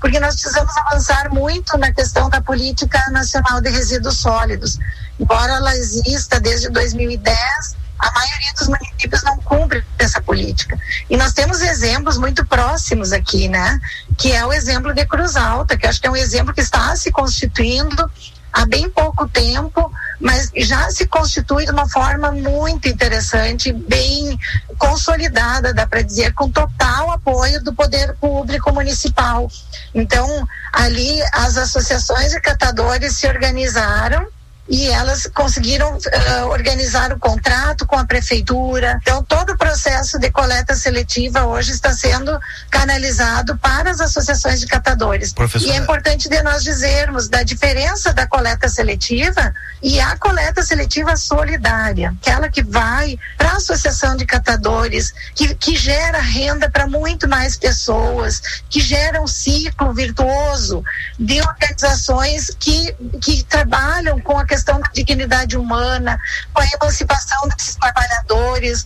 porque 0.00 0.18
nós 0.18 0.34
precisamos 0.34 0.76
avançar 0.78 1.32
muito 1.32 1.78
na 1.78 1.92
questão 1.92 2.28
da 2.28 2.40
política 2.40 3.00
nacional 3.10 3.60
de 3.60 3.70
resíduos 3.70 4.18
sólidos. 4.18 4.78
Embora 5.18 5.52
ela 5.52 5.76
exista 5.76 6.40
desde 6.40 6.68
2010, 6.70 7.76
a 7.98 8.10
maioria 8.12 8.52
dos 8.58 8.68
municípios 8.68 9.22
não 9.22 9.38
cumpre 9.38 9.84
essa 9.98 10.20
política. 10.20 10.78
E 11.08 11.16
nós 11.16 11.32
temos 11.32 11.60
exemplos 11.62 12.18
muito 12.18 12.44
próximos 12.44 13.12
aqui, 13.12 13.48
né? 13.48 13.80
Que 14.18 14.32
é 14.32 14.44
o 14.44 14.52
exemplo 14.52 14.92
de 14.92 15.06
Cruz 15.06 15.36
Alta, 15.36 15.76
que 15.76 15.86
acho 15.86 16.00
que 16.00 16.06
é 16.06 16.10
um 16.10 16.16
exemplo 16.16 16.52
que 16.52 16.60
está 16.60 16.94
se 16.96 17.10
constituindo 17.12 18.10
há 18.54 18.64
bem 18.64 18.88
pouco 18.88 19.28
tempo, 19.28 19.92
mas 20.20 20.50
já 20.56 20.88
se 20.90 21.06
constitui 21.06 21.64
de 21.64 21.72
uma 21.72 21.88
forma 21.88 22.30
muito 22.30 22.88
interessante, 22.88 23.72
bem 23.72 24.38
consolidada, 24.78 25.74
dá 25.74 25.86
para 25.86 26.02
dizer, 26.02 26.32
com 26.34 26.48
total 26.48 27.10
apoio 27.10 27.62
do 27.62 27.74
poder 27.74 28.14
público 28.14 28.72
municipal. 28.72 29.50
Então, 29.92 30.48
ali 30.72 31.20
as 31.32 31.56
associações 31.56 32.30
de 32.30 32.40
catadores 32.40 33.18
se 33.18 33.26
organizaram 33.26 34.24
e 34.68 34.88
elas 34.88 35.26
conseguiram 35.34 35.94
uh, 35.96 36.46
organizar 36.48 37.12
o 37.12 37.18
contrato 37.18 37.86
com 37.86 37.96
a 37.96 38.06
prefeitura. 38.06 38.98
Então, 39.02 39.22
todo 39.22 39.52
o 39.52 39.58
processo 39.58 40.18
de 40.18 40.30
coleta 40.30 40.74
seletiva 40.74 41.44
hoje 41.44 41.72
está 41.72 41.92
sendo 41.92 42.38
canalizado 42.70 43.58
para 43.58 43.90
as 43.90 44.00
associações 44.00 44.60
de 44.60 44.66
catadores. 44.66 45.32
Professor... 45.32 45.68
E 45.68 45.70
é 45.72 45.76
importante 45.76 46.28
de 46.28 46.42
nós 46.42 46.62
dizermos 46.62 47.28
da 47.28 47.42
diferença 47.42 48.12
da 48.12 48.26
coleta 48.26 48.68
seletiva 48.68 49.54
e 49.82 50.00
a 50.00 50.16
coleta 50.16 50.62
seletiva 50.62 51.16
solidária, 51.16 52.14
aquela 52.20 52.48
que 52.48 52.62
vai 52.62 53.18
para 53.36 53.50
a 53.50 53.56
associação 53.56 54.16
de 54.16 54.24
catadores, 54.24 55.12
que, 55.34 55.54
que 55.54 55.76
gera 55.76 56.20
renda 56.20 56.70
para 56.70 56.86
muito 56.86 57.28
mais 57.28 57.56
pessoas, 57.56 58.40
que 58.70 58.80
gera 58.80 59.20
um 59.20 59.26
ciclo 59.26 59.92
virtuoso 59.92 60.82
de 61.18 61.40
organizações 61.42 62.50
que, 62.58 62.94
que 63.20 63.42
trabalham 63.44 64.18
com 64.20 64.38
a 64.38 64.46
questão 64.54 64.80
da 64.80 64.88
dignidade 64.94 65.56
humana, 65.56 66.20
com 66.52 66.62
a 66.62 66.66
emancipação 66.66 67.48
desses 67.48 67.74
trabalhadores. 67.74 68.84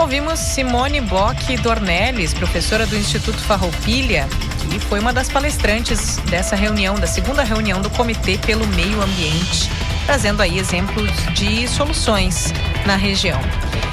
Ouvimos 0.00 0.40
Simone 0.40 0.98
Bock 1.02 1.58
Dornelles, 1.58 2.32
professora 2.32 2.86
do 2.86 2.96
Instituto 2.96 3.38
Farroupilha, 3.38 4.26
que 4.58 4.78
foi 4.80 4.98
uma 4.98 5.12
das 5.12 5.28
palestrantes 5.28 6.16
dessa 6.30 6.56
reunião, 6.56 6.94
da 6.94 7.06
segunda 7.06 7.44
reunião 7.44 7.82
do 7.82 7.90
Comitê 7.90 8.38
pelo 8.38 8.66
Meio 8.68 9.02
Ambiente, 9.02 9.70
trazendo 10.06 10.40
aí 10.40 10.58
exemplos 10.58 11.10
de 11.34 11.68
soluções 11.68 12.50
na 12.86 12.96
região. 12.96 13.38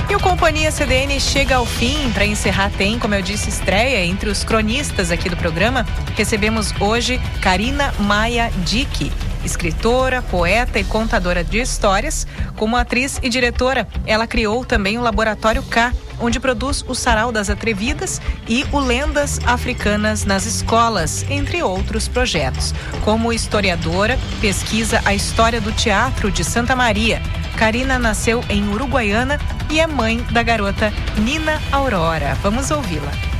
E 0.10 0.16
o 0.16 0.20
Companhia 0.20 0.72
CDN 0.72 1.20
chega 1.20 1.58
ao 1.58 1.66
fim. 1.66 2.10
Para 2.14 2.26
encerrar, 2.26 2.72
tem, 2.72 2.98
como 2.98 3.14
eu 3.14 3.22
disse, 3.22 3.50
estreia 3.50 4.06
entre 4.06 4.30
os 4.30 4.46
cronistas 4.46 5.12
aqui 5.12 5.30
do 5.30 5.36
programa. 5.36 5.86
Recebemos 6.16 6.74
hoje 6.80 7.20
Karina 7.42 7.94
Maia 8.00 8.50
Dick, 8.64 9.12
escritora, 9.48 10.22
poeta 10.22 10.78
e 10.78 10.84
contadora 10.84 11.44
de 11.44 11.60
histórias. 11.60 12.28
Como 12.56 12.76
atriz 12.76 13.20
e 13.24 13.30
diretora, 13.30 13.88
ela 14.06 14.28
criou 14.28 14.64
também 14.64 14.98
o 14.98 15.02
Laboratório 15.02 15.64
K, 15.64 15.92
onde 16.20 16.40
produz 16.40 16.84
o 16.88 16.94
Sarau 16.94 17.32
das 17.32 17.50
Atrevidas 17.50 18.22
e 18.48 18.66
o 18.72 18.80
Lendas 18.80 19.40
Africanas 19.46 20.26
nas 20.26 20.46
Escolas, 20.46 21.26
entre 21.30 21.64
outros 21.64 22.08
projetos. 22.08 22.74
Como 23.04 23.34
historiadora, 23.34 24.20
pesquisa 24.40 25.02
a 25.06 25.14
história 25.14 25.62
do 25.62 25.72
teatro 25.72 26.30
de 26.30 26.44
Santa 26.44 26.76
Maria. 26.76 27.22
Karina 27.56 27.98
nasceu 27.98 28.44
em 28.50 28.68
Uruguaiana 28.70 29.40
e 29.70 29.80
é 29.80 29.88
mãe 29.88 30.18
da 30.32 30.44
garota 30.44 30.94
Nina 31.18 31.60
Aurora. 31.72 32.36
Vamos 32.42 32.70
ouvi-la. 32.70 33.37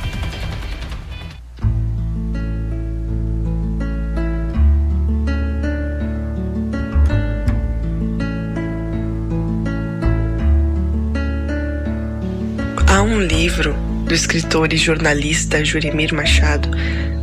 Um 13.08 13.22
livro 13.22 13.74
do 14.06 14.12
escritor 14.12 14.70
e 14.72 14.76
jornalista 14.76 15.64
Jurimir 15.64 16.14
Machado, 16.14 16.68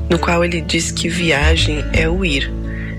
no 0.09 0.17
qual 0.17 0.43
ele 0.43 0.59
diz 0.59 0.91
que 0.91 1.07
viagem 1.07 1.85
é 1.93 2.09
o 2.09 2.25
ir. 2.25 2.51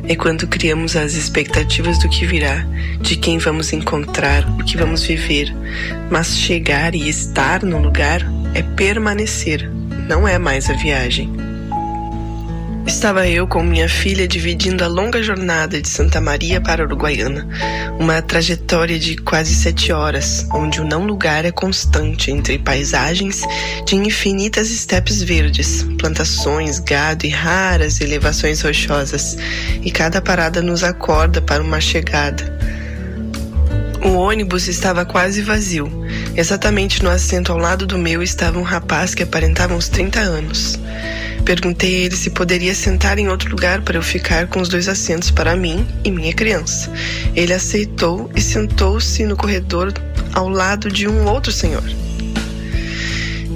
É 0.08 0.14
quando 0.14 0.46
criamos 0.46 0.94
as 0.94 1.14
expectativas 1.14 1.98
do 1.98 2.08
que 2.08 2.24
virá, 2.24 2.64
de 3.00 3.16
quem 3.16 3.38
vamos 3.38 3.72
encontrar, 3.72 4.48
o 4.60 4.64
que 4.64 4.76
vamos 4.76 5.02
viver. 5.02 5.52
Mas 6.10 6.38
chegar 6.38 6.94
e 6.94 7.08
estar 7.08 7.64
no 7.64 7.78
lugar 7.78 8.20
é 8.54 8.62
permanecer, 8.62 9.68
não 10.08 10.26
é 10.26 10.38
mais 10.38 10.70
a 10.70 10.74
viagem. 10.74 11.35
Estava 12.86 13.26
eu 13.26 13.48
com 13.48 13.64
minha 13.64 13.88
filha 13.88 14.28
dividindo 14.28 14.84
a 14.84 14.86
longa 14.86 15.20
jornada 15.20 15.82
de 15.82 15.88
Santa 15.88 16.20
Maria 16.20 16.60
para 16.60 16.84
Uruguaiana, 16.84 17.46
uma 17.98 18.22
trajetória 18.22 18.96
de 18.96 19.16
quase 19.16 19.54
sete 19.54 19.92
horas, 19.92 20.46
onde 20.52 20.80
o 20.80 20.84
não 20.84 21.04
lugar 21.04 21.44
é 21.44 21.50
constante 21.50 22.30
entre 22.30 22.58
paisagens 22.58 23.42
de 23.84 23.96
infinitas 23.96 24.70
estepes 24.70 25.20
verdes, 25.20 25.84
plantações, 25.98 26.78
gado 26.78 27.26
e 27.26 27.28
raras 27.28 28.00
elevações 28.00 28.62
rochosas, 28.62 29.36
e 29.82 29.90
cada 29.90 30.22
parada 30.22 30.62
nos 30.62 30.84
acorda 30.84 31.42
para 31.42 31.62
uma 31.62 31.80
chegada. 31.80 32.56
O 34.04 34.10
ônibus 34.10 34.68
estava 34.68 35.04
quase 35.04 35.42
vazio. 35.42 35.90
Exatamente 36.36 37.02
no 37.02 37.10
assento 37.10 37.50
ao 37.50 37.58
lado 37.58 37.86
do 37.86 37.98
meu 37.98 38.22
estava 38.22 38.58
um 38.58 38.62
rapaz 38.62 39.14
que 39.14 39.24
aparentava 39.24 39.74
uns 39.74 39.88
30 39.88 40.20
anos. 40.20 40.78
Perguntei 41.46 41.94
a 41.94 41.98
ele 42.06 42.16
se 42.16 42.30
poderia 42.30 42.74
sentar 42.74 43.20
em 43.20 43.28
outro 43.28 43.48
lugar 43.48 43.80
para 43.82 43.96
eu 43.96 44.02
ficar 44.02 44.48
com 44.48 44.60
os 44.60 44.68
dois 44.68 44.88
assentos 44.88 45.30
para 45.30 45.54
mim 45.56 45.86
e 46.02 46.10
minha 46.10 46.34
criança. 46.34 46.90
Ele 47.36 47.52
aceitou 47.52 48.28
e 48.34 48.40
sentou-se 48.40 49.24
no 49.24 49.36
corredor 49.36 49.94
ao 50.32 50.48
lado 50.48 50.90
de 50.90 51.06
um 51.06 51.24
outro 51.24 51.52
senhor. 51.52 51.84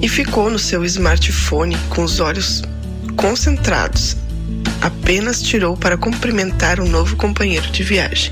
E 0.01 0.07
ficou 0.07 0.49
no 0.49 0.57
seu 0.57 0.85
smartphone 0.85 1.77
com 1.89 2.05
os 2.05 2.21
olhos 2.21 2.63
concentrados. 3.17 4.15
Apenas 4.81 5.41
tirou 5.41 5.75
para 5.75 5.97
cumprimentar 5.97 6.79
um 6.79 6.87
novo 6.87 7.17
companheiro 7.17 7.69
de 7.71 7.83
viagem. 7.83 8.31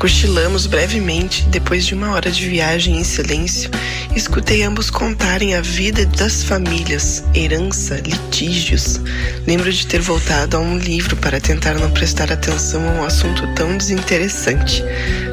Cochilamos 0.00 0.66
brevemente 0.66 1.42
depois 1.50 1.84
de 1.84 1.92
uma 1.92 2.12
hora 2.12 2.30
de 2.30 2.48
viagem 2.48 2.96
em 2.96 3.04
silêncio. 3.04 3.70
Escutei 4.16 4.62
ambos 4.62 4.88
contarem 4.88 5.54
a 5.54 5.60
vida 5.60 6.06
das 6.06 6.42
famílias, 6.42 7.22
herança, 7.34 7.96
litígios. 7.96 8.98
Lembro 9.46 9.70
de 9.70 9.86
ter 9.86 10.00
voltado 10.00 10.56
a 10.56 10.60
um 10.60 10.78
livro 10.78 11.16
para 11.16 11.38
tentar 11.38 11.74
não 11.74 11.90
prestar 11.90 12.32
atenção 12.32 12.82
a 12.88 12.92
um 12.92 13.04
assunto 13.04 13.46
tão 13.54 13.76
desinteressante. 13.76 14.82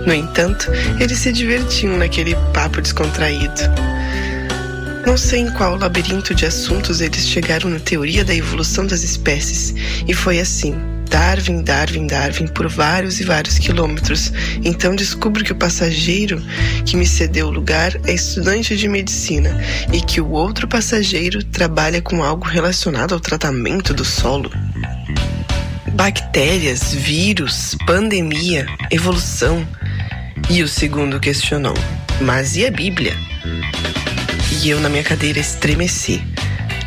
No 0.06 0.14
entanto, 0.14 0.70
eles 1.00 1.18
se 1.18 1.32
divertiam 1.32 1.96
naquele 1.96 2.36
papo 2.54 2.82
descontraído. 2.82 3.62
Não 5.06 5.16
sei 5.16 5.40
em 5.40 5.52
qual 5.52 5.78
labirinto 5.78 6.36
de 6.36 6.46
assuntos 6.46 7.00
eles 7.00 7.26
chegaram 7.26 7.70
na 7.70 7.80
teoria 7.80 8.26
da 8.26 8.36
evolução 8.36 8.86
das 8.86 9.02
espécies, 9.02 9.74
e 10.06 10.14
foi 10.14 10.42
assim. 10.42 10.97
Darwin, 11.08 11.62
Darwin, 11.64 12.08
Darwin 12.08 12.48
por 12.48 12.68
vários 12.68 13.20
e 13.20 13.24
vários 13.24 13.58
quilômetros. 13.58 14.32
Então 14.64 14.96
descubro 14.96 15.44
que 15.44 15.52
o 15.52 15.56
passageiro 15.56 16.42
que 16.86 16.96
me 16.96 17.06
cedeu 17.06 17.48
o 17.48 17.52
lugar 17.52 17.96
é 18.06 18.14
estudante 18.14 18.76
de 18.76 18.88
medicina 18.88 19.60
e 19.92 20.02
que 20.02 20.22
o 20.22 20.30
outro 20.30 20.68
passageiro 20.68 21.44
trabalha 21.44 22.02
com 22.02 22.24
algo 22.24 22.46
relacionado 22.46 23.14
ao 23.14 23.20
tratamento 23.20 23.94
do 23.94 24.06
solo. 24.06 24.52
Bactérias, 25.94 26.94
vírus, 26.94 27.76
pandemia, 27.88 28.66
evolução. 28.92 29.68
E 30.50 30.62
o 30.62 30.68
segundo 30.68 31.20
questionou: 31.20 31.74
Mas 32.22 32.56
e 32.56 32.66
a 32.66 32.72
Bíblia? 32.72 33.16
E 34.62 34.70
eu 34.70 34.80
na 34.80 34.90
minha 34.90 35.04
cadeira 35.04 35.40
estremeci. 35.40 36.22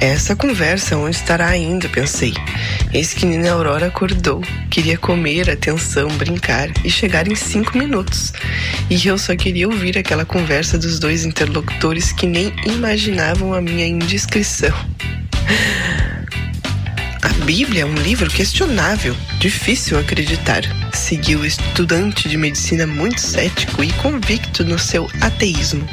Essa 0.00 0.34
conversa 0.34 0.96
onde 0.96 1.14
estará 1.14 1.46
ainda, 1.48 1.86
pensei. 1.86 2.32
Eis 2.90 3.12
que 3.12 3.26
Nina 3.26 3.52
Aurora 3.52 3.88
acordou, 3.88 4.40
queria 4.70 4.96
comer, 4.96 5.50
atenção, 5.50 6.08
brincar 6.16 6.70
e 6.82 6.90
chegar 6.90 7.28
em 7.28 7.34
cinco 7.34 7.76
minutos. 7.76 8.32
E 8.88 9.06
eu 9.06 9.18
só 9.18 9.36
queria 9.36 9.68
ouvir 9.68 9.98
aquela 9.98 10.24
conversa 10.24 10.78
dos 10.78 10.98
dois 10.98 11.26
interlocutores 11.26 12.12
que 12.12 12.26
nem 12.26 12.50
imaginavam 12.64 13.52
a 13.52 13.60
minha 13.60 13.86
indiscrição. 13.86 14.74
A 17.20 17.28
Bíblia 17.44 17.82
é 17.82 17.84
um 17.84 17.94
livro 17.94 18.30
questionável, 18.30 19.14
difícil 19.38 19.98
acreditar. 19.98 20.62
Seguiu 20.92 21.44
estudante 21.44 22.28
de 22.28 22.36
medicina 22.36 22.86
muito 22.86 23.20
cético 23.20 23.82
e 23.82 23.92
convicto 23.94 24.64
no 24.64 24.78
seu 24.78 25.08
ateísmo. 25.20 25.86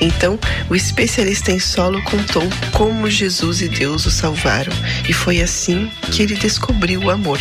Então, 0.00 0.38
o 0.68 0.74
especialista 0.74 1.52
em 1.52 1.58
solo 1.58 2.02
contou 2.02 2.44
como 2.72 3.10
Jesus 3.10 3.60
e 3.60 3.68
Deus 3.68 4.06
o 4.06 4.10
salvaram, 4.10 4.72
e 5.08 5.12
foi 5.12 5.40
assim 5.40 5.90
que 6.12 6.22
ele 6.22 6.34
descobriu 6.34 7.02
o 7.02 7.10
amor. 7.10 7.38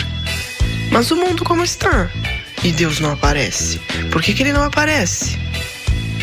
Mas 0.92 1.12
o 1.12 1.16
mundo 1.16 1.44
como 1.44 1.64
está? 1.64 2.10
E 2.64 2.72
Deus 2.72 3.00
não 3.00 3.12
aparece. 3.12 3.80
Por 4.12 4.22
que, 4.22 4.34
que 4.34 4.44
ele 4.44 4.54
não 4.54 4.64
aparece? 4.64 5.38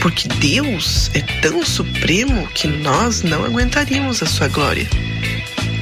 Porque 0.01 0.27
Deus 0.29 1.11
é 1.15 1.21
tão 1.41 1.65
supremo 1.65 2.47
que 2.49 2.67
nós 2.67 3.23
não 3.23 3.45
aguentaríamos 3.45 4.23
a 4.23 4.27
sua 4.27 4.49
glória. 4.49 4.89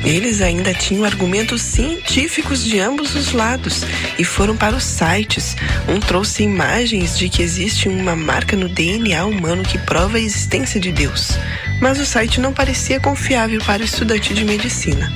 Eles 0.04 0.40
ainda 0.40 0.72
tinham 0.72 1.04
argumentos 1.04 1.60
científicos 1.60 2.64
de 2.64 2.78
ambos 2.78 3.14
os 3.14 3.32
lados 3.32 3.82
e 4.18 4.24
foram 4.24 4.56
para 4.56 4.74
os 4.74 4.84
sites. 4.84 5.54
Um 5.88 6.00
trouxe 6.00 6.42
imagens 6.42 7.18
de 7.18 7.28
que 7.28 7.42
existe 7.42 7.88
uma 7.88 8.16
marca 8.16 8.56
no 8.56 8.68
DNA 8.68 9.24
humano 9.24 9.62
que 9.62 9.78
prova 9.78 10.16
a 10.16 10.20
existência 10.20 10.80
de 10.80 10.90
Deus. 10.90 11.38
Mas 11.80 11.98
o 11.98 12.06
site 12.06 12.40
não 12.40 12.52
parecia 12.52 12.98
confiável 12.98 13.60
para 13.60 13.82
o 13.82 13.84
estudante 13.84 14.32
de 14.32 14.44
medicina. 14.44 15.12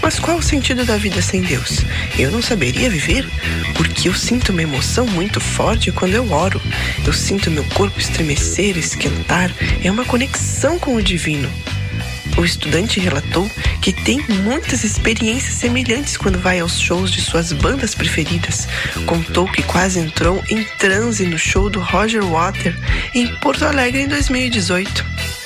Mas 0.00 0.18
qual 0.18 0.38
o 0.38 0.42
sentido 0.42 0.84
da 0.84 0.96
vida 0.96 1.22
sem 1.22 1.42
Deus? 1.42 1.78
Eu 2.18 2.30
não 2.30 2.42
saberia 2.42 2.90
viver? 2.90 3.28
Porque 3.74 4.08
eu 4.08 4.14
sinto 4.14 4.50
uma 4.50 4.62
emoção 4.62 5.06
muito 5.06 5.40
forte 5.40 5.92
quando 5.92 6.14
eu 6.14 6.30
oro. 6.32 6.60
Eu 7.06 7.12
sinto 7.12 7.50
meu 7.50 7.64
corpo 7.74 7.98
estremecer, 7.98 8.76
esquentar. 8.76 9.52
É 9.82 9.90
uma 9.90 10.04
conexão 10.04 10.78
com 10.78 10.96
o 10.96 11.02
divino. 11.02 11.48
O 12.36 12.44
estudante 12.44 12.98
relatou 12.98 13.50
que 13.80 13.92
tem 13.92 14.20
muitas 14.44 14.84
experiências 14.84 15.54
semelhantes 15.54 16.16
quando 16.16 16.38
vai 16.38 16.60
aos 16.60 16.80
shows 16.80 17.10
de 17.10 17.20
suas 17.20 17.52
bandas 17.52 17.94
preferidas. 17.94 18.66
Contou 19.06 19.46
que 19.46 19.62
quase 19.62 19.98
entrou 19.98 20.42
em 20.50 20.64
transe 20.78 21.26
no 21.26 21.38
show 21.38 21.68
do 21.68 21.80
Roger 21.80 22.24
Water 22.24 22.76
em 23.14 23.26
Porto 23.36 23.64
Alegre 23.64 24.02
em 24.02 24.08
2018. 24.08 25.41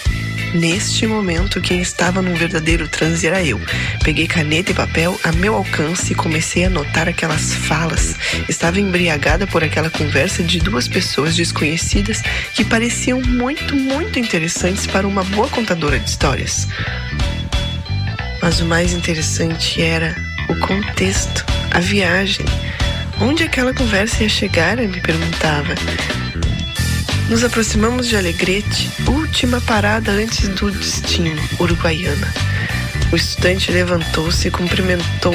Neste 0.54 1.06
momento, 1.06 1.60
quem 1.60 1.80
estava 1.80 2.22
num 2.22 2.34
verdadeiro 2.34 2.88
transe 2.88 3.26
era 3.26 3.42
eu. 3.42 3.60
Peguei 4.02 4.26
caneta 4.26 4.70
e 4.70 4.74
papel 4.74 5.18
a 5.22 5.32
meu 5.32 5.54
alcance 5.54 6.12
e 6.12 6.16
comecei 6.16 6.64
a 6.64 6.68
anotar 6.68 7.08
aquelas 7.08 7.54
falas. 7.54 8.14
Estava 8.48 8.80
embriagada 8.80 9.46
por 9.46 9.62
aquela 9.62 9.90
conversa 9.90 10.42
de 10.42 10.58
duas 10.58 10.88
pessoas 10.88 11.36
desconhecidas 11.36 12.22
que 12.54 12.64
pareciam 12.64 13.20
muito, 13.20 13.74
muito 13.74 14.18
interessantes 14.18 14.86
para 14.86 15.06
uma 15.06 15.24
boa 15.24 15.48
contadora 15.48 15.98
de 15.98 16.08
histórias. 16.08 16.68
Mas 18.40 18.60
o 18.60 18.64
mais 18.64 18.92
interessante 18.92 19.82
era 19.82 20.14
o 20.48 20.56
contexto, 20.56 21.44
a 21.72 21.80
viagem. 21.80 22.46
Onde 23.20 23.42
aquela 23.42 23.74
conversa 23.74 24.22
ia 24.22 24.28
chegar? 24.28 24.78
Eu 24.78 24.88
me 24.88 25.00
perguntava. 25.00 25.74
Nos 27.28 27.42
aproximamos 27.42 28.06
de 28.06 28.16
Alegrete, 28.16 28.88
última 29.26 29.60
parada 29.62 30.12
antes 30.12 30.48
do 30.48 30.70
destino, 30.70 31.42
Uruguaiana. 31.58 32.32
O 33.12 33.16
estudante 33.16 33.72
levantou-se 33.72 34.46
e 34.46 34.50
cumprimentou, 34.50 35.34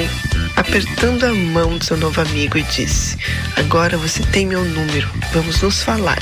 apertando 0.56 1.24
a 1.24 1.34
mão 1.34 1.76
de 1.76 1.84
seu 1.84 1.98
novo 1.98 2.20
amigo 2.20 2.56
e 2.56 2.62
disse: 2.62 3.18
Agora 3.56 3.98
você 3.98 4.22
tem 4.24 4.46
meu 4.46 4.64
número, 4.64 5.08
vamos 5.32 5.60
nos 5.60 5.82
falar. 5.82 6.18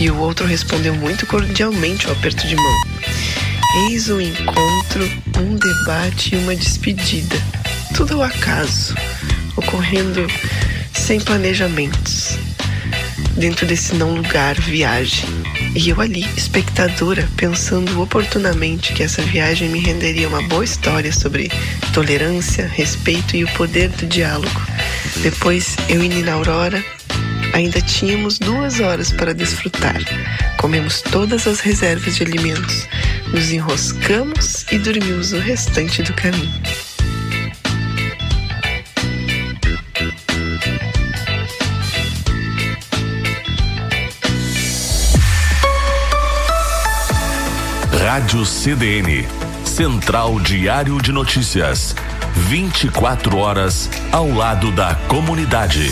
E 0.00 0.10
o 0.10 0.18
outro 0.18 0.46
respondeu 0.46 0.94
muito 0.94 1.26
cordialmente 1.26 2.06
ao 2.06 2.12
aperto 2.12 2.46
de 2.46 2.56
mão. 2.56 2.80
Eis 3.88 4.08
um 4.08 4.20
encontro, 4.20 5.04
um 5.38 5.56
debate 5.56 6.34
e 6.34 6.38
uma 6.38 6.56
despedida. 6.56 7.36
Tudo 7.94 8.14
ao 8.14 8.22
acaso, 8.22 8.94
ocorrendo 9.54 10.26
sem 10.94 11.20
planejamentos 11.20 12.38
dentro 13.36 13.66
desse 13.66 13.94
não 13.94 14.14
lugar 14.14 14.54
viagem. 14.60 15.41
E 15.74 15.88
eu 15.88 16.00
ali, 16.02 16.26
espectadora, 16.36 17.26
pensando 17.34 18.02
oportunamente 18.02 18.92
que 18.92 19.02
essa 19.02 19.22
viagem 19.22 19.70
me 19.70 19.78
renderia 19.78 20.28
uma 20.28 20.42
boa 20.42 20.64
história 20.64 21.10
sobre 21.10 21.50
tolerância, 21.94 22.66
respeito 22.66 23.34
e 23.36 23.44
o 23.44 23.52
poder 23.54 23.88
do 23.88 24.06
diálogo. 24.06 24.60
Depois, 25.22 25.76
eu 25.88 26.02
e 26.02 26.08
Nina 26.08 26.32
Aurora 26.32 26.84
ainda 27.54 27.80
tínhamos 27.80 28.38
duas 28.38 28.80
horas 28.80 29.12
para 29.12 29.32
desfrutar. 29.32 30.00
Comemos 30.58 31.00
todas 31.00 31.46
as 31.46 31.60
reservas 31.60 32.16
de 32.16 32.22
alimentos, 32.22 32.86
nos 33.32 33.50
enroscamos 33.50 34.66
e 34.70 34.78
dormimos 34.78 35.32
o 35.32 35.38
restante 35.38 36.02
do 36.02 36.12
caminho. 36.12 36.81
Rádio 48.12 48.44
CDN, 48.44 49.26
Central 49.64 50.38
Diário 50.38 51.00
de 51.00 51.10
Notícias. 51.10 51.96
24 52.46 53.38
horas 53.38 53.88
ao 54.12 54.28
lado 54.28 54.70
da 54.70 54.94
comunidade. 55.08 55.90